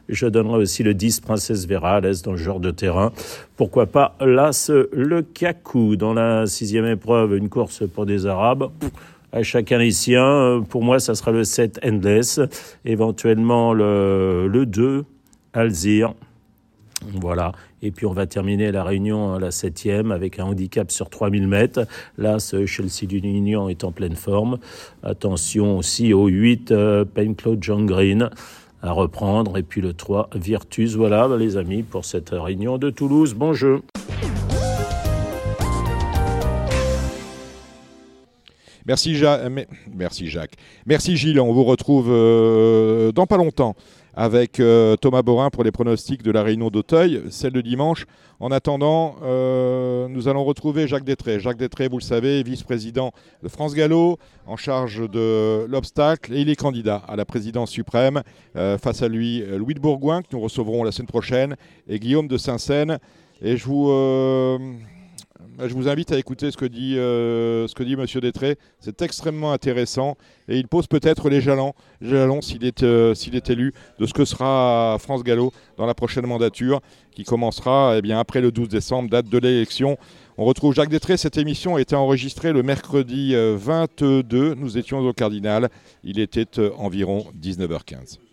Je 0.09 0.27
donnerai 0.27 0.59
aussi 0.59 0.83
le 0.83 0.95
10 0.95 1.21
Princesse 1.21 1.67
Vera 1.67 1.97
à 1.97 2.01
dans 2.01 2.33
le 2.33 2.37
genre 2.37 2.61
de 2.61 2.71
terrain. 2.71 3.13
Pourquoi 3.57 3.87
pas 3.87 4.17
l'As 4.21 4.71
le 4.93 5.23
Kakou 5.23 5.97
dans 5.97 6.15
la 6.15 6.47
sixième 6.47 6.87
épreuve, 6.87 7.35
une 7.37 7.49
course 7.49 7.83
pour 7.89 8.07
des 8.07 8.27
Arabes 8.27 8.71
à 9.33 9.43
chacun 9.43 9.79
les 9.79 9.91
siens. 9.91 10.65
Pour 10.69 10.83
moi, 10.83 10.99
ça 10.99 11.15
sera 11.15 11.31
le 11.31 11.45
7 11.45 11.81
Endless, 11.85 12.41
éventuellement 12.85 13.73
le, 13.73 14.49
le 14.49 14.67
2 14.67 15.05
Alzir. 15.53 16.15
Voilà. 17.03 17.53
Et 17.83 17.91
puis 17.91 18.07
on 18.07 18.13
va 18.13 18.27
terminer 18.27 18.73
la 18.73 18.83
réunion 18.83 19.39
la 19.39 19.51
septième 19.51 20.13
avec 20.13 20.39
un 20.39 20.45
handicap 20.45 20.91
sur 20.91 21.11
3000 21.11 21.47
mètres. 21.47 21.87
Là, 22.17 22.39
ce 22.39 22.67
Chelsea 22.67 23.07
Union 23.11 23.69
est 23.69 23.85
en 23.85 23.93
pleine 23.93 24.17
forme. 24.17 24.59
Attention 25.03 25.79
aussi 25.79 26.13
au 26.13 26.27
8 26.27 26.73
euh, 26.73 27.05
Claude 27.37 27.63
John 27.63 27.87
Green 27.87 28.31
à 28.83 28.93
reprendre. 28.93 29.59
Et 29.59 29.63
puis 29.63 29.81
le 29.81 29.93
3 29.93 30.31
Virtus. 30.35 30.95
Voilà 30.95 31.29
les 31.37 31.57
amis 31.57 31.83
pour 31.83 32.05
cette 32.05 32.31
réunion 32.31 32.79
de 32.79 32.91
Toulouse. 32.91 33.35
Bon 33.35 33.53
jeu. 33.53 33.83
Merci, 38.87 39.21
Merci 39.97 40.29
Jacques. 40.29 40.55
Merci 40.87 41.17
Gilles. 41.17 41.41
On 41.41 41.53
vous 41.53 41.65
retrouve 41.65 42.07
euh, 42.09 43.11
dans 43.11 43.27
pas 43.27 43.37
longtemps 43.37 43.75
avec 44.17 44.61
euh, 44.61 44.97
Thomas 44.97 45.23
Borin 45.23 45.51
pour 45.51 45.63
les 45.63 45.71
pronostics 45.71 46.23
de 46.23 46.31
la 46.31 46.43
réunion 46.43 46.71
d'Auteuil, 46.71 47.23
celle 47.31 47.53
de 47.53 47.61
dimanche. 47.61 48.07
En 48.41 48.51
attendant, 48.51 49.17
euh, 49.23 50.09
nous 50.09 50.27
allons 50.29 50.45
retrouver 50.45 50.89
Jacques 50.89 51.05
Détré. 51.05 51.39
Jacques 51.39 51.59
Détré, 51.59 51.89
vous 51.89 51.99
le 51.99 52.03
savez, 52.03 52.43
vice-président 52.43 53.13
de 53.43 53.49
France 53.49 53.75
Gallo, 53.75 54.19
en 54.47 54.57
charge 54.57 55.09
de 55.09 55.67
l'obstacle, 55.69 56.33
et 56.35 56.41
il 56.41 56.49
est 56.49 56.57
candidat 56.57 57.03
à 57.07 57.17
la 57.17 57.25
présidence 57.25 57.71
suprême. 57.71 58.23
face 58.55 59.03
à 59.03 59.09
lui, 59.09 59.43
Louis 59.57 59.75
de 59.75 59.81
Bourgoin, 59.81 60.23
que 60.23 60.29
nous 60.33 60.41
recevrons 60.41 60.83
la 60.83 60.93
semaine 60.93 61.07
prochaine, 61.07 61.57
et 61.89 61.99
Guillaume 61.99 62.29
de 62.29 62.39
Saint-Seine. 62.39 62.99
Et 63.43 63.57
je 63.57 63.65
vous 63.67 63.91
je 65.59 65.75
vous 65.75 65.89
invite 65.89 66.13
à 66.13 66.19
écouter 66.19 66.51
ce 66.51 66.57
que 66.57 66.67
dit, 66.67 66.99
euh, 66.99 67.67
ce. 67.67 68.19
Détré. 68.19 68.57
C'est 68.81 69.03
extrêmement 69.03 69.53
intéressant 69.53 70.17
et 70.49 70.59
il 70.59 70.69
pose 70.69 70.87
peut-être 70.87 71.29
les 71.29 71.41
jalons, 71.41 71.73
jalons 72.01 72.41
s'il 72.41 72.65
est, 72.65 72.83
euh, 72.83 73.15
s'il 73.15 73.35
est 73.35 73.51
élu, 73.51 73.73
de 73.99 74.07
ce 74.07 74.15
que 74.15 74.25
sera 74.25 74.97
France 74.99 75.23
Gallo 75.23 75.53
dans 75.77 75.87
la 75.87 75.95
prochaine 75.95 76.27
mandature 76.27 76.81
qui 77.13 77.25
commencera 77.25 77.95
eh 77.97 78.03
bien, 78.03 78.19
après 78.19 78.41
le 78.41 78.53
12 78.53 78.69
décembre, 78.69 79.11
date 79.11 79.29
de 79.29 79.39
l'élection. 79.39 79.97
On 80.39 80.45
retrouve 80.45 80.75
Jacques 80.75 80.91
Détré. 80.91 81.17
Cette 81.17 81.39
émission 81.39 81.77
a 81.77 81.81
été 81.81 81.95
enregistrée 81.95 82.53
le 82.53 82.63
mercredi 82.63 83.35
22. 83.35 84.37
Euh, 84.37 84.55
Nous 84.55 84.77
étions 84.77 84.99
au 84.99 85.13
Cardinal. 85.13 85.71
Il 86.05 86.19
était 86.19 86.61
environ 86.77 87.25
19h15. 87.41 88.26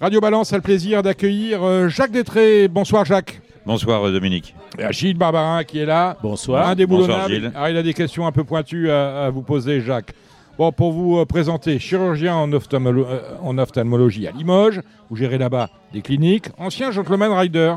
Radio 0.00 0.20
Balance 0.20 0.52
a 0.52 0.56
le 0.56 0.62
plaisir 0.62 1.02
d'accueillir 1.02 1.60
euh, 1.64 1.88
Jacques 1.88 2.12
Détré. 2.12 2.68
Bonsoir 2.68 3.04
Jacques. 3.04 3.40
Bonsoir 3.66 4.06
euh, 4.06 4.12
Dominique. 4.12 4.54
Et 4.78 4.92
Gilles 4.92 5.18
Barbarin 5.18 5.64
qui 5.64 5.80
est 5.80 5.86
là. 5.86 6.16
Bonsoir. 6.22 6.76
Bonsoir 6.76 7.28
Gilles. 7.28 7.50
Alors, 7.52 7.68
il 7.68 7.76
a 7.76 7.82
des 7.82 7.94
questions 7.94 8.24
un 8.24 8.30
peu 8.30 8.44
pointues 8.44 8.92
à, 8.92 9.28
vous 9.30 9.42
poser 9.42 9.80
Jacques. 9.80 10.12
Bon, 10.56 10.70
pour 10.70 10.92
vous 10.92 11.18
euh, 11.18 11.24
présenter, 11.24 11.80
chirurgien 11.80 12.36
en, 12.36 12.48
en, 12.48 13.58
ophtalmologie 13.58 14.28
à 14.28 14.30
Limoges, 14.30 14.82
vous 15.10 15.16
gérez 15.16 15.36
là-bas 15.38 15.68
des 15.92 16.00
cliniques, 16.00 16.46
ancien 16.58 16.92
gentleman 16.92 17.32
rider. 17.32 17.74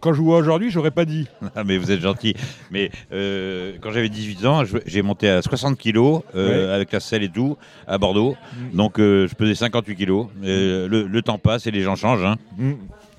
Quand 0.00 0.12
je 0.12 0.20
vois 0.20 0.38
aujourd'hui, 0.38 0.70
j'aurais 0.70 0.90
pas 0.90 1.04
dit. 1.04 1.26
Ah, 1.58 1.64
mais 1.64 1.78
vous 1.78 1.90
êtes 1.90 2.00
gentil. 2.00 2.34
Mais 2.70 2.90
euh, 3.12 3.72
quand 3.80 3.90
j'avais 3.90 4.10
18 4.10 4.44
ans, 4.44 4.62
j'ai 4.84 5.00
monté 5.00 5.28
à 5.28 5.40
60 5.40 5.78
kilos 5.78 6.22
euh, 6.34 6.74
avec 6.74 6.92
la 6.92 7.00
selle 7.00 7.22
et 7.22 7.30
tout 7.30 7.56
à 7.86 7.96
Bordeaux. 7.96 8.36
Mm. 8.52 8.76
Donc 8.76 8.98
euh, 8.98 9.26
je 9.26 9.34
pesais 9.34 9.54
58 9.54 9.96
kilos. 9.96 10.26
Le, 10.42 11.20
temps 11.20 11.38
passe 11.38 11.66
et 11.66 11.70
les 11.70 11.82
gens 11.82 11.96
changent. 11.96 12.24
Hein. 12.24 12.36
Mm. 12.58 12.72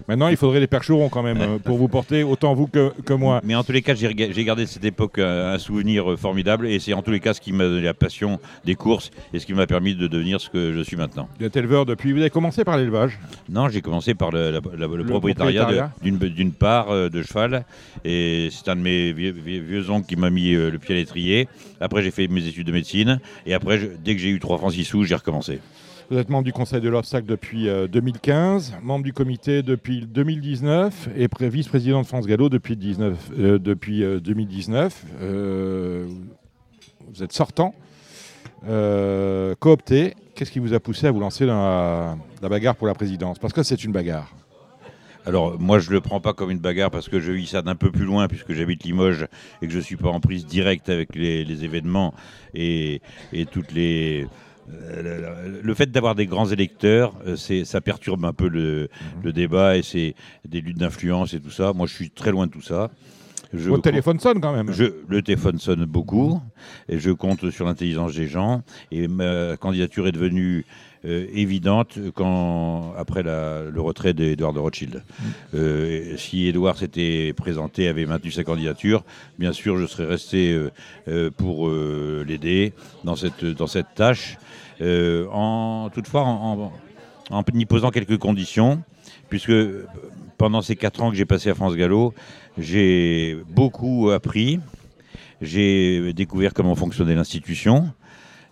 Maintenant, 0.07 0.29
il 0.29 0.38
faudrait 0.38 0.61
des 0.61 0.67
percherons 0.67 1.09
quand 1.09 1.21
même 1.21 1.41
euh, 1.41 1.57
pour 1.63 1.77
vous 1.77 1.89
porter, 1.89 2.23
autant 2.23 2.53
vous 2.53 2.67
que, 2.67 2.93
que 3.03 3.13
moi. 3.13 3.41
Mais 3.43 3.55
en 3.55 3.63
tous 3.63 3.73
les 3.73 3.81
cas, 3.81 3.93
j'ai 3.93 4.13
gardé 4.13 4.63
de 4.63 4.69
cette 4.69 4.85
époque 4.85 5.19
euh, 5.19 5.53
un 5.53 5.59
souvenir 5.59 6.11
euh, 6.11 6.15
formidable 6.15 6.67
et 6.67 6.79
c'est 6.79 6.93
en 6.93 7.01
tous 7.01 7.11
les 7.11 7.19
cas 7.19 7.34
ce 7.34 7.41
qui 7.41 7.51
m'a 7.51 7.65
donné 7.65 7.81
la 7.81 7.93
passion 7.93 8.39
des 8.63 8.75
courses 8.75 9.11
et 9.34 9.39
ce 9.39 9.45
qui 9.45 9.53
m'a 9.53 9.67
permis 9.67 9.95
de 9.95 10.07
devenir 10.07 10.39
ce 10.39 10.49
que 10.49 10.71
je 10.73 10.81
suis 10.81 10.95
maintenant. 10.95 11.27
Vous 11.39 11.45
êtes 11.45 11.57
éleveur 11.57 11.85
depuis. 11.85 12.13
Vous 12.13 12.21
avez 12.21 12.29
commencé 12.29 12.63
par 12.63 12.77
l'élevage? 12.77 13.19
Non, 13.49 13.67
j'ai 13.67 13.81
commencé 13.81 14.13
par 14.13 14.31
le, 14.31 14.61
propriétariat, 15.05 15.91
d'une 16.01 16.53
part 16.53 17.09
de 17.09 17.21
cheval 17.21 17.65
et 18.05 18.47
c'est 18.51 18.69
un 18.69 18.75
de 18.75 18.81
mes 18.81 19.11
vieux, 19.11 19.89
oncles 19.89 20.07
qui 20.07 20.15
m'a 20.15 20.29
mis 20.29 20.51
le 20.53 20.77
pied 20.77 20.95
à 20.95 20.97
l'étrier. 20.97 21.47
Après, 21.81 22.01
j'ai 22.01 22.11
fait 22.11 22.27
mes 22.27 22.45
études 22.47 22.67
de 22.67 22.71
médecine 22.71 23.19
et 23.45 23.53
après, 23.53 23.79
dès 24.03 24.15
que 24.15 24.21
j'ai 24.21 24.29
eu 24.29 24.39
3 24.39 24.57
francs 24.57 24.73
6 24.73 24.85
sous, 24.85 25.03
j'ai 25.03 25.15
recommencé. 25.15 25.59
Vous 26.09 26.17
êtes 26.17 26.29
membre 26.29 26.45
du 26.45 26.53
Conseil 26.53 26.79
de 26.79 26.88
l'Obstacle 26.88 27.25
depuis 27.25 27.65
2015, 27.65 28.77
membre 28.81 29.03
du 29.03 29.11
comité 29.11 29.61
depuis 29.61 30.05
2019 30.05 31.09
et 31.17 31.27
vice-président 31.41 32.01
de 32.01 32.07
France 32.07 32.27
Gallo 32.27 32.47
depuis, 32.47 32.77
2019. 32.77 35.05
vous 37.09 37.23
êtes 37.23 37.34
sortant, 37.34 37.75
coopté. 39.59 40.13
Qu'est-ce 40.34 40.51
qui 40.51 40.59
vous 40.59 40.73
a 40.73 40.79
poussé 40.79 41.07
à 41.07 41.11
vous 41.11 41.19
lancer 41.19 41.45
dans 41.45 42.17
la 42.41 42.49
bagarre 42.49 42.77
pour 42.77 42.88
la 42.88 42.93
présidence? 42.93 43.38
Parce 43.38 43.51
que 43.51 43.63
c'est 43.63 43.84
une 43.84 43.91
bagarre. 43.91 44.34
Alors 45.25 45.59
moi 45.59 45.79
je 45.79 45.91
le 45.91 45.99
prends 45.99 46.21
pas 46.21 46.31
comme 46.31 46.51
une 46.51 46.59
bagarre 46.59 46.89
parce 46.89 47.09
que 47.09 47.19
je 47.19 47.34
vis 47.34 47.47
ça 47.47 47.61
d'un 47.61 47.75
peu 47.75 47.91
plus 47.91 48.05
loin 48.05 48.29
puisque 48.29 48.53
j'habite 48.53 48.85
Limoges 48.85 49.27
et 49.61 49.67
que 49.67 49.73
je 49.73 49.79
suis 49.79 49.97
pas 49.97 50.07
en 50.07 50.21
prise 50.21 50.45
directe 50.45 50.88
avec 50.88 51.17
les, 51.17 51.65
événements 51.65 52.13
et, 52.53 53.01
toutes 53.51 53.73
les 53.73 54.23
euh, 54.23 54.27
le 54.68 55.73
fait 55.73 55.91
d'avoir 55.91 56.15
des 56.15 56.26
grands 56.26 56.48
électeurs, 56.48 57.14
euh, 57.26 57.35
ça 57.35 57.81
perturbe 57.81 58.26
un 58.26 58.34
peu 58.34 58.48
le, 58.48 58.89
mhm. 59.23 59.31
débat 59.31 59.77
et 59.77 59.81
c'est 59.81 60.15
des 60.48 60.61
luttes 60.61 60.77
d'influence 60.77 61.34
et 61.34 61.39
tout 61.39 61.52
ça. 61.52 61.73
Moi, 61.73 61.88
je 61.88 61.94
suis 61.94 62.10
très 62.10 62.31
loin 62.31 62.48
de 62.48 62.52
tout 62.52 62.61
ça. 62.61 62.89
Je 63.53 63.69
Votre 63.69 63.84
téléphone 63.84 64.19
sonne 64.19 64.41
quand 64.41 64.52
même. 64.52 64.72
le 65.07 65.22
téléphone 65.22 65.57
sonne 65.57 65.85
beaucoup 65.85 66.41
et 66.89 66.99
je 66.99 67.11
compte 67.11 67.49
sur 67.49 67.65
l'intelligence 67.65 68.14
des 68.14 68.27
gens. 68.27 68.61
Et 68.91 69.07
ma 69.07 69.56
candidature 69.56 70.07
est 70.07 70.11
devenue 70.11 70.65
euh, 71.06 71.27
évidente 71.31 71.99
quand, 72.15 72.94
après 72.98 73.22
le 73.23 73.80
retrait 73.80 74.14
d'Edouard 74.14 74.53
de 74.53 74.60
Rothschild. 74.60 75.03
Euh, 75.53 76.18
si 76.18 76.48
Edouard 76.48 76.77
s'était 76.77 77.34
présenté, 77.34 77.88
avait 77.88 78.06
maintenu 78.06 78.31
sa 78.31 78.44
candidature, 78.44 79.06
bien 79.38 79.53
sûr, 79.53 79.77
je 79.77 79.85
serais 79.85 80.06
resté 80.06 80.60
euh, 81.07 81.30
pour 81.30 81.69
l'aider 81.69 82.73
dans 83.03 83.15
cette, 83.15 83.45
dans 83.45 83.68
cette 83.68 83.94
tâche, 83.95 84.38
en, 84.81 85.89
toutefois 85.93 86.23
en, 86.23 86.71
en, 87.29 87.43
y 87.53 87.65
posant 87.65 87.89
quelques 87.89 88.17
conditions, 88.17 88.83
puisque 89.29 89.53
pendant 90.37 90.61
ces 90.61 90.75
quatre 90.75 91.01
ans 91.01 91.09
que 91.09 91.15
j'ai 91.15 91.25
passé 91.25 91.49
à 91.49 91.55
France 91.55 91.75
Gallo, 91.75 92.13
j'ai 92.57 93.37
beaucoup 93.49 94.09
appris. 94.11 94.59
J'ai 95.41 96.13
découvert 96.13 96.53
comment 96.53 96.75
fonctionnait 96.75 97.15
l'institution. 97.15 97.91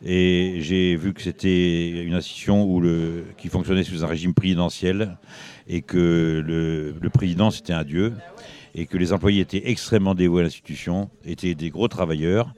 Et 0.03 0.57
j'ai 0.61 0.95
vu 0.95 1.13
que 1.13 1.21
c'était 1.21 2.03
une 2.03 2.13
institution 2.13 2.63
où 2.63 2.79
le, 2.79 3.25
qui 3.37 3.47
fonctionnait 3.47 3.83
sous 3.83 4.03
un 4.03 4.07
régime 4.07 4.33
présidentiel 4.33 5.17
et 5.67 5.81
que 5.81 6.43
le, 6.45 7.09
président, 7.09 7.49
c'était 7.49 7.73
un 7.73 7.83
dieu 7.83 8.13
et 8.75 8.85
que 8.85 8.97
les 8.97 9.13
employés 9.13 9.41
étaient 9.41 9.69
extrêmement 9.69 10.13
dévoués 10.13 10.41
à 10.41 10.43
l'institution, 10.43 11.09
étaient 11.25 11.55
des 11.55 11.69
gros 11.69 11.87
travailleurs. 11.87 12.53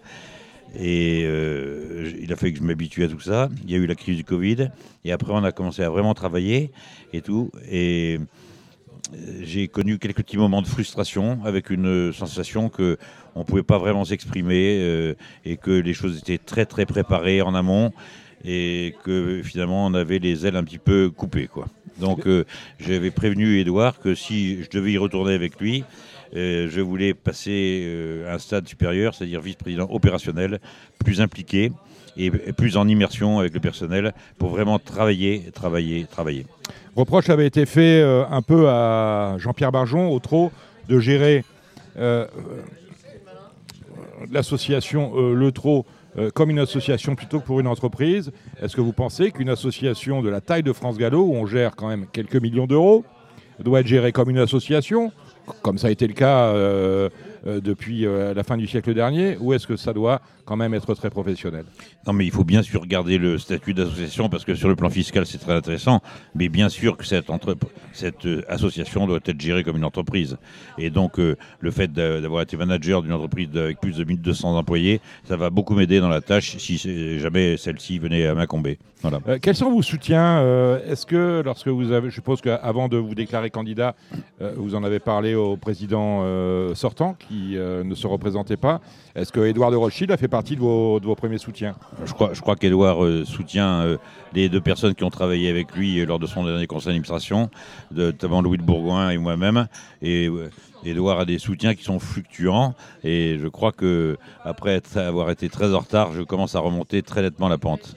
Et 0.76 1.23
euh, 1.26 2.11
il 2.22 2.31
a 2.31 2.35
fallu 2.35 2.53
que 2.53 2.60
je 2.60 2.64
m'habitue 2.64 3.03
à 3.03 3.07
tout 3.07 3.19
ça. 3.19 3.49
Il 3.64 3.72
y 3.72 3.76
a 3.76 3.77
eu 3.77 3.85
la 3.85 3.95
crise 3.95 4.18
du 4.18 4.23
Covid. 4.23 4.69
Et 5.06 5.11
après, 5.11 5.31
on 5.34 5.44
a 5.44 5.52
commencé 5.52 5.84
à 5.84 5.89
vraiment 5.89 6.14
travailler 6.14 6.72
et 7.14 7.22
tout. 7.22 7.52
Et 7.69 8.19
euh, 9.14 9.39
j'ai 9.41 9.68
connu 9.68 9.98
quelques 9.98 10.18
petits 10.18 10.38
moments 10.38 10.61
de 10.61 10.68
frustration 10.68 11.39
avec 11.45 11.69
une 11.69 12.11
sensation 12.14 12.69
que 12.69 12.98
on 13.35 13.44
pouvait 13.44 13.64
pas 13.64 13.77
vraiment 13.77 14.03
s'exprimer 14.03 14.80
euh, 14.81 15.14
et 15.45 15.57
que 15.57 15.72
les 15.72 15.94
choses 15.94 16.18
étaient 16.18 16.39
très 16.39 16.65
très 16.65 16.85
préparées 16.85 17.41
en 17.41 17.56
amont 17.56 17.94
et 18.44 18.95
que 19.03 19.41
finalement 19.44 19.85
on 19.85 19.94
avait 19.94 20.19
les 20.19 20.45
ailes 20.45 20.56
un 20.56 20.64
petit 20.64 20.77
peu 20.77 21.10
coupées 21.10 21.48
quoi. 21.48 21.68
Donc 21.99 22.27
j'avais 22.80 23.10
prévenu 23.10 23.60
Edouard 23.60 23.99
que 23.99 24.14
si 24.14 24.64
je 24.64 24.69
devais 24.69 24.91
y 24.91 24.99
retourner 24.99 25.34
avec 25.34 25.60
lui, 25.60 25.84
je 26.34 26.82
voulais 26.82 27.14
passer 27.14 28.24
à 28.28 28.34
un 28.34 28.40
stade 28.40 28.68
supérieur, 28.68 29.16
c'est-à-dire 29.16 29.41
vice-président 29.41 29.88
opérationnel, 29.90 30.60
plus 31.04 31.22
impliqué 31.22 31.72
et 32.18 32.32
plus 32.32 32.78
en 32.78 32.88
immersion 32.88 33.40
avec 33.40 33.54
le 33.54 33.60
personnel 33.60 34.14
pour 34.38 34.49
vraiment 34.49 34.80
travailler, 34.80 35.52
travailler, 35.54 36.06
travailler. 36.06 36.45
Reproche 36.95 37.30
avait 37.30 37.45
été 37.45 37.66
fait 37.66 38.02
euh, 38.02 38.26
un 38.30 38.41
peu 38.41 38.70
à 38.70 39.36
Jean-Pierre 39.38 39.72
Barjon, 39.72 40.10
au 40.10 40.20
TRO, 40.20 40.52
de 40.90 40.99
gérer 40.99 41.45
euh, 41.98 42.26
l'association 44.32 45.14
euh, 45.16 45.34
Le 45.34 45.52
TRO 45.52 45.86
comme 46.34 46.49
une 46.49 46.58
association 46.58 47.14
plutôt 47.14 47.40
que 47.40 47.45
pour 47.45 47.60
une 47.60 47.68
entreprise. 47.68 48.32
Est-ce 48.60 48.76
que 48.76 48.82
vous 48.82 48.91
pensez 48.91 49.30
qu'une 49.30 49.49
association 49.49 50.24
de 50.24 50.30
la 50.30 50.41
taille 50.41 50.64
de 50.64 50.74
France 50.74 50.98
Gallo, 50.98 51.22
où 51.22 51.36
on 51.36 51.45
gère 51.45 51.76
quand 51.76 51.90
même 51.90 52.08
quelques 52.12 52.38
millions 52.38 52.66
d'euros, 52.66 53.06
doit 53.60 53.82
être 53.82 53.88
gérée 53.88 54.12
comme 54.12 54.32
une 54.32 54.40
association, 54.40 55.12
comme 55.61 55.78
ça 55.78 55.88
a 55.88 55.91
été 55.91 56.07
le 56.07 56.14
cas 56.14 56.53
euh, 57.48 57.61
depuis 57.61 58.06
euh, 58.06 58.34
la 58.34 58.44
fin 58.44 58.57
du 58.57 58.68
siècle 58.68 58.94
dernier 58.94 59.38
ou 59.40 59.53
est-ce 59.53 59.68
que 59.68 59.78
ça 59.78 59.94
doit 59.94 60.22
quand 60.48 60.56
même 60.56 60.74
être 60.74 60.94
très 60.95 61.10
professionnel 61.10 61.65
Non, 62.06 62.14
mais 62.14 62.26
il 62.26 62.32
faut 62.32 62.44
bien 62.44 62.64
sûr 62.64 62.86
garder 62.86 63.18
le 63.18 63.38
statut 63.38 63.74
d'association 63.74 64.30
parce 64.30 64.45
que 64.45 64.56
sur 64.56 64.69
le 64.69 64.76
plan 64.76 64.90
fiscal, 64.90 65.26
c'est 65.26 65.38
très 65.38 65.53
intéressant. 65.53 66.02
Mais 66.36 66.49
bien 66.49 66.69
sûr 66.69 66.98
que 66.98 67.06
cette, 67.06 67.28
cette 67.94 68.26
euh, 68.26 68.41
association 68.48 69.06
doit 69.06 69.19
être 69.26 69.40
gérée 69.40 69.64
comme 69.64 69.78
une 69.78 69.86
entreprise. 69.86 70.38
Et 70.78 70.90
donc, 70.90 71.18
le 71.18 71.72
fait 71.72 71.91
d'avoir 71.91 72.41
été 72.41 72.57
manager 72.57 73.02
d'une 73.02 73.14
entreprise 73.14 73.49
avec 73.56 73.80
plus 73.80 73.98
de 73.98 74.03
1200 74.03 74.57
employés, 74.57 75.02
ça 75.26 75.36
va 75.36 75.49
beaucoup 75.49 75.76
m'aider 75.76 75.99
dans 75.99 76.10
la 76.10 76.22
tâche 76.22 76.57
si 76.57 77.19
jamais 77.19 77.57
celle-ci 77.57 77.99
venait 77.99 78.26
à 78.26 78.34
m'incomber. 78.34 78.80
Voilà. 79.02 79.19
quels 79.40 79.56
sont 79.56 79.69
vos 79.69 79.82
soutiens 79.82 80.41
Est-ce 80.88 81.06
que 81.06 81.41
lorsque 81.44 81.68
vous 81.68 81.91
avez, 81.91 82.10
je 82.10 82.15
suppose 82.15 82.41
qu'avant 82.41 82.88
de 82.88 82.98
vous 82.98 83.15
déclarer 83.15 83.49
candidat, 83.49 83.95
vous 84.40 84.76
en 84.76 84.84
avez 84.84 84.99
parlé 84.99 85.36
au 85.36 85.57
président 85.57 86.24
sortant 86.74 87.14
qui 87.14 87.57
euh, 87.57 87.84
ne 87.84 87.95
se 87.95 88.07
représentait 88.07 88.57
pas. 88.57 88.82
Est-ce 89.15 89.32
que 89.32 89.41
Edouard 89.41 89.72
de 89.72 89.76
Rothschild 89.76 90.11
a 90.11 90.18
fait 90.18 90.28
partie 90.38 90.56
de 90.56 90.62
vos, 90.62 91.00
de 91.00 91.06
vos 91.08 91.16
premiers 91.16 91.40
soutiens 91.40 91.74
Je 92.06 92.14
crois, 92.14 92.30
je 92.32 92.42
crois 92.42 92.56
qu'Edouard 92.56 93.04
euh, 93.04 93.26
soutient 93.26 93.82
euh, 93.82 93.98
les 94.36 94.50
deux 94.50 94.62
personnes 94.62 94.94
qui 94.94 95.04
ont 95.04 95.10
travaillé 95.10 95.50
avec 95.50 95.76
lui 95.76 96.06
lors 96.06 96.20
de 96.20 96.28
son 96.28 96.46
dernier 96.46 96.68
conseil 96.68 96.90
d'administration, 96.90 97.50
notamment 97.92 98.44
Louis 98.44 98.60
de 98.60 98.64
Bourgoin 98.64 99.10
et 99.10 99.18
moi-même. 99.18 99.68
Et 100.04 100.30
Edouard 100.86 101.22
a 101.22 101.26
des 101.26 101.40
soutiens 101.40 101.74
qui 101.74 101.84
sont 101.84 101.98
fluctuants. 101.98 102.76
Et 103.04 103.40
je 103.42 103.48
crois 103.48 103.72
que 103.72 104.20
après 104.44 104.80
avoir 104.96 105.32
été 105.32 105.50
très 105.50 105.74
en 105.74 105.80
retard, 105.80 106.14
je 106.14 106.22
commence 106.22 106.54
à 106.54 106.60
remonter 106.60 107.02
très 107.02 107.24
nettement 107.24 107.48
la 107.48 107.58
pente. 107.58 107.96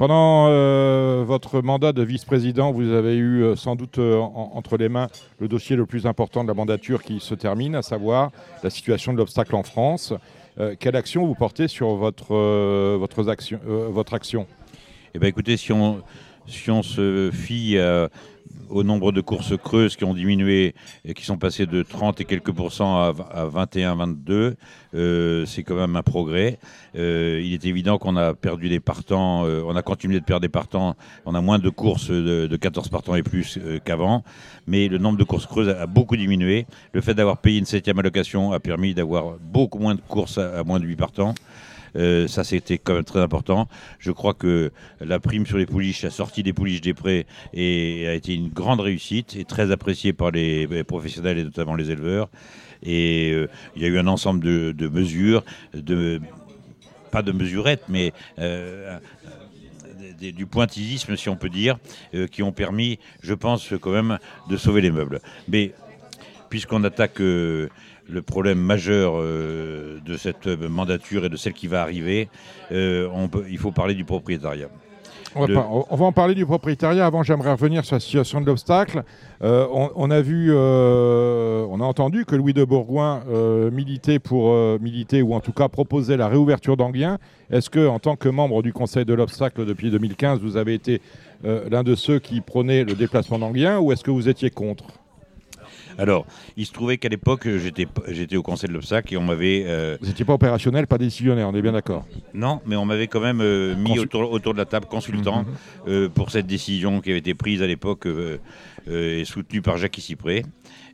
Pendant 0.00 0.46
euh, 0.48 1.24
votre 1.26 1.60
mandat 1.60 1.92
de 1.92 2.02
vice-président, 2.02 2.72
vous 2.72 2.90
avez 2.90 3.16
eu 3.16 3.42
euh, 3.42 3.54
sans 3.54 3.76
doute 3.76 3.98
euh, 3.98 4.18
entre 4.18 4.78
les 4.78 4.88
mains 4.88 5.08
le 5.38 5.46
dossier 5.46 5.76
le 5.76 5.84
plus 5.84 6.06
important 6.06 6.42
de 6.42 6.48
la 6.48 6.54
mandature 6.54 7.02
qui 7.02 7.20
se 7.20 7.34
termine, 7.34 7.74
à 7.74 7.82
savoir 7.82 8.30
la 8.62 8.70
situation 8.70 9.12
de 9.12 9.18
l'obstacle 9.18 9.54
en 9.54 9.62
France. 9.62 10.14
Quelle 10.78 10.96
action 10.96 11.26
vous 11.26 11.34
portez 11.34 11.68
sur 11.68 11.94
votre, 11.96 12.34
votre, 12.96 13.28
action, 13.28 13.60
votre 13.64 14.14
action? 14.14 14.46
Eh 15.14 15.18
bien, 15.18 15.28
Écoutez, 15.28 15.56
si 15.56 15.72
on, 15.72 16.02
si 16.46 16.70
on 16.70 16.82
se 16.82 17.30
fie 17.32 17.78
au 18.68 18.82
nombre 18.82 19.12
de 19.12 19.20
courses 19.20 19.56
creuses 19.56 19.96
qui 19.96 20.04
ont 20.04 20.14
diminué 20.14 20.74
et 21.04 21.14
qui 21.14 21.24
sont 21.24 21.38
passées 21.38 21.66
de 21.66 21.82
30 21.82 22.20
et 22.20 22.24
quelques 22.24 22.52
pourcents 22.52 23.00
à, 23.00 23.44
21, 23.44 23.96
22, 23.96 24.56
euh, 24.94 25.46
c'est 25.46 25.62
quand 25.62 25.74
même 25.74 25.96
un 25.96 26.02
progrès. 26.02 26.58
Euh, 26.96 27.40
il 27.42 27.52
est 27.52 27.64
évident 27.64 27.98
qu'on 27.98 28.16
a 28.16 28.34
perdu 28.34 28.68
des 28.68 28.80
partants, 28.80 29.44
euh, 29.44 29.62
on 29.66 29.76
a 29.76 29.82
continué 29.82 30.20
de 30.20 30.24
perdre 30.24 30.42
des 30.42 30.48
partants, 30.48 30.96
on 31.26 31.34
a 31.34 31.40
moins 31.40 31.58
de 31.58 31.68
courses 31.68 32.10
de, 32.10 32.56
14 32.56 32.88
partants 32.88 33.14
et 33.14 33.22
plus 33.22 33.58
qu'avant, 33.84 34.22
mais 34.66 34.88
le 34.88 34.98
nombre 34.98 35.18
de 35.18 35.24
courses 35.24 35.46
creuses 35.46 35.68
a, 35.68 35.86
beaucoup 35.86 36.16
diminué. 36.16 36.66
Le 36.92 37.00
fait 37.00 37.14
d'avoir 37.14 37.38
payé 37.38 37.58
une 37.58 37.64
septième 37.64 37.98
allocation 37.98 38.52
a 38.52 38.60
permis 38.60 38.94
d'avoir 38.94 39.36
beaucoup 39.40 39.78
moins 39.78 39.94
de 39.94 40.00
courses 40.00 40.38
à, 40.38 40.58
à 40.58 40.64
moins 40.64 40.78
de 40.78 40.84
8 40.84 40.96
partants. 40.96 41.34
Euh, 41.96 42.28
ça, 42.28 42.44
c'était 42.44 42.78
quand 42.78 42.94
même 42.94 43.04
très 43.04 43.20
important. 43.20 43.68
Je 43.98 44.12
crois 44.12 44.34
que 44.34 44.72
la 45.00 45.20
prime 45.20 45.46
sur 45.46 45.58
les 45.58 45.66
pouliches, 45.66 46.02
la 46.02 46.10
sortie 46.10 46.42
des 46.42 46.52
pouliches 46.52 46.80
des 46.80 46.94
prés, 46.94 47.26
et, 47.52 48.06
a 48.08 48.14
été 48.14 48.34
une 48.34 48.48
grande 48.48 48.80
réussite 48.80 49.36
et 49.36 49.44
très 49.44 49.70
appréciée 49.70 50.12
par 50.12 50.30
les, 50.30 50.84
professionnels 50.84 51.38
et 51.38 51.44
notamment 51.44 51.74
les 51.74 51.90
éleveurs. 51.90 52.28
Et 52.82 53.30
euh, 53.32 53.48
il 53.76 53.82
y 53.82 53.84
a 53.84 53.88
eu 53.88 53.98
un 53.98 54.06
ensemble 54.06 54.40
de, 54.40 54.88
mesures, 54.88 55.44
pas 57.10 57.22
de 57.22 57.32
mesurettes, 57.32 57.84
mais 57.88 58.12
euh, 58.38 58.98
du 60.18 60.46
pointillisme, 60.46 61.16
si 61.16 61.28
on 61.28 61.36
peut 61.36 61.48
dire, 61.48 61.78
qui 62.30 62.42
ont 62.42 62.52
permis, 62.52 62.98
je 63.22 63.34
pense, 63.34 63.72
quand 63.80 63.90
même, 63.90 64.18
de 64.48 64.56
sauver 64.56 64.80
les 64.80 64.90
meubles. 64.90 65.20
Mais 65.48 65.72
puisqu'on 66.48 66.84
attaque 66.84 67.20
le 68.10 68.22
problème 68.22 68.58
majeur 68.58 69.14
euh, 69.16 69.98
de 70.04 70.16
cette 70.16 70.46
mandature 70.46 71.24
et 71.24 71.28
de 71.28 71.36
celle 71.36 71.52
qui 71.52 71.66
va 71.66 71.82
arriver, 71.82 72.28
euh, 72.72 73.08
il 73.48 73.58
faut 73.58 73.72
parler 73.72 73.94
du 73.94 74.04
propriétariat. 74.04 74.68
On 75.36 75.46
va, 75.46 76.04
en 76.04 76.10
parler 76.10 76.34
du 76.34 76.44
propriétariat. 76.44 77.06
Avant, 77.06 77.22
j'aimerais 77.22 77.52
revenir 77.52 77.84
sur 77.84 77.94
la 77.94 78.00
situation 78.00 78.40
de 78.40 78.46
l'obstacle. 78.46 79.04
Euh, 79.44 79.64
on, 79.70 80.10
a 80.10 80.20
vu, 80.20 80.52
on 80.52 81.80
a 81.80 81.84
entendu 81.84 82.24
que 82.24 82.34
Louis 82.34 82.52
de 82.52 82.64
Bourgoin 82.64 83.22
militait 83.70 84.18
pour 84.18 84.52
militer 84.80 85.22
ou 85.22 85.34
en 85.34 85.38
tout 85.38 85.52
cas 85.52 85.68
proposait 85.68 86.16
la 86.16 86.26
réouverture 86.26 86.76
d'Anguien. 86.76 87.18
Est-ce 87.48 87.70
que, 87.70 87.86
en 87.86 88.00
tant 88.00 88.16
que 88.16 88.28
membre 88.28 88.60
du 88.64 88.72
Conseil 88.72 89.04
de 89.04 89.14
l'obstacle 89.14 89.64
depuis 89.64 89.92
2015, 89.92 90.40
vous 90.40 90.56
avez 90.56 90.74
été 90.74 91.00
l'un 91.44 91.84
de 91.84 91.94
ceux 91.94 92.18
qui 92.18 92.40
prônaient 92.40 92.82
le 92.82 92.94
déplacement 92.94 93.38
d'Anguien 93.38 93.78
ou 93.78 93.92
est-ce 93.92 94.02
que 94.02 94.10
vous 94.10 94.28
étiez 94.28 94.50
contre? 94.50 94.86
Alors, 96.00 96.24
il 96.56 96.64
se 96.64 96.72
trouvait 96.72 96.96
qu'à 96.96 97.10
l'époque, 97.10 97.46
j'étais, 97.58 97.86
j'étais 98.08 98.36
au 98.36 98.42
conseil 98.42 98.68
de 98.68 98.74
l'Obsac 98.74 99.12
et 99.12 99.16
on 99.18 99.22
m'avait. 99.22 99.64
euh, 99.66 99.98
Vous 100.00 100.06
n'étiez 100.06 100.24
pas 100.24 100.32
opérationnel, 100.32 100.86
pas 100.86 100.96
décisionnaire, 100.96 101.46
on 101.48 101.54
est 101.54 101.60
bien 101.62 101.72
d'accord. 101.72 102.06
non, 102.32 102.60
mais 102.64 102.74
on 102.76 102.86
m'avait 102.86 103.06
quand 103.06 103.20
même 103.20 103.40
euh, 103.42 103.76
mis 103.76 103.90
Consul- 103.90 104.00
autour, 104.04 104.32
autour 104.32 104.52
de 104.54 104.58
la 104.58 104.64
table 104.64 104.86
consultant 104.86 105.44
euh, 105.86 106.08
pour 106.08 106.30
cette 106.30 106.46
décision 106.46 107.00
qui 107.02 107.10
avait 107.10 107.18
été 107.18 107.34
prise 107.34 107.60
à 107.62 107.66
l'époque 107.66 108.08
et 108.90 109.24
soutenue 109.26 109.60
par 109.60 109.76
Jacques 109.76 109.96
Cypré. 110.00 110.44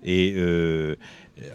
Et 0.04 0.34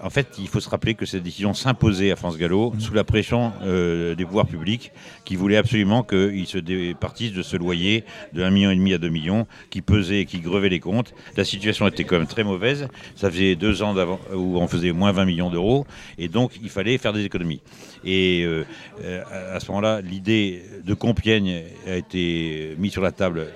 en 0.04 0.12
fait, 0.12 0.36
il 0.38 0.48
faut 0.48 0.60
se 0.60 0.70
rappeler 0.70 0.94
que 0.94 1.08
cette 1.08 1.24
décision 1.24 1.56
s'imposait 1.56 2.12
à 2.12 2.16
France 2.16 2.38
Gallo 2.38 2.72
sous 2.78 2.94
la 2.94 3.04
pression 3.04 3.52
euh, 3.64 4.14
des 4.14 4.26
pouvoirs 4.26 4.46
publics 4.46 4.92
qui 5.26 5.36
voulaient 5.36 5.58
absolument 5.58 6.04
qu'il 6.04 6.46
se 6.46 6.60
départisse 6.60 7.34
de 7.34 7.42
ce 7.42 7.58
loyer 7.58 8.04
de 8.34 8.44
1,5 8.44 8.78
million 8.78 8.96
à 8.96 9.00
2 9.00 9.10
millions 9.10 9.48
qui 9.72 9.82
pesait 9.82 10.22
et 10.22 10.26
qui 10.26 10.40
grevait 10.40 10.70
les 10.70 10.80
comptes. 10.80 11.16
La 11.36 11.46
situation 11.46 11.88
était 11.88 12.04
quand 12.04 12.20
même 12.20 12.28
très 12.28 12.44
mauvaise. 12.44 12.90
Ça 13.16 13.32
faisait 13.32 13.56
deux 13.56 13.82
ans 13.82 13.96
d'avant 13.96 14.20
où 14.36 14.58
on 14.58 14.68
faisait 14.68 14.92
moins 14.92 15.12
20 15.12 15.26
millions 15.26 15.50
d'euros 15.50 15.88
et 16.20 16.28
donc 16.28 16.52
il 16.62 16.70
fallait 16.70 17.00
faire 17.00 17.14
des 17.14 17.26
économies. 17.26 17.62
Et 18.06 18.44
euh, 18.44 18.66
euh, 19.04 19.56
à 19.56 19.60
ce 19.60 19.68
moment-là, 19.70 20.02
l'idée 20.02 20.62
de 20.86 20.94
Compiègne 20.94 21.64
a 21.88 21.96
été 21.96 22.76
mise 22.78 22.92
sur 22.92 23.02
la 23.02 23.12
table 23.12 23.48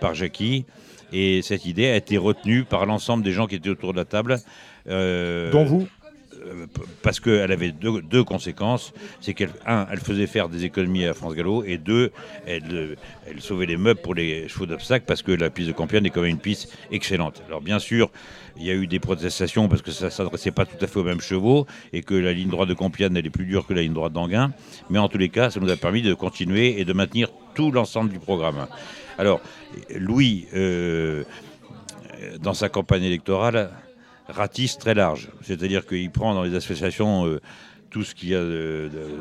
par 0.00 0.14
Jackie. 0.14 0.64
Et 1.12 1.42
cette 1.42 1.66
idée 1.66 1.86
a 1.86 1.96
été 1.96 2.18
retenue 2.18 2.64
par 2.64 2.86
l'ensemble 2.86 3.24
des 3.24 3.32
gens 3.32 3.46
qui 3.46 3.54
étaient 3.56 3.70
autour 3.70 3.92
de 3.92 3.98
la 3.98 4.04
table. 4.04 4.38
Euh, 4.88 5.50
Dont 5.50 5.64
vous 5.64 5.88
euh, 6.46 6.66
parce 7.02 7.20
qu'elle 7.20 7.50
avait 7.52 7.72
deux, 7.72 8.02
deux 8.02 8.24
conséquences. 8.24 8.92
C'est 9.20 9.34
qu'elle, 9.34 9.50
un, 9.66 9.86
elle 9.90 9.98
faisait 9.98 10.26
faire 10.26 10.48
des 10.48 10.64
économies 10.64 11.06
à 11.06 11.14
France 11.14 11.34
Gallo, 11.34 11.64
et 11.64 11.78
deux, 11.78 12.12
elle, 12.46 12.62
euh, 12.72 12.94
elle 13.28 13.40
sauvait 13.40 13.66
les 13.66 13.76
meubles 13.76 14.00
pour 14.00 14.14
les 14.14 14.48
chevaux 14.48 14.66
d'obstacle, 14.66 15.04
parce 15.06 15.22
que 15.22 15.32
la 15.32 15.50
piste 15.50 15.68
de 15.68 15.72
Compiègne 15.72 16.06
est 16.06 16.10
quand 16.10 16.22
même 16.22 16.30
une 16.30 16.38
piste 16.38 16.76
excellente. 16.90 17.42
Alors 17.46 17.60
bien 17.60 17.78
sûr, 17.78 18.10
il 18.56 18.64
y 18.64 18.70
a 18.70 18.74
eu 18.74 18.86
des 18.86 19.00
protestations 19.00 19.68
parce 19.68 19.82
que 19.82 19.90
ça 19.90 20.06
ne 20.06 20.10
s'adressait 20.10 20.50
pas 20.50 20.64
tout 20.64 20.82
à 20.82 20.86
fait 20.86 20.98
aux 20.98 21.04
mêmes 21.04 21.20
chevaux, 21.20 21.66
et 21.92 22.02
que 22.02 22.14
la 22.14 22.32
ligne 22.32 22.48
droite 22.50 22.68
de 22.68 22.74
Compiègne, 22.74 23.16
elle 23.16 23.26
est 23.26 23.30
plus 23.30 23.46
dure 23.46 23.66
que 23.66 23.74
la 23.74 23.82
ligne 23.82 23.94
droite 23.94 24.12
d'Anguin. 24.12 24.52
Mais 24.90 24.98
en 24.98 25.08
tous 25.08 25.18
les 25.18 25.28
cas, 25.28 25.50
ça 25.50 25.60
nous 25.60 25.70
a 25.70 25.76
permis 25.76 26.02
de 26.02 26.14
continuer 26.14 26.80
et 26.80 26.84
de 26.84 26.92
maintenir 26.92 27.28
tout 27.54 27.70
l'ensemble 27.70 28.10
du 28.10 28.18
programme. 28.18 28.66
Alors, 29.18 29.40
Louis, 29.94 30.46
euh, 30.54 31.24
dans 32.40 32.54
sa 32.54 32.68
campagne 32.68 33.04
électorale, 33.04 33.70
ratisse 34.28 34.78
très 34.78 34.94
large. 34.94 35.28
C'est-à-dire 35.42 35.86
qu'il 35.86 36.10
prend 36.10 36.34
dans 36.34 36.42
les 36.42 36.54
associations 36.54 37.26
euh, 37.26 37.40
tout 37.90 38.02
ce 38.04 38.14
qu'il 38.14 38.30
y 38.30 38.34
a 38.34 38.42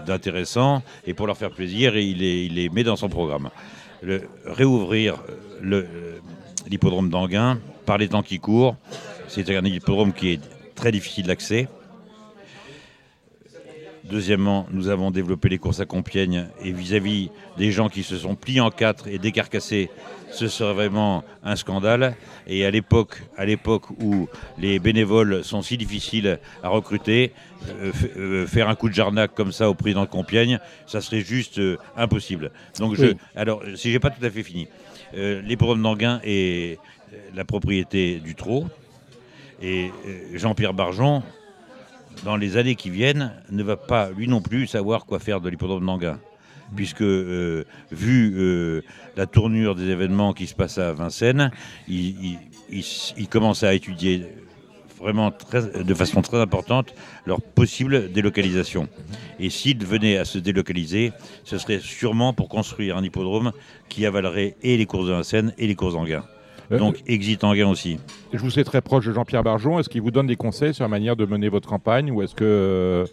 d'intéressant 0.05 0.81
et 1.05 1.13
pour 1.13 1.27
leur 1.27 1.37
faire 1.37 1.51
plaisir, 1.51 1.95
il 1.97 2.17
les, 2.19 2.69
met 2.69 2.83
dans 2.83 2.95
son 2.95 3.09
programme. 3.09 3.49
Réouvrir 4.45 5.21
le- 5.61 5.77
euh, 5.83 6.17
l'hippodrome 6.69 7.09
d'Anguin 7.09 7.59
par 7.85 7.97
les 7.97 8.07
temps 8.09 8.23
qui 8.23 8.39
courent, 8.39 8.75
c'est 9.27 9.49
un 9.55 9.63
hippodrome 9.63 10.13
qui 10.13 10.33
est 10.33 10.41
très 10.75 10.91
difficile 10.91 11.27
d'accès. 11.27 11.67
Deuxièmement, 14.09 14.67
nous 14.71 14.87
avons 14.89 15.09
développé 15.09 15.49
les 15.49 15.57
courses 15.57 15.79
à 15.79 15.85
Compiègne 15.87 16.45
et 16.63 16.71
vis-à-vis 16.71 17.31
des 17.57 17.71
gens 17.71 17.89
qui 17.89 18.03
se 18.03 18.17
sont 18.17 18.35
pliés 18.35 18.59
en 18.59 18.69
quatre 18.69 19.07
et 19.07 19.17
décarcassés, 19.17 19.89
ce 20.31 20.47
serait 20.47 20.73
vraiment 20.75 21.23
un 21.43 21.55
scandale. 21.55 22.15
Et 22.45 22.65
à 22.65 22.71
l'époque, 22.71 23.23
à 23.35 23.45
l'époque 23.45 23.89
où 23.99 24.27
les 24.59 24.77
bénévoles 24.77 25.43
sont 25.43 25.63
si 25.63 25.75
difficiles 25.75 26.37
à 26.61 26.69
recruter, 26.69 27.31
euh, 27.69 27.91
euh, 28.17 28.45
faire 28.47 28.69
un 28.69 28.75
coup 28.75 28.89
de 28.89 28.93
jarnac 28.93 29.33
comme 29.33 29.51
ça 29.51 29.71
au 29.71 29.73
président 29.73 30.03
de 30.03 30.09
Compiègne, 30.09 30.59
ça 30.85 31.01
serait 31.01 31.21
juste 31.21 31.57
euh, 31.57 31.77
impossible. 31.97 32.51
Donc, 32.77 32.93
je, 32.95 33.05
Oui. 33.05 33.17
alors, 33.35 33.63
si 33.75 33.91
j'ai 33.91 33.99
pas 33.99 34.11
tout 34.11 34.23
à 34.23 34.29
fait 34.29 34.43
fini, 34.43 34.67
l'hippodrome 35.15 35.81
d'Anguin 35.81 36.19
est 36.23 36.77
euh, 37.13 37.17
la 37.33 37.43
propriété 37.43 38.19
du 38.19 38.35
Trot 38.35 38.65
et 39.63 39.89
Jean-Pierre 40.33 40.73
Barjon 40.73 41.23
dans 42.23 42.37
les 42.37 42.57
années 42.57 42.75
qui 42.75 42.89
viennent, 42.89 43.31
ne 43.51 43.63
va 43.63 43.77
pas, 43.77 44.09
lui 44.11 44.27
non 44.27 44.41
plus, 44.41 44.67
savoir 44.67 45.05
quoi 45.05 45.19
faire 45.19 45.41
de 45.41 45.49
l'hippodrome 45.49 45.85
d'Anguin. 45.85 46.19
Puisque, 46.75 47.01
euh, 47.01 47.63
vu 47.91 48.33
euh, 48.37 48.81
la 49.15 49.27
tournure 49.27 49.75
des 49.75 49.89
événements 49.89 50.33
qui 50.33 50.47
se 50.47 50.55
passent 50.55 50.79
à 50.79 50.93
Vincennes, 50.93 51.51
il, 51.87 52.39
commence 53.29 53.63
à 53.63 53.73
étudier 53.73 54.25
vraiment 54.97 55.31
de 55.31 55.93
façon 55.93 56.21
très 56.21 56.39
importante 56.39 56.95
leur 57.25 57.41
possible 57.41 58.11
délocalisation. 58.11 58.87
Et 59.39 59.51
s'il 59.51 59.85
venait 59.85 60.17
à 60.17 60.25
se 60.25 60.39
délocaliser, 60.39 61.11
ce 61.43 61.57
serait 61.59 61.79
sûrement 61.79 62.33
pour 62.33 62.49
construire 62.49 62.97
un 62.97 63.03
hippodrome 63.03 63.51
qui 63.89 64.05
avalerait 64.05 64.55
et 64.63 64.77
les 64.77 64.85
courses 64.85 65.07
de 65.07 65.11
Vincennes 65.11 65.53
et 65.59 65.67
les 65.67 65.75
courses 65.75 65.93
d'Anguin. 65.93 66.23
Euh, 66.71 66.77
Donc, 66.79 66.97
exit 67.07 67.43
Anguin 67.43 67.67
aussi. 67.67 67.99
Je 68.33 68.39
vous 68.39 68.49
sais 68.49 68.63
très 68.63 68.81
proche 68.81 69.05
de 69.05 69.13
Jean-Pierre 69.13 69.43
Barjon. 69.43 69.79
Est-ce 69.79 69.89
qu'il 69.89 70.01
vous 70.01 70.11
donne 70.11 70.27
des 70.27 70.35
conseils 70.35 70.73
sur 70.73 70.83
la 70.83 70.89
manière 70.89 71.15
de 71.15 71.25
mener 71.25 71.49
votre 71.49 71.67
campagne 71.69 72.11
ou 72.11 72.21
est-ce 72.21 72.35
que. 72.35 72.43
euh, 72.43 73.05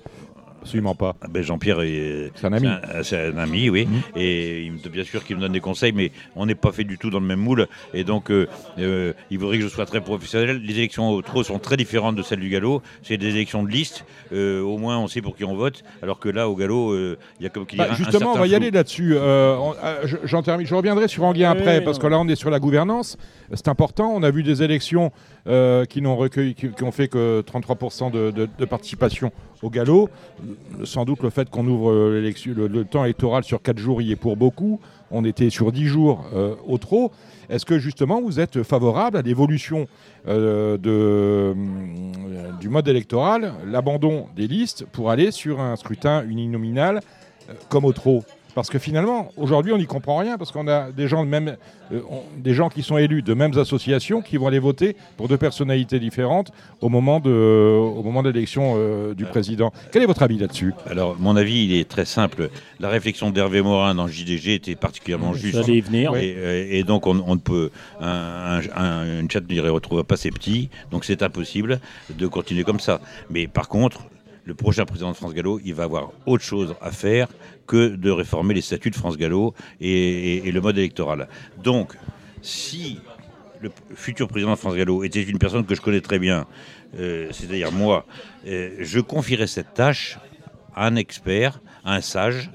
absolument 0.62 0.94
pas? 0.94 1.16
Ah 1.20 1.26
ben, 1.28 1.42
Jean-Pierre 1.42 1.80
est, 1.80 2.30
C'est 2.36 2.46
un 2.46 2.52
ami. 2.52 2.68
C'est 3.02 3.18
un, 3.32 3.36
ami, 3.36 3.68
oui. 3.68 3.84
Mhm. 3.86 4.00
Et 4.14 4.62
il 4.62 4.72
me, 4.74 4.78
bien 4.88 5.02
sûr 5.02 5.24
qu'il 5.24 5.34
me 5.36 5.40
donne 5.40 5.50
des 5.52 5.58
conseils, 5.60 5.90
mais 5.92 6.12
on 6.36 6.46
n'est 6.46 6.54
pas 6.54 6.70
fait 6.70 6.84
du 6.84 6.98
tout 6.98 7.10
dans 7.10 7.18
le 7.18 7.26
même 7.26 7.40
moule. 7.40 7.66
Et 7.94 8.04
donc, 8.04 8.30
euh, 8.30 8.46
euh, 8.78 9.12
il 9.32 9.40
voudrait 9.40 9.58
que 9.58 9.64
je 9.64 9.68
sois 9.68 9.86
très 9.86 10.00
professionnel. 10.00 10.62
Les 10.64 10.74
élections 10.78 11.10
au 11.10 11.20
trot 11.20 11.42
sont 11.42 11.58
très 11.58 11.76
différentes 11.76 12.14
de 12.14 12.22
celles 12.22 12.38
du 12.38 12.48
galop. 12.48 12.80
C'est 13.02 13.16
des 13.16 13.30
élections 13.30 13.64
de 13.64 13.70
liste. 13.70 14.04
Euh, 14.32 14.60
au 14.62 14.78
moins, 14.78 14.98
on 14.98 15.08
sait 15.08 15.20
pour 15.20 15.36
qui 15.36 15.42
on 15.44 15.56
vote. 15.56 15.82
Alors 16.00 16.20
que 16.20 16.28
là, 16.28 16.48
au 16.48 16.54
galop, 16.54 16.92
euh, 16.92 17.18
il 17.40 17.42
y 17.42 17.46
a 17.46 17.48
comme 17.50 17.66
qu'il 17.66 17.80
y 17.80 17.82
a 17.82 17.86
Bah, 17.86 17.92
un 17.94 17.96
justement, 17.96 18.32
on 18.32 18.38
va 18.38 18.46
y 18.46 18.54
aller 18.54 18.70
là-dessus. 18.70 19.14
Euh, 19.16 19.56
euh, 19.82 20.06
j'en 20.22 20.42
termine. 20.44 20.64
je 20.64 20.74
reviendrai 20.76 21.08
sur 21.08 21.24
Anguien 21.24 21.52
Oui, 21.54 21.58
après, 21.58 21.78
oui, 21.80 21.84
parce 21.84 21.98
non. 21.98 22.02
que 22.04 22.06
là, 22.06 22.20
on 22.20 22.28
est 22.28 22.36
sur 22.36 22.50
la 22.50 22.60
gouvernance. 22.60 23.18
C'est 23.54 23.68
important. 23.68 24.10
On 24.14 24.22
a 24.22 24.30
vu 24.30 24.42
des 24.42 24.62
élections 24.62 25.12
euh, 25.46 25.84
qui 25.84 26.00
n'ont 26.00 26.16
recueilli, 26.16 26.54
qui, 26.54 26.68
qui 26.70 26.92
fait 26.92 27.08
que 27.08 27.42
33% 27.42 28.10
de, 28.10 28.64
participation 28.64 29.30
au 29.62 29.68
galop. 29.68 30.08
Sans 30.84 31.04
doute 31.04 31.22
le 31.22 31.30
fait 31.30 31.50
qu'on 31.50 31.66
ouvre 31.66 31.90
euh, 31.90 32.32
le, 32.46 32.84
temps 32.84 33.04
électoral 33.04 33.44
sur 33.44 33.60
4 33.60 33.78
jours 33.78 34.00
y 34.00 34.12
est 34.12 34.16
pour 34.16 34.36
beaucoup. 34.36 34.80
On 35.10 35.24
était 35.24 35.50
sur 35.50 35.70
10 35.70 35.84
jours 35.86 36.24
euh, 36.34 36.54
au 36.66 36.78
trop. 36.78 37.12
Est-ce 37.50 37.66
que 37.66 37.78
justement 37.78 38.22
vous 38.22 38.40
êtes 38.40 38.62
favorable 38.62 39.18
à 39.18 39.22
l'évolution 39.22 39.86
du 40.26 40.78
mode 42.68 42.88
électoral, 42.88 43.52
l'abandon 43.66 44.28
des 44.34 44.46
listes 44.46 44.86
pour 44.92 45.10
aller 45.10 45.30
sur 45.30 45.60
un 45.60 45.76
scrutin 45.76 46.24
uninominal 46.24 47.00
comme 47.68 47.84
au 47.84 47.92
trop 47.92 48.24
parce 48.54 48.68
que 48.70 48.78
finalement, 48.78 49.30
aujourd'hui, 49.36 49.72
on 49.72 49.78
n'y 49.78 49.86
comprend 49.86 50.16
rien, 50.18 50.36
parce 50.38 50.52
qu'on 50.52 50.68
a 50.68 50.90
des 50.92 51.08
gens, 51.08 51.24
de 51.24 51.28
même, 51.30 51.56
euh, 51.92 52.00
on- 52.10 52.22
des 52.38 52.54
gens 52.54 52.68
qui 52.68 52.82
sont 52.82 52.98
élus 52.98 53.22
de 53.22 53.34
mêmes 53.34 53.56
associations 53.58 54.20
qui 54.22 54.36
vont 54.36 54.46
aller 54.46 54.58
voter 54.58 54.96
pour 55.16 55.28
deux 55.28 55.36
personnalités 55.38 55.98
différentes 55.98 56.52
au 56.80 56.88
moment 56.88 57.20
de, 57.20 57.30
au 57.30 58.02
moment 58.02 58.22
de 58.22 58.30
l'élection 58.30 58.74
euh, 58.76 59.14
du 59.14 59.24
président. 59.24 59.72
Quel 59.90 60.02
est 60.02 60.06
votre 60.06 60.22
avis 60.22 60.38
là-dessus? 60.38 60.74
Alors, 60.88 61.16
mon 61.18 61.36
avis, 61.36 61.64
il 61.64 61.74
est 61.74 61.88
très 61.88 62.04
simple. 62.04 62.50
La 62.80 62.88
réflexion 62.88 63.30
d'Hervé 63.30 63.62
Morin 63.62 63.94
dans 63.94 64.06
le 64.06 64.12
JDG 64.12 64.54
était 64.54 64.74
particulièrement 64.76 65.32
juste. 65.34 65.56
J'allais 65.56 65.78
y 65.78 65.80
venir. 65.80 66.14
Et, 66.16 66.34
euh, 66.36 66.66
et 66.70 66.82
donc, 66.84 67.06
on, 67.06 67.22
on 67.26 67.34
ne 67.36 67.40
peut. 67.40 67.70
Un, 68.00 68.60
un- 68.76 68.82
un- 68.82 69.20
une 69.20 69.30
chatte 69.30 69.48
ne 69.50 69.70
retrouve 69.70 70.02
pas 70.04 70.16
ses 70.16 70.30
petits, 70.30 70.68
donc 70.90 71.04
c'est 71.04 71.22
impossible 71.22 71.80
de 72.10 72.26
continuer 72.26 72.64
comme 72.64 72.80
ça. 72.80 73.00
Mais 73.30 73.46
par 73.46 73.68
contre, 73.68 74.02
le 74.44 74.54
prochain 74.54 74.84
président 74.84 75.10
de 75.10 75.16
France 75.16 75.34
Gallo, 75.34 75.60
il 75.64 75.74
va 75.74 75.84
avoir 75.84 76.10
autre 76.26 76.44
chose 76.44 76.74
à 76.80 76.90
faire 76.90 77.28
que 77.66 77.88
de 77.88 78.10
réformer 78.10 78.54
les 78.54 78.60
statuts 78.60 78.90
de 78.90 78.96
France 78.96 79.16
Gallo 79.16 79.54
et, 79.80 80.50
le 80.50 80.60
mode 80.60 80.78
électoral. 80.78 81.28
Donc, 81.62 81.96
si 82.40 82.98
le 83.60 83.70
futur 83.94 84.28
président 84.28 84.50
de 84.50 84.56
France 84.56 84.74
Gallo 84.74 85.04
était 85.04 85.22
une 85.22 85.38
personne 85.38 85.64
que 85.64 85.74
je 85.74 85.80
connais 85.80 86.00
très 86.00 86.18
bien, 86.18 86.46
euh, 86.98 87.28
c'est-à-dire 87.30 87.70
moi, 87.70 88.04
euh, 88.46 88.76
je 88.80 89.00
confierais 89.00 89.46
cette 89.46 89.74
tâche 89.74 90.18
à 90.74 90.86
un 90.86 90.96
expert, 90.96 91.60
à 91.84 91.94
un 91.94 92.00
sage, 92.00 92.50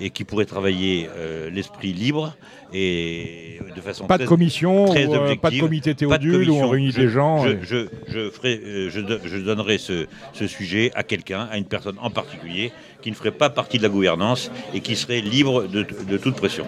et 0.00 0.10
qui 0.10 0.24
pourrait 0.24 0.44
travailler 0.46 1.08
euh, 1.16 1.50
l'esprit 1.50 1.92
libre 1.92 2.34
et 2.72 3.58
de 3.74 3.80
façon 3.80 4.06
Pas 4.06 4.18
de 4.18 4.24
commission, 4.26 4.86
très 4.86 5.06
ou, 5.06 5.14
euh, 5.14 5.34
pas 5.36 5.50
de 5.50 5.58
comité 5.60 5.94
théodule 5.94 6.48
où 6.50 6.54
on 6.54 6.68
réunit 6.68 6.92
Je- 6.92 7.00
des 7.00 7.08
gens. 7.08 7.42
Je, 7.44 7.48
et- 7.50 7.58
je, 7.62 7.76
je 8.08 8.30
ferai, 8.30 8.60
euh, 8.64 8.90
je, 8.90 9.00
do- 9.00 9.18
je 9.24 9.36
donnerai 9.38 9.78
ce, 9.78 10.06
ce 10.32 10.46
sujet 10.46 10.90
à 10.94 11.02
quelqu'un, 11.02 11.48
à 11.50 11.58
une 11.58 11.64
personne 11.64 11.96
en 12.00 12.10
particulier, 12.10 12.72
qui 13.02 13.10
ne 13.10 13.16
ferait 13.16 13.30
pas 13.32 13.50
partie 13.50 13.78
de 13.78 13.82
la 13.82 13.88
gouvernance 13.88 14.50
et 14.74 14.80
qui 14.80 14.94
serait 14.94 15.20
libre 15.20 15.64
de, 15.66 15.84
de 16.08 16.16
toute 16.18 16.36
pression. 16.36 16.64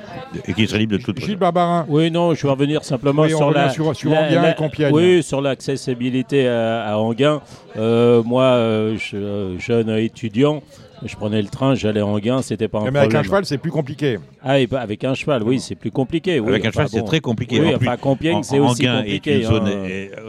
Et 0.46 0.54
qui 0.54 0.66
serait 0.66 0.78
libre 0.80 0.92
de 0.92 1.02
toute 1.02 1.16
Gilles 1.18 1.36
pression. 1.36 1.38
Barbarin, 1.38 1.86
Oui, 1.88 2.10
non, 2.10 2.34
je 2.34 2.42
vais 2.42 2.50
revenir 2.52 2.84
simplement 2.84 3.22
Oui, 3.22 3.28
sur 3.30 3.40
revient 3.40 3.54
la, 3.58 3.68
sur- 3.70 3.94
sur 3.94 4.10
la- 4.10 4.22
Anguin 4.26 4.42
la- 4.42 4.50
et 4.52 4.54
Compiègne. 4.54 4.92
Oui, 4.94 5.22
sur 5.22 5.40
l'accessibilité 5.40 6.48
à, 6.48 6.84
à 6.92 6.96
Anguin. 6.96 7.40
Euh, 7.76 8.22
moi, 8.22 8.42
euh, 8.44 8.96
je- 8.98 9.56
jeune 9.58 9.90
étudiant, 9.90 10.62
Je 11.04 11.16
prenais 11.16 11.42
le 11.42 11.48
train, 11.48 11.74
j'allais 11.74 12.00
en 12.00 12.16
gain, 12.18 12.42
c'était 12.42 12.68
pas 12.68 12.78
un 12.78 12.82
Mais 12.82 12.90
problème. 12.90 13.04
avec 13.04 13.14
un 13.16 13.22
cheval, 13.24 13.44
c'est 13.44 13.58
plus 13.58 13.70
compliqué. 13.72 14.18
Ah, 14.42 14.60
et 14.60 14.66
bah, 14.68 14.80
avec 14.80 15.02
un 15.04 15.14
cheval, 15.14 15.42
oui, 15.42 15.58
c'est 15.58 15.74
plus 15.74 15.90
compliqué. 15.90 16.38
oui. 16.38 16.48
Avec 16.48 16.64
un 16.66 16.70
cheval, 16.70 16.86
Enfin, 16.86 16.96
c'est 16.98 17.04
très 17.04 17.20
compliqué. 17.20 17.60
Oui, 17.60 17.74
En 17.74 17.78
plus, 17.78 17.88
enfin, 17.88 17.96
Compiègne, 17.96 18.42
c'est 18.42 18.58
aussi 18.60 18.86
compliqué. 18.86 19.36
une 19.38 19.42
zone- 19.42 19.70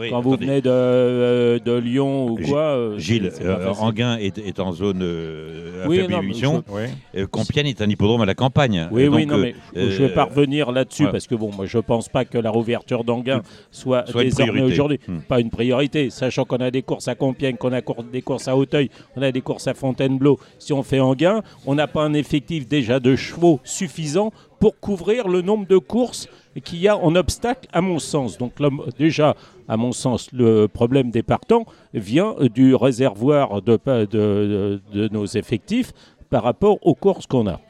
oui, 0.00 0.10
Quand 0.10 0.20
vous 0.20 0.36
venez 0.36 0.60
de, 0.60 0.70
euh, 0.70 1.58
de 1.60 1.72
Lyon 1.72 2.30
ou 2.30 2.36
quoi. 2.44 2.60
euh, 2.60 2.98
Gilles, 2.98 3.30
euh. 3.40 3.72
Anguin 3.78 4.16
est, 4.18 4.38
est 4.38 4.58
en 4.60 4.72
zone 4.72 5.00
euh, 5.02 5.84
à 5.84 5.88
Oui, 5.88 5.98
faible 5.98 6.12
non, 6.12 6.18
mais 6.18 6.24
émission. 6.24 6.64
Oui. 6.68 6.82
Euh, 7.16 7.26
Compiègne 7.26 7.68
est 7.68 7.80
un 7.80 7.88
hippodrome 7.88 8.22
à 8.22 8.26
la 8.26 8.34
campagne. 8.34 8.88
Oui, 8.90 9.06
oui, 9.08 9.26
non, 9.26 9.36
euh, 9.36 9.42
mais 9.42 9.54
je 9.76 9.90
je 9.90 10.02
vais 10.02 10.08
pas 10.08 10.24
revenir 10.24 10.72
là-dessus 10.72 11.06
parce 11.10 11.26
que 11.28 11.34
bon, 11.36 11.50
moi 11.56 11.66
je 11.66 11.78
pense 11.78 12.08
pas 12.08 12.24
que 12.24 12.36
la 12.38 12.50
rouverture 12.50 13.04
d'Anguin 13.04 13.42
soit, 13.70 14.04
désormais 14.12 14.62
aujourd'hui 14.62 14.98
Hmm. 15.06 15.18
pas 15.28 15.40
une 15.40 15.50
priorité, 15.50 16.10
sachant 16.10 16.44
qu'on 16.44 16.56
a 16.56 16.70
des 16.70 16.82
courses 16.82 17.06
à 17.08 17.14
Compiègne, 17.14 17.56
qu'on 17.56 17.72
a 17.72 17.80
des 18.12 18.22
courses 18.22 18.48
à 18.48 18.56
Auteuil, 18.56 18.90
on 19.16 19.22
a 19.22 19.30
des 19.32 19.40
courses 19.40 19.66
à 19.68 19.74
Fontainebleau. 19.74 20.38
Si 20.64 20.72
on 20.72 20.82
fait 20.82 20.98
Anguin, 20.98 21.42
on 21.66 21.74
n'a 21.74 21.86
pas 21.86 22.02
un 22.02 22.14
effectif 22.14 22.66
déjà 22.66 22.98
de 22.98 23.16
chevaux 23.16 23.60
suffisant 23.64 24.32
pour 24.60 24.80
couvrir 24.80 25.28
le 25.28 25.42
nombre 25.42 25.66
de 25.66 25.76
courses 25.76 26.26
qu'il 26.64 26.78
y 26.78 26.88
a 26.88 26.96
en 26.96 27.16
obstacle, 27.16 27.68
à 27.70 27.82
mon 27.82 27.98
sens. 27.98 28.38
Donc 28.38 28.54
déjà, 28.98 29.36
à 29.68 29.76
mon 29.76 29.92
sens, 29.92 30.32
le 30.32 30.66
problème 30.66 31.10
des 31.10 31.22
partants 31.22 31.66
vient 31.92 32.34
du 32.54 32.74
réservoir 32.74 33.60
de, 33.60 34.80
nos 35.12 35.26
effectifs 35.26 35.92
par 36.30 36.42
rapport 36.42 36.78
aux 36.80 36.94
courses 36.94 37.26
qu'on 37.26 37.46
a. 37.46 37.60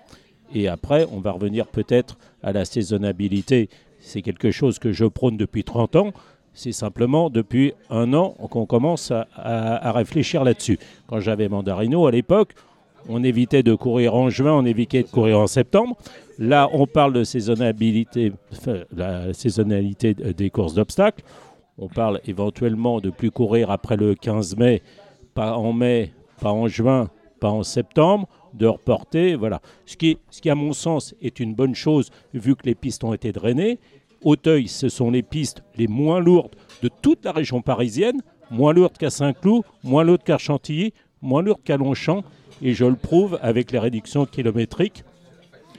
Et 0.55 0.69
après, 0.69 1.09
on 1.11 1.19
va 1.19 1.33
revenir 1.33 1.67
peut-être 1.67 2.17
à 2.45 2.53
la 2.53 2.65
saisonnabilité. 2.65 3.71
C'est 3.99 4.23
quelque 4.23 4.53
chose 4.53 4.79
que 4.79 4.93
je 4.93 5.05
prône 5.05 5.37
depuis 5.37 5.65
30 5.65 5.97
ans. 5.97 6.13
C'est 6.53 6.71
simplement 6.71 7.29
depuis 7.29 7.73
un 7.91 8.15
an 8.15 8.37
qu'on 8.51 8.67
commence 8.67 9.11
à 9.11 9.91
réfléchir 9.91 10.45
là-dessus. 10.45 10.79
Quand 11.09 11.19
j'avais 11.19 11.49
Mandarino 11.49 12.07
à 12.07 12.13
l'époque, 12.13 12.55
on 13.09 13.23
évitait 13.23 13.63
de 13.63 13.75
courir 13.75 14.15
en 14.15 14.31
juin, 14.31 14.53
on 14.53 14.65
évitait 14.65 15.03
de 15.03 15.09
courir 15.09 15.39
en 15.39 15.47
septembre. 15.47 15.97
Là, 16.39 16.69
on 16.73 16.87
parle 16.87 17.13
de 17.13 17.25
saisonnabilité, 17.25 18.33
enfin, 18.53 18.81
la 18.95 19.33
saisonnalité 19.33 20.15
des 20.15 20.51
courses 20.51 20.75
d'obstacles. 20.75 21.25
On 21.79 21.89
parle 21.89 22.21
éventuellement 22.27 23.01
de 23.01 23.11
plus 23.11 23.31
courir 23.31 23.71
après 23.71 23.97
le 23.97 24.15
15 24.15 24.57
mai, 24.57 24.83
pas 25.35 25.57
en 25.57 25.73
mai, 25.73 26.13
pas 26.41 26.53
en 26.53 26.69
juin, 26.69 27.11
pas 27.41 27.51
en 27.51 27.63
septembre, 27.63 28.29
de 28.55 28.67
reporter. 28.67 29.35
Voilà. 29.35 29.61
Ce 29.87 29.97
qui, 29.97 30.19
ce 30.31 30.41
qui, 30.41 30.51
à 30.51 30.55
mon 30.55 30.73
sens, 30.73 31.15
est 31.21 31.41
une 31.41 31.55
bonne 31.55 31.75
chose 31.75 32.11
vu 32.33 32.55
que 32.55 32.65
les 32.65 32.75
pistes 32.75 33.05
ont 33.05 33.13
été 33.13 33.33
drainées. 33.33 33.79
Auteuil, 34.23 34.69
ce 34.69 34.89
sont 34.89 35.11
les 35.11 35.23
pistes 35.23 35.63
les 35.77 35.87
moins 35.87 36.21
lourdes 36.21 36.55
de 36.83 36.89
toute 37.03 37.25
la 37.25 37.33
région 37.33 37.61
parisienne, 37.61 38.23
moins 38.51 38.73
lourdes 38.73 38.97
qu'à 38.97 39.11
Saint-Cloud, 39.11 39.65
moins 39.83 40.05
lourdes 40.05 40.23
qu'à 40.23 40.39
Chantilly, 40.39 40.95
moins 41.21 41.43
lourdes 41.43 41.63
qu'à 41.65 41.77
Longchamp. 41.77 42.23
Et 42.63 42.75
je 42.75 42.85
le 42.85 42.95
prouve 42.97 43.39
avec 43.43 43.71
les 43.73 43.79
réductions 43.79 44.27
kilométriques. 44.27 45.05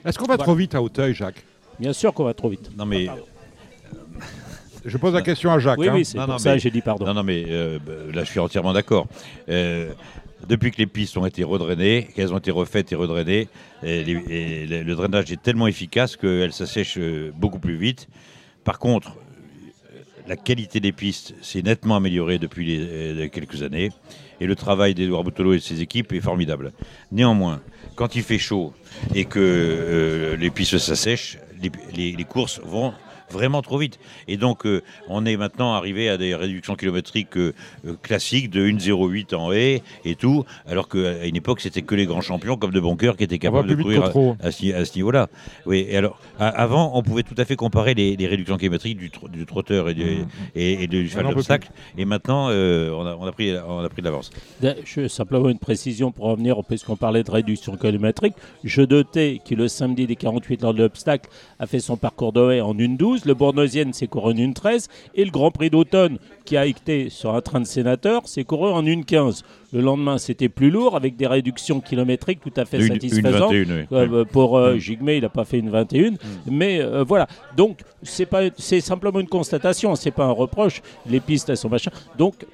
Est-ce 0.06 0.18
qu'on 0.18 0.26
va 0.26 0.36
Voilà. 0.36 0.44
trop 0.44 0.56
vite 0.56 0.76
à 0.76 0.82
Auteuil, 0.82 1.14
Jacques 1.14 1.44
Bien 1.80 1.94
sûr 1.94 2.14
qu'on 2.14 2.24
va 2.26 2.34
trop 2.34 2.50
vite. 2.50 2.70
Non, 2.78 2.86
mais 2.86 3.08
Je 4.86 4.98
pose 4.98 5.14
la 5.14 5.22
question 5.24 5.52
à 5.52 5.58
Jacques. 5.60 5.80
Oui, 5.80 5.88
hein. 5.88 5.94
oui, 5.96 6.06
c'est 6.06 6.18
Non, 6.18 6.26
pour 6.26 6.34
non, 6.34 6.38
ça 6.38 6.54
mais- 6.54 6.60
j'ai 6.60 6.70
dit 6.70 6.82
pardon. 6.82 7.06
Non, 7.06 7.14
non, 7.16 7.24
mais 7.24 7.46
euh, 7.50 7.80
bah, 7.84 7.94
là, 8.14 8.24
je 8.24 8.30
suis 8.30 8.40
entièrement 8.40 8.72
d'accord. 8.72 9.08
Euh, 9.50 9.92
depuis 10.48 10.70
que 10.70 10.78
les 10.78 10.86
pistes 10.86 11.18
ont 11.18 11.26
été 11.26 11.44
redrainées, 11.44 12.08
qu'elles 12.16 12.32
ont 12.34 12.38
été 12.38 12.52
refaites 12.52 12.92
et 12.92 12.96
redrainées, 12.96 13.48
et 13.82 14.04
les- 14.04 14.24
et 14.30 14.68
le, 14.68 14.84
le 14.84 14.96
drainage 14.96 15.32
est 15.32 15.42
tellement 15.42 15.66
efficace 15.66 16.16
qu'elles 16.16 16.54
s'assèchent 16.54 17.00
euh, 17.00 17.32
beaucoup 17.36 17.58
plus 17.58 17.78
vite. 17.78 18.08
Par 18.64 18.78
contre, 18.78 19.16
euh, 19.96 20.00
la 20.28 20.36
qualité 20.36 20.80
des 20.80 20.92
pistes 20.92 21.34
s'est 21.42 21.64
nettement 21.64 21.96
améliorée 21.96 22.38
depuis 22.38 22.66
les, 22.68 22.80
euh, 22.82 23.28
quelques 23.30 23.64
années. 23.64 23.90
Et 24.40 24.48
le 24.48 24.56
travail 24.56 24.94
d'Edouard 24.94 25.24
Boutolo 25.24 25.54
et 25.54 25.58
de 25.58 25.62
ses 25.62 25.82
équipes 25.82 26.12
est 26.14 26.22
formidable. 26.22 26.74
Néanmoins, 27.12 27.62
quand 27.96 28.16
il 28.16 28.24
fait 28.24 28.38
chaud 28.38 28.74
et 29.14 29.26
que 29.26 29.40
euh, 29.40 30.36
les 30.38 30.50
pistes 30.50 30.78
s'assèchent, 30.78 31.38
les, 31.96 32.24
courses 32.26 32.60
vont 32.64 32.94
vraiment 33.32 33.62
trop 33.62 33.78
vite. 33.78 34.00
Et 34.28 34.38
donc, 34.38 34.66
euh, 34.66 34.82
on 35.10 35.26
est 35.26 35.38
maintenant 35.38 35.74
arrivé 35.74 36.10
à 36.10 36.18
des 36.18 36.36
réductions 36.36 36.76
kilométriques 36.76 37.38
euh, 37.38 37.54
euh, 37.86 37.94
classiques 38.02 38.50
de 38.50 38.66
1,08 38.68 39.36
en 39.36 39.52
haie 39.52 39.82
et 40.04 40.16
tout, 40.16 40.44
alors 40.68 40.88
qu'à 40.90 41.26
une 41.26 41.36
époque, 41.36 41.62
c'était 41.62 41.82
que 41.82 41.96
les 41.96 42.06
grands 42.06 42.22
champions 42.22 42.58
comme 42.58 42.72
de 42.72 42.80
Boncoeur 42.80 43.18
qui 43.18 43.24
étaient 43.24 43.40
capables 43.40 43.68
de 43.70 43.76
courir 43.76 44.04
à, 44.04 44.48
à 44.48 44.52
ce, 44.52 44.74
à 44.74 44.86
ce 44.86 44.96
niveau-là. 44.96 45.28
Oui, 45.66 45.86
et 45.90 45.98
alors, 45.98 46.20
avant, 46.40 46.92
on 46.96 47.02
pouvait 47.04 47.24
tout 47.24 47.36
à 47.38 47.46
fait 47.46 47.56
comparer 47.56 47.94
les, 47.94 48.16
les 48.16 48.28
réductions 48.28 48.58
kilométriques 48.58 48.98
du, 48.98 49.10
tro- 49.12 49.28
du 49.28 49.46
trotteur 49.46 49.90
et 49.90 49.94
du, 49.94 50.06
Mhm. 50.06 50.28
et, 50.56 50.84
et 50.84 50.88
du 50.88 51.10
cheval 51.10 51.26
on 51.26 51.30
peut 51.30 51.36
d'obstacle. 51.36 51.70
Et 51.98 52.06
maintenant, 52.06 52.48
euh, 52.50 52.92
on, 52.92 53.06
a, 53.06 53.16
on, 53.16 53.26
a 53.26 53.32
pris, 53.32 53.54
on 53.68 53.80
a 53.80 53.90
pris 53.90 54.02
de 54.02 54.06
l'avance. 54.08 54.30
Simplement 55.08 55.50
une 55.50 55.60
précision 55.60 56.12
pour 56.12 56.26
revenir, 56.26 56.58
puisqu'on 56.64 56.96
parlait 56.96 57.24
de 57.24 57.32
réduction 57.32 57.76
kilométrique. 57.78 58.34
Je 58.64 58.82
notais 58.82 59.42
que 59.48 59.56
le 59.56 59.68
samedi 59.68 60.08
des 60.08 60.16
48 60.16 60.64
heures 60.64 60.74
de 60.74 60.80
l'obstacle 60.84 61.30
a 61.60 61.68
fait 61.68 61.80
son 61.80 61.98
parcours 61.98 62.34
de 62.34 62.52
haie 62.52 62.62
en 62.62 62.74
1,12, 62.74 63.15
le 63.26 63.34
Bournoisienne 63.34 63.94
s'est 63.94 64.08
couru 64.08 64.34
en 64.34 64.36
1,13, 64.36 64.88
et 65.16 65.24
le 65.24 65.32
Grand 65.32 65.52
Prix 65.52 65.70
d'automne, 65.70 66.18
qui 66.44 66.58
a 66.58 66.66
été 66.66 67.10
sur 67.10 67.34
un 67.34 67.42
train 67.42 67.62
de 67.62 67.66
sénateur, 67.66 68.28
s'est 68.28 68.44
couru 68.44 68.70
en 68.72 68.84
1,15. 68.84 69.44
Le 69.74 69.82
lendemain, 69.82 70.18
c'était 70.18 70.50
plus 70.50 70.70
lourd, 70.72 70.96
avec 70.96 71.16
des 71.16 71.28
réductions 71.28 71.80
kilométriques 71.82 72.40
tout 72.42 72.54
à 72.58 72.66
fait 72.66 72.78
Une, 72.78 72.84
une 72.84 72.94
satisfaisantes. 72.94 73.54
21, 73.54 73.76
oui. 73.76 73.86
Euh, 73.92 74.26
pour 74.26 74.58
euh, 74.58 74.76
Mm. 74.76 74.80
Gigmé, 74.80 75.16
il 75.18 75.22
n'a 75.22 75.30
pas 75.30 75.46
fait 75.46 75.60
une 75.60 75.70
21. 75.70 76.14
Mais 76.50 76.82
euh, 76.82 77.04
voilà. 77.04 77.28
Donc, 77.56 77.80
c'est 78.04 78.26
pas, 78.26 78.42
c'est 78.58 78.82
simplement 78.82 79.20
une 79.20 79.28
constatation, 79.28 79.96
c'est 79.96 80.12
pas 80.12 80.26
un 80.26 80.32
reproche. 80.32 80.82
Les 81.10 81.20
pistes, 81.20 81.50
elles 81.50 81.58
sont 81.58 81.70
machin. 81.70 81.92
Donc, 82.18 82.46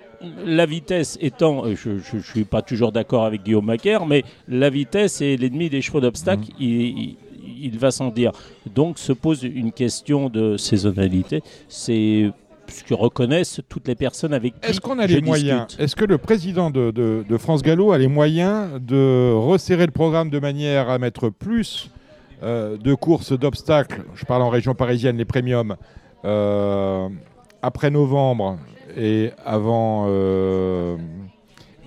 la 0.45 0.65
vitesse 0.67 1.17
étant, 1.21 1.65
euh, 1.65 1.75
je 1.75 2.15
ne 2.17 2.21
suis 2.21 2.43
pas 2.43 2.61
toujours 2.61 2.91
d'accord 2.91 3.25
avec 3.25 3.43
Guillaume 3.43 3.65
Macaire, 3.65 4.05
mais 4.05 4.23
la 4.47 4.69
vitesse 4.69 5.19
est 5.21 5.35
l'ennemi 5.37 5.69
des 5.69 5.81
chevaux 5.81 5.99
d'obstacle. 6.01 6.43
Il, 6.59 6.69
il- 6.69 7.15
il 7.61 7.77
va 7.79 7.91
sans 7.91 8.09
dire. 8.09 8.31
Donc, 8.75 8.97
se 8.99 9.13
pose 9.13 9.43
une 9.43 9.71
question 9.71 10.29
de 10.29 10.57
saisonnalité. 10.57 11.41
C'est 11.67 12.31
ce 12.67 12.83
que 12.83 12.93
reconnaissent 12.93 13.59
toutes 13.67 13.87
les 13.87 13.95
personnes 13.95 14.33
avec 14.33 14.59
qui 14.59 14.69
Est-ce 14.69 14.79
qu'on 14.79 14.97
a 14.99 15.05
je 15.07 15.15
les 15.15 15.21
moyens. 15.21 15.75
Est-ce 15.77 15.95
que 15.95 16.05
le 16.05 16.17
président 16.17 16.69
de, 16.69 16.91
de- 16.91 17.25
de 17.27 17.37
France 17.37 17.61
Gallo 17.63 17.91
a 17.91 17.97
les 17.97 18.07
moyens 18.07 18.79
de 18.81 19.33
resserrer 19.33 19.85
le 19.85 19.91
programme 19.91 20.29
de 20.29 20.39
manière 20.39 20.89
à 20.89 20.97
mettre 20.97 21.29
plus 21.29 21.89
euh, 22.43 22.77
de 22.77 22.93
courses 22.93 23.37
d'obstacles 23.37 24.03
Je 24.15 24.23
parle 24.25 24.41
en 24.41 24.49
région 24.49 24.73
parisienne, 24.73 25.17
les 25.17 25.25
premiums, 25.25 25.75
euh, 26.25 27.09
après 27.61 27.91
novembre 27.91 28.57
et 28.97 29.31
avant. 29.45 30.05
euh, 30.07 30.95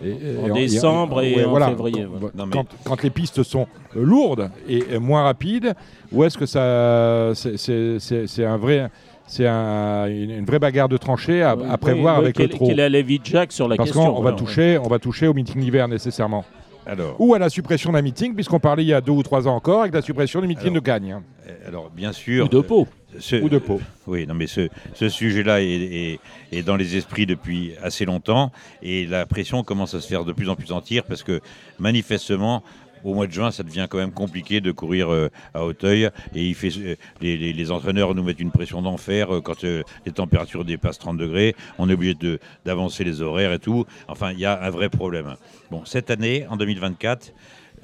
et- 0.02 0.08
et- 0.10 0.50
En 0.50 0.54
décembre 0.54 1.22
et 1.22 1.44
en 1.44 1.50
voilà, 1.50 1.68
février, 1.68 2.02
Quand, 2.04 2.18
voilà. 2.18 2.34
Non, 2.36 2.46
mais- 2.46 2.52
quand- 2.52 2.66
quand 2.84 3.02
les 3.02 3.10
pistes 3.10 3.42
sont 3.42 3.66
lourdes 3.94 4.50
et, 4.68 4.98
moins 4.98 5.22
rapides, 5.22 5.74
ou 6.12 6.24
est-ce 6.24 6.36
que 6.38 6.46
ça, 6.46 7.32
c'est- 7.34 8.44
un 8.44 8.56
vrai, 8.56 8.90
c'est 9.26 9.46
un- 9.46 10.06
une, 10.06 10.30
une 10.30 10.44
vraie 10.44 10.58
bagarre 10.58 10.88
de 10.88 10.96
tranchée 10.96 11.42
à, 11.42 11.56
prévoir 11.78 12.18
oui, 12.18 12.24
avec 12.24 12.36
quel, 12.36 12.46
le 12.46 12.52
trot 12.54 12.66
Quel 12.68 12.80
est 12.94 13.02
de 13.02 13.24
Jacques 13.24 13.52
sur 13.52 13.68
la 13.68 13.76
Parce 13.76 13.90
question 13.90 14.04
qu'on 14.06 14.10
on 14.10 14.14
va 14.16 14.20
voilà. 14.32 14.36
toucher, 14.36 14.78
on 14.78 14.88
va 14.88 14.98
toucher 14.98 15.26
au 15.28 15.34
meeting 15.34 15.60
d'hiver 15.60 15.88
nécessairement, 15.88 16.44
Alors, 16.86 17.16
ou 17.18 17.34
à 17.34 17.38
la 17.38 17.48
suppression 17.48 17.92
d'un 17.92 18.02
meeting, 18.02 18.34
puisqu'on 18.34 18.58
parlait 18.60 18.82
il 18.84 18.88
y 18.88 18.94
a 18.94 19.00
deux 19.00 19.12
ou 19.12 19.22
trois 19.22 19.46
ans 19.48 19.54
encore 19.56 19.82
avec 19.82 19.94
la 19.94 20.02
suppression 20.02 20.40
du 20.40 20.46
meeting 20.48 20.70
Alors, 20.70 20.74
de 20.82 20.86
Gagne. 20.86 21.20
euh, 21.48 21.68
alors, 21.68 21.90
bien 21.94 22.12
sûr. 22.12 22.44
Ou 22.46 22.48
de 22.48 22.60
peau. 22.60 22.86
Ce- 23.18 23.36
Ou 23.42 23.48
de 23.48 23.58
peau. 23.58 23.80
Oui, 24.06 24.26
non, 24.26 24.34
mais 24.34 24.46
ce, 24.46 24.68
ce 24.94 25.08
sujet-là 25.08 25.62
est, 25.62 25.66
est- 25.66 26.20
est 26.52 26.62
dans 26.62 26.76
les 26.76 26.96
esprits 26.96 27.26
depuis 27.26 27.72
assez 27.82 28.04
longtemps 28.04 28.52
et 28.82 29.06
la 29.06 29.26
pression 29.26 29.62
commence 29.64 29.94
à 29.94 30.00
se 30.00 30.08
faire 30.08 30.24
de 30.24 30.32
plus 30.32 30.48
en 30.48 30.56
plus 30.56 30.72
entière 30.72 31.04
parce 31.04 31.22
que 31.22 31.40
manifestement, 31.78 32.62
au 33.04 33.12
mois 33.12 33.26
de 33.26 33.32
juin, 33.32 33.50
ça 33.50 33.62
devient 33.62 33.86
quand 33.90 33.98
même 33.98 34.12
compliqué 34.12 34.62
de 34.62 34.72
courir 34.72 35.12
euh, 35.12 35.28
à 35.52 35.62
Hauteuil 35.64 36.08
et 36.34 36.46
il 36.46 36.54
fait, 36.54 36.70
euh, 36.78 36.96
les, 37.20 37.36
les- 37.36 37.52
les 37.52 37.70
entraîneurs 37.70 38.14
nous 38.14 38.22
mettent 38.22 38.40
une 38.40 38.50
pression 38.50 38.80
d'enfer 38.80 39.34
euh, 39.34 39.40
quand 39.42 39.62
les 39.62 40.12
températures 40.12 40.64
dépassent 40.64 40.98
30 40.98 41.18
degrés. 41.18 41.54
On 41.78 41.90
est 41.90 41.92
obligé 41.92 42.16
d'avancer 42.64 43.04
les 43.04 43.20
horaires 43.20 43.52
et 43.52 43.58
tout. 43.58 43.84
Enfin, 44.08 44.32
il 44.32 44.38
y 44.40 44.46
a 44.46 44.62
un 44.62 44.70
vrai 44.70 44.88
problème. 44.88 45.36
Bon, 45.70 45.84
cette 45.84 46.10
année, 46.10 46.46
en 46.48 46.56
2024, 46.56 47.34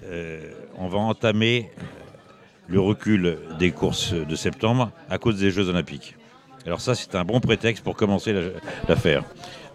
euh, 0.05 0.53
on 0.79 0.89
va 0.89 0.97
entamer 0.99 1.71
le 2.71 2.81
recul 2.81 3.37
des 3.59 3.73
courses 3.73 4.13
de 4.15 4.37
septembre 4.37 4.91
à 5.11 5.19
cause 5.19 5.39
des 5.39 5.51
Jeux 5.51 5.69
Olympiques. 5.69 6.17
Alors 6.67 6.81
ça, 6.81 6.95
c'est 6.95 7.15
un 7.15 7.25
bon 7.25 7.41
prétexte 7.41 7.83
pour 7.83 7.97
commencer 7.97 8.33
la- 8.33 8.51
l'affaire. 8.89 9.25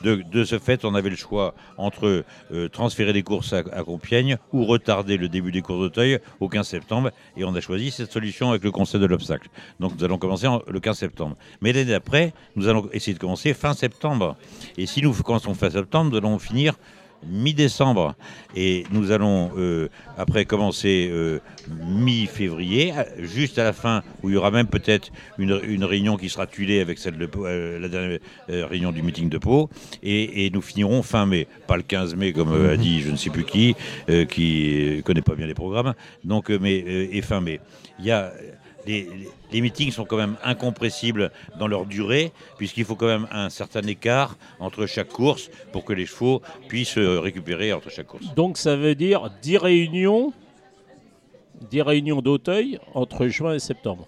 De, 0.03 0.43
ce 0.43 0.59
fait, 0.59 0.85
on 0.85 0.93
avait 0.93 1.09
le 1.09 1.15
choix 1.15 1.55
entre 1.77 2.23
euh, 2.51 2.69
transférer 2.69 3.11
des 3.11 3.23
courses 3.23 3.53
à, 3.53 3.63
Compiègne 3.63 4.37
ou 4.53 4.63
retarder 4.63 5.17
le 5.17 5.27
début 5.29 5.51
des 5.51 5.63
courses 5.63 5.79
d'Auteuil 5.79 6.19
au 6.39 6.47
15 6.47 6.67
septembre. 6.67 7.09
Et 7.35 7.43
on 7.43 7.55
a 7.55 7.59
choisi 7.61 7.89
cette 7.89 8.11
solution 8.11 8.51
avec 8.51 8.63
le 8.63 8.69
Conseil 8.71 9.01
de 9.01 9.07
l'obstacle. 9.07 9.49
Donc 9.79 9.93
nous 9.97 10.03
allons 10.03 10.19
commencer 10.19 10.45
en- 10.45 10.61
le 10.67 10.79
15 10.79 10.99
septembre. 10.99 11.35
Mais 11.61 11.73
l'année 11.73 11.89
d'après, 11.89 12.33
nous 12.55 12.67
allons 12.67 12.87
essayer 12.93 13.15
de 13.15 13.19
commencer 13.19 13.55
fin 13.55 13.73
septembre. 13.73 14.35
Et 14.77 14.85
si 14.85 15.01
nous 15.01 15.11
commençons 15.13 15.55
fin 15.55 15.71
septembre, 15.71 16.11
nous 16.11 16.17
allons 16.17 16.37
finir 16.37 16.75
mi-décembre. 17.29 18.15
Et 18.55 18.85
nous 18.91 19.11
allons 19.11 19.51
euh, 19.57 19.89
après 20.17 20.45
commencer 20.45 21.09
euh, 21.11 21.39
mi-février, 21.69 22.93
juste 23.19 23.59
à 23.59 23.63
la 23.63 23.73
fin 23.73 24.01
où 24.23 24.29
il 24.29 24.33
y 24.33 24.37
aura 24.37 24.51
même 24.51 24.67
peut-être 24.67 25.11
une, 25.37 25.83
réunion 25.83 26.17
qui 26.17 26.29
sera 26.29 26.47
tuilée 26.47 26.79
avec 26.79 26.97
celle 26.99 27.17
de 27.17 27.29
euh, 27.37 27.79
la 27.79 27.87
dernière 27.89 28.19
réunion 28.47 28.91
du 28.91 29.01
meeting 29.01 29.29
de 29.29 29.37
Pau. 29.37 29.69
Et, 30.03 30.49
nous 30.53 30.61
finirons 30.61 31.01
fin 31.01 31.25
mai, 31.25 31.47
pas 31.67 31.75
le 31.75 31.83
15 31.83 32.15
mai 32.15 32.31
comme 32.31 32.53
a 32.69 32.77
dit 32.77 33.01
je 33.01 33.09
ne 33.09 33.15
sais 33.15 33.29
plus 33.29 33.43
qui, 33.43 33.75
qui 34.29 35.01
connaît 35.03 35.21
pas 35.21 35.35
bien 35.35 35.47
les 35.47 35.53
programmes, 35.53 35.93
donc 36.23 36.49
mais 36.49 36.75
et 36.77 37.21
fin 37.21 37.41
mai. 37.41 37.59
Il 37.99 38.05
y 38.05 38.11
a 38.11 38.31
les, 38.87 39.61
meetings 39.61 39.91
sont 39.91 40.05
quand 40.05 40.17
même 40.17 40.35
incompressibles 40.43 41.31
dans 41.59 41.67
leur 41.67 41.85
durée, 41.85 42.31
puisqu'il 42.57 42.85
faut 42.85 42.95
quand 42.95 43.07
même 43.07 43.27
un 43.31 43.49
certain 43.49 43.81
écart 43.81 44.37
entre 44.59 44.85
chaque 44.85 45.09
course 45.09 45.49
pour 45.71 45.85
que 45.85 45.93
les 45.93 46.05
chevaux 46.05 46.41
puissent 46.67 46.97
récupérer 46.97 47.73
entre 47.73 47.89
chaque 47.89 48.07
course. 48.07 48.33
Donc 48.35 48.57
ça 48.57 48.75
veut 48.75 48.95
dire 48.95 49.29
10 49.41 49.57
réunions, 49.57 50.33
10 51.69 51.81
réunions 51.81 52.21
d'Auteuil 52.21 52.79
entre 52.93 53.27
juin 53.27 53.55
et 53.55 53.59
septembre. 53.59 54.07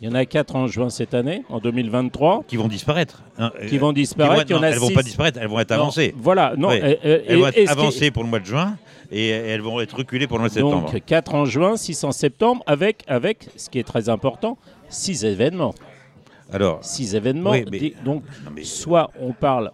Il 0.00 0.08
y 0.08 0.10
en 0.10 0.14
a 0.14 0.26
4 0.26 0.56
en 0.56 0.66
juin 0.66 0.90
cette 0.90 1.14
année, 1.14 1.44
en 1.48 1.60
2023. 1.60 2.44
Qui 2.48 2.56
vont 2.56 2.68
disparaître. 2.68 3.22
Hein, 3.38 3.52
qui 3.68 3.78
vont 3.78 3.92
disparaître. 3.92 4.50
elles 4.50 4.74
ne 4.74 4.78
vont 4.78 4.90
pas 4.90 5.02
disparaître, 5.02 5.38
elles 5.40 5.48
vont 5.48 5.60
être 5.60 5.72
avancées. 5.72 6.14
voilà, 6.16 6.54
non. 6.58 6.70
elles 6.70 7.38
vont 7.38 7.46
être 7.46 7.70
avancées 7.70 8.10
pour 8.10 8.22
le 8.22 8.28
mois 8.28 8.40
de 8.40 8.44
juin 8.44 8.76
et 9.10 9.28
elles 9.28 9.60
vont 9.60 9.80
être 9.80 9.96
reculées 9.96 10.26
pour 10.26 10.38
le 10.38 10.42
mois 10.42 10.48
de 10.48 10.54
septembre. 10.54 10.90
Donc 10.92 11.04
4 11.04 11.34
en 11.34 11.44
juin, 11.44 11.76
6 11.76 12.04
en 12.04 12.12
septembre, 12.12 12.62
avec, 12.66 13.04
avec 13.06 13.48
ce 13.56 13.70
qui 13.70 13.78
est 13.78 13.84
très 13.84 14.08
important, 14.08 14.58
6 14.88 15.24
événements. 15.24 15.74
Alors, 16.52 16.84
6 16.84 17.14
événements. 17.14 17.54
donc, 18.04 18.22
soit 18.62 19.10
on 19.20 19.32
parle 19.32 19.72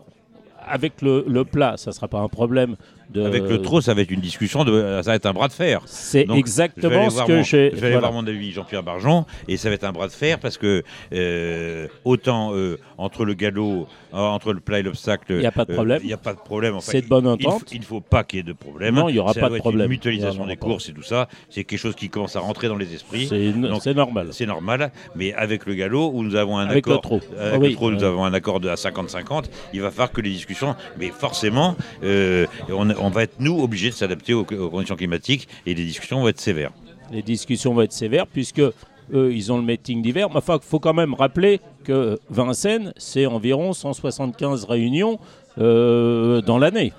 avec 0.66 1.02
le, 1.02 1.24
le 1.26 1.44
plat, 1.44 1.76
ça 1.76 1.90
ne 1.90 1.94
sera 1.94 2.08
pas 2.08 2.20
un 2.20 2.28
problème 2.28 2.76
avec 3.16 3.44
le 3.44 3.60
trop, 3.62 3.80
ça 3.80 3.94
va 3.94 4.02
être 4.02 4.10
une 4.10 4.20
discussion, 4.20 4.64
de, 4.64 5.00
ça 5.02 5.10
va 5.10 5.16
être 5.16 5.26
un 5.26 5.32
bras 5.32 5.48
de 5.48 5.52
fer. 5.52 5.82
C'est 5.86 6.26
exactement 6.30 7.10
ce 7.10 7.24
que 7.24 7.42
j'ai. 7.42 7.70
Je 7.74 7.76
vais 7.76 7.88
aller 7.88 7.98
voir 7.98 8.12
mon 8.12 8.26
ami 8.26 8.52
Jean-Pierre 8.52 8.82
Barjon, 8.82 9.24
et 9.48 9.56
ça 9.56 9.68
va 9.68 9.74
être 9.74 9.84
un 9.84 9.92
bras 9.92 10.06
de 10.06 10.12
fer 10.12 10.38
parce 10.38 10.58
que 10.58 10.82
euh, 11.12 11.88
autant 12.04 12.54
euh, 12.54 12.78
entre 12.98 13.24
le 13.24 13.34
galop, 13.34 13.86
euh, 14.12 14.16
entre 14.16 14.52
le 14.52 14.60
plat 14.60 14.80
et 14.80 14.82
l'obstacle, 14.82 15.26
il 15.30 15.38
n'y 15.38 15.46
a 15.46 15.52
pas 15.52 15.64
de 15.64 15.74
problème. 15.74 16.00
Il 16.02 16.06
n'y 16.06 16.12
a 16.12 16.18
pas 16.18 16.34
de 16.34 16.40
problème. 16.40 16.76
c'est 16.80 17.02
de 17.02 17.08
bonne 17.08 17.26
entente. 17.26 17.64
Il 17.72 17.80
ne 17.80 17.84
faut 17.84 18.00
pas 18.00 18.24
qu'il 18.24 18.38
y 18.38 18.40
ait 18.40 18.44
de 18.44 18.52
problème. 18.52 18.94
Non, 18.94 19.08
il 19.08 19.14
n'y 19.14 19.18
aura 19.18 19.34
pas 19.34 19.48
de 19.48 19.58
problème. 19.58 19.86
Une 19.86 19.90
mutualisation 19.90 20.46
des 20.46 20.56
courses 20.56 20.88
et 20.88 20.92
tout 20.92 21.02
ça, 21.02 21.28
c'est 21.48 21.64
quelque 21.64 21.78
chose 21.78 21.94
qui 21.94 22.08
commence 22.08 22.36
à 22.36 22.40
rentrer 22.40 22.68
dans 22.68 22.76
les 22.76 22.94
esprits. 22.94 23.28
C'est 23.28 23.94
normal. 23.94 24.28
C'est 24.32 24.46
normal, 24.46 24.92
mais 25.14 25.32
avec 25.34 25.66
le 25.66 25.74
galop 25.74 26.10
où 26.14 26.22
nous 26.22 26.34
avons 26.34 26.58
un 26.58 26.66
avec 26.66 26.86
accord, 26.86 27.02
le 27.10 27.40
avec 27.40 27.70
le 27.70 27.74
trop, 27.76 27.90
nous 27.90 28.04
avons 28.04 28.24
un 28.24 28.34
accord 28.34 28.60
de 28.60 28.68
à 28.68 28.74
50-50. 28.74 29.46
Il 29.72 29.80
va 29.80 29.90
falloir 29.90 30.12
que 30.12 30.20
les 30.20 30.30
discussions, 30.30 30.74
mais 30.98 31.08
forcément, 31.08 31.76
on, 32.02 32.90
on 33.00 33.10
va 33.10 33.22
être 33.22 33.40
nous 33.40 33.60
obligés 33.60 33.90
de 33.90 33.94
s'adapter 33.94 34.34
aux, 34.34 34.44
conditions 34.44 34.96
climatiques 34.96 35.48
et 35.66 35.74
les 35.74 35.84
discussions 35.84 36.20
vont 36.20 36.28
être 36.28 36.40
sévères. 36.40 36.72
Les 37.10 37.22
discussions 37.22 37.74
vont 37.74 37.82
être 37.82 37.92
sévères 37.92 38.26
puisque 38.26 38.60
eux, 38.60 39.32
ils 39.32 39.50
ont 39.52 39.56
le 39.56 39.64
meeting 39.64 40.02
d'hiver. 40.02 40.28
Mais 40.30 40.36
enfin, 40.36 40.58
il 40.62 40.66
faut 40.66 40.78
quand 40.78 40.94
même 40.94 41.14
rappeler 41.14 41.60
que 41.84 42.18
Vincennes, 42.30 42.92
c'est 42.96 43.26
environ 43.26 43.72
175 43.72 44.64
réunions 44.64 45.18
euh, 45.58 46.40
dans 46.42 46.58
l'année. 46.58 46.92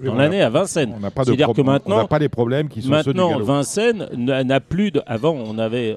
dans 0.00 0.14
l'année 0.14 0.42
à 0.42 0.50
Vincennes. 0.50 0.94
C'est-à-dire 1.16 1.52
que 1.52 1.62
maintenant, 1.62 1.96
on 1.96 1.98
n'a 1.98 2.08
pas 2.08 2.18
les 2.18 2.28
problèmes 2.28 2.68
qui 2.68 2.82
sont 2.82 2.88
maintenant, 2.88 3.38
Vincennes 3.38 4.08
n'a 4.16 4.60
plus 4.60 4.90
de. 4.90 5.02
Avant, 5.06 5.32
on 5.32 5.58
avait 5.58 5.96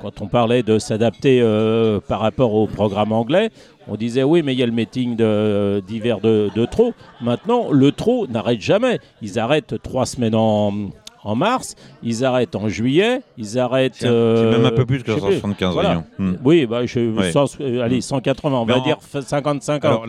quand 0.00 0.20
on 0.20 0.26
parlait 0.26 0.62
de 0.62 0.78
s'adapter 0.78 1.40
euh, 1.40 2.00
par 2.00 2.20
rapport 2.20 2.54
au 2.54 2.66
programme 2.66 3.12
anglais, 3.12 3.50
on 3.90 3.96
disait 3.96 4.22
oui, 4.22 4.42
mais 4.42 4.54
il 4.54 4.58
y 4.58 4.62
a 4.62 4.66
le 4.66 4.72
meeting 4.72 5.16
d'hiver 5.16 6.20
de, 6.20 6.50
de, 6.54 6.64
trop. 6.64 6.94
Maintenant, 7.20 7.70
le 7.70 7.92
trop 7.92 8.26
n'arrête 8.26 8.60
jamais. 8.60 9.00
Ils 9.20 9.38
arrêtent 9.38 9.74
trois 9.82 10.06
semaines 10.06 10.34
en, 10.34 10.90
en 11.22 11.34
mars, 11.34 11.74
ils 12.02 12.24
arrêtent 12.24 12.56
en 12.56 12.68
juillet, 12.68 13.20
ils 13.36 13.58
arrêtent. 13.58 13.96
C'est 13.96 14.08
même 14.08 14.64
un 14.64 14.70
peu 14.70 14.86
plus 14.86 15.02
que 15.02 15.12
175 15.12 15.76
réunions. 15.76 16.04
Hmm. 16.18 16.34
Oui, 16.44 16.66
bah, 16.66 16.86
je, 16.86 16.98
euh, 17.00 17.82
allez, 17.82 18.00
180, 18.00 18.58
on 18.58 18.64
va 18.64 18.80
dire 18.80 18.98
55 19.00 19.84
ans. 19.84 20.02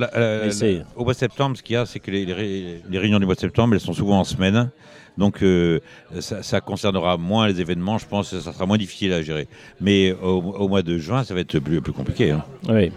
au 0.95 1.03
mois 1.03 1.13
de 1.13 1.17
septembre, 1.17 1.57
ce 1.57 1.63
qu'il 1.63 1.73
y 1.73 1.77
a, 1.77 1.85
c'est 1.85 1.99
que 1.99 2.11
les, 2.11 2.25
les, 2.25 2.99
réunions 2.99 3.19
du 3.19 3.25
mois 3.25 3.35
de 3.35 3.39
septembre, 3.39 3.73
elles 3.73 3.79
sont 3.79 3.93
souvent 3.93 4.19
en 4.19 4.23
semaine. 4.23 4.69
Donc 5.17 5.43
euh, 5.43 5.81
ça, 6.19 6.61
concernera 6.61 7.17
moins 7.17 7.45
les 7.47 7.59
événements, 7.59 7.97
je 7.97 8.07
pense 8.07 8.31
que 8.31 8.39
ça 8.39 8.53
sera 8.53 8.65
moins 8.65 8.77
difficile 8.77 9.11
à 9.11 9.21
gérer. 9.21 9.49
Mais 9.81 10.13
au, 10.13 10.67
mois 10.69 10.83
de 10.83 10.97
juin, 10.97 11.25
ça 11.25 11.33
va 11.33 11.41
être 11.41 11.59
plus, 11.59 11.81
plus 11.81 11.91
compliqué. 11.91 12.31
Hein. 12.31 12.43
Oui, 12.69 12.91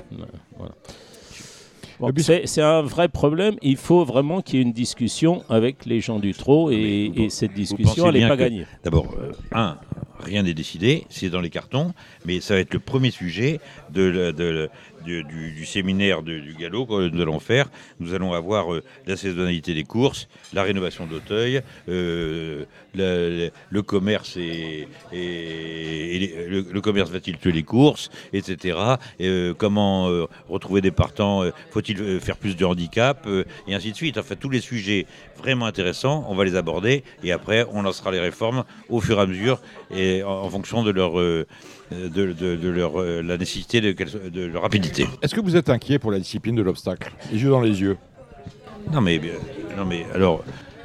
voilà. 0.59 2.13
c'est 2.45 2.63
un 2.63 2.83
vrai 2.83 3.09
problème. 3.09 3.57
Il 3.63 3.77
faut 3.77 4.05
vraiment 4.05 4.43
qu'il 4.43 4.57
y 4.57 4.59
ait 4.59 4.65
une 4.65 4.73
discussion 4.73 5.43
avec 5.49 5.87
les 5.87 6.01
gens 6.01 6.19
du 6.19 6.35
trot 6.35 6.71
et, 6.71 7.29
cette 7.31 7.55
discussion, 7.55 8.09
elle 8.09 8.21
n'est 8.21 8.29
pas 8.29 8.37
gagnée. 8.37 8.67
D'abord, 8.83 9.15
euh, 9.19 9.33
un, 9.53 9.79
rien 10.25 10.43
n'est 10.43 10.55
décidé, 10.55 11.07
c'est 11.09 11.31
dans 11.31 11.41
les 11.41 11.51
cartons, 11.51 11.93
mais 12.25 12.41
ça 12.41 12.55
va 12.55 12.61
être 12.61 12.73
le 12.73 12.81
premier 12.81 13.11
sujet 13.11 13.61
de, 13.91 14.33
de, 14.33 14.71
du, 15.05 15.67
séminaire 15.67 16.23
du 16.23 16.55
galop 16.59 16.87
que 16.87 17.09
nous 17.09 17.21
allons 17.21 17.41
faire. 17.41 17.71
Nous 18.01 18.15
allons 18.15 18.33
avoir 18.33 18.73
euh, 18.73 18.83
la 19.07 19.17
saisonnalité 19.17 19.75
des 19.75 19.85
courses, 19.85 20.29
la 20.53 20.63
rénovation 20.63 21.07
d'Auteuil, 21.07 21.63
euh, 21.89 22.65
le, 22.95 23.83
commerce 23.83 24.37
et, 24.37 24.89
le, 25.13 26.81
commerce 26.81 27.11
va-t-il 27.11 27.39
tuer 27.39 27.53
les 27.53 27.63
courses, 27.63 28.11
etc. 28.33 28.79
Euh, 29.21 29.55
comment 29.55 30.09
retrouver 30.49 30.81
des 30.81 30.91
partants 30.91 31.43
Faut-il 31.71 32.21
faire 32.21 32.37
plus 32.37 32.57
de 32.57 32.65
handicap 32.65 33.27
Et 33.69 33.75
ainsi 33.75 33.93
de 33.93 33.97
suite. 33.97 34.19
Enfin, 34.19 34.35
tous 34.37 34.51
les 34.51 34.61
sujets 34.61 35.07
vraiment 35.39 35.67
intéressants, 35.67 36.25
on 36.29 36.35
va 36.35 36.45
les 36.45 36.57
aborder 36.57 37.05
et 37.23 37.33
après 37.33 37.67
on 37.73 37.83
lancera 37.83 38.11
les 38.11 38.21
réformes 38.21 38.65
au 38.89 39.01
fur 39.01 39.19
et 39.19 39.23
à 39.23 39.27
mesure 39.27 39.61
et 39.95 40.23
en, 40.23 40.49
fonction 40.49 40.83
de 40.83 40.91
leur 40.91 41.15
de, 41.15 42.69
leur, 42.69 43.03
la 43.03 43.37
nécessité 43.37 43.81
de, 43.81 43.93
de 44.29 44.45
leur 44.47 44.63
rapidité. 44.63 45.07
Est-ce 45.23 45.35
que 45.35 45.41
vous 45.41 45.57
êtes 45.57 45.71
inquiet 45.71 45.99
pour 45.99 46.11
la 46.11 46.19
discipline 46.19 46.55
de 46.55 46.63
l'obstacle? 46.63 47.13
Les 47.33 47.43
yeux 47.43 47.51
dans 47.51 47.61
les 47.61 47.81
yeux. 47.81 47.97
Non 48.93 49.01
mais, 49.01 49.21
non 49.77 49.85
mais 49.85 50.07
alors, 50.15 50.45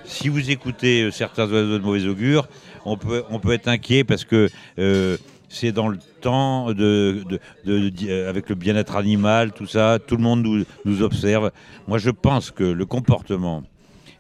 si 0.10 0.28
vous 0.28 0.50
écoutez 0.50 1.04
euh, 1.04 1.12
certains 1.12 1.50
oiseaux 1.52 1.78
de 1.78 1.84
mauvais 1.84 2.08
augure, 2.08 2.48
on 2.84 2.98
peut, 2.98 3.24
on 3.30 3.40
peut 3.40 3.54
être 3.54 3.68
inquiet 3.68 4.04
parce 4.04 4.26
que 4.26 4.50
euh, 4.80 5.18
c'est 5.50 5.72
dans 5.72 5.88
le 5.88 6.00
temps 6.22 6.74
de, 6.74 7.24
euh, 7.68 8.30
avec 8.30 8.50
le 8.50 8.56
bien-être 8.56 8.96
animal, 8.96 9.52
tout 9.52 9.68
ça, 9.68 10.00
tout 10.06 10.18
le 10.18 10.24
monde 10.24 10.66
nous, 10.86 11.02
observe. 11.02 11.52
Moi, 11.88 12.00
je 12.00 12.10
pense 12.10 12.52
que 12.52 12.64
le 12.64 12.86
comportement 12.86 13.64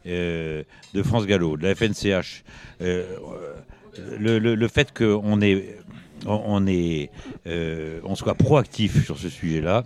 de 0.05 0.65
France 1.03 1.25
Gallo, 1.27 1.57
de 1.57 1.63
la 1.63 1.75
FNCH, 1.75 2.43
le, 2.79 4.39
le, 4.39 4.67
fait 4.67 4.97
qu'on 4.97 5.41
est 5.41 5.77
on, 6.25 6.65
est, 6.65 7.09
on 7.45 8.15
soit 8.15 8.33
proactif 8.35 9.05
sur 9.05 9.19
ce 9.19 9.29
sujet-là. 9.29 9.83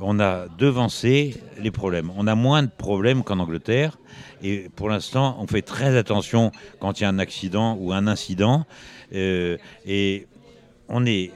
On 0.00 0.18
a 0.18 0.48
devancé 0.58 1.36
les 1.58 1.70
problèmes. 1.70 2.10
On 2.16 2.26
a 2.26 2.34
moins 2.34 2.62
de 2.62 2.70
problèmes 2.70 3.22
qu'en 3.22 3.38
Angleterre. 3.38 3.98
Et 4.42 4.68
pour 4.74 4.88
l'instant, 4.88 5.36
on 5.40 5.46
fait 5.46 5.62
très 5.62 5.96
attention 5.96 6.50
quand 6.80 7.00
il 7.00 7.04
y 7.04 7.06
a 7.06 7.08
un 7.08 7.18
accident 7.18 7.76
ou 7.80 7.92
un 7.92 8.06
incident. 8.06 8.66
Euh, 9.14 9.56
et 9.86 10.26
on 10.88 11.06
est 11.06 11.32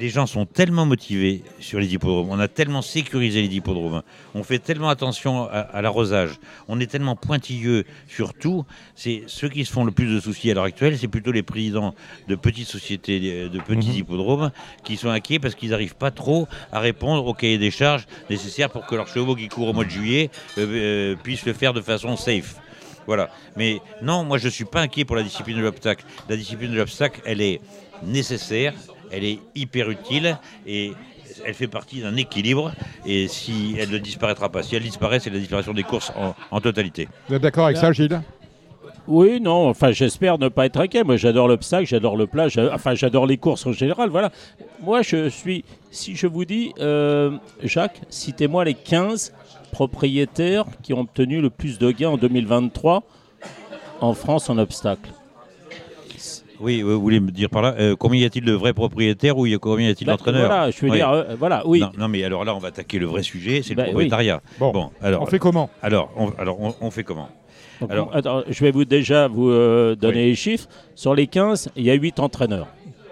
les 0.00 0.08
gens 0.08 0.26
sont 0.26 0.46
tellement 0.46 0.86
motivés 0.86 1.42
sur 1.60 1.78
les 1.78 1.94
hippodromes, 1.94 2.28
on 2.30 2.38
a 2.38 2.48
tellement 2.48 2.82
sécurisé 2.82 3.42
les 3.42 3.54
hippodromes, 3.54 4.02
on 4.34 4.42
fait 4.42 4.58
tellement 4.58 4.88
attention 4.88 5.48
à, 5.50 5.82
l'arrosage, 5.82 6.38
on 6.68 6.80
est 6.80 6.86
tellement 6.86 7.16
pointilleux 7.16 7.84
sur 8.08 8.34
tout. 8.34 8.64
C'est 8.94 9.24
ceux 9.26 9.48
qui 9.48 9.64
se 9.64 9.72
font 9.72 9.84
le 9.84 9.92
plus 9.92 10.12
de 10.12 10.20
soucis 10.20 10.50
à 10.50 10.54
l'heure 10.54 10.64
actuelle, 10.64 10.98
c'est 10.98 11.08
plutôt 11.08 11.32
les 11.32 11.42
présidents 11.42 11.94
de 12.28 12.34
petites 12.34 12.68
sociétés, 12.68 13.48
de 13.48 13.60
petits 13.60 13.88
mhm. 13.88 13.96
hippodromes, 13.96 14.50
qui 14.84 14.96
sont 14.96 15.08
inquiets 15.08 15.38
parce 15.38 15.54
qu'ils 15.54 15.70
n'arrivent 15.70 15.96
pas 15.96 16.10
trop 16.10 16.48
à 16.72 16.80
répondre 16.80 17.26
au 17.26 17.34
cahier 17.34 17.58
des 17.58 17.70
charges 17.70 18.06
nécessaires 18.30 18.70
pour 18.70 18.86
que 18.86 18.94
leurs 18.94 19.08
chevaux 19.08 19.36
qui 19.36 19.48
courent 19.48 19.68
au 19.68 19.72
mois 19.72 19.84
de 19.84 19.90
juillet 19.90 20.30
euh, 20.58 21.14
euh, 21.14 21.16
puissent 21.16 21.46
le 21.46 21.52
faire 21.52 21.72
de 21.72 21.80
façon 21.80 22.16
safe. 22.16 22.56
Voilà. 23.06 23.30
Mais 23.56 23.80
non, 24.02 24.24
moi 24.24 24.38
je 24.38 24.46
ne 24.46 24.50
suis 24.50 24.64
pas 24.64 24.80
inquiet 24.80 25.04
pour 25.04 25.16
la 25.16 25.22
discipline 25.22 25.58
de 25.58 25.62
l'obstacle. 25.62 26.04
La 26.28 26.36
discipline 26.36 26.72
de 26.72 26.76
l'obstacle, 26.76 27.20
elle 27.24 27.40
est 27.40 27.60
nécessaire, 28.02 28.74
elle 29.14 29.24
est 29.24 29.38
hyper 29.54 29.90
utile 29.90 30.38
et 30.66 30.92
elle 31.44 31.54
fait 31.54 31.68
partie 31.68 32.00
d'un 32.00 32.16
équilibre 32.16 32.72
et 33.06 33.28
si 33.28 33.76
elle 33.78 33.90
ne 33.90 33.98
disparaîtra 33.98 34.48
pas, 34.48 34.62
si 34.62 34.76
elle 34.76 34.82
disparaît, 34.82 35.20
c'est 35.20 35.30
la 35.30 35.38
disparition 35.38 35.72
des 35.72 35.82
courses 35.82 36.12
en, 36.50 36.60
totalité. 36.60 37.08
Vous 37.28 37.34
êtes 37.34 37.42
d'accord 37.42 37.66
avec 37.66 37.76
ça, 37.76 37.92
Gilles? 37.92 38.20
Oui, 39.06 39.38
non, 39.40 39.68
enfin 39.68 39.92
j'espère 39.92 40.38
ne 40.38 40.48
pas 40.48 40.64
être 40.64 40.80
inquiet. 40.80 41.04
Moi 41.04 41.16
j'adore 41.16 41.46
l'obstacle, 41.46 41.86
j'adore 41.86 42.16
le 42.16 42.26
plat, 42.26 42.46
enfin 42.72 42.94
j'adore 42.94 43.26
les 43.26 43.36
courses 43.36 43.66
en 43.66 43.72
général. 43.72 44.08
Voilà. 44.08 44.30
Moi 44.82 45.02
je 45.02 45.28
suis, 45.28 45.64
si 45.90 46.16
je 46.16 46.26
vous 46.26 46.46
dis, 46.46 46.72
euh, 46.78 47.32
Jacques, 47.62 48.00
citez-moi 48.08 48.64
les 48.64 48.74
15 48.74 49.34
propriétaires 49.72 50.64
qui 50.82 50.94
ont 50.94 51.00
obtenu 51.00 51.42
le 51.42 51.50
plus 51.50 51.78
de 51.78 51.90
gains 51.90 52.10
en 52.10 52.16
2023 52.16 53.02
en 54.00 54.14
France 54.14 54.48
en 54.48 54.56
obstacle. 54.56 55.10
Oui, 56.60 56.82
vous 56.82 57.00
voulez 57.00 57.20
me 57.20 57.30
dire 57.30 57.50
par 57.50 57.62
là, 57.62 57.74
euh, 57.78 57.96
combien 57.96 58.20
y 58.20 58.24
a-t-il 58.24 58.44
de 58.44 58.52
vrais 58.52 58.72
propriétaires 58.72 59.36
ou 59.36 59.46
y 59.46 59.54
a- 59.54 59.58
combien 59.58 59.86
y 59.86 59.90
a-il 59.90 60.06
Bah, 60.06 60.12
d'entraîneurs 60.12 60.46
Voilà, 60.46 60.70
je 60.70 60.80
veux 60.80 60.90
Oui. 60.90 60.96
dire, 60.98 61.10
euh, 61.10 61.34
voilà, 61.38 61.62
oui. 61.66 61.80
Non, 61.80 61.90
non, 61.98 62.08
mais 62.08 62.22
alors 62.24 62.44
là, 62.44 62.54
on 62.54 62.58
va 62.58 62.68
attaquer 62.68 62.98
le 62.98 63.06
vrai 63.06 63.22
sujet, 63.22 63.62
c'est 63.62 63.74
Bah, 63.74 63.82
le 63.82 63.88
oui. 63.88 63.92
propriétariat. 63.92 64.40
Bon, 64.58 64.90
alors, 65.02 65.22
on 65.22 65.26
fait 65.26 65.38
comment? 65.38 65.68
alors, 65.82 66.10
on, 66.16 66.30
alors 66.38 66.60
on, 66.60 66.74
on 66.80 66.90
fait 66.90 67.02
comment? 67.04 67.28
Donc, 67.80 67.90
Alors- 67.90 68.14
attends, 68.14 68.42
je 68.48 68.60
vais 68.64 68.70
vous 68.70 68.84
déjà 68.84 69.26
vous 69.26 69.50
euh, 69.50 69.96
donner 69.96 70.22
Oui. 70.22 70.26
les 70.30 70.34
chiffres. 70.36 70.68
Sur 70.94 71.14
les 71.14 71.26
15, 71.26 71.70
il 71.76 71.82
y 71.84 71.90
a 71.90 71.94
8 71.94 72.20
entraîneurs. 72.20 72.68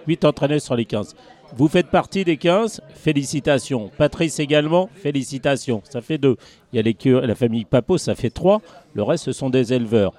8 0.07 0.23
entraîneurs 0.25 0.61
sur 0.61 0.75
les 0.75 0.85
15. 0.85 1.15
Vous 1.55 1.67
faites 1.67 1.87
partie 1.87 2.23
des 2.23 2.37
15, 2.37 2.81
félicitations. 2.95 3.91
Patrice 3.97 4.39
également, 4.39 4.89
félicitations. 4.95 5.81
Ça 5.87 6.01
fait 6.01 6.17
deux. 6.17 6.37
Il 6.71 6.77
y 6.77 6.79
a 6.79 6.81
les 6.81 6.95
la 7.27 7.35
famille 7.35 7.65
Papo, 7.65 7.97
ça 7.97 8.15
fait 8.15 8.29
trois. 8.31 8.61
Le 8.93 9.03
reste, 9.03 9.25
ce 9.25 9.31
sont 9.33 9.49
des 9.49 9.73
éleveurs. 9.73 10.13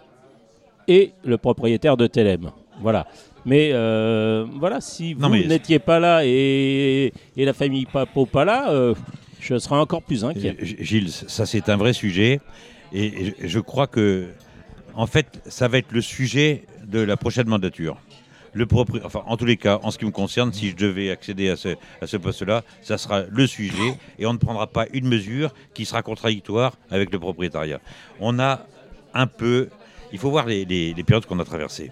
Et 0.86 1.12
le 1.24 1.38
propriétaire 1.38 1.96
de 1.96 2.06
Telem. 2.06 2.50
Voilà. 2.80 3.06
Mais 3.46 3.70
euh, 3.72 4.46
voilà, 4.58 4.80
si 4.80 5.14
vous 5.14 5.20
n'étiez 5.48 5.78
pas 5.78 5.98
là 6.00 6.22
et, 6.24 7.12
et 7.36 7.44
la 7.44 7.52
famille 7.52 7.84
Papo 7.86 8.24
pas 8.26 8.44
là, 8.44 8.70
euh, 8.70 8.94
je 9.40 9.58
serais 9.58 9.76
encore 9.76 10.02
plus 10.02 10.24
inquiet. 10.24 10.56
Gilles, 10.60 11.10
ça 11.10 11.44
c'est 11.44 11.68
un 11.68 11.76
vrai 11.76 11.92
sujet. 11.92 12.40
Et, 12.92 13.28
et 13.28 13.34
je 13.48 13.58
crois 13.60 13.86
que, 13.86 14.28
en 14.94 15.06
fait, 15.06 15.42
ça 15.46 15.68
va 15.68 15.78
être 15.78 15.92
le 15.92 16.00
sujet 16.00 16.64
de 16.86 17.00
la 17.00 17.16
prochaine 17.16 17.48
mandature. 17.48 17.96
Le 18.52 18.66
propri- 18.66 19.00
enfin, 19.04 19.22
en 19.26 19.36
tous 19.36 19.44
les 19.46 19.56
cas, 19.56 19.80
en 19.82 19.90
ce 19.90 19.98
qui 19.98 20.04
me 20.04 20.12
concerne, 20.12 20.52
si 20.52 20.70
je 20.70 20.76
devais 20.76 21.10
accéder 21.10 21.50
à 21.50 21.56
ce, 21.56 21.70
à 22.00 22.06
ce 22.06 22.16
poste-là, 22.16 22.62
ça 22.82 22.96
sera 22.98 23.22
le 23.28 23.46
sujet 23.48 23.94
et 24.18 24.26
on 24.26 24.32
ne 24.32 24.38
prendra 24.38 24.68
pas 24.68 24.86
une 24.92 25.08
mesure 25.08 25.52
qui 25.74 25.84
sera 25.84 26.02
contradictoire 26.02 26.74
avec 26.90 27.12
le 27.12 27.18
propriétariat. 27.18 27.80
On 28.20 28.38
a 28.38 28.64
un 29.12 29.26
peu. 29.26 29.68
Il 30.12 30.18
faut 30.20 30.30
voir 30.30 30.46
les, 30.46 30.64
les- 30.64 30.94
les 30.94 31.02
périodes 31.02 31.26
qu'on 31.26 31.40
a 31.40 31.44
traversées. 31.44 31.90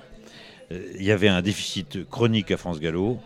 Euh, 0.73 0.93
Il 0.99 1.05
y 1.05 1.11
avait 1.11 1.28
un 1.28 1.43
déficit 1.43 2.09
chronique 2.09 2.51
à 2.51 2.57
France 2.57 2.81
Gallo. 2.81 3.19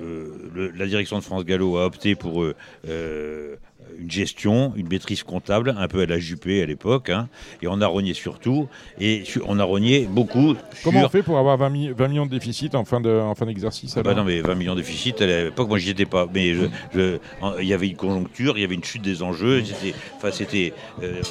Euh, 0.00 0.70
la 0.74 0.86
direction 0.86 1.18
de 1.18 1.22
France 1.22 1.44
Gallo 1.44 1.76
a 1.76 1.86
opté 1.86 2.14
pour 2.14 2.42
euh, 2.42 3.56
une 4.00 4.10
gestion, 4.10 4.72
une 4.76 4.88
maîtrise 4.88 5.22
comptable, 5.22 5.74
un 5.76 5.88
peu 5.88 6.00
à 6.02 6.06
la 6.06 6.18
Juppé 6.18 6.62
à 6.62 6.66
l'époque, 6.66 7.10
hein, 7.10 7.28
et 7.62 7.68
on 7.68 7.80
a 7.80 7.86
rogné 7.86 8.14
sur 8.14 8.38
tout, 8.38 8.68
et 8.98 9.22
su- 9.24 9.40
on 9.46 9.58
a 9.58 9.64
rogné 9.64 10.06
beaucoup 10.10 10.54
Comment 10.84 11.00
sur... 11.00 11.06
on 11.06 11.10
fait 11.10 11.22
pour 11.22 11.38
avoir 11.38 11.56
20, 11.56 11.70
mi- 11.70 11.90
20 11.90 12.08
millions 12.08 12.26
de 12.26 12.30
déficit 12.30 12.74
en 12.74 12.84
fin 12.84 13.00
de- 13.00 13.10
en 13.10 13.34
fin 13.34 13.46
d'exercice 13.46 13.94
Ah 13.96 14.02
bah 14.02 14.14
non, 14.14 14.24
mais 14.24 14.40
20 14.40 14.54
millions 14.54 14.74
de 14.74 14.80
déficit, 14.80 15.20
à 15.22 15.26
l'époque, 15.26 15.68
moi, 15.68 15.78
j'y 15.78 15.90
étais 15.90 16.06
pas. 16.06 16.26
Mais 16.32 16.54
je- 16.54 16.66
je- 16.94 17.18
en- 17.40 17.58
il 17.58 17.66
y 17.66 17.72
avait 17.74 17.88
une 17.88 17.96
conjoncture, 17.96 18.56
il 18.58 18.62
y 18.62 18.64
avait 18.64 18.74
une 18.74 18.84
chute 18.84 19.02
des 19.02 19.22
enjeux. 19.22 19.62
C'était, 19.64 19.94
enfin, 20.16 20.30
c'était, 20.32 20.72
euh, 21.02 21.22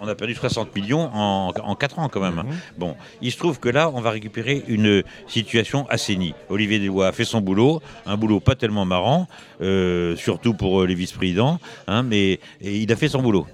on, 0.00 0.08
a 0.08 0.14
perdu 0.14 0.34
60 0.34 0.74
millions 0.74 1.10
en, 1.12 1.52
en 1.62 1.74
4 1.74 1.98
ans, 1.98 2.08
quand 2.08 2.20
même. 2.20 2.44
Bon, 2.78 2.96
il 3.22 3.30
se 3.32 3.36
trouve 3.38 3.58
que 3.60 3.68
là, 3.68 3.90
on 3.94 4.00
va 4.00 4.10
récupérer 4.10 4.62
une 4.68 5.02
situation 5.26 5.86
assainie. 5.88 6.34
Olivier 6.48 6.78
Deslois 6.78 7.08
a 7.08 7.12
fait 7.12 7.24
son 7.24 7.40
boulot, 7.40 7.80
un 8.06 8.16
boulot 8.16 8.40
pas 8.40 8.54
tellement 8.54 8.84
marrant, 8.84 9.28
euh, 9.60 10.16
surtout 10.16 10.54
pour 10.54 10.82
euh, 10.82 10.86
les 10.86 10.94
vice-présidents, 10.94 11.58
hein, 11.86 12.02
mais 12.02 12.40
et 12.60 12.76
il 12.78 12.92
a 12.92 12.96
fait 12.96 13.08
son 13.08 13.22
boulot. 13.22 13.46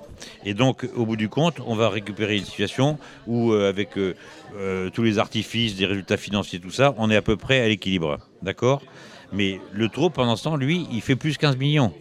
Et 0.44 0.54
donc, 0.54 0.88
au 0.96 1.06
bout 1.06 1.16
du 1.16 1.28
compte, 1.28 1.56
on 1.66 1.74
va 1.74 1.88
récupérer 1.88 2.36
une 2.36 2.44
situation 2.44 2.98
où, 3.26 3.52
euh, 3.52 3.68
avec 3.68 3.96
euh, 3.96 4.14
euh, 4.56 4.90
tous 4.90 5.02
les 5.02 5.18
artifices, 5.18 5.76
des 5.76 5.86
résultats 5.86 6.16
financiers, 6.16 6.60
tout 6.60 6.70
ça, 6.70 6.94
on 6.98 7.10
est 7.10 7.16
à 7.16 7.22
peu 7.22 7.36
près 7.36 7.60
à 7.60 7.68
l'équilibre. 7.68 8.18
D'accord? 8.42 8.82
Mais 9.32 9.60
le 9.72 9.88
trop, 9.88 10.10
pendant 10.10 10.36
ce 10.36 10.44
temps, 10.44 10.56
lui, 10.56 10.86
il 10.92 11.00
fait 11.00 11.16
plus 11.16 11.38
15 11.38 11.56
millions. 11.56 11.92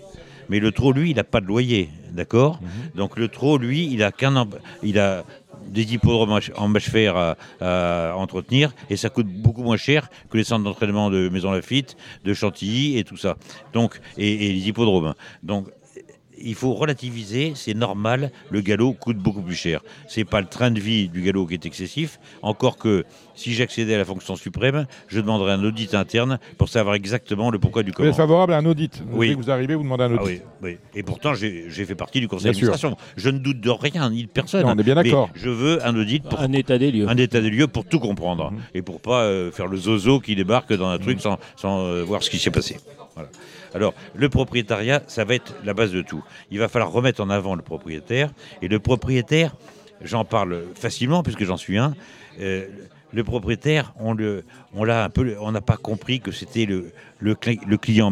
Mais 0.50 0.60
le 0.60 0.72
trop, 0.72 0.92
lui, 0.92 1.12
il 1.12 1.16
n'a 1.16 1.24
pas 1.24 1.40
de 1.40 1.46
loyer. 1.46 1.90
D'accord? 2.12 2.60
Donc, 2.96 3.18
le 3.18 3.30
trop, 3.30 3.58
lui, 3.58 3.88
il 3.92 4.04
a 4.04 4.12
qu'un. 4.12 4.48
Il 4.84 5.00
a 5.00 5.24
des 5.68 5.94
hippodromes 5.94 6.40
en 6.58 6.68
mâche 6.68 6.90
fer 6.90 7.16
à, 7.16 7.38
à 7.62 8.16
entretenir 8.16 8.74
et 8.90 8.98
ça 8.98 9.10
coûte 9.10 9.28
beaucoup 9.28 9.62
moins 9.62 9.78
cher 9.78 10.10
que 10.32 10.38
les 10.38 10.44
centres 10.44 10.64
d'entraînement 10.64 11.12
de 11.12 11.30
Maison 11.30 11.52
Lafitte, 11.52 11.96
de 12.26 12.34
Chantilly 12.34 12.98
et 12.98 13.04
tout 13.04 13.16
ça. 13.16 13.38
Donc, 13.72 14.02
et, 14.18 14.48
et 14.48 14.54
les 14.54 14.68
hippodromes. 14.68 15.14
Donc, 15.44 15.68
il 16.44 16.56
faut 16.56 16.74
relativiser, 16.74 17.54
c'est 17.56 17.74
normal, 17.74 18.32
le 18.50 18.62
galop 18.62 18.94
coûte 18.94 19.18
beaucoup 19.18 19.42
plus 19.42 19.56
cher. 19.56 19.82
C'est 20.08 20.26
pas 20.26 20.42
le 20.42 20.48
train 20.48 20.72
de 20.72 20.80
vie 20.80 21.10
du 21.10 21.22
galop 21.22 21.46
qui 21.48 21.54
est 21.56 21.66
excessif, 21.66 22.20
encore 22.42 22.78
que 22.78 23.06
si 23.36 23.54
j'accédais 23.54 23.96
à 23.96 23.98
la 23.98 24.06
fonction 24.06 24.36
suprême, 24.36 24.86
je 25.08 25.20
demanderais 25.20 25.54
un 25.54 25.64
audit 25.64 25.94
interne 25.96 26.38
pour 26.58 26.70
savoir 26.70 26.96
exactement 26.96 27.50
le 27.50 27.60
pourquoi 27.60 27.84
du 27.84 27.90
Vous 27.92 27.96
comment. 27.96 28.10
êtes 28.10 28.16
favorable 28.16 28.54
à 28.54 28.58
un 28.58 28.66
audit 28.66 29.02
Oui. 29.12 29.30
Dès 29.30 29.36
que 29.36 29.40
vous 29.42 29.50
arrivez, 29.52 29.76
vous 29.76 29.84
demandez 29.84 30.04
un 30.04 30.16
Ah 30.18 30.24
audit. 30.24 30.42
oui, 30.62 30.70
oui. 30.72 30.78
Et 30.94 31.04
pourtant, 31.04 31.34
j'ai 31.34 31.66
j'ai 31.70 31.86
fait 31.86 31.96
partie 31.96 32.20
du 32.20 32.28
conseil 32.28 32.52
Bien 32.52 32.54
sûr. 32.54 32.68
d'administration. 32.72 32.98
Je 33.18 33.30
ne 33.30 33.40
doute 33.40 33.60
de 33.62 33.70
rien, 33.70 34.10
ni 34.10 34.24
de 34.24 34.30
personne. 34.30 34.64
Non, 34.66 34.74
on 34.76 34.78
est 34.80 34.84
bien 34.84 34.96
Mais 34.96 35.04
d'accord. 35.04 35.30
Je 35.34 35.50
veux 35.50 35.86
un 35.86 35.96
audit 35.96 36.24
pour 36.24 36.40
Un 36.40 36.52
état 36.54 36.78
des 36.78 36.92
lieux. 36.92 37.08
un 37.10 37.18
état 37.18 37.42
des 37.42 37.50
lieux 37.50 37.68
pour 37.68 37.86
tout 37.86 38.00
comprendre 38.00 38.54
et 38.76 38.82
pour 38.82 39.02
pas 39.02 39.22
euh, 39.24 39.52
faire 39.52 39.68
le 39.68 39.78
zozo 39.78 40.20
qui 40.20 40.36
débarque 40.36 40.74
dans 40.74 40.90
un 40.90 41.00
truc 41.00 41.20
sans, 41.22 41.38
sans, 41.56 41.82
euh, 41.86 42.04
voir 42.04 42.22
ce 42.24 42.30
qui 42.30 42.38
s'est 42.38 42.52
passé. 42.52 42.78
Voilà. 43.16 43.30
Alors, 43.74 43.94
le 44.16 44.30
propriétariat, 44.30 45.02
ça 45.08 45.24
va 45.24 45.36
être 45.36 45.56
la 45.64 45.74
base 45.74 45.92
de 45.92 46.02
tout. 46.02 46.24
Il 46.52 46.60
va 46.60 46.68
falloir 46.68 46.92
remettre 46.92 47.22
en 47.22 47.30
avant 47.30 47.56
le 47.56 47.62
propriétaire. 47.62 48.32
Et 48.62 48.68
le 48.68 48.80
propriétaire, 48.80 49.56
j'en 50.04 50.26
parle 50.26 50.64
facilement 50.76 51.24
puisque 51.24 51.44
j'en 51.46 51.58
suis 51.58 51.78
un. 51.78 51.94
euh, 52.40 52.68
le 53.14 53.26
propriétaire, 53.26 53.94
on 54.00 54.16
n'a 54.16 55.62
pas 55.62 55.76
compris 55.76 56.22
que 56.22 56.32
c'était 56.32 56.66
le, 56.66 56.94
le, 57.20 57.34
cli- 57.34 57.60
le 57.68 57.76
client 57.76 58.10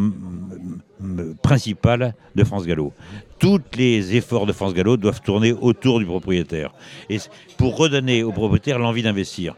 principal 1.41 2.14
de 2.36 2.44
France 2.44 2.65
Gallo. 2.65 2.91
Tous 3.40 3.61
les 3.77 4.18
efforts 4.18 4.45
de 4.45 4.52
France 4.52 4.73
Gallo 4.73 4.98
doivent 4.98 5.22
tourner 5.22 5.53
autour 5.53 5.99
du 5.99 6.06
propriétaire. 6.06 6.73
Et 7.10 7.18
pour 7.57 7.77
redonner 7.77 8.23
au 8.23 8.34
propriétaire 8.34 8.77
l'envie 8.77 9.02
d'investir. 9.03 9.56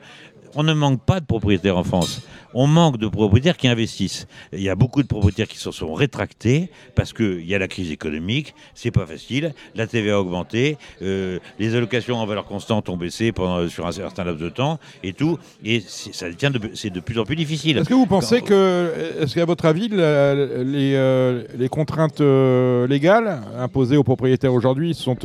On 0.55 0.63
ne 0.63 0.73
manque 0.73 1.01
pas 1.05 1.19
de 1.19 1.25
propriétaires 1.25 1.77
en 1.77 1.83
France. 1.83 2.21
On 2.53 2.67
manque 2.67 2.97
de 2.97 3.07
propriétaires 3.07 3.55
qui 3.55 3.69
investissent. 3.69 4.27
Il 4.51 4.61
y 4.61 4.67
a 4.69 4.75
beaucoup 4.75 5.01
de 5.01 5.07
propriétaires 5.07 5.47
qui 5.47 5.57
se 5.57 5.71
sont 5.71 5.93
rétractés 5.93 6.69
parce 6.95 7.13
qu'il 7.13 7.45
y 7.45 7.55
a 7.55 7.59
la 7.59 7.69
crise 7.69 7.91
économique, 7.91 8.53
c'est 8.75 8.91
pas 8.91 9.05
facile, 9.05 9.53
la 9.75 9.87
TVA 9.87 10.15
a 10.15 10.19
augmenté, 10.19 10.77
euh, 11.01 11.39
les 11.59 11.75
allocations 11.75 12.17
en 12.17 12.25
valeur 12.25 12.45
constante 12.45 12.89
ont 12.89 12.97
baissé 12.97 13.31
pendant, 13.31 13.69
sur 13.69 13.87
un 13.87 13.93
certain 13.93 14.25
laps 14.25 14.41
de 14.43 14.49
temps 14.49 14.79
et 15.03 15.13
tout, 15.13 15.37
et 15.63 15.81
c'est- 15.87 16.13
ça 16.13 16.29
devient 16.29 16.51
de, 16.53 16.59
c'est 16.73 16.89
de 16.89 16.99
plus 16.99 17.17
en 17.17 17.23
plus 17.23 17.37
difficile. 17.37 17.77
Est-ce 17.77 17.87
que 17.87 17.93
vous 17.93 18.05
pensez 18.05 18.41
Quand- 18.41 18.47
que, 18.47 18.91
est-ce 19.21 19.35
qu'à 19.35 19.45
votre 19.45 19.63
avis, 19.65 19.87
la- 19.87 20.35
les, 20.35 20.93
euh, 20.95 21.43
les 21.57 21.69
contraintes 21.69 22.19
euh, 22.19 22.85
légales 22.87 23.39
imposées 23.57 23.95
aux 23.95 24.03
propriétaires 24.03 24.53
aujourd'hui 24.53 24.93
sont, 24.93 25.15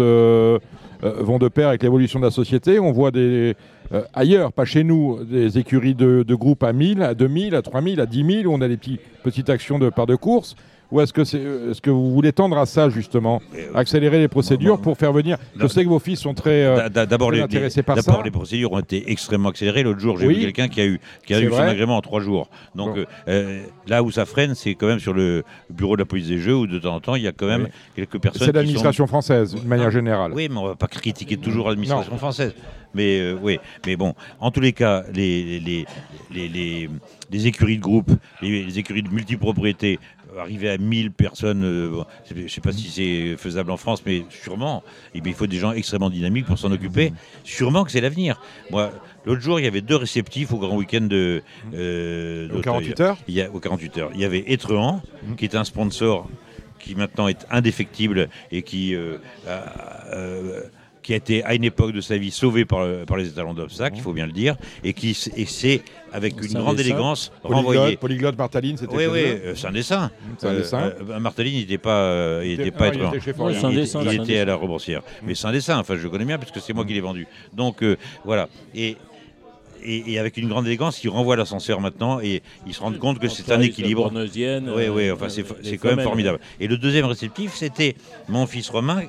vont 1.03 1.39
de 1.39 1.49
pair 1.49 1.69
avec 1.69 1.83
l'évolution 1.83 2.21
de 2.21 2.25
la 2.25 2.31
société? 2.31 2.79
On 2.79 2.93
voit 2.93 3.11
des, 3.11 3.55
euh, 3.93 4.03
ailleurs, 4.15 4.53
pas 4.53 4.65
chez 4.65 4.85
nous, 4.85 5.23
des 5.25 5.59
écuries 5.59 5.95
de, 5.95 6.25
de 6.27 6.35
groupes 6.35 6.63
à 6.63 6.73
1000, 6.73 7.03
à 7.03 7.15
2000, 7.15 7.55
à 7.55 7.63
3000, 7.63 8.01
à 8.01 8.07
10 8.07 8.43
000, 8.43 8.53
où 8.53 8.57
on 8.57 8.61
a 8.61 8.69
des 8.69 8.77
petits, 8.77 8.99
petites 9.23 9.51
actions 9.51 9.79
de 9.79 9.91
part 9.91 10.07
de 10.07 10.17
course. 10.17 10.57
Ou 10.93 11.01
est-ce 11.01 11.13
que, 11.13 11.25
c'est, 11.25 11.41
est-ce 11.41 11.81
que 11.81 11.91
vous 11.91 12.13
voulez 12.13 12.33
tendre 12.33 12.57
à 12.59 12.65
ça, 12.65 12.89
justement 12.89 13.43
Euh, 13.57 13.73
Accélérer 13.75 14.19
les 14.21 14.29
procédures 14.29 14.81
pour 14.81 14.97
faire 14.97 15.13
venir? 15.13 15.37
Je 15.59 15.67
sais 15.67 15.83
que 15.83 15.89
vos 15.89 15.99
fils 15.99 16.21
sont 16.21 16.33
très. 16.35 16.65
euh, 16.65 16.77
D'a- 16.77 16.89
d'a- 16.89 17.07
D'abord, 17.07 17.29
très 17.29 17.39
les, 17.39 17.43
intéressés 17.43 17.83
par 17.83 17.97
d'abord, 17.97 18.19
ça. 18.19 18.23
les 18.25 18.31
procédures 18.31 18.71
ont 18.73 18.79
été 18.79 19.11
extrêmement 19.11 19.49
accélérées. 19.49 19.83
L'autre 19.83 19.99
jour, 19.99 20.17
j'ai 20.17 20.27
Oui. 20.29 20.35
vu 20.35 20.41
quelqu'un 20.43 20.69
qui 20.69 20.81
a 20.81 20.87
eu, 20.87 21.01
qui 21.27 21.35
a 21.35 21.39
C'est 21.39 21.45
eu 21.45 21.49
son 21.51 21.57
vrai. 21.57 21.71
agrément 21.71 21.97
en 21.97 22.01
trois 22.03 22.21
jours. 22.21 22.49
Donc 22.77 22.95
Bon. 22.95 23.01
euh, 23.01 23.05
euh, 23.29 23.63
là 23.89 24.03
où 24.05 24.11
ça 24.13 24.25
freine, 24.27 24.55
c'est 24.55 24.75
quand 24.77 24.87
même 24.87 25.01
sur 25.01 25.13
le 25.13 25.43
bureau 25.71 25.97
de 25.97 26.03
la 26.03 26.07
police 26.07 26.29
des 26.29 26.39
jeux 26.39 26.55
où 26.57 26.67
de 26.69 26.79
temps 26.79 26.95
en 26.95 27.01
temps, 27.01 27.17
il 27.17 27.23
y 27.25 27.29
a 27.29 27.33
quand 27.33 27.47
même 27.49 27.65
Oui. 27.65 27.69
quelques 27.97 28.21
personnes. 28.21 28.39
c'est 28.41 28.45
qui 28.47 28.53
sont- 28.53 28.57
l'administration 28.57 29.07
française, 29.09 29.55
d'une 29.57 29.67
manière 29.69 29.87
Non. 29.87 29.91
générale. 29.91 30.33
Oui, 30.35 30.49
mais 30.49 30.57
on 30.57 30.67
va 30.69 30.77
pas 30.77 30.87
critiquer 30.87 31.37
toujours 31.37 31.69
l'administration 31.69 32.17
française. 32.17 32.55
Mais 32.95 33.19
euh, 33.21 33.37
oui, 33.43 33.59
mais 33.85 33.97
bon, 33.97 34.15
en 34.41 34.51
tous 34.51 34.61
les 34.61 34.73
cas, 34.73 35.03
les, 35.13 35.61
les, 35.61 35.85
les, 36.33 36.49
les, 36.49 36.89
les 37.31 37.47
écuries 37.47 37.77
de 37.77 37.83
groupe, 37.83 38.11
les, 38.41 38.65
les 38.65 38.79
écuries 38.79 39.03
de 39.03 39.11
multipropriété, 39.11 39.99
euh, 39.99 40.16
arriver 40.39 40.69
à 40.71 40.79
1000 40.79 41.11
personnes, 41.13 41.65
euh, 41.65 42.03
je 42.29 42.35
ne 42.43 42.49
sais 42.49 42.61
pas 42.61 42.73
si 42.73 42.89
c'est 42.91 43.37
faisable 43.37 43.71
en 43.71 43.77
France, 43.77 44.03
mais 44.07 44.25
sûrement. 44.31 44.83
Bien, 45.15 45.23
il 45.27 45.35
faut 45.35 45.47
des 45.47 45.59
gens 45.59 45.73
extrêmement 45.73 46.11
dynamiques 46.11 46.47
pour 46.47 46.59
s'en 46.59 46.71
occuper. 46.73 47.13
Sûrement 47.45 47.85
que 47.85 47.91
c'est 47.91 48.01
l'avenir. 48.01 48.41
Moi, 48.71 48.91
l'autre 49.25 49.41
jour, 49.41 49.59
il 49.61 49.65
y 49.65 49.69
avait 49.69 49.81
deux 49.81 49.97
réceptifs 49.97 50.53
au 50.53 50.59
grand 50.59 50.77
week-end 50.77 51.03
de. 51.03 51.43
euh, 51.75 52.45
Au 52.47 52.49
d'Auteuil. 52.49 52.63
48 52.63 53.01
heures 53.01 53.17
Il 53.29 53.35
y 53.35 53.43
a, 53.43 53.51
aux 53.51 53.61
48 53.61 53.99
heures. 53.99 54.11
Il 54.15 54.21
y 54.21 54.25
avait 54.25 54.45
Etrehan, 54.47 55.03
qui 55.37 55.45
est 55.45 55.55
un 55.55 55.65
sponsor 55.65 56.29
qui 56.79 56.95
maintenant 56.95 57.27
est 57.27 57.47
indéfectible 57.51 58.29
et 58.53 58.63
qui, 58.63 58.95
euh, 58.95 59.17
euh, 59.49 60.61
qui 61.07 61.13
a 61.13 61.17
été 61.17 61.45
à 61.45 61.55
une 61.55 61.63
époque 61.63 61.93
de 61.93 62.01
sa 62.01 62.17
vie 62.19 62.33
sauvé 62.33 62.65
par, 62.65 62.85
le- 62.85 63.05
par 63.07 63.17
les 63.17 63.29
étalons 63.29 63.55
d'obstacles, 63.55 63.95
il 63.97 64.03
faut 64.03 64.13
bien 64.13 64.27
le 64.27 64.33
dire, 64.33 64.57
et 64.83 64.93
qui 64.93 65.15
s'est, 65.15 65.83
avec 66.13 66.33
une 66.45 66.53
grande 66.55 66.75
dessin. 66.77 66.89
élégance, 66.89 67.31
renvoyé. 67.45 67.79
Polyglotte, 67.79 68.01
polyglotte 68.01 68.39
Martaline, 68.39 68.77
c'était. 68.77 68.97
Oui, 68.97 69.05
oui, 69.07 69.21
euh, 69.25 69.55
c'est 69.55 69.69
un 69.69 69.73
dessin. 69.73 70.11
C'est 70.37 70.49
un 70.49 70.55
dessin. 70.55 70.93
Euh, 71.09 71.21
Martelly, 71.21 71.53
il 71.53 71.59
n'était 71.61 71.79
pas, 71.79 72.01
euh, 72.01 72.43
il 72.45 72.61
était 72.61 72.73
pas 72.73 72.87
ah, 72.87 72.91
il 72.93 73.01
était 73.01 73.19
Il, 73.71 73.77
dessin, 73.77 74.03
il 74.03 74.21
était 74.21 74.39
à 74.41 74.45
la 74.47 74.57
Roboursière. 74.57 75.03
Mais 75.23 75.37
c'est 75.37 75.47
un 75.47 75.53
dessin, 75.53 75.79
enfin 75.79 75.95
je 75.97 76.03
le 76.03 76.11
connais 76.11 76.25
bien 76.25 76.39
parce 76.39 76.51
que 76.51 76.59
c'est 76.59 76.73
moi 76.73 76.85
qui 76.85 76.93
l'ai 76.93 77.01
vendu. 77.01 77.29
Donc 77.53 77.83
euh, 77.85 77.97
voilà. 78.25 78.49
Et 78.75 78.97
et, 79.85 80.19
avec 80.19 80.37
une 80.37 80.49
grande 80.49 80.67
élégance, 80.67 81.03
ils 81.05 81.09
renvoient 81.09 81.37
l'ascenseur 81.37 81.81
maintenant 81.81 82.21
et 82.21 82.43
ils 82.67 82.75
se 82.75 82.81
rendent 82.81 82.99
compte 82.99 83.19
que 83.19 83.29
c'est 83.29 83.51
un 83.53 83.61
équilibre. 83.61 84.11
Oui, 84.15 84.89
oui, 84.89 85.11
enfin 85.11 85.29
c'est 85.29 85.79
quand 85.79 85.89
même 85.89 86.01
formidable. 86.01 86.39
Et 86.61 86.69
le 86.69 86.77
deuxième 86.77 87.07
réceptif, 87.07 87.55
c'était 87.55 87.97
mon 88.29 88.47
fils 88.47 88.69
Romain 88.69 89.03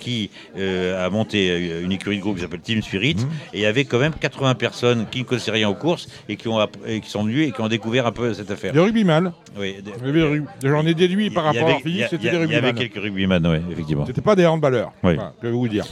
qui 0.00 0.30
a 0.56 1.08
monté 1.10 1.80
une 1.82 1.92
écurie 1.92 2.16
de 2.18 2.22
groupe 2.22 2.36
qui 2.36 2.42
s'appelle 2.42 2.60
Team 2.60 2.82
Spirit 2.82 3.16
mmh. 3.16 3.54
et 3.54 3.58
il 3.58 3.60
y 3.60 3.66
avait 3.66 3.84
quand 3.84 3.98
même 3.98 4.14
80 4.18 4.54
personnes 4.54 5.06
qui 5.10 5.20
ne 5.20 5.24
connaissaient 5.24 5.50
rien 5.50 5.68
aux 5.68 5.74
courses 5.74 6.08
et 6.28 6.36
qui, 6.36 6.48
ont, 6.48 6.60
et 6.86 7.00
qui 7.00 7.10
sont 7.10 7.24
venues 7.24 7.44
et 7.44 7.52
qui 7.52 7.60
ont 7.60 7.68
découvert 7.68 8.06
un 8.06 8.12
peu 8.12 8.34
cette 8.34 8.50
affaire. 8.50 8.72
Des 8.72 8.80
rugbyman. 8.80 9.32
Oui. 9.58 9.76
J'en 10.62 10.86
ai 10.86 10.94
déduit 10.94 11.30
par 11.30 11.44
rapport 11.44 11.68
à 11.68 11.78
physique, 11.78 12.06
c'était 12.10 12.30
des 12.30 12.36
rugbyman. 12.36 12.50
Il 12.50 12.54
y 12.54 12.56
avait 12.56 12.72
quelques 12.74 13.02
rugbyman, 13.02 13.46
oui, 13.46 13.58
effectivement. 13.70 14.06
C'était 14.06 14.20
pas 14.20 14.36
des 14.36 14.46
handballeurs, 14.46 14.92
oui. 15.02 15.16
je 15.42 15.48
vais 15.48 15.52
vous 15.52 15.68
dire. 15.68 15.84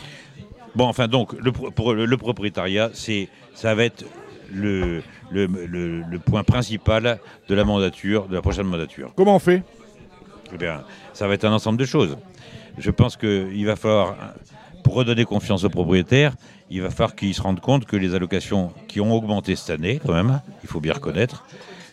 Bon, 0.75 0.87
enfin, 0.87 1.07
donc, 1.07 1.35
le, 1.39 1.53
pour 1.53 1.93
le, 1.93 2.17
propriétariat, 2.17 2.91
c'est, 2.95 3.29
ça 3.55 3.75
va 3.75 3.85
être 3.85 4.05
le, 4.53 5.03
le, 5.31 5.47
le, 5.47 6.19
point 6.19 6.45
principal 6.45 7.19
de 7.49 7.55
la 7.55 7.65
mandature, 7.65 8.29
de 8.29 8.35
la 8.35 8.43
prochaine 8.43 8.67
mandature. 8.67 9.13
Comment 9.17 9.37
on 9.37 9.39
fait? 9.39 9.63
Eh 10.53 10.59
bien, 10.59 10.83
ça 11.13 11.27
va 11.27 11.35
être 11.35 11.45
un 11.45 11.53
ensemble 11.53 11.79
de 11.79 11.85
choses. 11.85 12.17
Je 12.79 12.91
pense 12.91 13.17
qu'il 13.17 13.67
va 13.67 13.77
falloir, 13.77 14.17
pour 14.85 14.95
redonner 14.95 15.25
confiance 15.25 15.65
aux 15.65 15.71
propriétaires, 15.71 16.35
il 16.71 16.83
va 16.83 16.91
falloir 16.91 17.15
qu'ils 17.15 17.35
se 17.35 17.43
rendent 17.43 17.61
compte 17.61 17.85
que 17.85 17.97
les 17.97 18.15
allocations 18.15 18.73
qui 18.89 19.01
ont 19.01 19.15
augmenté 19.15 19.57
cette 19.57 19.71
année, 19.71 20.01
quand 20.05 20.15
même, 20.15 20.41
il 20.63 20.69
faut 20.69 20.81
bien 20.81 20.95
reconnaître, 20.95 21.45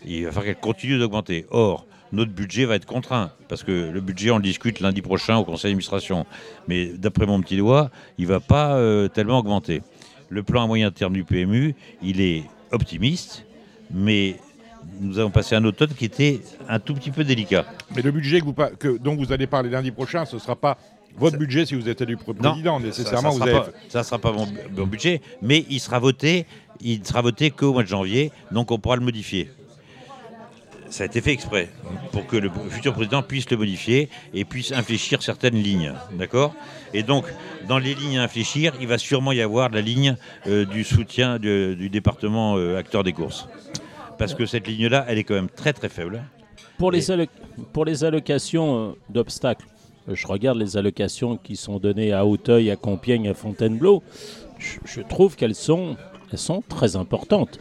il 0.06 0.24
va 0.24 0.30
falloir 0.30 0.46
qu'elles 0.46 0.60
continuent 0.60 0.98
d'augmenter. 0.98 1.46
Or, 1.50 1.86
notre 2.12 2.32
budget 2.32 2.64
va 2.64 2.76
être 2.76 2.86
contraint, 2.86 3.30
parce 3.48 3.62
que 3.62 3.90
le 3.90 4.00
budget, 4.00 4.30
on 4.30 4.36
le 4.36 4.42
discute 4.42 4.80
lundi 4.80 5.02
prochain 5.02 5.36
au 5.36 5.44
conseil 5.44 5.70
d'administration. 5.70 6.26
Mais 6.66 6.86
d'après 6.86 7.26
mon 7.26 7.40
petit 7.40 7.56
doigt, 7.56 7.90
il 8.18 8.24
ne 8.24 8.30
va 8.30 8.40
pas 8.40 8.74
euh, 8.74 9.08
tellement 9.08 9.38
augmenter. 9.38 9.82
Le 10.30 10.42
plan 10.44 10.62
à 10.62 10.66
moyen 10.66 10.90
terme 10.92 11.12
du 11.12 11.24
PMU, 11.24 11.74
il 12.02 12.20
est 12.20 12.44
optimiste, 12.70 13.44
mais 13.92 14.36
nous 15.00 15.18
avons 15.18 15.30
passé 15.30 15.56
un 15.56 15.64
automne 15.64 15.90
qui 15.90 16.04
était 16.04 16.40
un 16.68 16.78
tout 16.78 16.94
petit 16.94 17.10
peu 17.10 17.24
délicat. 17.24 17.66
Mais 17.94 18.02
le 18.02 18.12
budget 18.12 18.40
que 18.40 18.44
vous, 18.44 18.54
que, 18.54 18.96
dont 18.96 19.16
vous 19.16 19.32
allez 19.32 19.48
parler 19.48 19.70
lundi 19.70 19.90
prochain, 19.90 20.24
ce 20.24 20.36
ne 20.36 20.40
sera 20.40 20.54
pas 20.54 20.78
votre 21.16 21.36
budget 21.36 21.66
si 21.66 21.74
vous 21.74 21.88
êtes 21.88 22.00
élu 22.00 22.16
président, 22.16 22.78
nécessairement. 22.78 23.32
Ça 23.32 23.98
ne 23.98 24.04
sera, 24.04 24.18
pas, 24.18 24.32
mon, 24.32 24.46
budget, 24.86 25.20
mais 25.42 25.66
il 25.68 25.80
sera 25.80 25.98
voté, 25.98 26.46
il 26.80 27.04
sera 27.04 27.22
voté 27.22 27.50
qu'au 27.50 27.72
mois 27.72 27.82
de 27.82 27.88
janvier, 27.88 28.30
donc 28.52 28.70
on 28.70 28.78
pourra 28.78 28.94
le 28.96 29.02
modifier 29.02 29.50
ça 30.90 31.04
a 31.04 31.06
été 31.06 31.20
fait 31.20 31.32
exprès 31.32 31.70
pour 32.12 32.26
que 32.26 32.36
le 32.36 32.50
futur 32.68 32.92
président 32.92 33.22
puisse 33.22 33.48
le 33.50 33.56
modifier 33.56 34.08
et 34.34 34.44
puisse 34.44 34.72
infléchir 34.72 35.22
certaines 35.22 35.54
lignes. 35.54 35.94
D'accord? 36.12 36.54
Et 36.92 37.02
donc, 37.02 37.24
dans 37.68 37.78
les 37.78 37.94
lignes 37.94 38.18
à 38.18 38.24
infléchir, 38.24 38.74
il 38.80 38.88
va 38.88 38.98
sûrement 38.98 39.32
y 39.32 39.40
avoir 39.40 39.70
la 39.70 39.80
ligne 39.80 40.16
euh, 40.46 40.64
du 40.66 40.84
soutien 40.84 41.38
du 41.38 41.88
département 41.88 42.56
euh, 42.56 42.76
acteur 42.76 43.04
des 43.04 43.12
courses. 43.12 43.48
Parce 44.18 44.34
que 44.34 44.44
cette 44.44 44.66
ligne-là, 44.66 45.06
elle 45.08 45.18
est 45.18 45.24
quand 45.24 45.34
même 45.34 45.48
très 45.48 45.72
très 45.72 45.88
faible. 45.88 46.22
Pour, 46.76 46.90
les, 46.90 47.06
pour 47.72 47.84
les 47.84 48.04
allocations 48.04 48.90
euh, 48.90 48.92
d'obstacles, 49.08 49.66
je 50.08 50.26
regarde 50.26 50.58
les 50.58 50.76
allocations 50.76 51.36
qui 51.36 51.56
sont 51.56 51.78
données 51.78 52.12
à 52.12 52.26
Hauteuil, 52.26 52.70
à 52.70 52.76
Compiègne, 52.76 53.28
à 53.28 53.34
Fontainebleau. 53.34 54.02
Je, 54.58 55.00
trouve 55.00 55.36
qu'elles 55.36 55.54
sont, 55.54 55.96
elles 56.32 56.38
sont 56.38 56.62
très 56.68 56.96
importantes 56.96 57.58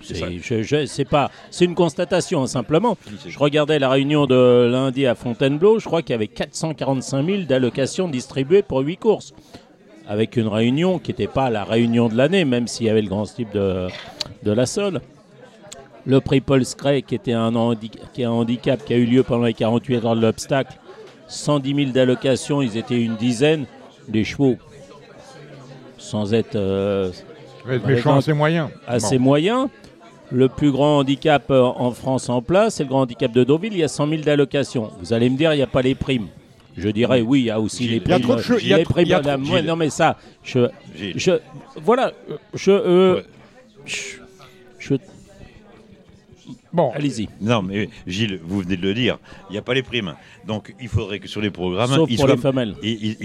c'est 0.00 1.04
pas, 1.04 1.30
c'est 1.50 1.64
une 1.64 1.74
constatation 1.74 2.46
simplement. 2.46 2.96
Je 3.26 3.38
regardais 3.38 3.78
la 3.78 3.88
réunion 3.88 4.26
de 4.26 4.68
lundi 4.70 5.06
à 5.06 5.14
Fontainebleau, 5.14 5.78
je 5.78 5.86
crois 5.86 6.02
qu'il 6.02 6.10
y 6.10 6.14
avait 6.14 6.28
445 6.28 7.24
000 7.26 7.42
d'allocations 7.42 8.08
distribuées 8.08 8.62
pour 8.62 8.80
8 8.80 8.96
courses. 8.96 9.34
Avec 10.06 10.36
une 10.36 10.48
réunion 10.48 10.98
qui 10.98 11.10
n'était 11.10 11.26
pas 11.26 11.50
la 11.50 11.64
réunion 11.64 12.08
de 12.08 12.16
l'année, 12.16 12.44
même 12.44 12.66
s'il 12.66 12.86
y 12.86 12.90
avait 12.90 13.02
le 13.02 13.08
grand 13.08 13.24
type 13.24 13.52
de, 13.52 13.88
de 14.42 14.52
la 14.52 14.64
Sol. 14.64 15.00
Le 16.06 16.20
prix 16.20 16.40
Paul 16.40 16.64
Scray, 16.64 17.02
qui 17.02 17.14
était 17.14 17.32
un, 17.32 17.52
qui 18.14 18.22
est 18.22 18.24
un 18.24 18.30
handicap 18.30 18.82
qui 18.82 18.94
a 18.94 18.96
eu 18.96 19.04
lieu 19.04 19.22
pendant 19.22 19.44
les 19.44 19.52
48 19.52 20.04
heures 20.04 20.16
de 20.16 20.22
l'obstacle, 20.22 20.78
110 21.26 21.74
000 21.74 21.90
d'allocations, 21.90 22.62
ils 22.62 22.78
étaient 22.78 23.00
une 23.00 23.16
dizaine. 23.16 23.66
des 24.08 24.24
chevaux, 24.24 24.56
sans 25.98 26.32
être. 26.34 26.56
Euh, 26.56 27.10
méchant 27.86 28.16
assez 28.16 28.32
moyen. 28.32 28.70
Assez 28.86 29.18
moyen. 29.18 29.70
Le 30.30 30.48
plus 30.48 30.70
grand 30.70 30.98
handicap 30.98 31.44
euh, 31.50 31.62
en 31.62 31.90
France 31.92 32.28
en 32.28 32.42
place, 32.42 32.74
c'est 32.74 32.82
le 32.82 32.90
grand 32.90 33.00
handicap 33.02 33.32
de 33.32 33.44
Deauville. 33.44 33.72
Il 33.72 33.78
y 33.78 33.84
a 33.84 33.88
100 33.88 34.08
000 34.08 34.22
d'allocations. 34.22 34.90
Vous 35.00 35.14
allez 35.14 35.30
me 35.30 35.38
dire, 35.38 35.54
il 35.54 35.56
n'y 35.56 35.62
a 35.62 35.66
pas 35.66 35.80
les 35.80 35.94
primes. 35.94 36.26
Je 36.76 36.88
dirais 36.90 37.22
oui, 37.22 37.40
il 37.40 37.44
y 37.46 37.50
a 37.50 37.60
aussi 37.60 37.88
les 37.88 38.00
primes. 38.00 38.18
Il 38.60 38.68
y 38.68 38.74
a 38.74 38.84
trop 38.84 39.00
de 39.02 39.66
Non, 39.66 39.74
mais 39.76 39.90
ça, 39.90 40.16
je, 40.44 40.68
je 41.16 41.32
voilà, 41.82 42.12
je, 42.54 42.70
euh, 42.70 43.22
je, 44.78 44.94
Bon. 46.72 46.92
Allez-y. 46.94 47.28
Non, 47.40 47.62
mais 47.62 47.88
Gilles, 48.06 48.40
vous 48.44 48.60
venez 48.60 48.76
de 48.76 48.82
le 48.82 48.94
dire, 48.94 49.18
il 49.48 49.52
n'y 49.52 49.58
a 49.58 49.62
pas 49.62 49.74
les 49.74 49.82
primes. 49.82 50.14
Donc 50.46 50.74
il 50.80 50.88
faudrait 50.88 51.18
que 51.18 51.28
sur 51.28 51.40
les 51.40 51.50
programmes. 51.50 51.90
Sauf 51.90 52.10
il 52.10 52.16
pour 52.16 52.26
soit, 52.26 52.34
les 52.34 52.40
femelles. 52.40 52.74
Il, 52.82 53.16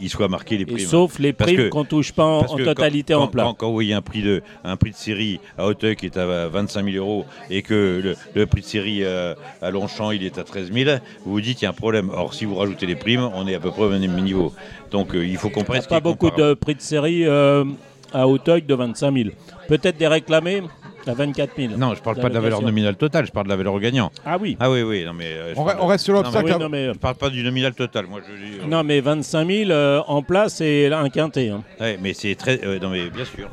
il, 0.00 0.08
soit 0.08 0.28
marqué 0.28 0.56
les 0.56 0.66
primes. 0.66 0.78
sauf 0.86 1.18
les 1.18 1.32
primes 1.32 1.70
qu'on 1.70 1.82
ne 1.82 1.88
touche 1.88 2.12
pas 2.12 2.24
en, 2.24 2.56
totalité 2.56 3.14
en 3.14 3.26
plat. 3.26 3.52
Quand, 3.58 3.66
vous 3.68 3.74
voyez 3.74 3.94
un 3.94 4.02
prix, 4.02 4.22
de, 4.22 4.42
un 4.62 4.76
prix 4.76 4.90
de 4.90 4.96
série 4.96 5.40
à 5.58 5.66
Hauteuil 5.66 5.96
qui 5.96 6.06
est 6.06 6.16
à 6.16 6.48
25 6.48 6.84
000 6.84 6.96
euros 6.96 7.24
et 7.50 7.62
que 7.62 8.14
le, 8.34 8.46
prix 8.46 8.60
de 8.60 8.66
série 8.66 9.04
à, 9.04 9.70
Longchamp 9.70 10.12
il 10.12 10.24
est 10.24 10.38
à 10.38 10.44
13 10.44 10.72
000, 10.72 10.90
vous 11.24 11.32
vous 11.32 11.40
dites 11.40 11.58
qu'il 11.58 11.64
y 11.64 11.66
a 11.66 11.70
un 11.70 11.74
problème. 11.74 12.10
Or, 12.12 12.34
si 12.34 12.44
vous 12.44 12.54
rajoutez 12.54 12.86
les 12.86 12.96
primes, 12.96 13.28
on 13.34 13.46
est 13.48 13.54
à 13.54 13.60
peu 13.60 13.70
près 13.70 13.82
au 13.82 13.90
même 13.90 14.22
niveau. 14.22 14.52
Donc 14.90 15.14
euh, 15.14 15.26
il 15.26 15.36
faut 15.36 15.50
qu'on 15.50 15.64
prenne. 15.64 15.82
pas 15.82 16.00
beaucoup 16.00 16.30
de 16.30 16.54
prix 16.54 16.74
de 16.74 16.80
série 16.80 17.26
euh, 17.26 17.64
à 18.12 18.28
Hauteuil 18.28 18.62
de 18.62 18.74
25 18.74 19.14
000. 19.16 19.30
Peut-être 19.68 19.96
des 19.96 20.06
réclamés 20.06 20.62
à 21.08 21.14
24 21.14 21.52
000. 21.56 21.74
Non, 21.76 21.94
je 21.94 22.02
parle 22.02 22.16
pas 22.16 22.28
de 22.28 22.34
la 22.34 22.40
valeur 22.40 22.62
nominale 22.62 22.96
totale, 22.96 23.26
je 23.26 23.32
parle 23.32 23.46
de 23.46 23.50
la 23.50 23.56
valeur 23.56 23.78
gagnant. 23.80 24.10
Ah 24.24 24.36
oui. 24.40 24.56
Ah 24.60 24.70
oui, 24.70 24.82
oui. 24.82 25.04
Non, 25.04 25.12
mais, 25.12 25.32
euh, 25.32 25.54
on, 25.56 25.86
reste 25.86 26.04
sur 26.04 26.14
l'obstacle. 26.14 26.56
Non, 26.58 26.68
mais, 26.68 26.92
je 26.92 26.98
parle 26.98 27.16
pas 27.16 27.30
du 27.30 27.42
nominal 27.42 27.74
total. 27.74 28.06
Moi, 28.06 28.20
je 28.26 28.32
euh, 28.32 28.66
Non, 28.66 28.82
mais 28.84 29.00
25 29.00 29.46
000 29.46 29.70
euh, 29.70 30.00
en 30.06 30.22
place, 30.22 30.56
c'est 30.56 30.92
un 30.92 31.08
quintet. 31.08 31.48
Hein. 31.48 31.62
Oui, 31.80 31.96
mais 32.00 32.14
c'est 32.14 32.34
très. 32.34 32.58
non, 32.80 32.90
mais 32.90 33.10
bien 33.10 33.24
sûr. 33.24 33.48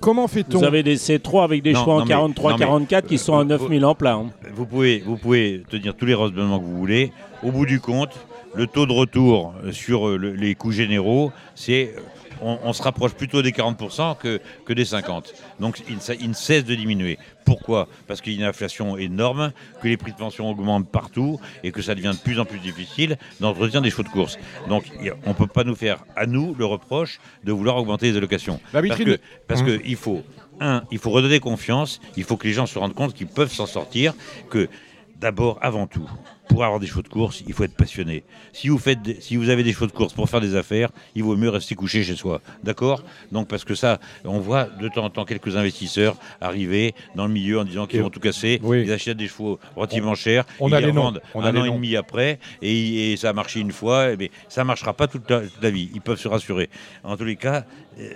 comment 0.00 0.28
fait-on 0.28 0.58
Vous 0.58 0.64
avez 0.64 0.82
des 0.82 0.96
C3 0.96 1.44
avec 1.44 1.62
des 1.62 1.74
chevaux 1.74 1.92
en 1.92 2.04
43-44 2.04 3.06
qui 3.06 3.18
sont 3.18 3.38
à 3.38 3.44
9 3.44 3.68
000 3.68 3.84
en 3.84 3.94
plat. 3.94 4.14
Hein. 4.14 4.30
Vous, 4.54 4.66
pouvez, 4.66 5.02
vous 5.04 5.16
pouvez 5.16 5.62
tenir 5.68 5.94
tous 5.94 6.06
les 6.06 6.14
raisonnements 6.14 6.58
que 6.58 6.64
vous 6.64 6.78
voulez. 6.78 7.12
Au 7.42 7.50
bout 7.50 7.66
du 7.66 7.80
compte, 7.80 8.12
le 8.54 8.66
taux 8.66 8.86
de 8.86 8.92
retour 8.92 9.54
sur 9.72 10.08
les 10.18 10.54
coûts 10.54 10.72
généraux, 10.72 11.32
c'est 11.54 11.94
on, 12.42 12.72
se 12.72 12.82
rapproche 12.82 13.12
plutôt 13.12 13.42
des 13.42 13.52
40% 13.52 14.18
que, 14.18 14.40
que 14.64 14.72
des 14.72 14.84
50%. 14.84 15.32
Donc 15.60 15.82
il, 15.88 16.28
ne 16.28 16.34
cesse 16.34 16.64
de 16.64 16.74
diminuer. 16.74 17.18
Pourquoi? 17.44 17.88
Parce 18.06 18.20
qu'il 18.20 18.32
y 18.32 18.36
a 18.36 18.38
une 18.40 18.46
inflation 18.46 18.96
énorme, 18.96 19.52
que 19.80 19.88
les 19.88 19.96
prix 19.96 20.12
de 20.12 20.16
pension 20.16 20.48
augmentent 20.50 20.90
partout 20.90 21.40
et 21.62 21.72
que 21.72 21.82
ça 21.82 21.94
devient 21.94 22.12
de 22.14 22.22
plus 22.22 22.38
en 22.38 22.44
plus 22.44 22.58
difficile 22.58 23.16
d'entretenir 23.40 23.82
des 23.82 23.90
chevaux 23.90 24.02
de 24.02 24.08
course. 24.08 24.38
Donc 24.68 24.84
on 25.24 25.30
ne 25.30 25.34
peut 25.34 25.46
pas 25.46 25.64
nous 25.64 25.74
faire, 25.74 26.04
à 26.16 26.26
nous, 26.26 26.54
le 26.58 26.66
reproche 26.66 27.20
de 27.44 27.52
vouloir 27.52 27.76
augmenter 27.76 28.10
les 28.10 28.16
allocations. 28.16 28.60
parce 28.72 28.96
que, 28.96 29.18
parce 29.46 29.62
mmh. 29.62 29.78
il 29.84 29.96
faut, 29.96 30.22
un, 30.60 30.82
il 30.90 30.98
faut 30.98 31.10
redonner 31.10 31.40
confiance, 31.40 32.00
il 32.16 32.24
faut 32.24 32.36
que 32.36 32.46
les 32.46 32.52
gens 32.52 32.66
se 32.66 32.78
rendent 32.78 32.94
compte 32.94 33.14
qu'ils 33.14 33.26
peuvent 33.26 33.52
s'en 33.52 33.66
sortir, 33.66 34.14
que 34.50 34.68
d'abord, 35.16 35.58
avant 35.62 35.86
tout, 35.86 36.08
pour 36.48 36.64
avoir 36.64 36.80
des 36.80 36.86
chevaux 36.86 37.02
de 37.02 37.08
course, 37.08 37.42
il 37.46 37.52
faut 37.52 37.64
être 37.64 37.76
passionné. 37.76 38.24
Si 38.52 38.68
vous, 38.68 38.78
faites 38.78 38.98
si 39.20 39.36
vous 39.36 39.48
avez 39.48 39.62
des 39.62 39.72
chevaux 39.72 39.86
de 39.86 39.92
course 39.92 40.12
pour 40.12 40.28
faire 40.28 40.40
des 40.40 40.54
affaires, 40.54 40.90
il 41.14 41.22
vaut 41.22 41.36
mieux 41.36 41.48
rester 41.48 41.74
couché 41.74 42.02
chez 42.02 42.16
soi. 42.16 42.40
D'accord? 42.62 43.02
Donc, 43.30 43.48
parce 43.48 43.64
que 43.64 43.74
ça, 43.74 44.00
on 44.24 44.38
voit 44.38 44.64
de 44.64 44.88
temps 44.88 45.04
en 45.04 45.10
temps 45.10 45.24
quelques 45.24 45.56
investisseurs 45.56 46.16
arriver 46.40 46.94
dans 47.14 47.26
le 47.26 47.32
milieu 47.32 47.60
en 47.60 47.64
disant 47.64 47.86
qu'ils 47.86 48.02
vont 48.02 48.10
tout 48.10 48.20
casser. 48.20 48.60
Ils 48.62 48.92
achètent 48.92 49.16
des 49.16 49.28
chevaux 49.28 49.58
relativement 49.76 50.14
chers. 50.14 50.44
On 50.60 50.68
ils 50.68 50.74
a 50.74 50.80
les 50.80 50.86
revendent 50.86 51.22
un 51.34 51.56
an 51.56 51.64
et 51.64 51.70
demi 51.70 51.96
après 51.96 52.38
et, 52.60 53.16
ça 53.16 53.30
a 53.30 53.32
marché 53.32 53.60
une 53.60 53.72
fois. 53.72 54.16
Mais 54.16 54.30
ça 54.48 54.62
ne 54.62 54.66
marchera 54.66 54.92
pas 54.92 55.06
toute 55.06 55.30
la, 55.30 55.70
vie. 55.70 55.90
Ils 55.94 56.00
peuvent 56.00 56.20
se 56.20 56.28
rassurer. 56.28 56.68
En 57.04 57.16
tous 57.16 57.24
les 57.24 57.36
cas, 57.36 57.64
euh, 57.98 58.12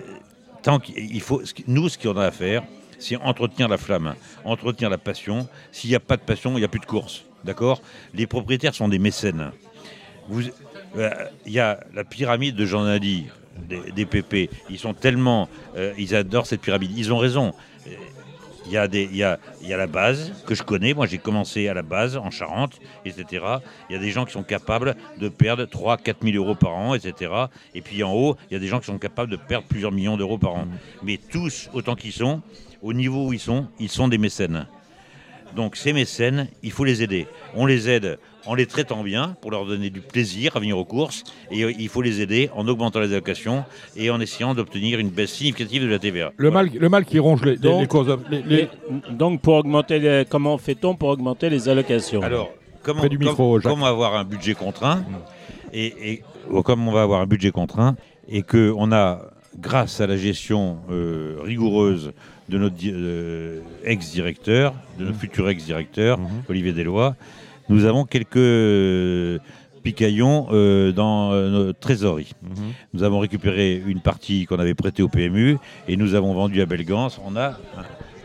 tant 0.61 0.79
qu'il 0.79 1.21
faut, 1.21 1.41
nous, 1.67 1.89
ce 1.89 1.97
qu'on 1.97 2.17
a 2.17 2.25
à 2.25 2.31
faire, 2.31 2.63
c'est 2.99 3.15
entretenir 3.17 3.67
la 3.67 3.77
flamme, 3.77 4.15
entretenir 4.43 4.89
la 4.89 4.97
passion. 4.97 5.47
S'il 5.71 5.89
n'y 5.89 5.95
a 5.95 5.99
pas 5.99 6.17
de 6.17 6.21
passion, 6.21 6.51
il 6.53 6.59
n'y 6.59 6.65
a 6.65 6.67
plus 6.67 6.79
de 6.79 6.85
course. 6.85 7.26
D'accord 7.43 7.81
Les 8.13 8.27
propriétaires 8.27 8.75
sont 8.75 8.87
des 8.87 8.99
mécènes. 8.99 9.51
Euh, 10.97 11.09
il 11.45 11.53
y 11.53 11.59
a 11.59 11.79
la 11.93 12.03
pyramide 12.03 12.55
de 12.55 12.65
Jean 12.65 12.83
Nadi, 12.83 13.27
des, 13.67 14.05
PP. 14.05 14.49
Ils 14.69 14.79
sont 14.79 14.93
tellement. 14.93 15.49
Euh, 15.75 15.93
ils 15.97 16.15
adorent 16.15 16.47
cette 16.47 16.61
pyramide. 16.61 16.91
Ils 16.97 17.13
ont 17.13 17.17
raison. 17.17 17.53
Il 18.65 18.73
y, 18.73 18.77
a 18.77 18.89
des, 18.89 19.05
y 19.05 19.23
a, 19.23 19.39
y 19.61 19.71
a 19.71 19.77
la 19.77 19.87
base 19.87 20.33
que 20.45 20.53
je 20.53 20.61
connais. 20.61 20.93
Moi, 20.93 21.05
j'ai 21.05 21.19
commencé 21.19 21.69
à 21.69 21.73
la 21.73 21.83
base 21.83 22.17
en 22.17 22.31
Charente, 22.31 22.81
etc. 23.05 23.45
Il 23.89 23.93
y 23.93 23.95
a 23.95 23.99
des 23.99 24.11
gens 24.11 24.25
qui 24.25 24.33
sont 24.33 24.43
capables 24.43 24.97
de 25.17 25.29
perdre 25.29 25.63
3 25.63 25.95
4 25.95 26.17
000 26.21 26.35
euros 26.35 26.53
par 26.53 26.75
an, 26.75 26.93
etc. 26.93 27.31
Et 27.73 27.79
puis 27.79 28.03
en 28.03 28.13
haut, 28.13 28.35
il 28.49 28.55
y 28.55 28.57
a 28.57 28.59
des 28.59 28.67
gens 28.67 28.81
qui 28.81 28.87
sont 28.87 28.97
capables 28.97 29.31
de 29.31 29.37
perdre 29.37 29.65
plusieurs 29.69 29.93
millions 29.93 30.17
d'euros 30.17 30.37
par 30.37 30.53
an. 30.53 30.67
Mais 31.01 31.17
tous, 31.17 31.69
autant 31.71 31.95
qu'ils 31.95 32.11
sont, 32.11 32.41
au 32.81 32.91
niveau 32.91 33.27
où 33.27 33.33
ils 33.33 33.39
sont, 33.39 33.67
ils 33.79 33.89
sont 33.89 34.09
des 34.09 34.17
mécènes. 34.17 34.67
Donc 35.55 35.75
ces 35.75 35.93
mécènes, 35.93 36.47
il 36.63 36.71
faut 36.71 36.83
les 36.83 37.01
aider. 37.03 37.27
On 37.55 37.65
les 37.65 37.89
aide 37.89 38.19
en 38.45 38.53
les 38.55 38.65
traitant 38.65 39.03
bien 39.03 39.35
pour 39.41 39.51
leur 39.51 39.65
donner 39.65 39.89
du 39.89 39.99
plaisir 39.99 40.55
à 40.55 40.59
venir 40.59 40.77
aux 40.77 40.85
courses 40.85 41.23
et 41.51 41.63
euh, 41.63 41.73
il 41.77 41.89
faut 41.89 42.01
les 42.01 42.21
aider 42.21 42.49
en 42.55 42.67
augmentant 42.67 42.99
les 42.99 43.11
allocations 43.11 43.65
et 43.97 44.09
en 44.09 44.21
essayant 44.21 44.53
d'obtenir 44.53 44.99
une 44.99 45.09
baisse 45.09 45.31
significative 45.33 45.81
de 45.83 45.87
la 45.87 45.99
TVA. 45.99 46.31
Le, 46.37 46.49
mal, 46.51 46.69
le 46.73 46.89
mal 46.89 47.03
qui 47.05 47.19
ronge 47.19 47.43
les, 47.43 47.57
Donc- 47.57 47.81
les 47.81 47.87
courses. 47.87 48.07
les- 48.29 48.41
les- 48.43 48.61
Et 48.61 48.69
donc, 49.11 49.41
pour 49.41 49.55
augmenter 49.55 49.99
les- 49.99 50.25
comment 50.29 50.57
fait-on 50.57 50.95
pour 50.95 51.09
augmenter 51.09 51.49
les 51.49 51.67
allocations? 51.67 52.21
Alors, 52.21 52.51
comment, 52.83 52.99
Près 52.99 53.09
du 53.09 53.17
micro, 53.17 53.59
comme- 53.59 53.83
avoir 53.83 54.15
un 54.15 54.23
budget 54.23 54.53
contraint 54.53 55.03
et, 55.73 56.21
comme 56.63 56.87
on 56.87 56.91
va 56.91 57.01
avoir 57.01 57.19
un 57.21 57.27
budget 57.27 57.51
contraint 57.51 57.95
et 58.29 58.43
que 58.43 58.73
on 58.77 58.91
a, 58.93 59.23
grâce 59.59 59.99
à 59.99 60.07
la 60.07 60.15
gestion 60.15 60.77
euh, 60.89 61.37
rigoureuse 61.43 62.13
de 62.49 62.57
notre 62.57 62.75
euh, 62.85 63.59
ex-directeur, 63.83 64.73
de 64.99 65.05
notre 65.05 65.17
futur 65.17 65.49
ex-directeur, 65.49 66.19
Olivier 66.49 66.71
Deslois, 66.73 67.15
nous 67.69 67.85
avons 67.85 68.05
quelques 68.05 68.37
euh, 68.37 69.39
picaillons 69.87 70.47
euh, 70.51 70.91
dans 70.91 71.31
euh, 71.31 71.49
notre 71.49 71.79
trésorerie. 71.79 72.33
Nous 72.93 73.03
avons 73.03 73.19
récupéré 73.19 73.81
une 73.85 74.01
partie 74.01 74.45
qu'on 74.45 74.59
avait 74.59 74.73
prêtée 74.73 75.01
au 75.01 75.07
PMU 75.07 75.57
et 75.87 75.95
nous 75.95 76.13
avons 76.13 76.33
vendu 76.33 76.61
à 76.61 76.65
Belgance. 76.65 77.21
On 77.25 77.37
a 77.37 77.57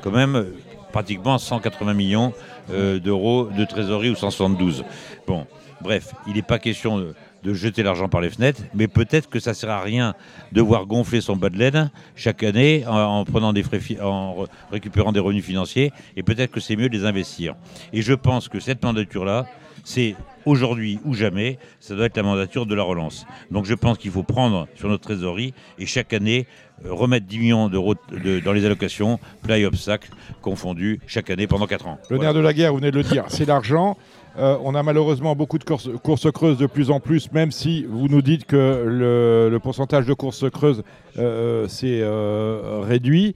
quand 0.02 0.10
même 0.10 0.46
pratiquement 0.90 1.38
180 1.38 1.94
millions 1.94 2.32
euh, 2.70 2.98
d'euros 2.98 3.48
de 3.56 3.64
trésorerie 3.64 4.10
ou 4.10 4.16
172. 4.16 4.84
Bon, 5.26 5.46
bref, 5.80 6.12
il 6.26 6.34
n'est 6.34 6.42
pas 6.42 6.58
question 6.58 7.14
de, 7.42 7.54
jeter 7.54 7.82
l'argent 7.82 8.08
par 8.08 8.20
les 8.20 8.30
fenêtres, 8.30 8.62
mais 8.74 8.88
peut-être 8.88 9.28
que 9.28 9.40
ça 9.40 9.54
sert 9.54 9.70
à 9.70 9.80
rien 9.80 10.14
de 10.52 10.60
voir 10.60 10.86
gonfler 10.86 11.20
son 11.20 11.36
bas 11.36 11.48
de 11.50 11.58
laine 11.58 11.90
chaque 12.16 12.42
année 12.42 12.84
en, 12.86 12.94
en 12.96 13.24
prenant 13.24 13.52
des 13.52 13.62
frais, 13.62 13.80
fi- 13.80 14.00
en 14.00 14.34
re- 14.44 14.46
récupérant 14.70 15.12
des 15.12 15.20
revenus 15.20 15.44
financiers, 15.44 15.92
et 16.16 16.22
peut-être 16.22 16.50
que 16.52 16.60
c'est 16.60 16.76
mieux 16.76 16.88
de 16.88 16.96
les 16.96 17.04
investir. 17.04 17.54
Et 17.92 18.02
je 18.02 18.14
pense 18.14 18.48
que 18.48 18.60
cette 18.60 18.82
mandature-là, 18.82 19.46
c'est 19.84 20.14
aujourd'hui 20.44 21.00
ou 21.04 21.14
jamais, 21.14 21.58
ça 21.80 21.94
doit 21.96 22.06
être 22.06 22.16
la 22.16 22.22
mandature 22.22 22.66
de 22.66 22.74
la 22.74 22.82
relance. 22.84 23.26
Donc 23.50 23.64
je 23.64 23.74
pense 23.74 23.98
qu'il 23.98 24.10
faut 24.12 24.22
prendre 24.22 24.68
sur 24.76 24.88
notre 24.88 25.02
trésorerie 25.02 25.54
et 25.78 25.86
chaque 25.86 26.12
année 26.12 26.46
euh, 26.84 26.92
remettre 26.92 27.26
10 27.26 27.38
millions 27.38 27.68
d'euros 27.68 27.94
de- 28.12 28.38
dans 28.40 28.52
les 28.52 28.64
allocations, 28.64 29.18
plat 29.42 29.58
et 29.58 29.66
obstacles 29.66 30.10
confondus, 30.40 31.00
chaque 31.06 31.30
année 31.30 31.46
pendant 31.48 31.66
4 31.66 31.86
ans. 31.88 31.98
Le 32.10 32.16
Voilà. 32.16 32.32
nerf 32.32 32.34
de 32.34 32.44
la 32.44 32.52
guerre, 32.52 32.72
vous 32.72 32.78
venez 32.78 32.90
de 32.92 32.96
le 32.96 33.02
dire, 33.04 33.24
c'est 33.28 33.44
l'argent. 33.46 33.96
Euh, 34.38 34.56
on 34.64 34.74
a 34.74 34.82
malheureusement 34.82 35.36
beaucoup 35.36 35.58
de 35.58 35.64
courses, 35.64 35.90
courses 36.02 36.30
creuses 36.32 36.56
de 36.56 36.66
plus 36.66 36.90
en 36.90 37.00
plus, 37.00 37.30
même 37.32 37.50
si 37.50 37.84
vous 37.84 38.08
nous 38.08 38.22
dites 38.22 38.46
que 38.46 38.56
le, 38.86 39.48
le 39.50 39.58
pourcentage 39.58 40.06
de 40.06 40.14
courses 40.14 40.48
creuses 40.50 40.82
euh, 41.18 41.68
s'est 41.68 42.00
euh, 42.02 42.80
réduit. 42.82 43.34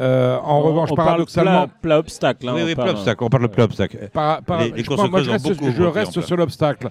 Euh, 0.00 0.38
en 0.44 0.58
On- 0.58 0.62
revanche, 0.62 0.90
on 0.92 0.94
parle 0.94 1.24
plat, 1.26 1.66
plat 1.82 1.98
obstacle. 1.98 2.48
hein, 2.48 2.52
Oui, 2.54 2.60
on 2.62 2.66
oui, 2.66 2.74
parle- 2.76 2.90
plat 2.90 2.98
obstacle, 2.98 3.24
on 3.24 3.28
parle 3.28 3.42
de 3.42 3.48
plat 3.48 3.64
obstacle. 3.64 4.10
par- 4.12 4.42
par- 4.42 4.60
Les- 4.60 4.70
les 4.70 4.82
je, 4.84 4.86
courses 4.88 5.00
pense- 5.00 5.10
moi, 5.10 5.18
creuses 5.20 5.24
je 5.26 5.30
ont 5.30 5.32
reste, 5.32 5.48
beaucoup 5.48 6.20
je 6.22 6.26
sur 6.26 6.36
l'obstacle. 6.36 6.88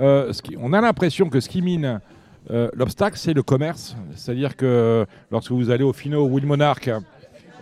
Euh, 0.00 0.32
on 0.60 0.72
a 0.72 0.80
l'impression 0.80 1.28
que 1.28 1.38
ce 1.38 1.48
qui 1.48 1.62
mine 1.62 2.00
euh, 2.50 2.68
l'obstacle, 2.74 3.16
c'est 3.18 3.34
le 3.34 3.44
commerce. 3.44 3.96
C'est-à-dire 4.16 4.56
que 4.56 5.06
lorsque 5.30 5.52
vous 5.52 5.70
allez 5.70 5.84
au 5.84 5.92
Fino, 5.92 6.24
au 6.24 6.28
Will 6.28 6.46
Monarch, 6.46 6.90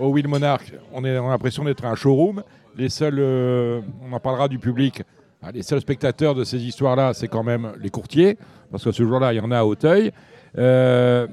au 0.01 0.07
Will 0.09 0.27
Monarch, 0.29 0.73
on, 0.95 1.05
est- 1.05 1.19
on 1.19 1.27
a 1.27 1.31
l'impression 1.33 1.65
d'être 1.65 1.85
un 1.85 1.95
showroom. 1.97 2.43
Les 2.79 2.89
seuls, 2.89 3.17
euh, 3.19 3.81
on 4.09 4.13
en 4.15 4.21
parlera 4.21 4.49
du 4.49 4.59
public, 4.59 5.03
les 5.53 5.63
seuls 5.63 5.81
spectateurs 5.81 6.35
de 6.35 6.45
ces 6.45 6.63
histoires-là, 6.65 7.15
c'est 7.15 7.29
quand 7.29 7.45
même 7.45 7.73
les 7.81 7.91
courtiers, 7.91 8.37
parce 8.71 8.85
que 8.85 8.93
ce 8.93 9.03
jour-là, 9.03 9.33
il 9.33 9.37
y 9.37 9.41
en 9.41 9.51
a 9.51 9.59
à 9.59 9.65
Auteuil. 9.65 10.13
Euh, 10.57 11.27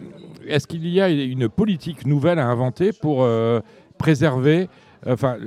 Est-ce 0.48 0.68
qu'il 0.68 0.88
y 0.88 1.02
a 1.02 1.10
une 1.10 1.49
politique 1.49 2.06
nouvelle 2.06 2.40
à 2.40 2.45
inventer 2.45 2.91
pour 2.94 3.23
euh, 3.23 3.61
préserver, 3.98 4.69
enfin, 5.07 5.38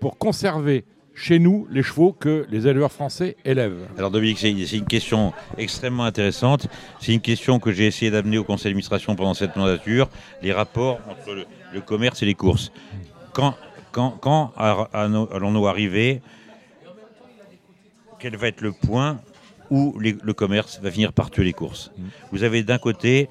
pour 0.00 0.16
conserver 0.16 0.84
chez 1.14 1.38
nous 1.38 1.66
les 1.70 1.82
chevaux 1.82 2.12
que 2.12 2.46
les 2.50 2.66
éleveurs 2.66 2.92
français 2.92 3.36
élèvent? 3.44 3.86
Alors 3.98 4.10
Dominique, 4.10 4.38
c'est 4.38 4.50
une 4.50 4.86
question 4.86 5.32
extrêmement 5.58 6.04
intéressante. 6.04 6.68
C'est 7.00 7.12
une 7.12 7.20
question 7.20 7.58
que 7.58 7.72
j'ai 7.72 7.86
essayé 7.86 8.10
d'amener 8.10 8.38
au 8.38 8.44
conseil 8.44 8.70
d'administration 8.70 9.14
pendant 9.16 9.34
cette 9.34 9.56
mandature, 9.56 10.08
les 10.42 10.52
rapports 10.52 11.00
entre 11.10 11.34
le, 11.34 11.44
le 11.72 11.80
commerce 11.80 12.22
et 12.22 12.26
les 12.26 12.34
courses. 12.34 12.70
Quand, 13.32 13.54
quand, 13.92 14.10
quand 14.20 14.52
allons-nous 14.56 15.66
arriver 15.66 16.22
Quel 18.28 18.36
va 18.38 18.48
être 18.48 18.60
le 18.60 18.72
point 18.72 19.20
où 19.70 19.96
les- 20.00 20.16
le 20.20 20.32
commerce 20.32 20.80
va 20.82 20.90
finir 20.90 21.12
par 21.12 21.30
tuer 21.30 21.44
les 21.44 21.52
courses 21.52 21.92
Vous 22.32 22.42
avez 22.42 22.64
d'un 22.64 22.78
côté 22.78 23.28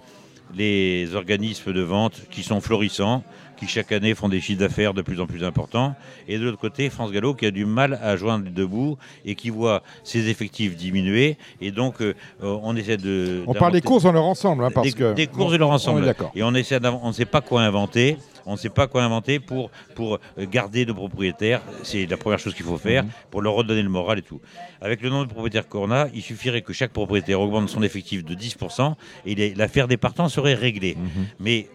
les 0.56 1.14
organismes 1.16 1.74
de 1.74 1.82
vente 1.82 2.22
qui 2.32 2.44
sont 2.44 2.62
florissants, 2.62 3.22
qui 3.58 3.68
chaque 3.68 3.92
année 3.92 4.16
font 4.16 4.30
des 4.30 4.40
chiffres 4.40 4.62
d'affaires 4.62 4.94
de 4.94 5.02
plus 5.02 5.20
en 5.20 5.28
plus 5.28 5.44
importants, 5.44 5.96
et 6.30 6.38
de 6.38 6.46
l'autre 6.46 6.60
côté 6.60 6.90
France 6.90 7.12
Gallo 7.12 7.34
qui 7.34 7.46
a 7.46 7.52
du 7.52 7.66
mal 7.66 8.00
à 8.02 8.16
joindre 8.16 8.50
debout 8.50 8.98
et 9.26 9.36
qui 9.36 9.50
voit 9.50 9.84
ses 10.06 10.30
effectifs 10.30 10.78
diminuer, 10.78 11.36
et 11.60 11.72
donc 11.72 12.00
euh, 12.00 12.14
on 12.42 12.74
essaie 12.78 12.96
de... 12.96 13.44
On 13.48 13.54
parle 13.54 13.74
des 13.74 13.82
courses 13.82 14.04
dans 14.04 14.14
leur 14.14 14.24
ensemble, 14.24 14.64
hein, 14.64 14.72
parce 14.74 14.88
des, 14.88 14.94
que 14.94 15.14
des 15.14 15.28
courses 15.28 15.52
de 15.52 15.58
leur 15.58 15.72
on 15.72 15.74
ensemble. 15.74 16.04
est 16.04 16.06
d'accord. 16.06 16.32
Et 16.36 16.44
on 16.44 16.56
essaie 16.56 16.80
on 16.86 17.08
ne 17.10 17.14
sait 17.14 17.26
pas 17.26 17.42
quoi 17.42 17.64
inventer. 17.64 18.16
On 18.46 18.54
ne 18.54 18.58
sait 18.58 18.70
pas 18.70 18.88
quoi 18.88 19.04
inventer 19.04 19.40
pour, 19.40 19.72
pour 19.96 20.16
euh, 20.38 20.46
garder 20.46 20.86
nos 20.86 20.94
propriétaires. 20.94 21.62
C'est 21.84 22.06
la 22.06 22.18
première 22.18 22.40
chose 22.40 22.54
qu'il 22.54 22.66
faut 22.66 22.78
faire 22.78 23.04
Mhm. 23.04 23.10
pour 23.32 23.42
leur 23.42 23.54
redonner 23.54 23.82
le 23.82 23.90
moral 23.90 24.20
et 24.20 24.22
tout. 24.22 24.40
Avec 24.82 25.02
le 25.02 25.10
nombre 25.10 25.26
de 25.26 25.32
propriétaires 25.34 25.68
qu'on 25.68 25.92
a, 25.92 26.08
il 26.14 26.22
suffirait 26.22 26.62
que 26.62 26.74
chaque 26.74 26.92
propriétaire 26.92 27.40
augmente 27.42 27.70
son 27.70 27.82
effectif 27.84 28.24
de 28.24 28.36
10% 28.36 28.96
et 29.26 29.54
l'affaire 29.56 29.88
des 29.88 29.98
partants 29.98 30.30
serait 30.30 30.54
réglée. 30.54 30.96
Mhm. 30.96 31.26
Mais 31.40 31.68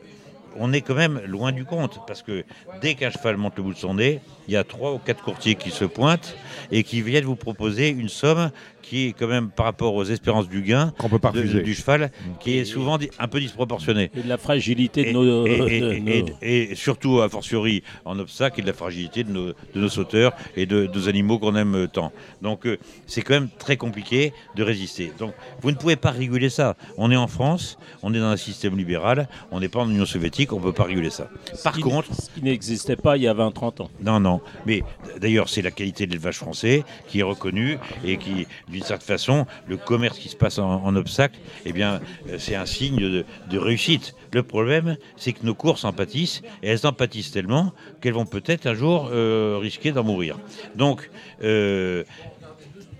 on 0.56 0.72
est 0.72 0.80
quand 0.80 0.94
même 0.96 1.20
loin 1.26 1.52
du 1.52 1.64
compte 1.64 2.00
parce 2.08 2.22
que 2.22 2.44
dès 2.80 2.94
qu'un 2.94 3.10
cheval 3.10 3.36
monte 3.36 3.56
le 3.56 3.62
bout 3.62 3.72
de 3.74 3.78
son 3.78 3.94
nez, 3.94 4.20
il 4.48 4.54
y 4.54 4.56
a 4.56 4.64
trois 4.64 4.92
ou 4.92 4.98
quatre 4.98 5.22
courtiers 5.22 5.54
qui 5.54 5.70
se 5.70 5.84
pointent 5.84 6.36
et 6.72 6.82
qui 6.82 7.02
viennent 7.02 7.24
vous 7.24 7.36
proposer 7.36 7.88
une 7.88 8.08
somme 8.08 8.50
qui 8.90 9.06
est 9.06 9.12
quand 9.12 9.28
même 9.28 9.50
par 9.50 9.66
rapport 9.66 9.94
aux 9.94 10.02
espérances 10.04 10.48
du 10.48 10.62
gain 10.62 10.92
qu'on 10.98 11.08
peut 11.08 11.20
pas 11.20 11.30
de- 11.30 11.38
refuser. 11.38 11.62
du 11.62 11.74
cheval 11.76 12.10
qui 12.40 12.58
est 12.58 12.64
souvent 12.64 12.98
un 13.20 13.28
peu 13.28 13.38
disproportionnée. 13.38 14.10
Et 14.16 14.22
de 14.22 14.28
la 14.28 14.36
fragilité 14.36 15.04
de 15.04 15.08
Et, 15.10 15.12
nos. 15.12 15.46
et- 15.46 15.50
et- 15.52 15.80
de 15.80 15.92
et- 15.92 16.22
nos- 16.22 16.28
et 16.42 16.74
surtout, 16.74 17.20
a 17.20 17.28
fortiori, 17.28 17.84
en 18.04 18.18
obstacle, 18.18 18.58
et 18.58 18.62
de 18.62 18.66
la 18.66 18.72
fragilité 18.72 19.22
de 19.22 19.30
nos, 19.30 19.46
de 19.46 19.54
nos 19.76 19.88
sauteurs 19.88 20.32
et 20.56 20.66
de, 20.66 20.86
de 20.86 20.98
nos 20.98 21.08
animaux 21.08 21.38
qu'on 21.38 21.54
aime 21.54 21.76
euh, 21.76 21.86
tant. 21.86 22.10
Donc, 22.42 22.66
euh, 22.66 22.78
c'est 23.06 23.22
quand 23.22 23.34
même 23.34 23.48
très 23.60 23.76
compliqué 23.76 24.32
de 24.56 24.64
résister. 24.64 25.12
Donc, 25.20 25.34
vous 25.62 25.70
ne 25.70 25.76
pouvez 25.76 25.94
pas 25.94 26.10
réguler 26.10 26.50
ça. 26.50 26.74
On 26.96 27.12
est 27.12 27.16
en 27.16 27.28
France, 27.28 27.78
on 28.02 28.12
est 28.12 28.18
dans 28.18 28.24
un 28.26 28.36
système 28.36 28.76
libéral, 28.76 29.28
on 29.52 29.60
n'est 29.60 29.68
pas 29.68 29.78
en 29.80 29.88
Union 29.88 30.04
soviétique, 30.04 30.52
on 30.52 30.58
ne 30.58 30.64
peut 30.64 30.72
pas 30.72 30.84
réguler 30.84 31.10
ça. 31.10 31.28
Par 31.62 31.76
ce 31.76 31.80
contre, 31.80 32.08
Ce 32.12 32.28
qui 32.30 32.42
n'existait 32.42 32.96
pas 32.96 33.16
il 33.16 33.22
y 33.22 33.28
a 33.28 33.34
20-30 33.34 33.82
ans. 33.82 33.90
non, 34.02 34.18
non. 34.18 34.40
Mais 34.66 34.82
d'ailleurs, 35.20 35.48
c'est 35.48 35.62
la 35.62 35.70
qualité 35.70 36.06
de 36.06 36.10
l'élevage 36.10 36.38
français 36.38 36.82
qui 37.06 37.20
est 37.20 37.22
reconnue 37.22 37.78
et 38.04 38.16
qui, 38.16 38.48
d'une 38.80 38.86
certaine 38.86 39.06
façon, 39.06 39.46
le 39.68 39.76
commerce 39.76 40.18
qui 40.18 40.30
se 40.30 40.36
passe 40.36 40.58
en, 40.58 40.82
en 40.82 40.96
obstacle, 40.96 41.38
eh 41.66 41.72
bien, 41.72 42.00
euh, 42.28 42.38
c'est 42.38 42.54
un 42.54 42.64
signe 42.64 42.96
de, 42.96 43.26
de 43.50 43.58
réussite. 43.58 44.14
Le 44.32 44.42
problème, 44.42 44.96
c'est 45.16 45.34
que 45.34 45.44
nos 45.44 45.54
courses 45.54 45.84
en 45.84 45.92
pâtissent 45.92 46.40
et 46.62 46.68
elles 46.68 46.86
en 46.86 46.94
pâtissent 46.94 47.30
tellement 47.30 47.74
qu'elles 48.00 48.14
vont 48.14 48.24
peut-être 48.24 48.66
un 48.66 48.72
jour 48.74 49.10
euh, 49.12 49.58
risquer 49.60 49.92
d'en 49.92 50.02
mourir. 50.02 50.38
Donc, 50.76 51.10
euh, 51.42 52.04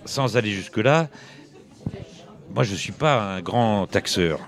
sans 0.04 0.36
aller 0.36 0.50
jusque-là, 0.50 1.08
moi, 2.54 2.62
je 2.64 2.72
ne 2.72 2.76
suis 2.76 2.92
pas 2.92 3.36
un 3.36 3.40
grand 3.40 3.86
taxeur. 3.86 4.38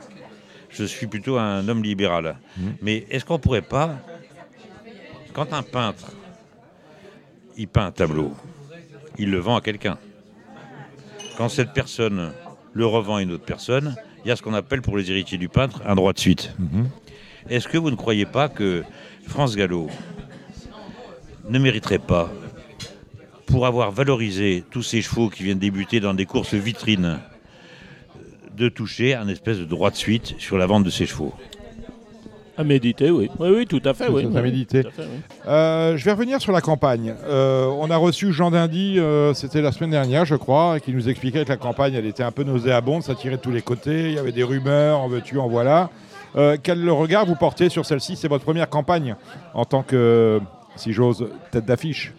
Je 0.68 0.84
suis 0.84 1.06
plutôt 1.06 1.38
un 1.38 1.66
homme 1.66 1.82
libéral. 1.82 2.36
Mais 2.82 3.06
est-ce 3.10 3.24
qu'on 3.24 3.34
ne 3.34 3.38
pourrait 3.38 3.62
pas, 3.62 3.96
quand 5.32 5.54
un 5.54 5.62
peintre 5.62 6.12
il 7.56 7.68
peint 7.68 7.86
un 7.86 7.90
tableau, 7.92 8.32
il 9.18 9.30
le 9.30 9.38
vend 9.38 9.56
à 9.56 9.62
quelqu'un? 9.62 9.96
Quand 11.36 11.48
cette 11.48 11.72
personne 11.72 12.32
le 12.72 12.86
revend 12.86 13.16
à 13.16 13.22
une 13.22 13.32
autre 13.32 13.44
personne, 13.44 13.96
il 14.24 14.28
y 14.28 14.30
a 14.30 14.36
ce 14.36 14.42
qu'on 14.42 14.54
appelle 14.54 14.82
pour 14.82 14.96
les 14.96 15.10
héritiers 15.10 15.38
du 15.38 15.48
peintre 15.48 15.82
un 15.84 15.94
droit 15.94 16.12
de 16.12 16.18
suite. 16.18 16.54
Est-ce 17.48 17.68
que 17.68 17.78
vous 17.78 17.90
ne 17.90 17.96
croyez 17.96 18.26
pas 18.26 18.48
que 18.48 18.84
France 19.26 19.56
Gallo 19.56 19.88
ne 21.48 21.58
mériterait 21.58 21.98
pas, 21.98 22.30
pour 23.46 23.66
avoir 23.66 23.90
valorisé 23.90 24.62
tous 24.70 24.82
ces 24.82 25.02
chevaux 25.02 25.28
qui 25.28 25.42
viennent 25.42 25.58
débuter 25.58 26.00
dans 26.00 26.14
des 26.14 26.26
courses 26.26 26.54
vitrines, 26.54 27.18
de 28.56 28.68
toucher 28.68 29.14
un 29.14 29.28
espèce 29.28 29.58
de 29.58 29.64
droit 29.64 29.90
de 29.90 29.96
suite 29.96 30.34
sur 30.38 30.56
la 30.56 30.66
vente 30.66 30.84
de 30.84 30.90
ces 30.90 31.06
chevaux? 31.06 31.34
À 32.58 32.64
méditer, 32.64 33.10
oui. 33.10 33.30
Oui, 33.38 33.48
oui, 33.50 33.66
tout 33.66 33.80
à 33.84 33.94
fait. 33.94 34.08
Oui. 34.08 34.28
C'est 34.30 34.38
à 34.38 34.42
méditer. 34.42 34.82
Tout 34.82 34.88
à 34.88 34.92
fait, 34.92 35.02
oui. 35.02 35.20
Euh, 35.48 35.96
je 35.96 36.04
vais 36.04 36.12
revenir 36.12 36.40
sur 36.40 36.52
la 36.52 36.60
campagne. 36.60 37.14
Euh, 37.24 37.66
on 37.78 37.90
a 37.90 37.96
reçu 37.96 38.30
Jean 38.32 38.50
Dindy, 38.50 38.98
euh, 38.98 39.32
c'était 39.32 39.62
la 39.62 39.72
semaine 39.72 39.90
dernière, 39.90 40.26
je 40.26 40.34
crois, 40.36 40.78
qui 40.78 40.92
nous 40.92 41.08
expliquait 41.08 41.44
que 41.44 41.48
la 41.48 41.56
campagne, 41.56 41.94
elle 41.94 42.04
était 42.06 42.22
un 42.22 42.30
peu 42.30 42.42
nauséabonde, 42.44 43.02
ça 43.02 43.14
tirait 43.14 43.36
de 43.36 43.40
tous 43.40 43.50
les 43.50 43.62
côtés, 43.62 44.10
il 44.10 44.12
y 44.12 44.18
avait 44.18 44.32
des 44.32 44.42
rumeurs, 44.42 45.00
en 45.00 45.08
veux-tu, 45.08 45.38
en 45.38 45.48
voilà. 45.48 45.88
Euh, 46.36 46.56
quel 46.62 46.88
regard 46.90 47.24
vous 47.26 47.36
portez 47.36 47.68
sur 47.70 47.86
celle-ci? 47.86 48.16
C'est 48.16 48.28
votre 48.28 48.44
première 48.44 48.68
campagne 48.68 49.16
en 49.54 49.64
tant 49.64 49.82
que, 49.82 50.38
si 50.76 50.92
j'ose, 50.92 51.28
tête 51.52 51.64
d'affiche 51.64 52.12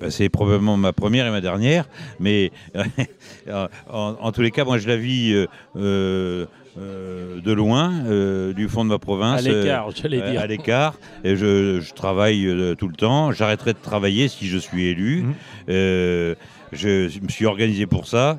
Ben, 0.00 0.10
c'est 0.10 0.28
probablement 0.28 0.76
ma 0.76 0.92
première 0.92 1.26
et 1.26 1.30
ma 1.30 1.40
dernière, 1.40 1.88
mais 2.20 2.52
en, 3.50 3.66
en 3.90 4.32
tous 4.32 4.42
les 4.42 4.50
cas, 4.50 4.64
moi 4.64 4.76
je 4.78 4.88
la 4.88 4.96
vis 4.96 5.46
euh, 5.76 6.46
euh, 6.78 7.22
euh, 7.36 7.40
de 7.40 7.52
loin, 7.52 7.92
euh, 8.06 8.52
du 8.52 8.68
fond 8.68 8.84
de 8.84 8.90
ma 8.90 8.98
province. 8.98 9.46
À 9.46 9.48
l'écart, 9.48 9.90
j'allais 9.90 10.20
dire. 10.30 10.40
À 10.40 10.46
l'écart. 10.46 10.94
Et 11.24 11.36
je, 11.36 11.80
je 11.80 11.92
travaille 11.92 12.46
euh, 12.46 12.74
tout 12.74 12.88
le 12.88 12.94
temps. 12.94 13.32
J'arrêterai 13.32 13.72
de 13.72 13.78
travailler 13.82 14.28
si 14.28 14.46
je 14.46 14.58
suis 14.58 14.86
élu. 14.86 15.24
Euh, 15.68 16.34
je, 16.72 17.08
je 17.08 17.20
me 17.20 17.28
suis 17.28 17.46
organisé 17.46 17.86
pour 17.86 18.06
ça. 18.06 18.38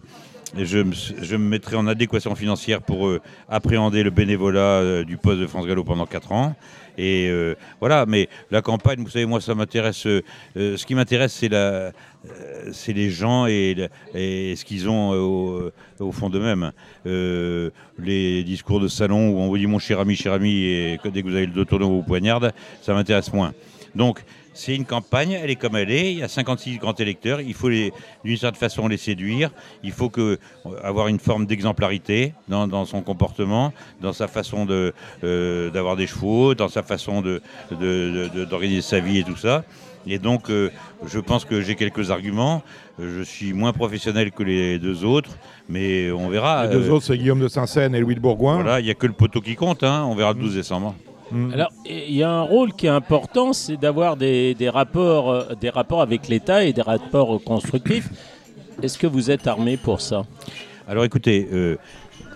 Je, 0.56 0.78
me, 1.36 1.38
mettrai 1.38 1.76
en 1.76 1.88
adéquation 1.88 2.36
financière 2.36 2.82
pour 2.82 3.08
euh, 3.08 3.22
appréhender 3.50 4.04
le 4.04 4.12
bénévolat 4.12 4.60
euh, 4.60 5.04
du 5.04 5.18
poste 5.18 5.40
de 5.40 5.48
France 5.48 5.66
Gallo 5.66 5.84
pendant 5.84 6.06
4 6.06 6.32
ans. 6.32 6.56
Et 6.96 7.28
euh, 7.28 7.56
voilà, 7.80 8.06
mais 8.06 8.30
la 8.52 8.62
campagne, 8.62 9.00
vous 9.02 9.10
savez, 9.10 9.26
moi, 9.26 9.42
ça 9.42 9.56
m'intéresse. 9.56 10.04
ce 10.56 10.86
qui 10.86 10.94
m'intéresse, 10.94 11.34
c'est 11.34 12.94
les 12.94 13.10
gens 13.10 13.48
et, 13.48 13.90
ce 14.14 14.64
qu'ils 14.64 14.88
ont 14.90 15.12
au, 15.12 15.72
au 16.00 16.12
fond 16.12 16.30
d'eux-mêmes. 16.30 16.72
Les 17.06 18.44
discours 18.44 18.80
de 18.80 18.88
salon 18.88 19.30
où 19.30 19.40
on 19.40 19.48
vous 19.48 19.58
dit 19.58 19.66
mon 19.66 19.80
cher 19.80 20.00
ami, 20.00 20.16
cher 20.16 20.34
ami, 20.34 20.66
et 20.66 21.00
dès 21.04 21.24
que 21.24 21.28
vous 21.28 21.36
avez 21.36 21.48
le 21.48 21.54
dos 21.54 21.66
tourné, 21.66 21.86
vous 21.86 22.04
poignarde, 22.04 22.54
ça 22.84 22.94
m'intéresse 22.94 23.34
moins. 23.34 23.54
Donc, 23.96 24.24
c'est 24.54 24.76
une 24.76 24.86
campagne, 24.86 25.32
elle 25.32 25.50
est 25.50 25.56
comme 25.56 25.76
elle 25.76 25.92
est. 25.92 26.12
Il 26.12 26.20
y 26.20 26.24
a 26.24 26.28
56 26.28 26.78
grands 26.78 26.94
électeurs. 26.96 27.42
Il 27.42 27.54
faut, 27.54 27.70
d'une 27.70 28.38
certaine 28.38 28.60
façon, 28.60 28.88
les 28.88 28.98
séduire. 28.98 29.52
Il 29.84 29.92
faut 29.92 30.10
que, 30.10 30.22
euh, 30.66 30.70
avoir 30.84 31.08
une 31.08 31.20
forme 31.20 31.46
d'exemplarité 31.46 32.34
dans, 32.48 32.68
dans 32.68 32.86
son 32.86 33.02
comportement, 33.02 33.74
dans 34.02 34.14
sa 34.14 34.28
façon 34.28 34.66
de, 34.66 34.94
euh, 35.24 35.70
d'avoir 35.72 35.96
des 35.96 36.08
chevaux, 36.08 36.54
dans 36.56 36.68
sa 36.70 36.84
façon 36.84 37.22
de- 37.22 37.42
de- 37.72 38.46
d'organiser 38.46 38.82
sa 38.82 39.00
vie 39.00 39.20
et 39.20 39.24
tout 39.24 39.36
ça. 39.38 39.64
Et 40.06 40.20
donc, 40.20 40.50
euh, 40.50 40.70
je 41.08 41.18
pense 41.20 41.46
que 41.46 41.62
j'ai 41.62 41.76
quelques 41.76 42.12
arguments. 42.12 42.62
Je 43.00 43.22
suis 43.24 43.54
moins 43.54 43.72
professionnel 43.72 44.32
que 44.32 44.44
les 44.44 44.78
deux 44.78 45.06
autres, 45.06 45.32
mais 45.70 46.12
on 46.12 46.28
verra. 46.28 46.68
Les 46.68 46.74
deux 46.74 46.90
Euh, 46.90 46.92
autres, 46.92 47.06
c'est 47.06 47.18
Guillaume 47.18 47.40
de 47.40 47.48
Saint-Seine 47.48 47.96
et 47.96 48.00
Louis 48.02 48.16
de 48.16 48.20
Bourgoin. 48.20 48.56
voilà, 48.56 48.82
il 48.82 48.84
n'y 48.84 48.92
a 48.92 48.96
que 48.96 49.08
le 49.08 49.14
poteau 49.14 49.40
qui 49.40 49.56
compte. 49.56 49.82
hein. 49.84 50.06
On 50.08 50.14
verra 50.14 50.34
le 50.34 50.40
12 50.40 50.56
décembre. 50.56 50.94
Mm. 51.34 51.52
Alors, 51.52 51.72
il 51.86 52.14
y 52.14 52.22
a 52.22 52.30
un 52.30 52.44
rôle 52.44 52.74
qui 52.74 52.86
est 52.86 52.90
important, 52.90 53.54
c'est 53.54 53.78
d'avoir 53.78 54.18
des, 54.18 54.56
rapports, 54.72 55.32
euh, 55.32 55.56
des 55.60 55.72
rapports 55.72 56.02
avec 56.02 56.28
l'État 56.28 56.64
et 56.64 56.74
des 56.74 56.84
rapports 56.84 57.44
constructifs. 57.44 58.10
Est-ce 58.84 59.00
que 59.00 59.08
vous 59.08 59.32
êtes 59.32 59.48
armé 59.48 59.76
pour 59.76 60.00
ça? 60.00 60.26
Alors 60.88 61.06
écoutez, 61.06 61.48
euh, 61.52 61.78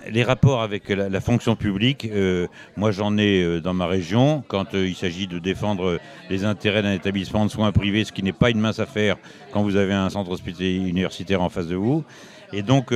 les 0.10 0.24
rapports 0.24 0.64
avec 0.64 0.90
la, 0.90 1.22
fonction 1.22 1.56
publique, 1.56 2.08
euh, 2.12 2.48
moi 2.76 2.92
j'en 2.92 3.18
ai 3.18 3.60
dans 3.62 3.74
ma 3.74 3.86
région 3.86 4.44
quand 4.48 4.74
il 4.74 4.96
s'agit 4.96 5.28
de 5.28 5.38
défendre 5.38 6.00
les 6.30 6.46
intérêts 6.46 6.82
d'un 6.82 6.94
établissement 6.94 7.46
de 7.46 7.52
soins 7.52 7.72
privés, 7.72 8.06
ce 8.06 8.12
qui 8.12 8.24
n'est 8.24 8.32
pas 8.32 8.50
une 8.50 8.60
mince 8.60 8.80
affaire 8.80 9.18
quand 9.52 9.62
vous 9.64 9.76
avez 9.76 9.94
un 9.94 10.10
centre 10.10 10.32
hospitalier 10.32 10.78
universitaire 10.78 11.42
en 11.42 11.50
face 11.50 11.68
de 11.68 11.76
vous. 11.76 12.04
Et 12.54 12.62
donc, 12.62 12.94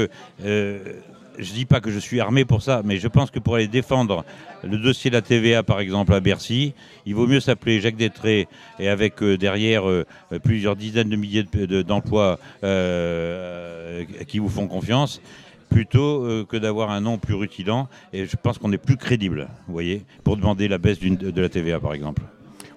je 1.40 1.50
ne 1.52 1.56
dis 1.56 1.66
pas 1.66 1.80
que 1.80 1.90
je 1.92 2.00
suis 2.00 2.20
armé 2.20 2.46
pour 2.46 2.62
ça, 2.62 2.82
mais 2.84 2.98
je 2.98 3.08
pense 3.08 3.32
que 3.32 3.40
pour 3.40 3.56
aller 3.56 3.68
défendre 3.68 4.24
le 4.64 4.78
dossier 4.78 5.10
de 5.10 5.16
la 5.16 5.22
TVA, 5.22 5.64
par 5.64 5.80
exemple, 5.80 6.14
à 6.14 6.20
Bercy, 6.20 6.74
il 7.06 7.16
vaut 7.16 7.28
mieux 7.28 7.40
s'appeler 7.40 7.80
Jacques 7.82 7.96
Détré 7.96 8.48
et 8.80 8.88
avec 8.90 9.22
euh, 9.24 9.38
derrière 9.38 9.90
euh, 9.90 10.06
plusieurs 10.44 10.76
dizaines 10.76 11.10
de 11.10 11.16
milliers 11.16 11.44
de- 11.44 11.66
de- 11.66 11.82
d'emplois 11.82 12.38
euh, 12.64 14.04
qui 14.28 14.40
vous 14.40 14.50
font 14.50 14.68
confiance, 14.68 15.22
plutôt 15.70 16.46
que 16.50 16.58
d'avoir 16.58 16.92
un 16.92 17.00
nom 17.02 17.18
plus 17.18 17.34
rutilant. 17.34 17.88
Et 18.12 18.26
je 18.26 18.36
pense 18.36 18.58
qu'on 18.58 18.72
est 18.74 18.78
plus 18.78 18.98
crédible, 18.98 19.48
vous 19.68 19.74
voyez, 19.74 20.04
pour 20.24 20.36
demander 20.38 20.68
la 20.68 20.78
baisse 20.78 21.00
de 21.00 21.42
la 21.42 21.50
TVA, 21.50 21.80
par 21.80 21.94
exemple. 21.94 22.22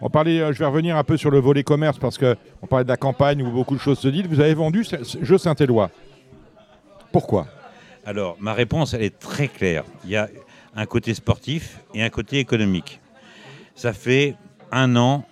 On 0.00 0.10
parlait, 0.10 0.52
je 0.52 0.58
vais 0.58 0.66
revenir 0.66 0.96
un 0.96 1.02
peu 1.04 1.16
sur 1.16 1.30
le 1.30 1.38
volet 1.40 1.62
commerce 1.64 1.98
parce 1.98 2.18
qu'on 2.18 2.66
parlait 2.68 2.84
de 2.84 2.88
la 2.90 2.96
campagne 2.96 3.42
où 3.42 3.50
beaucoup 3.50 3.74
de 3.74 3.80
choses 3.80 3.98
se 3.98 4.08
disent. 4.08 4.26
Vous 4.28 4.40
avez 4.40 4.54
vendu 4.54 4.84
ce, 4.84 5.02
ce 5.02 5.24
jeu 5.24 5.38
Saint-Éloi. 5.38 5.90
Pourquoi? 7.10 7.46
Alors, 8.06 8.36
ma 8.40 8.52
réponse, 8.52 8.94
elle 8.94 9.02
est 9.02 9.18
très 9.18 9.48
claire. 9.48 9.84
Il 10.04 10.10
y 10.10 10.16
a 10.16 10.28
un 10.76 10.86
côté 10.86 11.14
sportif 11.14 11.78
et 11.94 12.02
un 12.02 12.10
côté 12.10 12.38
économique. 12.38 13.00
Ça 13.74 13.92
fait 13.92 14.34
un 14.70 14.96
an 14.96 15.24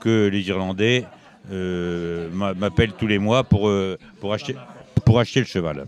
que 0.00 0.28
les 0.28 0.48
Irlandais 0.48 1.04
euh, 1.52 2.30
m'a- 2.32 2.54
m'appellent 2.54 2.92
tous 2.94 3.06
les 3.06 3.18
mois 3.18 3.44
pour, 3.44 3.68
euh, 3.68 3.98
acheter, 4.32 4.56
le 5.40 5.44
cheval. 5.46 5.86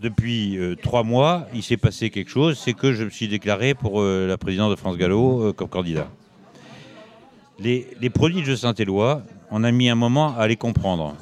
Depuis 0.00 0.56
euh, 0.56 0.76
trois 0.76 1.02
mois, 1.02 1.46
il 1.52 1.62
s'est 1.62 1.76
passé 1.76 2.08
quelque 2.10 2.30
chose, 2.30 2.56
c'est 2.58 2.72
que 2.72 2.92
je 2.92 3.04
me 3.04 3.10
suis 3.10 3.26
déclaré 3.28 3.74
pour 3.74 4.02
la 4.02 4.38
présidence 4.38 4.70
de 4.70 4.76
France 4.76 4.96
Gallo 4.96 5.52
comme 5.54 5.68
candidat. 5.68 6.08
Les, 7.58 7.88
les 8.00 8.10
produits 8.10 8.42
de 8.42 8.54
Saint-Éloi, 8.54 9.22
on 9.50 9.64
a 9.64 9.72
mis 9.72 9.88
un 9.90 9.96
moment 9.96 10.36
à 10.38 10.46
les 10.46 10.56
comprendre. 10.56 11.16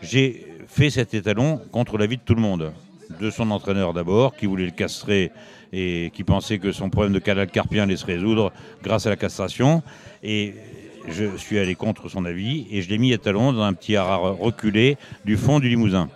J'ai 0.00 0.46
fait 0.72 0.88
cet 0.88 1.12
étalon 1.12 1.60
contre 1.70 1.98
l'avis 1.98 2.16
de 2.16 2.22
tout 2.22 2.34
le 2.34 2.40
monde. 2.40 2.72
De 3.20 3.28
son 3.28 3.50
entraîneur 3.50 3.92
d'abord, 3.92 4.34
qui 4.34 4.46
voulait 4.46 4.64
le 4.64 4.70
castrer 4.70 5.30
et 5.70 6.10
qui 6.14 6.24
pensait 6.24 6.58
que 6.58 6.72
son 6.72 6.88
problème 6.88 7.12
de 7.12 7.18
canal 7.18 7.46
carpien 7.48 7.82
allait 7.82 7.96
se 7.96 8.06
résoudre 8.06 8.52
grâce 8.82 9.06
à 9.06 9.10
la 9.10 9.16
castration. 9.16 9.82
Et 10.22 10.54
je 11.08 11.36
suis 11.36 11.58
allé 11.58 11.74
contre 11.74 12.08
son 12.08 12.24
avis 12.24 12.66
et 12.70 12.80
je 12.80 12.88
l'ai 12.88 12.96
mis 12.96 13.12
étalon 13.12 13.52
dans 13.52 13.62
un 13.62 13.74
petit 13.74 13.96
haras 13.96 14.30
reculé 14.30 14.96
du 15.26 15.36
fond 15.36 15.60
du 15.60 15.68
Limousin. 15.68 16.08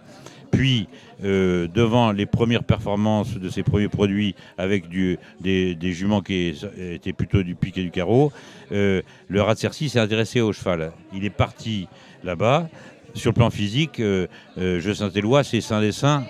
Puis, 0.51 0.89
euh, 1.23 1.67
devant 1.69 2.13
les 2.13 2.25
premières 2.25 2.65
performances 2.65 3.37
de 3.37 3.51
ses 3.51 3.63
premiers 3.63 3.89
produits 3.89 4.35
avec 4.57 4.89
des, 4.89 5.79
juments 5.93 6.23
qui 6.23 6.55
étaient 6.79 7.13
plutôt 7.13 7.43
du 7.43 7.55
pic 7.55 7.77
et 7.77 7.83
du 7.83 7.91
carreau, 7.91 8.33
euh, 8.73 9.03
le 9.29 9.43
rat 9.43 9.55
de 9.55 9.59
s'est 9.59 9.99
intéressé 9.99 10.41
au 10.41 10.55
cheval. 10.55 10.93
Il 11.13 11.27
est 11.27 11.31
parti 11.31 11.89
là-bas. 12.25 12.71
Sur 13.17 13.31
le 13.31 13.35
plan 13.35 13.49
physique, 13.49 13.99
euh, 13.99 14.27
euh, 14.59 14.79
Je 14.79 14.93
Saint-Éloi, 14.93 15.43
c'est 15.43 15.63
Saint-Dessin 15.63 16.25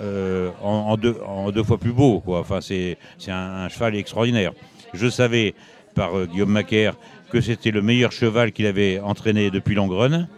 euh, 0.00 0.50
en, 0.62 0.96
en 1.26 1.50
deux, 1.50 1.62
fois 1.62 1.76
plus 1.76 1.92
beau. 1.92 2.20
Quoi. 2.20 2.40
Enfin, 2.40 2.60
c'est 2.62 2.96
un, 3.28 3.68
cheval 3.68 3.94
extraordinaire. 3.94 4.52
Je 4.94 5.08
savais 5.08 5.54
par 5.94 6.26
Guillaume 6.26 6.50
Macaire 6.50 6.94
que 7.30 7.42
c'était 7.42 7.70
le 7.70 7.82
meilleur 7.82 8.10
cheval 8.10 8.52
qu'il 8.52 8.64
avait 8.64 9.00
entraîné 9.00 9.50
depuis 9.50 9.74
Langrenne 9.74 10.28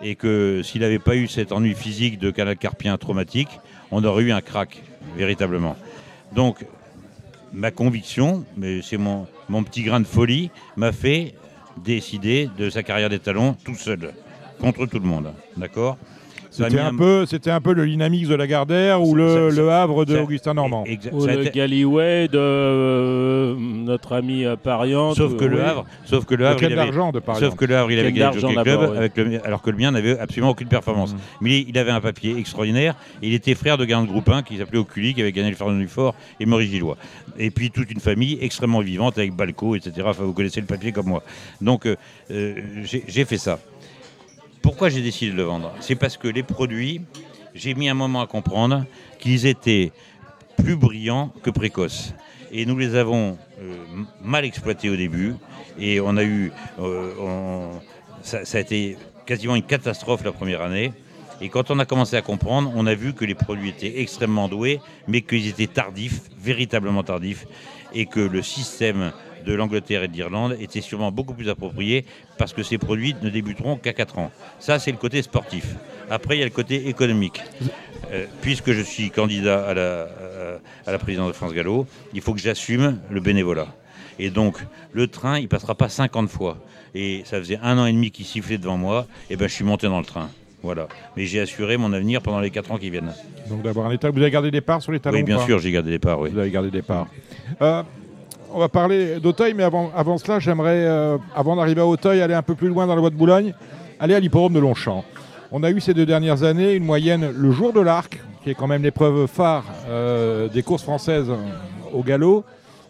et 0.00 0.14
que 0.14 0.62
s'il 0.62 0.82
n'avait 0.82 1.00
pas 1.00 1.16
eu 1.16 1.26
cet 1.26 1.50
ennui 1.50 1.74
physique 1.74 2.20
de 2.20 2.30
canal 2.30 2.56
carpien 2.56 2.96
traumatique, 2.96 3.48
on 3.90 4.04
aurait 4.04 4.22
eu 4.22 4.32
un 4.32 4.40
crack, 4.40 4.80
véritablement. 5.16 5.76
Donc, 6.34 6.64
ma 7.52 7.72
conviction, 7.72 8.44
mais 8.56 8.80
c'est 8.80 8.98
mon, 8.98 9.26
mon 9.48 9.64
petit 9.64 9.82
grain 9.82 9.98
de 9.98 10.06
folie, 10.06 10.50
m'a 10.76 10.92
fait 10.92 11.34
décider 11.82 12.48
de 12.56 12.70
sa 12.70 12.84
carrière 12.84 13.08
d'étalon 13.10 13.56
tout 13.64 13.74
seul, 13.74 14.12
contre 14.60 14.86
tout 14.86 14.98
le 14.98 15.06
monde. 15.06 15.32
D'accord 15.56 15.96
C'était 16.50 16.78
un, 16.78 16.94
peu, 16.94 17.26
c'était 17.26 17.50
un 17.50 17.60
peu 17.60 17.74
le 17.74 17.86
Dynamix 17.86 18.28
de 18.28 18.34
Lagardère 18.34 19.02
ou 19.02 19.14
le, 19.14 19.68
Havre 19.70 20.04
de 20.04 20.18
Augustin 20.18 20.54
Normand. 20.54 20.84
Exa- 20.84 21.12
Ou 21.12 21.26
le 21.26 21.50
Galloway 21.50 22.28
de 22.28 22.38
euh, 22.38 23.54
notre 23.58 24.14
ami 24.14 24.44
euh, 24.44 24.56
Parian. 24.56 25.14
Sauf 25.14 25.36
que 25.36 25.44
le 25.44 25.56
oui. 25.56 25.62
Havre, 25.62 25.84
sauf 26.04 26.24
que 26.24 26.34
le 26.34 26.46
Havre, 26.46 26.62
il 26.62 26.78
avait, 26.78 26.90
de 26.90 27.20
sauf 27.38 27.56
que 27.56 27.64
le 27.64 27.76
Havre, 27.76 27.92
il 27.92 27.98
avait 27.98 28.12
gagné 28.12 28.40
le 28.40 28.62
Club, 28.62 28.96
avec 28.96 29.16
le, 29.16 29.46
alors 29.46 29.60
que 29.60 29.70
le 29.70 29.76
mien 29.76 29.90
n'avait 29.90 30.18
absolument 30.18 30.50
aucune 30.50 30.68
performance. 30.68 31.12
Mm. 31.12 31.18
Mais 31.42 31.60
il 31.68 31.76
avait 31.78 31.90
un 31.90 32.00
papier 32.00 32.38
extraordinaire. 32.38 32.94
Il 33.22 33.34
était 33.34 33.54
frère 33.54 33.76
de 33.76 33.84
Garin 33.84 34.04
de 34.04 34.08
Groupe 34.08 34.28
1 34.28 34.42
qui 34.42 34.56
s'appelait 34.56 34.78
Oculi, 34.78 35.14
qui 35.14 35.20
avait 35.20 35.32
gagné 35.32 35.50
le 35.50 35.56
Fernand 35.56 35.78
du 35.78 35.88
Fort 35.88 36.14
et 36.40 36.46
Maurice 36.46 36.70
Gillois. 36.70 36.96
Et 37.38 37.50
puis 37.50 37.70
toute 37.70 37.90
une 37.90 38.00
famille 38.00 38.38
extrêmement 38.40 38.80
vivante 38.80 39.18
avec 39.18 39.34
Balco, 39.34 39.74
etc. 39.76 39.92
Enfin, 40.06 40.24
vous 40.24 40.32
connaissez 40.32 40.60
le 40.60 40.66
papier 40.66 40.92
comme 40.92 41.06
moi. 41.06 41.22
Donc 41.60 41.86
euh, 41.86 41.96
euh, 42.30 42.54
j'ai 42.84 43.04
j'ai 43.06 43.24
fait 43.24 43.38
ça. 43.38 43.58
Pourquoi 44.66 44.88
j'ai 44.88 45.00
décidé 45.00 45.30
de 45.30 45.36
le 45.36 45.44
vendre? 45.44 45.72
C'est 45.78 45.94
parce 45.94 46.16
que 46.16 46.26
les 46.26 46.42
produits, 46.42 47.00
j'ai 47.54 47.74
mis 47.74 47.88
un 47.88 47.94
moment 47.94 48.20
à 48.20 48.26
comprendre 48.26 48.84
qu'ils 49.20 49.46
étaient 49.46 49.92
plus 50.56 50.74
brillants 50.74 51.32
que 51.44 51.50
précoces. 51.50 52.14
Et 52.50 52.66
nous 52.66 52.76
les 52.76 52.96
avons 52.96 53.38
euh, 53.60 53.76
mal 54.20 54.44
exploités 54.44 54.90
au 54.90 54.96
début. 54.96 55.36
Et 55.78 56.00
on 56.00 56.16
a 56.16 56.24
eu. 56.24 56.50
euh, 56.80 57.70
ça, 58.22 58.44
ça 58.44 58.58
a 58.58 58.60
été 58.60 58.96
quasiment 59.24 59.54
une 59.54 59.62
catastrophe 59.62 60.24
la 60.24 60.32
première 60.32 60.62
année. 60.62 60.92
Et 61.40 61.48
quand 61.48 61.70
on 61.70 61.78
a 61.78 61.84
commencé 61.84 62.16
à 62.16 62.22
comprendre, 62.22 62.72
on 62.74 62.88
a 62.88 62.94
vu 62.96 63.12
que 63.12 63.24
les 63.24 63.36
produits 63.36 63.68
étaient 63.68 64.00
extrêmement 64.00 64.48
doués, 64.48 64.80
mais 65.06 65.20
qu'ils 65.20 65.46
étaient 65.46 65.68
tardifs, 65.68 66.22
véritablement 66.40 67.04
tardifs, 67.04 67.46
et 67.94 68.06
que 68.06 68.18
le 68.18 68.42
système 68.42 69.12
de 69.46 69.54
l'Angleterre 69.54 70.02
et 70.02 70.08
de 70.08 70.12
l'Irlande 70.12 70.56
était 70.60 70.80
sûrement 70.80 71.10
beaucoup 71.12 71.32
plus 71.34 71.48
approprié 71.48 72.04
parce 72.36 72.52
que 72.52 72.62
ces 72.62 72.76
produits 72.78 73.14
ne 73.22 73.30
débuteront 73.30 73.76
qu'à 73.76 73.92
4 73.92 74.18
ans. 74.18 74.30
Ça, 74.58 74.78
c'est 74.78 74.90
le 74.90 74.98
côté 74.98 75.22
sportif. 75.22 75.76
Après, 76.10 76.36
il 76.36 76.40
y 76.40 76.42
a 76.42 76.46
le 76.46 76.50
côté 76.50 76.88
économique. 76.88 77.40
Euh, 78.12 78.26
puisque 78.42 78.72
je 78.72 78.82
suis 78.82 79.10
candidat 79.10 79.66
à 79.66 79.74
la, 79.74 80.08
à- 80.86 80.92
la 80.92 80.98
présidence 80.98 81.28
de 81.28 81.32
France 81.32 81.52
Gallo, 81.52 81.86
il 82.14 82.20
faut 82.20 82.34
que 82.34 82.40
j'assume 82.40 82.98
le 83.10 83.20
bénévolat. 83.20 83.66
Et 84.18 84.30
donc, 84.30 84.58
le 84.92 85.08
train, 85.08 85.38
il 85.38 85.48
passera 85.48 85.74
pas 85.74 85.88
50 85.88 86.28
fois. 86.28 86.58
Et 86.94 87.22
ça 87.24 87.38
faisait 87.38 87.58
un 87.62 87.78
an 87.78 87.86
et 87.86 87.92
demi 87.92 88.10
qu'il 88.10 88.24
sifflait 88.24 88.58
devant 88.58 88.76
moi, 88.78 89.06
et 89.28 89.36
ben 89.36 89.48
je 89.48 89.52
suis 89.54 89.64
monté 89.64 89.86
dans 89.88 89.98
le 89.98 90.04
train. 90.04 90.30
Voilà. 90.62 90.88
Mais 91.16 91.26
j'ai 91.26 91.40
assuré 91.40 91.76
mon 91.76 91.92
avenir 91.92 92.22
pendant 92.22 92.40
les 92.40 92.50
4 92.50 92.72
ans 92.72 92.78
qui 92.78 92.90
viennent. 92.90 93.12
Donc 93.50 93.62
d'avoir 93.62 93.86
un 93.86 93.90
état. 93.92 94.10
Vous 94.10 94.20
avez 94.22 94.30
gardé 94.30 94.50
des 94.50 94.60
parts 94.60 94.80
sur 94.82 94.92
les 94.92 95.00
talons 95.00 95.16
oui, 95.16 95.22
ou 95.22 95.26
bien 95.26 95.38
sûr, 95.44 95.58
j'ai 95.58 95.70
gardé 95.72 95.90
les 95.90 95.98
parts, 95.98 96.20
oui. 96.20 96.30
Vous 96.30 96.38
avez 96.38 96.50
gardé 96.50 96.70
des 96.70 96.82
parts. 96.82 97.08
Euh, 97.60 97.82
on 98.52 98.58
va 98.58 98.68
parler 98.68 99.20
d'Auteuil, 99.20 99.54
mais 99.54 99.62
avant, 99.62 100.18
cela, 100.18 100.38
j'aimerais, 100.38 100.84
euh, 100.86 101.18
avant 101.34 101.56
d'arriver 101.56 101.80
à 101.80 101.86
Auteuil, 101.86 102.20
aller 102.20 102.34
un 102.34 102.42
peu 102.42 102.54
plus 102.54 102.68
loin 102.68 102.86
dans 102.86 102.94
la 102.94 103.00
voie 103.00 103.10
de 103.10 103.16
Boulogne, 103.16 103.54
aller 104.00 104.14
à 104.14 104.20
l'hippodrome 104.20 104.52
de 104.52 104.58
Longchamp. 104.58 105.04
On 105.52 105.62
a 105.62 105.70
eu 105.70 105.80
ces 105.80 105.94
deux 105.94 106.06
dernières 106.06 106.42
années 106.42 106.74
une 106.74 106.84
moyenne 106.84 107.32
le 107.36 107.50
jour 107.50 107.72
de 107.72 107.80
l'arc, 107.80 108.20
qui 108.42 108.50
est 108.50 108.54
quand 108.54 108.66
même 108.66 108.82
l'épreuve 108.82 109.26
phare 109.26 109.64
euh, 109.88 110.48
des 110.48 110.62
courses 110.62 110.82
françaises 110.82 111.30
au 111.92 112.02
galop. 112.02 112.44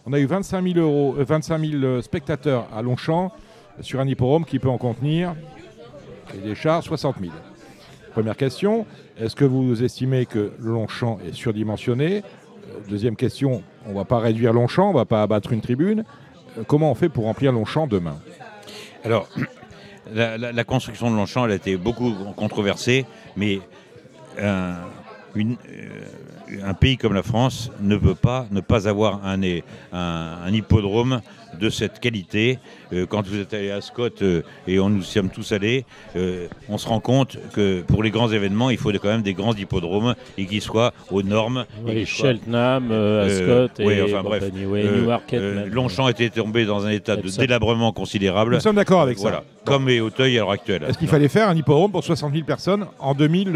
On 0.07 0.13
a 0.13 0.19
eu 0.19 0.27
25 0.27 0.75
000, 0.75 0.79
euros, 0.79 1.15
25 1.19 1.61
000 1.61 2.03
spectateurs 2.03 2.67
à 2.75 2.83
Longchamp 2.83 3.33
sur 3.81 4.01
un 4.01 4.07
hippodrome 4.07 4.45
qui 4.45 4.59
peut 4.59 4.69
en 4.69 4.79
contenir 4.79 5.35
et 6.35 6.39
des 6.39 6.55
chars 6.55 6.83
60 6.83 7.17
000. 7.21 7.33
Première 8.13 8.37
question, 8.37 8.87
est-ce 9.19 9.37
que 9.37 9.45
vous 9.45 9.83
estimez 9.83 10.27
que 10.27 10.53
Longchamp 10.61 11.19
est 11.27 11.35
surdimensionné? 11.35 12.23
Deuxième 12.89 13.17
question, 13.17 13.63
on 13.87 13.91
ne 13.91 13.95
va 13.95 14.05
pas 14.05 14.19
réduire 14.19 14.53
Longchamp, 14.53 14.91
on 14.91 14.93
ne 14.93 14.99
va 14.99 15.05
pas 15.05 15.23
abattre 15.23 15.53
une 15.53 15.61
tribune. 15.61 16.05
Comment 16.67 16.91
on 16.91 16.95
fait 16.95 17.09
pour 17.09 17.25
remplir 17.25 17.53
Longchamp 17.53 17.87
demain 17.87 18.17
Alors, 19.05 19.29
la, 20.13 20.65
construction 20.65 21.11
de 21.11 21.17
Longchamp, 21.17 21.45
a 21.45 21.55
été 21.55 21.77
beaucoup 21.77 22.13
controversée, 22.37 23.07
mais 23.37 23.61
un, 24.41 24.77
un 26.63 26.75
pays 26.75 26.97
comme 26.97 27.13
la 27.13 27.23
France 27.23 27.71
ne 27.81 27.97
peut 27.97 28.15
pas 28.15 28.47
ne 28.51 28.61
pas 28.61 28.89
avoir 28.89 29.21
un 29.25 30.53
hippodrome 30.53 31.21
de 31.59 31.71
cette 31.71 32.01
qualité. 32.01 32.59
Euh, 32.93 33.07
quand 33.07 33.27
vous 33.27 33.39
êtes 33.39 33.53
allé 33.55 33.71
à 33.71 33.81
Scott 33.81 34.23
euh, 34.23 34.43
et 34.67 34.79
on 34.79 34.89
nous 34.89 35.03
sommes 35.03 35.31
tous 35.31 35.53
allés, 35.53 35.85
euh, 36.15 36.47
on 36.69 36.79
se 36.79 36.89
rend 36.89 37.01
compte 37.01 37.37
que 37.53 37.83
pour 37.83 38.03
les 38.03 38.11
grands 38.11 38.31
événements, 38.31 38.71
il 38.71 38.79
faut 38.79 38.93
quand 38.93 39.09
même 39.09 39.23
des 39.23 39.35
grands 39.35 39.55
hippodromes 39.55 40.15
et 40.39 40.47
qu'ils 40.47 40.63
soient 40.63 40.93
aux 41.11 41.23
normes. 41.23 41.65
Oui, 41.85 42.07
Cheltenham, 42.07 42.93
Ascot 42.93 43.83
et 43.83 44.03
enfin, 44.03 44.23
bref, 44.23 44.45
Longchamp 45.71 46.09
était 46.09 46.31
tombé 46.31 46.65
dans 46.65 46.87
un 46.87 46.91
état 46.91 47.17
de 47.17 47.29
délabrement 47.29 47.93
considérable. 47.93 48.55
Nous 48.55 48.61
sommes 48.61 48.77
d'accord 48.77 49.03
avec 49.03 49.19
voilà, 49.19 49.45
Comme 49.65 49.89
est 49.89 50.01
Auteuil 50.01 50.37
à 50.37 50.41
l'heure 50.41 50.51
actuelle. 50.51 50.85
Est-ce 50.89 50.99
qu'il 50.99 51.09
fallait 51.09 51.29
faire 51.29 51.49
un 51.49 51.57
hippodrome 51.57 51.91
pour 51.91 52.05
60 52.05 52.33
000 52.33 52.45
personnes 52.45 52.87
en 52.99 53.15
2000, 53.15 53.53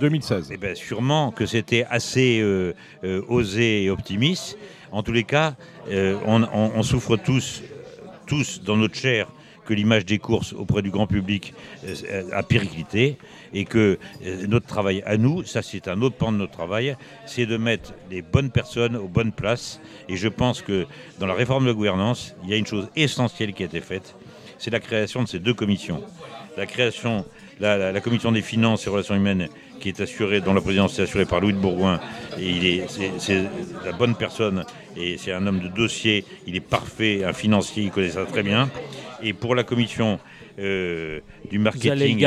2016 0.00 0.50
eh 0.52 0.56
ben, 0.56 0.74
Sûrement 0.74 1.30
que 1.30 1.46
c'était 1.46 1.84
assez 1.90 2.42
osé 3.28 3.84
et 3.84 3.90
optimiste. 3.90 4.58
En 4.94 5.02
tous 5.02 5.10
les 5.10 5.24
cas, 5.24 5.56
euh, 5.90 6.16
on, 6.24 6.84
souffre 6.84 7.16
tous, 7.16 7.64
tous 8.28 8.62
dans 8.62 8.76
notre 8.76 8.94
chair 8.94 9.26
que 9.66 9.74
l'image 9.74 10.04
des 10.06 10.18
courses 10.20 10.52
auprès 10.52 10.82
du 10.82 10.90
grand 10.90 11.08
public 11.08 11.52
euh, 11.84 12.30
a 12.32 12.44
périclité 12.44 13.18
et 13.52 13.64
que 13.64 13.98
euh, 14.24 14.46
notre 14.46 14.66
travail 14.66 15.02
à 15.04 15.16
nous, 15.16 15.42
ça 15.42 15.62
c'est 15.62 15.88
un 15.88 16.00
autre 16.00 16.14
pan 16.14 16.30
de 16.30 16.36
notre 16.36 16.52
travail, 16.52 16.96
c'est 17.26 17.44
de 17.44 17.56
mettre 17.56 17.92
les 18.08 18.22
bonnes 18.22 18.52
personnes 18.52 18.94
aux 18.94 19.08
bonnes 19.08 19.32
places. 19.32 19.80
Et 20.08 20.16
je 20.16 20.28
pense 20.28 20.62
que 20.62 20.86
dans 21.18 21.26
la 21.26 21.34
réforme 21.34 21.64
de 21.64 21.70
la 21.70 21.74
gouvernance, 21.74 22.36
il 22.44 22.50
y 22.50 22.54
a 22.54 22.56
une 22.56 22.66
chose 22.66 22.88
essentielle 22.94 23.52
qui 23.52 23.64
a 23.64 23.66
été 23.66 23.80
faite, 23.80 24.14
c'est 24.58 24.70
la 24.70 24.78
création 24.80 25.24
de 25.24 25.28
ces 25.28 25.40
deux 25.40 25.54
commissions. 25.54 26.04
La 26.56 26.66
création, 26.66 27.24
la, 27.58 27.90
la 27.90 28.00
commission 28.00 28.30
des 28.30 28.42
finances 28.42 28.86
et 28.86 28.90
relations 28.90 29.16
humaines 29.16 29.48
qui 29.84 29.90
est 29.90 30.00
assuré, 30.00 30.40
dont 30.40 30.54
la 30.54 30.62
présidence 30.62 30.98
est 30.98 31.02
assurée 31.02 31.26
par 31.26 31.40
Louis 31.40 31.52
de 31.52 31.58
Bourgoin. 31.58 32.00
Et 32.38 32.48
il 32.48 32.64
est, 32.64 32.86
c'est, 33.18 33.42
la 33.84 33.92
bonne 33.92 34.14
personne 34.14 34.64
et 34.96 35.18
c'est 35.18 35.30
un 35.30 35.46
homme 35.46 35.60
de 35.60 35.68
dossier. 35.68 36.24
Il 36.46 36.56
est 36.56 36.60
parfait, 36.60 37.22
un 37.22 37.34
financier, 37.34 37.84
il 37.84 37.90
connaît 37.90 38.08
ça 38.08 38.24
très 38.24 38.42
bien. 38.42 38.70
Et 39.22 39.34
pour 39.34 39.54
la 39.54 39.62
commission 39.62 40.18
euh, 40.58 41.20
du 41.50 41.58
marketing 41.58 42.26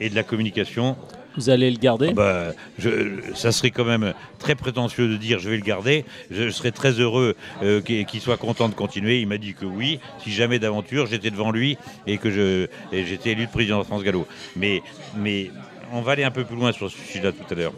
et, 0.00 0.10
de 0.10 0.14
la 0.16 0.24
communication, 0.24 0.96
vous 1.36 1.50
allez 1.50 1.70
le 1.70 1.76
garder? 1.76 2.08
Ah 2.10 2.14
bah, 2.14 2.52
je, 2.80 3.20
Ça 3.34 3.52
serait 3.52 3.70
quand 3.70 3.84
même 3.84 4.12
très 4.40 4.56
prétentieux 4.56 5.06
de 5.06 5.16
dire 5.16 5.38
je 5.38 5.48
vais 5.48 5.56
le 5.56 5.62
garder. 5.62 6.04
Je 6.32 6.50
serais 6.50 6.72
très 6.72 6.90
heureux 6.90 7.36
euh, 7.62 7.80
qu'il 7.80 8.20
soit 8.20 8.38
content 8.38 8.68
de 8.68 8.74
continuer. 8.74 9.20
Il 9.20 9.28
m'a 9.28 9.38
dit 9.38 9.54
que 9.54 9.64
oui, 9.64 10.00
si 10.24 10.32
jamais 10.32 10.58
d'aventure 10.58 11.06
j'étais 11.06 11.30
devant 11.30 11.52
lui 11.52 11.78
et 12.08 12.18
que 12.18 12.68
j'étais 12.90 13.30
élu 13.30 13.46
de 13.46 13.52
président 13.52 13.78
de 13.78 13.84
France 13.84 14.02
Gallo. 14.02 14.26
Mais, 14.56 14.82
mais 15.16 15.52
on 15.92 16.00
va 16.00 16.12
aller 16.12 16.24
un 16.24 16.30
peu 16.30 16.44
plus 16.44 16.56
loin 16.56 16.72
sur 16.72 16.90
ce 16.90 16.98
sujet-là 16.98 17.32
tout 17.32 17.52
à 17.52 17.54
l'heure. 17.54 17.72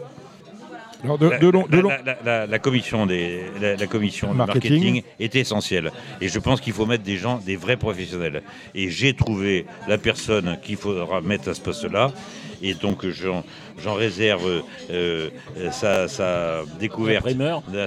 la, 2.23 2.59
commission, 2.59 3.05
des, 3.05 3.41
la, 3.59 3.87
commission 3.87 4.33
marketing. 4.33 4.71
marketing. 4.71 5.03
est 5.19 5.35
essentielle. 5.35 5.91
Et 6.19 6.27
je 6.27 6.39
pense 6.39 6.61
qu'il 6.61 6.73
faut 6.73 6.85
mettre 6.85 7.03
des 7.03 7.17
gens, 7.17 7.37
des 7.37 7.55
vrais 7.55 7.77
professionnels. 7.77 8.43
Et 8.75 8.89
j'ai 8.89 9.13
trouvé 9.13 9.65
la 9.87 9.97
personne 9.97 10.57
qu'il 10.61 10.77
faudra 10.77 11.21
mettre 11.21 11.49
à 11.49 11.53
ce 11.53 11.61
poste-là. 11.61 12.11
Et 12.63 12.75
donc 12.75 13.05
j'en 13.09 13.93
réserve 13.95 14.63
euh, 14.91 15.29
sa, 15.71 16.61
découverte, 16.79 17.27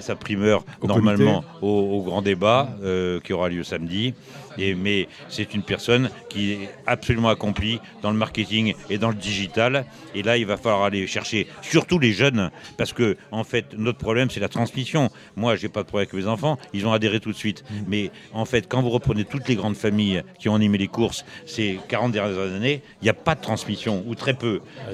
sa 0.00 0.16
primeur, 0.16 0.64
normalement 0.82 1.44
au, 1.62 2.02
grand 2.02 2.22
débat 2.22 2.68
euh, 2.82 3.20
qui 3.20 3.32
aura 3.32 3.48
lieu 3.48 3.62
samedi 3.62 4.14
mais 4.58 5.08
c'est 5.28 5.54
une 5.54 5.62
personne 5.62 6.10
qui 6.28 6.52
est 6.52 6.70
absolument 6.86 7.28
accomplie 7.28 7.80
dans 8.02 8.10
le 8.10 8.16
marketing 8.16 8.74
et 8.90 8.98
dans 8.98 9.08
le 9.08 9.14
digital. 9.14 9.86
Et 10.14 10.22
là, 10.22 10.36
il 10.36 10.46
va 10.46 10.56
falloir 10.56 10.84
aller 10.84 11.06
chercher 11.06 11.46
surtout 11.62 11.98
les 11.98 12.12
jeunes, 12.12 12.50
parce 12.76 12.92
que 12.92 13.16
en 13.30 13.44
fait, 13.44 13.76
notre 13.76 13.98
problème, 13.98 14.30
c'est 14.30 14.40
la 14.40 14.48
transmission. 14.48 15.10
Moi, 15.36 15.56
j'ai 15.56 15.68
pas 15.68 15.82
de 15.82 15.88
problème 15.88 16.08
avec 16.10 16.24
mes 16.24 16.28
enfants, 16.28 16.58
ils 16.72 16.86
ont 16.86 16.92
adhéré 16.92 17.20
tout 17.20 17.32
de 17.32 17.36
suite. 17.36 17.64
Mm. 17.70 17.74
Mais 17.88 18.10
en 18.32 18.44
fait, 18.44 18.68
quand 18.68 18.82
vous 18.82 18.90
reprenez 18.90 19.24
toutes 19.24 19.48
les 19.48 19.56
grandes 19.56 19.76
familles 19.76 20.22
qui 20.38 20.48
ont 20.48 20.54
animé 20.54 20.78
les 20.78 20.88
courses 20.88 21.24
ces 21.46 21.78
40 21.88 22.12
dernières 22.12 22.38
années, 22.38 22.82
il 23.00 23.04
n'y 23.04 23.10
a 23.10 23.14
pas 23.14 23.34
de 23.34 23.40
transmission, 23.40 24.04
ou 24.06 24.14
très 24.14 24.34
peu. 24.34 24.60
Ah, 24.88 24.90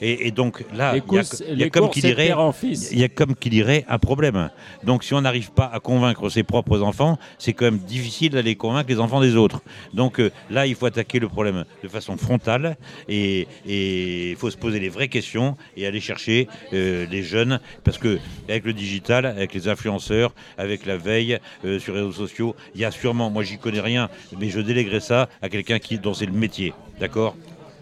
et, 0.00 0.30
donc 0.30 0.64
là, 0.74 0.94
il 0.96 1.58
y, 1.58 1.62
a 1.64 1.70
comme 1.70 1.90
qui 1.90 2.00
dirait, 2.00 2.34
il 2.62 2.98
y 2.98 3.04
a 3.04 3.08
comme 3.08 3.34
qui 3.34 3.50
dirait 3.50 3.84
un 3.88 3.98
problème. 3.98 4.50
Donc 4.82 5.04
si 5.04 5.14
on 5.14 5.20
n'arrive 5.20 5.50
pas 5.52 5.70
à 5.72 5.80
convaincre 5.80 6.28
ses 6.28 6.42
propres 6.42 6.82
enfants, 6.82 7.18
c'est 7.38 7.52
quand 7.52 7.66
même 7.66 7.78
difficile 7.78 8.32
d'aller 8.32 8.54
convaincre 8.56 8.86
enfants 9.00 9.20
des 9.20 9.36
autres. 9.36 9.62
Donc 9.92 10.20
euh, 10.20 10.30
là, 10.50 10.66
il 10.66 10.74
faut 10.74 10.86
attaquer 10.86 11.18
le 11.18 11.28
problème 11.28 11.64
de 11.82 11.88
façon 11.88 12.16
frontale 12.16 12.76
et 13.08 13.46
il 13.66 14.36
faut 14.36 14.50
se 14.50 14.56
poser 14.56 14.80
les 14.80 14.88
vraies 14.88 15.08
questions 15.08 15.56
et 15.76 15.86
aller 15.86 16.00
chercher 16.00 16.48
euh, 16.72 17.06
les 17.10 17.22
jeunes 17.22 17.60
parce 17.84 17.98
que 17.98 18.18
avec 18.48 18.64
le 18.64 18.72
digital, 18.72 19.26
avec 19.26 19.54
les 19.54 19.68
influenceurs, 19.68 20.34
avec 20.58 20.86
la 20.86 20.96
veille 20.96 21.38
euh, 21.64 21.78
sur 21.78 21.94
les 21.94 22.00
réseaux 22.00 22.12
sociaux, 22.12 22.54
il 22.74 22.80
y 22.80 22.84
a 22.84 22.90
sûrement, 22.90 23.30
moi 23.30 23.42
j'y 23.42 23.58
connais 23.58 23.80
rien, 23.80 24.08
mais 24.38 24.48
je 24.48 24.60
déléguerai 24.60 25.00
ça 25.00 25.28
à 25.42 25.48
quelqu'un 25.48 25.78
qui 25.78 25.98
dont 25.98 26.14
c'est 26.14 26.26
le 26.26 26.32
métier, 26.32 26.72
d'accord? 27.00 27.36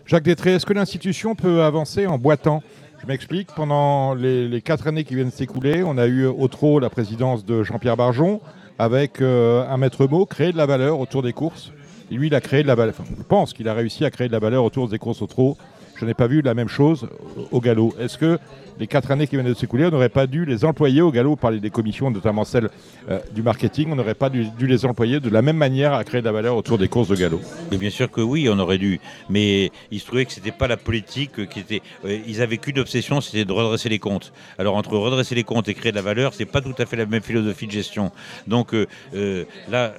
Jacques 0.06 0.24
Détré, 0.24 0.54
est-ce 0.54 0.66
que 0.66 0.72
l'institution 0.72 1.34
peut 1.34 1.62
avancer 1.62 2.06
en 2.06 2.18
boitant? 2.18 2.62
Je 3.02 3.06
m'explique, 3.08 3.48
pendant 3.56 4.14
les, 4.14 4.62
quatre 4.62 4.86
années 4.86 5.02
qui 5.02 5.16
viennent 5.16 5.32
s'écouler, 5.32 5.82
on 5.82 5.98
a 5.98 6.06
eu 6.06 6.26
au 6.26 6.46
trop 6.46 6.78
la 6.78 6.88
présidence 6.88 7.44
de 7.44 7.64
Jean-Pierre 7.64 7.96
Barjon, 7.96 8.40
avec 8.82 9.20
euh, 9.20 9.64
un 9.68 9.76
maître 9.76 10.08
mot, 10.08 10.26
créer 10.26 10.50
de 10.50 10.56
la 10.56 10.66
valeur 10.66 10.98
autour 10.98 11.22
des 11.22 11.32
courses. 11.32 11.70
Lui, 12.10 12.26
il 12.26 12.34
a 12.34 12.40
créé 12.40 12.64
de 12.64 12.66
la 12.66 12.74
valeur. 12.74 12.96
Je 13.16 13.22
pense 13.22 13.52
qu'il 13.52 13.68
a 13.68 13.74
réussi 13.74 14.04
à 14.04 14.10
créer 14.10 14.26
de 14.26 14.32
la 14.32 14.40
valeur 14.40 14.64
autour 14.64 14.88
des 14.88 14.98
courses 14.98 15.22
au 15.22 15.28
trot. 15.28 15.56
Je 15.96 16.04
n'ai 16.04 16.14
pas 16.14 16.26
vu 16.26 16.42
la 16.42 16.54
même 16.54 16.68
chose 16.68 17.08
au 17.50 17.60
galop. 17.60 17.94
Est-ce 17.98 18.18
que 18.18 18.38
les 18.78 18.86
quatre 18.86 19.10
années 19.10 19.26
qui 19.26 19.36
viennent 19.36 19.46
de 19.46 19.54
s'écouler, 19.54 19.86
on 19.86 19.90
n'aurait 19.90 20.08
pas 20.08 20.26
dû 20.26 20.44
les 20.44 20.64
employer 20.64 21.02
au 21.02 21.12
galop, 21.12 21.36
parler 21.36 21.60
des 21.60 21.70
commissions, 21.70 22.10
notamment 22.10 22.44
celle 22.44 22.70
euh, 23.10 23.20
du 23.32 23.42
marketing, 23.42 23.90
on 23.92 23.96
n'aurait 23.96 24.14
pas 24.14 24.30
dû, 24.30 24.50
les 24.60 24.84
employer 24.84 25.20
de 25.20 25.28
la 25.28 25.42
même 25.42 25.56
manière 25.56 25.92
à 25.92 26.02
créer 26.04 26.20
de 26.20 26.26
la 26.26 26.32
valeur 26.32 26.56
autour 26.56 26.78
des 26.78 26.88
courses 26.88 27.08
de 27.08 27.16
galop? 27.16 27.40
Bien 27.70 27.90
sûr 27.90 28.10
que 28.10 28.20
oui, 28.20 28.48
on 28.50 28.58
aurait 28.58 28.78
dû. 28.78 29.00
Mais 29.28 29.70
il 29.90 30.00
se 30.00 30.06
trouvait 30.06 30.24
que 30.24 30.32
ce 30.32 30.40
n'était 30.40 30.52
pas 30.52 30.68
la 30.68 30.76
politique 30.76 31.48
qui 31.48 31.60
était. 31.60 31.82
Euh, 32.04 32.18
ils 32.26 32.40
avaient 32.42 32.58
qu'une 32.58 32.78
obsession, 32.78 33.20
c'était 33.20 33.44
de 33.44 33.52
redresser 33.52 33.88
les 33.88 33.98
comptes. 33.98 34.32
Alors 34.58 34.76
entre 34.76 34.96
redresser 34.96 35.34
les 35.34 35.44
comptes 35.44 35.68
et 35.68 35.74
créer 35.74 35.92
de 35.92 35.96
la 35.96 36.02
valeur, 36.02 36.34
c'est 36.34 36.44
pas 36.44 36.60
tout 36.60 36.74
à 36.78 36.86
fait 36.86 36.96
la 36.96 37.06
même 37.06 37.22
philosophie 37.22 37.66
de 37.66 37.72
gestion. 37.72 38.10
Donc 38.46 38.74
euh, 38.74 39.44
là 39.70 39.92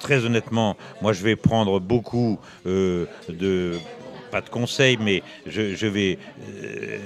très 0.00 0.24
honnêtement, 0.24 0.76
moi 1.02 1.12
je 1.12 1.24
vais 1.24 1.34
prendre 1.34 1.80
beaucoup 1.80 2.38
de 2.64 3.08
pas 4.30 4.40
de 4.40 4.48
conseils, 4.48 4.98
mais 5.00 5.22
je, 5.46 5.86
vais 5.86 6.18
euh, 6.40 6.98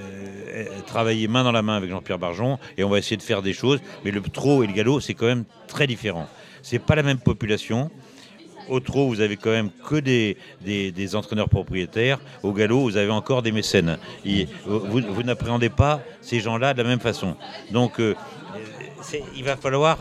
travailler 0.86 1.28
main 1.28 1.44
dans 1.44 1.52
la 1.52 1.62
main 1.62 1.76
avec 1.76 1.90
Jean-Pierre 1.90 2.18
Barjon 2.18 2.58
et 2.76 2.84
on 2.84 2.88
va 2.88 2.98
essayer 2.98 3.16
de 3.16 3.22
faire 3.22 3.42
des 3.42 3.52
choses. 3.52 3.80
Mais 4.04 4.10
le 4.10 4.20
trot 4.20 4.62
et 4.62 4.66
le 4.66 4.72
galop, 4.72 5.00
c'est 5.00 5.14
quand 5.14 5.26
même 5.26 5.44
très 5.66 5.86
différent. 5.86 6.28
C'est 6.62 6.78
pas 6.78 6.94
la 6.94 7.02
même 7.02 7.18
population. 7.18 7.90
Au 8.68 8.78
trot, 8.80 9.08
vous 9.08 9.20
avez 9.20 9.36
quand 9.36 9.50
même 9.50 9.70
que 9.88 9.96
des, 9.96 10.36
des, 10.60 11.16
entraîneurs 11.16 11.48
propriétaires. 11.48 12.20
Au 12.42 12.52
galop, 12.52 12.80
vous 12.80 12.96
avez 12.96 13.10
encore 13.10 13.42
des 13.42 13.50
mécènes. 13.50 13.98
vous, 14.64 15.22
n'appréhendez 15.22 15.68
pas 15.68 16.00
ces 16.20 16.40
gens-là 16.40 16.72
de 16.72 16.82
la 16.82 16.88
même 16.88 17.00
façon. 17.00 17.36
Donc, 17.72 17.98
euh, 17.98 18.14
il 19.36 19.42
va 19.42 19.56
falloir 19.56 19.98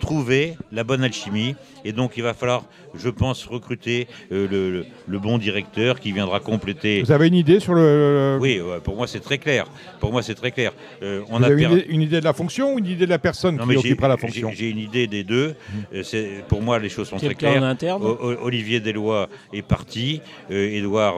trouver 0.00 0.56
la 0.72 0.82
bonne 0.82 1.04
alchimie. 1.04 1.54
Et 1.84 1.92
donc, 1.92 2.12
il 2.16 2.22
va 2.22 2.34
falloir, 2.34 2.64
je 2.94 3.08
pense, 3.08 3.46
recruter 3.46 4.08
euh, 4.32 4.84
le, 5.06 5.18
bon 5.18 5.36
directeur 5.36 6.00
qui 6.00 6.12
viendra 6.12 6.40
compléter. 6.40 7.02
Vous 7.02 7.12
avez 7.12 7.28
une 7.28 7.34
idée 7.34 7.60
sur 7.60 7.74
le. 7.74 8.38
Oui, 8.40 8.60
pour 8.84 8.96
moi, 8.96 9.06
c'est 9.06 9.20
très 9.20 9.36
clair. 9.36 9.66
Pour 9.98 10.12
moi, 10.12 10.22
c'est 10.22 10.34
très 10.34 10.50
clair. 10.50 10.72
Euh, 11.02 11.20
on 11.28 11.38
Vous 11.38 11.44
a 11.44 11.48
avez 11.48 11.84
une, 11.88 12.00
idée, 12.00 12.20
de 12.20 12.24
la 12.24 12.32
fonction 12.32 12.74
ou 12.74 12.78
une 12.78 12.86
idée 12.86 13.04
de 13.04 13.10
la 13.10 13.18
personne 13.18 13.58
qui 13.58 13.76
occupera 13.76 14.08
la 14.08 14.16
fonction 14.16 14.50
J'ai 14.54 14.70
une 14.70 14.78
idée 14.78 15.06
des 15.06 15.24
deux. 15.24 15.48
Mmh. 15.50 15.78
Euh, 16.14 16.40
pour 16.48 16.62
moi, 16.62 16.78
les 16.78 16.88
choses 16.88 17.08
sont 17.08 17.18
très 17.18 17.34
claires. 17.34 17.76
Olivier 18.42 18.80
Deslois 18.80 19.28
est 19.52 19.62
parti. 19.62 20.22
Édouard 20.48 21.16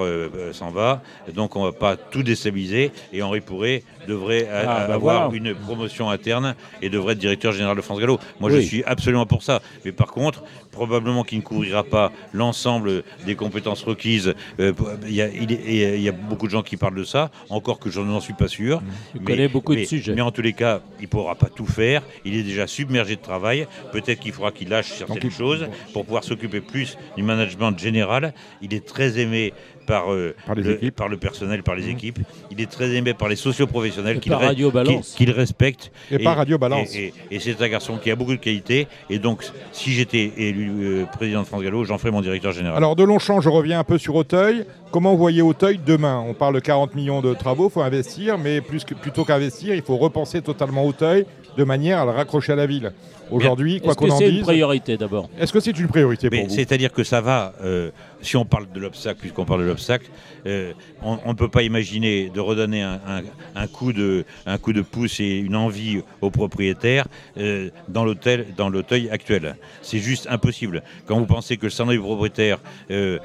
s'en 0.53 0.71
va. 0.71 1.03
Donc, 1.33 1.55
on 1.55 1.61
ne 1.61 1.71
va 1.71 1.73
pas 1.73 1.97
tout 1.97 2.23
déstabiliser. 2.23 2.91
Et 3.13 3.23
Henri 3.23 3.41
Pourret 3.41 3.85
devrait 4.09 4.49
ah, 4.53 4.87
bah 4.89 4.95
avoir 4.95 5.33
une 5.33 5.55
promotion 5.55 6.11
interne 6.11 6.57
et 6.81 6.89
devrait 6.89 7.13
être 7.13 7.21
directeur 7.21 7.53
général 7.53 7.77
de 7.77 7.83
France 7.83 8.01
Gallo. 8.01 8.19
Moi, 8.41 8.51
je 8.51 8.59
suis 8.59 8.73
suis 8.73 8.85
absolument 8.85 9.27
pour 9.27 9.43
ça. 9.43 9.61
Mais 9.85 9.93
par 9.93 10.09
contre, 10.09 10.43
probablement 10.70 11.23
qu'il 11.24 11.39
ne 11.39 11.43
couvrira 11.43 11.85
pas 11.85 12.12
l'ensemble 12.33 13.05
des 13.27 13.35
compétences 13.35 13.83
requises. 13.83 14.35
Euh, 14.61 14.73
Il 15.07 15.15
y, 15.15 15.23
a- 15.23 15.29
il 15.29 15.51
il 15.53 16.01
y 16.03 16.09
a 16.09 16.12
beaucoup 16.12 16.47
de 16.47 16.53
gens 16.53 16.62
qui 16.62 16.77
parlent 16.77 16.95
de 16.95 17.05
ça, 17.05 17.31
encore 17.51 17.79
que 17.79 17.91
je 17.91 18.01
n'en 18.01 18.20
suis 18.20 18.33
pas 18.35 18.49
sûr. 18.49 18.83
Tu 19.12 19.20
connais 19.20 19.49
beaucoup 19.49 19.74
de 19.74 19.81
mais- 19.81 19.85
sujets. 19.87 20.15
Mais 20.15 20.20
en 20.23 20.31
tous 20.31 20.43
les 20.43 20.53
cas, 20.55 20.81
il 20.99 21.03
ne 21.03 21.09
pourra 21.09 21.35
pas 21.35 21.49
tout 21.49 21.66
faire. 21.66 22.03
Il 22.24 22.35
est 22.35 22.43
déjà 22.43 22.66
submergé 22.66 23.16
de 23.16 23.20
travail. 23.20 23.66
Peut-être 23.93 24.20
qu'il 24.20 24.33
faudra 24.33 24.51
qu'il 24.53 24.69
lâche 24.69 24.91
certaines 24.93 25.16
Donc, 25.16 25.24
il- 25.24 25.31
choses 25.31 25.69
pour 25.93 26.05
pouvoir 26.05 26.24
s'occuper 26.24 26.61
plus 26.61 26.97
du 27.16 27.23
management 27.23 27.79
général. 27.79 28.33
Il 28.62 28.73
est 28.74 28.85
très 28.87 29.19
aimé 29.19 29.53
par, 29.87 30.13
euh, 30.13 30.35
Par 30.47 30.55
les 30.55 30.63
le, 30.63 30.75
équipes. 30.77 30.95
par 30.97 31.09
le 31.09 31.17
personnel, 31.17 31.63
par 31.63 31.75
les 31.75 31.89
équipes. 31.89 32.19
Il 32.51 32.61
est 32.61 32.71
très 32.71 32.91
aimé 32.95 33.15
par 33.15 33.29
les 33.29 33.37
socioprofessionnels 33.37 34.21
qu'il 34.21 34.33
re- 34.33 34.37
Radio 34.37 34.71
Balance. 34.71 35.15
qu'il- 35.17 35.27
qu'il 35.27 35.35
respecte. 35.37 35.91
Et 36.11 36.19
par 36.19 36.37
Radio 36.37 36.59
Balance. 36.59 36.95
Et, 36.95 37.13
et- 37.31 37.37
et 37.37 37.41
c'est 37.41 37.61
un 37.63 37.69
garçon 37.69 37.97
qui 37.97 38.11
a 38.11 38.17
beaucoup 38.17 38.33
de 38.33 38.41
qualités. 38.41 38.87
Et 39.11 39.19
donc, 39.19 39.43
si 39.73 39.91
j'étais 39.93 40.33
élu 40.37 40.71
euh, 40.83 41.05
président 41.07 41.41
de 41.43 41.47
France 41.47 41.63
Gallo, 41.63 41.85
j'en 41.85 41.99
ferais 41.99 42.11
mon 42.11 42.21
directeur 42.21 42.53
général. 42.53 42.77
Alors 42.77 42.97
de 42.97 43.05
Longchamp, 43.05 43.41
je 43.41 43.49
reviens 43.49 43.79
un 43.81 43.85
peu 43.85 43.99
sur 43.99 44.15
Auteuil. 44.15 44.65
Comment 44.91 45.13
vous 45.13 45.19
voyez 45.19 45.43
Auteuil 45.43 45.81
demain? 45.85 46.23
On 46.27 46.35
parle 46.35 46.55
de 46.55 46.61
40 46.61 46.95
millions 46.95 47.21
de 47.23 47.33
travaux, 47.35 47.69
il 47.69 47.73
faut 47.73 47.81
investir, 47.83 48.37
mais 48.39 48.61
plus 48.61 48.85
que, 48.85 48.95
plutôt 48.95 49.25
qu'investir, 49.25 49.75
il 49.75 49.83
faut 49.83 49.97
repenser 49.97 50.43
totalement 50.43 50.85
Auteuil 50.87 51.25
de 51.57 51.65
manière 51.65 51.99
à 52.01 52.05
le 52.05 52.11
raccrocher 52.13 52.53
à 52.53 52.57
la 52.57 52.67
ville. 52.67 52.93
Aujourd'hui, 53.31 53.81
quoi 53.81 53.91
Est-ce 53.91 53.97
qu'on 53.99 54.07
que 54.09 54.11
en 54.13 54.19
c'est 54.19 54.29
une 54.29 54.35
dise, 54.37 54.43
priorité 54.43 54.97
d'abord? 54.99 55.31
est-ce 55.41 55.53
que 55.53 55.61
c'est 55.61 55.79
une 55.79 55.89
priorité 55.89 56.29
Mais 56.31 56.41
pour 56.41 56.49
vous? 56.49 56.55
C'est-à-dire 56.55 56.93
que 56.93 57.03
ça 57.05 57.21
va, 57.23 57.55
euh, 57.63 57.91
si 58.23 58.36
on 58.36 58.44
parle 58.44 58.66
de 58.73 58.81
l'obstacle, 58.81 59.19
puisqu'on 59.20 59.44
parle 59.44 59.61
de 59.62 59.66
l'obstacle, 59.66 60.07
euh, 60.47 60.73
on 61.03 61.19
ne 61.28 61.35
peut 61.35 61.49
pas 61.49 61.62
imaginer 61.62 62.31
de 62.31 62.40
redonner 62.40 62.82
un, 62.82 63.01
un- 63.07 63.23
un 63.55 63.66
coup 63.66 63.93
de, 63.93 64.24
un 64.47 64.59
coup 64.59 64.73
de 64.73 64.82
pouce 64.82 65.20
et 65.20 65.39
une 65.39 65.57
envie 65.57 66.01
aux 66.20 66.31
propriétaires 66.31 67.07
euh, 67.39 67.70
dans 67.89 68.05
l'hôtel, 68.05 68.47
dans 68.57 68.69
l'Auteuil 68.69 69.11
actuel. 69.11 69.57
C'est 69.82 69.99
juste 69.99 70.27
impossible. 70.31 70.82
Quand 71.07 71.19
vous 71.19 71.27
pensez 71.27 71.57
que 71.57 71.65
le 71.66 71.70
salon 71.70 71.90
du 71.93 72.01
propriétaire, 72.01 72.59
euh, 72.90 73.19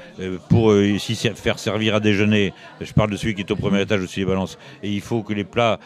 pour 0.48 0.76
ici 0.76 1.14
faire 1.34 1.58
servir 1.58 1.94
à 1.94 2.00
déjeuner, 2.00 2.52
je 2.80 2.92
parle 2.92 3.10
de 3.10 3.16
celui 3.16 3.34
qui 3.34 3.40
est 3.42 3.50
au 3.50 3.56
premier 3.56 3.80
étage 3.82 4.00
au-dessus 4.00 4.20
des 4.20 4.26
balances, 4.26 4.58
et 4.82 4.90
il 4.90 5.00
faut 5.00 5.22
que 5.22 5.32
les 5.32 5.44
plats 5.44 5.78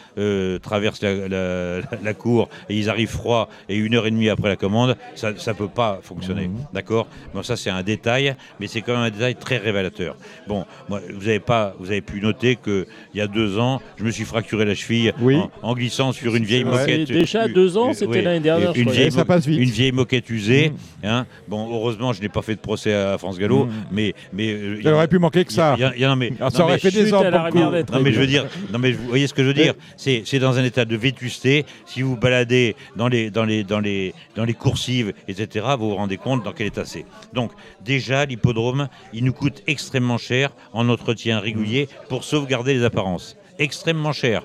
traversent 0.61 1.01
la, 1.01 1.27
la- 1.27 1.81
la 2.03 2.13
cour 2.13 2.49
et 2.69 2.77
ils 2.77 2.89
arrivent 2.89 3.09
froids 3.09 3.49
et 3.69 3.75
une 3.77 3.95
heure 3.95 4.07
et 4.07 4.11
demie 4.11 4.29
après 4.29 4.49
la 4.49 4.55
commande, 4.55 4.97
ça 5.15 5.31
ne 5.31 5.53
peut 5.53 5.67
pas 5.67 5.99
fonctionner. 6.03 6.49
D'accord? 6.73 7.07
Bon, 7.33 7.43
ça 7.43 7.55
c'est 7.55 7.69
un 7.69 7.83
détail, 7.83 8.35
mais 8.59 8.67
c'est 8.67 8.81
quand 8.81 8.93
même 8.95 9.02
un 9.03 9.09
détail 9.09 9.35
très 9.35 9.57
révélateur. 9.57 10.15
Bon, 10.47 10.65
moi, 10.89 10.99
vous 11.13 11.27
avez 11.27 11.39
pas, 11.39 11.75
vous 11.79 11.91
avez 11.91 12.01
pu 12.01 12.19
noter 12.21 12.55
que 12.55 12.85
il 13.13 13.17
y 13.17 13.21
a 13.21 13.27
deux 13.27 13.57
ans, 13.59 13.81
je 13.97 14.03
me 14.03 14.11
suis 14.11 14.23
fracturé 14.25 14.65
la 14.65 14.75
cheville 14.75 15.13
Oui. 15.21 15.35
en, 15.37 15.51
en 15.61 15.73
glissant 15.73 16.11
sur 16.11 16.35
une 16.35 16.43
vieille 16.45 16.63
moquette. 16.63 17.07
Déjà 17.07 17.47
deux 17.47 17.77
ans, 17.77 17.93
c'était 17.93 18.07
oui, 18.11 18.21
l'année 18.21 18.39
dernière, 18.39 18.73
je 18.73 18.81
Une 18.81 18.89
vieille, 18.89 19.11
ça 19.11 19.25
passe 19.25 19.45
vite. 19.47 19.59
une 19.59 19.69
vieille 19.69 19.91
moquette 19.91 20.29
usée. 20.29 20.69
Mm. 21.03 21.05
hein. 21.07 21.25
Bon, 21.47 21.69
heureusement, 21.73 22.13
je 22.13 22.21
n'ai 22.21 22.29
pas 22.29 22.41
fait 22.41 22.55
de 22.55 22.59
procès 22.61 22.93
à 22.93 23.17
France 23.17 23.37
Gallo, 23.37 23.65
Mm. 23.65 23.71
mais 23.91 24.13
mais 24.33 24.51
euh, 24.51 24.77
Il 24.81 24.87
aurait 24.89 25.07
pu 25.07 25.19
manquer 25.19 25.45
que 25.45 25.53
ça. 25.53 25.75
il 25.77 25.81
y 25.81 25.83
a- 25.83 25.93
il 25.95 26.01
y 26.01 26.05
a- 26.05 26.09
non, 26.09 26.15
mais- 26.15 26.33
ça 26.51 26.63
aurait 26.63 26.73
mais- 26.73 26.79
fait 26.79 26.91
des 26.91 27.13
ans 27.13 27.23
non 27.23 27.99
mais 28.01 28.11
je 28.11 28.19
veux 28.19 28.27
dire, 28.27 28.45
non 28.71 28.79
mais 28.79 28.91
vous 28.91 29.07
voyez 29.07 29.27
ce 29.27 29.33
que 29.33 29.41
je 29.43 29.47
veux 29.47 29.53
dire, 29.53 29.73
c'est 29.97 30.23
c'est 30.25 30.39
dans 30.39 30.57
un 30.57 30.63
état 30.63 30.85
de 30.85 30.95
vétusté. 30.95 31.65
Si 31.85 32.01
vous 32.01 32.15
baladez 32.17 32.75
dans 32.95 33.07
les 33.07 33.29
dans 33.29 33.45
les 33.45 33.63
dans 33.63 33.79
les 33.79 34.13
dans 34.35 34.45
les 34.45 34.53
coursives, 34.53 35.13
etc., 35.27 35.65
vous 35.77 35.89
vous 35.89 35.95
rendez 35.95 36.17
compte 36.17 36.43
dans 36.43 36.51
quel 36.53 36.67
état 36.67 36.85
c'est. 36.85 37.05
Donc 37.33 37.51
déjà 37.83 38.25
l'hippodrome, 38.25 38.87
il 39.13 39.23
nous 39.25 39.33
coûte 39.33 39.63
extrêmement 39.67 40.17
cher 40.17 40.51
en 40.73 40.89
entretien 40.89 41.39
régulier 41.39 41.87
pour 42.09 42.23
sauvegarder 42.23 42.73
les 42.73 42.83
apparences. 42.83 43.35
Extrêmement 43.59 44.13
cher. 44.13 44.43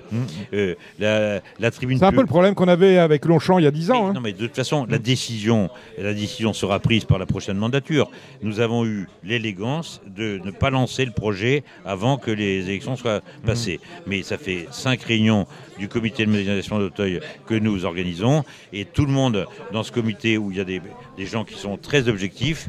Euh, 0.53 0.75
la, 0.99 1.41
la 1.59 1.71
tribune. 1.71 1.99
C'est 1.99 2.05
un 2.05 2.13
peu 2.13 2.21
le 2.21 2.27
problème 2.27 2.55
qu'on 2.55 2.69
avait 2.69 2.99
avec 2.99 3.25
Longchamp 3.25 3.59
il 3.59 3.65
y 3.65 3.67
a 3.67 3.71
10 3.71 3.91
ans. 3.91 4.03
mais, 4.03 4.11
hein. 4.11 4.13
Non, 4.13 4.21
mais 4.21 4.33
de 4.35 4.47
toute 4.47 4.55
façon, 4.55 4.85
la 4.85 4.99
décision, 4.99 5.71
la 5.97 6.13
décision 6.13 6.53
sera 6.53 6.79
prise 6.79 7.07
par 7.07 7.19
la 7.19 7.25
prochaine 7.25 7.57
mandature. 7.57 8.11
Nous 8.43 8.61
avons 8.61 8.85
eu 8.85 9.09
l'élégance 9.25 10.03
de 10.07 10.39
ne 10.45 10.51
pas 10.51 10.69
lancer 10.69 11.07
le 11.07 11.13
projet 11.13 11.65
avant 11.87 12.19
que 12.19 12.31
les 12.31 12.69
élections 12.69 12.97
soient 12.97 13.23
passées. 13.47 13.81
Mais 14.07 14.23
ça 14.23 14.37
fait 14.37 14.67
cinq 14.73 15.01
réunions 15.05 15.47
du 15.79 15.89
comité 15.89 16.27
de 16.27 16.31
modernisation 16.31 16.79
d'Auteuil 16.79 17.21
que 17.47 17.55
nous 17.55 17.87
organisons, 17.87 18.45
et 18.75 18.85
tout 18.85 19.07
le 19.07 19.13
monde 19.13 19.47
dans 19.73 19.85
ce 19.85 19.91
comité 19.91 20.37
où 20.37 20.51
il 20.51 20.59
y 20.59 20.61
a 20.61 20.65
des, 20.65 20.83
des 21.17 21.27
gens 21.27 21.45
qui 21.45 21.55
sont 21.55 21.79
très 21.79 22.09
objectifs. 22.09 22.69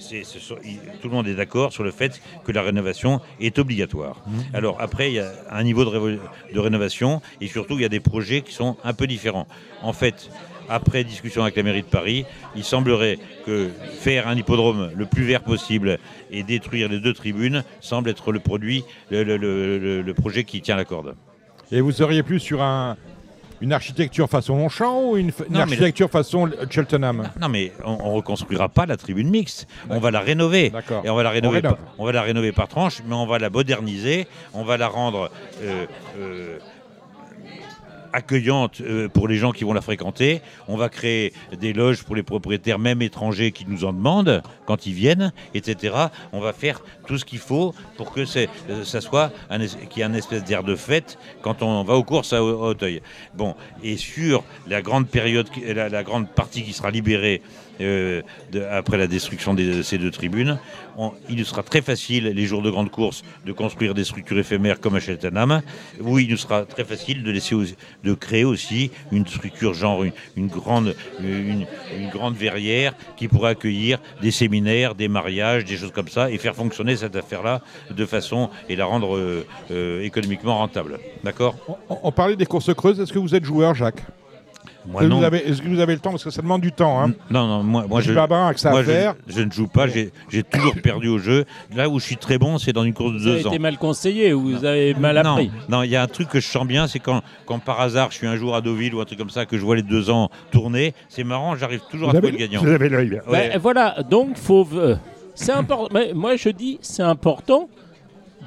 So- 0.00 0.14
et- 0.14 0.18
et 0.18 0.22
c'est- 0.22 0.24
ce 0.24 0.38
sont- 0.40 0.56
il- 0.64 0.78
tout 1.00 1.08
le 1.08 1.14
monde 1.14 1.28
est 1.28 1.34
d'accord 1.34 1.72
sur 1.72 1.84
le 1.84 1.90
fait 1.90 2.20
que 2.44 2.52
la 2.52 2.62
rénovation 2.62 3.20
est 3.40 3.58
obligatoire. 3.58 4.22
Alors 4.54 4.80
après, 4.80 5.10
il 5.10 5.14
y 5.14 5.18
a 5.20 5.30
un 5.50 5.62
niveau 5.62 5.84
de, 5.84 5.90
révo- 5.90 6.18
de 6.52 6.58
rénovation 6.58 7.20
et 7.40 7.46
surtout, 7.48 7.74
il 7.74 7.82
y 7.82 7.84
a 7.84 7.88
des 7.88 8.00
projets 8.00 8.42
qui 8.42 8.52
sont 8.52 8.76
un 8.84 8.92
peu 8.94 9.06
différents. 9.06 9.46
En 9.82 9.92
fait, 9.92 10.30
après 10.68 11.02
discussion 11.04 11.42
avec 11.42 11.56
la 11.56 11.62
mairie 11.64 11.82
de 11.82 11.86
Paris, 11.86 12.24
il 12.54 12.62
semblerait 12.64 13.18
que 13.44 13.70
faire 14.00 14.28
un 14.28 14.36
hippodrome 14.36 14.90
le 14.94 15.06
plus 15.06 15.24
vert 15.24 15.42
possible 15.42 15.98
et 16.30 16.42
détruire 16.44 16.88
les 16.88 17.00
deux 17.00 17.12
tribunes 17.14 17.64
semble 17.80 18.08
être 18.10 18.30
le 18.32 18.38
produit, 18.40 18.84
le, 19.10 19.24
le- 19.24 19.36
le- 19.36 19.78
le- 19.78 20.02
le 20.02 20.14
projet 20.14 20.44
qui 20.44 20.60
tient 20.60 20.76
la 20.76 20.84
corde. 20.84 21.16
Et 21.72 21.80
vous 21.80 21.92
seriez 21.92 22.22
plus 22.22 22.40
sur 22.40 22.62
un, 22.62 22.96
une 23.60 23.72
architecture 23.72 24.28
façon 24.28 24.56
Longchamp 24.56 25.10
ou 25.10 25.16
une, 25.16 25.32
Non, 25.50 25.60
architecture 25.60 26.10
façon 26.10 26.50
Cheltenham 26.70 27.30
Non, 27.40 27.48
mais 27.48 27.72
on, 27.84 27.98
on 28.00 28.12
reconstruira 28.14 28.68
pas 28.68 28.86
la 28.86 28.96
tribune 28.96 29.28
mixte. 29.28 29.66
On 29.88 29.98
va 29.98 30.10
la 30.10 30.20
rénover. 30.20 30.70
D'accord. 30.70 31.02
Et 31.04 31.10
on 31.10 31.14
va 31.14 31.22
la 31.22 31.30
rénover. 31.30 31.56
rénove. 31.56 31.76
par, 31.76 31.94
on 31.98 32.04
va 32.04 32.12
la 32.12 32.22
rénover 32.22 32.52
par 32.52 32.68
tranche, 32.68 33.02
mais 33.06 33.14
on 33.14 33.26
va 33.26 33.38
la 33.38 33.50
moderniser. 33.50 34.26
On 34.54 34.64
va 34.64 34.76
la 34.76 34.88
rendre 34.88 35.30
euh, 35.62 35.86
euh, 36.18 36.58
accueillante 38.12 38.80
euh, 38.80 39.08
pour 39.08 39.28
les 39.28 39.36
gens 39.36 39.52
qui 39.52 39.64
vont 39.64 39.72
la 39.72 39.80
fréquenter. 39.80 40.40
On 40.68 40.76
va 40.76 40.88
créer 40.88 41.32
des 41.58 41.72
loges 41.72 42.02
pour 42.02 42.16
les 42.16 42.22
propriétaires, 42.22 42.78
même 42.78 43.02
étrangers, 43.02 43.52
qui 43.52 43.66
nous 43.66 43.84
en 43.84 43.92
demandent 43.92 44.42
quand 44.66 44.86
ils 44.86 44.92
viennent, 44.92 45.32
etc. 45.54 45.94
On 46.32 46.40
va 46.40 46.52
faire 46.52 46.82
tout 47.06 47.18
ce 47.18 47.24
qu'il 47.24 47.38
faut 47.38 47.74
pour 47.96 48.12
que 48.12 48.20
euh, 48.20 48.84
ça 48.84 49.00
soit 49.00 49.32
qu'il 49.90 49.98
y 49.98 50.00
ait 50.00 50.04
un 50.04 50.14
espèce 50.14 50.44
d'air 50.44 50.62
de 50.62 50.76
fête 50.76 51.18
quand 51.42 51.62
on 51.62 51.82
va 51.84 51.94
aux 51.94 52.04
courses 52.04 52.32
à, 52.32 52.38
à 52.38 52.40
Auteuil. 52.40 53.02
Bon, 53.34 53.54
et 53.82 53.96
sur 53.96 54.44
la 54.68 54.82
grande 54.82 55.08
période, 55.08 55.48
la 55.66 56.02
grande 56.02 56.28
partie 56.28 56.62
qui 56.62 56.72
sera 56.72 56.90
libérée 56.90 57.42
euh, 57.80 58.22
après 58.70 58.98
la 58.98 59.06
destruction 59.06 59.54
de 59.54 59.82
ces 59.82 59.98
deux 59.98 60.10
tribunes, 60.10 60.58
on- 60.96 61.12
il 61.28 61.36
nous 61.36 61.44
sera 61.44 61.62
très 61.62 61.82
facile, 61.82 62.24
les 62.26 62.46
jours 62.46 62.62
de 62.62 62.70
grande 62.70 62.90
course, 62.90 63.22
de 63.46 63.52
construire 63.52 63.94
des 63.94 64.04
structures 64.04 64.38
éphémères 64.38 64.80
comme 64.80 64.96
à 64.96 65.00
Cheltenham, 65.00 65.62
où 66.00 66.18
il 66.18 66.28
nous 66.30 66.36
sera 66.36 66.64
très 66.64 66.84
facile 66.84 67.22
de, 67.22 68.14
créer 68.14 68.44
aussi 68.44 68.90
une 69.12 69.26
structure 69.26 69.72
genre 69.74 70.04
une, 70.36 70.48
grande, 70.48 70.94
une 71.20 71.66
grande 72.12 72.36
verrière 72.36 72.94
qui 73.16 73.28
pourrait 73.28 73.50
accueillir 73.50 73.98
des 74.20 74.30
séminaires, 74.30 74.94
des 74.94 75.08
mariages, 75.08 75.64
des 75.64 75.76
choses 75.76 75.92
comme 75.92 76.08
ça, 76.08 76.30
et 76.30 76.38
faire 76.38 76.54
fonctionner 76.54 76.96
cette 76.96 77.16
affaire-là 77.16 77.60
de 77.90 78.06
façon 78.06 78.50
et 78.68 78.76
la 78.76 78.84
rendre 78.84 79.16
euh, 79.16 79.46
euh, 79.70 80.02
économiquement 80.02 80.56
rentable. 80.58 80.98
D'accord? 81.24 81.54
On, 81.88 81.98
on 82.02 82.12
parlait 82.12 82.36
des 82.36 82.46
courses 82.46 82.72
creuses. 82.74 83.00
Est-ce 83.00 83.12
que 83.12 83.18
vous 83.18 83.34
êtes 83.34 83.44
joueur, 83.44 83.74
Jacques? 83.74 84.02
Moi 84.90 85.02
Est-ce 85.02 85.08
que 85.08 85.12
non. 85.14 85.18
vous 85.20 85.24
avez- 85.24 85.48
Est-ce 85.48 85.62
que 85.62 85.68
vous 85.68 85.80
avez 85.80 85.94
le 85.94 86.00
temps 86.00 86.10
Parce 86.10 86.24
que 86.24 86.30
ça 86.30 86.42
demande 86.42 86.60
du 86.62 86.72
temps. 86.72 87.00
Hein. 87.02 87.12
Non, 87.30 87.46
non, 87.46 87.62
moi, 87.62 87.84
moi 87.88 88.00
je, 88.00 88.12
Babin 88.12 88.46
avec 88.46 88.58
ça 88.58 88.70
moi, 88.70 88.82
je- 88.82 89.40
ne 89.42 89.50
joue 89.50 89.68
pas, 89.68 89.86
j'ai 89.86 90.10
j'ai 90.28 90.42
toujours 90.42 90.74
perdu 90.82 91.08
au 91.08 91.18
jeu. 91.18 91.44
Là 91.74 91.88
où 91.88 91.98
je 91.98 92.04
suis 92.04 92.16
très 92.16 92.38
bon, 92.38 92.58
c'est 92.58 92.72
dans 92.72 92.84
une 92.84 92.94
course 92.94 93.12
de 93.12 93.18
Vous 93.18 93.26
avez 93.28 93.40
deux 93.42 93.46
ans. 93.46 93.50
été 93.50 93.58
mal 93.58 93.78
conseillé 93.78 94.32
ou 94.32 94.40
vous 94.42 94.64
avez 94.64 94.94
mal 94.94 95.16
non, 95.22 95.32
appris 95.32 95.50
non, 95.68 95.82
il 95.82 95.90
y 95.90 95.96
a 95.96 96.02
un 96.02 96.06
truc 96.06 96.28
que 96.28 96.40
je 96.40 96.46
sens 96.46 96.66
bien, 96.66 96.86
c'est 96.88 96.98
quand, 96.98 97.22
quand 97.46 97.58
par 97.58 97.80
hasard 97.80 98.08
je 98.10 98.16
suis 98.16 98.26
un 98.26 98.36
jour 98.36 98.54
à 98.54 98.60
Deauville 98.60 98.94
ou 98.94 99.00
un 99.00 99.04
truc 99.04 99.18
comme 99.18 99.30
ça, 99.30 99.46
que 99.46 99.56
je 99.56 99.62
vois 99.64 99.76
les 99.76 99.82
deux 99.82 100.10
ans 100.10 100.28
tourner, 100.50 100.94
c'est 101.08 101.24
marrant, 101.24 101.54
j'arrive 101.56 101.80
toujours 101.90 102.10
Vous 102.10 102.16
à 102.16 102.18
avez, 102.18 102.28
trouver 102.28 102.44
le 102.44 102.48
gagnant. 102.50 102.62
vous 102.64 102.72
avez 102.74 102.88
l'œil. 102.88 103.20
Ouais. 103.28 103.50
Ben, 103.50 103.58
voilà, 103.58 103.96
donc 104.08 104.36
faut. 104.36 104.66
euh, 104.74 104.96
C'est 105.34 105.52
important. 105.52 105.98
moi, 106.14 106.36
je 106.36 106.48
dis, 106.50 106.78
c'est 106.82 107.02
important 107.02 107.68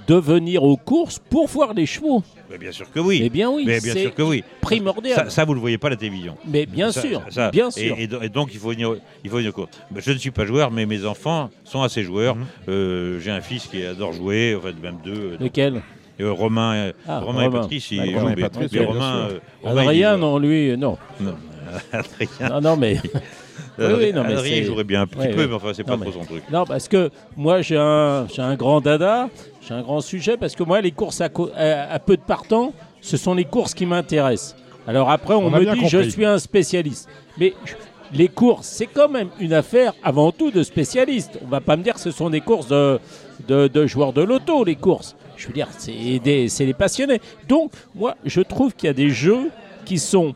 de 0.07 0.15
venir 0.15 0.63
aux 0.63 0.77
courses 0.77 1.19
pour 1.29 1.47
voir 1.47 1.73
les 1.73 1.85
chevaux. 1.85 2.23
Mais 2.49 2.57
bien 2.57 2.71
sûr 2.71 2.91
que 2.91 2.99
oui. 2.99 3.19
Mais 3.21 3.29
bien 3.29 3.49
oui, 3.49 3.63
Mais 3.65 3.79
bien 3.79 3.93
c'est 3.93 4.01
sûr 4.01 4.13
que 4.13 4.21
oui. 4.21 4.43
primordial. 4.61 5.15
Ça, 5.15 5.29
ça, 5.29 5.45
vous 5.45 5.51
ne 5.51 5.55
le 5.55 5.61
voyez 5.61 5.77
pas 5.77 5.87
à 5.87 5.91
la 5.91 5.95
télévision. 5.95 6.37
Mais 6.47 6.65
bien 6.65 6.91
Ça- 6.91 7.01
sûr, 7.01 7.21
ça- 7.29 7.49
bien 7.51 7.69
et- 7.69 7.71
sûr. 7.71 7.95
Et, 7.97 8.07
do- 8.07 8.21
et 8.21 8.29
donc, 8.29 8.49
il 8.53 8.59
faut 8.59 8.69
venir, 8.69 8.95
il 9.23 9.29
faut 9.29 9.37
venir 9.37 9.49
aux 9.49 9.53
courses. 9.53 9.69
Je 9.95 10.11
ne 10.11 10.17
suis 10.17 10.31
pas 10.31 10.45
joueur, 10.45 10.69
mais 10.71 10.85
mes 10.85 11.05
enfants 11.05 11.49
sont 11.63 11.81
assez 11.81 12.03
joueurs. 12.03 12.35
Mhm. 12.35 12.45
Euh, 12.69 13.19
J'ai 13.19 13.31
un 13.31 13.41
fils 13.41 13.65
qui 13.67 13.83
adore 13.85 14.13
jouer, 14.13 14.55
enfin, 14.57 14.71
même 14.81 14.97
deux. 15.03 15.37
Lequel? 15.39 15.81
Euh, 16.21 16.31
Romain, 16.31 16.73
euh, 16.75 16.91
Ah, 17.07 17.19
Romain 17.21 17.41
et 17.41 17.45
Romain. 17.47 17.61
Patrice, 17.61 17.89
ils 17.91 17.99
Romain 17.99 18.19
jouent, 18.19 18.27
mais- 18.35 18.41
Patrice, 18.41 18.71
mais 18.71 18.85
Romain, 18.85 19.15
euh, 19.31 19.39
Romain, 19.63 19.81
Adrien, 19.81 20.17
non, 20.17 20.37
lui, 20.37 20.77
non. 20.77 20.97
Non. 21.19 21.35
Adrien. 21.91 22.49
Non, 22.49 22.61
non, 22.61 22.77
mais. 22.77 22.97
Oui, 23.79 23.85
oui, 23.97 24.13
non, 24.13 24.23
mais 24.23 24.33
Adrien, 24.33 24.63
jouerait 24.63 24.83
bien 24.83 25.01
un 25.01 25.07
petit 25.07 25.27
peu, 25.29 25.47
mais 25.47 25.53
enfin, 25.55 25.71
c'est 25.73 25.83
pas 25.83 25.97
mais- 25.97 26.05
trop 26.09 26.19
son 26.19 26.25
truc. 26.25 26.43
Non, 26.51 26.65
parce 26.65 26.87
que 26.87 27.09
moi, 27.35 27.61
j'ai 27.61 27.77
un, 27.77 28.27
j'ai 28.33 28.41
un 28.41 28.55
grand 28.55 28.81
dada, 28.81 29.29
j'ai 29.67 29.73
un 29.73 29.81
grand 29.81 30.01
sujet, 30.01 30.37
parce 30.37 30.55
que 30.55 30.63
moi, 30.63 30.79
les 30.81 30.91
courses 30.91 31.21
à, 31.21 31.29
co- 31.29 31.49
à- 31.55 31.91
à 31.93 31.99
peu 31.99 32.15
de 32.17 32.21
partants, 32.21 32.73
ce 33.01 33.17
sont 33.17 33.33
les 33.33 33.45
courses 33.45 33.73
qui 33.73 33.85
m'intéressent. 33.85 34.55
Alors 34.87 35.09
après, 35.09 35.33
on, 35.33 35.49
me 35.49 35.59
dit, 35.73 35.87
je 35.87 35.99
suis 36.09 36.25
un 36.25 36.37
spécialiste. 36.37 37.09
Mais 37.39 37.53
je- 37.65 37.73
les 38.15 38.27
courses, 38.27 38.67
c'est 38.67 38.85
quand 38.85 39.09
même 39.09 39.29
une 39.39 39.53
affaire 39.53 39.93
avant 40.03 40.31
tout 40.31 40.51
de 40.51 40.61
spécialistes. 40.61 41.39
On 41.43 41.47
va 41.47 41.61
pas 41.61 41.75
me 41.77 41.81
dire 41.83 41.95
que 41.95 41.99
ce 41.99 42.11
sont 42.11 42.29
des 42.29 42.41
courses 42.41 42.67
de, 42.67 42.99
de, 43.47 43.67
de 43.67 43.87
joueurs 43.87 44.13
de 44.13 44.21
loto, 44.21 44.63
les 44.63 44.75
courses. 44.75 45.15
Je 45.35 45.47
veux 45.47 45.53
dire, 45.53 45.67
c'est 45.77 46.19
des, 46.19 46.47
c'est 46.47 46.65
les 46.65 46.75
passionnés. 46.75 47.19
Donc, 47.49 47.71
moi, 47.95 48.15
je 48.23 48.41
trouve 48.41 48.75
qu'il 48.75 48.85
y 48.87 48.89
a 48.89 48.93
des 48.93 49.09
jeux 49.09 49.49
qui 49.83 49.97
sont 49.97 50.35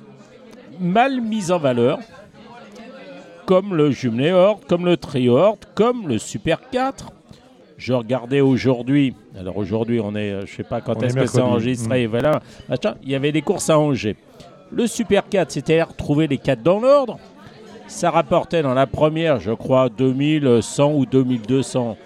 mal 0.80 1.22
mis 1.22 1.52
en 1.52 1.60
valeur. 1.60 2.00
Comme 3.48 3.74
le 3.74 3.92
jumelé 3.92 4.34
Horde, 4.34 4.66
comme 4.68 4.86
le 4.86 4.98
trio 4.98 5.38
Horde, 5.38 5.66
comme 5.74 6.08
le 6.08 6.18
Super 6.18 6.70
4. 6.70 7.12
Je 7.78 7.94
regardais 7.94 8.42
aujourd'hui, 8.42 9.16
alors 9.40 9.56
aujourd'hui 9.56 10.02
on 10.04 10.16
est, 10.16 10.46
je 10.46 10.54
sais 10.54 10.64
pas 10.64 10.82
quand 10.82 11.02
est-ce 11.02 11.18
est 11.18 11.22
que 11.22 11.28
c'est 11.28 11.42
enregistré, 11.42 12.08
voilà, 12.08 12.42
machin, 12.68 12.96
il 13.04 13.10
y 13.10 13.16
avait 13.16 13.32
des 13.32 13.42
courses 13.42 13.70
à 13.70 13.80
Angers. 13.80 14.18
Le 14.70 14.86
Super 14.86 15.30
4, 15.30 15.50
c'était 15.50 15.82
retrouver 15.82 16.28
les 16.28 16.38
4 16.38 16.62
dans 16.62 16.82
l'ordre. 16.82 17.20
Ça 17.88 18.12
rapportait 18.12 18.62
dans 18.62 18.74
la 18.74 18.86
première, 18.86 19.40
je 19.40 19.54
crois, 19.54 19.88
2100 19.88 20.94
ou 20.94 21.06
2200 21.06 21.98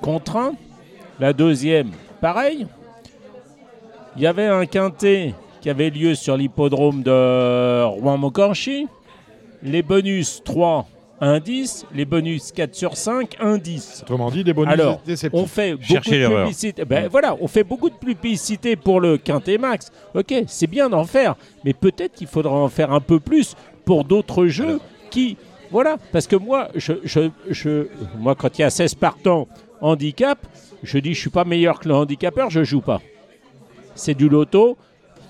contraints. 0.00 0.54
La 1.20 1.32
deuxième, 1.32 1.92
pareil. 2.20 2.66
Il 4.16 4.22
y 4.22 4.26
avait 4.26 4.46
un 4.46 4.66
quintet 4.66 5.32
qui 5.60 5.70
avait 5.70 5.90
lieu 5.90 6.16
sur 6.16 6.36
l'hippodrome 6.36 7.04
de 7.04 7.84
Rouen-Mocanchi. 7.84 8.88
Les 9.62 9.82
bonus 9.82 10.42
3, 10.44 10.86
1 11.20 11.40
10. 11.40 11.86
Les 11.94 12.04
bonus 12.04 12.52
4 12.52 12.74
sur 12.74 12.96
5, 12.96 13.36
1 13.40 13.58
10. 13.58 14.00
Autrement 14.02 14.30
dit, 14.30 14.44
des 14.44 14.52
bonus 14.52 14.72
Alors, 14.72 15.00
déceptifs. 15.04 15.40
on 15.40 15.46
fait 15.46 15.72
beaucoup 15.72 15.84
Cherchez 15.84 16.20
de 16.22 16.28
publicité. 16.28 16.84
Ben, 16.84 17.08
voilà, 17.08 17.36
on 17.40 17.48
fait 17.48 17.64
beaucoup 17.64 17.88
de 17.90 17.94
publicité 17.94 18.76
pour 18.76 19.00
le 19.00 19.16
Quintet 19.18 19.58
Max. 19.58 19.90
Ok, 20.14 20.34
c'est 20.46 20.66
bien 20.66 20.88
d'en 20.88 21.04
faire, 21.04 21.36
mais 21.64 21.72
peut-être 21.72 22.12
qu'il 22.14 22.26
faudra 22.26 22.54
en 22.54 22.68
faire 22.68 22.92
un 22.92 23.00
peu 23.00 23.18
plus 23.20 23.54
pour 23.84 24.04
d'autres 24.04 24.46
jeux 24.46 24.78
qui, 25.10 25.36
voilà, 25.70 25.96
parce 26.12 26.26
que 26.26 26.36
moi, 26.36 26.68
je, 26.74 26.94
je, 27.04 27.30
je- 27.48 27.86
moi, 28.18 28.34
quand 28.34 28.58
il 28.58 28.62
y 28.62 28.64
a 28.64 28.70
16 28.70 28.94
partants 28.96 29.48
handicap, 29.80 30.38
je 30.82 30.98
dis 30.98 31.14
je 31.14 31.20
suis 31.20 31.30
pas 31.30 31.44
meilleur 31.44 31.80
que 31.80 31.88
le 31.88 31.94
handicapeur, 31.94 32.50
je 32.50 32.62
joue 32.64 32.80
pas. 32.80 33.00
C'est 33.94 34.14
du 34.14 34.28
loto. 34.28 34.76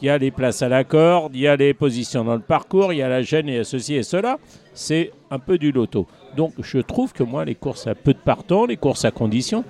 Il 0.03 0.07
y 0.07 0.09
a 0.11 0.19
les 0.19 0.31
places 0.31 0.61
à 0.63 0.69
la 0.69 0.85
corde, 0.85 1.35
il 1.35 1.41
y 1.41 1.49
a 1.49 1.57
les 1.57 1.73
positions 1.75 2.23
dans 2.25 2.35
le 2.35 2.41
parcours, 2.41 2.93
il 2.93 2.97
y 2.99 3.03
a 3.03 3.09
la 3.09 3.23
gêne 3.23 3.49
et 3.49 3.65
ceci 3.65 3.95
et 3.95 4.03
cela. 4.03 4.39
C'est 4.75 5.11
un 5.31 5.39
peu 5.39 5.57
du 5.59 5.73
loto. 5.73 6.07
Donc 6.37 6.53
je 6.63 6.79
trouve 6.79 7.13
que 7.13 7.23
moi, 7.23 7.45
les 7.45 7.55
courses 7.55 7.87
à 7.87 7.95
peu 7.95 8.13
de 8.13 8.19
partants, 8.19 8.67
les 8.67 8.77
courses 8.77 9.07
à 9.07 9.11
conditions, 9.11 9.65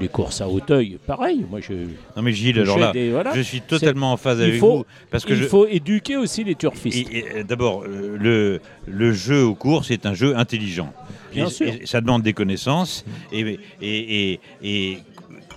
les 0.00 0.08
courses 0.08 0.40
à 0.40 0.48
Hauteuil, 0.48 0.98
pareil. 1.06 1.44
Moi, 1.50 1.60
je, 1.60 1.74
Non 2.16 2.22
mais 2.22 2.32
Gilles, 2.32 2.58
alors 2.60 2.78
là, 2.78 2.92
des- 2.92 3.10
voilà. 3.10 3.32
je 3.34 3.42
suis 3.42 3.60
totalement 3.60 4.12
en 4.12 4.16
phase 4.16 4.40
avec 4.40 4.58
faut- 4.58 4.78
vous 4.78 4.84
parce 5.10 5.24
que 5.24 5.34
il 5.34 5.42
je, 5.42 5.44
faut 5.46 5.66
éduquer 5.66 6.16
aussi 6.16 6.42
les 6.44 6.54
turfistes. 6.54 7.08
Euh, 7.12 7.44
D'abord, 7.44 7.84
euh, 7.84 8.16
le, 8.18 8.60
le 8.86 9.12
jeu 9.12 9.44
aux 9.44 9.54
courses 9.54 9.90
est 9.90 10.06
un 10.06 10.14
jeu 10.14 10.34
intelligent. 10.36 10.92
Bien 11.32 11.46
Et- 11.46 11.50
sûr. 11.50 11.66
et 11.68 11.86
ça 11.86 12.00
demande 12.00 12.22
des 12.22 12.32
connaissances. 12.32 13.04
Et- 13.32 13.58
et- 13.82 14.40
et 14.64 14.98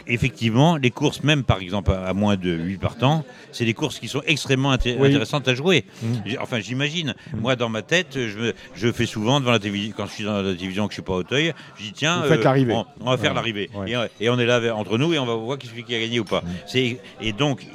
effectivement, 0.08 0.78
les 0.78 0.92
courses, 0.92 1.24
même 1.24 1.44
par 1.44 1.60
exemple 1.60 1.92
à, 1.92 2.06
à 2.08 2.14
moins 2.14 2.36
de 2.38 2.52
8 2.52 2.78
partants, 2.78 3.24
c'est 3.52 3.66
des 3.66 3.74
courses 3.74 4.00
qui 4.00 4.08
sont 4.08 4.22
extrêmement 4.26 4.74
inté- 4.74 4.96
Oui. 5.00 5.10
intéressantes 5.10 5.48
à 5.48 5.56
jouer. 5.56 5.86
Mm. 6.02 6.16
Enfin, 6.42 6.60
j'imagine. 6.60 7.14
Moi, 7.34 7.56
dans 7.56 7.70
ma 7.70 7.82
tête, 7.82 8.14
je, 8.16 8.38
me- 8.40 8.54
je 8.76 8.92
fais 8.92 9.06
souvent 9.06 9.40
devant 9.40 9.52
la 9.52 9.60
télévision, 9.60 9.94
quand 9.96 10.06
je 10.08 10.12
suis 10.14 10.24
dans 10.24 10.42
la 10.42 10.54
télévision, 10.56 10.88
que 10.88 10.94
je 10.94 10.96
suis 10.96 11.02
pas 11.04 11.14
à 11.14 11.18
Auteuil, 11.18 11.54
je 11.78 11.84
dis 11.84 11.94
tiens, 11.94 12.24
l'arrivée. 12.44 12.74
on, 12.74 12.86
on 13.02 13.10
va 13.12 13.18
faire 13.18 13.32
Ouais. 13.32 13.36
l'arrivée. 13.36 13.70
Ouais. 13.76 13.92
Et, 13.92 13.96
euh, 13.96 14.08
et 14.20 14.30
on 14.30 14.38
est 14.40 14.46
là 14.46 14.60
entre 14.76 14.98
nous 14.98 15.14
et 15.14 15.20
on 15.20 15.26
va 15.26 15.36
voir 15.36 15.58
qui, 15.58 15.68
qui 15.84 15.96
a 15.96 16.00
gagné 16.00 16.20
ou 16.20 16.26
pas. 16.26 16.42
Mm. 16.74 16.78
Et 17.22 17.34
donc, 17.34 17.66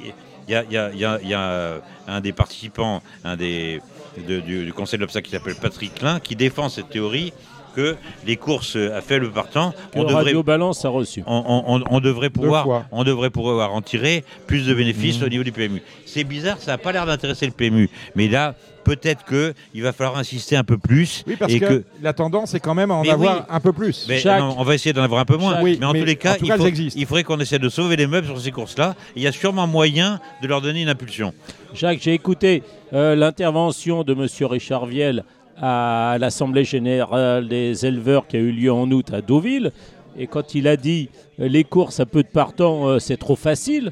il 0.47 0.51
y 0.51 0.55
a, 0.55 0.63
y 0.63 0.97
y 0.97 1.29
y 1.29 1.33
un 1.33 2.19
des 2.21 2.33
participants, 2.33 3.01
un 3.23 3.35
des, 3.37 3.79
de- 4.27 4.39
du, 4.39 4.65
du 4.65 4.73
conseil 4.73 4.97
de 4.97 5.03
l'obstacle 5.03 5.25
qui 5.27 5.31
s'appelle 5.31 5.55
Patrick 5.55 5.93
Klein, 5.95 6.19
qui 6.19 6.35
défend 6.35 6.67
cette 6.69 6.89
théorie 6.89 7.31
que 7.75 7.95
les 8.25 8.37
courses 8.37 8.75
à 8.75 9.01
faible 9.01 9.31
partant, 9.31 9.73
on 9.95 10.03
devrait, 10.03 10.23
Radio 10.23 10.43
Balance 10.43 10.83
a 10.85 10.89
reçu. 10.89 11.23
on, 11.25 11.43
on- 11.47 11.75
on- 11.77 11.83
on 11.89 11.99
devrait 11.99 12.29
pouvoir, 12.29 12.85
on 12.91 13.03
devrait 13.03 13.29
pouvoir 13.29 13.73
en 13.73 13.81
tirer 13.81 14.23
plus 14.47 14.65
de 14.67 14.73
bénéfices 14.73 15.19
Mhm. 15.19 15.25
au 15.25 15.29
niveau 15.29 15.43
du 15.43 15.51
PMU. 15.51 15.81
C'est 16.05 16.23
bizarre, 16.23 16.57
ça 16.59 16.71
n'a 16.71 16.77
pas 16.77 16.91
l'air 16.91 17.05
d'intéresser 17.05 17.45
le 17.45 17.51
PMU, 17.53 17.89
mais 18.15 18.27
là, 18.27 18.55
peut-être 18.83 19.23
que 19.25 19.53
il 19.73 19.83
va 19.83 19.93
falloir 19.93 20.17
insister 20.17 20.55
un 20.55 20.63
peu 20.63 20.77
plus 20.77 21.23
Oui, 21.27 21.35
parce 21.37 21.53
et 21.53 21.59
que, 21.59 21.65
que 21.65 21.83
la 22.01 22.13
tendance 22.13 22.53
est 22.55 22.59
quand 22.59 22.73
même 22.73 22.89
à 22.91 22.95
en 22.95 23.03
Mais 23.03 23.11
avoir 23.11 23.35
oui. 23.37 23.41
un 23.49 23.59
peu 23.59 23.71
plus. 23.73 24.05
mais 24.09 24.21
non, 24.25 24.55
on 24.57 24.63
va 24.63 24.73
essayer 24.75 24.91
d'en 24.91 25.03
avoir 25.03 25.21
un 25.21 25.25
peu 25.25 25.37
moins. 25.37 25.61
Mais 25.61 25.83
en 25.85 25.93
mais 25.93 25.99
tous 25.99 26.05
les 26.05 26.15
cas, 26.15 26.33
en 26.33 26.35
tout 26.37 26.45
il, 26.45 26.47
cas, 26.49 26.57
faut- 26.57 26.63
elles 26.63 26.69
existent. 26.69 26.99
il 26.99 27.05
faudrait 27.05 27.23
qu'on 27.23 27.39
essaie 27.39 27.59
de 27.59 27.69
sauver 27.69 27.95
les 27.95 28.07
meubles 28.07 28.25
sur 28.27 28.39
ces 28.41 28.51
courses-là. 28.51 28.95
Il 29.15 29.21
y 29.21 29.27
a 29.27 29.31
sûrement 29.31 29.67
moyen 29.67 30.19
de 30.41 30.47
leur 30.47 30.61
donner 30.61 30.81
une 30.81 30.89
impulsion. 30.89 31.33
Jacques, 31.75 31.99
j'ai 32.01 32.13
écouté 32.13 32.63
euh, 32.93 33.15
l'intervention 33.15 34.03
de 34.03 34.13
M. 34.13 34.27
Richard 34.49 34.85
Viel 34.87 35.23
à 35.59 36.17
l'Assemblée 36.19 36.63
générale 36.63 37.47
des 37.47 37.85
éleveurs 37.85 38.27
qui 38.27 38.37
a 38.37 38.39
eu 38.39 38.51
lieu 38.51 38.71
en 38.71 38.89
août 38.91 39.13
à 39.13 39.21
Deauville. 39.21 39.71
Et 40.17 40.27
quand 40.27 40.55
il 40.55 40.67
a 40.67 40.75
dit 40.77 41.09
euh, 41.39 41.47
les 41.47 41.63
courses 41.63 41.99
à 41.99 42.05
peu 42.05 42.21
de 42.23 42.27
partants, 42.27 42.87
euh, 42.87 42.99
c'est 42.99 43.17
trop 43.17 43.35
facile, 43.35 43.91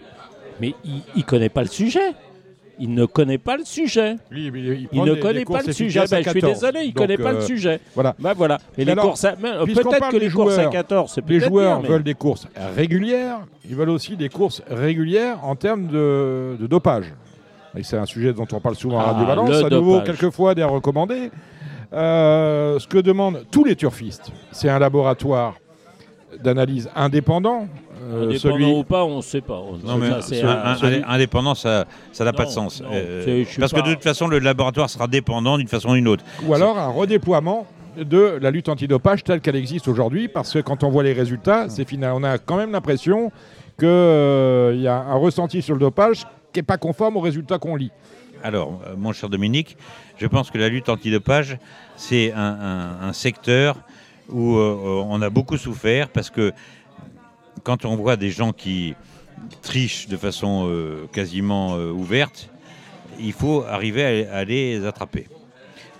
mais 0.60 0.74
il 0.86 1.02
ne 1.16 1.24
connaît 1.24 1.50
pas 1.50 1.62
le 1.62 1.68
sujet. 1.70 2.14
Il 2.82 2.94
ne 2.94 3.06
connaît 3.06 3.38
pas 3.38 3.58
le 3.58 3.66
sujet. 3.66 4.16
Il, 4.32 4.46
ne 5.04 5.14
des- 5.14 5.20
connaît 5.20 5.40
des 5.40 5.46
pas 5.46 5.62
le 5.62 5.74
sujet. 5.74 6.00
Ben, 6.10 6.24
je 6.24 6.30
suis 6.30 6.40
14. 6.42 6.54
désolé, 6.54 6.80
il 6.86 6.90
ne 6.90 6.94
connaît 6.94 7.18
pas 7.18 7.32
euh, 7.34 7.40
le 7.40 7.42
sujet. 7.42 7.82
Voilà. 7.94 8.16
Ben 8.20 8.34
voilà. 8.34 8.58
Mais 8.78 8.86
les 8.86 8.94
Alors, 8.94 9.06
courses 9.08 9.26
à... 9.26 9.34
Peut-être 9.34 10.10
que 10.10 10.16
les 10.18 10.30
courses 10.30 10.54
à 10.54 10.62
joueurs, 10.62 10.70
14, 10.72 11.12
c'est 11.14 11.30
Les 11.30 11.40
joueurs 11.42 11.80
bien, 11.80 11.84
mais- 11.90 11.94
veulent 11.94 12.04
des 12.04 12.14
courses 12.14 12.48
régulières, 12.78 13.40
ils 13.70 13.76
veulent 13.76 13.90
aussi 13.90 14.16
des 14.16 14.30
courses 14.30 14.62
régulières 14.70 15.44
en 15.44 15.56
termes 15.58 15.88
de, 15.88 16.56
de 16.58 16.68
dopage. 16.68 17.14
Et 17.76 17.84
c'est 17.84 17.98
un 17.98 18.06
sujet 18.06 18.34
dont 18.34 18.48
on 18.52 18.60
parle 18.60 18.76
souvent 18.76 19.00
à 19.00 19.04
Ah, 19.04 19.12
Radio 19.12 19.26
Balance, 19.28 19.50
le 19.50 19.66
à 19.66 19.70
nouveau 19.70 20.02
quelquefois 20.02 20.56
des 20.56 20.64
recommandés. 20.64 21.30
Euh, 21.94 22.78
ce 22.80 22.88
que 22.88 22.98
demandent 23.00 23.46
tous 23.52 23.64
les 23.64 23.76
turfistes, 23.76 24.32
c'est 24.52 24.70
un 24.70 24.80
laboratoire 24.80 25.56
d'analyse 26.44 26.90
indépendant. 26.96 27.68
euh, 28.02 28.26
Indépendant 28.30 28.40
celui, 28.56 28.66
ou 28.72 28.84
pas, 28.84 29.04
on 29.04 29.18
ne 29.18 29.22
sait 29.22 29.42
pas. 29.42 29.60
On- 29.60 29.74
Non, 29.86 29.98
mais 29.98 30.10
ça, 30.10 30.22
c'est 30.22 30.42
un- 30.42 30.50
un- 30.50 30.66
un- 30.72 30.76
celui- 30.76 31.04
indépendant, 31.08 31.54
ça 31.56 31.86
ça 32.12 32.24
n'a 32.24 32.32
pas 32.34 32.46
de 32.46 32.50
sens. 32.50 32.82
non, 32.82 32.90
Euh, 32.94 33.44
parce 33.60 33.74
que 33.74 33.82
de 33.82 33.94
toute 33.94 34.04
façon, 34.04 34.28
le 34.28 34.40
laboratoire 34.40 34.90
sera 34.90 35.08
dépendant 35.08 35.58
d'une 35.58 35.68
façon 35.68 35.90
ou 35.90 35.94
d'une 35.96 36.08
autre. 36.08 36.24
ou 36.48 36.54
alors 36.54 36.78
un 36.78 36.88
redéploiement 36.90 37.66
de 37.98 38.38
la 38.42 38.52
lutte 38.52 38.70
antidopage 38.70 39.24
telle 39.24 39.42
qu'elle 39.42 39.56
existe 39.58 39.88
aujourd'hui, 39.88 40.28
parce 40.28 40.54
que 40.54 40.60
quand 40.60 40.84
on 40.84 40.90
voit 40.90 41.04
les 41.04 41.12
résultats, 41.14 41.68
c'est 41.70 41.86
final. 41.88 42.14
On 42.16 42.24
a 42.24 42.38
quand 42.38 42.56
même 42.56 42.72
l'impression 42.72 43.32
qu'il 43.78 43.88
y 43.88 44.88
a 44.88 44.96
un 45.10 45.16
ressenti 45.16 45.62
sur 45.62 45.74
le 45.74 45.80
dopage 45.82 46.26
qui 46.54 46.60
n'est 46.60 46.64
pas 46.64 46.78
conforme 46.78 47.18
aux 47.18 47.22
résultats 47.22 47.60
qu'on 47.60 47.76
lit. 47.76 47.92
Alors, 48.44 48.82
euh, 48.88 48.96
mon 48.96 49.12
cher 49.12 49.30
Dominique, 49.30 49.78
je 50.18 50.28
pense 50.28 50.50
que 50.50 50.58
la 50.58 50.70
lutte 50.70 50.90
antidopage, 50.90 51.58
c'est 51.98 52.32
un, 52.34 53.12
secteur 53.14 53.78
où 54.30 54.56
euh, 54.56 54.62
euh, 54.62 55.04
on 55.08 55.22
a 55.22 55.30
beaucoup 55.30 55.58
souffert 55.58 56.10
parce 56.10 56.30
que 56.30 56.54
quand 57.64 57.84
on 57.86 57.96
voit 57.96 58.16
des 58.16 58.30
gens 58.30 58.54
qui 58.54 58.96
trichent 59.62 60.08
de 60.08 60.16
façon 60.16 60.70
quasiment 61.12 61.76
ouverte, 61.76 62.50
il 63.20 63.34
faut 63.34 63.64
arriver 63.64 64.28
à, 64.28 64.38
à 64.38 64.44
les 64.46 64.86
attraper. 64.86 65.28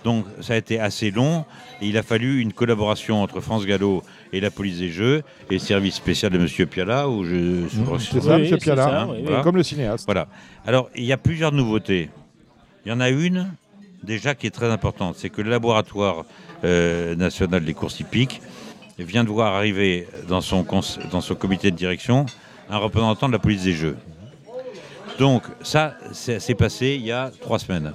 Donc 0.04 0.24
ça 0.40 0.54
a 0.54 0.56
été 0.56 0.80
assez 0.80 1.10
long 1.10 1.44
et 1.82 1.88
il 1.88 1.98
a 1.98 2.02
fallu 2.02 2.40
une 2.40 2.52
collaboration 2.54 3.22
entre 3.22 3.40
France 3.40 3.66
Gallo 3.66 4.02
et 4.32 4.40
la 4.40 4.50
police 4.50 4.78
des 4.78 4.90
jeux 4.90 5.22
et 5.50 5.54
le 5.54 5.58
service 5.58 5.94
spécial 5.94 6.30
de 6.32 6.38
M. 6.38 6.66
Piala 6.66 7.08
où 7.08 7.24
je 7.24 7.62
C'est 7.98 8.20
ça, 8.20 8.36
Oui, 8.36 8.42
Monsieur 8.42 8.56
c'est 8.58 8.64
Piala, 8.64 8.82
ça, 8.84 9.00
hein, 9.02 9.08
oui, 9.10 9.24
oui. 9.26 9.34
comme 9.42 9.56
le 9.56 9.62
cinéaste. 9.62 10.04
Voilà. 10.06 10.28
Alors, 10.66 10.88
il 10.94 11.04
y 11.04 11.12
a 11.12 11.16
plusieurs 11.18 11.52
nouveautés. 11.52 12.10
Il 12.84 12.90
y 12.90 12.92
en 12.92 13.00
a 13.00 13.10
une, 13.10 13.52
déjà, 14.02 14.34
qui 14.34 14.46
est 14.46 14.50
très 14.50 14.70
importante. 14.70 15.16
C'est 15.18 15.30
que 15.30 15.42
le 15.42 15.50
laboratoire 15.50 16.24
euh, 16.64 17.14
national 17.16 17.64
des 17.64 17.74
courses 17.74 18.00
hippiques 18.00 18.40
vient 18.98 19.24
de 19.24 19.30
voir 19.30 19.54
arriver 19.54 20.06
dans 20.28 20.40
son, 20.40 20.64
dans 21.10 21.20
son 21.20 21.34
comité 21.34 21.70
de 21.70 21.76
direction 21.76 22.26
un 22.68 22.76
représentant 22.78 23.26
de 23.28 23.32
la 23.32 23.38
police 23.38 23.64
des 23.64 23.72
jeux. 23.72 23.96
Donc, 25.18 25.42
ça, 25.62 25.96
c'est 26.12 26.54
passé 26.54 26.96
il 26.98 27.04
y 27.04 27.12
a 27.12 27.30
trois 27.40 27.58
semaines. 27.58 27.92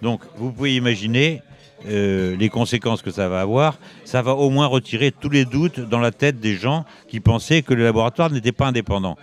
Donc, 0.00 0.22
vous 0.36 0.52
pouvez 0.52 0.76
imaginer 0.76 1.42
euh, 1.86 2.36
les 2.36 2.48
conséquences 2.48 3.02
que 3.02 3.10
ça 3.10 3.28
va 3.28 3.40
avoir. 3.40 3.78
Ça 4.04 4.22
va 4.22 4.34
au 4.34 4.50
moins 4.50 4.66
retirer 4.66 5.12
tous 5.12 5.30
les 5.30 5.44
doutes 5.44 5.80
dans 5.80 6.00
la 6.00 6.10
tête 6.10 6.40
des 6.40 6.54
gens 6.54 6.84
qui 7.08 7.20
pensaient 7.20 7.62
que 7.62 7.74
le 7.74 7.84
laboratoire 7.84 8.30
n'était 8.30 8.52
pas 8.52 8.66
indépendant. 8.66 9.16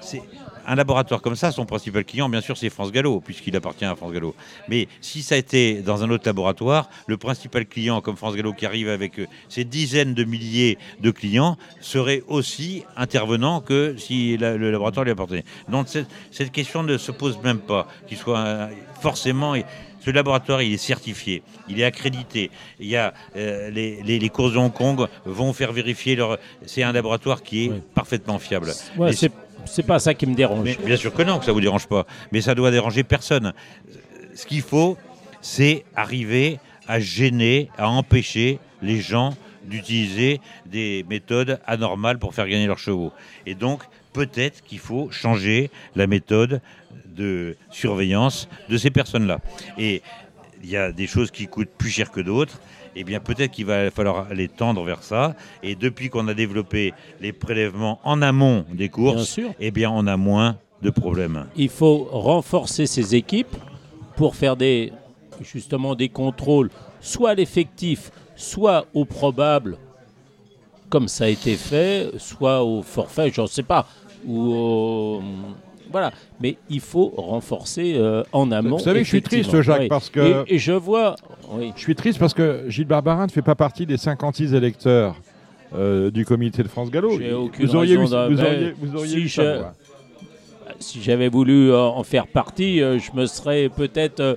C'est 0.00 0.22
un 0.68 0.74
laboratoire 0.74 1.22
comme 1.22 1.34
ça, 1.34 1.50
son 1.50 1.64
principal 1.64 2.04
client, 2.04 2.28
bien 2.28 2.42
sûr, 2.42 2.56
c'est 2.56 2.68
France 2.68 2.92
Gallo, 2.92 3.20
puisqu'il 3.20 3.56
appartient 3.56 3.86
à 3.86 3.96
France 3.96 4.12
Gallo. 4.12 4.34
Mais 4.68 4.86
si 5.00 5.22
ça 5.22 5.36
été 5.38 5.80
dans 5.80 6.04
un 6.04 6.10
autre 6.10 6.24
laboratoire, 6.26 6.90
le 7.06 7.16
principal 7.16 7.64
client, 7.64 8.02
comme 8.02 8.16
France 8.16 8.36
Gallo, 8.36 8.52
qui 8.52 8.66
arrive 8.66 8.90
avec 8.90 9.18
euh, 9.18 9.26
ses 9.48 9.64
dizaines 9.64 10.12
de 10.12 10.24
milliers 10.24 10.76
de 11.00 11.10
clients, 11.10 11.56
serait 11.80 12.22
aussi 12.28 12.84
intervenant 12.96 13.62
que 13.62 13.96
si 13.96 14.36
le 14.36 14.70
laboratoire 14.70 15.04
lui 15.04 15.12
appartenait. 15.12 15.44
Donc 15.70 15.88
cette, 15.88 16.08
cette 16.30 16.52
question 16.52 16.82
ne 16.82 16.98
se 16.98 17.12
pose 17.12 17.38
même 17.42 17.60
pas, 17.60 17.88
qu'il 18.06 18.18
soit 18.18 18.38
euh, 18.38 18.68
forcément. 19.00 19.54
Ce 20.08 20.12
laboratoire, 20.14 20.62
il 20.62 20.72
est 20.72 20.78
certifié, 20.78 21.42
il 21.68 21.78
est 21.78 21.84
accrédité. 21.84 22.50
Il 22.80 22.86
y 22.86 22.96
a 22.96 23.12
euh, 23.36 23.68
les, 23.68 24.02
les- 24.02 24.18
les 24.18 24.28
courses 24.30 24.54
de 24.54 24.56
Hong 24.58 24.72
Kong 24.72 25.06
vont 25.26 25.52
faire 25.52 25.70
vérifier 25.70 26.16
leur. 26.16 26.38
C'est 26.64 26.82
un 26.82 26.92
laboratoire 26.92 27.42
qui 27.42 27.66
est 27.66 27.68
Oui. 27.68 27.82
parfaitement 27.94 28.38
fiable. 28.38 28.72
Ouais, 28.96 29.12
c'est 29.12 29.30
c'est 29.66 29.82
pas 29.82 29.98
ça 29.98 30.14
qui 30.14 30.26
me 30.26 30.34
dérange. 30.34 30.64
mais 30.64 30.78
bien 30.82 30.96
sûr 30.96 31.12
que 31.12 31.20
non, 31.22 31.38
que 31.38 31.44
ça 31.44 31.52
vous 31.52 31.60
dérange 31.60 31.86
pas. 31.88 32.06
Mais 32.32 32.40
ça 32.40 32.54
doit 32.54 32.70
déranger 32.70 33.04
personne. 33.04 33.52
Ce 34.34 34.46
qu'il 34.46 34.62
faut, 34.62 34.96
c'est 35.42 35.84
arriver 35.94 36.58
à 36.86 37.00
gêner, 37.00 37.68
à 37.76 37.90
empêcher 37.90 38.60
les 38.80 39.02
gens 39.02 39.34
d'utiliser 39.68 40.40
des 40.66 41.04
méthodes 41.08 41.60
anormales 41.66 42.18
pour 42.18 42.34
faire 42.34 42.48
gagner 42.48 42.66
leurs 42.66 42.78
chevaux. 42.78 43.12
Et 43.46 43.54
donc, 43.54 43.82
peut-être 44.12 44.62
qu'il 44.62 44.78
faut 44.78 45.10
changer 45.10 45.70
la 45.94 46.06
méthode 46.06 46.60
de 47.06 47.56
surveillance 47.70 48.48
de 48.68 48.76
ces 48.76 48.90
personnes-là. 48.90 49.40
Et 49.76 50.02
il 50.62 50.70
y 50.70 50.76
a 50.76 50.92
des 50.92 51.06
choses 51.06 51.30
qui 51.30 51.46
coûtent 51.46 51.70
plus 51.76 51.90
cher 51.90 52.10
que 52.10 52.20
d'autres. 52.20 52.60
Et 52.96 53.04
bien 53.04 53.20
peut-être 53.20 53.52
qu'il 53.52 53.66
va 53.66 53.90
falloir 53.90 54.26
aller 54.30 54.48
tendre 54.48 54.82
vers 54.82 55.02
ça. 55.02 55.36
Et 55.62 55.76
depuis 55.76 56.08
qu'on 56.08 56.26
a 56.26 56.34
développé 56.34 56.94
les 57.20 57.32
prélèvements 57.32 58.00
en 58.02 58.22
amont 58.22 58.64
des 58.72 58.88
courses, 58.88 59.38
eh 59.60 59.70
bien 59.70 59.90
on 59.90 60.06
a 60.06 60.16
moins 60.16 60.56
de 60.82 60.90
problèmes. 60.90 61.46
Il 61.56 61.68
faut 61.68 62.08
renforcer 62.10 62.86
ces 62.86 63.14
équipes 63.14 63.56
pour 64.16 64.34
faire 64.34 64.56
des, 64.56 64.92
justement 65.42 65.94
des 65.94 66.08
contrôles, 66.08 66.70
soit 67.00 67.30
à 67.30 67.34
l'effectif, 67.34 68.10
soit 68.38 68.86
au 68.94 69.04
probable, 69.04 69.76
comme 70.88 71.08
ça 71.08 71.24
a 71.24 71.28
été 71.28 71.56
fait, 71.56 72.12
soit 72.16 72.64
au 72.64 72.82
forfait, 72.82 73.30
je 73.34 73.42
ne 73.42 73.46
sais 73.46 73.62
pas, 73.62 73.86
ou 74.24 74.54
au, 74.54 75.22
voilà, 75.90 76.12
mais 76.40 76.56
il 76.68 76.80
faut 76.80 77.12
renforcer 77.16 77.94
euh, 77.96 78.22
en 78.32 78.52
amont. 78.52 78.76
Vous 78.76 78.82
savez, 78.82 79.04
je 79.04 79.08
suis 79.08 79.22
triste, 79.22 79.60
Jacques, 79.62 79.88
parce 79.88 80.10
que. 80.10 80.44
Et, 80.46 80.58
je 80.58 80.72
vois. 80.72 81.16
Je 81.76 81.80
suis 81.80 81.94
triste 81.94 82.18
parce 82.18 82.34
que 82.34 82.64
Gilles 82.68 82.86
Barbarin 82.86 83.26
ne 83.26 83.30
fait 83.30 83.42
pas 83.42 83.54
partie 83.54 83.86
des 83.86 83.96
56 83.96 84.54
électeurs 84.54 85.16
euh, 85.74 86.10
du 86.10 86.24
comité 86.26 86.62
de 86.62 86.68
France 86.68 86.90
Gallo. 86.90 87.10
Vous 87.10 87.74
auriez, 87.74 87.96
vous, 87.96 88.14
auriez, 88.14 88.74
vous 88.78 88.96
auriez 88.96 89.28
si 89.28 89.40
si 90.80 91.02
j'avais 91.02 91.28
voulu 91.28 91.74
en 91.74 92.04
faire 92.04 92.26
partie, 92.26 92.82
euh, 92.82 92.98
je 92.98 93.10
me 93.18 93.26
serais 93.26 93.68
peut-être 93.68 94.36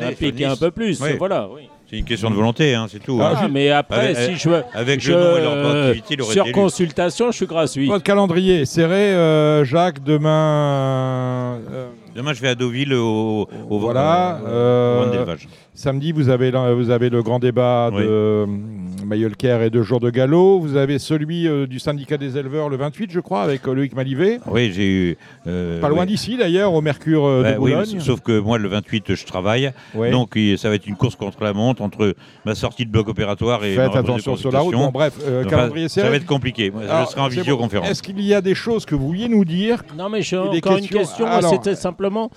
impliqué 0.00 0.44
un 0.44 0.56
peu 0.56 0.70
plus. 0.70 1.02
Voilà, 1.18 1.48
oui. 1.52 1.69
C'est 1.90 1.98
une 1.98 2.04
question 2.04 2.30
de 2.30 2.36
volonté, 2.36 2.72
hein, 2.76 2.86
c'est 2.88 3.00
tout. 3.00 3.18
Ah, 3.20 3.34
hein. 3.36 3.48
mais 3.50 3.68
après, 3.68 4.14
si 4.14 4.36
je 4.36 4.48
veux. 4.48 4.62
Avec 4.74 5.00
je, 5.00 5.10
le 5.10 5.18
nom 5.18 5.92
et 5.92 6.02
il 6.08 6.22
aurait 6.22 6.34
Sur 6.34 6.52
consultation, 6.52 7.32
je 7.32 7.36
suis 7.36 7.46
gratuit. 7.46 7.88
Votre 7.88 8.04
calendrier 8.04 8.64
serré, 8.64 9.12
euh, 9.12 9.64
Jacques, 9.64 10.00
demain. 10.04 11.58
Euh, 11.72 11.88
demain, 12.14 12.32
je 12.32 12.40
vais 12.42 12.48
à 12.50 12.54
Deauville 12.54 12.94
au, 12.94 13.48
au, 13.68 13.78
voilà, 13.80 14.38
euh, 14.46 15.36
Samedi, 15.80 16.12
vous 16.12 16.28
avez, 16.28 16.50
vous 16.74 16.90
avez 16.90 17.08
le 17.08 17.22
grand 17.22 17.38
débat 17.38 17.90
de 17.90 18.44
Mayolker 19.06 19.60
et 19.64 19.70
deux 19.70 19.82
jours 19.82 19.98
de 19.98 20.10
galop. 20.10 20.60
Vous 20.60 20.76
avez 20.76 20.98
celui 20.98 21.48
euh, 21.48 21.66
du 21.66 21.78
syndicat 21.78 22.18
des 22.18 22.36
éleveurs 22.36 22.68
le 22.68 22.76
28, 22.76 23.10
je 23.10 23.18
crois, 23.18 23.40
avec 23.40 23.66
euh, 23.66 23.72
Loïc 23.72 23.94
Malivet. 23.96 24.40
Oui, 24.46 24.72
j'ai 24.74 24.86
eu. 24.86 25.16
Euh, 25.46 25.80
Pas 25.80 25.88
loin 25.88 26.04
d'ici, 26.04 26.36
d'ailleurs, 26.36 26.74
au 26.74 26.82
Mercure 26.82 27.26
de 27.26 27.56
Boulogne. 27.56 27.98
sauf 27.98 28.20
que 28.20 28.38
moi, 28.38 28.58
le 28.58 28.68
28, 28.68 29.14
je 29.14 29.24
travaille. 29.24 29.72
Donc, 29.94 30.38
ça 30.58 30.68
va 30.68 30.74
être 30.74 30.86
une 30.86 30.96
course 30.96 31.16
contre 31.16 31.42
la 31.42 31.54
montre 31.54 31.80
entre 31.80 32.14
ma 32.44 32.54
sortie 32.54 32.84
de 32.84 32.90
bloc 32.90 33.08
opératoire 33.08 33.64
et. 33.64 33.74
Faites 33.74 33.96
attention 33.96 34.36
sur 34.36 34.52
la 34.52 34.60
route. 34.60 34.74
bref, 34.92 35.14
calendrier 35.48 35.88
Ça 35.88 36.10
va 36.10 36.16
être 36.16 36.26
compliqué. 36.26 36.70
je 36.78 37.10
serai 37.10 37.20
en 37.22 37.28
visioconférence. 37.28 37.88
Est-ce 37.88 38.02
qu'il 38.02 38.20
y 38.20 38.34
a 38.34 38.42
des 38.42 38.54
choses 38.54 38.84
que 38.84 38.94
vous 38.94 39.06
vouliez 39.06 39.28
nous 39.30 39.46
dire 39.46 39.82
Non, 39.96 40.10
mais 40.10 40.20
j'ai 40.20 40.36
encore 40.36 40.76
une 40.76 40.86
question. 40.86 41.26
C'était 41.50 41.74
simplement 41.74 42.30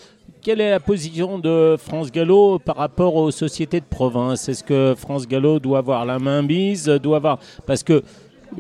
quelle 0.44 0.60
est 0.60 0.70
la 0.70 0.80
position 0.80 1.40
de 1.40 1.78
France 1.78 2.11
Gallo 2.11 2.60
par 2.60 2.76
rapport 2.76 3.15
aux 3.15 3.32
sociétés 3.32 3.80
de 3.80 3.86
province? 3.86 4.49
Est-ce 4.49 4.64
que 4.64 4.94
France 4.95 5.28
Gallo 5.28 5.60
doit 5.60 5.80
avoir 5.80 6.06
la 6.06 6.20
main 6.20 6.41
mise 6.41 6.86
doit 6.86 7.18
avoir... 7.18 7.40
Parce 7.65 7.82
que 7.82 8.03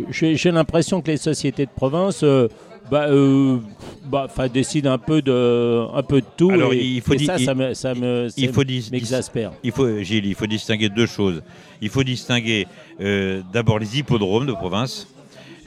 j'ai 0.09 0.51
l'impression 0.51 1.01
que 1.01 1.11
les 1.11 1.17
sociétés 1.17 1.65
de 1.65 1.71
province 1.71 2.23
euh, 2.23 2.47
bah, 2.89 3.07
euh, 3.09 3.59
bah, 4.05 4.27
décident 4.51 4.93
un 4.93 4.97
peu 4.97 5.21
de, 5.21 5.85
un 5.93 6.03
peu 6.03 6.21
de 6.21 6.25
tout. 6.37 6.49
Alors, 6.49 6.73
il 6.73 7.01
faut 7.01 7.17
ça, 7.19 7.37
ça 7.37 7.53
me, 7.53 7.73
ça 7.73 7.93
me 7.93 8.27
il 8.37 8.51
faut 8.51 8.63
m'exaspère. 8.91 9.51
Il 9.63 9.71
faut, 9.71 9.99
Gilles, 9.99 10.25
il 10.25 10.35
faut 10.35 10.47
distinguer 10.47 10.89
deux 10.89 11.05
choses. 11.05 11.43
Il 11.81 11.89
faut 11.89 12.03
distinguer 12.03 12.65
euh, 13.01 13.41
d'abord 13.51 13.77
les 13.77 13.99
hippodromes 13.99 14.47
de 14.47 14.53
province, 14.53 15.07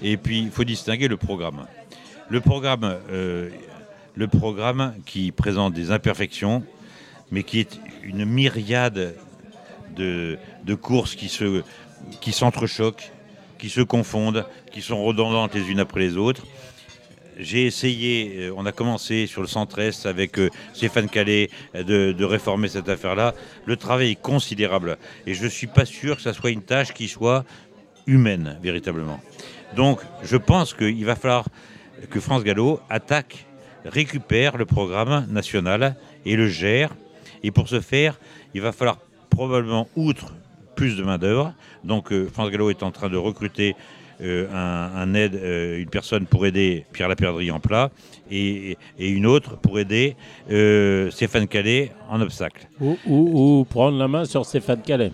et 0.02 0.16
puis 0.16 0.40
il 0.40 0.50
faut 0.50 0.64
distinguer 0.64 1.08
le 1.08 1.16
programme. 1.16 1.66
Le 2.28 2.40
programme, 2.40 2.96
le 4.16 4.26
programme 4.26 4.94
qui 5.04 5.30
présente 5.30 5.74
des 5.74 5.90
imperfections, 5.92 6.64
mais 7.30 7.42
qui 7.42 7.60
est 7.60 7.78
une 8.02 8.24
myriade 8.24 9.14
de, 9.94 10.38
courses 10.80 11.14
qui, 11.14 11.28
se, 11.28 11.62
qui 12.20 12.32
s'entrechoquent, 12.32 13.12
qui 13.58 13.68
se 13.68 13.82
confondent, 13.82 14.46
qui 14.72 14.82
sont 14.82 15.02
redondantes 15.04 15.54
les 15.54 15.70
unes 15.70 15.80
après 15.80 16.00
les 16.00 16.16
autres. 16.16 16.44
J'ai 17.38 17.66
essayé, 17.66 18.34
euh, 18.38 18.54
on 18.56 18.64
a 18.64 18.72
commencé 18.72 19.26
sur 19.26 19.42
le 19.42 19.46
centre-est 19.46 20.06
avec 20.06 20.38
euh, 20.38 20.48
Stéphane 20.72 21.10
Calais 21.10 21.50
de, 21.74 22.12
de, 22.12 22.24
réformer 22.24 22.68
cette 22.68 22.88
affaire-là. 22.88 23.34
Le 23.66 23.76
travail 23.76 24.12
est 24.12 24.20
considérable 24.20 24.96
et 25.26 25.34
je 25.34 25.44
ne 25.44 25.50
suis 25.50 25.66
pas 25.66 25.84
sûr 25.84 26.16
que 26.16 26.22
ça 26.22 26.32
soit 26.32 26.50
une 26.50 26.62
tâche 26.62 26.94
qui 26.94 27.08
soit 27.08 27.44
humaine, 28.06 28.58
véritablement. 28.62 29.20
Donc 29.74 30.00
je 30.22 30.38
pense 30.38 30.72
qu'il 30.72 31.04
va 31.04 31.14
falloir 31.14 31.46
que 32.08 32.20
France 32.20 32.42
Gallo 32.42 32.80
attaque 32.88 33.45
récupère 33.86 34.56
le 34.56 34.64
programme 34.64 35.26
national 35.30 35.96
et 36.24 36.36
le 36.36 36.48
gère. 36.48 36.90
Et 37.42 37.50
pour 37.50 37.68
ce 37.68 37.80
faire, 37.80 38.18
il 38.54 38.60
va 38.60 38.72
falloir 38.72 38.98
probablement, 39.30 39.88
outre 39.96 40.32
plus 40.74 40.96
de 40.96 41.02
main-d'œuvre, 41.02 41.54
donc 41.84 42.12
euh, 42.12 42.28
France 42.32 42.50
Gallo 42.50 42.70
est 42.70 42.82
en 42.82 42.90
train 42.90 43.08
de 43.08 43.16
recruter 43.16 43.74
euh, 44.22 44.46
un, 44.52 45.14
aide, 45.14 45.34
euh, 45.34 45.78
une 45.78 45.88
personne 45.88 46.26
pour 46.26 46.46
aider 46.46 46.84
Pierre 46.92 47.08
Laperdrie 47.08 47.50
en 47.50 47.60
plat 47.60 47.90
et, 48.30 48.76
une 48.98 49.26
autre 49.26 49.56
pour 49.56 49.78
aider 49.78 50.16
Stéphane 51.10 51.48
Calais 51.48 51.92
en 52.08 52.20
obstacle. 52.20 52.68
Ou, 52.80 53.66
prendre 53.68 53.98
la 53.98 54.08
main 54.08 54.24
sur 54.24 54.44
Stéphane 54.44 54.82
Calais. 54.82 55.12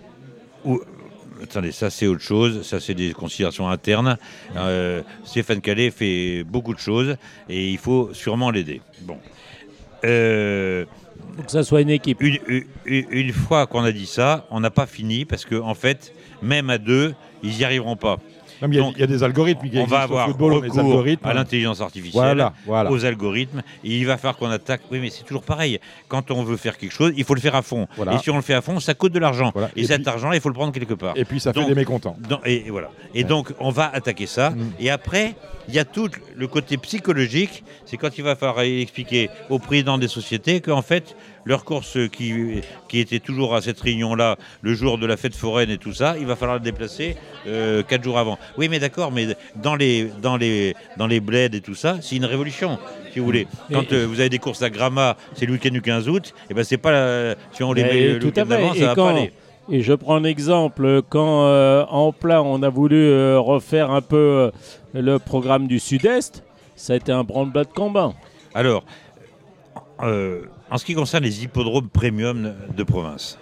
Attendez, 1.41 1.71
ça 1.71 1.89
c'est 1.89 2.07
autre 2.07 2.21
chose, 2.21 2.65
ça 2.65 2.79
c'est 2.79 2.93
des 2.93 3.13
considérations 3.13 3.67
internes. 3.69 4.17
Euh, 4.55 5.01
Stéphane 5.23 5.61
Calais 5.61 5.91
fait 5.91 6.43
beaucoup 6.43 6.73
de 6.73 6.79
choses 6.79 7.15
et 7.49 7.69
il 7.69 7.77
faut 7.77 8.13
sûrement 8.13 8.51
l'aider. 8.51 8.81
Bon. 9.01 9.17
Euh, 10.05 10.85
faut 11.35 11.43
que 11.43 11.51
ça 11.51 11.63
soit 11.63 11.81
une 11.81 11.89
équipe. 11.89 12.21
Une, 12.85 13.33
fois 13.33 13.65
qu'on 13.67 13.83
a 13.83 13.91
dit 13.91 14.05
ça, 14.05 14.45
on 14.51 14.59
n'a 14.59 14.69
pas 14.69 14.85
fini 14.85 15.25
parce 15.25 15.45
qu'en 15.45 15.67
en 15.67 15.73
fait, 15.73 16.13
même 16.41 16.69
à 16.69 16.77
deux, 16.77 17.15
ils 17.41 17.57
n'y 17.57 17.63
arriveront 17.63 17.95
pas. 17.95 18.19
Il 18.71 18.99
y, 18.99 19.03
a 19.03 19.07
des 19.07 19.23
algorithmes 19.23 19.69
qui 19.69 19.77
on 19.77 19.85
va 19.85 20.01
avoir 20.01 20.27
football, 20.27 20.53
recours 20.53 21.05
à 21.23 21.33
l'intelligence 21.33 21.81
artificielle, 21.81 22.45
aux 22.67 23.05
algorithmes, 23.05 23.61
et 23.83 23.97
il 23.97 24.05
va 24.05 24.17
falloir 24.17 24.37
qu'on 24.37 24.49
attaque. 24.49 24.81
Oui, 24.91 24.99
mais 24.99 25.09
c'est 25.09 25.23
toujours 25.23 25.43
pareil. 25.43 25.79
Quand 26.07 26.31
on 26.31 26.43
veut 26.43 26.57
faire 26.57 26.77
quelque 26.77 26.91
chose, 26.93 27.13
il 27.17 27.23
faut 27.23 27.35
le 27.35 27.41
faire 27.41 27.55
à 27.55 27.61
fond. 27.61 27.87
Et 28.11 28.17
si 28.19 28.29
on 28.29 28.35
le 28.35 28.41
fait 28.41 28.53
à 28.53 28.61
fond, 28.61 28.79
ça 28.79 28.93
coûte 28.93 29.13
de 29.13 29.19
l'argent. 29.19 29.51
Et, 29.75 29.85
cet 29.85 30.07
argent, 30.07 30.31
il 30.31 30.41
faut 30.41 30.49
le 30.49 30.55
prendre 30.55 30.73
quelque 30.73 30.93
part. 30.93 31.13
Et 31.15 31.25
puis 31.25 31.39
ça 31.39 31.53
fait 31.53 31.65
des 31.65 31.75
mécontents. 31.75 32.17
et, 32.45 32.69
voilà. 32.69 32.89
Et 33.13 33.23
donc, 33.23 33.53
on 33.59 33.69
va 33.69 33.89
attaquer 33.93 34.25
ça. 34.25 34.51
Mm. 34.51 34.71
Et 34.79 34.89
après, 34.89 35.35
il 35.67 35.73
y 35.73 35.79
a 35.79 35.85
tout 35.85 36.09
le 36.35 36.47
côté 36.47 36.77
psychologique. 36.77 37.63
C'est 37.85 37.97
quand 37.97 38.17
il 38.17 38.23
va 38.23 38.35
falloir 38.35 38.61
expliquer 38.61 39.29
aux 39.49 39.59
présidents 39.59 39.97
des 39.97 40.07
sociétés 40.07 40.61
qu'en 40.61 40.81
fait, 40.81 41.15
leur 41.45 41.65
course 41.65 41.97
qui, 42.11 42.61
qui 42.87 42.99
était 42.99 43.19
toujours 43.19 43.55
à 43.55 43.61
cette 43.61 43.79
réunion-là, 43.79 44.37
le 44.61 44.73
jour 44.73 44.97
de 44.97 45.05
la 45.05 45.17
fête 45.17 45.35
foraine 45.35 45.69
et 45.69 45.77
tout 45.77 45.93
ça, 45.93 46.15
il 46.19 46.25
va 46.25 46.35
falloir 46.35 46.57
le 46.57 46.63
déplacer 46.63 47.17
euh, 47.47 47.83
quatre 47.83 48.03
jours 48.03 48.17
avant. 48.17 48.37
Oui, 48.57 48.69
mais 48.69 48.79
d'accord, 48.79 49.11
mais 49.11 49.27
dans 49.55 49.75
les, 49.75 50.09
dans, 50.21 50.37
les, 50.37 50.75
dans 50.97 51.07
les 51.07 51.19
bleds 51.19 51.55
et 51.55 51.61
tout 51.61 51.75
ça, 51.75 51.97
c'est 52.01 52.15
une 52.15 52.25
révolution, 52.25 52.77
si 53.11 53.19
vous 53.19 53.25
voulez. 53.25 53.47
Quand 53.71 53.91
euh, 53.91 54.05
vous 54.07 54.19
avez 54.19 54.29
des 54.29 54.39
courses 54.39 54.61
à 54.61 54.69
Gramma, 54.69 55.17
c'est 55.33 55.45
le 55.45 55.53
week-end 55.53 55.71
du 55.71 55.81
15 55.81 56.07
août, 56.09 56.33
et 56.35 56.47
eh 56.51 56.53
ben 56.53 56.63
c'est 56.63 56.77
pas 56.77 57.35
si 57.51 57.63
on 57.63 57.73
les 57.73 57.83
met 57.83 58.13
le 58.13 58.25
week-end 58.25 58.45
d'avant, 58.45 58.73
ça 58.73 58.87
va 58.87 58.95
pas 58.95 59.09
aller. 59.09 59.33
Et 59.71 59.81
je 59.81 59.93
prends 59.93 60.15
un 60.15 60.25
exemple, 60.25 61.01
quand 61.07 61.45
euh, 61.45 61.85
en 61.89 62.11
plein 62.11 62.41
on 62.41 62.63
a 62.63 62.69
voulu 62.69 63.37
refaire 63.37 63.91
un 63.91 64.01
peu 64.01 64.51
le 64.93 65.19
programme 65.19 65.67
du 65.67 65.79
Sud-Est, 65.79 66.43
ça 66.75 66.93
a 66.93 66.95
été 66.97 67.11
un 67.11 67.23
branle-bas 67.23 67.63
de 67.63 67.71
combat. 67.71 68.13
Alors, 68.53 68.83
en 70.73 70.79
ce 70.79 70.85
qui 70.85 70.95
concerne 70.95 71.23
les 71.23 71.43
hippodromes 71.43 71.87
premium 71.87 72.51
de 72.75 72.83
province, 72.83 73.37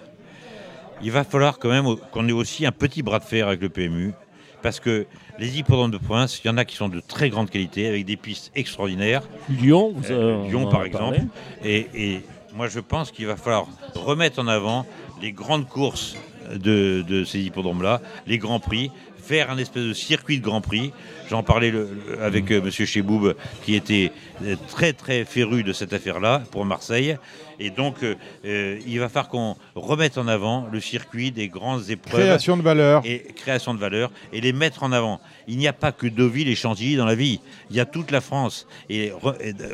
il 1.02 1.10
va 1.10 1.24
falloir 1.24 1.58
quand 1.58 1.70
même 1.70 1.96
qu'on 2.10 2.28
ait 2.28 2.32
aussi 2.32 2.66
un 2.66 2.72
petit 2.72 3.02
bras 3.02 3.20
de 3.20 3.24
fer 3.24 3.48
avec 3.48 3.62
le 3.62 3.70
PMU, 3.70 4.12
parce 4.60 4.80
que 4.80 5.06
les 5.38 5.58
hippodromes 5.58 5.90
de 5.90 5.96
province, 5.96 6.42
il 6.44 6.48
y 6.48 6.50
en 6.50 6.58
a 6.58 6.66
qui 6.66 6.76
sont 6.76 6.90
de 6.90 7.00
très 7.00 7.30
grande 7.30 7.48
qualité, 7.48 7.88
avec 7.88 8.04
des 8.04 8.18
pistes 8.18 8.52
extraordinaires. 8.54 9.22
Lyon, 9.48 9.94
euh, 10.10 10.46
Lyon 10.46 10.68
par 10.68 10.84
exemple. 10.84 11.20
Et, 11.64 12.20
moi, 12.54 12.68
je 12.68 12.80
pense 12.80 13.10
qu'il 13.10 13.26
va 13.26 13.36
falloir 13.36 13.66
remettre 13.94 14.38
en 14.38 14.46
avant 14.46 14.84
les 15.22 15.32
grandes 15.32 15.66
courses 15.66 16.16
de, 16.54 17.02
de 17.08 17.24
ces 17.24 17.40
hippodromes-là, 17.40 18.02
les 18.26 18.36
grands 18.36 18.60
prix, 18.60 18.90
faire 19.22 19.50
un 19.50 19.58
espèce 19.58 19.84
de 19.84 19.92
circuit 19.92 20.38
de 20.38 20.44
Grand 20.44 20.60
Prix. 20.60 20.92
J'en 21.30 21.42
parlais 21.42 21.72
avec 22.20 22.50
M. 22.50 22.58
Euh, 22.58 22.62
Monsieur 22.62 22.84
Cheboub, 22.84 23.34
qui 23.64 23.74
était 23.74 24.12
euh, 24.44 24.56
très 24.68 24.92
très 24.92 25.24
féru 25.24 25.62
de 25.62 25.72
cette 25.72 25.92
affaire-là 25.92 26.42
pour 26.50 26.64
Marseille. 26.64 27.16
Et 27.62 27.70
donc, 27.70 28.02
euh, 28.02 28.14
euh, 28.44 28.78
il 28.86 28.98
va 28.98 29.08
falloir 29.08 29.28
qu'on 29.28 29.56
remette 29.74 30.18
en 30.18 30.26
avant 30.26 30.66
le 30.72 30.80
circuit 30.80 31.30
des 31.30 31.48
grandes 31.48 31.90
épreuves. 31.90 32.20
Création 32.20 32.56
de 32.56 32.62
valeur. 32.62 33.02
Et 33.04 33.20
création 33.36 33.74
de 33.74 33.78
valeur 33.78 34.10
et 34.32 34.40
les 34.40 34.52
mettre 34.52 34.82
en 34.82 34.92
avant. 34.92 35.20
Il 35.46 35.58
n'y 35.58 35.68
a 35.68 35.72
pas 35.72 35.92
que 35.92 36.06
Deauville 36.06 36.48
et 36.48 36.54
Chantilly 36.54 36.96
dans 36.96 37.04
la 37.04 37.14
vie. 37.14 37.40
Il 37.70 37.76
y 37.76 37.80
a 37.80 37.84
toute 37.84 38.10
la 38.10 38.20
France. 38.20 38.66
Et, 38.88 39.12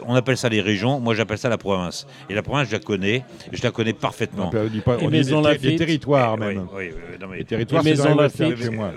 on 0.07 0.15
appelle 0.15 0.37
ça 0.37 0.49
les 0.49 0.61
régions. 0.61 1.01
Moi, 1.01 1.15
j'appelle 1.15 1.39
ça 1.39 1.49
la 1.49 1.59
province. 1.59 2.07
Et 2.29 2.35
la 2.35 2.43
province, 2.43 2.69
je 2.69 2.73
la 2.73 2.81
connais. 2.81 3.25
Je 3.53 3.63
la 3.63 3.71
connais 3.71 3.93
parfaitement. 3.93 4.51
On 4.53 4.67
dit, 4.67 4.81
pas, 4.81 4.97
on 5.01 5.11
dit 5.11 5.23
des, 5.61 5.77
territoires 5.77 6.37
même. 6.37 6.67
Oui, 6.75 6.91
oui, 6.91 7.19
non, 7.21 7.29
mais, 7.29 7.39
les 7.39 7.45
territoires, 7.45 7.83
c'est 7.85 7.95
dans 7.95 8.17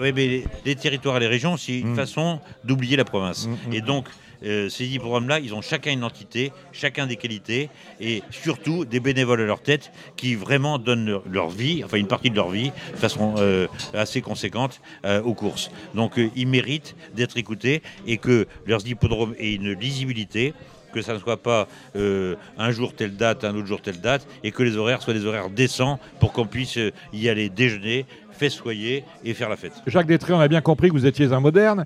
Oui, 0.01 0.11
mais 0.15 0.27
les, 0.27 0.43
les 0.65 0.75
territoires 0.75 1.17
et 1.17 1.21
les 1.21 1.27
régions, 1.27 1.57
c'est 1.57 1.79
une 1.79 1.91
Mm. 1.91 1.95
façon 1.95 2.39
d'oublier 2.63 2.97
la 2.97 3.05
province. 3.05 3.47
Mm, 3.47 3.69
mm. 3.69 3.73
Et 3.73 3.81
donc, 3.81 4.05
euh, 4.43 4.69
ces 4.69 4.85
hippodromes-là, 4.85 5.39
ils 5.39 5.53
ont 5.53 5.61
chacun 5.61 5.91
une 5.91 6.03
entité, 6.03 6.51
chacun 6.71 7.07
des 7.07 7.15
qualités, 7.15 7.69
et 7.99 8.23
surtout 8.31 8.85
des 8.85 8.99
bénévoles 8.99 9.41
à 9.41 9.45
leur 9.45 9.61
tête 9.61 9.91
qui 10.15 10.35
vraiment 10.35 10.77
donnent 10.79 11.21
leur, 11.29 11.49
vie, 11.49 11.83
enfin 11.83 11.97
une 11.97 12.07
partie 12.07 12.29
de 12.29 12.35
leur 12.35 12.49
vie, 12.49 12.71
de 12.91 12.97
façon 12.97 13.35
euh, 13.37 13.67
assez 13.93 14.21
conséquente 14.21 14.81
euh, 15.05 15.21
aux 15.21 15.33
courses. 15.33 15.71
Donc, 15.95 16.19
ils 16.35 16.47
méritent 16.47 16.95
d'être 17.15 17.37
écoutés 17.37 17.81
et 18.07 18.17
que 18.17 18.47
leurs 18.65 18.85
hippodromes 18.87 19.35
aient 19.39 19.53
une 19.53 19.73
lisibilité 19.73 20.53
que 20.93 21.01
ça 21.01 21.13
ne 21.13 21.19
soit 21.19 21.41
pas 21.41 21.69
un 21.95 22.71
jour 22.71 22.93
telle 22.93 23.15
date, 23.15 23.45
un 23.45 23.55
autre 23.55 23.65
jour 23.65 23.81
telle 23.81 24.01
date, 24.01 24.27
et 24.43 24.51
que 24.51 24.61
les 24.61 24.75
horaires 24.75 25.01
soient 25.01 25.13
des 25.13 25.25
horaires 25.25 25.49
décents 25.49 26.01
pour 26.19 26.33
qu'on 26.33 26.45
puisse 26.45 26.77
y 27.13 27.29
aller 27.29 27.47
déjeuner, 27.49 28.05
festoyer 28.31 29.05
et 29.23 29.33
faire 29.33 29.47
la 29.47 29.55
fête. 29.55 29.71
Jacques 29.87 30.07
Détré, 30.07 30.33
on 30.33 30.39
a 30.41 30.49
bien 30.49 30.59
compris 30.59 30.89
que 30.89 30.93
vous 30.93 31.05
étiez 31.05 31.31
un 31.31 31.39
moderne. 31.39 31.85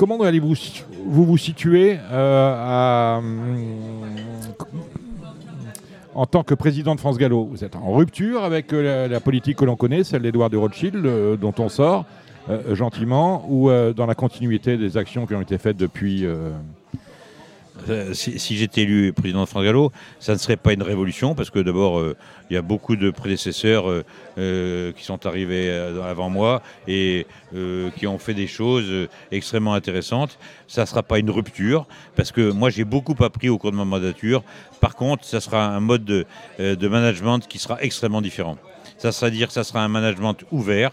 Comment 0.00 0.18
allez-vous 0.22 0.54
vous, 1.04 1.36
situer 1.36 1.98
euh, 2.10 3.16
hum, 3.18 4.06
en 6.14 6.24
tant 6.24 6.42
que 6.42 6.54
président 6.54 6.94
de 6.94 7.00
France 7.00 7.18
Gallo? 7.18 7.44
Vous 7.44 7.64
êtes 7.64 7.76
en 7.76 7.92
rupture 7.92 8.42
avec 8.42 8.72
euh, 8.72 8.82
la, 8.82 9.08
la 9.08 9.20
politique 9.20 9.58
que 9.58 9.66
l'on 9.66 9.76
connaît, 9.76 10.02
celle 10.02 10.22
d'Edouard 10.22 10.48
de 10.48 10.56
Rothschild, 10.56 11.04
euh, 11.04 11.36
dont 11.36 11.52
on 11.58 11.68
sort 11.68 12.06
gentiment, 12.72 13.44
ou 13.48 13.70
dans 13.94 14.06
la 14.06 14.16
continuité 14.16 14.76
des 14.76 14.96
actions 14.96 15.24
qui 15.24 15.34
ont 15.36 15.40
été 15.40 15.56
faites 15.56 15.76
depuis 15.76 16.26
si, 18.12 18.38
si 18.38 18.56
j'étais 18.56 18.82
élu 18.82 19.12
président 19.12 19.40
de 19.42 19.46
France 19.46 19.64
Gallo, 19.64 19.92
ça 20.18 20.32
ne 20.32 20.38
serait 20.38 20.56
pas 20.56 20.72
une 20.72 20.82
révolution, 20.82 21.34
parce 21.34 21.50
que 21.50 21.58
d'abord, 21.58 21.98
euh, 21.98 22.16
il 22.50 22.54
y 22.54 22.56
a 22.56 22.62
beaucoup 22.62 22.96
de 22.96 23.10
prédécesseurs 23.10 23.88
euh, 23.88 24.04
euh, 24.38 24.92
qui 24.92 25.04
sont 25.04 25.26
arrivés 25.26 25.68
euh, 25.68 26.02
avant 26.02 26.30
moi 26.30 26.62
et 26.88 27.26
euh, 27.54 27.90
qui 27.96 28.06
ont 28.06 28.18
fait 28.18 28.34
des 28.34 28.46
choses 28.46 28.88
euh, 28.88 29.08
extrêmement 29.30 29.74
intéressantes. 29.74 30.38
Ça 30.66 30.82
ne 30.82 30.86
sera 30.86 31.02
pas 31.02 31.18
une 31.18 31.30
rupture, 31.30 31.86
parce 32.16 32.32
que 32.32 32.50
moi, 32.50 32.70
j'ai 32.70 32.84
beaucoup 32.84 33.16
appris 33.22 33.48
au 33.48 33.58
cours 33.58 33.72
de 33.72 33.76
ma 33.76 33.84
mandature. 33.84 34.42
Par 34.80 34.94
contre, 34.96 35.24
ça 35.24 35.40
sera 35.40 35.66
un 35.66 35.80
mode 35.80 36.04
de, 36.04 36.26
euh, 36.58 36.76
management 36.88 37.40
qui 37.46 37.58
sera 37.58 37.80
extrêmement 37.82 38.22
différent. 38.22 38.56
Ça 38.98 39.12
sera 39.12 39.30
dire 39.30 39.46
que 39.48 39.54
ça 39.54 39.64
sera 39.64 39.82
un 39.82 39.88
management 39.88 40.36
ouvert. 40.50 40.90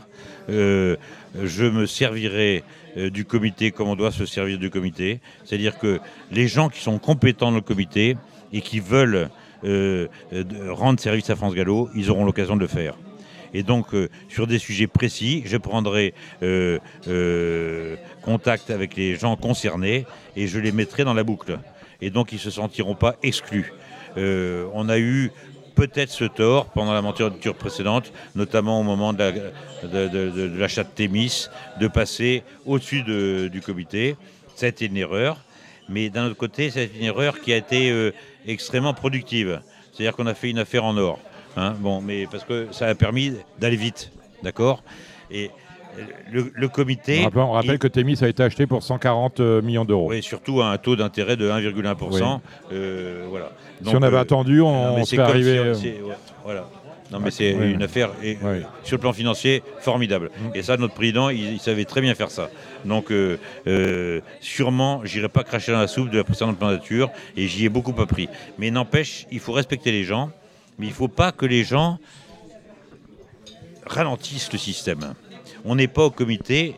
Euh, 0.50 0.96
je 1.44 1.66
me 1.66 1.86
servirai 1.86 2.64
euh, 2.64 2.77
du 2.98 3.26
comité 3.26 3.72
comme 3.72 3.90
on 3.90 3.96
doit 3.96 4.12
se 4.12 4.26
servir 4.26 4.58
du 4.58 4.70
comité. 4.70 5.20
C'est-à-dire 5.46 5.78
que 5.78 6.00
les 6.32 6.48
gens 6.48 6.70
qui 6.70 6.82
sont 6.82 6.98
compétents 6.98 7.52
dans 7.52 7.58
le 7.58 7.62
comité 7.62 8.18
et 8.52 8.62
qui 8.62 8.80
veulent 8.80 9.30
euh, 9.64 10.08
euh, 10.34 10.44
rendre 10.70 11.00
service 11.00 11.30
à 11.30 11.36
France 11.36 11.56
Gallo, 11.56 11.90
ils 11.96 12.10
auront 12.12 12.26
l'occasion 12.26 12.56
de 12.56 12.62
le 12.62 12.68
faire. 12.68 12.96
Et 13.54 13.64
donc, 13.64 13.94
euh, 13.94 14.10
sur 14.30 14.46
des 14.46 14.60
sujets 14.60 14.88
précis, 14.88 15.44
je 15.46 15.58
prendrai 15.58 16.14
euh, 16.44 16.80
euh, 17.08 17.96
contact 18.22 18.70
avec 18.70 18.96
les 18.96 19.16
gens 19.16 19.36
concernés 19.36 20.06
et 20.36 20.48
je 20.48 20.60
les 20.60 20.72
mettrai 20.72 21.04
dans 21.04 21.14
la 21.14 21.24
boucle. 21.24 21.60
Et 22.02 22.10
donc, 22.10 22.32
ils 22.32 22.36
ne 22.36 22.42
se 22.42 22.52
sentiront 22.52 22.96
pas 22.96 23.16
exclus. 23.24 23.74
Euh, 24.18 24.68
on 24.74 24.90
a 24.90 25.00
eu 25.00 25.32
peut-être 25.78 26.10
ce 26.10 26.26
tort 26.26 26.66
pendant 26.76 26.94
la 26.94 27.02
mandature 27.04 27.56
précédente, 27.56 28.12
notamment 28.36 28.80
au 28.80 28.84
moment 28.84 29.14
de 29.14 29.20
la- 29.20 29.32
de- 29.32 30.08
de- 30.10 30.30
de- 30.32 30.58
l'achat 30.58 30.84
Thémis, 30.84 31.48
de 31.80 31.88
passer 31.88 32.44
au-dessus 32.66 33.04
de- 33.04 33.48
du 33.48 33.62
comité. 33.62 34.16
Ça 34.56 34.66
a 34.66 34.70
été 34.70 34.88
une 34.88 34.98
erreur, 34.98 35.38
mais 35.88 36.10
d'un 36.10 36.26
autre 36.26 36.36
côté, 36.36 36.72
c'est 36.72 36.90
une 37.00 37.04
erreur 37.06 37.40
qui 37.42 37.54
a 37.54 37.58
été 37.58 37.92
euh, 37.92 38.12
extrêmement 38.48 38.96
productive. 38.96 39.62
C'est-à-dire 39.94 40.16
qu'on 40.16 40.26
a 40.28 40.34
fait 40.34 40.50
une 40.50 40.60
affaire 40.60 40.84
en 40.84 40.98
or. 40.98 41.20
hein. 41.56 41.76
mais 42.04 42.26
parce 42.32 42.44
que 42.44 42.68
ça 42.72 42.88
a 42.88 42.96
permis 42.96 43.34
d'aller 43.60 43.78
vite, 43.78 44.12
d'accord? 44.44 44.84
Le, 46.32 46.52
le 46.54 46.68
comité. 46.68 47.20
On 47.22 47.24
rappelle, 47.26 47.42
on 47.42 47.52
rappelle 47.52 47.72
il- 47.76 47.80
que 47.80 47.88
Thémis 47.88 48.18
a 48.22 48.28
été 48.28 48.44
acheté 48.44 48.68
pour 48.68 48.84
140 48.84 49.40
euh, 49.40 49.62
millions 49.62 49.86
d'euros. 49.86 50.10
oui, 50.10 50.22
surtout 50.24 50.62
à 50.62 50.70
un 50.72 50.78
taux 50.78 50.96
d'intérêt 50.96 51.36
de 51.38 51.50
1,1%. 51.50 52.42
euh, 52.72 53.26
voilà. 53.30 53.52
Si 53.86 53.96
on 53.96 54.02
avait 54.02 54.18
attendu, 54.18 54.62
on 54.62 54.94
serait 55.04 55.06
c'est 55.06 55.20
arrivé, 55.20 55.52
si 55.54 55.58
euh, 55.60 55.74
c'est- 55.74 56.02
ouais, 56.02 56.16
voilà. 56.44 56.68
Non, 57.10 57.20
mais 57.22 57.32
c'est 57.32 57.54
Oui. 57.56 57.72
une 57.72 57.84
affaire 57.84 58.10
et, 58.22 58.38
Oui. 58.44 58.58
sur 58.84 58.98
le 58.98 59.00
plan 59.02 59.14
financier 59.14 59.64
formidable. 59.80 60.30
Mm. 60.38 60.56
Et 60.56 60.62
ça, 60.62 60.76
notre 60.76 60.94
président, 60.94 61.30
il, 61.30 61.54
il 61.54 61.60
savait 61.62 61.86
très 61.86 62.02
bien 62.02 62.14
faire 62.16 62.30
ça. 62.30 62.50
Donc, 62.84 63.12
euh, 63.12 63.38
euh, 63.66 64.20
sûrement, 64.42 65.00
j'irai 65.06 65.30
pas 65.30 65.46
cracher 65.46 65.72
dans 65.72 65.80
la 65.80 65.88
soupe 65.88 66.10
de 66.10 66.18
la 66.18 66.26
précédente 66.26 66.60
mandature 66.60 67.10
et 67.38 67.48
j'y 67.48 67.64
ai 67.64 67.70
beaucoup 67.70 67.94
appris. 68.02 68.28
Mais 68.58 68.72
n'empêche, 68.72 69.26
il 69.32 69.40
faut 69.40 69.54
respecter 69.54 69.94
les 69.94 70.04
gens, 70.04 70.32
mais 70.80 70.88
il 70.88 70.92
faut 70.92 71.08
pas 71.08 71.32
que 71.32 71.46
les 71.46 71.64
gens 71.64 71.98
ralentissent 73.86 74.52
le 74.52 74.58
système. 74.60 75.14
On 75.66 75.76
n'est 75.76 75.88
pas 75.88 76.06
au 76.06 76.10
comité 76.12 76.76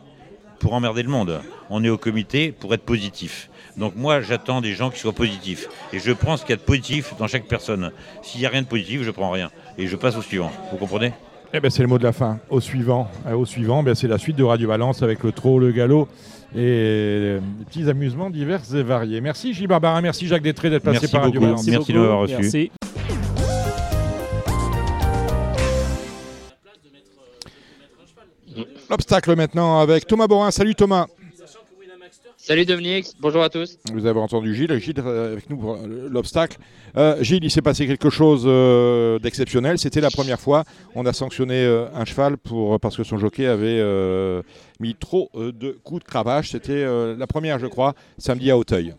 pour 0.58 0.74
emmerder 0.74 1.02
le 1.02 1.08
monde. 1.08 1.40
On 1.70 1.82
est 1.84 1.88
au 1.88 1.98
comité 1.98 2.52
pour 2.52 2.74
être 2.74 2.82
positif. 2.82 3.48
Donc 3.76 3.94
moi, 3.96 4.20
j'attends 4.20 4.60
des 4.60 4.74
gens 4.74 4.90
qui 4.90 4.98
soient 4.98 5.12
positifs. 5.12 5.68
Et 5.92 5.98
je 5.98 6.12
prends 6.12 6.36
ce 6.36 6.42
qu'il 6.42 6.50
y 6.50 6.52
a 6.54 6.56
de 6.56 6.62
positif 6.62 7.14
dans 7.18 7.26
chaque 7.26 7.46
personne. 7.46 7.92
S'il 8.22 8.40
n'y 8.40 8.46
a 8.46 8.50
rien 8.50 8.62
de 8.62 8.66
positif, 8.66 9.02
je 9.04 9.10
prends 9.10 9.30
rien. 9.30 9.50
Et 9.78 9.86
je 9.86 9.96
passe 9.96 10.16
au 10.16 10.22
suivant. 10.22 10.50
Vous 10.70 10.76
comprenez? 10.78 11.12
Eh 11.52 11.60
ben, 11.60 11.70
c'est 11.70 11.82
le 11.82 11.88
mot 11.88 11.98
de 11.98 12.04
la 12.04 12.12
fin. 12.12 12.38
Au 12.48 12.60
suivant, 12.60 13.10
Euh, 13.26 13.34
au 13.34 13.44
suivant 13.46 13.82
ben, 13.82 13.94
c'est 13.94 14.06
la 14.06 14.18
suite 14.18 14.36
de 14.36 14.44
Radio 14.44 14.68
Valence 14.68 15.02
avec 15.02 15.22
le 15.24 15.32
trot, 15.32 15.58
le 15.58 15.72
galop 15.72 16.08
et 16.54 16.58
des 16.58 17.64
petits 17.64 17.88
amusements 17.88 18.28
divers 18.30 18.60
et 18.74 18.82
variés. 18.82 19.20
Merci 19.20 19.54
Gilles 19.54 19.68
Barbarin, 19.68 20.00
merci 20.00 20.26
Jacques 20.26 20.42
Détré 20.42 20.68
d'être 20.70 20.82
passé 20.82 20.98
Merci 21.02 21.12
par 21.12 21.22
Radio 21.22 21.40
beaucoup. 21.40 21.52
Valence. 21.52 21.66
Merci 21.66 21.92
de 21.92 21.98
m'avoir 21.98 22.18
reçu. 22.20 22.34
Merci. 22.40 22.70
L'obstacle 28.88 29.36
maintenant 29.36 29.80
avec 29.80 30.06
Thomas 30.06 30.26
Borin. 30.26 30.50
Salut 30.50 30.74
Thomas. 30.74 31.06
Salut 32.36 32.64
Dominique, 32.64 33.06
bonjour 33.20 33.42
à 33.42 33.50
tous. 33.50 33.76
Vous 33.92 34.06
avez 34.06 34.18
entendu 34.18 34.54
Gilles, 34.54 34.74
Gilles 34.80 34.94
euh, 34.98 35.32
avec 35.32 35.50
nous 35.50 35.58
pour 35.58 35.74
euh, 35.74 36.08
l'obstacle. 36.10 36.58
Euh, 36.96 37.22
Gilles, 37.22 37.44
il 37.44 37.50
s'est 37.50 37.60
passé 37.60 37.86
quelque 37.86 38.08
chose 38.08 38.44
euh, 38.46 39.18
d'exceptionnel. 39.18 39.78
C'était 39.78 40.00
la 40.00 40.10
première 40.10 40.40
fois. 40.40 40.64
On 40.94 41.04
a 41.04 41.12
sanctionné 41.12 41.62
euh, 41.62 41.86
un 41.94 42.06
cheval 42.06 42.38
pour, 42.38 42.80
parce 42.80 42.96
que 42.96 43.04
son 43.04 43.18
jockey 43.18 43.46
avait 43.46 43.84
mis 44.80 44.94
trop 44.94 45.30
de 45.34 45.78
coups 45.84 46.02
de 46.02 46.08
cravache. 46.08 46.50
C'était 46.50 46.84
la 47.14 47.26
première, 47.26 47.58
je 47.58 47.66
crois, 47.66 47.94
samedi 48.16 48.50
à 48.50 48.56
Auteuil. 48.56 48.94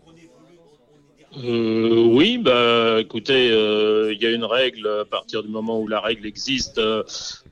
Euh, 1.42 2.04
oui, 2.10 2.36
bah, 2.36 2.98
écoutez, 3.00 3.50
euh, 3.50 4.12
il 4.12 4.20
y 4.22 4.26
a 4.26 4.30
une 4.30 4.44
règle. 4.44 4.86
À 5.00 5.04
partir 5.06 5.42
du 5.42 5.48
moment 5.48 5.80
où 5.80 5.88
la 5.88 5.98
règle 6.00 6.26
existe, 6.26 6.76
euh, 6.78 7.02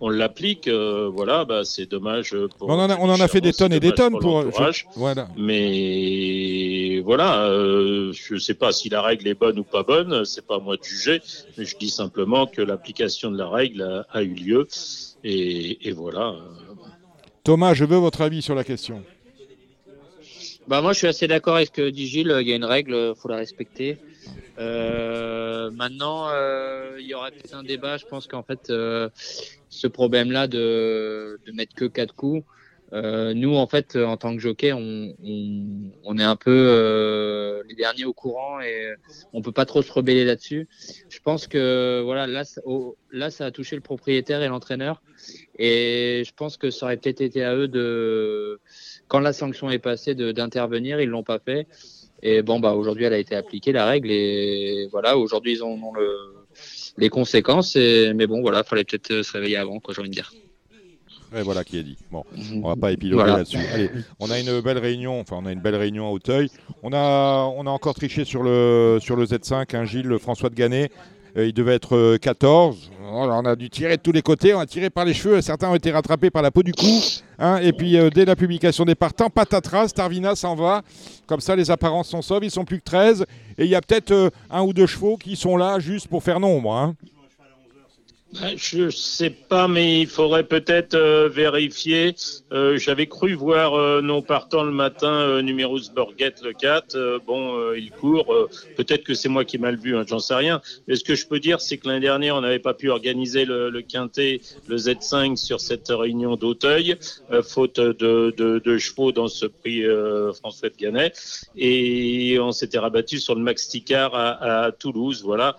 on 0.00 0.10
l'applique. 0.10 0.68
euh, 0.68 1.10
voilà, 1.12 1.44
bah, 1.46 1.64
c'est 1.64 1.86
dommage 1.86 2.36
pour. 2.58 2.68
On 2.68 2.74
en 2.74 2.90
a, 2.90 2.96
on 2.98 3.08
en 3.08 3.20
a 3.20 3.28
fait 3.28 3.40
des 3.40 3.52
tonnes 3.52 3.72
et 3.72 3.80
des 3.80 3.92
tonnes 3.92 4.18
pour. 4.18 4.42
l'entourage. 4.42 4.86
Voilà. 4.96 5.28
Mais 5.36 7.00
voilà, 7.00 7.44
euh, 7.46 8.12
je 8.12 8.36
sais 8.36 8.54
pas 8.54 8.72
si 8.72 8.88
la 8.90 9.00
règle 9.00 9.26
est 9.28 9.34
bonne 9.34 9.58
ou 9.58 9.64
pas 9.64 9.82
bonne. 9.82 10.24
C'est 10.24 10.46
pas 10.46 10.56
à 10.56 10.60
moi 10.60 10.76
de 10.76 10.84
juger. 10.84 11.22
Mais 11.56 11.64
je 11.64 11.76
dis 11.78 11.90
simplement 11.90 12.46
que 12.46 12.60
l'application 12.60 13.30
de 13.30 13.38
la 13.38 13.48
règle 13.48 13.82
a, 13.82 14.06
a 14.12 14.22
eu 14.22 14.34
lieu. 14.34 14.66
Et, 15.24 15.88
et 15.88 15.92
voilà. 15.92 16.34
Thomas, 17.44 17.72
je 17.72 17.84
veux 17.86 17.96
votre 17.96 18.20
avis 18.20 18.42
sur 18.42 18.54
la 18.54 18.64
question. 18.64 19.02
Bah 20.68 20.82
moi 20.82 20.92
je 20.92 20.98
suis 20.98 21.08
assez 21.08 21.26
d'accord 21.26 21.56
avec 21.56 21.68
ce 21.68 21.72
que 21.72 21.90
dit 21.90 22.06
Gilles, 22.06 22.36
il 22.40 22.48
y 22.48 22.52
a 22.52 22.56
une 22.56 22.64
règle, 22.64 23.14
faut 23.16 23.28
la 23.28 23.36
respecter. 23.36 23.98
Euh, 24.58 25.70
maintenant, 25.72 26.28
euh, 26.30 26.96
il 27.00 27.06
y 27.06 27.14
aura 27.14 27.30
peut-être 27.30 27.54
un 27.54 27.64
débat, 27.64 27.96
je 27.96 28.06
pense 28.06 28.26
qu'en 28.28 28.42
fait, 28.44 28.70
euh, 28.70 29.08
ce 29.68 29.88
problème-là 29.88 30.46
de, 30.46 31.40
de 31.44 31.52
mettre 31.52 31.74
que 31.74 31.86
quatre 31.86 32.14
coups, 32.14 32.44
euh, 32.92 33.34
nous 33.34 33.54
en 33.56 33.66
fait, 33.66 33.96
en 33.96 34.16
tant 34.16 34.34
que 34.34 34.40
jockey, 34.40 34.72
on, 34.72 35.14
on, 35.24 35.66
on 36.04 36.18
est 36.18 36.24
un 36.24 36.36
peu 36.36 36.50
euh, 36.50 37.62
les 37.68 37.74
derniers 37.74 38.04
au 38.04 38.12
courant 38.12 38.60
et 38.60 38.94
on 39.32 39.42
peut 39.42 39.52
pas 39.52 39.64
trop 39.64 39.80
se 39.82 39.92
rebeller 39.92 40.24
là-dessus. 40.24 40.68
Je 41.08 41.18
pense 41.20 41.46
que 41.46 42.00
voilà, 42.04 42.26
là, 42.26 42.42
là, 43.12 43.30
ça 43.30 43.46
a 43.46 43.50
touché 43.50 43.76
le 43.76 43.82
propriétaire 43.82 44.42
et 44.42 44.48
l'entraîneur, 44.48 45.02
et 45.58 46.22
je 46.26 46.32
pense 46.34 46.56
que 46.56 46.70
ça 46.70 46.86
aurait 46.86 46.96
peut-être 46.96 47.20
été 47.22 47.42
à 47.44 47.54
eux 47.56 47.68
de 47.68 48.60
quand 49.10 49.20
la 49.20 49.32
sanction 49.32 49.70
est 49.70 49.80
passée 49.80 50.14
d'intervenir, 50.14 51.00
ils 51.00 51.08
l'ont 51.08 51.24
pas 51.24 51.40
fait. 51.40 51.66
Et 52.22 52.42
bon, 52.42 52.60
bah 52.60 52.72
aujourd'hui, 52.74 53.04
elle 53.04 53.12
a 53.12 53.18
été 53.18 53.34
appliquée 53.34 53.72
la 53.72 53.84
règle 53.84 54.10
et 54.10 54.88
voilà, 54.92 55.18
aujourd'hui 55.18 55.54
ils 55.54 55.62
en 55.62 55.70
ont 55.70 55.92
le, 55.92 56.08
les 56.96 57.08
conséquences. 57.08 57.74
Et, 57.76 58.12
mais 58.14 58.26
bon, 58.26 58.40
voilà, 58.40 58.62
fallait 58.62 58.84
peut-être 58.84 59.10
euh, 59.10 59.22
se 59.22 59.32
réveiller 59.32 59.56
avant, 59.56 59.80
quoi, 59.80 59.92
j'ai 59.94 60.00
envie 60.00 60.10
de 60.10 60.14
dire. 60.14 60.32
Et 61.36 61.42
voilà 61.42 61.64
qui 61.64 61.78
est 61.78 61.82
dit. 61.82 61.96
Bon, 62.10 62.24
on 62.62 62.68
va 62.68 62.76
pas 62.76 62.92
épiloguer 62.92 63.22
Voilà. 63.22 63.38
là-dessus. 63.38 63.58
Allez, 63.72 63.90
on 64.20 64.30
a 64.30 64.38
une 64.38 64.60
belle 64.60 64.78
réunion. 64.78 65.18
Enfin, 65.20 65.36
on 65.40 65.46
a 65.46 65.52
une 65.52 65.60
belle 65.60 65.76
réunion 65.76 66.06
à 66.06 66.10
Auteuil. 66.10 66.50
On 66.82 66.92
a, 66.92 67.44
on 67.56 67.66
a 67.66 67.70
encore 67.70 67.94
triché 67.94 68.24
sur 68.24 68.42
le 68.42 68.98
sur 69.00 69.16
le 69.16 69.26
Z5. 69.26 69.76
Hein, 69.76 69.84
Gilles, 69.84 70.18
François 70.18 70.50
de 70.50 70.56
Gannet. 70.56 70.90
Euh, 71.36 71.46
il 71.46 71.52
devait 71.52 71.74
être 71.74 71.96
euh, 71.96 72.18
14. 72.18 72.90
Voilà, 73.12 73.34
on 73.38 73.44
a 73.44 73.56
dû 73.56 73.68
tirer 73.70 73.96
de 73.96 74.02
tous 74.02 74.12
les 74.12 74.22
côtés. 74.22 74.54
On 74.54 74.60
a 74.60 74.66
tiré 74.66 74.88
par 74.90 75.04
les 75.04 75.14
cheveux. 75.14 75.40
Certains 75.40 75.68
ont 75.70 75.74
été 75.74 75.90
rattrapés 75.90 76.30
par 76.30 76.42
la 76.42 76.50
peau 76.50 76.62
du 76.62 76.72
cou. 76.72 76.86
hein. 77.38 77.58
et 77.62 77.72
puis, 77.72 77.96
euh, 77.96 78.08
dès 78.10 78.24
la 78.24 78.36
publication 78.36 78.84
des 78.84 78.94
partants, 78.94 79.30
patatras, 79.30 79.88
Starvina 79.88 80.36
s'en 80.36 80.54
va. 80.54 80.82
Comme 81.26 81.40
ça, 81.40 81.56
les 81.56 81.70
apparences 81.70 82.08
sont 82.08 82.22
sauves. 82.22 82.44
Ils 82.44 82.50
sont 82.50 82.64
plus 82.64 82.78
que 82.78 82.84
13. 82.84 83.26
Et 83.58 83.64
il 83.64 83.70
y 83.70 83.74
a 83.74 83.80
peut-être 83.80 84.12
euh, 84.12 84.30
un 84.50 84.62
ou 84.62 84.72
deux 84.72 84.86
chevaux 84.86 85.16
qui 85.16 85.34
sont 85.36 85.56
là 85.56 85.78
juste 85.80 86.06
pour 86.08 86.22
faire 86.22 86.38
nombre. 86.40 86.72
hein. 86.74 86.94
Ben, 88.32 88.56
je 88.56 88.90
sais 88.90 89.30
pas, 89.30 89.66
mais 89.66 90.02
il 90.02 90.06
faudrait 90.06 90.44
peut-être 90.44 90.94
euh, 90.94 91.28
vérifier. 91.28 92.14
Euh, 92.52 92.78
J'avais 92.78 93.08
cru 93.08 93.34
voir 93.34 93.74
euh, 93.74 94.02
non 94.02 94.22
partant 94.22 94.62
le 94.62 94.70
matin 94.70 95.12
euh, 95.12 95.42
Numerus 95.42 95.90
Borghet 95.92 96.34
le 96.44 96.52
4. 96.52 96.94
Euh, 96.94 97.18
bon, 97.26 97.58
euh, 97.58 97.76
il 97.76 97.90
court. 97.90 98.32
peut-être 98.76 99.02
que 99.02 99.14
c'est 99.14 99.28
moi 99.28 99.44
qui 99.44 99.56
ai 99.56 99.58
mal 99.58 99.76
vu, 99.76 99.96
hein, 99.96 100.04
j'en 100.06 100.20
sais 100.20 100.36
rien. 100.36 100.62
Mais 100.86 100.94
ce 100.94 101.02
que 101.02 101.16
je 101.16 101.26
peux 101.26 101.40
dire, 101.40 101.60
c'est 101.60 101.76
que 101.78 101.88
l'année 101.88 101.98
dernière, 101.98 102.36
on 102.36 102.40
n'avait 102.42 102.60
pas 102.60 102.72
pu 102.72 102.88
organiser 102.88 103.44
le, 103.44 103.68
le 103.68 103.82
quintet, 103.82 104.40
le 104.68 104.76
Z5 104.76 105.34
sur 105.34 105.60
cette 105.60 105.88
réunion 105.88 106.36
d'Auteuil, 106.36 106.96
faute 107.42 107.80
de, 107.80 108.32
de, 108.36 108.60
de 108.64 108.78
chevaux 108.78 109.10
dans 109.10 109.26
ce 109.26 109.46
prix 109.46 109.82
François 110.38 110.68
de 110.68 110.76
Gannet. 110.76 111.12
Et 111.56 112.38
on 112.40 112.52
s'était 112.52 112.78
rabattu 112.78 113.18
sur 113.18 113.34
le 113.34 113.40
Max 113.40 113.66
Ticard 113.68 114.14
à, 114.14 114.66
à 114.66 114.70
Toulouse. 114.72 115.22
Voilà. 115.24 115.56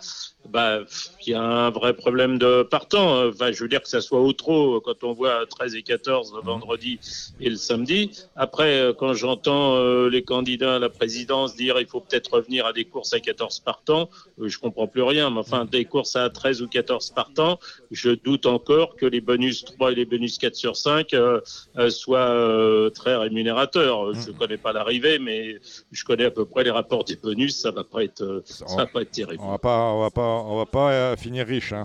Bah, 0.49 0.80
il 1.26 1.31
y 1.31 1.34
a 1.34 1.41
un 1.41 1.69
vrai 1.69 1.93
problème 1.93 2.38
de 2.38 2.63
partant. 2.63 3.27
Enfin, 3.27 3.51
je 3.51 3.63
veux 3.63 3.69
dire 3.69 3.81
que 3.81 3.88
ça 3.88 4.01
soit 4.01 4.19
au 4.22 4.34
trop 4.34 4.81
quand 4.81 5.03
on 5.03 5.13
voit 5.13 5.45
13 5.45 5.76
et 5.76 5.84
14 5.84 6.34
le 6.35 6.41
vendredi 6.41 6.99
et 7.39 7.49
le 7.49 7.55
samedi. 7.55 8.11
Après, 8.35 8.80
euh, 8.80 8.93
quand 8.93 9.13
j'entends 9.13 9.76
euh, 9.76 10.09
les 10.09 10.23
candidats 10.23 10.76
à 10.76 10.80
la 10.80 10.89
présidence 10.89 11.55
dire 11.55 11.80
il 11.80 11.88
faut 11.88 12.01
peut-être 12.01 12.34
revenir 12.34 12.65
à 12.65 12.73
des 12.73 12.85
courses 12.85 13.13
à 13.13 13.19
14 13.19 13.59
partants, 13.59 14.09
euh, 14.39 14.47
je 14.47 14.59
comprends 14.59 14.88
plus 14.88 15.03
rien. 15.03 15.30
Mais 15.30 15.39
enfin, 15.39 15.65
des 15.65 15.85
courses 15.85 16.15
à 16.15 16.30
13 16.30 16.61
ou 16.61 16.68
14 16.68 17.11
partants, 17.11 17.59
je 17.91 18.11
doute 18.11 18.45
encore 18.45 18.95
que 18.95 19.05
les 19.05 19.22
bonus 19.22 19.63
3 19.65 19.91
et 19.91 19.95
les 19.95 20.05
bonus 20.05 20.38
4 20.38 20.55
sur 20.55 20.76
5 20.76 21.13
euh, 21.13 21.41
euh, 21.77 21.89
soient 21.89 22.19
euh, 22.19 22.89
très 22.89 23.15
rémunérateurs. 23.15 24.13
Je 24.13 24.31
connais 24.31 24.57
pas 24.57 24.73
l'arrivée, 24.73 25.20
mais 25.20 25.60
je 25.91 26.03
connais 26.03 26.26
à 26.26 26.31
peu 26.31 26.45
près 26.45 26.63
les 26.63 26.71
rapports 26.71 27.03
des 27.03 27.15
bonus. 27.15 27.55
Ça 27.55 27.71
va 27.71 27.84
pas 27.84 28.03
être, 28.03 28.21
euh, 28.21 28.41
ça 28.45 28.65
va 28.76 28.86
pas 28.86 29.02
être 29.02 29.11
terrible. 29.11 29.41
On 29.44 29.52
va 29.52 29.57
pas, 29.57 29.91
on 29.91 30.02
va 30.02 30.10
pas, 30.10 30.30
on 30.31 30.57
va 30.57 30.65
pas 30.65 30.91
euh, 30.91 31.15
finir 31.15 31.45
riche. 31.47 31.73
hein. 31.73 31.84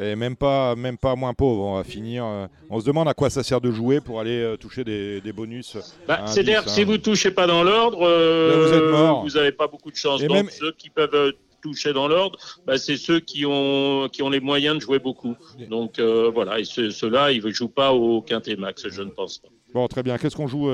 Et 0.00 0.14
même 0.14 0.36
pas, 0.36 0.76
même 0.76 0.96
pas 0.96 1.16
moins 1.16 1.34
pauvre. 1.34 1.62
On 1.64 1.76
va 1.76 1.82
finir. 1.84 2.24
euh, 2.24 2.46
on 2.70 2.78
se 2.80 2.84
demande 2.86 3.08
à 3.08 3.14
quoi 3.14 3.30
ça 3.30 3.42
sert 3.42 3.60
de 3.60 3.70
jouer 3.72 4.00
pour 4.00 4.20
aller 4.20 4.40
euh, 4.40 4.56
toucher 4.56 4.84
des, 4.84 5.20
des 5.20 5.32
bonus. 5.32 5.76
Bah, 6.06 6.20
C'est-à-dire 6.26 6.60
10, 6.62 6.64
que 6.66 6.70
si 6.70 6.82
hein. 6.82 6.84
vous 6.84 6.98
touchez 6.98 7.32
pas 7.32 7.48
dans 7.48 7.64
l'ordre, 7.64 8.06
euh, 8.06 9.22
vous 9.24 9.30
n'avez 9.30 9.50
pas 9.52 9.66
beaucoup 9.66 9.90
de 9.90 9.96
chance. 9.96 10.22
Et 10.22 10.28
Donc 10.28 10.36
même- 10.36 10.50
ceux 10.50 10.70
qui 10.72 10.88
peuvent 10.88 11.32
toucher 11.60 11.92
dans 11.92 12.06
l'ordre, 12.06 12.38
bah, 12.64 12.78
c'est 12.78 12.96
ceux 12.96 13.18
qui 13.18 13.44
ont 13.44 14.08
qui 14.12 14.22
ont 14.22 14.30
les 14.30 14.38
moyens 14.38 14.76
de 14.76 14.80
jouer 14.80 15.00
beaucoup. 15.00 15.34
Donc 15.68 15.98
voilà, 15.98 16.60
et 16.60 16.64
ceux- 16.64 16.90
ceux-là, 16.90 17.32
ils 17.32 17.44
ne 17.44 17.50
jouent 17.50 17.66
pas 17.68 17.92
au 17.92 18.22
quintet 18.22 18.54
max, 18.54 18.86
je 18.88 19.02
ne 19.02 19.10
pense 19.10 19.38
pas. 19.38 19.48
Bon, 19.74 19.86
très 19.88 20.04
bien. 20.04 20.16
Qu'est-ce 20.16 20.36
qu'on 20.36 20.46
joue, 20.46 20.70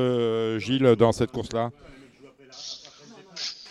Gilles, 0.59 0.97
dans 0.99 1.13
cette 1.13 1.31
course-là? 1.31 1.71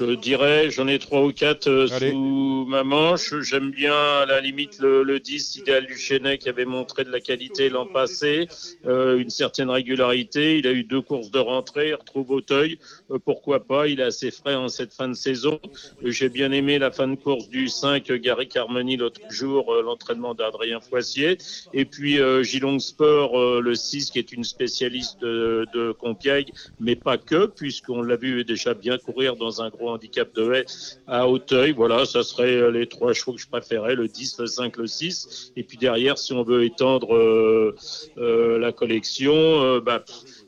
Je 0.06 0.16
dirais, 0.16 0.70
j'en 0.70 0.88
ai 0.88 1.00
trois 1.00 1.24
ou 1.24 1.32
quatre 1.32 1.68
euh, 1.68 1.88
sous 1.88 2.66
ma 2.68 2.84
manche. 2.84 3.34
J'aime 3.42 3.72
bien, 3.72 3.94
à 3.94 4.26
la 4.26 4.42
limite, 4.42 4.80
le, 4.80 5.04
le 5.04 5.20
10 5.20 5.56
idéal 5.58 5.86
du 5.86 5.98
Chenet 5.98 6.38
qui 6.38 6.50
avait 6.50 6.66
montré 6.66 7.04
de 7.06 7.10
la 7.10 7.22
qualité 7.22 7.70
l'an 7.70 7.86
passé, 7.86 8.48
euh, 8.86 9.18
une 9.18 9.30
certaine 9.30 9.70
régularité. 9.70 10.58
Il 10.58 10.68
a 10.68 10.72
eu 10.72 10.84
deux 10.84 11.02
courses 11.02 11.32
de 11.32 11.40
rentrée, 11.40 11.90
il 11.90 11.96
retrouve 11.96 12.32
Auteuil. 12.32 12.80
Euh, 13.12 13.20
pourquoi 13.24 13.66
pas 13.66 13.88
Il 13.88 14.00
est 14.02 14.04
assez 14.04 14.32
frais 14.32 14.56
en 14.56 14.68
cette 14.68 14.94
fin 14.94 15.08
de 15.08 15.14
saison. 15.14 15.60
J'ai 16.04 16.30
bien 16.30 16.52
aimé 16.52 16.80
la 16.80 16.92
fin 16.92 17.08
de 17.08 17.16
course 17.16 17.48
du 17.48 17.70
5, 17.70 18.10
euh, 18.10 18.18
Gary 18.18 18.48
Carmoni 18.48 18.98
l'autre 18.98 19.22
jour, 19.30 19.74
l'entraînement 19.84 20.34
d'Adrien 20.34 20.82
Foissier. 20.82 21.38
Et 21.74 21.86
puis 21.86 22.20
Gilong 22.44 22.80
Sport, 22.80 23.62
le 23.62 23.76
6, 23.76 24.12
qui 24.12 24.20
est 24.20 24.32
une 24.32 24.44
spécialiste 24.44 25.22
de, 25.22 25.66
de 25.74 25.92
Compiègne, 25.92 26.52
mais 26.80 26.96
pas 26.96 27.18
que, 27.18 27.46
puisqu'on 27.46 28.02
l'a 28.02 28.16
vu 28.16 28.44
déjà 28.44 28.74
bien 28.74 28.98
courir 28.98 29.36
dans 29.36 29.62
un 29.62 29.70
gros 29.70 29.93
handicap 29.94 30.34
de 30.36 30.54
haie 30.54 30.66
à 31.08 31.28
Hauteuil. 31.28 31.72
Voilà, 31.72 32.06
ça 32.06 32.24
serait 32.24 32.56
euh, 32.56 32.72
les 32.72 32.88
trois 32.88 33.14
chevaux 33.14 33.34
que 33.34 33.42
je 33.42 33.48
préférais, 33.48 33.96
le 33.96 34.08
10, 34.08 34.40
le 34.40 34.48
5, 34.48 34.78
le 34.78 34.88
6. 34.88 35.54
Et 35.56 35.64
puis 35.64 35.78
derrière, 35.78 36.18
si 36.18 36.34
on 36.34 36.44
veut 36.44 36.64
étendre 36.64 37.16
euh, 37.16 37.76
euh, 38.18 38.58
la 38.60 38.72
collection, 38.72 39.80
bah, 39.80 40.04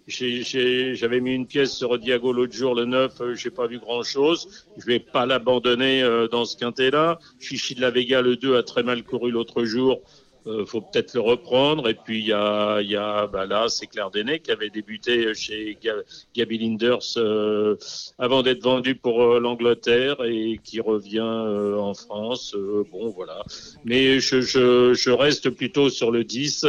j'avais 0.08 1.20
mis 1.20 1.34
une 1.34 1.48
pièce 1.48 1.74
sur 1.74 1.98
Diago 1.98 2.32
l'autre 2.32 2.54
jour, 2.54 2.76
le 2.76 2.86
9, 2.86 3.22
euh, 3.22 3.36
j'ai 3.36 3.50
pas 3.50 3.68
vu 3.68 3.80
grand 3.80 4.04
chose. 4.04 4.66
Je 4.78 4.86
vais 4.86 5.00
pas 5.00 5.26
l'abandonner 5.26 6.04
dans 6.32 6.46
ce 6.46 6.58
quintet-là. 6.58 7.20
Chichi 7.40 7.76
de 7.76 7.82
la 7.82 7.92
Vega, 7.92 8.22
le 8.22 8.36
2, 8.36 8.58
a 8.58 8.64
très 8.64 8.84
mal 8.84 9.04
couru 9.04 9.32
l'autre 9.32 9.64
jour. 9.64 10.02
Euh, 10.48 10.64
faut 10.66 10.82
peut-être 10.82 11.14
le 11.16 11.22
reprendre. 11.22 11.90
Et 11.90 11.96
puis 11.96 12.20
il 12.20 12.26
y 12.28 12.34
a, 12.34 12.80
il 12.82 12.90
y 12.90 12.96
a 12.96 13.26
bah 13.28 13.46
là, 13.46 13.68
c'est 13.68 13.88
Claire 13.88 14.12
Denet 14.12 14.40
qui 14.40 14.52
avait 14.52 14.70
débuté 14.70 15.34
chez 15.34 15.78
Ga- 15.82 16.04
Gaby 16.36 16.60
Linders 16.60 17.00
euh, 17.18 17.76
avant 18.20 18.44
d'être 18.44 18.62
vendu 18.62 18.96
pour 18.96 19.24
euh, 19.24 19.40
l'Angleterre 19.40 20.18
et 20.24 20.60
qui 20.64 20.80
revient 20.82 21.20
euh, 21.22 21.78
en 21.78 21.94
France. 21.96 22.54
Euh, 22.56 22.84
bon, 22.92 23.10
voilà. 23.10 23.44
Mais 23.86 24.20
je, 24.20 24.42
je, 24.42 24.94
je 24.94 25.10
reste 25.10 25.50
plutôt 25.50 25.90
sur 25.90 26.12
le 26.12 26.24
10, 26.24 26.66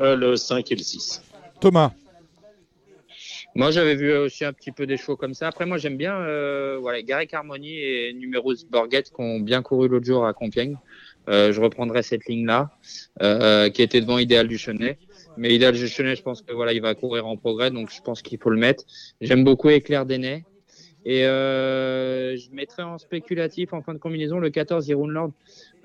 euh, 0.00 0.16
le 0.16 0.36
5 0.36 0.72
et 0.72 0.74
le 0.76 0.82
6. 0.82 1.22
Thomas. 1.60 1.92
Moi, 3.56 3.72
j'avais 3.72 3.96
vu 3.96 4.12
aussi 4.16 4.44
un 4.44 4.52
petit 4.52 4.70
peu 4.70 4.86
des 4.86 4.96
chevaux 4.96 5.16
comme 5.16 5.34
ça. 5.34 5.48
Après, 5.48 5.66
moi, 5.66 5.76
j'aime 5.76 5.96
bien 5.96 6.14
euh, 6.20 6.78
voilà, 6.80 7.02
Gary 7.02 7.26
Carmoni 7.26 7.78
et 7.78 8.12
Numerus 8.12 8.64
Borghet 8.64 9.02
qui 9.02 9.12
ont 9.18 9.40
bien 9.40 9.60
couru 9.62 9.88
l'autre 9.88 10.06
jour 10.06 10.24
à 10.24 10.32
Compiègne. 10.32 10.76
Euh, 11.28 11.52
je 11.52 11.60
reprendrai 11.60 12.02
cette 12.02 12.26
ligne-là, 12.26 12.70
euh, 13.22 13.68
qui 13.70 13.82
était 13.82 14.00
devant 14.00 14.18
Idéal 14.18 14.48
du 14.48 14.58
Chenet. 14.58 14.98
Mais 15.36 15.54
Idéal 15.54 15.74
du 15.74 15.86
Chenet, 15.86 16.16
je 16.16 16.22
pense 16.22 16.42
que 16.42 16.52
voilà, 16.52 16.72
il 16.72 16.82
va 16.82 16.94
courir 16.94 17.26
en 17.26 17.36
progrès, 17.36 17.70
donc 17.70 17.90
je 17.90 18.00
pense 18.00 18.22
qu'il 18.22 18.38
faut 18.38 18.50
le 18.50 18.58
mettre. 18.58 18.84
J'aime 19.20 19.44
beaucoup 19.44 19.68
Éclair 19.68 20.06
Denet. 20.06 20.44
Et 21.04 21.24
euh, 21.24 22.36
je 22.36 22.50
mettrai 22.52 22.82
en 22.82 22.98
spéculatif 22.98 23.72
en 23.72 23.80
fin 23.80 23.94
de 23.94 23.98
combinaison 23.98 24.38
le 24.38 24.50
14 24.50 24.86
Yeroon 24.88 25.08
Lord. 25.08 25.32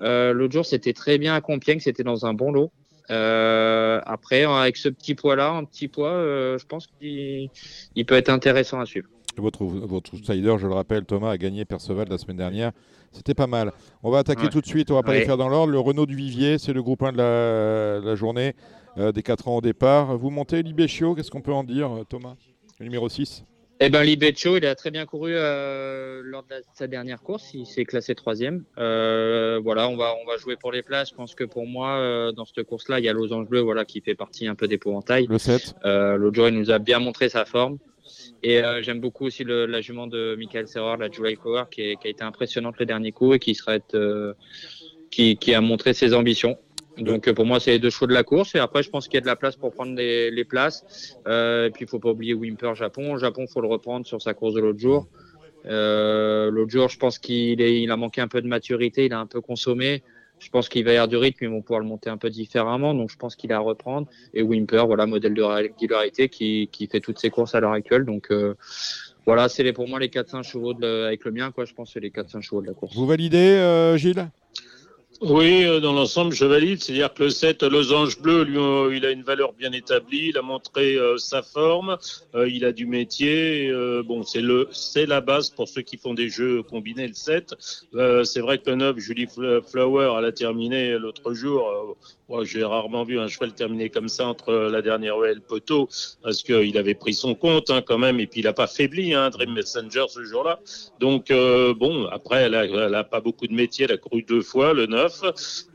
Euh, 0.02 0.32
L'autre 0.32 0.52
jour, 0.52 0.66
c'était 0.66 0.92
très 0.92 1.16
bien 1.18 1.34
à 1.34 1.40
Compiègne, 1.40 1.80
c'était 1.80 2.02
dans 2.02 2.26
un 2.26 2.34
bon 2.34 2.52
lot. 2.52 2.70
Euh, 3.10 4.00
après, 4.04 4.44
avec 4.44 4.76
ce 4.76 4.88
petit 4.88 5.14
poids-là, 5.14 5.50
un 5.50 5.64
petit 5.64 5.88
poids, 5.88 6.10
euh, 6.10 6.58
je 6.58 6.66
pense 6.66 6.86
qu'il 6.86 7.48
il 7.94 8.06
peut 8.06 8.16
être 8.16 8.28
intéressant 8.28 8.80
à 8.80 8.86
suivre. 8.86 9.08
Votre, 9.38 9.64
votre 9.64 10.14
outsider, 10.14 10.56
je 10.58 10.66
le 10.66 10.72
rappelle, 10.74 11.04
Thomas 11.04 11.30
a 11.30 11.38
gagné 11.38 11.64
Perceval 11.64 12.08
la 12.08 12.18
semaine 12.18 12.36
dernière. 12.38 12.72
C'était 13.12 13.34
pas 13.34 13.46
mal. 13.46 13.72
On 14.02 14.10
va 14.10 14.18
attaquer 14.18 14.44
Ouais. 14.44 14.48
tout 14.48 14.60
de 14.60 14.66
suite, 14.66 14.90
on 14.90 14.94
va 14.94 15.02
pas 15.02 15.12
Ouais. 15.12 15.20
les 15.20 15.24
faire 15.24 15.36
dans 15.36 15.48
l'ordre. 15.48 15.72
Le 15.72 15.78
Renault 15.78 16.06
du 16.06 16.16
Vivier, 16.16 16.58
c'est 16.58 16.72
le 16.72 16.82
groupe 16.82 17.02
1 17.02 17.12
de 17.12 17.18
la, 17.18 18.00
la 18.06 18.14
journée, 18.14 18.54
euh, 18.98 19.12
des 19.12 19.22
4 19.22 19.48
ans 19.48 19.56
au 19.56 19.60
départ. 19.60 20.16
Vous 20.18 20.30
montez 20.30 20.62
Libéchio, 20.62 21.14
qu'est-ce 21.14 21.30
qu'on 21.30 21.40
peut 21.42 21.52
en 21.52 21.64
dire, 21.64 21.90
euh, 21.92 22.04
Thomas 22.08 22.34
Le 22.78 22.84
numéro 22.84 23.08
6 23.08 23.44
Eh 23.80 23.90
ben, 23.90 24.02
Libeccio, 24.02 24.56
il 24.56 24.64
a 24.66 24.74
très 24.74 24.90
bien 24.90 25.04
couru 25.06 25.32
euh, 25.34 26.20
lors 26.24 26.42
de 26.44 26.48
la- 26.50 26.60
sa 26.74 26.86
dernière 26.86 27.22
course. 27.22 27.52
Il 27.54 27.66
s'est 27.66 27.84
classé 27.84 28.14
troisième. 28.14 28.64
Euh, 28.78 29.60
voilà, 29.62 29.88
on 29.88 29.96
va 29.96 30.14
on 30.22 30.26
va 30.26 30.36
jouer 30.38 30.56
pour 30.56 30.72
les 30.72 30.82
places. 30.82 31.10
Je 31.10 31.14
pense 31.14 31.34
que 31.34 31.44
pour 31.44 31.66
moi, 31.66 31.90
euh, 31.98 32.32
dans 32.32 32.44
cette 32.46 32.62
course-là, 32.64 32.98
il 33.00 33.04
y 33.04 33.08
a 33.08 33.12
Losange 33.12 33.46
Bleu, 33.48 33.60
voilà, 33.60 33.84
qui 33.84 34.00
fait 34.00 34.14
partie 34.14 34.46
un 34.48 34.54
peu 34.54 34.66
d'épouvantail. 34.66 35.26
Le 35.28 35.36
7. 35.38 35.74
Euh, 35.84 36.16
L'autre 36.16 36.36
jour, 36.36 36.48
il 36.48 36.54
nous 36.58 36.70
a 36.70 36.78
bien 36.78 36.98
montré 37.00 37.28
sa 37.28 37.44
forme. 37.44 37.76
Et 38.46 38.62
euh, 38.62 38.80
j'aime 38.80 39.00
beaucoup 39.00 39.26
aussi 39.26 39.42
la 39.42 39.80
jument 39.80 40.06
de 40.06 40.36
Michael 40.38 40.68
Serrer, 40.68 40.96
la 41.00 41.10
July 41.10 41.34
Flower, 41.34 41.64
qui, 41.68 41.82
a 41.82 42.08
été 42.08 42.22
impressionnante 42.22 42.78
le 42.78 42.86
dernier 42.86 43.10
coup 43.10 43.34
et 43.34 43.40
qui 43.40 43.58
euh, 43.94 44.34
a 45.52 45.60
montré 45.60 45.94
ses 45.94 46.14
ambitions. 46.14 46.56
Donc 46.96 47.26
euh, 47.26 47.34
pour 47.34 47.44
moi, 47.44 47.58
c'est 47.58 47.72
les 47.72 47.80
deux 47.80 47.90
chevaux 47.90 48.06
de 48.06 48.12
la 48.12 48.22
course. 48.22 48.54
Et 48.54 48.60
après, 48.60 48.84
je 48.84 48.90
pense 48.90 49.08
qu'il 49.08 49.14
y 49.14 49.18
a 49.18 49.20
de 49.22 49.26
la 49.26 49.34
place 49.34 49.56
pour 49.56 49.72
prendre 49.72 49.96
les, 49.96 50.44
places. 50.44 51.16
Et 51.26 51.70
puis, 51.74 51.86
il 51.86 51.88
faut 51.88 51.98
pas 51.98 52.10
oublier 52.10 52.34
Wimper 52.34 52.76
Japon. 52.76 53.16
Japon, 53.16 53.48
faut 53.48 53.60
le 53.60 53.66
reprendre 53.66 54.06
sur 54.06 54.22
sa 54.22 54.32
course 54.32 54.54
de 54.54 54.60
l'autre 54.60 54.78
jour. 54.78 55.08
L'autre 55.64 56.70
jour, 56.70 56.88
je 56.88 56.98
pense 56.98 57.18
qu'il 57.18 57.60
il 57.60 57.90
a 57.90 57.96
manqué 57.96 58.20
un 58.20 58.28
peu 58.28 58.40
de 58.42 58.46
maturité, 58.46 59.06
il 59.06 59.12
a 59.12 59.18
un 59.18 59.26
peu 59.26 59.40
consommé. 59.40 60.04
Je 60.38 60.50
pense 60.50 60.68
qu'il 60.68 60.84
va 60.84 60.92
y 60.92 60.96
avoir 60.96 61.08
du 61.08 61.16
rythme, 61.16 61.44
ils 61.44 61.50
vont 61.50 61.62
pouvoir 61.62 61.80
le 61.80 61.86
monter 61.86 62.10
un 62.10 62.18
peu 62.18 62.30
différemment. 62.30 62.94
Donc, 62.94 63.10
je 63.10 63.16
pense 63.16 63.36
qu'il 63.36 63.52
a 63.52 63.56
à 63.56 63.60
reprendre. 63.60 64.08
Et 64.34 64.42
Wimper, 64.42 64.86
voilà, 64.86 65.06
modèle 65.06 65.34
de 65.34 65.42
régularité 65.42 66.28
qui, 66.28 66.68
fait 66.90 67.00
toutes 67.00 67.18
ses 67.18 67.30
courses 67.30 67.54
à 67.54 67.60
l'heure 67.60 67.72
actuelle. 67.72 68.04
Donc, 68.04 68.30
euh, 68.30 68.54
voilà, 69.24 69.48
c'est 69.48 69.72
pour 69.72 69.88
moi 69.88 69.98
les 69.98 70.08
4-5 70.08 70.42
chevaux 70.42 70.74
avec 70.82 71.24
le 71.24 71.32
mien, 71.32 71.50
quoi. 71.50 71.64
Je 71.64 71.74
pense 71.74 71.88
que 71.88 71.94
c'est 71.94 72.00
les 72.00 72.10
4-5 72.10 72.42
chevaux 72.42 72.60
de 72.60 72.66
la 72.66 72.74
course. 72.74 72.94
Vous 72.94 73.06
validez, 73.06 73.56
euh, 73.58 73.96
Gilles? 73.96 74.28
Oui, 75.22 75.64
euh, 75.64 75.80
dans 75.80 75.92
l'ensemble, 75.94 76.34
je 76.34 76.44
valide. 76.44 76.82
C'est-à-dire 76.82 77.12
que 77.14 77.22
le 77.24 77.30
7, 77.30 77.62
Losange 77.62 78.18
Bleu, 78.20 78.42
lui, 78.44 78.58
euh, 78.58 78.94
il 78.94 79.06
a 79.06 79.10
une 79.10 79.22
valeur 79.22 79.54
bien 79.54 79.72
établie. 79.72 80.28
Il 80.28 80.36
a 80.36 80.42
montré 80.42 80.96
euh, 80.96 81.16
sa 81.16 81.42
forme. 81.42 81.96
il 82.34 82.64
a 82.66 82.72
du 82.72 82.86
métier. 82.86 83.72
bon, 84.04 84.22
c'est 84.24 84.42
le, 84.42 84.68
c'est 84.72 85.06
la 85.06 85.20
base 85.22 85.48
pour 85.50 85.68
ceux 85.68 85.82
qui 85.82 85.96
font 85.96 86.12
des 86.12 86.28
jeux 86.28 86.62
combinés. 86.62 87.08
Le 87.08 87.14
7, 87.14 87.54
Euh, 87.94 88.24
c'est 88.24 88.40
vrai 88.40 88.58
que 88.58 88.68
le 88.70 88.76
9, 88.76 88.98
Julie 88.98 89.24
Fl- 89.26 89.62
Flower, 89.62 90.14
elle 90.18 90.24
a 90.26 90.32
terminé 90.32 90.98
l'autre 90.98 91.32
jour. 91.32 91.96
Moi, 92.28 92.42
j'ai 92.44 92.64
rarement 92.64 93.04
vu 93.04 93.20
un 93.20 93.28
cheval 93.28 93.52
terminer 93.52 93.88
comme 93.88 94.08
ça 94.08 94.26
entre 94.26 94.52
la 94.52 94.82
dernière 94.82 95.24
et 95.24 95.34
le 95.34 95.40
poteau, 95.40 95.88
parce 96.22 96.42
qu'il 96.42 96.76
avait 96.76 96.94
pris 96.94 97.14
son 97.14 97.36
compte 97.36 97.70
hein, 97.70 97.82
quand 97.86 97.98
même, 97.98 98.18
et 98.18 98.26
puis 98.26 98.40
il 98.40 98.44
n'a 98.44 98.52
pas 98.52 98.66
faibli, 98.66 99.14
hein, 99.14 99.30
Dream 99.30 99.52
Messenger 99.52 100.06
ce 100.08 100.24
jour-là. 100.24 100.58
Donc 100.98 101.30
euh, 101.30 101.72
bon, 101.72 102.06
après, 102.06 102.42
elle 102.42 102.56
a, 102.56 102.64
elle 102.64 102.94
a 102.96 103.04
pas 103.04 103.20
beaucoup 103.20 103.46
de 103.46 103.54
métier, 103.54 103.84
elle 103.84 103.92
a 103.92 103.96
couru 103.96 104.22
deux 104.22 104.42
fois, 104.42 104.72
le 104.72 104.86
9. 104.86 105.22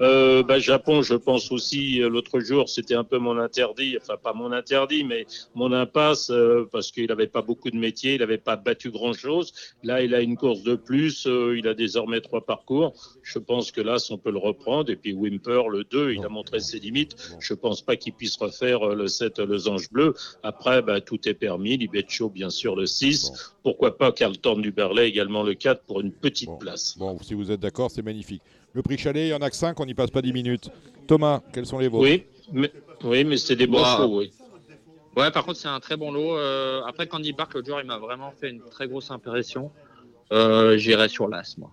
Euh, 0.01 0.43
bah, 0.43 0.59
Japon, 0.59 1.01
je 1.01 1.13
pense 1.13 1.53
aussi, 1.53 2.01
euh, 2.01 2.09
l'autre 2.09 2.41
jour, 2.41 2.67
c'était 2.67 2.95
un 2.95 3.05
peu 3.05 3.17
mon 3.17 3.37
interdit, 3.37 3.97
enfin 4.01 4.17
pas 4.21 4.33
mon 4.33 4.51
interdit, 4.51 5.05
mais 5.05 5.25
mon 5.55 5.71
impasse, 5.71 6.31
parce 6.73 6.91
qu'il 6.91 7.07
n'avait 7.07 7.27
pas 7.27 7.41
beaucoup 7.41 7.71
de 7.71 7.77
métier, 7.77 8.15
il 8.15 8.19
n'avait 8.19 8.37
pas 8.37 8.57
battu 8.57 8.91
grand-chose. 8.91 9.53
Là, 9.83 10.01
il 10.01 10.13
a 10.13 10.19
une 10.19 10.35
course 10.35 10.63
de 10.63 10.75
plus, 10.75 11.25
il 11.27 11.65
a 11.67 11.73
désormais 11.73 12.19
trois 12.19 12.45
parcours. 12.45 12.93
Je 13.23 13.39
pense 13.39 13.71
que 13.71 13.79
là, 13.79 13.95
on 14.09 14.17
peut 14.17 14.31
le 14.31 14.37
reprendre, 14.37 14.91
et 14.91 14.97
puis 14.97 15.13
Wimper, 15.13 15.69
le 15.69 15.85
2, 15.85 16.11
il 16.11 16.25
a 16.25 16.29
montré 16.29 16.40
montré 16.41 16.59
ses 16.59 16.79
limites. 16.79 17.15
Je 17.39 17.53
pense 17.53 17.81
pas 17.81 17.95
qu'il 17.95 18.13
puisse 18.13 18.35
refaire 18.37 18.81
euh, 18.89 18.95
le 18.95 19.07
7 19.07 19.39
Losange 19.39 19.89
Bleu. 19.91 20.15
Après, 20.41 20.81
bah, 20.81 20.99
tout 21.01 21.27
est 21.29 21.35
permis. 21.35 21.77
Libetcho, 21.77 22.29
bien 22.29 22.49
sûr, 22.49 22.75
le 22.75 22.87
6. 22.87 23.53
Pourquoi 23.63 23.95
pas 23.97 24.11
Carlton 24.11 24.57
du 24.57 24.71
Berlay 24.71 25.07
également 25.07 25.43
le 25.43 25.53
4 25.53 25.83
pour 25.83 26.01
une 26.01 26.11
petite 26.11 26.49
place. 26.59 26.97
Bon, 26.97 27.17
si 27.21 27.35
vous 27.35 27.51
êtes 27.51 27.59
d'accord, 27.59 27.91
c'est 27.91 28.01
magnifique. 28.01 28.41
Le 28.73 28.81
prix 28.81 28.97
chalet, 28.97 29.27
il 29.27 29.29
y 29.29 29.33
en 29.33 29.41
a 29.41 29.49
que 29.49 29.55
5, 29.55 29.79
on 29.79 29.85
n'y 29.85 29.93
passe 29.93 30.09
pas 30.09 30.21
10 30.23 30.33
minutes. 30.33 30.69
Thomas, 31.07 31.41
quels 31.53 31.65
sont 31.67 31.77
les 31.77 31.87
vôtres? 31.87 32.03
Oui, 32.09 32.23
mais, 32.51 32.71
oui, 33.03 33.23
mais 33.23 33.37
c'est 33.37 33.55
des 33.55 33.67
bons 33.67 33.81
Bah, 33.81 33.97
chevaux, 33.97 34.19
oui. 34.19 34.31
Ouais, 35.15 35.29
par 35.29 35.43
contre, 35.45 35.59
c'est 35.59 35.67
un 35.67 35.79
très 35.81 35.97
bon 35.97 36.11
lot. 36.11 36.37
Euh, 36.37 36.81
après, 36.87 37.05
Candy 37.05 37.33
Park, 37.33 37.53
l'autre 37.53 37.67
jour, 37.67 37.79
il 37.81 37.85
m'a 37.85 37.97
vraiment 37.99 38.31
fait 38.39 38.49
une 38.49 38.61
très 38.61 38.87
grosse 38.87 39.11
impression. 39.11 39.69
Euh, 40.31 40.77
J'irai 40.77 41.09
sur 41.09 41.27
l'As, 41.27 41.57
moi. 41.57 41.69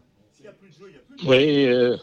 Oui, 1.24 1.66
euh, 1.66 1.96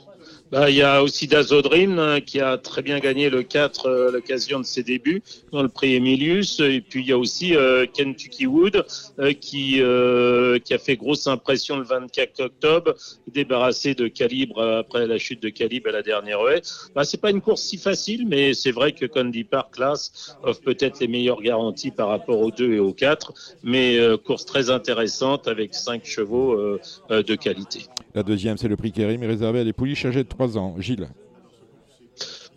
bah, 0.52 0.70
il 0.70 0.76
y 0.76 0.82
a 0.82 1.04
aussi 1.04 1.28
Dazodrim 1.28 2.00
hein, 2.00 2.22
qui 2.22 2.40
a 2.40 2.58
très 2.58 2.82
bien 2.82 3.00
gagné 3.00 3.30
le 3.30 3.44
4 3.44 3.86
euh, 3.88 4.08
à 4.10 4.12
l'occasion 4.12 4.60
de 4.60 4.66
ses 4.66 4.84
débuts 4.84 5.24
dans 5.52 5.64
le 5.64 5.70
prix 5.70 5.96
Emilius. 5.96 6.60
Et 6.60 6.82
puis 6.82 7.02
il 7.02 7.08
y 7.08 7.12
a 7.12 7.18
aussi 7.18 7.56
euh, 7.56 7.86
Kentucky 7.92 8.46
Wood 8.46 8.86
euh, 9.20 9.34
qui, 9.34 9.82
euh, 9.82 10.60
qui 10.60 10.74
a 10.74 10.78
fait 10.78 10.96
grosse 10.96 11.28
impression 11.28 11.78
le 11.78 11.84
24 11.84 12.42
octobre, 12.42 12.96
débarrassé 13.32 13.96
de 13.96 14.08
Calibre 14.08 14.60
euh, 14.60 14.80
après 14.80 15.08
la 15.08 15.18
chute 15.18 15.42
de 15.42 15.50
Calibre 15.50 15.90
à 15.90 15.92
la 15.92 16.02
dernière 16.02 16.40
haie. 16.50 16.62
Bah, 16.96 17.04
c'est 17.04 17.20
pas 17.20 17.32
une 17.32 17.42
course 17.42 17.62
si 17.62 17.78
facile, 17.78 18.28
mais 18.28 18.54
c'est 18.54 18.72
vrai 18.72 18.92
que 18.92 19.06
Candy 19.06 19.44
Park 19.44 19.74
Class 19.74 20.36
offre 20.44 20.62
peut-être 20.62 21.00
les 21.00 21.08
meilleures 21.08 21.42
garanties 21.42 21.92
par 21.92 22.10
rapport 22.10 22.40
aux 22.40 22.52
2 22.52 22.74
et 22.74 22.80
aux 22.80 22.94
4, 22.94 23.34
mais 23.64 23.98
euh, 23.98 24.18
course 24.18 24.46
très 24.46 24.70
intéressante 24.70 25.48
avec 25.48 25.74
5 25.74 26.06
chevaux 26.06 26.54
euh, 26.54 26.80
euh, 27.12 27.24
de 27.24 27.36
qualité. 27.36 27.88
La 28.16 28.24
deuxième, 28.24 28.58
c'est 28.58 28.70
le 28.70 28.78
prix 28.78 28.94
Kérim, 28.94 29.22
réservé 29.24 29.60
à 29.60 29.64
des 29.66 29.74
pouliches 29.74 30.06
âgées 30.06 30.24
de 30.24 30.30
3 30.30 30.58
ans. 30.58 30.76
Gilles 30.80 31.10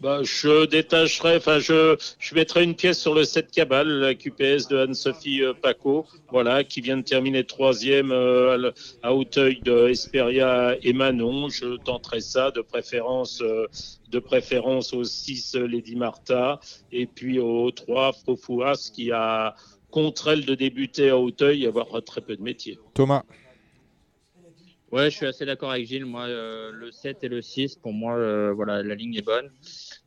Bah, 0.01 0.21
je 0.23 0.67
détacherai, 0.67 1.39
enfin, 1.39 1.59
je, 1.59 1.97
je 2.21 2.35
mettrai 2.37 2.63
une 2.63 2.77
pièce 2.77 3.01
sur 3.01 3.13
le 3.13 3.25
7 3.25 3.51
Cabal, 3.51 3.89
la 3.89 4.15
QPS 4.15 4.69
de 4.69 4.77
Anne-Sophie 4.77 5.43
euh, 5.43 5.55
Paco, 5.61 6.07
voilà, 6.31 6.63
qui 6.63 6.81
vient 6.81 6.97
de 6.97 7.03
terminer 7.03 7.43
troisième 7.43 8.13
euh, 8.13 8.71
à 9.03 9.13
Hauteuil 9.13 9.59
de 9.65 9.89
Esperia 9.89 10.77
et 10.81 10.93
Manon. 10.93 11.49
Je 11.49 11.77
tenterai 11.79 12.21
ça, 12.21 12.53
de 12.53 12.61
préférence, 12.61 13.43
euh, 13.43 13.67
de 14.11 14.21
préférence 14.21 14.93
au 14.93 15.03
6 15.03 15.57
euh, 15.57 15.67
Lady 15.67 15.97
Martha, 15.97 16.61
et 16.93 17.07
puis 17.07 17.41
au 17.41 17.73
3 17.73 18.13
Frofouas, 18.13 18.93
qui 18.95 19.11
a, 19.11 19.57
contre 19.91 20.29
elle 20.29 20.45
de 20.45 20.55
débuter 20.55 21.11
à 21.11 21.19
Hauteuil, 21.19 21.67
avoir 21.67 21.89
très 22.05 22.21
peu 22.21 22.37
de 22.37 22.43
métier. 22.43 22.79
Thomas 22.95 23.25
Ouais, 24.91 25.11
je 25.11 25.17
suis 25.17 25.27
assez 25.27 25.45
d'accord 25.45 25.71
avec 25.71 25.87
Gilles. 25.87 26.07
Moi, 26.07 26.23
euh, 26.23 26.71
le 26.73 26.91
7 26.91 27.23
et 27.23 27.29
le 27.29 27.43
6, 27.43 27.77
pour 27.77 27.93
moi, 27.93 28.17
euh, 28.17 28.53
voilà, 28.55 28.83
la 28.83 28.95
ligne 28.95 29.15
est 29.17 29.25
bonne. 29.25 29.51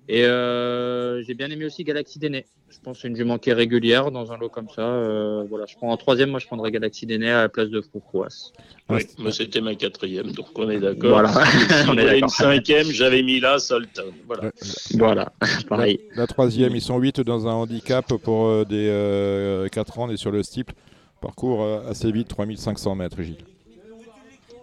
Et 0.10 0.26
euh, 0.26 1.22
j'ai 1.24 1.36
bien 1.36 1.50
aimé 1.52 1.66
aussi 1.66 1.84
Galaxy 1.84 2.20
Déné. 2.20 2.46
Je 2.70 2.80
pense 2.80 2.98
que 2.98 3.02
c'est 3.02 3.08
une 3.10 3.16
jument 3.16 3.38
qui 3.38 3.50
est 3.50 3.54
régulière 3.54 4.12
dans 4.12 4.32
un 4.32 4.38
lot 4.38 4.50
comme 4.50 4.70
ça. 4.70 4.82
Euh, 4.82 5.44
voilà, 5.50 5.66
je 5.66 5.76
prends 5.76 5.92
en 5.92 5.98
troisième, 5.98 6.32
moi 6.32 6.40
je 6.40 6.48
prendrais 6.48 6.72
Galaxy 6.72 7.06
Déné 7.06 7.30
à 7.30 7.42
la 7.44 7.50
place 7.50 7.70
de 7.70 7.82
Froufrouas. 7.82 8.52
Oui, 8.90 9.02
moi 9.20 9.32
c'était 9.32 9.62
ma 9.62 9.76
quatrième, 9.76 10.32
donc 10.32 10.48
on 10.56 10.70
est 10.70 10.80
d'accord. 10.80 11.12
Voilà, 11.12 11.46
Si 11.46 11.86
on 11.90 11.98
est 11.98 12.20
une 12.20 12.30
cinquième, 12.30 12.88
j'avais 12.88 13.24
mis 13.24 13.40
là 13.40 13.60
Solton. 13.60 14.14
Voilà. 14.26 14.52
Voilà, 14.96 15.34
pareil. 15.68 16.00
La, 16.16 16.22
la 16.22 16.28
troisième, 16.28 16.76
ils 16.76 16.82
sont 16.82 16.98
8 16.98 17.22
dans 17.22 17.48
un 17.48 17.54
handicap 17.54 18.08
pour 18.24 18.48
euh, 18.48 18.66
des 18.66 18.88
euh, 18.90 19.68
4 19.68 20.00
ans, 20.00 20.06
on 20.08 20.12
est 20.12 20.18
sur 20.18 20.32
le 20.32 20.42
steeple. 20.42 20.74
Parcours 21.22 21.62
euh, 21.62 21.90
assez 21.90 22.12
vite, 22.12 22.30
3500 22.30 22.96
mètres, 22.96 23.22
Gilles. 23.22 23.38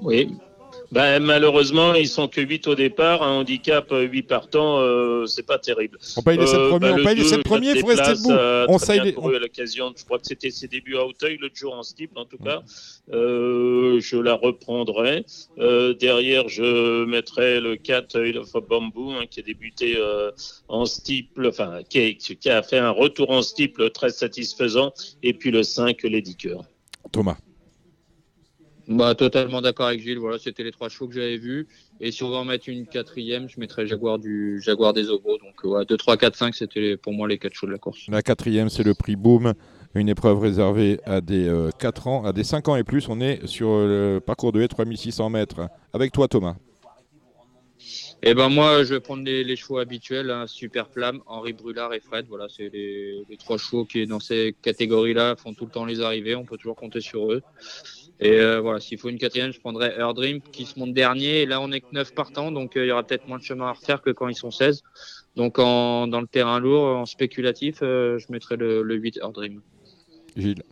Oui. 0.01 0.31
Ben, 0.91 1.19
malheureusement, 1.23 1.93
ils 1.95 2.09
sont 2.09 2.29
que 2.29 2.41
8 2.41 2.67
au 2.67 2.75
départ. 2.75 3.23
Un 3.23 3.41
handicap 3.41 3.91
8 3.91 4.23
partants, 4.23 4.79
euh, 4.81 5.27
c'est 5.27 5.45
pas 5.47 5.59
terrible. 5.59 5.99
On 6.17 6.23
paye 6.23 6.39
les 6.39 6.47
sept 6.47 6.57
premiers, 6.71 6.91
on 6.93 6.97
le 6.97 7.05
paye 7.05 7.15
les 7.17 7.23
deux, 7.23 7.29
sept 7.29 7.39
je 7.39 7.43
premiers, 7.43 7.75
me 7.75 7.81
faut 7.81 7.87
rester 7.89 8.13
debout. 8.15 8.31
euh, 8.31 8.67
On 8.71 8.79
très 8.79 8.95
bien 8.95 9.05
les- 9.05 9.37
à 9.37 9.39
l'occasion. 9.39 9.93
Je 9.97 10.05
crois 10.05 10.19
que 10.19 10.27
c'était 10.27 10.51
ses 10.51 10.67
débuts 10.67 10.97
à 10.97 11.05
Hauteuil, 11.05 11.37
l'autre 11.41 11.57
jour 11.57 11.75
en 11.75 11.83
steeple, 11.83 12.19
en 12.19 12.25
tout 12.25 12.39
cas. 12.39 12.63
Euh, 13.13 14.01
je 14.01 14.17
la 14.17 14.35
reprendrai. 14.35 15.25
Euh, 15.59 15.93
derrière, 15.95 16.49
je 16.49 17.05
mettrai 17.05 17.61
le 17.61 17.77
4 17.77 18.19
Oil 18.19 18.39
of 18.39 18.53
Bamboo, 18.67 19.11
hein, 19.13 19.25
qui 19.31 19.41
a 19.41 19.43
débuté 19.43 19.97
euh, 19.99 20.31
en 20.69 20.87
steeple, 20.87 21.47
enfin, 21.49 21.81
qui, 21.89 21.99
est- 21.99 22.15
qui 22.39 22.49
a 22.51 22.63
fait 22.63 22.79
un 22.79 22.91
retour 22.91 23.31
en 23.31 23.43
steeple 23.43 23.91
très 23.91 24.11
satisfaisant. 24.11 24.93
Et 25.23 25.35
puis 25.35 25.51
le 25.51 25.63
5, 25.63 26.03
Lady 26.05 26.35
Cœur. 26.37 26.65
Thomas. 27.13 27.37
Bah, 28.89 29.15
totalement 29.15 29.61
d'accord 29.61 29.87
avec 29.87 30.01
Gilles. 30.01 30.19
Voilà, 30.19 30.39
c'était 30.39 30.65
les 30.65 30.73
trois 30.73 30.89
chevaux 30.89 31.09
que 31.09 31.15
j'avais 31.15 31.37
vus. 31.37 31.69
Et 32.01 32.11
si 32.11 32.23
on 32.23 32.31
va 32.31 32.39
en 32.39 32.45
mettre 32.47 32.71
une 32.71 32.87
quatrième, 32.87 33.47
je 33.47 33.61
mettrais 33.61 33.87
Jaguar 33.87 34.19
du 34.19 34.63
Jaguar 34.63 34.95
des 34.95 35.11
Obos. 35.11 35.37
Donc, 35.37 35.63
ouais, 35.65 35.85
2, 35.85 35.97
3, 35.97 36.17
4, 36.17 36.35
5, 36.35 36.55
c'était 36.55 36.97
pour 36.97 37.13
moi 37.13 37.29
les 37.29 37.39
quatre 37.39 37.53
chevaux 37.53 37.67
de 37.67 37.73
la 37.73 37.79
course. 37.79 38.07
La 38.09 38.23
quatrième, 38.23 38.71
c'est 38.71 38.85
le 38.85 38.95
prix 38.95 39.17
Boom, 39.17 39.53
une 39.95 40.09
épreuve 40.09 40.39
réservée 40.39 41.01
à 41.05 41.21
des 41.21 41.53
4 41.79 42.07
ans, 42.07 42.25
à 42.25 42.33
des 42.33 42.45
5 42.45 42.69
ans 42.69 42.77
et 42.77 42.85
plus. 42.85 43.09
On 43.11 43.21
est 43.21 43.47
sur 43.47 43.69
euh, 43.69 44.15
le 44.15 44.21
parcours 44.21 44.53
de 44.53 44.63
haie 44.63 44.69
3600 44.69 45.29
mètres. 45.29 45.69
Avec 45.93 46.13
toi, 46.13 46.27
Thomas. 46.27 46.57
Et 48.23 48.35
ben 48.35 48.49
moi, 48.49 48.85
je 48.85 48.95
vais 48.95 49.01
prendre 49.01 49.23
les, 49.23 49.45
les 49.45 49.55
chevaux 49.55 49.79
habituels, 49.79 50.31
hein, 50.31 50.47
Super 50.47 50.89
Flamme, 50.89 51.21
Henri 51.27 51.53
Brulard 51.53 51.93
et 51.93 52.01
Fred. 52.01 52.27
Voilà, 52.29 52.47
c'est 52.49 52.71
les, 52.71 53.23
les 53.29 53.37
trois 53.37 53.59
chevaux 53.59 53.85
qui, 53.85 54.07
dans 54.07 54.19
ces 54.19 54.57
catégories-là, 54.63 55.37
font 55.37 55.53
tout 55.53 55.67
le 55.67 55.71
temps 55.71 55.85
les 55.85 56.01
arrivées. 56.01 56.35
On 56.35 56.45
peut 56.45 56.57
toujours 56.57 56.75
compter 56.75 57.01
sur 57.01 57.31
eux. 57.31 57.43
Et 58.21 58.41
euh, 58.41 58.61
voilà, 58.61 58.81
s'il 58.81 58.99
faut 58.99 59.09
une 59.09 59.19
quatrième, 59.19 59.53
je 59.53 59.61
prendrais 59.61 59.95
Air 59.97 60.13
Dream 60.13 60.41
qui 60.41 60.65
se 60.65 60.79
monte 60.79 60.93
dernier. 60.93 61.43
Et 61.43 61.47
là, 61.47 61.61
on 61.61 61.71
est 61.71 61.81
que 61.81 61.87
9 61.93 62.15
partants, 62.15 62.51
donc 62.51 62.77
euh, 62.77 62.85
il 62.85 62.89
y 62.89 62.93
aura 62.93 63.05
peut-être 63.05 63.29
moins 63.29 63.39
de 63.39 63.45
chemin 63.45 63.67
à 63.67 63.73
refaire 63.73 64.03
que 64.03 64.11
quand 64.11 64.29
ils 64.29 64.35
sont 64.35 64.51
16. 64.51 64.83
Donc 65.37 65.59
en, 65.59 66.09
dans 66.09 66.21
le 66.21 66.27
terrain 66.27 66.59
lourd, 66.59 66.85
en 66.85 67.07
spéculatif, 67.07 67.79
euh, 67.83 68.19
je 68.19 68.27
mettrais 68.31 68.57
le, 68.57 68.83
le 68.83 68.95
8 68.97 69.19
Air 69.23 69.31
Dream. 69.31 69.61
Gilles. 70.37 70.63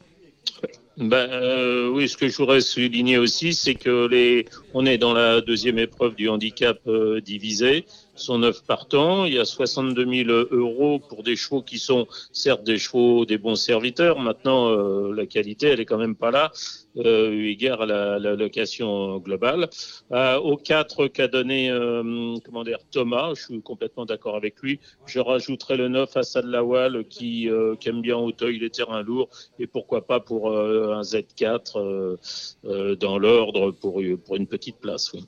Ben 0.96 1.28
euh, 1.30 1.90
oui, 1.90 2.08
ce 2.08 2.16
que 2.16 2.26
je 2.26 2.36
voudrais 2.38 2.62
souligner 2.62 3.18
aussi, 3.18 3.52
c'est 3.52 3.74
que 3.74 4.06
les, 4.06 4.46
on 4.72 4.86
est 4.86 4.96
dans 4.96 5.12
la 5.12 5.42
deuxième 5.42 5.78
épreuve 5.78 6.14
du 6.14 6.30
handicap 6.30 6.78
euh, 6.86 7.20
divisé. 7.20 7.84
Ce 8.16 8.26
sont 8.26 8.38
neuf 8.38 8.64
partants. 8.64 9.24
Il 9.24 9.34
y 9.34 9.38
a 9.38 9.44
62 9.44 10.24
000 10.24 10.30
euros 10.50 10.98
pour 10.98 11.22
des 11.22 11.36
chevaux 11.36 11.62
qui 11.62 11.78
sont 11.78 12.06
certes 12.32 12.64
des 12.64 12.78
chevaux, 12.78 13.24
des 13.26 13.38
bons 13.38 13.56
serviteurs. 13.56 14.18
Maintenant, 14.18 14.70
euh, 14.70 15.14
la 15.14 15.26
qualité, 15.26 15.68
elle 15.68 15.80
est 15.80 15.84
quand 15.84 15.98
même 15.98 16.16
pas 16.16 16.30
là, 16.30 16.50
euh, 16.96 17.30
eu 17.30 17.48
égard 17.48 17.82
à 17.82 17.86
la, 17.86 18.18
la 18.18 18.34
location 18.34 19.18
globale. 19.18 19.68
Euh, 20.12 20.36
au 20.38 20.56
4 20.56 21.08
qu'a 21.08 21.28
donné 21.28 21.70
euh, 21.70 22.34
comment 22.44 22.64
dire, 22.64 22.78
Thomas, 22.90 23.34
je 23.34 23.42
suis 23.44 23.62
complètement 23.62 24.06
d'accord 24.06 24.36
avec 24.36 24.60
lui. 24.60 24.80
Je 25.06 25.20
rajouterai 25.20 25.76
le 25.76 25.88
9 25.88 26.16
Assad 26.16 26.46
Lawal 26.46 27.04
qui, 27.08 27.48
euh, 27.50 27.76
qui 27.76 27.88
aime 27.88 28.00
bien 28.00 28.16
Auteuil 28.16 28.58
les 28.58 28.70
terrains 28.70 29.02
lourds 29.02 29.28
et 29.58 29.66
pourquoi 29.66 30.06
pas 30.06 30.20
pour 30.20 30.50
euh, 30.50 30.94
un 30.94 31.02
Z4 31.02 31.78
euh, 31.78 32.16
euh, 32.64 32.96
dans 32.96 33.18
l'ordre 33.18 33.72
pour, 33.72 34.00
pour 34.24 34.36
une 34.36 34.46
petite 34.46 34.78
place. 34.78 35.12
Oui. 35.12 35.24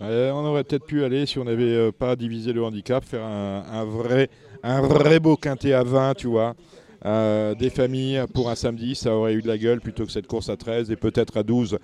Euh, 0.00 0.30
on 0.30 0.44
aurait 0.44 0.64
peut-être 0.64 0.86
pu 0.86 1.04
aller, 1.04 1.26
si 1.26 1.38
on 1.38 1.44
n'avait 1.44 1.74
euh, 1.74 1.92
pas 1.92 2.14
divisé 2.14 2.52
le 2.52 2.62
handicap, 2.62 3.04
faire 3.04 3.24
un, 3.24 3.84
vrai, 3.84 4.30
un 4.62 4.80
vrai 4.80 5.18
beau 5.18 5.36
quintet 5.36 5.72
à 5.72 5.82
20, 5.82 6.14
tu 6.14 6.28
vois. 6.28 6.54
Euh, 7.04 7.54
des 7.54 7.70
familles 7.70 8.24
pour 8.34 8.50
un 8.50 8.56
samedi, 8.56 8.94
ça 8.94 9.14
aurait 9.14 9.34
eu 9.34 9.42
de 9.42 9.48
la 9.48 9.56
gueule 9.56 9.80
plutôt 9.80 10.04
que 10.04 10.10
cette 10.10 10.26
course 10.26 10.48
à 10.48 10.56
13 10.56 10.90
et 10.90 10.96
peut-être 10.96 11.36
à 11.36 11.42
12. 11.42 11.78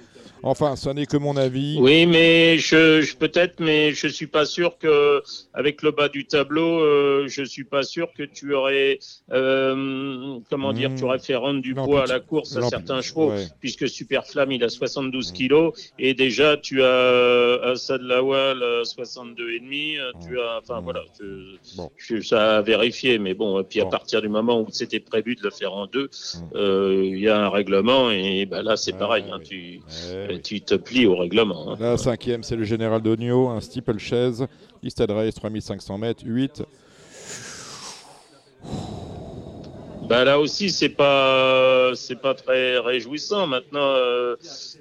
Enfin, 0.46 0.76
ça 0.76 0.92
n'est 0.92 1.06
que 1.06 1.16
mon 1.16 1.36
avis. 1.38 1.78
Oui, 1.80 2.04
mais 2.06 2.58
je, 2.58 3.00
je 3.00 3.16
peut-être, 3.16 3.60
mais 3.60 3.92
je 3.92 4.06
suis 4.08 4.26
pas 4.26 4.44
sûr 4.44 4.76
que 4.78 5.22
avec 5.54 5.82
le 5.82 5.90
bas 5.90 6.08
du 6.10 6.26
tableau, 6.26 6.80
euh, 6.80 7.24
je 7.28 7.42
suis 7.42 7.64
pas 7.64 7.82
sûr 7.82 8.12
que 8.16 8.22
tu 8.24 8.52
aurais, 8.54 8.98
euh, 9.32 10.38
comment 10.50 10.72
dire, 10.72 10.90
Mmh. 10.90 10.94
tu 10.96 11.04
aurais 11.04 11.18
fait 11.18 11.34
rendre 11.34 11.60
du 11.62 11.74
poids 11.74 12.02
à 12.02 12.06
la 12.06 12.20
course 12.20 12.56
à 12.56 12.60
certains 12.68 13.00
chevaux, 13.00 13.30
ouais. 13.30 13.46
puisque 13.60 13.88
Superflamme 13.88 14.52
il 14.52 14.62
a 14.64 14.68
72 14.68 15.32
kilos 15.32 15.72
et 15.98 16.12
déjà 16.14 16.56
tu 16.58 16.82
as 16.82 17.60
Assad 17.64 18.02
Lawal 18.02 18.62
à 18.62 18.84
62 18.84 19.50
et 19.50 19.60
demi, 19.60 19.96
euh, 19.98 20.12
tu 20.26 20.38
as, 20.40 20.58
enfin 20.62 20.80
voilà, 20.80 21.00
je, 21.18 21.56
je- 21.96 22.20
ça 22.20 22.58
a 22.58 22.62
vérifié, 22.62 23.18
mais 23.18 23.32
bon, 23.34 23.60
et 23.60 23.64
puis 23.64 23.80
à 23.80 23.86
partir 23.86 24.20
du 24.20 24.28
moment 24.28 24.60
où 24.60 24.66
c'était 24.70 25.00
prévu 25.00 25.36
de 25.36 25.42
le 25.42 25.50
faire 25.50 25.72
en 25.72 25.86
deux, 25.86 26.10
euh, 26.54 27.02
il 27.04 27.18
y 27.18 27.28
a 27.28 27.38
un 27.38 27.48
règlement 27.48 28.10
et 28.10 28.44
ben 28.46 28.62
là 28.62 28.76
c'est 28.76 28.92
pareil, 28.98 29.24
hein, 29.32 29.38
tu, 29.42 29.80
tu 30.42 30.60
te 30.60 30.74
plies 30.74 31.06
au 31.06 31.16
règlement. 31.16 31.72
hein. 31.72 31.76
La 31.80 31.96
cinquième, 31.96 32.42
c'est 32.42 32.56
le 32.56 32.64
Général 32.64 33.00
d'Ogno, 33.02 33.48
un 33.48 33.60
steeple 33.60 33.98
chaise, 33.98 34.46
liste 34.82 35.02
race 35.08 35.34
3500 35.34 35.98
mètres, 35.98 36.22
8. 36.24 36.62
Bah 40.08 40.22
là 40.24 40.38
aussi, 40.38 40.68
c'est 40.68 40.90
pas 40.90 41.92
c'est 41.94 42.20
pas 42.20 42.34
très 42.34 42.78
réjouissant. 42.78 43.46
Maintenant, 43.46 43.94
euh, 43.96 44.36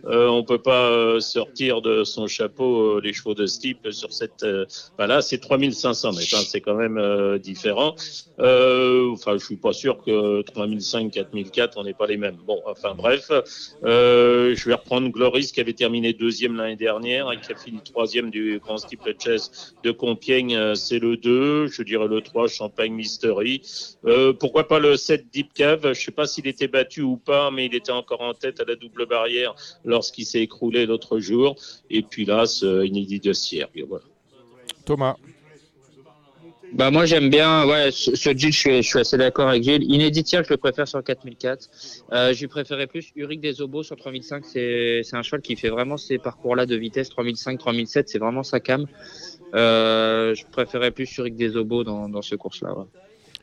euh, 0.05 0.27
on 0.27 0.43
peut 0.43 0.57
pas 0.57 0.89
euh, 0.89 1.21
sortir 1.21 1.81
de 1.81 2.03
son 2.03 2.27
chapeau 2.27 2.97
euh, 2.97 3.01
les 3.01 3.13
chevaux 3.13 3.33
de 3.33 3.45
Steep 3.45 3.89
sur 3.91 4.11
cette. 4.11 4.43
Euh, 4.43 4.65
bah 4.97 5.07
là, 5.07 5.21
c'est 5.21 5.37
3500 5.37 6.11
mètres. 6.11 6.35
Hein, 6.35 6.43
c'est 6.45 6.59
quand 6.59 6.75
même 6.75 6.99
différent. 7.39 7.95
Enfin, 8.37 9.37
je 9.37 9.45
suis 9.45 9.55
pas 9.55 9.71
sûr 9.71 10.03
que 10.03 10.41
3005, 10.41 11.11
4004, 11.11 11.77
on 11.77 11.83
n'est 11.85 11.93
pas 11.93 12.07
les 12.07 12.17
mêmes. 12.17 12.37
Bon, 12.45 12.61
enfin 12.65 12.93
bref, 12.93 13.31
je 13.83 14.65
vais 14.67 14.73
reprendre 14.73 15.07
Gloris 15.09 15.51
qui 15.53 15.61
avait 15.61 15.73
terminé 15.73 16.11
deuxième 16.11 16.57
l'année 16.57 16.75
dernière 16.75 17.31
et 17.31 17.39
qui 17.39 17.53
a 17.53 17.55
fini 17.55 17.79
troisième 17.83 18.29
du 18.29 18.59
Grand 18.59 18.77
Steeple 18.77 19.15
Chess 19.23 19.73
de 19.83 19.91
Compiègne. 19.91 20.75
C'est 20.75 20.99
le 20.99 21.15
2, 21.15 21.67
je 21.67 21.83
dirais 21.83 22.07
le 22.07 22.21
3, 22.21 22.47
Champagne 22.47 22.93
Mystery. 22.93 23.61
Pourquoi 24.39 24.67
pas 24.67 24.79
le 24.79 24.97
7 24.97 25.12
Deep 25.17 25.53
Cave 25.53 25.93
Je 25.93 26.01
sais 26.01 26.11
pas 26.11 26.25
s'il 26.25 26.47
était 26.47 26.67
battu 26.67 27.01
ou 27.01 27.17
pas, 27.17 27.51
mais 27.51 27.65
il 27.65 27.75
était 27.75 27.91
encore 27.91 28.21
en 28.21 28.33
tête 28.33 28.59
à 28.59 28.65
la 28.65 28.75
double 28.75 29.05
barrière 29.05 29.55
lorsqu'il 29.85 30.25
s'est 30.25 30.41
écroulé 30.41 30.85
l'autre 30.85 31.19
jour. 31.19 31.55
Et 31.89 32.01
puis 32.01 32.25
là, 32.25 32.45
ce 32.45 32.85
Inédit 32.85 33.19
de 33.19 33.33
Sierre. 33.33 33.69
Voilà. 33.87 34.05
Thomas. 34.85 35.15
Bah 36.73 36.89
moi 36.89 37.05
j'aime 37.05 37.29
bien, 37.29 37.67
ouais, 37.67 37.91
ce 37.91 38.15
ce 38.15 38.31
Gilles, 38.35 38.51
je 38.51 38.57
suis, 38.57 38.77
je 38.81 38.87
suis 38.87 38.97
assez 38.97 39.15
d'accord 39.15 39.47
avec 39.47 39.61
Gilles. 39.61 39.83
Inédit 39.83 40.25
je 40.27 40.49
le 40.49 40.57
préfère 40.57 40.87
sur 40.87 41.03
4004. 41.03 41.69
Euh, 42.11 42.33
J'y 42.33 42.47
préférais 42.47 42.87
plus 42.87 43.11
Uric 43.15 43.41
des 43.41 43.61
Obos 43.61 43.83
sur 43.83 43.95
3005. 43.95 44.43
C'est 44.43 45.01
c'est 45.03 45.15
un 45.15 45.21
cheval 45.21 45.41
qui 45.41 45.55
fait 45.55 45.69
vraiment 45.69 45.97
ces 45.97 46.17
parcours-là 46.17 46.65
de 46.65 46.75
vitesse 46.75 47.09
3005, 47.09 47.59
3007. 47.59 48.09
C'est 48.09 48.17
vraiment 48.17 48.41
sa 48.41 48.59
cam. 48.59 48.87
Euh, 49.53 50.33
je 50.33 50.45
préférais 50.51 50.89
plus 50.89 51.15
Uric 51.15 51.35
des 51.35 51.55
Obos 51.57 51.83
dans, 51.83 52.09
dans 52.09 52.23
ce 52.23 52.33
course-là. 52.33 52.75
ouais. 52.75 52.85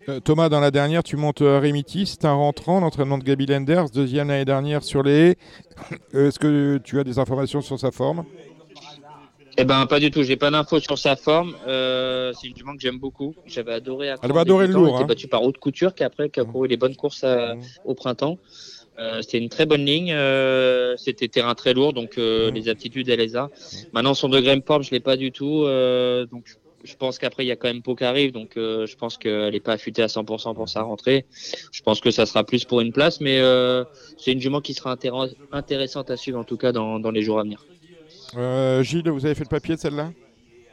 Euh, 0.09 0.19
Thomas, 0.21 0.49
dans 0.49 0.61
la 0.61 0.71
dernière, 0.71 1.03
tu 1.03 1.17
montes 1.17 1.43
euh, 1.43 1.61
Remiti, 1.61 2.07
c'est 2.07 2.25
un 2.25 2.33
rentrant, 2.33 2.81
l'entraînement 2.81 3.19
de 3.19 3.25
Gaby 3.25 3.47
Lenders, 3.47 3.91
deuxième 3.91 4.29
l'année 4.29 4.45
dernière 4.47 4.83
sur 4.83 5.03
les. 5.03 5.37
Euh, 6.15 6.29
Est-ce 6.29 6.39
que 6.39 6.79
tu 6.79 6.99
as 6.99 7.05
des 7.05 7.19
informations 7.19 7.61
sur 7.61 7.79
sa 7.79 7.91
forme? 7.91 8.25
Eh 9.59 9.65
ben 9.65 9.85
pas 9.87 10.01
du 10.01 10.11
tout. 10.11 10.23
J'ai 10.23 10.37
pas 10.37 10.51
d'infos 10.51 10.81
sur 10.81 10.97
sa 10.99 11.17
forme. 11.17 11.55
Euh, 11.67 12.33
c'est 12.33 12.47
une 12.49 12.57
jument 12.57 12.73
que 12.75 12.81
j'aime 12.81 12.99
beaucoup. 12.99 13.35
J'avais 13.47 13.75
adoré. 13.75 14.15
Elle 14.23 14.33
va 14.33 14.41
adorer 14.41 14.69
le 14.69 14.73
lourd, 14.73 14.97
Elle 14.97 15.03
hein. 15.03 15.07
battue 15.07 15.29
par 15.29 15.43
Haute 15.43 15.59
Couture 15.59 15.95
qui 15.95 16.03
après 16.03 16.31
qui 16.31 16.41
a 16.41 16.45
couru 16.45 16.67
les 16.67 16.79
bonnes 16.79 16.97
courses 16.97 17.25
à- 17.25 17.57
au 17.85 17.95
printemps. 17.95 18.39
Euh, 18.99 19.21
c'était 19.21 19.39
une 19.39 19.49
très 19.51 19.67
bonne 19.67 19.85
ligne. 19.85 20.13
euh, 20.13 20.97
c'était 20.97 21.29
terrain 21.29 21.55
très 21.55 21.75
lourd, 21.75 21.93
donc 21.93 22.17
euh, 22.17 22.51
les 22.51 22.69
aptitudes 22.71 23.09
elle 23.11 23.19
les 23.19 23.37
a. 23.37 23.51
Maintenant 23.93 24.15
son 24.15 24.29
degré 24.31 24.57
de 24.57 24.65
forme 24.65 24.83
je 24.83 24.93
l'ai 24.93 25.01
pas 25.01 25.17
du 25.17 25.31
tout. 25.31 25.65
donc 26.31 26.45
je- 26.85 26.95
pense 26.97 27.19
qu'après 27.19 27.45
il 27.45 27.49
y 27.49 27.51
a 27.51 27.57
quand 27.57 27.69
même 27.69 27.83
Pau 27.83 27.95
qui 27.95 28.05
arrive, 28.05 28.33
donc 28.33 28.57
euh, 28.57 28.87
je 28.87 28.97
pense 28.97 29.17
qu'elle 29.19 29.55
est 29.55 29.61
pas 29.61 29.73
affûtée 29.75 30.03
à 30.03 30.09
100% 30.09 30.55
pour 30.55 30.69
sa 30.69 30.83
rentrée. 30.83 31.27
Je 31.73 31.81
pense 31.83 32.01
que 32.01 32.11
ça 32.11 32.27
sera 32.27 32.45
plus 32.45 32.65
pour 32.65 32.81
une 32.81 32.93
place, 32.93 33.21
mais 33.21 33.39
euh, 33.41 33.85
c'est 34.17 34.33
une 34.33 34.41
jument 34.41 34.61
qui 34.61 34.75
sera 34.75 34.95
intér- 34.95 35.35
intéressante 35.51 36.11
à 36.11 36.17
suivre 36.17 36.39
en 36.39 36.45
tout 36.45 36.57
cas 36.57 36.73
dans, 36.73 36.99
dans 37.01 37.11
les 37.11 37.23
jours 37.23 37.39
à 37.41 37.43
venir. 37.43 37.69
Euh, 38.37 38.83
Gilles, 38.83 39.09
vous 39.11 39.25
avez 39.27 39.35
fait 39.35 39.45
le 39.45 39.49
papier 39.49 39.75
de 39.77 39.81
celle-là? 39.81 40.13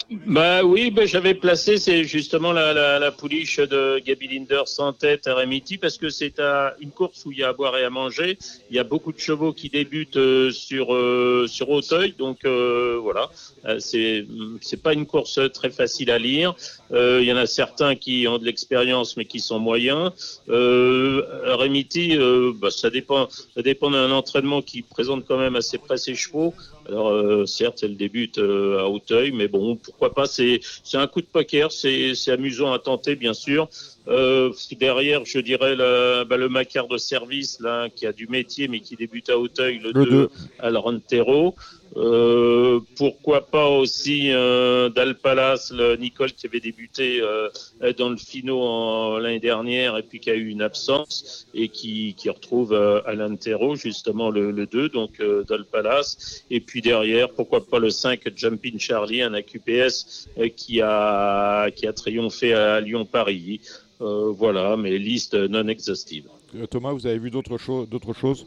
Bah 0.10 0.64
oui, 0.64 0.90
bah, 0.90 1.06
j'avais 1.06 1.34
placé, 1.34 1.76
c'est 1.76 2.06
justement 2.06 2.53
la, 2.53 2.72
la, 2.74 2.98
la 2.98 3.11
pouliche 3.11 3.58
de 3.60 4.00
Gaby 4.00 4.30
Linders 4.30 4.80
en 4.80 4.94
tête 4.94 5.27
à 5.27 5.36
Remiti 5.36 5.77
parce 5.77 5.98
que 5.98 6.08
c'est 6.08 6.40
à 6.40 6.76
une 6.80 6.92
course 6.92 7.26
où 7.26 7.34
il 7.34 7.40
y 7.40 7.44
a 7.44 7.50
à 7.50 7.53
boire 7.53 7.77
et 7.77 7.84
à 7.84 7.90
manger. 7.90 8.38
Il 8.69 8.77
y 8.77 8.80
a 8.80 8.86
beaucoup 8.86 9.11
de 9.11 9.19
chevaux 9.19 9.52
qui 9.52 9.68
débutent 9.68 10.16
euh, 10.16 10.50
sur 10.52 10.95
euh, 10.95 11.45
sur 11.50 11.69
Auteuil, 11.69 12.14
donc 12.18 12.45
euh, 12.45 12.98
voilà, 13.02 13.30
Euh, 13.66 13.80
c'est 13.80 14.26
c'est 14.61 14.82
pas 14.82 14.94
une 14.94 15.06
course 15.06 15.42
très 15.53 15.69
facile 15.72 16.10
à 16.10 16.18
lire. 16.18 16.56
Euh, 16.94 17.19
Il 17.22 17.27
y 17.27 17.34
en 17.34 17.38
a 17.38 17.45
certains 17.45 17.95
qui 17.95 18.27
ont 18.30 18.38
de 18.38 18.45
l'expérience 18.45 19.18
mais 19.18 19.26
qui 19.26 19.42
sont 19.42 19.60
moyens. 19.60 20.11
Euh, 20.48 21.22
Remiti, 21.58 22.16
euh, 22.16 22.53
bah, 22.56 22.72
ça 22.72 22.90
dépend, 22.90 23.27
ça 23.56 23.61
dépend 23.61 23.92
d'un 23.92 24.11
entraînement 24.11 24.61
qui 24.61 24.84
présente 24.84 25.26
quand 25.27 25.38
même 25.38 25.58
assez 25.58 25.77
près 25.77 25.98
ses 25.98 26.16
chevaux. 26.16 26.53
Alors 26.88 27.09
euh, 27.09 27.45
certes, 27.45 27.80
elle 27.83 27.98
débute 27.98 28.38
euh, 28.38 28.80
à 28.80 28.88
Hauteuil, 28.88 29.32
mais 29.32 29.48
bon, 29.48 29.75
pourquoi 29.75 30.14
pas 30.14 30.25
C'est 30.25 30.59
c'est 30.83 30.98
un 30.98 31.07
coup 31.07 31.22
de 31.22 31.27
poker, 31.27 31.72
c'est 31.72 32.16
c'est 32.16 32.32
amusant 32.32 32.72
à 32.72 32.80
tenter, 32.80 33.16
bien 33.16 33.33
sûr. 33.33 33.69
Euh, 34.07 34.53
derrière, 34.80 35.25
je 35.25 35.40
dirais 35.40 35.75
le, 35.75 36.24
bah, 36.24 36.38
le 36.38 36.48
Macar 36.48 36.88
de 36.88 36.98
service 36.98 37.59
là, 37.59 37.90
qui 37.90 38.06
a 38.06 38.14
du 38.14 38.27
métier 38.27 38.69
mais 38.69 38.80
qui 38.80 38.95
débute 38.95 39.30
à 39.30 39.38
Hauteuil, 39.38 39.80
le, 39.80 39.91
Le 39.91 40.06
2, 40.06 40.11
deux. 40.11 40.30
Alrantero. 40.59 41.56
Euh, 41.98 42.80
pourquoi 42.95 43.48
pas 43.48 43.67
aussi 43.67 44.30
euh, 44.32 44.88
Dalpalas, 44.90 45.72
le 45.76 45.95
Nicole 45.95 46.32
qui 46.32 46.45
avait 46.45 46.59
débuté 46.59 47.19
euh, 47.22 47.50
dans 47.98 48.09
le 48.09 48.17
Fino 48.17 48.61
en- 48.61 49.17
l'année 49.17 49.40
dernière 49.40 49.98
et 49.98 50.03
puis 50.03 50.19
qui 50.19 50.30
a 50.30 50.35
eu 50.35 50.48
une 50.50 50.61
absence 50.61 51.48
et 51.56 51.69
qui, 51.69 52.14
qui 52.16 52.30
retrouve 52.30 52.72
euh, 52.74 53.01
Alantero 53.08 53.76
justement 53.76 54.30
le, 54.30 54.51
le 54.51 54.67
2, 54.67 54.90
donc 54.90 55.19
euh, 55.19 55.43
Dalpalas. 55.43 56.43
Et 56.51 56.59
puis 56.59 56.82
derrière, 56.82 57.32
pourquoi 57.32 57.66
pas 57.66 57.80
le 57.80 57.90
5 57.90 58.22
Jumping 58.35 58.77
Charlie, 58.80 59.24
un 59.24 59.34
AQPS 59.34 60.27
qui 60.56 60.82
a 60.82 61.72
qui 61.72 61.88
a 61.88 61.93
triomphé 61.93 62.53
à 62.53 62.80
Lyon-Paris. 62.80 63.61
Voilà, 64.00 64.77
mais 64.77 64.95
liste 65.00 65.34
non 65.34 65.67
exhaustive. 65.67 66.26
Thomas, 66.69 66.92
vous 66.93 67.08
avez 67.08 67.17
vu 67.17 67.32
d'autres 67.32 67.58
d'autres 67.88 68.14
choses? 68.14 68.45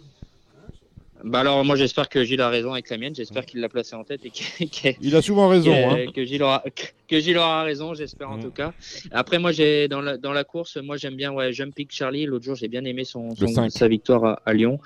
Bah 1.24 1.40
alors 1.40 1.64
moi 1.64 1.76
j'espère 1.76 2.08
que 2.08 2.24
Gilles 2.24 2.40
a 2.40 2.48
raison 2.48 2.72
avec 2.72 2.88
la 2.90 2.96
mienne, 2.98 3.14
j'espère 3.14 3.44
qu'il 3.46 3.60
l'a 3.60 3.68
placé 3.68 3.94
en 3.94 4.04
tête 4.04 4.24
et 4.24 4.30
que, 4.30 4.64
que- 4.92 4.96
Il 5.00 5.14
a 5.16 5.22
souvent 5.22 5.48
raison. 5.48 5.72
que, 5.72 6.08
hein. 6.08 6.12
que 6.14 6.24
Gilles 6.24 6.42
aura 6.42 6.62
que 7.10 7.18
Gilles 7.18 7.36
aura 7.38 7.64
raison, 7.64 7.92
j'espère 7.92 8.30
en 8.30 8.38
tout 8.38 8.52
cas. 8.52 8.72
Après 9.10 9.38
moi 9.38 9.50
j'ai 9.50 9.88
dans 9.88 10.00
la 10.00 10.16
dans 10.16 10.32
la 10.32 10.44
course, 10.44 10.76
moi 10.76 10.96
j'aime 10.96 11.16
bien 11.16 11.32
ouais 11.32 11.52
Jumping 11.52 11.88
Charlie. 11.90 12.24
L'autre 12.24 12.44
jour 12.44 12.54
j'ai 12.54 12.68
bien 12.68 12.84
aimé 12.84 13.04
son, 13.04 13.30
sa 13.68 13.88
victoire 13.88 14.24
à, 14.24 14.42
à 14.46 14.52
Lyon 14.52 14.78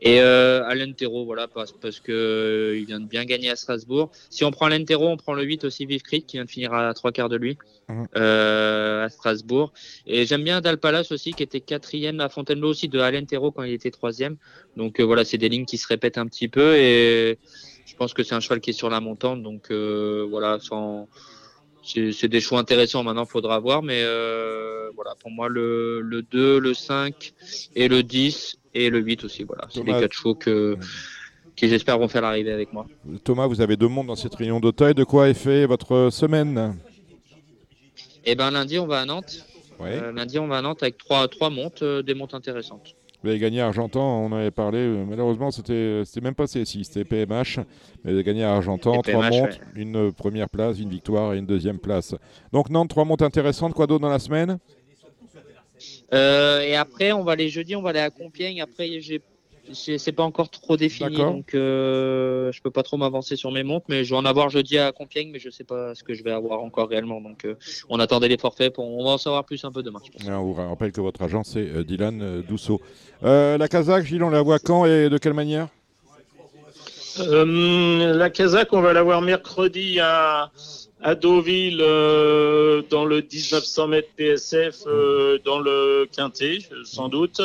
et 0.00 0.20
euh, 0.20 0.64
Alain 0.66 0.92
Terreau 0.92 1.24
voilà 1.24 1.48
parce 1.48 1.72
parce 1.72 1.98
que 1.98 2.12
euh, 2.12 2.78
il 2.78 2.86
vient 2.86 3.00
de 3.00 3.06
bien 3.06 3.24
gagner 3.24 3.50
à 3.50 3.56
Strasbourg. 3.56 4.10
Si 4.30 4.44
on 4.44 4.52
prend 4.52 4.66
Alain 4.66 4.84
Terreau, 4.84 5.08
on 5.08 5.16
prend 5.16 5.34
le 5.34 5.42
8 5.42 5.64
aussi 5.64 5.84
Vive 5.84 6.02
Creek 6.02 6.26
qui 6.26 6.36
vient 6.36 6.44
de 6.44 6.50
finir 6.50 6.72
à 6.72 6.94
trois 6.94 7.10
quarts 7.12 7.28
de 7.28 7.36
lui 7.36 7.58
Mhm. 7.88 8.06
euh, 8.16 9.04
à 9.04 9.08
Strasbourg. 9.10 9.72
Et 10.06 10.24
j'aime 10.24 10.42
bien 10.42 10.62
Dalpalas 10.62 11.08
aussi 11.10 11.32
qui 11.32 11.42
était 11.42 11.60
quatrième 11.60 12.20
à 12.20 12.30
Fontainebleau 12.30 12.70
aussi 12.70 12.88
de 12.88 12.98
Alain 12.98 13.24
Terreau 13.26 13.50
quand 13.50 13.62
il 13.62 13.72
était 13.74 13.90
troisième. 13.90 14.36
Donc 14.76 15.00
euh, 15.00 15.02
voilà 15.02 15.24
c'est 15.26 15.36
des 15.36 15.50
lignes 15.50 15.66
qui 15.66 15.76
se 15.76 15.86
répètent 15.86 16.16
un 16.16 16.26
petit 16.26 16.48
peu 16.48 16.76
et 16.76 17.38
je 17.84 17.94
pense 17.96 18.14
que 18.14 18.22
c'est 18.22 18.34
un 18.34 18.40
cheval 18.40 18.60
qui 18.60 18.70
est 18.70 18.74
sur 18.74 18.88
la 18.88 19.00
montante, 19.00 19.42
donc 19.42 19.70
voilà, 19.70 20.58
sans... 20.60 21.08
c'est 21.84 22.28
des 22.28 22.40
choix 22.40 22.58
intéressants. 22.58 23.02
Maintenant, 23.02 23.26
faudra 23.26 23.58
voir, 23.58 23.82
mais 23.82 24.00
euh, 24.02 24.90
voilà, 24.94 25.14
pour 25.20 25.30
moi, 25.30 25.48
le, 25.48 26.00
le 26.00 26.22
2, 26.22 26.58
le 26.58 26.74
5 26.74 27.32
et 27.76 27.88
le 27.88 28.02
10 28.02 28.58
et 28.74 28.90
le 28.90 29.00
8 29.00 29.24
aussi, 29.24 29.44
voilà, 29.44 29.66
c'est 29.70 29.84
les 29.84 29.92
quatre 29.92 30.12
chevaux 30.12 30.34
que, 30.34 30.76
qui 31.56 31.68
j'espère 31.68 31.98
vont 31.98 32.08
faire 32.08 32.22
l'arrivée 32.22 32.52
avec 32.52 32.72
moi. 32.72 32.86
Thomas, 33.22 33.46
vous 33.46 33.60
avez 33.60 33.76
deux 33.76 33.88
mondes 33.88 34.08
dans 34.08 34.16
cette 34.16 34.34
réunion 34.34 34.60
d'Auteuil. 34.60 34.94
De 34.94 35.04
quoi 35.04 35.28
est 35.28 35.34
fait 35.34 35.66
votre 35.66 36.08
semaine? 36.10 36.76
Et 38.24 38.34
ben 38.34 38.50
lundi, 38.50 38.78
on 38.78 38.86
va 38.86 39.00
à 39.00 39.04
Nantes. 39.04 39.46
Ouais. 39.78 39.98
Euh, 40.00 40.12
lundi, 40.12 40.38
on 40.38 40.46
va 40.46 40.58
à 40.58 40.62
Nantes 40.62 40.82
avec 40.82 40.98
trois, 40.98 41.28
trois 41.28 41.50
montes, 41.50 41.82
euh, 41.82 42.02
des 42.02 42.14
montes 42.14 42.34
intéressantes. 42.34 42.94
Vous 43.24 43.30
avez 43.30 43.38
gagné 43.38 43.62
à 43.62 43.68
Argentan, 43.68 44.02
on 44.22 44.26
en 44.26 44.32
avait 44.36 44.50
parlé. 44.50 44.76
euh, 44.80 45.02
Malheureusement, 45.08 45.50
c'était 45.50 46.02
c'était 46.04 46.20
même 46.20 46.34
pas 46.34 46.44
CSI, 46.44 46.84
c'était 46.84 47.04
PMH. 47.06 47.56
Mais 48.04 48.10
vous 48.10 48.16
avez 48.18 48.22
gagné 48.22 48.44
à 48.44 48.52
Argentan, 48.52 49.00
trois 49.00 49.30
montes, 49.30 49.48
ouais. 49.52 49.58
une 49.76 49.96
euh, 49.96 50.10
première 50.12 50.50
place, 50.50 50.78
une 50.78 50.90
victoire 50.90 51.32
et 51.32 51.38
une 51.38 51.46
deuxième 51.46 51.78
place. 51.78 52.14
Donc 52.52 52.68
Nantes, 52.68 52.90
trois 52.90 53.06
montes 53.06 53.22
intéressantes. 53.22 53.72
Quoi 53.72 53.86
d'autre 53.86 54.02
dans 54.02 54.10
la 54.10 54.18
semaine? 54.18 54.58
Euh, 56.12 56.60
et 56.60 56.76
après, 56.76 57.12
on 57.12 57.24
va 57.24 57.32
aller 57.32 57.48
jeudi, 57.48 57.74
on 57.74 57.80
va 57.82 57.90
aller 57.90 57.98
à 58.00 58.10
Compiègne. 58.10 58.60
Après, 58.60 59.00
j'ai- 59.00 59.22
c'est 59.72 60.12
pas 60.12 60.22
encore 60.22 60.50
trop 60.50 60.76
défini, 60.76 61.16
donc 61.16 61.54
euh, 61.54 62.52
je 62.52 62.60
peux 62.60 62.70
pas 62.70 62.82
trop 62.82 62.96
m'avancer 62.96 63.36
sur 63.36 63.50
mes 63.50 63.62
montres, 63.62 63.86
mais 63.88 64.04
je 64.04 64.10
vais 64.10 64.16
en 64.16 64.24
avoir 64.24 64.50
jeudi 64.50 64.78
à 64.78 64.92
Compiègne, 64.92 65.30
mais 65.32 65.38
je 65.38 65.50
sais 65.50 65.64
pas 65.64 65.94
ce 65.94 66.04
que 66.04 66.14
je 66.14 66.22
vais 66.22 66.32
avoir 66.32 66.62
encore 66.62 66.88
réellement. 66.88 67.20
Donc, 67.20 67.44
euh, 67.44 67.54
on 67.88 67.98
attendait 67.98 68.28
les 68.28 68.38
forfaits, 68.38 68.74
pour, 68.74 68.86
on 68.86 69.04
va 69.04 69.10
en 69.10 69.18
savoir 69.18 69.44
plus 69.44 69.64
un 69.64 69.72
peu 69.72 69.82
demain. 69.82 70.00
je 70.04 70.10
pense. 70.10 70.26
Et 70.26 70.30
On 70.30 70.44
vous 70.44 70.54
rappelle 70.54 70.92
que 70.92 71.00
votre 71.00 71.22
agent, 71.22 71.44
c'est 71.44 71.66
euh, 71.66 71.84
Dylan 71.84 72.20
euh, 72.20 72.42
Dousseau. 72.42 72.80
Euh, 73.22 73.56
la 73.56 73.68
Kazakh, 73.68 74.04
Gilles, 74.04 74.22
on 74.22 74.30
la 74.30 74.42
voit 74.42 74.58
quand 74.58 74.84
et 74.84 75.08
de 75.08 75.18
quelle 75.18 75.34
manière? 75.34 75.68
Euh, 77.20 78.12
la 78.14 78.30
Kazakh, 78.30 78.72
on 78.72 78.80
va 78.80 78.92
la 78.92 79.02
voir 79.02 79.22
mercredi 79.22 80.00
à, 80.00 80.50
à 81.04 81.14
Deauville 81.14 81.82
euh, 81.82 82.82
dans 82.88 83.04
le 83.04 83.16
1900 83.16 83.88
mètres 83.88 84.08
PSF 84.16 84.84
euh, 84.86 85.38
dans 85.44 85.60
le 85.60 86.08
Quintet, 86.10 86.60
sans 86.84 87.10
doute. 87.10 87.42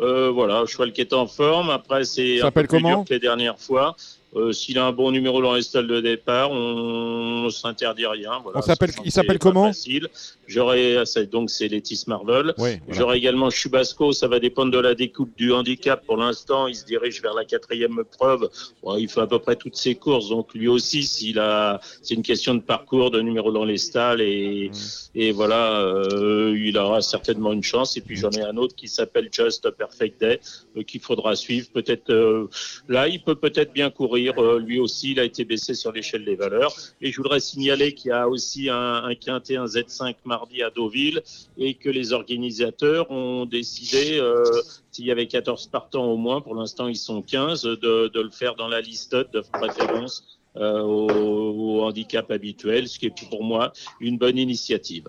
Euh, 0.00 0.30
voilà, 0.30 0.66
cheval 0.66 0.92
qui 0.92 1.02
est 1.02 1.12
en 1.12 1.28
forme. 1.28 1.70
Après, 1.70 2.04
c'est 2.04 2.42
un 2.42 2.50
peu 2.50 2.62
plus 2.62 2.68
comment 2.68 2.88
dur 2.88 3.04
que 3.08 3.14
les 3.14 3.20
dernières 3.20 3.60
fois. 3.60 3.94
Euh, 4.36 4.52
S'il 4.52 4.78
a 4.78 4.84
un 4.86 4.92
bon 4.92 5.10
numéro 5.12 5.40
dans 5.40 5.54
les 5.54 5.62
stalles 5.62 5.86
de 5.86 6.00
départ, 6.00 6.50
on, 6.50 7.46
on 7.46 7.50
s'interdit 7.50 8.06
rien. 8.06 8.38
Voilà, 8.42 8.58
On 8.58 8.62
s'appelle- 8.62 8.90
Ça, 8.92 9.00
il 9.04 9.10
c'est 9.10 9.20
s'appelle 9.20 9.38
comment 9.38 9.64
facile. 9.66 10.08
J'aurai 10.46 11.00
c'est- 11.06 11.26
donc 11.26 11.48
c'est 11.50 11.68
Letis 11.68 12.04
Marvel. 12.06 12.52
Oui, 12.58 12.78
voilà. 12.86 12.98
J'aurai 13.00 13.16
également 13.18 13.48
Chubasco. 13.50 14.12
Ça 14.12 14.28
va 14.28 14.38
dépendre 14.38 14.70
de 14.72 14.78
la 14.78 14.94
découpe 14.94 15.34
du 15.36 15.52
handicap. 15.52 16.04
Pour 16.04 16.18
l'instant, 16.18 16.66
il 16.66 16.74
se 16.76 16.84
dirige 16.84 17.22
vers 17.22 17.34
la 17.34 17.44
quatrième 17.44 18.02
preuve. 18.18 18.48
Bon, 18.82 18.96
il 18.96 19.08
fait 19.08 19.20
à 19.22 19.26
peu 19.26 19.38
près 19.38 19.56
toutes 19.56 19.76
ses 19.76 19.94
courses. 19.94 20.28
Donc 20.28 20.52
lui 20.54 20.68
aussi, 20.68 21.02
s'il 21.04 21.38
a, 21.38 21.80
c'est 22.02 22.14
une 22.14 22.22
question 22.22 22.54
de 22.54 22.60
parcours, 22.60 23.10
de 23.10 23.20
numéro 23.20 23.50
dans 23.52 23.64
les 23.64 23.78
stalles 23.78 24.20
et, 24.20 24.70
et 25.14 25.32
voilà, 25.32 25.80
euh, 25.80 26.54
il 26.56 26.76
aura 26.76 27.00
certainement 27.00 27.52
une 27.52 27.62
chance. 27.62 27.96
Et 27.96 28.00
puis 28.02 28.16
j'en 28.16 28.30
ai 28.30 28.42
un 28.42 28.56
autre 28.58 28.74
qui 28.76 28.88
s'appelle 28.88 29.28
Just 29.32 29.70
Perfect 29.70 30.20
Day 30.20 30.40
euh, 30.76 30.82
qu'il 30.82 31.00
faudra 31.00 31.34
suivre. 31.36 31.68
Peut-être 31.72 32.10
euh, 32.10 32.48
là, 32.88 33.08
il 33.08 33.22
peut 33.22 33.34
peut-être 33.36 33.72
bien 33.72 33.88
courir. 33.90 34.25
Euh, 34.38 34.58
lui 34.58 34.78
aussi, 34.78 35.12
il 35.12 35.20
a 35.20 35.24
été 35.24 35.44
baissé 35.44 35.74
sur 35.74 35.92
l'échelle 35.92 36.24
des 36.24 36.36
valeurs. 36.36 36.74
Et 37.00 37.12
je 37.12 37.16
voudrais 37.16 37.40
signaler 37.40 37.94
qu'il 37.94 38.10
y 38.10 38.12
a 38.12 38.28
aussi 38.28 38.68
un, 38.68 39.04
un 39.04 39.14
quintet, 39.14 39.56
un 39.56 39.66
Z5 39.66 40.16
mardi 40.24 40.62
à 40.62 40.70
Deauville 40.70 41.22
et 41.58 41.74
que 41.74 41.90
les 41.90 42.12
organisateurs 42.12 43.10
ont 43.10 43.46
décidé, 43.46 44.18
euh, 44.18 44.44
s'il 44.90 45.06
y 45.06 45.10
avait 45.10 45.26
14 45.26 45.66
partants 45.68 46.06
au 46.06 46.16
moins, 46.16 46.40
pour 46.40 46.54
l'instant 46.54 46.88
ils 46.88 46.96
sont 46.96 47.22
15, 47.22 47.62
de, 47.62 48.10
le 48.14 48.30
faire 48.30 48.54
dans 48.54 48.68
la 48.68 48.80
liste 48.80 49.14
de 49.14 49.40
préférence 49.52 50.38
euh, 50.56 50.80
au, 50.80 51.08
au 51.10 51.82
handicap 51.84 52.30
habituel, 52.30 52.88
ce 52.88 52.98
qui 52.98 53.06
est 53.06 53.28
pour 53.30 53.44
moi 53.44 53.72
une 54.00 54.18
bonne 54.18 54.38
initiative. 54.38 55.08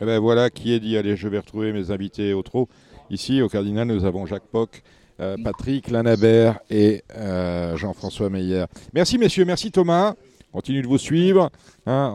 Eh 0.00 0.04
ben 0.04 0.18
voilà 0.18 0.50
qui 0.50 0.72
est 0.72 0.80
dit. 0.80 0.96
Allez, 0.96 1.16
je 1.16 1.26
vais 1.26 1.38
retrouver 1.38 1.72
mes 1.72 1.90
invités 1.90 2.34
au 2.34 2.42
trot. 2.42 2.68
Ici, 3.08 3.40
au 3.40 3.48
Cardinal, 3.48 3.86
nous 3.86 4.04
avons 4.04 4.26
Jacques 4.26 4.48
Poc, 4.50 4.82
euh, 5.20 5.36
Patrick 5.42 5.90
Lanabert 5.90 6.58
et 6.70 7.02
euh, 7.16 7.76
Jean-François 7.76 8.28
Meyer. 8.30 8.64
Merci, 8.94 9.18
messieurs. 9.18 9.44
Merci, 9.44 9.70
Thomas. 9.70 10.14
Continue 10.52 10.80
de 10.80 10.86
vous 10.86 10.96
suivre. 10.98 11.50
hein, 11.86 12.12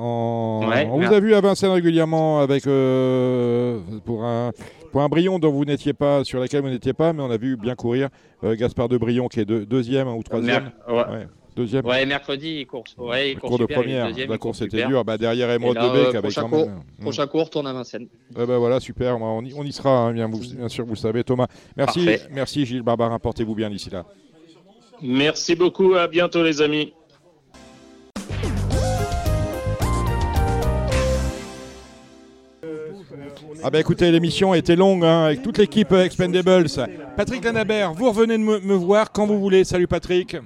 Ouais, 0.68 0.88
on 0.92 0.98
vous 1.00 1.14
a 1.14 1.20
vu 1.20 1.36
à 1.36 1.42
Vincennes 1.42 1.72
régulièrement 1.72 2.40
avec 2.40 2.66
euh, 2.66 3.80
pour 4.06 4.24
un 4.24 4.52
pour 4.92 5.02
un 5.02 5.08
Brion 5.10 5.40
dont 5.40 5.52
vous 5.52 5.64
n'étiez 5.64 5.94
pas 5.94 6.24
sur 6.26 6.40
laquelle 6.40 6.62
vous 6.64 6.70
n'étiez 6.70 6.92
pas, 6.94 7.14
mais 7.14 7.22
on 7.24 7.30
a 7.32 7.38
vu 7.38 7.56
bien 7.56 7.76
courir 7.76 8.10
Gaspard 8.44 8.90
de 8.90 8.98
Brion 8.98 9.28
qui 9.28 9.40
est 9.40 9.46
deux- 9.46 9.66
deuxième 9.66 10.08
ou 10.10 10.22
troisième. 10.24 10.64
Mer- 10.64 10.72
ouais. 10.90 11.14
Ouais, 11.20 11.28
deuxième. 11.56 11.86
Ouais, 11.86 12.06
mercredi, 12.06 12.60
il 12.62 12.68
course. 12.68 12.96
Ouais, 12.98 13.32
il 13.32 13.40
court 13.40 13.58
de 13.60 13.66
première. 13.66 14.08
deuxième, 14.08 14.30
La 14.30 14.38
course 14.38 14.62
était 14.62 14.86
dure. 14.86 15.04
Bah, 15.04 15.18
derrière 15.18 15.50
Emeraude 15.52 15.78
Et 15.78 15.80
là, 15.80 15.88
de 15.90 15.94
Bec 15.94 16.06
euh, 16.06 16.10
avec 16.10 16.22
prochain 16.22 16.48
cours- 16.50 16.66
même-. 16.68 16.82
Prochain 17.02 17.28
cours, 17.28 17.50
tourne 17.50 17.68
à 17.68 17.74
Vincennes. 17.74 18.08
Eh 18.32 18.46
ben 18.46 18.58
voilà, 18.58 18.80
super. 18.80 19.18
Moi, 19.20 19.30
On 19.30 19.44
y, 19.44 19.54
on 19.54 19.64
y 19.64 19.72
sera, 19.72 19.90
hein, 19.92 20.14
bien, 20.14 20.28
vous- 20.28 20.40
bien 20.40 20.70
sûr, 20.70 20.86
vous 20.86 20.94
le 20.94 20.98
savez, 20.98 21.24
Thomas. 21.24 21.48
Merci, 21.76 22.06
Parfait. 22.06 22.22
merci 22.32 22.66
Gilles 22.66 22.82
Barbarin. 22.84 23.20
Portez-vous 23.20 23.56
bien 23.56 23.70
d'ici 23.70 23.90
là. 23.90 24.06
Merci 25.02 25.56
beaucoup, 25.56 25.96
à 25.96 26.08
bientôt 26.08 26.44
les 26.44 26.62
amis. 26.62 26.94
Ah 33.64 33.70
ben 33.70 33.80
écoutez, 33.80 34.12
l'émission 34.12 34.52
a 34.54 34.58
été 34.58 34.76
longue 34.76 35.04
hein, 35.04 35.26
avec 35.26 35.42
toute 35.42 35.58
l'équipe 35.58 35.92
Expendables. 35.92 36.68
Patrick 37.18 37.44
Lanabert, 37.44 37.94
vous 37.94 38.10
revenez 38.10 38.38
de 38.38 38.44
me, 38.44 38.60
me 38.60 38.74
voir 38.74 39.12
quand 39.12 39.26
vous 39.28 39.40
voulez. 39.40 39.64
Salut 39.64 39.88
Patrick. 39.88 40.38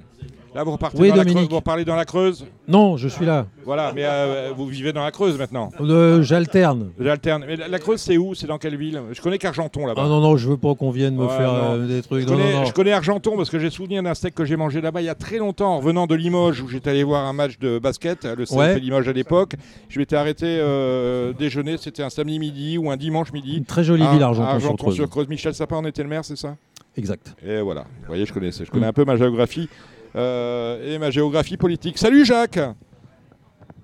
Là, 0.56 0.64
vous 0.64 0.72
repartez 0.72 0.98
Oui, 0.98 1.10
dans 1.10 1.16
la 1.16 1.22
Dominique. 1.24 1.36
Creuse, 1.42 1.50
vous 1.50 1.56
reparlez 1.56 1.84
dans 1.84 1.96
la 1.96 2.06
Creuse. 2.06 2.46
Non, 2.66 2.96
je 2.96 3.08
suis 3.08 3.26
là. 3.26 3.44
Voilà, 3.66 3.92
mais 3.94 4.04
euh, 4.06 4.52
vous 4.56 4.66
vivez 4.66 4.90
dans 4.94 5.04
la 5.04 5.10
Creuse 5.10 5.38
maintenant. 5.38 5.70
Euh, 5.82 6.22
J'alterne. 6.22 6.92
J'alterne. 6.98 7.44
Mais 7.46 7.56
la, 7.56 7.68
la 7.68 7.78
Creuse, 7.78 8.00
c'est 8.00 8.16
où? 8.16 8.34
C'est 8.34 8.46
dans 8.46 8.56
quelle 8.56 8.76
ville? 8.76 8.98
Je 9.12 9.20
connais 9.20 9.36
qu'Argenton 9.36 9.84
là-bas. 9.86 10.00
Ah 10.06 10.08
non, 10.08 10.20
non, 10.20 10.38
je 10.38 10.48
veux 10.48 10.56
pas 10.56 10.74
qu'on 10.74 10.90
vienne 10.90 11.14
me 11.14 11.26
Ouais, 11.26 11.36
faire 11.36 11.52
euh, 11.52 11.86
des 11.86 12.00
trucs. 12.00 12.22
Je 12.22 12.26
connais, 12.26 12.52
non, 12.54 12.60
non. 12.60 12.64
je 12.64 12.72
connais 12.72 12.92
Argenton 12.92 13.36
parce 13.36 13.50
que 13.50 13.58
j'ai 13.58 13.68
souvenir 13.68 14.02
d'un 14.02 14.14
steak 14.14 14.34
que 14.34 14.46
j'ai 14.46 14.56
mangé 14.56 14.80
là-bas 14.80 15.02
il 15.02 15.04
y 15.04 15.08
a 15.10 15.14
très 15.14 15.36
longtemps 15.36 15.74
en 15.74 15.78
revenant 15.78 16.06
de 16.06 16.14
Limoges 16.14 16.62
où 16.62 16.68
j'étais 16.68 16.88
allé 16.88 17.04
voir 17.04 17.26
un 17.26 17.34
match 17.34 17.58
de 17.58 17.78
basket, 17.78 18.24
le 18.24 18.46
CFP 18.46 18.56
Ouais. 18.56 18.78
Limoges 18.80 19.08
à 19.08 19.12
l'époque. 19.12 19.52
Je 19.90 19.98
m'étais 19.98 20.16
arrêté 20.16 20.46
déjeuner, 21.38 21.76
c'était 21.76 22.02
un 22.02 22.08
samedi 22.10 22.38
midi 22.38 22.78
ou 22.78 22.90
un 22.90 22.96
dimanche 22.96 23.30
midi. 23.32 23.58
Une 23.58 23.64
très 23.66 23.84
jolie 23.84 24.04
à- 24.04 24.12
ville, 24.12 24.22
à 24.22 24.28
Argenton-sur-Creuse. 24.28 24.94
sur 24.94 25.10
Creuse. 25.10 25.28
Michel 25.28 25.54
Sapin 25.54 25.76
en 25.76 25.84
était 25.84 26.02
le 26.02 26.08
maire, 26.08 26.24
c'est 26.24 26.36
ça? 26.36 26.56
Exact. 26.96 27.34
Et 27.46 27.60
voilà, 27.60 27.82
vous 27.82 28.06
voyez, 28.06 28.24
je 28.24 28.32
connaissais, 28.32 28.64
je 28.64 28.70
connais 28.70 28.86
Mm. 28.86 28.88
un 28.88 28.92
peu 28.94 29.04
ma 29.04 29.16
géographie 29.16 29.68
euh, 30.14 30.94
et 30.94 30.98
ma 30.98 31.10
géographie 31.10 31.56
politique. 31.56 31.98
Salut 31.98 32.24
Jacques 32.24 32.58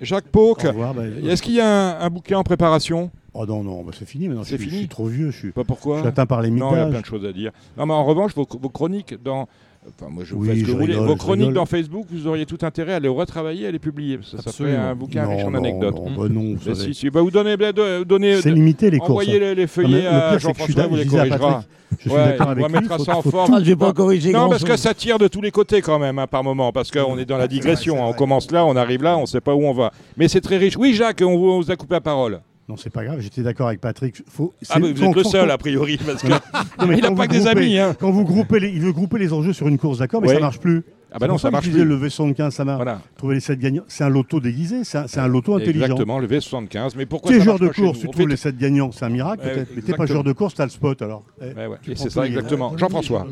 Jacques 0.01 0.28
Pauque. 0.28 0.65
Bah, 0.65 0.94
Est-ce 1.28 1.42
qu'il 1.42 1.55
y 1.55 1.60
a 1.60 1.67
un, 2.01 2.01
un 2.07 2.10
bouquin 2.10 2.39
en 2.39 2.42
préparation? 2.42 3.10
Oh 3.34 3.47
non, 3.47 3.62
non, 3.62 3.83
bah, 3.83 3.92
c'est 3.99 4.05
fini 4.05 4.28
maintenant. 4.28 4.44
C'est 4.44 4.57
je, 4.57 4.62
suis- 4.62 4.65
fini 4.65 4.73
Je 4.75 4.78
suis 4.83 4.89
trop 4.89 5.07
vieux. 5.07 5.31
Je 5.31 5.36
suis, 5.39 5.52
Pas 5.52 5.65
pourquoi 5.65 5.97
je 5.97 6.01
suis 6.02 6.09
atteint 6.09 6.26
par 6.26 6.42
les 6.42 6.51
Non, 6.51 6.73
il 6.73 6.78
y 6.78 6.81
a 6.81 6.86
plein 6.86 7.01
de 7.01 7.07
choses 7.07 7.25
à 7.25 7.33
dire. 7.33 7.51
Non, 7.76 7.86
mais 7.86 7.94
en 7.94 8.05
revanche, 8.05 8.34
vos, 8.34 8.47
vos 8.60 8.68
chroniques 8.68 9.15
dans. 9.23 9.49
Enfin, 9.84 10.10
moi, 10.12 10.22
je 10.24 10.34
vous 10.34 10.42
Oui, 10.42 10.48
fais 10.48 10.54
ce 10.56 10.60
que 10.60 10.66
je 10.66 10.72
vous 10.72 10.78
voulez. 10.78 10.92
rigole, 10.92 11.08
Vos 11.08 11.16
chroniques 11.16 11.40
rigole. 11.48 11.54
dans 11.54 11.66
Facebook, 11.66 12.06
vous 12.10 12.26
auriez 12.28 12.46
tout 12.46 12.58
intérêt 12.62 12.94
à 12.94 13.00
les 13.00 13.08
retravailler, 13.08 13.66
à 13.66 13.70
les 13.72 13.80
publier. 13.80 14.16
parce 14.18 14.30
que 14.30 14.36
Ça, 14.36 14.42
ça 14.44 14.52
ferait 14.52 14.70
Absolument. 14.70 14.90
un 14.90 14.94
bouquin 14.94 15.24
non, 15.24 15.30
riche 15.36 15.44
en 15.44 15.50
non, 15.50 15.58
anecdotes. 15.58 15.94
non, 15.96 16.10
bah 16.16 16.28
non, 16.30 16.74
si, 16.74 16.94
si. 16.94 17.10
Bah, 17.10 17.20
vous 17.20 17.30
donnez, 17.32 17.56
de- 17.56 18.04
donnez- 18.04 18.40
C'est 18.42 18.52
limité 18.52 18.90
les 18.90 18.98
courses. 18.98 19.10
envoyez 19.10 19.44
hein. 19.44 19.54
les, 19.54 19.66
feuillets 19.66 20.02
le 20.02 20.08
à 20.08 20.20
que 20.34 20.34
je 20.34 20.38
suis 20.38 20.48
Jean-François, 20.48 20.86
vous 20.86 20.96
d'accord- 20.96 21.22
les 21.22 21.28
corrigera. 21.30 21.64
Je 21.90 21.96
suis 22.08 22.10
Ouais, 22.10 22.24
d'accord 22.24 22.46
on 22.46 22.50
avec 22.50 22.62
va 22.62 22.68
lui. 22.68 22.74
mettre 22.74 22.96
faut- 22.96 23.04
ça 23.04 23.16
en 23.16 23.22
forme. 23.22 23.54
Ah, 23.54 23.58
je 23.58 23.64
vais 23.64 23.76
pas 23.76 23.92
corriger 23.92 24.32
Non, 24.32 24.48
parce 24.48 24.64
que 24.64 24.76
ça 24.76 24.94
tire 24.94 25.18
de 25.18 25.26
tous 25.28 25.40
les 25.40 25.50
côtés 25.50 25.82
quand 25.82 25.98
même, 25.98 26.18
hein, 26.20 26.26
par 26.28 26.44
moment. 26.44 26.70
Parce 26.72 26.90
qu'on 26.90 27.18
est 27.18 27.24
dans 27.24 27.36
la 27.36 27.48
digression. 27.48 27.96
hein. 28.04 28.08
On 28.08 28.12
commence 28.12 28.50
là, 28.52 28.64
on 28.64 28.76
arrive 28.76 29.02
là, 29.02 29.18
on 29.18 29.22
ne 29.22 29.26
sait 29.26 29.40
pas 29.40 29.54
où 29.54 29.62
on 29.64 29.72
va. 29.72 29.92
Mais 30.16 30.28
c'est 30.28 30.40
très 30.40 30.58
riche. 30.58 30.76
Oui, 30.76 30.94
Jacques, 30.94 31.22
on 31.22 31.26
on 31.34 31.60
vous 31.60 31.70
a 31.72 31.76
coupé 31.76 31.94
la 31.94 32.00
parole. 32.00 32.40
Non, 32.73 32.78
c'est 32.78 32.89
pas 32.89 33.05
grave. 33.05 33.20
J'étais 33.20 33.42
d'accord 33.42 33.67
avec 33.68 33.83
Patrick. 33.83 34.23
Faut, 34.26 34.55
Ah, 34.70 34.78
mais 34.78 34.92
vous 34.94 35.05
êtes 35.05 35.15
le 35.15 35.25
seul, 35.25 35.51
a 35.51 35.59
priori. 35.59 35.99
Parce 35.99 36.23
que 36.23 36.28
Non, 36.28 36.86
mais 36.89 36.97
il 36.97 37.02
n'a 37.02 37.10
pas 37.12 37.26
que 37.26 37.33
des 37.33 37.41
groupez- 37.41 37.51
amis. 37.51 37.78
Hein. 37.78 37.94
Quand 38.01 38.10
vous 38.10 38.25
groupez 38.25 38.60
les, 38.60 38.68
il 38.70 38.81
veut 38.81 38.92
grouper 38.94 39.18
les 39.18 39.31
enjeux 39.34 39.52
sur 39.52 39.68
une 39.68 39.76
course, 39.76 39.99
d'accord, 39.99 40.23
mais 40.23 40.28
Ouais. 40.28 40.34
ça 40.36 40.41
marche 40.41 40.59
plus. 40.59 40.83
Ah, 41.15 41.18
bah 41.18 41.26
non, 41.28 41.39
ça 41.39 41.50
marche 41.50 41.70
plus. 41.70 41.84
Le 41.84 41.97
V75, 41.97 42.50
ça 42.50 42.65
marche. 42.65 42.76
Voilà. 42.82 43.00
Trouver 43.16 43.34
les 43.34 43.41
7 43.41 43.58
gagnants, 43.58 43.82
c'est 43.89 44.05
un 44.05 44.08
loto 44.08 44.41
déguisé, 44.41 44.84
c'est 44.84 45.18
un, 45.18 45.26
loto 45.28 45.55
intelligent. 45.55 45.84
Exactement, 45.84 46.18
le 46.18 46.26
V75. 46.26 46.92
Mais 46.97 47.07
pourquoi 47.07 47.31
Tu 47.31 47.39
es 47.39 47.41
joueur 47.41 47.58
de 47.58 47.68
course, 47.68 47.99
tu 48.00 48.08
trouves 48.08 48.28
les 48.28 48.36
7 48.36 48.57
gagnants, 48.57 48.91
c'est 48.92 49.05
un 49.05 49.08
miracle 49.10 49.42
peut-être. 49.42 49.68
Mais 49.74 49.82
t'es 49.82 49.94
pas 49.94 50.07
joueur 50.07 50.24
de 50.24 50.32
course, 50.32 50.55
t'as 50.55 50.65
le 50.65 50.70
spot 50.70 51.00
alors. 51.02 51.24
Eh, 51.42 51.94
c'est 51.94 52.10
ça 52.10 52.26
exactement. 52.26 52.76
Jean-François. 52.76 53.26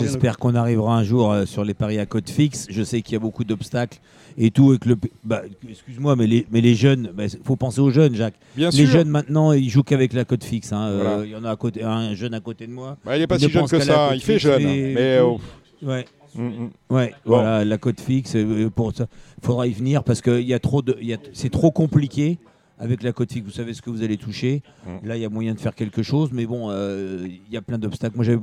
J'espère 0.00 0.38
qu'on 0.38 0.54
arrivera 0.54 0.96
un 0.96 1.04
jour 1.04 1.32
euh, 1.32 1.44
sur 1.46 1.64
les 1.64 1.74
paris 1.74 1.98
à 1.98 2.06
cote 2.06 2.30
fixe. 2.30 2.66
Je 2.70 2.82
sais 2.82 3.02
qu'il 3.02 3.12
y 3.14 3.16
a 3.16 3.20
beaucoup 3.20 3.44
d'obstacles 3.44 3.98
et 4.36 4.50
tout. 4.50 4.72
Et 4.74 4.78
que 4.78 4.88
le, 4.88 4.96
bah, 5.24 5.42
excuse-moi, 5.68 6.16
mais 6.16 6.26
les, 6.26 6.46
mais 6.50 6.60
les 6.60 6.74
jeunes, 6.74 7.10
il 7.18 7.28
faut 7.44 7.56
penser 7.56 7.80
aux 7.80 7.90
jeunes, 7.90 8.14
Jacques. 8.14 8.34
Bien 8.56 8.70
les 8.70 8.76
sûr. 8.76 8.86
jeunes 8.86 9.08
maintenant, 9.08 9.52
ils 9.52 9.68
jouent 9.70 9.82
qu'avec 9.82 10.12
la 10.12 10.24
cote 10.24 10.44
fixe. 10.44 10.72
hein. 10.72 10.86
Euh, 10.88 11.00
Voilà. 11.02 11.24
Il 11.24 11.30
y 11.30 11.36
en 11.36 11.44
a 11.44 11.50
à 11.50 11.56
côté, 11.56 11.82
un 11.82 12.14
jeune 12.14 12.34
à 12.34 12.40
côté 12.40 12.66
de 12.66 12.72
moi. 12.72 12.96
Bah, 13.04 13.16
il 13.16 13.20
n'est 13.20 13.26
pas 13.26 13.36
Il 13.36 13.40
si 13.40 13.46
ne 13.46 13.50
jeune 13.50 13.68
que 13.68 13.80
ça. 13.80 14.10
Il 14.14 14.20
fait 14.20 14.34
fixe, 14.34 14.44
jeune. 14.44 14.62
mais- 14.62 14.92
Mais 14.94 15.20
oh, 15.20 15.38
Ouais. 15.82 16.04
Ouais, 16.36 17.10
Bon. 17.24 17.36
voilà, 17.36 17.64
la 17.64 17.78
cote 17.78 18.00
fixe, 18.00 18.34
euh, 18.36 18.70
pour 18.70 18.94
ça, 18.94 19.06
faudra 19.42 19.66
y 19.66 19.72
venir 19.72 20.04
parce 20.04 20.20
que 20.20 20.40
il 20.40 20.46
y 20.46 20.54
a 20.54 20.58
trop 20.58 20.82
de, 20.82 20.96
il 21.00 21.06
y 21.06 21.14
a- 21.14 21.18
c'est 21.32 21.50
trop 21.50 21.70
compliqué 21.70 22.38
avec 22.78 23.02
la 23.02 23.12
cote 23.12 23.32
fixe. 23.32 23.44
Vous 23.46 23.52
savez 23.52 23.74
ce 23.74 23.82
que 23.82 23.90
vous 23.90 24.02
allez 24.02 24.16
toucher. 24.16 24.62
Mm. 24.86 25.06
Là, 25.08 25.16
il 25.16 25.22
y 25.22 25.24
a 25.24 25.28
moyen 25.28 25.54
de 25.54 25.60
faire 25.60 25.74
quelque 25.74 26.02
chose, 26.02 26.30
mais 26.32 26.46
bon, 26.46 26.68
euh, 26.70 27.26
il 27.26 27.52
y 27.52 27.56
a 27.56 27.62
plein 27.62 27.78
d'obstacles. 27.78 28.16
Moi, 28.16 28.24
j'avais 28.24 28.40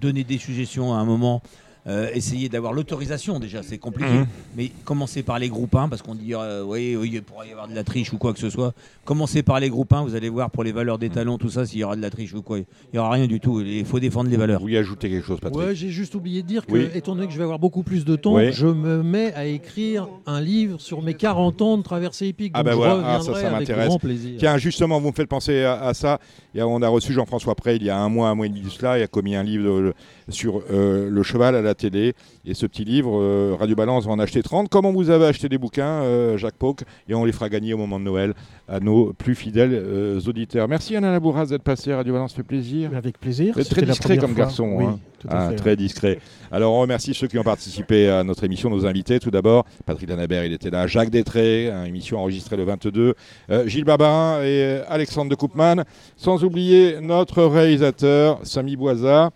donné 0.00 0.24
des 0.24 0.38
suggestions 0.38 0.92
à 0.94 0.98
un 0.98 1.04
moment. 1.04 1.42
Euh, 1.86 2.08
essayer 2.14 2.48
d'avoir 2.48 2.72
l'autorisation 2.72 3.38
déjà, 3.38 3.62
c'est 3.62 3.78
compliqué. 3.78 4.10
Mhm. 4.10 4.26
Mais 4.56 4.70
commencez 4.84 5.22
par 5.22 5.38
les 5.38 5.48
groupes 5.48 5.74
1, 5.74 5.88
parce 5.88 6.00
qu'on 6.00 6.14
dit, 6.14 6.34
euh, 6.34 6.62
oui, 6.64 6.96
oui, 6.96 7.10
il 7.12 7.22
pourrait 7.22 7.48
y 7.48 7.52
avoir 7.52 7.68
de 7.68 7.74
la 7.74 7.84
triche 7.84 8.12
ou 8.12 8.18
quoi 8.18 8.32
que 8.32 8.38
ce 8.38 8.48
soit. 8.48 8.72
Commencez 9.04 9.42
par 9.42 9.60
les 9.60 9.68
groupes 9.68 9.92
1, 9.92 10.02
vous 10.04 10.14
allez 10.14 10.30
voir 10.30 10.50
pour 10.50 10.64
les 10.64 10.72
valeurs 10.72 10.98
des 10.98 11.10
talons, 11.10 11.36
tout 11.36 11.50
ça, 11.50 11.66
s'il 11.66 11.80
y 11.80 11.84
aura 11.84 11.94
de 11.96 12.00
la 12.00 12.08
triche 12.10 12.32
ou 12.32 12.40
quoi. 12.42 12.58
Il 12.58 12.64
n'y 12.94 12.98
aura 12.98 13.10
rien 13.10 13.26
du 13.26 13.38
tout. 13.38 13.60
Il 13.60 13.84
faut 13.84 14.00
défendre 14.00 14.30
les 14.30 14.36
valeurs. 14.36 14.60
Vous 14.60 14.68
y 14.68 14.76
ajoutez 14.78 15.10
quelque 15.10 15.26
chose, 15.26 15.40
Patrick 15.40 15.60
Ouais, 15.60 15.74
j'ai 15.74 15.90
juste 15.90 16.14
oublié 16.14 16.42
de 16.42 16.46
dire 16.48 16.64
que, 16.64 16.72
Oui. 16.72 16.88
étant 16.94 17.14
donné 17.14 17.26
que 17.26 17.32
je 17.32 17.38
vais 17.38 17.44
avoir 17.44 17.58
beaucoup 17.58 17.82
plus 17.82 18.04
de 18.06 18.16
temps, 18.16 18.36
Oui. 18.36 18.52
je 18.52 18.66
me 18.66 19.02
mets 19.02 19.34
à 19.34 19.44
écrire 19.44 20.08
un 20.26 20.40
livre 20.40 20.80
sur 20.80 21.02
mes 21.02 21.14
40 21.14 21.60
ans 21.60 21.76
de 21.76 21.82
traversée 21.82 22.28
épique. 22.28 22.52
Ah 22.54 22.62
ben 22.62 22.74
voilà, 22.74 23.02
ah, 23.04 23.20
ça, 23.20 23.50
m'intéresse. 23.50 23.92
Tiens, 24.38 24.56
justement, 24.56 25.00
vous 25.00 25.08
me 25.08 25.14
faites 25.14 25.28
penser 25.28 25.62
à, 25.62 25.82
à 25.82 25.92
ça. 25.94 26.18
Et 26.54 26.62
on 26.62 26.80
a 26.82 26.88
reçu 26.88 27.12
Jean-François 27.12 27.54
Prey 27.54 27.76
il 27.76 27.84
y 27.84 27.90
a 27.90 27.98
un 27.98 28.08
mois, 28.08 28.28
un 28.28 28.34
mois 28.34 28.46
et 28.46 28.48
demi 28.48 28.60
de 28.60 28.68
cela. 28.68 28.98
Il 28.98 29.02
a 29.02 29.06
commis 29.06 29.34
un 29.34 29.42
livre 29.42 29.68
euh, 29.68 29.92
sur 30.28 30.62
euh, 30.70 31.08
le 31.10 31.22
cheval 31.22 31.54
à 31.56 31.62
la 31.62 31.74
télé. 31.74 32.14
Et 32.44 32.54
ce 32.54 32.66
petit 32.66 32.84
livre, 32.84 33.18
euh, 33.20 33.56
Radio 33.58 33.74
Balance 33.74 34.06
va 34.06 34.12
en 34.12 34.18
acheter 34.18 34.42
30. 34.42 34.68
Comment 34.68 34.92
vous 34.92 35.10
avez 35.10 35.26
acheté 35.26 35.48
des 35.48 35.58
bouquins, 35.58 36.02
euh, 36.02 36.36
Jacques 36.36 36.56
Pauque 36.56 36.82
Et 37.08 37.14
on 37.14 37.24
les 37.24 37.32
fera 37.32 37.48
gagner 37.48 37.74
au 37.74 37.78
moment 37.78 37.98
de 37.98 38.04
Noël 38.04 38.34
à 38.68 38.80
nos 38.80 39.12
plus 39.12 39.34
fidèles 39.34 40.20
auditeurs. 40.26 40.68
Merci 40.68 40.96
Anna 40.96 41.10
Labouras 41.10 41.46
d'être 41.46 41.62
passé 41.62 41.92
à 41.92 41.96
Radio 41.96 42.12
Balance, 42.12 42.32
fait 42.32 42.42
plaisir. 42.42 42.90
Avec 42.96 43.18
plaisir. 43.18 43.54
Très 43.54 43.82
discret 43.82 44.16
comme 44.16 44.34
fois. 44.34 44.44
garçon. 44.44 44.74
Oui, 44.76 44.84
hein. 44.84 44.98
Ah, 45.28 45.50
fait. 45.50 45.56
Très 45.56 45.76
discret. 45.76 46.18
Alors 46.54 46.72
on 46.72 46.80
remercie 46.82 47.14
ceux 47.14 47.26
qui 47.26 47.36
ont 47.36 47.42
participé 47.42 48.08
à 48.08 48.22
notre 48.22 48.44
émission, 48.44 48.70
nos 48.70 48.86
invités. 48.86 49.18
Tout 49.18 49.32
d'abord, 49.32 49.64
Patrick 49.86 50.08
Lanabert, 50.08 50.44
il 50.44 50.52
était 50.52 50.70
là. 50.70 50.86
Jacques 50.86 51.10
Détré, 51.10 51.66
une 51.66 51.86
émission 51.86 52.20
enregistrée 52.20 52.56
le 52.56 52.62
22. 52.62 53.16
Euh, 53.50 53.66
Gilles 53.66 53.82
Barbarin 53.82 54.38
et 54.40 54.62
euh, 54.62 54.84
Alexandre 54.86 55.32
de 55.32 55.34
Koopman. 55.34 55.82
Sans 56.16 56.44
oublier 56.44 57.00
notre 57.00 57.42
réalisateur, 57.42 58.38
Samy 58.44 58.76
Boisa. 58.76 59.30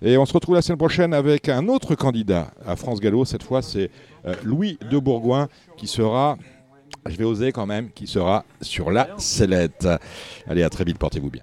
Et 0.00 0.16
on 0.16 0.24
se 0.24 0.32
retrouve 0.32 0.54
la 0.54 0.62
semaine 0.62 0.78
prochaine 0.78 1.12
avec 1.12 1.48
un 1.48 1.66
autre 1.66 1.96
candidat 1.96 2.52
à 2.64 2.76
France 2.76 3.00
Gallo. 3.00 3.24
Cette 3.24 3.42
fois, 3.42 3.62
c'est 3.62 3.90
euh, 4.24 4.36
Louis 4.44 4.78
de 4.88 4.98
Bourgoin 5.00 5.48
qui 5.76 5.88
sera, 5.88 6.36
je 7.04 7.16
vais 7.16 7.24
oser 7.24 7.50
quand 7.50 7.66
même, 7.66 7.90
qui 7.90 8.06
sera 8.06 8.44
sur 8.60 8.92
la 8.92 9.08
sellette. 9.18 9.88
Allez, 10.46 10.62
à 10.62 10.70
très 10.70 10.84
vite, 10.84 10.98
portez-vous 10.98 11.30
bien. 11.30 11.42